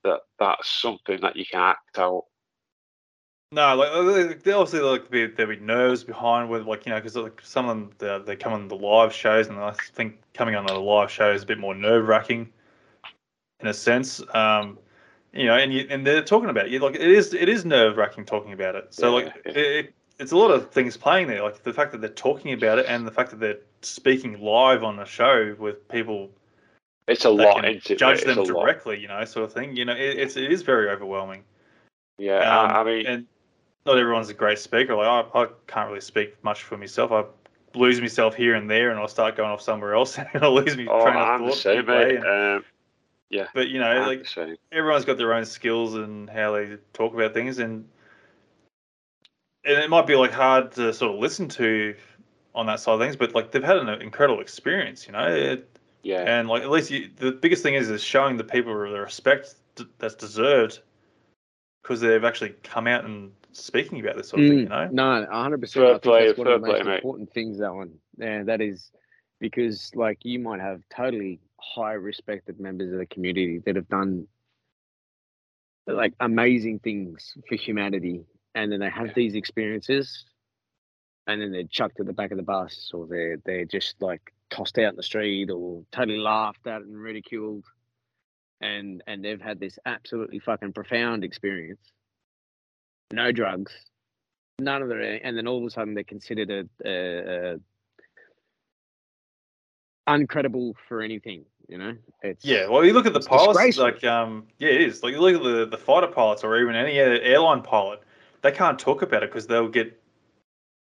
that 0.04 0.20
that's 0.38 0.70
something 0.70 1.20
that 1.22 1.36
you 1.36 1.44
can 1.46 1.60
act 1.60 1.98
out. 1.98 2.24
No, 3.52 3.76
like 3.76 3.90
uh, 3.92 4.34
they 4.42 4.52
obviously 4.52 4.80
like 4.80 5.10
be 5.10 5.26
there'll 5.26 5.54
be 5.54 5.60
nerves 5.60 6.02
behind 6.02 6.50
with 6.50 6.66
like 6.66 6.86
you 6.86 6.90
know 6.90 6.98
because 6.98 7.14
like 7.14 7.40
some 7.42 7.68
of 7.68 7.76
them 7.76 7.90
they 7.98 8.32
they 8.32 8.36
come 8.36 8.52
on 8.52 8.66
the 8.66 8.74
live 8.74 9.12
shows 9.12 9.46
and 9.46 9.58
I 9.58 9.70
think 9.72 10.18
coming 10.32 10.56
on 10.56 10.66
the 10.66 10.74
live 10.74 11.10
show 11.10 11.30
is 11.30 11.44
a 11.44 11.46
bit 11.46 11.58
more 11.58 11.74
nerve 11.74 12.08
wracking 12.08 12.52
in 13.60 13.68
a 13.68 13.74
sense. 13.74 14.20
Um, 14.34 14.78
you 15.32 15.46
know, 15.46 15.56
and 15.56 15.72
you 15.72 15.86
and 15.88 16.06
they're 16.06 16.22
talking 16.22 16.50
about 16.50 16.66
it. 16.66 16.72
You 16.72 16.80
like 16.80 16.96
it 16.96 17.02
is 17.02 17.32
it 17.32 17.48
is 17.48 17.64
nerve 17.64 17.96
wracking 17.96 18.24
talking 18.24 18.52
about 18.52 18.74
it. 18.74 18.92
So 18.92 19.16
Yeah, 19.16 19.24
like 19.24 19.42
yeah. 19.46 19.52
it, 19.52 19.94
it's 20.18 20.32
a 20.32 20.36
lot 20.36 20.50
of 20.50 20.70
things 20.70 20.96
playing 20.96 21.28
there. 21.28 21.42
Like 21.42 21.62
the 21.62 21.72
fact 21.72 21.92
that 21.92 22.00
they're 22.00 22.10
talking 22.10 22.52
about 22.52 22.78
it 22.78 22.86
and 22.88 23.06
the 23.06 23.12
fact 23.12 23.30
that 23.30 23.40
they're 23.40 23.60
speaking 23.82 24.40
live 24.40 24.82
on 24.82 24.98
a 24.98 25.06
show 25.06 25.54
with 25.58 25.86
people 25.88 26.30
It's 27.06 27.24
a 27.24 27.30
lot 27.30 27.64
into 27.64 27.96
judge 27.96 28.22
it. 28.22 28.26
them 28.26 28.38
lot. 28.38 28.46
directly. 28.46 28.98
You 28.98 29.08
know, 29.08 29.24
sort 29.24 29.44
of 29.44 29.52
thing. 29.52 29.76
You 29.76 29.84
know, 29.84 29.92
it, 29.94 30.18
it's 30.18 30.36
it 30.36 30.50
is 30.50 30.62
very 30.62 30.88
overwhelming. 30.90 31.44
Yeah, 32.18 32.38
Um, 32.38 32.70
I, 32.70 32.80
I 32.80 32.84
mean, 32.84 33.06
and 33.06 33.26
not 33.84 33.98
everyone's 33.98 34.30
a 34.30 34.34
great 34.34 34.58
speaker. 34.58 34.94
Like 34.94 35.06
I, 35.34 35.42
I 35.42 35.46
can't 35.66 35.88
really 35.88 36.00
speak 36.00 36.42
much 36.44 36.62
for 36.62 36.76
myself. 36.78 37.12
I 37.12 37.24
lose 37.76 38.00
myself 38.00 38.34
here 38.34 38.54
and 38.54 38.70
there, 38.70 38.90
and 38.90 38.98
I'll 39.00 39.08
start 39.08 39.36
going 39.36 39.50
off 39.50 39.60
somewhere 39.60 39.94
else, 39.94 40.16
and 40.18 40.28
I'll 40.42 40.54
lose 40.54 40.76
me 40.76 40.86
oh, 40.88 41.02
train 41.02 41.16
of 41.16 41.28
I'm 41.28 41.42
the 41.42 41.48
thought. 41.50 41.58
same, 41.58 41.86
mate. 41.86 42.16
and- 42.16 42.26
Um, 42.58 42.64
yeah, 43.30 43.48
but 43.52 43.68
you 43.68 43.80
know, 43.80 43.86
I'm 43.86 44.06
like 44.06 44.26
everyone's 44.70 45.04
got 45.04 45.16
their 45.18 45.34
own 45.34 45.44
skills 45.44 45.94
and 45.94 46.30
how 46.30 46.52
they 46.52 46.76
talk 46.92 47.14
about 47.14 47.34
things, 47.34 47.58
and 47.58 47.88
and 49.64 49.78
it 49.78 49.90
might 49.90 50.06
be 50.06 50.14
like 50.14 50.30
hard 50.30 50.70
to 50.72 50.92
sort 50.92 51.14
of 51.14 51.18
listen 51.20 51.48
to 51.48 51.96
on 52.54 52.66
that 52.66 52.78
side 52.80 52.92
of 52.94 53.00
things, 53.00 53.16
but 53.16 53.34
like 53.34 53.50
they've 53.50 53.64
had 53.64 53.78
an 53.78 53.88
incredible 54.02 54.40
experience, 54.40 55.06
you 55.06 55.12
know. 55.12 55.26
It, 55.26 55.68
Yeah, 56.04 56.38
and 56.38 56.48
like 56.48 56.62
at 56.62 56.70
least 56.70 56.90
you, 56.90 57.10
the 57.16 57.32
biggest 57.32 57.62
thing 57.62 57.74
is 57.74 57.90
is 57.90 58.02
showing 58.02 58.36
the 58.36 58.44
people 58.44 58.72
the 58.72 59.00
respect 59.00 59.54
that's 59.98 60.14
deserved 60.14 60.80
because 61.82 62.00
they've 62.00 62.24
actually 62.24 62.54
come 62.62 62.86
out 62.86 63.04
and 63.04 63.32
speaking 63.52 64.00
about 64.00 64.16
this 64.16 64.28
sort 64.28 64.42
of 64.42 64.48
thing, 64.48 64.58
you 64.60 64.68
know. 64.68 64.88
Mm, 64.88 64.92
No, 64.92 65.26
hundred 65.30 65.60
percent. 65.60 65.84
Fair 65.84 65.94
I 65.94 65.98
think 65.98 66.28
that's 66.28 66.38
one 66.38 66.46
of 66.48 66.60
the 66.60 66.66
fair 66.66 66.74
most 66.74 66.82
play, 66.82 66.90
mate. 66.92 66.96
important 66.96 67.32
things. 67.32 67.58
That 67.58 67.74
one, 67.74 67.94
yeah, 68.18 68.42
that 68.44 68.60
is 68.60 68.90
because 69.40 69.90
like 69.94 70.18
you 70.22 70.38
might 70.38 70.60
have 70.60 70.82
totally 70.94 71.40
high 71.58 71.92
respected 71.92 72.60
members 72.60 72.92
of 72.92 72.98
the 72.98 73.06
community 73.06 73.62
that 73.64 73.76
have 73.76 73.88
done 73.88 74.26
like 75.86 76.12
amazing 76.20 76.80
things 76.80 77.34
for 77.48 77.54
humanity, 77.54 78.24
and 78.54 78.70
then 78.70 78.80
they 78.80 78.90
have 78.90 79.14
these 79.14 79.34
experiences, 79.34 80.26
and 81.26 81.40
then 81.40 81.52
they're 81.52 81.64
chucked 81.64 82.00
at 82.00 82.06
the 82.06 82.12
back 82.12 82.30
of 82.30 82.36
the 82.36 82.42
bus, 82.42 82.90
or 82.92 83.06
they're 83.06 83.38
they're 83.44 83.64
just 83.64 84.00
like 84.00 84.33
tossed 84.54 84.78
out 84.78 84.90
in 84.90 84.96
the 84.96 85.02
street, 85.02 85.50
or 85.50 85.82
totally 85.90 86.18
laughed 86.18 86.66
at 86.66 86.82
and 86.82 86.96
ridiculed, 86.96 87.64
and 88.60 89.02
and 89.06 89.24
they've 89.24 89.40
had 89.40 89.60
this 89.60 89.78
absolutely 89.84 90.38
fucking 90.38 90.72
profound 90.72 91.24
experience. 91.24 91.80
No 93.12 93.32
drugs, 93.32 93.72
none 94.58 94.82
of 94.82 94.88
their, 94.88 95.24
and 95.24 95.36
then 95.36 95.46
all 95.46 95.58
of 95.58 95.64
a 95.64 95.70
sudden 95.70 95.94
they're 95.94 96.04
considered 96.04 96.50
a, 96.50 96.88
a, 96.88 97.54
a 97.54 97.56
uncredible 100.08 100.74
for 100.88 101.02
anything. 101.02 101.44
You 101.68 101.78
know, 101.78 101.96
it's 102.22 102.44
Yeah, 102.44 102.68
well, 102.68 102.84
you 102.84 102.92
look 102.92 103.06
at 103.06 103.14
the 103.14 103.20
pilots, 103.20 103.78
like 103.78 104.04
um, 104.04 104.46
yeah, 104.58 104.68
it 104.68 104.82
is. 104.82 105.02
Like 105.02 105.14
you 105.14 105.20
look 105.20 105.34
at 105.34 105.42
the 105.42 105.66
the 105.66 105.78
fighter 105.78 106.06
pilots 106.06 106.44
or 106.44 106.60
even 106.60 106.74
any 106.74 106.98
airline 106.98 107.62
pilot, 107.62 108.02
they 108.42 108.52
can't 108.52 108.78
talk 108.78 109.02
about 109.02 109.22
it 109.22 109.30
because 109.30 109.46
they'll 109.46 109.68
get 109.68 109.98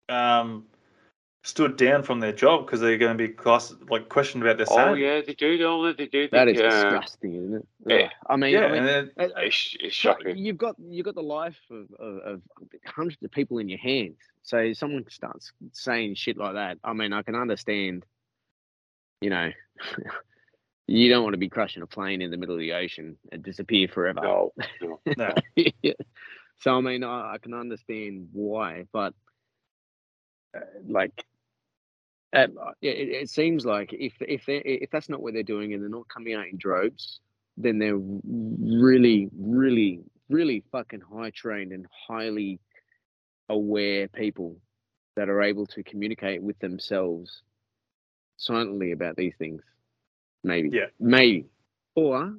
um 0.09 0.65
stood 1.47 1.77
down 1.77 2.03
from 2.03 2.19
their 2.19 2.33
job 2.33 2.65
because 2.65 2.81
they're 2.81 2.97
going 2.97 3.17
to 3.17 3.27
be 3.27 3.33
class 3.33 3.73
like 3.89 4.09
questioned 4.09 4.43
about 4.43 4.57
their 4.57 4.67
oh 4.69 4.75
sanity. 4.75 5.01
yeah, 5.01 5.21
they 5.25 5.33
do, 5.33 5.57
don't 5.57 5.97
they? 5.97 6.03
They 6.05 6.09
do. 6.09 6.27
that 6.31 6.45
They, 6.45 6.51
is 6.51 6.59
uh, 6.59 6.89
disgusting, 6.89 7.35
isn't 7.35 7.55
it? 7.55 7.67
yeah. 7.87 8.09
I 8.29 8.35
mean, 8.35 8.53
yeah, 8.53 8.65
I 8.65 8.71
mean, 8.71 8.85
and 8.85 8.87
then, 8.87 9.31
It's, 9.37 9.75
it's 9.79 9.95
shocking. 9.95 10.37
You've 10.37 10.57
got 10.57 10.75
you've 10.77 11.05
got 11.05 11.15
the 11.15 11.23
life 11.23 11.57
of, 11.71 11.87
of, 11.99 12.17
of 12.17 12.41
hundreds 12.85 13.23
of 13.23 13.31
people 13.31 13.59
in 13.59 13.69
your 13.69 13.79
hands. 13.79 14.17
So 14.43 14.57
if 14.57 14.77
someone 14.77 15.05
starts 15.09 15.51
saying 15.71 16.15
shit 16.15 16.37
like 16.37 16.55
that. 16.55 16.79
I 16.83 16.93
mean, 16.93 17.13
I 17.13 17.21
can 17.21 17.35
understand. 17.35 18.05
You 19.21 19.29
know, 19.29 19.51
you 20.87 21.09
don't 21.09 21.23
want 21.23 21.33
to 21.33 21.39
be 21.39 21.49
crushing 21.49 21.81
a 21.81 21.87
plane 21.87 22.21
in 22.21 22.29
the 22.29 22.37
middle 22.37 22.55
of 22.55 22.59
the 22.59 22.73
ocean 22.73 23.17
and 23.31 23.41
disappear 23.41 23.87
forever. 23.87 24.19
No, 24.21 24.53
no. 24.81 24.99
no. 25.17 25.33
so 26.59 26.77
I 26.77 26.81
mean, 26.81 27.03
I, 27.05 27.35
I 27.35 27.37
can 27.37 27.53
understand 27.53 28.29
why, 28.33 28.85
but 28.91 29.13
uh, 30.55 30.61
like, 30.87 31.23
uh, 32.43 32.71
it, 32.81 33.09
it 33.09 33.29
seems 33.29 33.65
like 33.65 33.93
if 33.93 34.13
if 34.21 34.45
they 34.45 34.57
if 34.57 34.89
that's 34.91 35.09
not 35.09 35.21
what 35.21 35.33
they're 35.33 35.43
doing 35.43 35.73
and 35.73 35.81
they're 35.81 35.89
not 35.89 36.07
coming 36.07 36.33
out 36.33 36.45
in 36.47 36.57
droves, 36.57 37.19
then 37.57 37.79
they're 37.79 37.97
really, 37.97 39.29
really, 39.37 40.01
really 40.29 40.63
fucking 40.71 41.01
high 41.01 41.31
trained 41.31 41.71
and 41.71 41.87
highly 42.07 42.59
aware 43.49 44.07
people 44.07 44.57
that 45.15 45.29
are 45.29 45.41
able 45.41 45.65
to 45.65 45.83
communicate 45.83 46.41
with 46.41 46.57
themselves 46.59 47.41
silently 48.37 48.91
about 48.91 49.15
these 49.15 49.33
things. 49.39 49.61
Maybe. 50.43 50.69
Yeah. 50.71 50.85
Maybe. 50.99 51.45
Or 51.95 52.35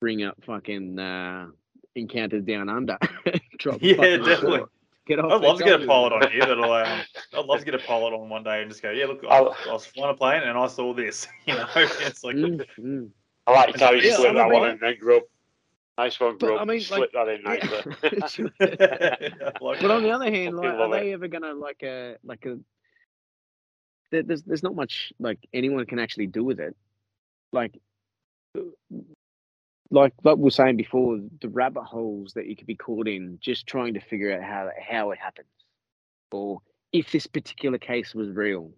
bring 0.00 0.22
up 0.24 0.38
fucking 0.46 0.98
uh, 0.98 1.48
encounters 1.94 2.44
down 2.44 2.68
under. 2.68 2.96
Drop 3.58 3.78
Yeah, 3.82 4.16
definitely. 4.16 4.62
Get 5.08 5.18
off 5.20 5.32
I'd 5.32 5.40
love 5.40 5.58
to 5.58 5.64
get 5.64 5.82
a 5.82 5.86
pilot 5.86 6.12
on 6.12 6.30
here. 6.30 6.42
That'll, 6.44 6.70
um, 6.70 7.00
I'd 7.34 7.44
love 7.46 7.58
to 7.60 7.64
get 7.64 7.74
a 7.74 7.78
pilot 7.78 8.12
on 8.14 8.28
one 8.28 8.44
day 8.44 8.60
and 8.60 8.70
just 8.70 8.82
go, 8.82 8.90
yeah, 8.90 9.06
look, 9.06 9.24
I, 9.24 9.36
I'll- 9.38 9.56
I 9.68 9.72
was 9.72 9.86
flying 9.86 10.14
a 10.14 10.16
plane 10.16 10.42
and 10.42 10.58
I 10.58 10.66
saw 10.66 10.92
this. 10.94 11.26
You 11.46 11.54
know, 11.54 11.66
it's 11.74 12.22
like, 12.22 12.36
Mm, 12.36 12.64
mm. 12.78 13.08
I 13.46 13.52
like 13.52 13.80
how 13.80 13.92
you 13.92 14.02
Yeah, 14.08 14.16
slip 14.16 14.34
that 14.34 14.48
mean- 14.50 14.60
one 14.60 14.70
in 14.70 14.78
then, 14.80 14.96
Grub. 15.00 15.22
Nice 15.96 16.20
one, 16.20 16.36
But, 16.38 16.58
I 16.58 16.64
mean, 16.64 16.80
slip 16.80 17.00
like- 17.00 17.12
that 17.12 17.28
in 17.28 17.42
nicely. 17.42 17.96
Yeah. 18.60 19.50
like, 19.60 19.80
But 19.80 19.90
on 19.90 20.02
the 20.02 20.10
other 20.10 20.30
hand, 20.30 20.54
Fucking 20.54 20.68
like, 20.70 20.78
love 20.78 20.90
are 20.92 20.96
it. 20.96 21.00
they 21.00 21.12
ever 21.14 21.26
gonna 21.28 21.54
like 21.54 21.82
a 21.82 22.16
like 22.22 22.44
a? 22.46 22.58
There's 24.10 24.42
there's 24.42 24.62
not 24.62 24.74
much 24.76 25.12
like 25.18 25.38
anyone 25.52 25.84
can 25.86 25.98
actually 25.98 26.26
do 26.28 26.44
with 26.44 26.60
it, 26.60 26.76
like, 27.52 27.74
like 29.90 30.12
like 30.22 30.36
we 30.36 30.44
were 30.44 30.50
saying 30.50 30.76
before, 30.76 31.18
the 31.40 31.48
rabbit 31.48 31.84
holes 31.84 32.34
that 32.34 32.46
you 32.46 32.56
could 32.56 32.66
be 32.66 32.74
caught 32.74 33.08
in 33.08 33.38
just 33.40 33.66
trying 33.66 33.94
to 33.94 34.00
figure 34.00 34.32
out 34.32 34.42
how 34.42 34.70
how 34.80 35.10
it 35.10 35.18
happens, 35.18 35.48
or 36.30 36.60
if 36.92 37.10
this 37.10 37.26
particular 37.26 37.78
case 37.78 38.14
was 38.14 38.28
real. 38.30 38.70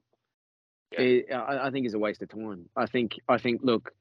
Yeah. 0.93 1.01
It, 1.01 1.32
I, 1.32 1.69
I 1.69 1.70
think 1.70 1.87
is 1.87 1.95
a 1.95 1.99
waste 1.99 2.23
of 2.23 2.28
time. 2.28 2.69
I 2.77 2.87
think 2.87 3.19
I 3.28 3.39
think 3.39 3.61
look, 3.62 3.93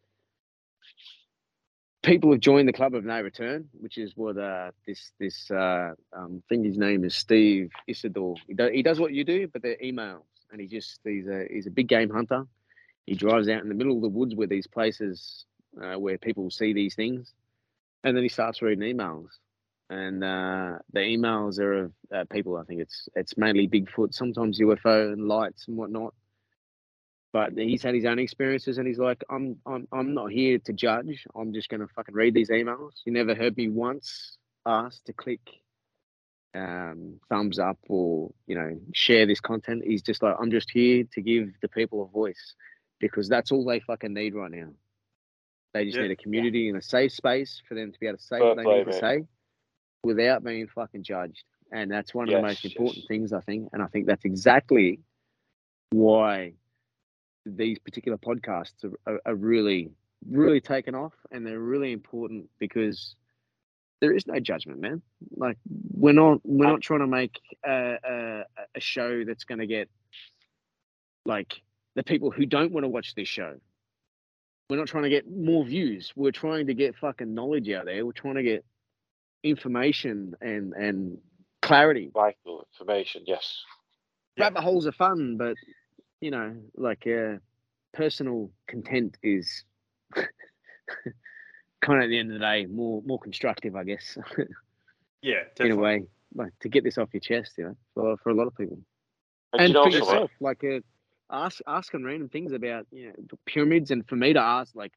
people 2.03 2.31
have 2.31 2.39
joined 2.39 2.67
the 2.67 2.73
club 2.73 2.95
of 2.95 3.05
no 3.05 3.21
return, 3.21 3.69
which 3.73 3.97
is 3.97 4.13
what 4.15 4.37
uh, 4.37 4.71
this 4.85 5.11
this 5.19 5.51
uh, 5.51 5.93
um, 6.15 6.43
I 6.43 6.47
think 6.49 6.65
his 6.65 6.77
name 6.77 7.03
is 7.03 7.15
Steve 7.15 7.71
Isdahl. 7.89 8.37
He, 8.47 8.53
do, 8.53 8.69
he 8.71 8.83
does 8.83 8.99
what 8.99 9.13
you 9.13 9.23
do, 9.23 9.47
but 9.47 9.61
they're 9.61 9.77
emails, 9.83 10.23
and 10.51 10.61
he 10.61 10.67
just 10.67 10.99
he's 11.03 11.27
a 11.27 11.45
he's 11.49 11.67
a 11.67 11.71
big 11.71 11.87
game 11.87 12.09
hunter. 12.09 12.45
He 13.05 13.15
drives 13.15 13.49
out 13.49 13.63
in 13.63 13.69
the 13.69 13.75
middle 13.75 13.95
of 13.95 14.03
the 14.03 14.09
woods 14.09 14.35
where 14.35 14.47
these 14.47 14.67
places 14.67 15.45
uh, 15.81 15.97
where 15.97 16.17
people 16.17 16.49
see 16.49 16.73
these 16.73 16.95
things, 16.95 17.33
and 18.03 18.15
then 18.15 18.23
he 18.23 18.29
starts 18.29 18.61
reading 18.61 18.97
emails. 18.97 19.29
And 19.89 20.23
uh, 20.23 20.77
the 20.93 20.99
emails 20.99 21.59
are 21.59 21.85
of 21.85 21.93
uh, 22.13 22.23
people. 22.31 22.57
I 22.57 22.63
think 22.63 22.81
it's 22.81 23.09
it's 23.15 23.37
mainly 23.37 23.67
Bigfoot, 23.67 24.13
sometimes 24.13 24.59
UFO 24.59 25.13
and 25.13 25.27
lights 25.27 25.67
and 25.67 25.77
whatnot. 25.77 26.13
But 27.33 27.53
he's 27.55 27.83
had 27.83 27.95
his 27.95 28.05
own 28.05 28.17
experiences 28.19 28.79
and 28.79 28.87
he's 28.87 28.97
like 28.97 29.23
i'm 29.29 29.57
i'm, 29.67 29.87
I'm 29.91 30.15
not 30.15 30.31
here 30.31 30.57
to 30.59 30.73
judge. 30.73 31.25
I'm 31.35 31.53
just 31.53 31.69
to 31.69 31.87
fucking 31.95 32.15
read 32.15 32.33
these 32.33 32.49
emails. 32.49 32.93
You 33.05 33.13
never 33.13 33.35
heard 33.35 33.55
me 33.57 33.67
once 33.67 34.37
ask 34.65 35.03
to 35.05 35.13
click 35.13 35.41
um, 36.55 37.19
thumbs 37.29 37.59
up 37.59 37.77
or 37.87 38.31
you 38.47 38.55
know 38.55 38.79
share 38.93 39.25
this 39.25 39.39
content. 39.39 39.83
He's 39.85 40.01
just 40.01 40.21
like 40.23 40.35
i'm 40.39 40.51
just 40.51 40.69
here 40.71 41.03
to 41.13 41.21
give 41.21 41.49
the 41.61 41.67
people 41.67 42.03
a 42.03 42.07
voice 42.07 42.55
because 42.99 43.27
that's 43.29 43.51
all 43.51 43.65
they 43.65 43.79
fucking 43.79 44.13
need 44.13 44.33
right 44.35 44.51
now 44.51 44.69
they 45.73 45.85
just 45.85 45.97
Yeah. 45.97 46.03
need 46.03 46.11
a 46.11 46.15
community 46.15 46.69
and 46.69 46.77
a 46.77 46.81
safe 46.81 47.11
space 47.11 47.61
for 47.67 47.75
them 47.75 47.91
to 47.91 47.99
be 47.99 48.07
able 48.07 48.17
to 48.17 48.23
say 48.23 48.39
Fair 48.39 48.47
what 48.47 48.57
they 48.57 48.63
play, 48.63 48.77
need 48.79 48.85
to 48.85 48.93
say 48.93 49.25
without 50.03 50.43
being 50.43 50.67
fucking 50.67 51.03
judged 51.03 51.43
and 51.71 51.91
that's 51.91 52.13
one 52.13 52.27
of 52.27 52.33
the 52.33 52.41
most 52.41 52.65
important 52.65 52.97
yes. 52.97 53.07
things 53.07 53.33
i 53.33 53.41
think 53.41 53.69
and 53.73 53.81
i 53.81 53.87
think 53.87 54.05
that's 54.07 54.25
exactly 54.25 54.99
why 55.91 56.53
these 57.45 57.79
particular 57.79 58.17
podcasts 58.17 58.83
are, 58.83 59.13
are, 59.13 59.21
are 59.25 59.35
really 59.35 59.91
really 60.29 60.61
taken 60.61 60.95
off 60.95 61.13
and 61.31 61.45
they're 61.45 61.59
really 61.59 61.91
important 61.91 62.49
because 62.59 63.15
there 64.01 64.13
is 64.13 64.25
no 64.27 64.39
judgment 64.39 64.79
man 64.79 65.01
like 65.35 65.57
we're 65.91 66.13
not 66.13 66.39
we're 66.43 66.67
not 66.67 66.81
trying 66.81 66.99
to 66.99 67.07
make 67.07 67.39
a, 67.65 67.97
a, 68.03 68.43
a 68.75 68.79
show 68.79 69.23
that's 69.25 69.43
going 69.43 69.59
to 69.59 69.67
get 69.67 69.89
like 71.25 71.61
the 71.95 72.03
people 72.03 72.31
who 72.31 72.45
don't 72.45 72.71
want 72.71 72.83
to 72.83 72.87
watch 72.89 73.15
this 73.15 73.27
show 73.27 73.55
we're 74.69 74.77
not 74.77 74.87
trying 74.87 75.03
to 75.03 75.09
get 75.09 75.29
more 75.29 75.65
views 75.65 76.13
we're 76.15 76.31
trying 76.31 76.67
to 76.67 76.73
get 76.73 76.95
fucking 76.95 77.33
knowledge 77.33 77.69
out 77.69 77.85
there 77.85 78.05
we're 78.05 78.11
trying 78.11 78.35
to 78.35 78.43
get 78.43 78.63
information 79.43 80.35
and 80.41 80.73
and 80.73 81.17
clarity. 81.61 82.09
vital 82.13 82.67
information. 82.73 83.23
Yes. 83.25 83.63
Yeah. 84.35 84.45
Rabbit 84.45 84.61
holes 84.61 84.87
are 84.87 84.91
fun, 84.91 85.37
but 85.37 85.55
you 86.21 86.31
know, 86.31 86.55
like 86.75 87.07
uh, 87.07 87.35
personal 87.93 88.51
content 88.67 89.17
is 89.23 89.63
kind 90.15 90.27
of 91.87 92.03
at 92.03 92.07
the 92.07 92.19
end 92.19 92.31
of 92.31 92.39
the 92.39 92.45
day 92.45 92.65
more 92.65 93.01
more 93.05 93.19
constructive, 93.19 93.75
I 93.75 93.83
guess, 93.83 94.17
Yeah, 95.21 95.43
in 95.59 95.71
a 95.71 95.75
way, 95.75 96.05
like 96.33 96.57
to 96.61 96.69
get 96.69 96.85
this 96.85 96.97
off 96.97 97.09
your 97.11 97.19
chest, 97.19 97.55
you 97.57 97.65
know, 97.65 97.75
for 97.93 98.17
for 98.17 98.29
a 98.29 98.33
lot 98.33 98.47
of 98.47 98.55
people. 98.55 98.79
And, 99.51 99.61
and 99.61 99.69
you 99.69 99.73
know, 99.73 99.83
for 99.83 99.87
also, 99.87 99.99
like, 99.99 100.09
yourself, 100.09 100.31
like 100.39 100.63
uh, 100.63 100.79
ask 101.31 101.59
asking 101.67 102.03
random 102.03 102.29
things 102.29 102.51
about 102.51 102.87
you 102.91 103.07
know 103.07 103.13
the 103.29 103.37
pyramids, 103.45 103.91
and 103.91 104.07
for 104.07 104.15
me 104.15 104.33
to 104.33 104.39
ask 104.41 104.75
like, 104.75 104.93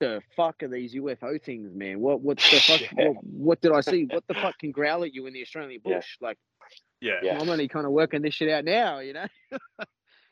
the 0.00 0.20
fuck 0.36 0.62
are 0.62 0.68
these 0.68 0.94
UFO 0.94 1.42
things, 1.42 1.70
man? 1.74 2.00
What 2.00 2.20
what 2.20 2.38
the 2.38 2.60
fuck? 2.60 2.80
Yeah. 2.96 3.08
what, 3.08 3.24
what 3.24 3.60
did 3.60 3.72
I 3.72 3.80
see? 3.80 4.04
What 4.04 4.24
the 4.28 4.34
fuck 4.42 4.58
can 4.58 4.70
growl 4.70 5.04
at 5.04 5.14
you 5.14 5.26
in 5.26 5.32
the 5.32 5.42
Australian 5.42 5.80
Yeah. 5.84 5.96
bush? 5.96 6.16
Like, 6.20 6.38
Yeah. 7.00 7.14
Yeah. 7.22 7.40
I'm 7.40 7.48
only 7.48 7.68
kind 7.68 7.86
of 7.86 7.92
working 7.92 8.22
this 8.22 8.34
shit 8.34 8.48
out 8.50 8.64
now, 8.64 9.00
you 9.00 9.12
know. 9.12 9.26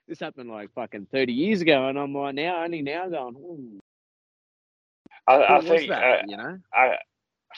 this 0.09 0.21
happened 0.21 0.51
like 0.51 0.73
fucking 0.75 1.09
30 1.13 1.33
years 1.33 1.61
ago, 1.63 1.89
and 1.89 1.99
I'm 1.99 2.15
like 2.15 2.35
now 2.37 2.63
only 2.63 2.83
now 2.83 3.09
going, 3.09 3.35
Ooh, 3.37 3.81
I, 5.27 5.57
I 5.57 5.61
think 5.61 5.89
that? 5.91 6.21
uh, 6.21 6.23
you 6.29 6.37
know, 6.37 6.59
I 6.73 6.97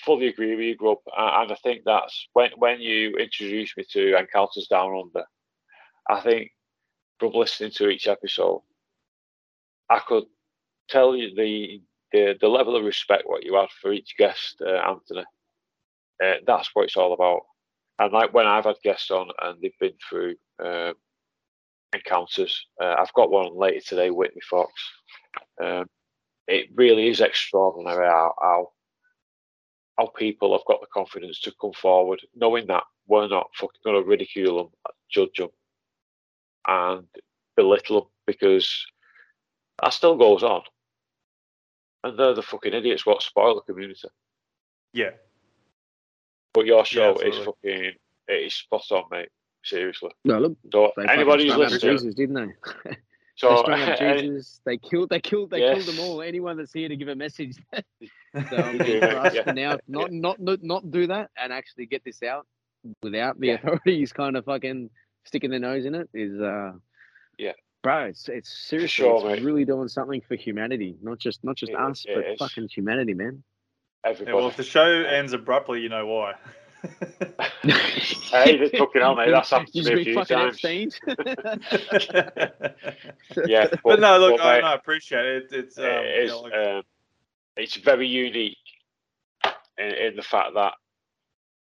fully 0.05 0.29
agree 0.29 0.55
with 0.57 0.65
you, 0.65 0.77
Grub, 0.77 0.99
a- 1.15 1.41
and 1.41 1.53
I 1.53 1.57
think 1.63 1.83
that's 1.85 2.29
when 2.33 2.51
when 2.57 2.81
you 2.81 3.17
introduced 3.17 3.77
me 3.77 3.85
to 3.91 4.17
Encounters 4.17 4.67
Down 4.69 4.99
Under. 4.99 5.27
I 6.09 6.21
think 6.21 6.53
from 7.19 7.33
listening 7.33 7.71
to 7.73 7.89
each 7.89 8.07
episode, 8.07 8.63
I 9.91 10.01
could 10.01 10.25
tell 10.89 11.17
you 11.17 11.35
the 11.35 11.83
the, 12.13 12.37
the 12.41 12.49
level 12.49 12.75
of 12.75 12.85
respect 12.85 13.25
what 13.27 13.45
you 13.45 13.55
had 13.55 13.69
for 13.83 13.93
each 13.93 14.15
guest, 14.19 14.63
uh, 14.65 14.71
Anthony. 14.71 15.25
Uh, 16.25 16.35
that's 16.47 16.71
what 16.73 16.85
it's 16.85 16.97
all 16.97 17.13
about. 17.13 17.43
And 17.99 18.13
like 18.13 18.33
when 18.33 18.47
I've 18.47 18.65
had 18.65 18.77
guests 18.83 19.11
on 19.11 19.29
and 19.43 19.61
they've 19.61 19.79
been 19.79 19.93
through 20.09 20.37
um, 20.65 20.95
encounters, 21.93 22.67
uh, 22.81 22.95
I've 22.99 23.13
got 23.13 23.31
one 23.31 23.55
later 23.59 23.81
today, 23.81 24.11
Whitney 24.11 24.41
Fox. 24.49 24.73
Um, 25.63 25.87
it 26.47 26.69
really 26.75 27.09
is 27.09 27.21
extraordinary 27.21 28.07
how, 28.07 28.33
how 28.41 28.69
how 29.99 30.07
people 30.17 30.53
have 30.53 30.65
got 30.67 30.81
the 30.81 30.87
confidence 30.95 31.41
to 31.41 31.53
come 31.61 31.73
forward, 31.73 32.21
knowing 32.35 32.69
that 32.69 32.85
we're 33.09 33.27
not 33.27 33.49
fucking 33.55 33.81
going 33.85 34.01
to 34.01 34.09
ridicule 34.09 34.59
them, 34.59 34.69
judge 35.11 35.37
them, 35.37 35.49
and 36.69 37.05
belittle 37.57 38.03
them 38.03 38.11
because 38.27 38.87
that 39.83 39.93
still 39.93 40.17
goes 40.17 40.43
on. 40.43 40.63
And 42.05 42.17
they're 42.19 42.35
the 42.35 42.43
fucking 42.43 42.75
idiots 42.75 43.05
what 43.05 43.23
spoil 43.23 43.57
the 43.57 43.73
community. 43.73 44.09
Yeah. 44.93 45.11
But 46.55 46.67
your 46.67 46.85
show 46.85 47.17
is 47.17 47.37
fucking 47.39 47.93
it 48.29 48.33
is 48.33 48.55
spot 48.55 48.85
on, 48.93 49.05
mate. 49.11 49.31
Seriously. 49.65 50.11
no, 50.25 50.39
look, 50.39 50.57
So 50.73 50.93
they 50.97 51.07
anybody 51.09 51.45
who's 51.45 51.53
strung 51.53 51.67
up 51.67 51.73
listening, 51.73 51.97
Jesus, 51.97 52.15
didn't 52.15 52.35
they? 52.35 52.91
they 52.91 52.97
so 53.35 53.57
strung 53.63 53.81
up 53.83 53.99
Jesus. 53.99 54.61
They 54.65 54.77
killed. 54.79 55.11
They 55.11 55.21
killed. 55.21 55.51
They 55.51 55.61
killed 55.61 55.85
them 55.85 56.01
all. 56.01 56.23
Anyone 56.23 56.57
that's 56.57 56.73
here 56.73 56.89
to 56.89 56.97
give 56.97 57.09
a 57.09 57.15
message. 57.17 57.57
so 57.75 58.57
I'm 58.57 58.79
for 58.79 59.19
us 59.19 59.35
yeah. 59.35 59.43
to 59.43 59.53
now 59.53 59.79
not, 59.89 60.13
not 60.13 60.41
not 60.41 60.63
not 60.63 60.91
do 60.91 61.07
that 61.09 61.31
and 61.37 61.53
actually 61.53 61.87
get 61.87 62.05
this 62.05 62.23
out 62.23 62.47
without 63.03 63.39
the 63.41 63.49
Yeah. 63.49 63.55
authorities 63.55 64.13
kind 64.13 64.37
of 64.37 64.45
fucking 64.45 64.91
sticking 65.29 65.51
their 65.51 65.61
nose 65.61 65.85
in 65.85 65.95
it 65.95 66.09
is 66.13 66.41
uh 66.41 66.73
Yeah. 67.39 67.53
bro 67.83 68.07
it's 68.07 68.29
it's 68.29 68.51
seriously 68.51 69.05
sure, 69.05 69.31
it's 69.31 69.43
really 69.43 69.65
doing 69.65 69.87
something 69.89 70.21
for 70.27 70.35
humanity 70.35 70.97
not 71.03 71.19
just 71.19 71.45
not 71.45 71.55
just 71.57 71.71
It- 71.73 71.79
us 71.79 72.05
it 72.09 72.15
but 72.15 72.25
is. 72.27 72.39
fucking 72.39 72.69
humanity 72.69 73.15
man 73.15 73.43
Yeah, 74.05 74.33
well, 74.33 74.49
if 74.49 74.57
the 74.57 74.63
show 74.65 74.87
ends 74.87 75.33
abruptly, 75.35 75.81
you 75.81 75.89
know 75.91 76.07
why. 76.07 76.33
Hey, 76.81 78.57
the 78.57 78.71
fucking 78.79 79.01
hell, 79.03 79.17
mate, 79.17 79.31
that's 79.33 79.51
happened 79.51 79.73
to 79.73 79.79
You 79.83 79.85
me 79.85 79.91
a 79.91 79.97
just 79.97 80.05
few 80.05 80.15
be 80.15 80.15
fucking 80.15 80.37
times. 80.37 81.01
Yeah, 83.47 83.67
but, 83.85 84.01
no, 84.01 84.19
look, 84.19 84.37
but, 84.39 84.45
I, 84.47 84.55
mate, 84.55 84.61
no, 84.63 84.67
I 84.69 84.75
appreciate 84.75 85.27
it. 85.27 85.49
It's 85.53 85.77
um, 85.79 85.85
it 85.85 86.23
you 86.23 86.29
know, 86.29 86.41
like- 86.43 86.55
um, 86.55 86.83
it's 87.57 87.75
very 87.77 88.07
unique 88.07 88.57
in, 89.77 89.87
in 89.93 90.17
the 90.17 90.23
fact 90.23 90.55
that 90.55 90.75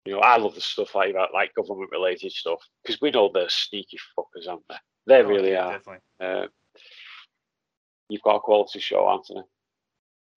you 0.06 0.14
know 0.14 0.20
I 0.20 0.38
love 0.38 0.56
the 0.56 0.62
stuff 0.62 0.96
like 0.96 1.14
that, 1.14 1.34
like 1.34 1.54
government 1.56 1.90
related 1.92 2.32
stuff, 2.32 2.60
because 2.84 3.02
we 3.02 3.12
know 3.12 3.30
they're 3.34 3.50
sneaky 3.50 3.98
fuckers, 4.18 4.48
aren't 4.48 4.68
they? 4.70 4.76
They 5.08 5.22
oh, 5.22 5.28
really 5.28 5.52
yeah, 5.52 5.66
are. 5.66 5.72
Definitely. 5.74 6.02
Um, 6.20 6.48
you've 8.10 8.22
got 8.22 8.36
a 8.36 8.40
quality 8.40 8.80
show, 8.80 9.10
Anthony. 9.10 9.44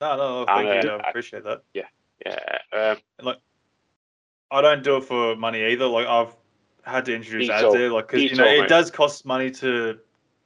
No, 0.01 0.17
no, 0.17 0.41
no, 0.41 0.47
thank 0.47 0.69
And, 0.69 0.85
you. 0.85 0.91
uh, 0.91 1.01
I 1.05 1.09
appreciate 1.09 1.45
that. 1.45 1.63
Yeah. 1.75 1.87
Yeah. 2.25 2.97
Um, 3.21 3.35
I 4.51 4.61
don't 4.61 4.83
do 4.83 4.97
it 4.97 5.05
for 5.05 5.37
money 5.37 5.65
either. 5.65 5.87
Like 5.87 6.07
I've 6.07 6.35
had 6.83 7.05
to 7.07 7.15
introduce 7.15 7.51
ads 7.51 7.73
there, 7.73 7.91
like 7.91 8.09
because 8.09 8.23
you 8.23 8.37
know 8.37 8.47
it 8.47 8.61
mate. 8.61 8.69
does 8.69 8.91
cost 8.91 9.27
money 9.27 9.51
to, 9.51 9.99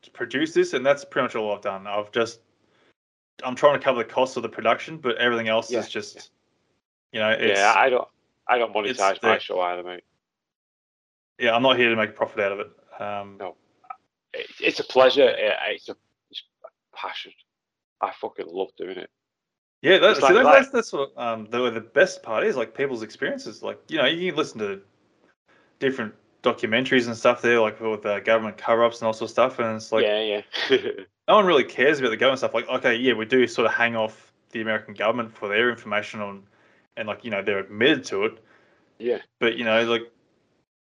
to 0.03 0.11
produce 0.11 0.53
this, 0.53 0.73
and 0.73 0.85
that's 0.85 1.05
pretty 1.05 1.25
much 1.25 1.37
all 1.37 1.55
I've 1.55 1.61
done. 1.61 1.87
I've 1.87 2.11
just 2.11 2.41
I'm 3.45 3.55
trying 3.55 3.79
to 3.79 3.85
cover 3.85 3.99
the 3.99 4.09
cost 4.09 4.37
of 4.37 4.43
the 4.43 4.49
production, 4.49 4.99
but 4.99 5.17
everything 5.19 5.49
else 5.49 5.71
Yeah, 5.71 5.81
is 5.81 5.89
just 5.89 6.31
you 7.13 7.21
know 7.21 7.31
it's 7.31 7.61
yeah, 7.61 7.75
I 7.77 7.91
don't, 7.91 8.09
I 8.49 8.59
don't 8.59 8.75
monetize 8.75 9.23
my 9.23 9.35
the- 9.35 9.41
show 9.41 9.61
either, 9.61 9.83
mate. 9.83 10.05
yeah 11.39 11.55
I'm 11.55 11.63
not 11.63 11.77
here 11.79 11.91
to 11.91 11.97
make 11.97 12.11
a 12.11 12.13
profit 12.13 12.41
out 12.41 12.53
of 12.53 12.61
it. 12.61 12.71
Um, 13.01 13.37
No. 13.39 13.57
It, 14.35 14.47
it's 14.61 14.81
a 14.81 14.85
pleasure. 14.85 15.29
It, 15.29 15.53
it's 15.69 15.89
a 15.89 15.97
it's 16.31 16.43
a 16.65 16.97
passion. 16.97 17.33
I 18.01 18.13
fucking 18.13 18.47
love 18.49 18.69
doing 18.79 18.97
it. 18.99 19.11
Yeah, 19.83 19.99
that's, 19.99 20.21
like- 20.21 20.35
that's, 20.35 20.45
like- 20.45 20.55
that's, 20.55 20.71
that's 20.71 20.93
what 20.93 21.11
um, 21.17 21.47
the 21.51 21.71
the 21.71 21.81
best 21.81 22.23
part 22.23 22.45
is 22.45 22.57
like 22.57 22.75
people's 22.77 23.03
experiences. 23.03 23.63
Like 23.63 23.79
you 23.89 23.99
know, 23.99 24.07
you 24.07 24.35
listen 24.35 24.59
to 24.61 24.81
different 25.81 26.15
documentaries 26.43 27.07
and 27.07 27.17
stuff 27.17 27.43
there, 27.43 27.61
like 27.61 27.81
with 27.81 28.05
uh, 28.07 28.21
government 28.21 28.57
cover 28.57 28.85
ups 28.85 29.01
and 29.01 29.07
all 29.07 29.13
sorts 29.13 29.31
of 29.31 29.35
stuff, 29.35 29.59
and 29.59 29.77
it's 29.77 29.93
like 29.93 30.05
yeah, 30.05 30.43
yeah. 30.71 30.79
no 31.29 31.37
one 31.37 31.45
really 31.47 31.65
cares 31.65 31.99
about 32.01 32.11
the 32.11 32.17
government 32.17 32.39
stuff. 32.39 32.55
Like, 32.55 32.69
okay, 32.69 32.97
yeah, 32.97 33.13
we 33.13 33.25
do 33.27 33.47
sort 33.47 33.67
of 33.67 33.73
hang 33.75 33.97
off 33.97 34.33
the 34.51 34.61
American 34.61 34.95
government 34.95 35.37
for 35.37 35.49
their 35.49 35.71
information 35.71 36.21
on, 36.21 36.43
and 36.97 37.09
like 37.09 37.25
you 37.25 37.31
know 37.31 37.43
they're 37.43 37.61
admitted 37.61 38.05
to 38.05 38.25
it, 38.25 38.39
yeah. 38.99 39.19
but 39.39 39.57
you 39.57 39.65
know 39.65 39.85
like 39.85 40.03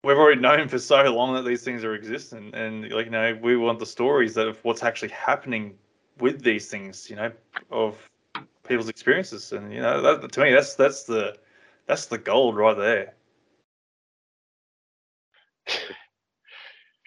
we've 0.05 0.17
already 0.17 0.41
known 0.41 0.69
for 0.69 0.79
so 0.79 1.03
long 1.13 1.35
that 1.35 1.45
these 1.45 1.63
things 1.63 1.85
are 1.85 1.95
existing, 1.95 2.55
and 2.55 2.91
like 2.91 3.07
you 3.07 3.13
know 3.13 3.39
we 3.43 3.57
want 3.57 3.79
the 3.79 3.87
stories 3.87 4.35
that 4.35 4.49
of 4.49 4.59
what's 4.65 4.83
actually 4.83 5.11
happening 5.11 5.75
with 6.19 6.43
these 6.43 6.69
things, 6.69 7.11
you 7.11 7.17
know, 7.17 7.31
of 7.71 7.99
people's 8.67 8.89
experiences, 8.89 9.53
and 9.53 9.73
you 9.73 9.81
know 9.81 10.01
that 10.03 10.33
to 10.33 10.41
me 10.41 10.53
that's 10.53 10.75
that's 10.75 11.05
the 11.05 11.37
that's 11.87 12.07
the 12.07 12.19
gold 12.19 12.57
right 12.57 12.77
there. 12.77 13.15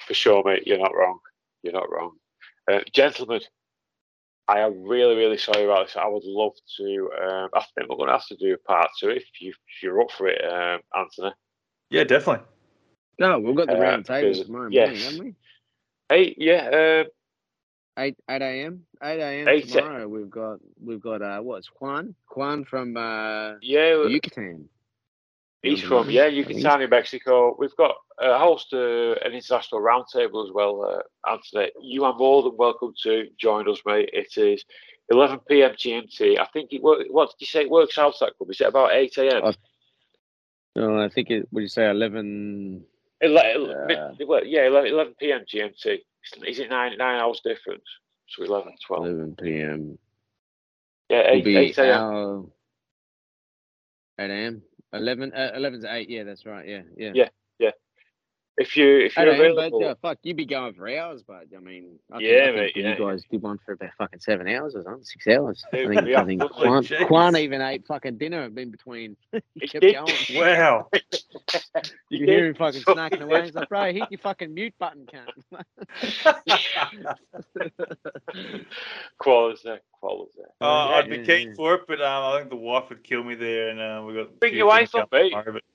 For 0.07 0.13
sure, 0.13 0.43
mate. 0.43 0.63
You're 0.65 0.79
not 0.79 0.95
wrong. 0.95 1.19
You're 1.61 1.73
not 1.73 1.91
wrong. 1.91 2.11
Uh, 2.71 2.79
gentlemen, 2.93 3.41
I 4.49 4.61
am 4.61 4.81
really, 4.83 5.15
really 5.15 5.37
sorry 5.37 5.63
about 5.65 5.85
this. 5.87 5.95
I 5.95 6.07
would 6.07 6.23
love 6.25 6.53
to. 6.77 7.09
Um, 7.21 7.49
I 7.53 7.63
think 7.75 7.87
we're 7.89 7.97
going 7.97 8.07
to 8.07 8.13
have 8.13 8.25
to 8.27 8.35
do 8.37 8.53
a 8.55 8.57
part 8.57 8.89
two 8.99 9.09
if, 9.09 9.23
you, 9.39 9.49
if 9.51 9.83
you're 9.83 10.01
up 10.01 10.09
for 10.11 10.27
it, 10.27 10.41
um, 10.43 10.79
Anthony. 10.95 11.33
Yeah, 11.91 12.03
definitely. 12.03 12.45
no 13.19 13.39
we've 13.39 13.55
got 13.55 13.67
the 13.67 13.77
Uh, 13.77 13.81
round 13.81 14.05
table 14.05 14.43
tomorrow 14.43 14.69
yes. 14.71 14.87
morning 14.87 15.03
haven't 15.03 15.19
we 15.19 15.35
Hey, 16.09 16.35
yeah, 16.37 17.01
um, 17.03 17.07
8 17.97 18.15
8 18.29 18.41
a.m 18.41 18.85
8 19.03 19.19
a.m 19.19 19.47
8 19.47 19.63
a- 19.65 19.67
tomorrow 19.67 20.07
we've 20.07 20.29
got 20.29 20.59
we've 20.83 21.01
got 21.01 21.21
uh 21.21 21.39
what's 21.41 21.67
Juan 21.79 22.15
Juan 22.35 22.63
from 22.65 22.95
uh 22.97 23.55
yeah. 23.61 24.03
Yucatan 24.07 24.69
He's 25.61 25.81
from 25.81 26.09
yeah, 26.09 26.27
Yucatan 26.27 26.81
in 26.81 26.89
Mexico. 26.89 27.55
We've 27.59 27.75
got 27.75 27.95
uh, 28.21 28.37
host 28.37 28.73
uh, 28.73 29.13
an 29.25 29.33
international 29.33 29.81
roundtable 29.81 30.45
as 30.45 30.51
well, 30.53 30.83
uh, 30.83 31.31
Anthony. 31.31 31.71
You 31.81 32.05
are 32.05 32.13
more 32.13 32.43
than 32.43 32.57
welcome 32.57 32.93
to 33.03 33.27
join 33.39 33.69
us, 33.69 33.79
mate. 33.85 34.09
It 34.13 34.37
is 34.37 34.63
11 35.09 35.39
p.m. 35.47 35.71
GMT. 35.71 36.39
I 36.39 36.45
think 36.53 36.73
it 36.73 36.81
works. 36.83 37.05
What 37.09 37.29
did 37.29 37.41
you 37.41 37.47
say? 37.47 37.61
It 37.61 37.69
works 37.69 37.97
out 37.97 38.13
that 38.19 38.37
club. 38.37 38.49
Is 38.49 38.61
it 38.61 38.67
about 38.67 38.93
8 38.93 39.17
a.m.? 39.17 39.53
No 40.75 41.01
I 41.01 41.09
think 41.09 41.31
it 41.31 41.47
would 41.51 41.61
you 41.61 41.67
say 41.67 41.89
11 41.89 42.85
Ele- 43.21 43.37
ele- 43.37 43.71
Uh, 43.71 43.85
mid- 44.17 44.27
well, 44.27 44.45
yeah, 44.45 44.67
11, 44.67 44.91
11 44.93 45.15
p.m. 45.19 45.41
GMT. 45.51 45.99
Is- 46.45 46.59
it 46.59 46.69
nine 46.69 46.97
nine 46.97 47.19
hours 47.19 47.41
difference? 47.43 47.83
So 48.27 48.43
11, 48.43 48.73
12. 48.85 49.05
11 49.05 49.35
p.m. 49.41 49.97
Yeah, 51.09 51.31
will 51.31 51.37
8, 51.37 51.43
be 51.43 51.57
8 51.57 51.77
a.m. 51.79 52.01
our 52.01 52.45
8 54.19 54.29
a.m. 54.29 54.61
11 54.93 55.33
uh, 55.33 55.51
11 55.55 55.81
to 55.81 55.93
8 55.93 56.09
yeah 56.09 56.23
that's 56.23 56.45
right 56.45 56.67
yeah 56.67 56.81
yeah, 56.97 57.11
Yeah. 57.13 57.29
If 58.59 58.75
you 58.75 58.97
if 58.99 59.15
you're 59.15 59.27
a.m. 59.29 59.37
but 59.37 59.47
available, 59.67 59.81
yeah 59.81 59.93
fuck 60.01 60.17
you'd 60.23 60.35
be 60.35 60.45
going 60.45 60.73
for 60.73 60.87
hours 60.89 61.23
but 61.25 61.45
I 61.55 61.59
mean 61.61 61.97
I 62.11 62.17
think, 62.17 62.29
Yeah, 62.29 62.37
I 62.41 62.45
think 62.45 62.55
mate, 62.57 62.75
you 62.75 62.95
guys 63.05 63.23
did 63.31 63.41
one 63.41 63.57
for 63.65 63.71
about 63.71 63.91
fucking 63.97 64.19
seven 64.19 64.47
hours 64.49 64.75
or 64.75 64.83
something 64.83 65.03
six 65.03 65.27
hours 65.27 65.63
I 65.71 65.77
think 65.77 66.01
we 66.01 66.13
I 66.15 66.25
think 66.25 66.41
done- 66.41 66.49
Quan, 66.49 66.85
Quan 67.07 67.37
even 67.37 67.61
ate 67.61 67.87
fucking 67.87 68.17
dinner 68.17 68.43
in 68.43 68.69
between 68.71 69.15
he 69.31 69.39
He 69.61 69.67
kept 69.67 69.81
did. 69.81 69.95
going 69.95 70.11
Wow. 70.35 70.89
you 72.09 72.19
did. 72.19 72.27
hear 72.29 72.45
him 72.47 72.55
fucking 72.55 72.81
So- 72.81 72.95
snacking 72.95 73.21
away 73.21 73.45
he's 73.45 73.55
like 73.55 73.69
bro 73.69 73.93
hit 73.93 74.03
your 74.11 74.19
fucking 74.19 74.53
mute 74.53 74.73
button 74.77 75.07
cunt 75.07 75.63
quality, 79.17 79.69
quality. 79.99 80.31
Uh, 80.61 80.87
Yeah, 80.89 80.95
I'd 80.97 81.09
be 81.09 81.17
yeah, 81.17 81.23
keen 81.23 81.47
yeah. 81.49 81.53
for 81.55 81.73
it, 81.75 81.81
but 81.87 82.01
um, 82.01 82.23
I 82.33 82.37
think 82.39 82.49
the 82.49 82.55
wife 82.55 82.89
would 82.89 83.03
kill 83.03 83.23
me 83.23 83.35
there, 83.35 83.69
and 83.69 83.79
uh, 83.79 84.03
we 84.05 84.13
got. 84.13 84.21
a 84.27 84.31
Bring 84.39 84.55
your 84.55 84.67
wife 84.67 84.91
things 84.91 85.03
up, 85.03 85.11
mate. 85.11 85.33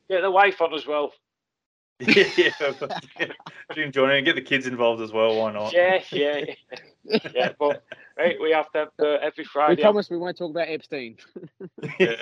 Get 0.09 0.21
the 0.23 0.31
wife 0.31 0.61
on 0.61 0.75
as 0.75 0.87
well. 0.87 1.13
Yeah, 2.01 2.25
yeah. 2.37 3.27
Jim 3.75 3.93
join 3.93 4.11
in, 4.11 4.25
get 4.25 4.35
the 4.35 4.43
kids 4.43 4.67
involved 4.67 5.03
as 5.03 5.13
well. 5.13 5.37
Why 5.37 5.53
not? 5.53 5.73
Yeah, 5.73 6.03
yeah, 6.13 6.41
yeah. 7.05 7.19
yeah 7.35 7.53
but 7.59 7.83
right, 8.19 8.37
we 8.41 8.51
have 8.53 8.71
to 8.73 8.79
have 8.79 8.89
uh, 9.01 9.19
every 9.23 9.45
We 9.45 9.45
Friday. 9.45 9.83
promise 9.83 10.11
we 10.11 10.17
won't 10.19 10.37
talk 10.39 10.51
about 10.51 10.69
Epstein. 10.69 11.17
Yeah. 11.99 12.17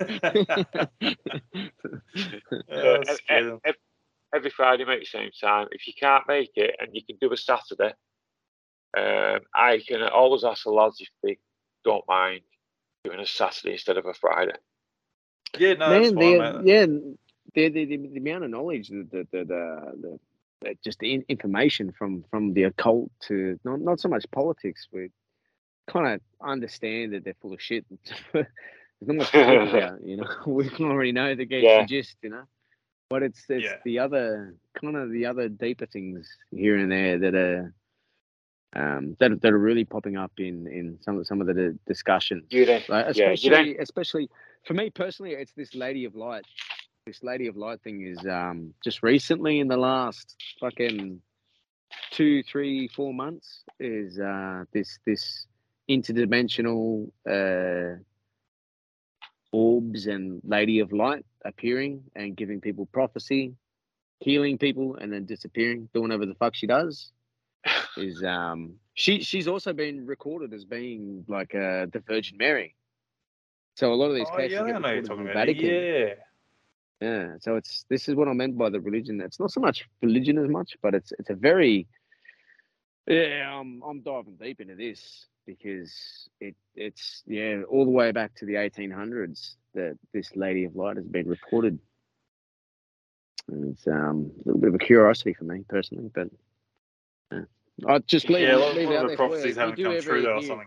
uh, 0.00 0.84
Oh, 2.70 3.00
ev- 3.06 3.16
scare 3.16 3.58
every 4.34 4.50
Friday, 4.50 4.84
mate, 4.84 5.06
same 5.06 5.30
time. 5.40 5.68
If 5.72 5.86
you 5.86 5.92
can't 5.98 6.24
make 6.28 6.50
it 6.54 6.76
and 6.80 6.90
you 6.92 7.02
can 7.04 7.16
do 7.20 7.32
a 7.32 7.36
Saturday, 7.36 7.92
um, 8.96 9.40
I 9.54 9.80
can 9.86 10.02
always 10.02 10.44
ask 10.44 10.64
the 10.64 10.70
lads 10.70 10.96
if 11.00 11.08
they 11.22 11.38
don't 11.84 12.04
mind 12.08 12.42
doing 13.04 13.20
a 13.20 13.26
Saturday 13.26 13.72
instead 13.72 13.96
of 13.96 14.06
a 14.06 14.14
Friday. 14.14 14.52
yeah, 15.58 15.74
no, 15.74 15.90
that's 15.90 16.10
Man, 16.10 16.14
fine, 16.14 16.38
the, 16.38 16.62
mate. 16.62 16.66
yeah, 16.66 16.86
the, 17.68 17.84
the, 17.84 17.96
the, 17.96 18.18
amount 18.18 18.44
of 18.44 18.50
knowledge, 18.50 18.88
the, 18.88 19.06
the, 19.10 19.26
the, 19.32 20.18
the, 20.62 20.74
just 20.84 20.98
the 21.00 21.24
information 21.28 21.92
from, 21.96 22.24
from 22.30 22.52
the 22.54 22.64
occult 22.64 23.10
to 23.28 23.58
not, 23.64 23.80
not 23.80 24.00
so 24.00 24.08
much 24.08 24.24
politics, 24.30 24.86
we 24.92 25.10
kind 25.88 26.06
of 26.14 26.20
understand 26.46 27.12
that 27.14 27.24
they're 27.24 27.34
full 27.40 27.52
of 27.54 27.60
shit. 27.60 27.84
There's 28.32 28.46
not 29.02 29.16
much 29.16 29.30
to 29.32 29.44
talk 29.44 29.68
about, 29.74 30.04
you 30.04 30.16
know. 30.16 30.26
We 30.46 30.68
can 30.68 30.86
already 30.86 31.12
know 31.12 31.34
the, 31.34 31.46
gist, 31.46 31.64
Yeah. 31.64 31.86
gist, 31.86 32.16
you 32.22 32.30
know. 32.30 32.44
But 33.10 33.22
it's 33.22 33.42
it's 33.48 33.64
Yeah. 33.64 33.76
the 33.84 34.00
other 34.00 34.54
kind 34.80 34.96
of 34.96 35.10
the 35.10 35.24
other 35.26 35.48
deeper 35.48 35.86
things 35.86 36.28
here 36.50 36.76
and 36.76 36.92
there 36.92 37.18
that 37.18 37.34
are 37.34 37.74
um, 38.76 39.16
that 39.18 39.40
that 39.40 39.52
are 39.52 39.58
really 39.58 39.84
popping 39.86 40.16
up 40.18 40.32
in 40.36 40.66
in 40.66 40.98
some 41.00 41.18
of 41.18 41.26
some 41.26 41.40
of 41.40 41.46
the 41.46 41.54
di- 41.54 41.78
discussions. 41.86 42.44
You 42.50 42.66
then, 42.66 42.82
Like 42.88 43.16
yeah, 43.16 43.28
you 43.28 43.32
especially, 43.32 43.72
don't. 43.74 43.82
especially 43.82 44.30
for 44.66 44.74
me 44.74 44.90
personally, 44.90 45.32
it's 45.32 45.52
this 45.52 45.74
Lady 45.74 46.04
of 46.04 46.14
Light. 46.16 46.44
This 47.08 47.22
Lady 47.22 47.46
of 47.46 47.56
Light 47.56 47.80
thing 47.80 48.06
is 48.06 48.18
um, 48.26 48.74
just 48.84 49.02
recently 49.02 49.60
in 49.60 49.68
the 49.68 49.78
last 49.78 50.36
fucking 50.60 51.22
two, 52.10 52.42
three, 52.42 52.86
four 52.88 53.14
months 53.14 53.64
is 53.80 54.18
uh, 54.20 54.64
this 54.74 54.98
this 55.06 55.46
interdimensional 55.88 57.10
uh, 57.26 57.96
orbs 59.52 60.06
and 60.06 60.42
Lady 60.44 60.80
of 60.80 60.92
Light 60.92 61.24
appearing 61.46 62.02
and 62.14 62.36
giving 62.36 62.60
people 62.60 62.84
prophecy, 62.92 63.54
healing 64.20 64.58
people, 64.58 64.96
and 64.96 65.10
then 65.10 65.24
disappearing, 65.24 65.88
doing 65.94 66.08
whatever 66.10 66.26
the 66.26 66.34
fuck 66.34 66.54
she 66.54 66.66
does. 66.66 67.10
Is 67.96 68.22
um 68.22 68.74
she 68.92 69.22
she's 69.22 69.48
also 69.48 69.72
been 69.72 70.04
recorded 70.04 70.52
as 70.52 70.66
being 70.66 71.24
like 71.26 71.54
uh, 71.54 71.86
the 71.90 72.02
Virgin 72.06 72.36
Mary. 72.36 72.74
So 73.76 73.94
a 73.94 73.94
lot 73.94 74.10
of 74.10 74.14
these 74.14 74.28
Oh, 74.30 74.36
cases 74.36 74.52
yeah, 74.52 74.62
I 74.64 74.66
get 74.72 74.80
know 74.82 74.88
you're 74.88 75.00
recorded 75.00 75.26
the 75.26 75.30
about. 75.30 75.48
it. 75.48 75.56
Vatican. 75.56 75.70
Yeah. 75.70 76.14
Yeah, 77.00 77.34
so 77.40 77.56
it's 77.56 77.84
this 77.88 78.08
is 78.08 78.14
what 78.16 78.28
I 78.28 78.32
meant 78.32 78.58
by 78.58 78.70
the 78.70 78.80
religion. 78.80 79.20
It's 79.20 79.38
not 79.38 79.52
so 79.52 79.60
much 79.60 79.88
religion 80.02 80.38
as 80.38 80.48
much, 80.48 80.76
but 80.82 80.94
it's 80.94 81.12
it's 81.18 81.30
a 81.30 81.34
very 81.34 81.86
yeah. 83.06 83.56
I'm 83.58 83.82
I'm 83.82 84.00
diving 84.00 84.36
deep 84.36 84.60
into 84.60 84.74
this 84.74 85.26
because 85.46 86.28
it 86.40 86.56
it's 86.74 87.22
yeah 87.26 87.62
all 87.70 87.84
the 87.84 87.90
way 87.90 88.10
back 88.10 88.34
to 88.36 88.46
the 88.46 88.54
1800s 88.54 89.54
that 89.74 89.96
this 90.12 90.34
Lady 90.34 90.64
of 90.64 90.74
Light 90.74 90.96
has 90.96 91.06
been 91.06 91.28
reported. 91.28 91.78
And 93.48 93.72
it's 93.72 93.86
um, 93.86 94.30
a 94.44 94.48
little 94.48 94.60
bit 94.60 94.68
of 94.68 94.74
a 94.74 94.78
curiosity 94.78 95.32
for 95.32 95.44
me 95.44 95.64
personally, 95.68 96.10
but 96.14 96.28
yeah. 97.32 97.40
I 97.86 97.98
just 98.00 98.28
leave, 98.28 98.46
yeah, 98.46 98.56
leave 98.56 98.76
a 98.76 98.80
it 98.80 98.86
lot 98.86 98.96
out 98.96 99.04
of 99.04 99.10
the 99.12 99.16
prophecies 99.16 99.56
haven't 99.56 99.82
come 99.82 100.00
true, 100.00 100.22
though, 100.22 100.36
or 100.36 100.42
something. 100.42 100.66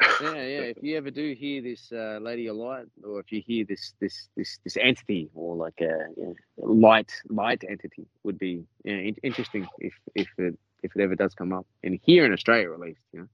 Yeah, 0.00 0.32
yeah. 0.32 0.60
If 0.60 0.82
you 0.82 0.96
ever 0.96 1.10
do 1.10 1.34
hear 1.34 1.62
this 1.62 1.90
uh, 1.92 2.18
lady 2.20 2.48
of 2.48 2.56
light, 2.56 2.86
or 3.04 3.20
if 3.20 3.32
you 3.32 3.42
hear 3.46 3.64
this 3.64 3.94
this 4.00 4.28
this 4.36 4.58
this 4.64 4.76
entity, 4.76 5.30
or 5.34 5.56
like 5.56 5.80
a 5.80 6.06
yeah, 6.16 6.32
light 6.58 7.12
light 7.28 7.64
entity, 7.68 8.06
would 8.22 8.38
be 8.38 8.64
yeah, 8.84 8.94
in- 8.94 9.16
interesting 9.22 9.66
if 9.78 9.94
if 10.14 10.28
it 10.38 10.58
if 10.82 10.94
it 10.94 11.02
ever 11.02 11.14
does 11.14 11.34
come 11.34 11.52
up, 11.52 11.66
and 11.82 11.98
here 12.02 12.24
in 12.24 12.32
Australia 12.32 12.72
at 12.72 12.80
least, 12.80 13.00
you 13.12 13.20
know. 13.20 13.28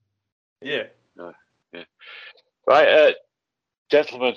Yeah. 1.73 1.85
Right, 2.67 2.89
uh, 2.89 3.13
gentlemen, 3.91 4.35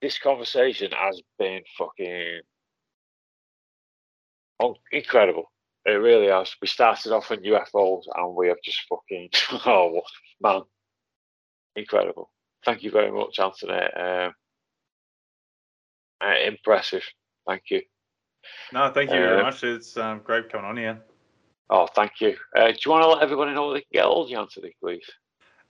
this 0.00 0.18
conversation 0.18 0.92
has 0.92 1.20
been 1.38 1.62
fucking 1.76 2.40
oh, 4.60 4.76
incredible. 4.90 5.50
It 5.88 5.92
really 6.00 6.28
has. 6.28 6.54
We 6.60 6.68
started 6.68 7.12
off 7.12 7.30
on 7.30 7.38
UFOs 7.38 8.02
and 8.14 8.34
we 8.34 8.48
have 8.48 8.58
just 8.62 8.82
fucking, 8.90 9.30
oh, 9.66 10.02
man, 10.40 10.62
incredible. 11.76 12.30
Thank 12.64 12.82
you 12.82 12.90
very 12.90 13.10
much, 13.10 13.38
Anthony. 13.38 13.72
Um, 13.72 14.32
uh, 16.20 16.34
impressive. 16.46 17.04
Thank 17.46 17.62
you. 17.70 17.82
No, 18.72 18.90
thank 18.92 19.10
you 19.10 19.16
very 19.16 19.40
Uh, 19.40 19.44
much. 19.44 19.64
It's 19.64 19.96
um, 19.96 20.20
great 20.22 20.50
coming 20.52 20.66
on 20.66 20.76
here. 20.76 21.00
Oh, 21.70 21.86
thank 21.94 22.12
you. 22.20 22.36
Uh, 22.54 22.68
do 22.68 22.76
you 22.84 22.90
want 22.90 23.04
to 23.04 23.08
let 23.08 23.22
everybody 23.22 23.54
know 23.54 23.66
where 23.68 23.74
they 23.74 23.80
can 23.80 23.88
get 23.92 24.04
hold 24.04 24.26
of 24.26 24.30
you, 24.30 24.38
Anthony, 24.38 24.74
please? 24.82 25.04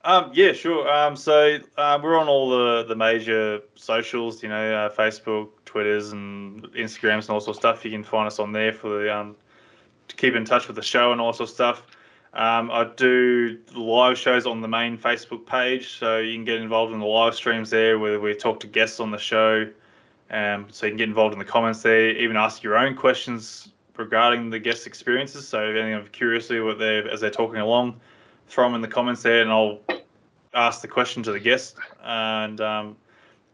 Um, 0.04 0.30
yeah, 0.32 0.52
sure. 0.52 0.88
Um, 0.88 1.16
so 1.16 1.58
um, 1.76 2.02
we're 2.02 2.18
on 2.18 2.28
all 2.28 2.50
the, 2.50 2.84
the 2.84 2.94
major 2.96 3.60
socials, 3.74 4.42
you 4.42 4.48
know, 4.48 4.74
uh, 4.74 4.94
Facebook, 4.94 5.50
Twitters, 5.64 6.12
and 6.12 6.62
Instagrams, 6.72 7.22
and 7.22 7.30
all 7.30 7.40
sorts 7.40 7.48
of 7.48 7.56
stuff. 7.56 7.84
You 7.84 7.90
can 7.90 8.04
find 8.04 8.26
us 8.26 8.38
on 8.38 8.52
there 8.52 8.72
for 8.72 8.88
the 8.88 9.14
um, 9.14 9.36
to 10.08 10.16
keep 10.16 10.34
in 10.34 10.44
touch 10.44 10.66
with 10.66 10.76
the 10.76 10.82
show 10.82 11.12
and 11.12 11.20
all 11.20 11.32
sorts 11.32 11.52
of 11.52 11.54
stuff. 11.54 11.82
Um, 12.34 12.70
I 12.70 12.84
do 12.96 13.58
live 13.74 14.18
shows 14.18 14.46
on 14.46 14.60
the 14.60 14.68
main 14.68 14.98
Facebook 14.98 15.46
page, 15.46 15.98
so 15.98 16.18
you 16.18 16.34
can 16.34 16.44
get 16.44 16.60
involved 16.60 16.92
in 16.92 17.00
the 17.00 17.06
live 17.06 17.34
streams 17.34 17.70
there, 17.70 17.98
where 17.98 18.20
we 18.20 18.34
talk 18.34 18.60
to 18.60 18.66
guests 18.66 19.00
on 19.00 19.10
the 19.10 19.18
show. 19.18 19.68
Um, 20.30 20.66
so 20.70 20.86
you 20.86 20.92
can 20.92 20.98
get 20.98 21.08
involved 21.08 21.32
in 21.32 21.38
the 21.38 21.44
comments 21.44 21.82
there, 21.82 22.10
even 22.10 22.36
ask 22.36 22.62
your 22.62 22.76
own 22.76 22.94
questions 22.94 23.70
regarding 23.96 24.50
the 24.50 24.58
guest 24.58 24.86
experiences. 24.86 25.48
So 25.48 25.62
if 25.62 25.76
anything 25.76 25.94
of 25.94 26.12
curiosity 26.12 26.60
what 26.60 26.78
they 26.78 26.98
as 27.10 27.20
they're 27.20 27.30
talking 27.30 27.60
along, 27.60 28.00
throw 28.48 28.64
them 28.64 28.74
in 28.74 28.82
the 28.82 28.88
comments 28.88 29.22
there, 29.22 29.40
and 29.42 29.50
I'll 29.50 29.80
ask 30.54 30.82
the 30.82 30.88
question 30.88 31.22
to 31.24 31.32
the 31.32 31.40
guest. 31.40 31.76
And 32.02 32.60
um, 32.60 32.96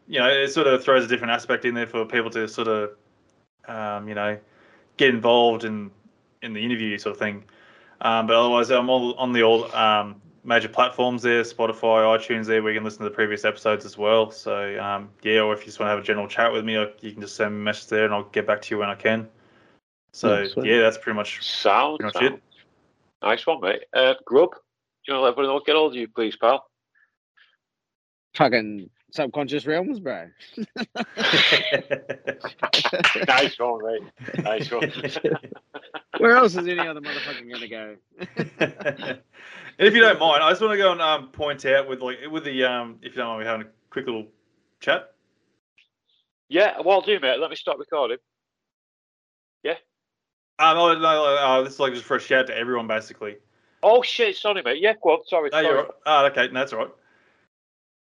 you 0.07 0.19
know, 0.19 0.27
it 0.27 0.49
sort 0.49 0.67
of 0.67 0.83
throws 0.83 1.05
a 1.05 1.07
different 1.07 1.31
aspect 1.31 1.65
in 1.65 1.73
there 1.73 1.87
for 1.87 2.05
people 2.05 2.29
to 2.31 2.47
sort 2.47 2.67
of, 2.67 2.91
um, 3.67 4.07
you 4.07 4.15
know, 4.15 4.37
get 4.97 5.09
involved 5.09 5.63
in 5.63 5.91
in 6.41 6.53
the 6.53 6.63
interview 6.63 6.97
sort 6.97 7.15
of 7.15 7.19
thing. 7.19 7.43
Um, 8.01 8.27
but 8.27 8.35
otherwise, 8.35 8.69
I'm 8.71 8.89
all 8.89 9.13
on 9.15 9.33
the 9.33 9.43
all 9.43 9.73
um, 9.75 10.21
major 10.43 10.69
platforms 10.69 11.21
there, 11.21 11.41
Spotify, 11.43 12.03
iTunes. 12.17 12.45
There, 12.45 12.61
where 12.61 12.71
you 12.73 12.79
can 12.79 12.83
listen 12.83 12.99
to 12.99 13.05
the 13.05 13.15
previous 13.15 13.45
episodes 13.45 13.85
as 13.85 13.97
well. 13.97 14.31
So 14.31 14.79
um, 14.79 15.09
yeah, 15.23 15.41
or 15.41 15.53
if 15.53 15.61
you 15.61 15.65
just 15.65 15.79
want 15.79 15.87
to 15.87 15.91
have 15.91 15.99
a 15.99 16.05
general 16.05 16.27
chat 16.27 16.51
with 16.51 16.65
me, 16.65 16.73
you 16.73 17.11
can 17.11 17.21
just 17.21 17.35
send 17.35 17.53
me 17.53 17.61
a 17.61 17.63
message 17.63 17.87
there, 17.87 18.05
and 18.05 18.13
I'll 18.13 18.23
get 18.23 18.45
back 18.45 18.61
to 18.63 18.75
you 18.75 18.79
when 18.79 18.89
I 18.89 18.95
can. 18.95 19.27
So 20.13 20.41
Yeah, 20.57 20.63
yeah, 20.63 20.79
that's 20.81 20.97
pretty 20.97 21.17
much 21.17 21.43
Sound. 21.43 21.99
Pretty 21.99 22.17
much 22.17 22.23
it. 22.23 22.29
sound. 22.29 22.41
Nice 23.21 23.45
one, 23.47 23.59
mate. 23.61 23.83
Uh, 23.93 24.13
Grub, 24.25 24.51
do 24.51 24.57
you 25.07 25.13
want 25.13 25.19
to 25.19 25.23
let 25.23 25.31
everybody 25.31 25.47
know 25.47 25.61
get 25.65 25.75
hold 25.75 25.93
of 25.93 25.97
you, 25.97 26.07
please, 26.07 26.35
pal? 26.35 26.65
Fucking 28.35 28.89
subconscious 29.11 29.65
realms, 29.65 29.99
bro. 29.99 30.27
nice 33.27 33.57
one, 33.59 33.81
mate. 33.83 34.43
Nice 34.43 34.71
one. 34.71 34.91
Where 36.17 36.35
else 36.35 36.55
is 36.55 36.67
any 36.67 36.79
other 36.79 37.01
motherfucker 37.01 37.51
gonna 37.51 37.67
go? 37.67 37.95
and 38.19 39.19
if 39.79 39.93
you 39.93 40.01
don't 40.01 40.19
mind, 40.19 40.43
I 40.43 40.49
just 40.49 40.61
want 40.61 40.73
to 40.73 40.77
go 40.77 40.91
and 40.91 41.01
um, 41.01 41.29
point 41.29 41.65
out 41.65 41.87
with 41.87 42.01
like 42.01 42.17
with 42.31 42.43
the 42.43 42.63
um, 42.63 42.97
if 43.01 43.13
you 43.13 43.17
don't 43.17 43.27
mind 43.27 43.39
me 43.41 43.45
having 43.45 43.67
a 43.67 43.69
quick 43.89 44.05
little 44.05 44.27
chat. 44.79 45.13
yeah, 46.49 46.79
well, 46.83 46.95
I'll 46.95 47.01
do, 47.01 47.19
mate. 47.19 47.39
Let 47.39 47.49
me 47.49 47.55
stop 47.55 47.79
recording. 47.79 48.17
Um, 50.57 50.77
oh, 50.77 50.93
no, 50.93 50.99
no, 50.99 51.35
uh, 51.35 51.61
this 51.63 51.73
is 51.73 51.79
like 51.79 51.93
just 51.93 52.05
for 52.05 52.15
a 52.15 52.19
shout 52.19 52.47
to 52.47 52.57
everyone, 52.57 52.87
basically. 52.87 53.37
Oh, 53.83 54.01
shit. 54.01 54.37
Sorry, 54.37 54.61
mate. 54.63 54.81
Yeah, 54.81 54.93
go 55.03 55.11
on. 55.11 55.25
Sorry. 55.25 55.49
No, 55.51 55.57
sorry. 55.57 55.65
you're 55.65 55.83
right. 55.83 55.91
Oh, 56.05 56.25
okay, 56.27 56.47
no, 56.47 56.59
that's 56.59 56.73
all 56.73 56.79
right. 56.79 56.91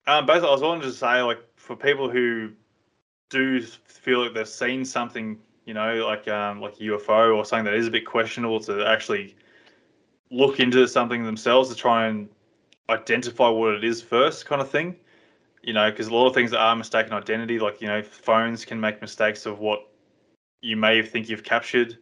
Um, 0.06 0.26
basically, 0.26 0.50
I 0.50 0.52
was 0.52 0.62
wanting 0.62 0.84
to 0.84 0.92
say, 0.92 1.22
like, 1.22 1.40
for 1.56 1.76
people 1.76 2.10
who 2.10 2.52
do 3.30 3.62
feel 3.62 4.24
like 4.24 4.36
they've 4.36 4.48
seen 4.48 4.86
something, 4.86 5.40
you 5.66 5.74
know, 5.74 6.06
like 6.06 6.28
um, 6.28 6.62
like 6.62 6.76
a 6.76 6.84
UFO 6.84 7.36
or 7.36 7.46
something 7.46 7.66
that 7.66 7.74
is 7.74 7.88
a 7.88 7.92
bit 7.92 8.06
questionable, 8.06 8.60
to 8.62 8.86
actually 8.86 9.36
look 10.32 10.60
into 10.60 10.88
something 10.88 11.24
themselves 11.24 11.70
to 11.70 11.76
try 11.76 12.08
and 12.08 12.28
identify 12.90 13.48
what 13.50 13.76
it 13.76 13.84
is 13.84 14.02
first, 14.02 14.46
kind 14.46 14.62
of 14.62 14.70
thing. 14.70 14.96
You 15.62 15.74
know, 15.74 15.90
because 15.90 16.08
a 16.08 16.14
lot 16.14 16.28
of 16.28 16.34
things 16.34 16.54
are 16.54 16.76
mistaken 16.76 17.14
identity. 17.14 17.58
Like, 17.60 17.82
you 17.82 17.88
know, 17.88 18.02
phones 18.02 18.66
can 18.66 18.80
make 18.80 19.02
mistakes 19.02 19.46
of 19.46 19.60
what 19.60 19.88
you 20.62 20.76
may 20.76 21.02
think 21.02 21.30
you've 21.30 21.44
captured. 21.44 21.98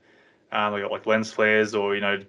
Um, 0.52 0.74
like, 0.74 0.90
like 0.90 1.06
lens 1.06 1.32
flares 1.32 1.74
or 1.76 1.96
you 1.96 2.02
know 2.02 2.20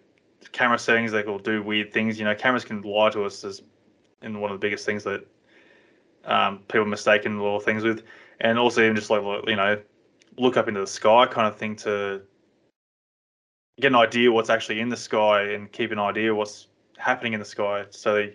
camera 0.52 0.78
settings 0.78 1.12
they 1.12 1.23
will 1.23 1.39
do 1.39 1.62
weird 1.62 1.93
things. 1.93 2.19
You 2.19 2.25
know, 2.25 2.35
cameras 2.35 2.65
can 2.65 2.83
lie 2.83 3.11
to 3.11 3.25
us 3.25 3.44
as 3.44 3.62
in 4.23 4.41
one 4.41 4.51
of 4.51 4.61
the 4.61 4.65
biggest 4.65 4.85
things 4.85 5.05
that 5.05 5.27
um, 6.25 6.59
people 6.69 6.85
mistaken 6.85 7.39
little 7.41 7.61
things 7.61 7.83
with, 7.83 8.02
and 8.41 8.59
also 8.59 8.83
even 8.83 8.97
just 8.97 9.11
like 9.11 9.23
you 9.47 9.57
know, 9.57 9.81
look 10.39 10.57
up 10.57 10.69
into 10.69 10.81
the 10.81 10.86
sky 10.86 11.27
kind 11.27 11.47
of 11.47 11.57
thing 11.57 11.77
to 11.77 12.23
get 13.81 13.89
an 13.89 13.97
idea 13.97 14.31
what's 14.31 14.51
actually 14.51 14.81
in 14.81 14.89
the 14.89 14.97
sky 14.97 15.43
and 15.43 15.70
keep 15.73 15.93
an 15.93 15.99
idea 15.99 16.35
what's 16.35 16.69
happening 16.99 17.33
in 17.33 17.41
the 17.41 17.47
sky. 17.47 17.85
So, 17.91 18.28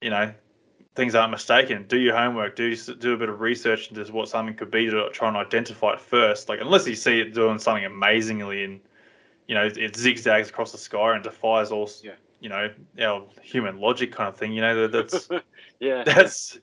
you 0.00 0.10
know, 0.10 0.32
things 0.94 1.14
aren't 1.14 1.30
mistaken. 1.30 1.84
Do 1.86 1.98
your 1.98 2.16
homework. 2.16 2.56
Do 2.56 2.74
do 2.74 3.12
a 3.12 3.16
bit 3.16 3.28
of 3.28 3.40
research 3.40 3.90
into 3.90 4.10
what 4.12 4.28
something 4.28 4.54
could 4.54 4.70
be 4.70 4.90
to 4.90 5.10
try 5.10 5.28
and 5.28 5.36
identify 5.36 5.92
it 5.92 6.00
first. 6.00 6.48
Like 6.48 6.60
unless 6.60 6.86
you 6.88 6.94
see 6.96 7.20
it 7.20 7.34
doing 7.34 7.58
something 7.58 7.84
amazingly 7.84 8.64
and 8.64 8.80
you 9.46 9.54
know 9.54 9.68
it, 9.76 9.96
zigzags 9.96 10.48
across 10.48 10.72
the 10.72 10.78
sky 10.78 11.14
and 11.14 11.22
defies 11.22 11.70
all 11.70 11.88
Yeah. 12.02 12.12
you 12.40 12.48
know 12.48 12.70
our 13.00 13.24
human 13.42 13.78
logic 13.78 14.12
kind 14.12 14.28
of 14.28 14.36
thing. 14.36 14.52
You 14.52 14.62
know 14.62 14.88
that, 14.88 14.92
that's 14.92 15.28
yeah. 15.80 16.02
that's 16.06 16.58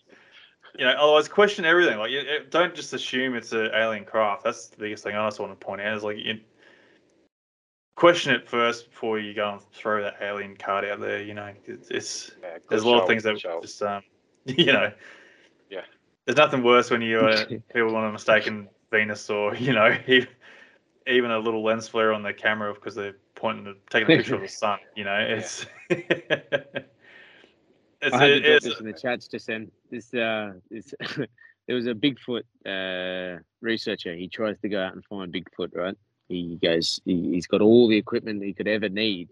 you 0.78 0.86
know 0.86 0.92
otherwise 0.92 1.28
question 1.28 1.66
everything. 1.66 1.98
Like 1.98 2.12
you, 2.12 2.20
you- 2.20 2.46
don't 2.50 2.74
just 2.76 2.94
assume 2.94 3.36
it's 3.36 3.52
an 3.54 3.70
alien 3.74 4.06
craft. 4.06 4.44
That's 4.44 4.68
the 4.68 4.78
biggest 4.78 5.04
thing 5.04 5.16
I 5.16 5.28
just 5.28 5.40
want 5.40 5.58
to 5.58 5.66
point 5.66 5.82
out 5.82 5.96
is 5.96 6.04
like 6.04 6.18
you, 6.18 6.40
question 7.96 8.34
it 8.34 8.48
first 8.48 8.90
before 8.90 9.20
you 9.20 9.34
go 9.34 9.54
and 9.54 9.62
throw 9.72 10.02
that 10.02 10.16
alien 10.22 10.56
card 10.58 10.86
out 10.86 11.00
there. 11.00 11.22
You 11.22 11.34
know 11.34 11.52
it's, 11.66 11.90
it's 11.90 12.32
yeah, 12.42 12.58
there's 12.70 12.84
a 12.84 12.88
lot 12.88 13.02
of 13.02 13.08
things 13.08 13.24
that 13.24 13.34
good 13.34 13.42
shout. 13.42 13.62
just 13.62 13.82
um 13.84 14.02
you 14.46 14.66
know 14.66 14.92
Yeah. 15.70 15.82
there's 16.26 16.38
nothing 16.38 16.64
worse 16.64 16.90
when 16.90 17.02
you 17.02 17.20
uh, 17.20 17.46
people 17.74 17.92
want 17.94 18.08
to 18.08 18.12
mistaken 18.12 18.68
venus 18.92 19.30
or 19.30 19.56
you 19.56 19.74
know 19.74 19.96
even 21.06 21.32
a 21.32 21.40
little 21.40 21.64
lens 21.64 21.88
flare 21.88 22.14
on 22.14 22.24
their 22.24 22.34
camera 22.34 22.74
because 22.74 22.96
they're 22.96 23.16
pointing 23.36 23.66
to 23.66 23.74
taking 23.90 24.08
a 24.08 24.16
picture 24.18 24.36
of 24.36 24.42
the 24.42 24.48
sun 24.48 24.80
you 24.96 25.04
know 25.04 25.18
it's 25.20 25.66
it's, 28.04 28.16
I 28.16 28.24
had 28.24 28.28
to 28.28 28.40
drop 28.40 28.56
it's 28.56 28.66
this 28.66 28.80
in 28.80 28.86
the 28.86 28.94
chats 28.94 29.28
just 29.28 29.48
then. 29.48 29.72
This 29.90 30.14
uh, 30.14 30.54
this 30.70 30.94
there 31.68 31.76
was 31.76 31.88
a 31.88 31.94
Bigfoot 31.94 32.44
uh 32.66 33.40
researcher. 33.62 34.14
He 34.16 34.28
tries 34.28 34.60
to 34.60 34.70
go 34.70 34.82
out 34.82 34.94
and 34.94 35.04
find 35.06 35.34
Bigfoot. 35.34 35.76
Right? 35.76 35.96
He 36.28 36.60
goes. 36.62 37.00
He, 37.06 37.32
he's 37.32 37.48
got 37.48 37.62
all 37.62 37.88
the 37.88 37.98
equipment 37.98 38.44
he 38.44 38.54
could 38.54 38.68
ever 38.68 38.90
need 38.90 39.30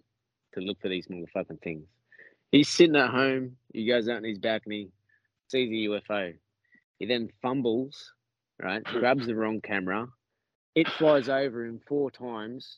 to 0.54 0.62
look 0.62 0.82
for 0.82 0.90
these 0.90 1.08
motherfucking 1.08 1.62
things. 1.62 1.88
He's 2.52 2.70
sitting 2.70 2.96
at 2.98 3.10
home. 3.10 3.58
He 3.74 3.88
goes 3.88 4.10
out 4.10 4.18
in 4.18 4.26
his 4.26 4.40
balcony, 4.40 4.90
sees 5.48 5.70
a 5.70 5.90
UFO. 5.90 6.34
He 7.00 7.06
then 7.06 7.30
fumbles, 7.42 8.14
right? 8.62 8.84
Grabs 8.84 9.26
the 9.26 9.36
wrong 9.36 9.62
camera. 9.62 10.08
It 10.76 10.88
flies 10.88 11.30
over 11.30 11.66
him 11.66 11.80
four 11.88 12.12
times. 12.12 12.78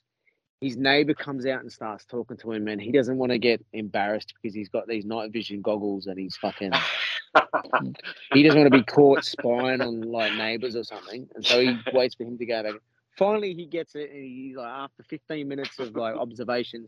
His 0.63 0.77
neighbor 0.77 1.13
comes 1.13 1.45
out 1.45 1.59
and 1.59 1.69
starts 1.69 2.05
talking 2.05 2.37
to 2.37 2.53
him, 2.53 2.69
and 2.69 2.81
he 2.81 2.93
doesn't 2.93 3.17
want 3.17 3.33
to 3.33 3.37
get 3.37 3.61
embarrassed 3.73 4.33
because 4.33 4.55
he's 4.55 4.69
got 4.69 4.87
these 4.87 5.03
night 5.03 5.33
vision 5.33 5.61
goggles 5.61 6.07
and 6.07 6.17
he's 6.17 6.37
fucking. 6.37 6.71
he 8.33 8.43
doesn't 8.43 8.61
want 8.61 8.71
to 8.71 8.77
be 8.79 8.85
caught 8.85 9.25
spying 9.25 9.81
on 9.81 9.99
like 10.03 10.33
neighbors 10.35 10.77
or 10.77 10.85
something, 10.85 11.27
and 11.35 11.45
so 11.45 11.59
he 11.59 11.77
waits 11.93 12.15
for 12.15 12.23
him 12.23 12.37
to 12.37 12.45
go 12.45 12.63
back. 12.63 12.75
Finally, 13.17 13.55
he 13.55 13.65
gets 13.65 13.95
it, 13.95 14.09
and 14.11 14.23
he's 14.23 14.55
like, 14.55 14.71
after 14.71 15.03
15 15.03 15.45
minutes 15.45 15.79
of 15.79 15.97
like 15.97 16.15
observations, 16.15 16.87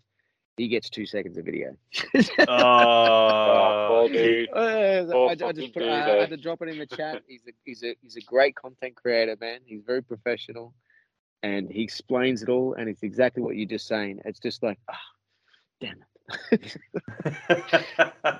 he 0.55 0.69
gets 0.69 0.89
two 0.89 1.05
seconds 1.05 1.37
of 1.37 1.43
video. 1.43 1.75
Oh, 2.47 4.03
oh 4.03 4.07
dude. 4.07 4.49
I, 4.55 5.05
Poor 5.11 5.29
I 5.31 5.35
just 5.35 5.73
put, 5.73 5.81
dude, 5.81 5.89
I, 5.89 6.11
I 6.11 6.15
eh? 6.15 6.19
had 6.21 6.29
to 6.29 6.37
drop 6.37 6.61
it 6.61 6.69
in 6.69 6.77
the 6.77 6.85
chat. 6.85 7.23
He's 7.27 7.41
a 7.45 7.51
he's 7.65 7.83
a 7.83 7.95
he's 8.01 8.15
a 8.15 8.21
great 8.21 8.55
content 8.55 8.95
creator, 8.95 9.35
man. 9.39 9.59
He's 9.65 9.81
very 9.85 10.01
professional, 10.01 10.73
and 11.45 11.69
he 11.69 11.83
explains 11.83 12.41
it 12.41 12.49
all, 12.49 12.73
and 12.73 12.89
it's 12.89 13.03
exactly 13.03 13.43
what 13.43 13.55
you're 13.55 13.67
just 13.67 13.87
saying. 13.87 14.19
It's 14.25 14.39
just 14.39 14.63
like, 14.63 14.79
ah, 14.89 14.97
damn 15.79 16.03
it, 16.51 16.77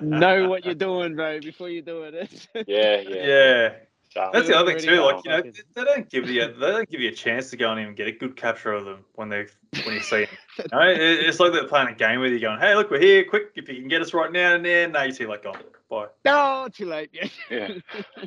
know 0.00 0.48
what 0.48 0.64
you're 0.64 0.74
doing, 0.74 1.14
bro, 1.14 1.40
before 1.40 1.68
you 1.68 1.82
do 1.82 2.02
it. 2.02 2.48
Yeah, 2.66 3.00
yeah. 3.00 3.26
yeah 3.26 3.74
Sound. 4.16 4.34
That's 4.34 4.48
the 4.48 4.56
other 4.56 4.72
thing 4.72 4.82
too. 4.82 5.00
Like 5.02 5.14
are 5.16 5.20
you 5.24 5.30
know, 5.30 5.36
fucking- 5.36 5.52
they 5.74 5.84
don't 5.84 6.10
give 6.10 6.30
you 6.30 6.40
they 6.52 6.70
don't 6.70 6.88
give 6.88 7.00
you 7.00 7.10
a 7.10 7.14
chance 7.14 7.50
to 7.50 7.56
go 7.56 7.70
and 7.70 7.78
even 7.80 7.94
get 7.94 8.08
a 8.08 8.12
good 8.12 8.34
capture 8.34 8.72
of 8.72 8.86
them 8.86 9.04
when 9.14 9.28
they 9.28 9.46
when 9.84 9.94
you 9.94 10.00
see 10.00 10.24
them. 10.24 10.28
You 10.58 10.64
know, 10.72 10.88
it- 10.88 11.00
it's 11.00 11.38
like 11.38 11.52
they're 11.52 11.68
playing 11.68 11.88
a 11.88 11.94
game 11.94 12.20
with 12.20 12.32
you, 12.32 12.40
going, 12.40 12.58
"Hey, 12.58 12.74
look, 12.74 12.90
we're 12.90 12.98
here! 13.00 13.24
Quick, 13.24 13.52
if 13.56 13.68
you 13.68 13.74
can 13.76 13.88
get 13.88 14.00
us 14.00 14.14
right 14.14 14.32
now 14.32 14.54
and 14.54 14.64
there." 14.64 14.88
No, 14.88 15.02
you 15.02 15.12
see, 15.12 15.26
like, 15.26 15.42
gone. 15.44 15.58
Bye. 15.88 16.06
no, 16.24 16.66
too 16.72 16.86
late. 16.86 17.10
Yeah. 17.12 17.68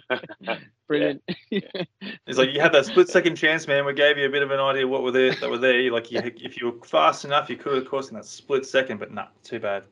Yeah. 0.10 0.58
Brilliant. 0.88 1.22
It's 1.52 2.38
like 2.38 2.52
you 2.54 2.62
had 2.62 2.72
that 2.74 2.86
split 2.86 3.10
second 3.10 3.36
chance, 3.36 3.68
man. 3.68 3.86
We 3.86 3.94
gave 3.94 4.18
you 4.18 4.26
a 4.26 4.30
bit 4.30 4.44
of 4.44 4.52
an 4.52 4.60
idea 4.60 4.88
what 4.88 5.02
were 5.04 5.12
there 5.12 5.34
that 5.34 5.50
were 5.50 5.58
there. 5.58 5.80
You 5.82 5.92
like, 5.92 6.12
you, 6.12 6.22
if 6.24 6.62
you 6.62 6.72
were 6.72 6.86
fast 6.86 7.26
enough, 7.26 7.50
you 7.50 7.58
could 7.58 7.74
have 7.74 7.90
course 7.90 8.10
in 8.10 8.16
that 8.16 8.26
split 8.26 8.66
second, 8.66 9.00
but 9.00 9.12
nah, 9.12 9.26
too 9.44 9.60
bad. 9.60 9.84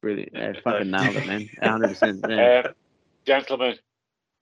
Brilliant. 0.00 0.30
Yeah, 0.32 0.52
fucking 0.62 0.90
nailed 0.90 1.16
it, 1.16 1.26
man. 1.26 1.48
100%. 1.62 2.30
Yeah. 2.30 2.68
Um, 2.68 2.74
gentlemen, 3.26 3.76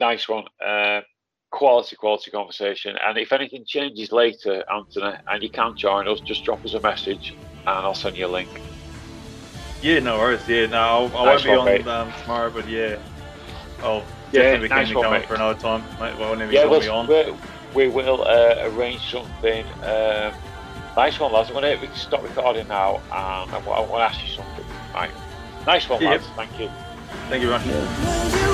nice 0.04 0.28
one. 0.28 0.44
Uh, 0.64 1.00
quality, 1.50 1.96
quality 1.96 2.30
conversation. 2.30 2.96
And 3.04 3.16
if 3.16 3.32
anything 3.32 3.64
changes 3.66 4.12
later, 4.12 4.64
Anthony, 4.70 5.16
and 5.28 5.42
you 5.42 5.50
can't 5.50 5.76
join 5.76 6.08
us, 6.08 6.20
just 6.20 6.44
drop 6.44 6.64
us 6.64 6.74
a 6.74 6.80
message 6.80 7.32
and 7.66 7.76
I'll 7.86 7.94
send 7.94 8.16
you 8.16 8.26
a 8.26 8.28
link. 8.28 8.50
Yeah, 9.82 10.00
no 10.00 10.18
worries. 10.18 10.46
Yeah, 10.48 10.66
no, 10.66 10.78
I'll, 10.78 11.16
I 11.16 11.34
Nice 11.34 11.46
won't 11.46 11.66
be 11.66 11.72
mate. 11.72 11.86
on 11.86 12.08
um, 12.08 12.12
tomorrow, 12.22 12.50
but 12.50 12.68
yeah, 12.68 12.96
I'll 13.82 14.02
Yeah, 14.32 14.42
definitely 14.42 14.68
be 14.68 14.74
nice 14.74 14.88
keen 14.88 14.96
to 14.96 15.08
one, 15.08 15.22
for 15.22 15.34
another 15.34 15.60
time, 15.60 15.82
mate. 16.00 16.18
Well, 16.18 16.30
whenever 16.30 16.52
Yeah, 16.52 16.64
you 16.64 16.70
want 16.70 16.82
me 16.82 16.88
we'll, 16.88 17.38
on. 17.74 17.92
we'll, 17.94 18.22
uh, 18.22 18.54
arrange 18.68 19.10
something. 19.10 19.64
Um, 19.82 20.32
nice 20.96 21.20
one, 21.20 21.32
lads. 21.32 21.48
I'm 21.48 21.54
gonna, 21.54 21.76
we 21.80 21.86
can 21.86 21.96
stop 21.96 22.22
recording 22.22 22.68
now 22.68 22.96
and 22.96 23.50
I, 23.52 23.58
want 23.58 23.90
to 23.90 24.04
ask 24.04 24.20
you 24.22 24.32
something. 24.34 24.64
Right. 24.94 25.10
Nice 25.66 25.88
one, 25.88 26.02
Yep. 26.02 26.10
lads. 26.10 26.26
Thank 26.36 26.60
you. 26.60 26.68
Thank 27.30 27.42
you 27.42 27.48
very 27.48 27.58
much. 27.58 27.66
When 27.66 28.48
you 28.48 28.53